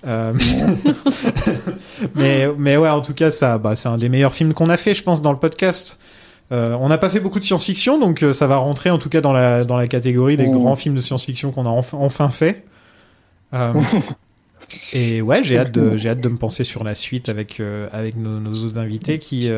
Euh, 0.06 0.34
mais, 2.16 2.48
mais 2.58 2.78
ouais, 2.78 2.90
en 2.90 3.02
tout 3.02 3.14
cas, 3.16 3.32
ça, 3.32 3.58
bah, 3.58 3.76
c'est 3.76 3.90
un 3.90 3.98
des 3.98 4.10
meilleurs 4.10 4.34
films 4.36 4.53
qu'on 4.53 4.70
a 4.70 4.78
fait, 4.78 4.94
je 4.94 5.02
pense, 5.03 5.22
dans 5.22 5.32
le 5.32 5.40
podcast. 5.40 5.98
Euh, 6.52 6.76
on 6.80 6.88
n'a 6.90 6.98
pas 6.99 7.10
fait 7.10 7.20
beaucoup 7.20 7.40
de 7.40 7.44
science-fiction, 7.44 7.99
donc 7.99 8.24
ça 8.34 8.45
va 8.45 8.58
rentrer 8.58 8.90
en 8.91 8.98
tout 8.99 9.10
cas 9.10 9.22
dans 9.22 9.34
la, 9.34 9.64
dans 9.64 9.78
la 9.78 9.88
catégorie 9.88 10.38
des 10.38 10.45
Oh. 10.48 10.52
grands 10.52 10.76
films 10.76 10.94
de 10.95 11.02
science-fiction 11.02 11.52
qu'on 11.52 11.66
a 11.66 11.70
enfin, 11.70 11.98
enfin 11.99 12.30
fait. 12.30 12.64
Et 14.94 15.22
ouais, 15.22 15.44
j'ai 15.44 15.58
hâte, 15.58 15.72
de, 15.72 15.98
j'ai 15.98 16.10
hâte 16.10 16.22
de 16.22 16.30
me 16.30 16.38
penser 16.38 16.64
sur 16.64 16.84
la 16.84 16.94
suite 16.95 17.30
avec, 17.30 17.60
avec 17.91 18.16
nos, 18.18 18.40
nos 18.40 18.53
autres 18.53 18.78
invités 18.78 19.18
qui. 19.20 19.49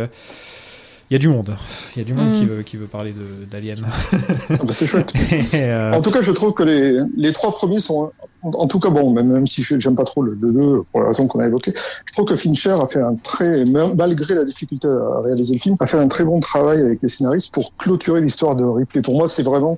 Il 1.14 1.18
y 1.18 1.18
a 1.18 1.20
du 1.20 1.28
monde. 1.28 1.56
Il 1.96 2.00
y 2.00 2.02
a 2.02 2.06
du 2.06 2.16
monde 2.16 2.34
qui, 2.34 2.44
veut, 2.46 2.64
qui 2.64 2.76
veut 2.76 2.88
parler 2.88 3.14
d'Alien. 3.52 3.78
Ah 3.86 4.56
bah, 4.66 4.74
C'est 4.74 4.88
chouette. 4.88 5.14
Et, 5.32 5.62
euh, 5.66 5.92
En 5.94 6.02
tout 6.02 6.10
cas, 6.10 6.24
je 6.24 6.32
trouve 6.32 6.56
que 6.56 6.64
les, 6.64 6.98
les 7.16 7.32
trois 7.34 7.52
premiers 7.52 7.82
sont, 7.82 8.12
en, 8.42 8.50
en 8.50 8.68
tout 8.68 8.80
cas, 8.80 8.90
bon, 8.90 9.12
même, 9.12 9.28
même 9.32 9.46
si 9.46 9.62
j'aime 9.62 9.96
pas 9.96 10.06
trop 10.06 10.24
le 10.24 10.36
2 10.36 10.82
pour 10.92 11.02
la 11.02 11.10
raison 11.10 11.28
qu'on 11.28 11.38
a 11.40 11.46
évoquée, 11.46 11.72
je 11.76 12.14
trouve 12.14 12.26
que 12.26 12.36
Fincher 12.36 12.72
a 12.82 12.88
fait 12.88 13.00
un 13.00 13.14
très, 13.14 13.64
mal- 13.66 13.94
malgré 13.96 14.34
la 14.34 14.44
difficulté 14.44 14.88
à 14.88 15.22
réaliser 15.22 15.54
le 15.54 15.60
film, 15.60 15.76
a 15.82 15.86
fait 15.86 16.00
un 16.00 16.08
très 16.08 16.24
bon 16.24 16.40
travail 16.40 16.82
avec 16.82 16.98
les 17.04 17.10
scénaristes 17.10 17.54
pour 17.54 17.76
clôturer 17.78 18.20
l'histoire 18.20 18.56
de 18.56 18.64
Ripley. 18.66 19.04
Pour 19.04 19.14
moi, 19.16 19.28
c'est 19.28 19.44
vraiment, 19.44 19.78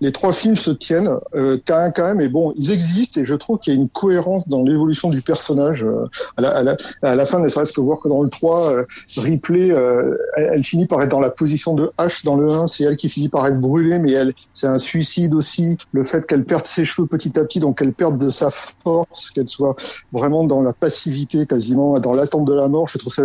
les 0.00 0.12
trois 0.12 0.32
films 0.32 0.56
se 0.56 0.70
tiennent, 0.70 1.10
euh, 1.34 1.58
quand 1.66 1.92
quand 1.94 2.04
même, 2.04 2.22
et 2.22 2.30
bon, 2.30 2.54
ils 2.56 2.70
existent, 2.72 3.20
et 3.20 3.26
je 3.26 3.34
trouve 3.34 3.58
qu'il 3.58 3.74
y 3.74 3.76
a 3.76 3.78
une 3.78 3.90
cohérence 3.90 4.48
dans 4.48 4.62
l'évolution 4.62 5.10
du 5.10 5.20
personnage. 5.20 5.84
euh, 5.84 6.06
à, 6.38 6.40
la, 6.40 6.48
à, 6.56 6.62
la, 6.62 6.76
à 7.02 7.14
la 7.16 7.26
fin, 7.26 7.38
ne 7.38 7.48
serait-ce 7.48 7.74
que 7.74 7.82
voir 7.82 8.00
que 8.00 8.08
dans 8.08 8.22
le 8.22 8.30
3, 8.30 8.72
euh, 8.72 8.84
Ripley, 9.18 9.70
euh, 9.70 10.16
elle, 10.38 10.50
elle 10.54 10.64
finit 10.70 10.86
par 10.86 11.02
être 11.02 11.10
dans 11.10 11.20
la 11.20 11.30
position 11.30 11.74
de 11.74 11.92
H 11.98 12.24
dans 12.24 12.36
le 12.36 12.50
1, 12.50 12.68
c'est 12.68 12.84
elle 12.84 12.96
qui 12.96 13.08
finit 13.08 13.28
par 13.28 13.46
être 13.46 13.58
brûlée, 13.58 13.98
mais 13.98 14.12
elle, 14.12 14.34
c'est 14.52 14.68
un 14.68 14.78
suicide 14.78 15.34
aussi. 15.34 15.76
Le 15.92 16.02
fait 16.02 16.26
qu'elle 16.26 16.44
perde 16.44 16.64
ses 16.64 16.84
cheveux 16.84 17.08
petit 17.08 17.38
à 17.38 17.44
petit, 17.44 17.58
donc 17.58 17.78
qu'elle 17.78 17.92
perde 17.92 18.18
de 18.18 18.28
sa 18.28 18.50
force, 18.50 19.30
qu'elle 19.30 19.48
soit 19.48 19.74
vraiment 20.12 20.44
dans 20.44 20.62
la 20.62 20.72
passivité, 20.72 21.46
quasiment 21.46 21.98
dans 21.98 22.14
l'attente 22.14 22.44
de 22.44 22.54
la 22.54 22.68
mort. 22.68 22.88
Je 22.88 22.98
trouve 22.98 23.12
ça, 23.12 23.24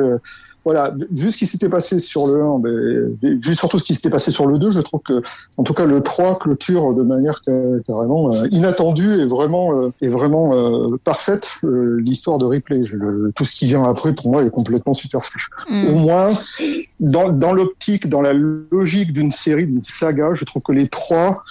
voilà, 0.66 0.94
vu 1.12 1.30
ce 1.30 1.38
qui 1.38 1.46
s'était 1.46 1.70
passé 1.70 2.00
sur 2.00 2.26
le 2.28 2.42
1, 2.42 2.60
mais, 3.22 3.36
vu 3.36 3.54
surtout 3.56 3.78
ce 3.80 3.84
qui 3.84 3.94
s'était 3.94 4.10
passé 4.10 4.32
sur 4.32 4.48
le 4.48 4.58
2, 4.58 4.72
je 4.72 4.82
trouve 4.82 5.00
que, 5.02 5.22
en 5.58 5.64
tout 5.64 5.74
cas, 5.76 5.86
le 5.86 6.02
3 6.02 6.40
clôture 6.40 6.96
de 6.96 7.04
manière 7.04 7.42
ca- 7.46 7.80
carrément 7.88 8.34
euh, 8.34 8.48
inattendue 8.52 9.14
et 9.22 9.26
vraiment, 9.26 9.80
euh, 9.80 9.90
et 10.02 10.08
vraiment 10.08 10.54
euh, 10.56 10.88
parfaite 11.04 11.48
euh, 11.64 11.98
l'histoire 12.02 12.40
de 12.40 12.46
Ripley. 12.46 12.82
Le- 12.92 13.32
tout 13.36 13.46
ce 13.46 13.54
qui 13.54 13.68
vient 13.68 13.84
après, 13.84 14.14
pour 14.16 14.32
moi, 14.32 14.44
est 14.44 14.50
complètement 14.50 14.94
superflu 14.96 15.44
Hmm. 15.70 15.86
au 15.88 15.96
moins 15.96 16.30
dans, 17.00 17.30
dans 17.30 17.54
l'optique, 17.54 18.10
dans 18.10 18.22
la 18.22 18.34
logique 18.34 19.14
d'une 19.14 19.32
série, 19.32 19.66
d'une 19.68 19.84
saga, 19.84 20.34
je 20.34 20.46
trouve 20.46 20.62
que 20.64 20.72
les 20.72 20.88
trois, 20.88 21.44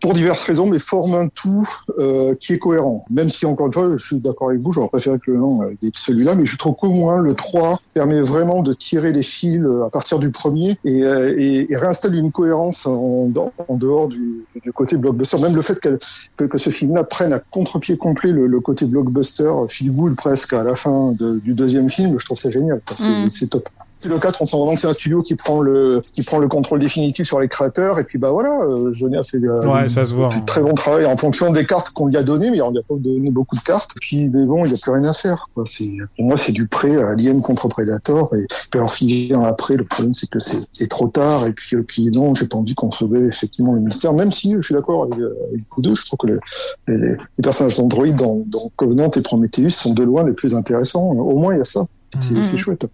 pour 0.00 0.12
diverses 0.14 0.42
raisons, 0.44 0.66
mais 0.66 0.78
forment 0.78 1.14
un 1.14 1.28
tout 1.28 1.68
euh, 1.98 2.34
qui 2.34 2.54
est 2.54 2.58
cohérent. 2.58 3.04
Même 3.10 3.28
si, 3.30 3.46
encore 3.46 3.66
une 3.66 3.72
fois, 3.72 3.96
je 3.96 4.04
suis 4.04 4.18
d'accord 4.20 4.48
avec 4.50 4.60
vous, 4.62 4.72
j'aurais 4.72 4.88
préféré 4.88 5.18
que 5.18 5.30
le 5.30 5.38
nom 5.38 5.62
euh, 5.62 5.70
ait 5.82 5.90
celui-là, 5.94 6.34
mais 6.34 6.46
je 6.46 6.56
trouve 6.56 6.74
qu'au 6.76 6.90
moins 6.90 7.20
le 7.20 7.34
3 7.34 7.78
permet 7.94 8.20
vraiment 8.20 8.62
de 8.62 8.72
tirer 8.74 9.12
les 9.12 9.22
fils 9.22 9.58
euh, 9.60 9.84
à 9.84 9.90
partir 9.90 10.18
du 10.18 10.30
premier 10.30 10.76
et, 10.84 11.02
euh, 11.04 11.34
et, 11.38 11.66
et 11.72 11.76
réinstalle 11.76 12.14
une 12.14 12.32
cohérence 12.32 12.86
en, 12.86 13.30
en 13.68 13.76
dehors 13.76 14.08
du, 14.08 14.44
du 14.62 14.72
côté 14.72 14.96
blockbuster. 14.96 15.38
Même 15.38 15.54
le 15.54 15.62
fait 15.62 15.78
qu'elle- 15.80 15.98
que, 16.36 16.44
que 16.44 16.58
ce 16.58 16.70
film-là 16.70 17.04
prenne 17.04 17.32
à 17.32 17.40
contre-pied 17.50 17.96
complet 17.96 18.30
le, 18.32 18.46
le 18.46 18.60
côté 18.60 18.86
blockbuster, 18.86 19.52
feel 19.68 19.92
good 19.92 20.16
presque 20.16 20.52
à 20.52 20.64
la 20.64 20.74
fin 20.74 21.12
de- 21.18 21.38
du 21.40 21.54
deuxième 21.54 21.90
film, 21.90 22.18
je 22.18 22.24
trouve 22.24 22.38
ça 22.38 22.50
génial. 22.50 22.80
C'est 22.96 23.06
Mm. 23.06 23.28
c'est 23.28 23.46
top. 23.48 23.68
Le 24.04 24.18
4, 24.18 24.40
on 24.40 24.44
sent 24.44 24.56
vraiment 24.56 24.74
que 24.74 24.80
c'est 24.80 24.86
un 24.88 24.92
studio 24.92 25.22
qui 25.22 25.34
prend 25.34 25.60
le 25.60 26.02
qui 26.12 26.22
prend 26.22 26.38
le 26.38 26.48
contrôle 26.48 26.78
définitif 26.78 27.26
sur 27.26 27.38
les 27.40 27.48
créateurs. 27.48 27.98
Et 27.98 28.04
puis 28.04 28.18
bah 28.18 28.30
voilà, 28.30 28.58
euh, 28.62 28.90
a 29.18 29.22
fait 29.22 29.36
euh, 29.38 29.66
Ouais, 29.66 29.88
ça 29.88 30.04
se 30.04 30.14
voit, 30.14 30.32
hein. 30.34 30.42
très 30.46 30.62
bon 30.62 30.72
travail 30.74 31.04
en 31.06 31.16
fonction 31.16 31.50
des 31.52 31.66
cartes 31.66 31.90
qu'on 31.90 32.06
lui 32.06 32.16
a 32.16 32.22
données, 32.22 32.50
mais 32.50 32.56
il 32.58 32.60
n'a 32.72 32.80
pas 32.88 32.94
donné 32.96 33.30
beaucoup 33.30 33.56
de 33.56 33.60
cartes. 33.62 33.90
Puis 34.00 34.28
mais 34.28 34.46
bon, 34.46 34.64
il 34.64 34.68
n'y 34.68 34.74
a 34.74 34.78
plus 34.80 34.90
rien 34.92 35.04
à 35.04 35.12
faire. 35.12 35.46
Quoi. 35.54 35.64
C'est 35.66 35.90
pour 36.16 36.24
moi 36.24 36.36
c'est 36.36 36.52
du 36.52 36.66
prêt 36.66 36.96
à 36.96 37.08
Alien 37.10 37.40
contre 37.42 37.68
Predator. 37.68 38.34
Et 38.36 38.46
puis 38.48 38.78
alors 38.78 38.90
finir 38.90 39.40
après, 39.44 39.76
le 39.76 39.84
problème 39.84 40.14
c'est 40.14 40.28
que 40.30 40.38
c'est 40.38 40.60
c'est 40.72 40.88
trop 40.88 41.08
tard. 41.08 41.46
Et 41.46 41.52
puis 41.52 41.76
euh, 41.76 41.82
puis 41.86 42.06
non, 42.06 42.34
j'ai 42.34 42.46
pas 42.46 42.56
envie 42.56 42.74
qu'on 42.74 42.90
sauve 42.90 43.16
effectivement 43.16 43.72
le 43.74 43.80
mystère. 43.80 44.12
Même 44.14 44.32
si 44.32 44.54
je 44.54 44.62
suis 44.62 44.74
d'accord 44.74 45.04
avec, 45.04 45.18
euh, 45.18 45.34
avec 45.50 45.62
vous 45.76 45.82
deux, 45.82 45.94
je 45.94 46.06
trouve 46.06 46.18
que 46.18 46.26
le- 46.26 46.40
les, 46.88 46.96
les 47.10 47.42
personnages 47.42 47.76
d'Android 47.76 48.06
dans, 48.12 48.42
dans 48.46 48.70
Covenant 48.76 49.10
et 49.10 49.20
Prometheus 49.20 49.70
sont 49.70 49.92
de 49.92 50.02
loin 50.04 50.24
les 50.24 50.32
plus 50.32 50.54
intéressants. 50.54 51.04
Au 51.10 51.36
moins 51.38 51.52
il 51.54 51.58
y 51.58 51.60
a 51.62 51.64
ça. 51.64 51.86
C'est 52.18 52.32
Mhm. 52.34 52.42
c'est 52.42 52.56
chouette. 52.56 52.86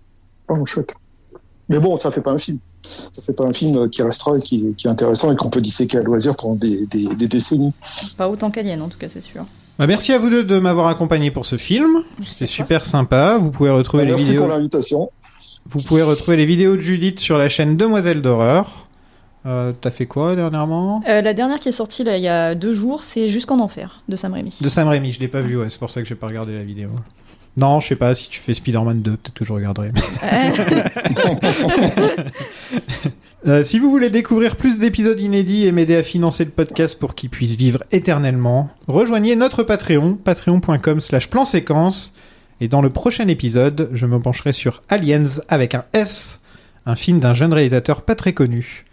Vraiment 0.48 0.64
chouette. 0.66 0.94
Mais 1.68 1.78
bon, 1.81 1.97
ça 1.97 2.10
fait 2.10 2.20
pas 2.20 2.31
un 2.32 2.39
film. 2.39 2.59
Ça 2.85 3.20
fait 3.20 3.32
pas 3.32 3.44
un 3.44 3.52
film 3.52 3.90
qui 3.90 4.02
restera 4.02 4.39
et 4.39 4.40
qui, 4.40 4.73
qui 4.77 4.86
est 4.86 4.90
intéressant 4.90 5.32
et 5.32 5.36
qu'on 5.36 5.51
peut 5.51 5.60
disséquer 5.60 5.98
à 5.98 6.02
loisir 6.02 6.36
pendant 6.36 6.55
des, 6.55 6.86
des, 6.86 7.06
des 7.16 7.27
décennies. 7.27 7.73
Pas 8.16 8.28
autant 8.28 8.51
qu'Alien, 8.52 8.81
en 8.82 8.89
tout 8.89 8.98
cas, 8.98 9.09
c'est 9.09 9.20
sûr. 9.20 9.44
bah, 9.78 9.86
merci 9.89 10.12
à 10.12 10.18
vous 10.18 10.31
deux 10.31 10.44
de 10.44 10.59
m'avoir 10.60 10.86
accompagné 10.86 11.32
pour 11.32 11.44
ce 11.47 11.56
film. 11.56 12.05
C'était 12.24 12.47
super 12.47 12.86
sympa. 12.86 13.39
Vous 13.39 13.51
pouvez 13.51 13.70
retrouver 13.70 14.05
les 14.05 14.10
Merci 14.12 14.27
vidéos. 14.27 14.43
pour 14.43 14.51
l'invitation. 14.51 15.10
Vous 15.68 15.81
pouvez 15.82 16.02
retrouver 16.02 16.36
les 16.36 16.47
vidéos 16.47 16.77
de 16.77 16.81
Judith 16.81 17.18
sur 17.18 17.39
la 17.39 17.48
chaîne 17.48 17.77
Demoiselle 17.77 18.23
d'horreur. 18.23 18.86
Euh, 19.47 19.73
T'as 19.81 19.90
fait 19.90 20.06
quoi 20.06 20.36
dernièrement? 20.36 21.02
Euh, 21.09 21.23
la 21.23 21.35
dernière 21.35 21.59
qui 21.59 21.68
est 21.70 21.73
sortie 21.73 22.05
là, 22.05 22.16
il 22.16 22.23
y 22.23 22.28
a 22.28 22.55
deux 22.55 22.74
jours, 22.74 23.02
c'est 23.02 23.28
Jusqu'en 23.28 23.59
Enfer 23.59 24.02
de 24.09 24.14
Sam 24.14 24.32
Raimi. 24.32 24.55
De 24.60 24.68
Sam 24.68 24.86
Raimi, 24.86 25.10
je 25.10 25.18
l'ai 25.18 25.28
pas 25.28 25.40
vu, 25.40 25.56
ouais, 25.56 25.68
c'est 25.68 25.78
pour 25.81 25.90
ça 25.90 26.02
que 26.02 26.06
j'ai 26.09 26.14
pas 26.14 26.27
regardé 26.28 26.55
la 26.55 26.62
vidéo. 26.62 26.90
Non, 27.56 27.80
je 27.80 27.88
sais 27.88 27.96
pas, 27.96 28.14
si 28.14 28.28
tu 28.28 28.38
fais 28.38 28.52
Spider-Man 28.52 29.00
2, 29.00 29.10
peut-être 29.12 29.34
que 29.34 29.44
je 29.44 29.52
regarderai. 29.52 29.92
Euh, 33.46 33.62
si 33.62 33.78
vous 33.78 33.90
voulez 33.90 34.10
découvrir 34.10 34.56
plus 34.56 34.80
d'épisodes 34.80 35.20
inédits 35.20 35.66
et 35.66 35.72
m'aider 35.72 35.94
à 35.94 36.02
financer 36.02 36.44
le 36.44 36.50
podcast 36.50 36.98
pour 36.98 37.14
qu'il 37.14 37.30
puisse 37.30 37.54
vivre 37.54 37.80
éternellement, 37.92 38.70
rejoignez 38.88 39.36
notre 39.36 39.62
Patreon, 39.62 40.14
patreon.com 40.14 40.98
slash 40.98 41.28
plan 41.30 41.44
séquence. 41.44 42.12
Et 42.60 42.66
dans 42.66 42.82
le 42.82 42.90
prochain 42.90 43.28
épisode, 43.28 43.90
je 43.92 44.04
me 44.06 44.18
pencherai 44.18 44.52
sur 44.52 44.82
Aliens 44.88 45.42
avec 45.46 45.76
un 45.76 45.84
S, 45.92 46.40
un 46.86 46.96
film 46.96 47.20
d'un 47.20 47.34
jeune 47.34 47.52
réalisateur 47.52 48.02
pas 48.02 48.16
très 48.16 48.32
connu. 48.32 48.84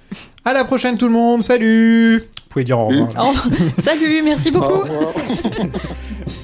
À 0.46 0.54
la 0.54 0.66
prochaine 0.66 1.00
tout 1.00 1.08
le 1.08 1.14
monde, 1.14 1.42
salut 1.42 2.20
Vous 2.20 2.50
pouvez 2.50 2.66
dire 2.66 2.78
au 2.78 2.90
revoir. 2.90 3.10
Oh, 3.20 3.34
salut, 3.82 4.22
merci 4.24 4.52
beaucoup. 4.52 4.82
Au 4.82 5.08
revoir. 5.08 5.14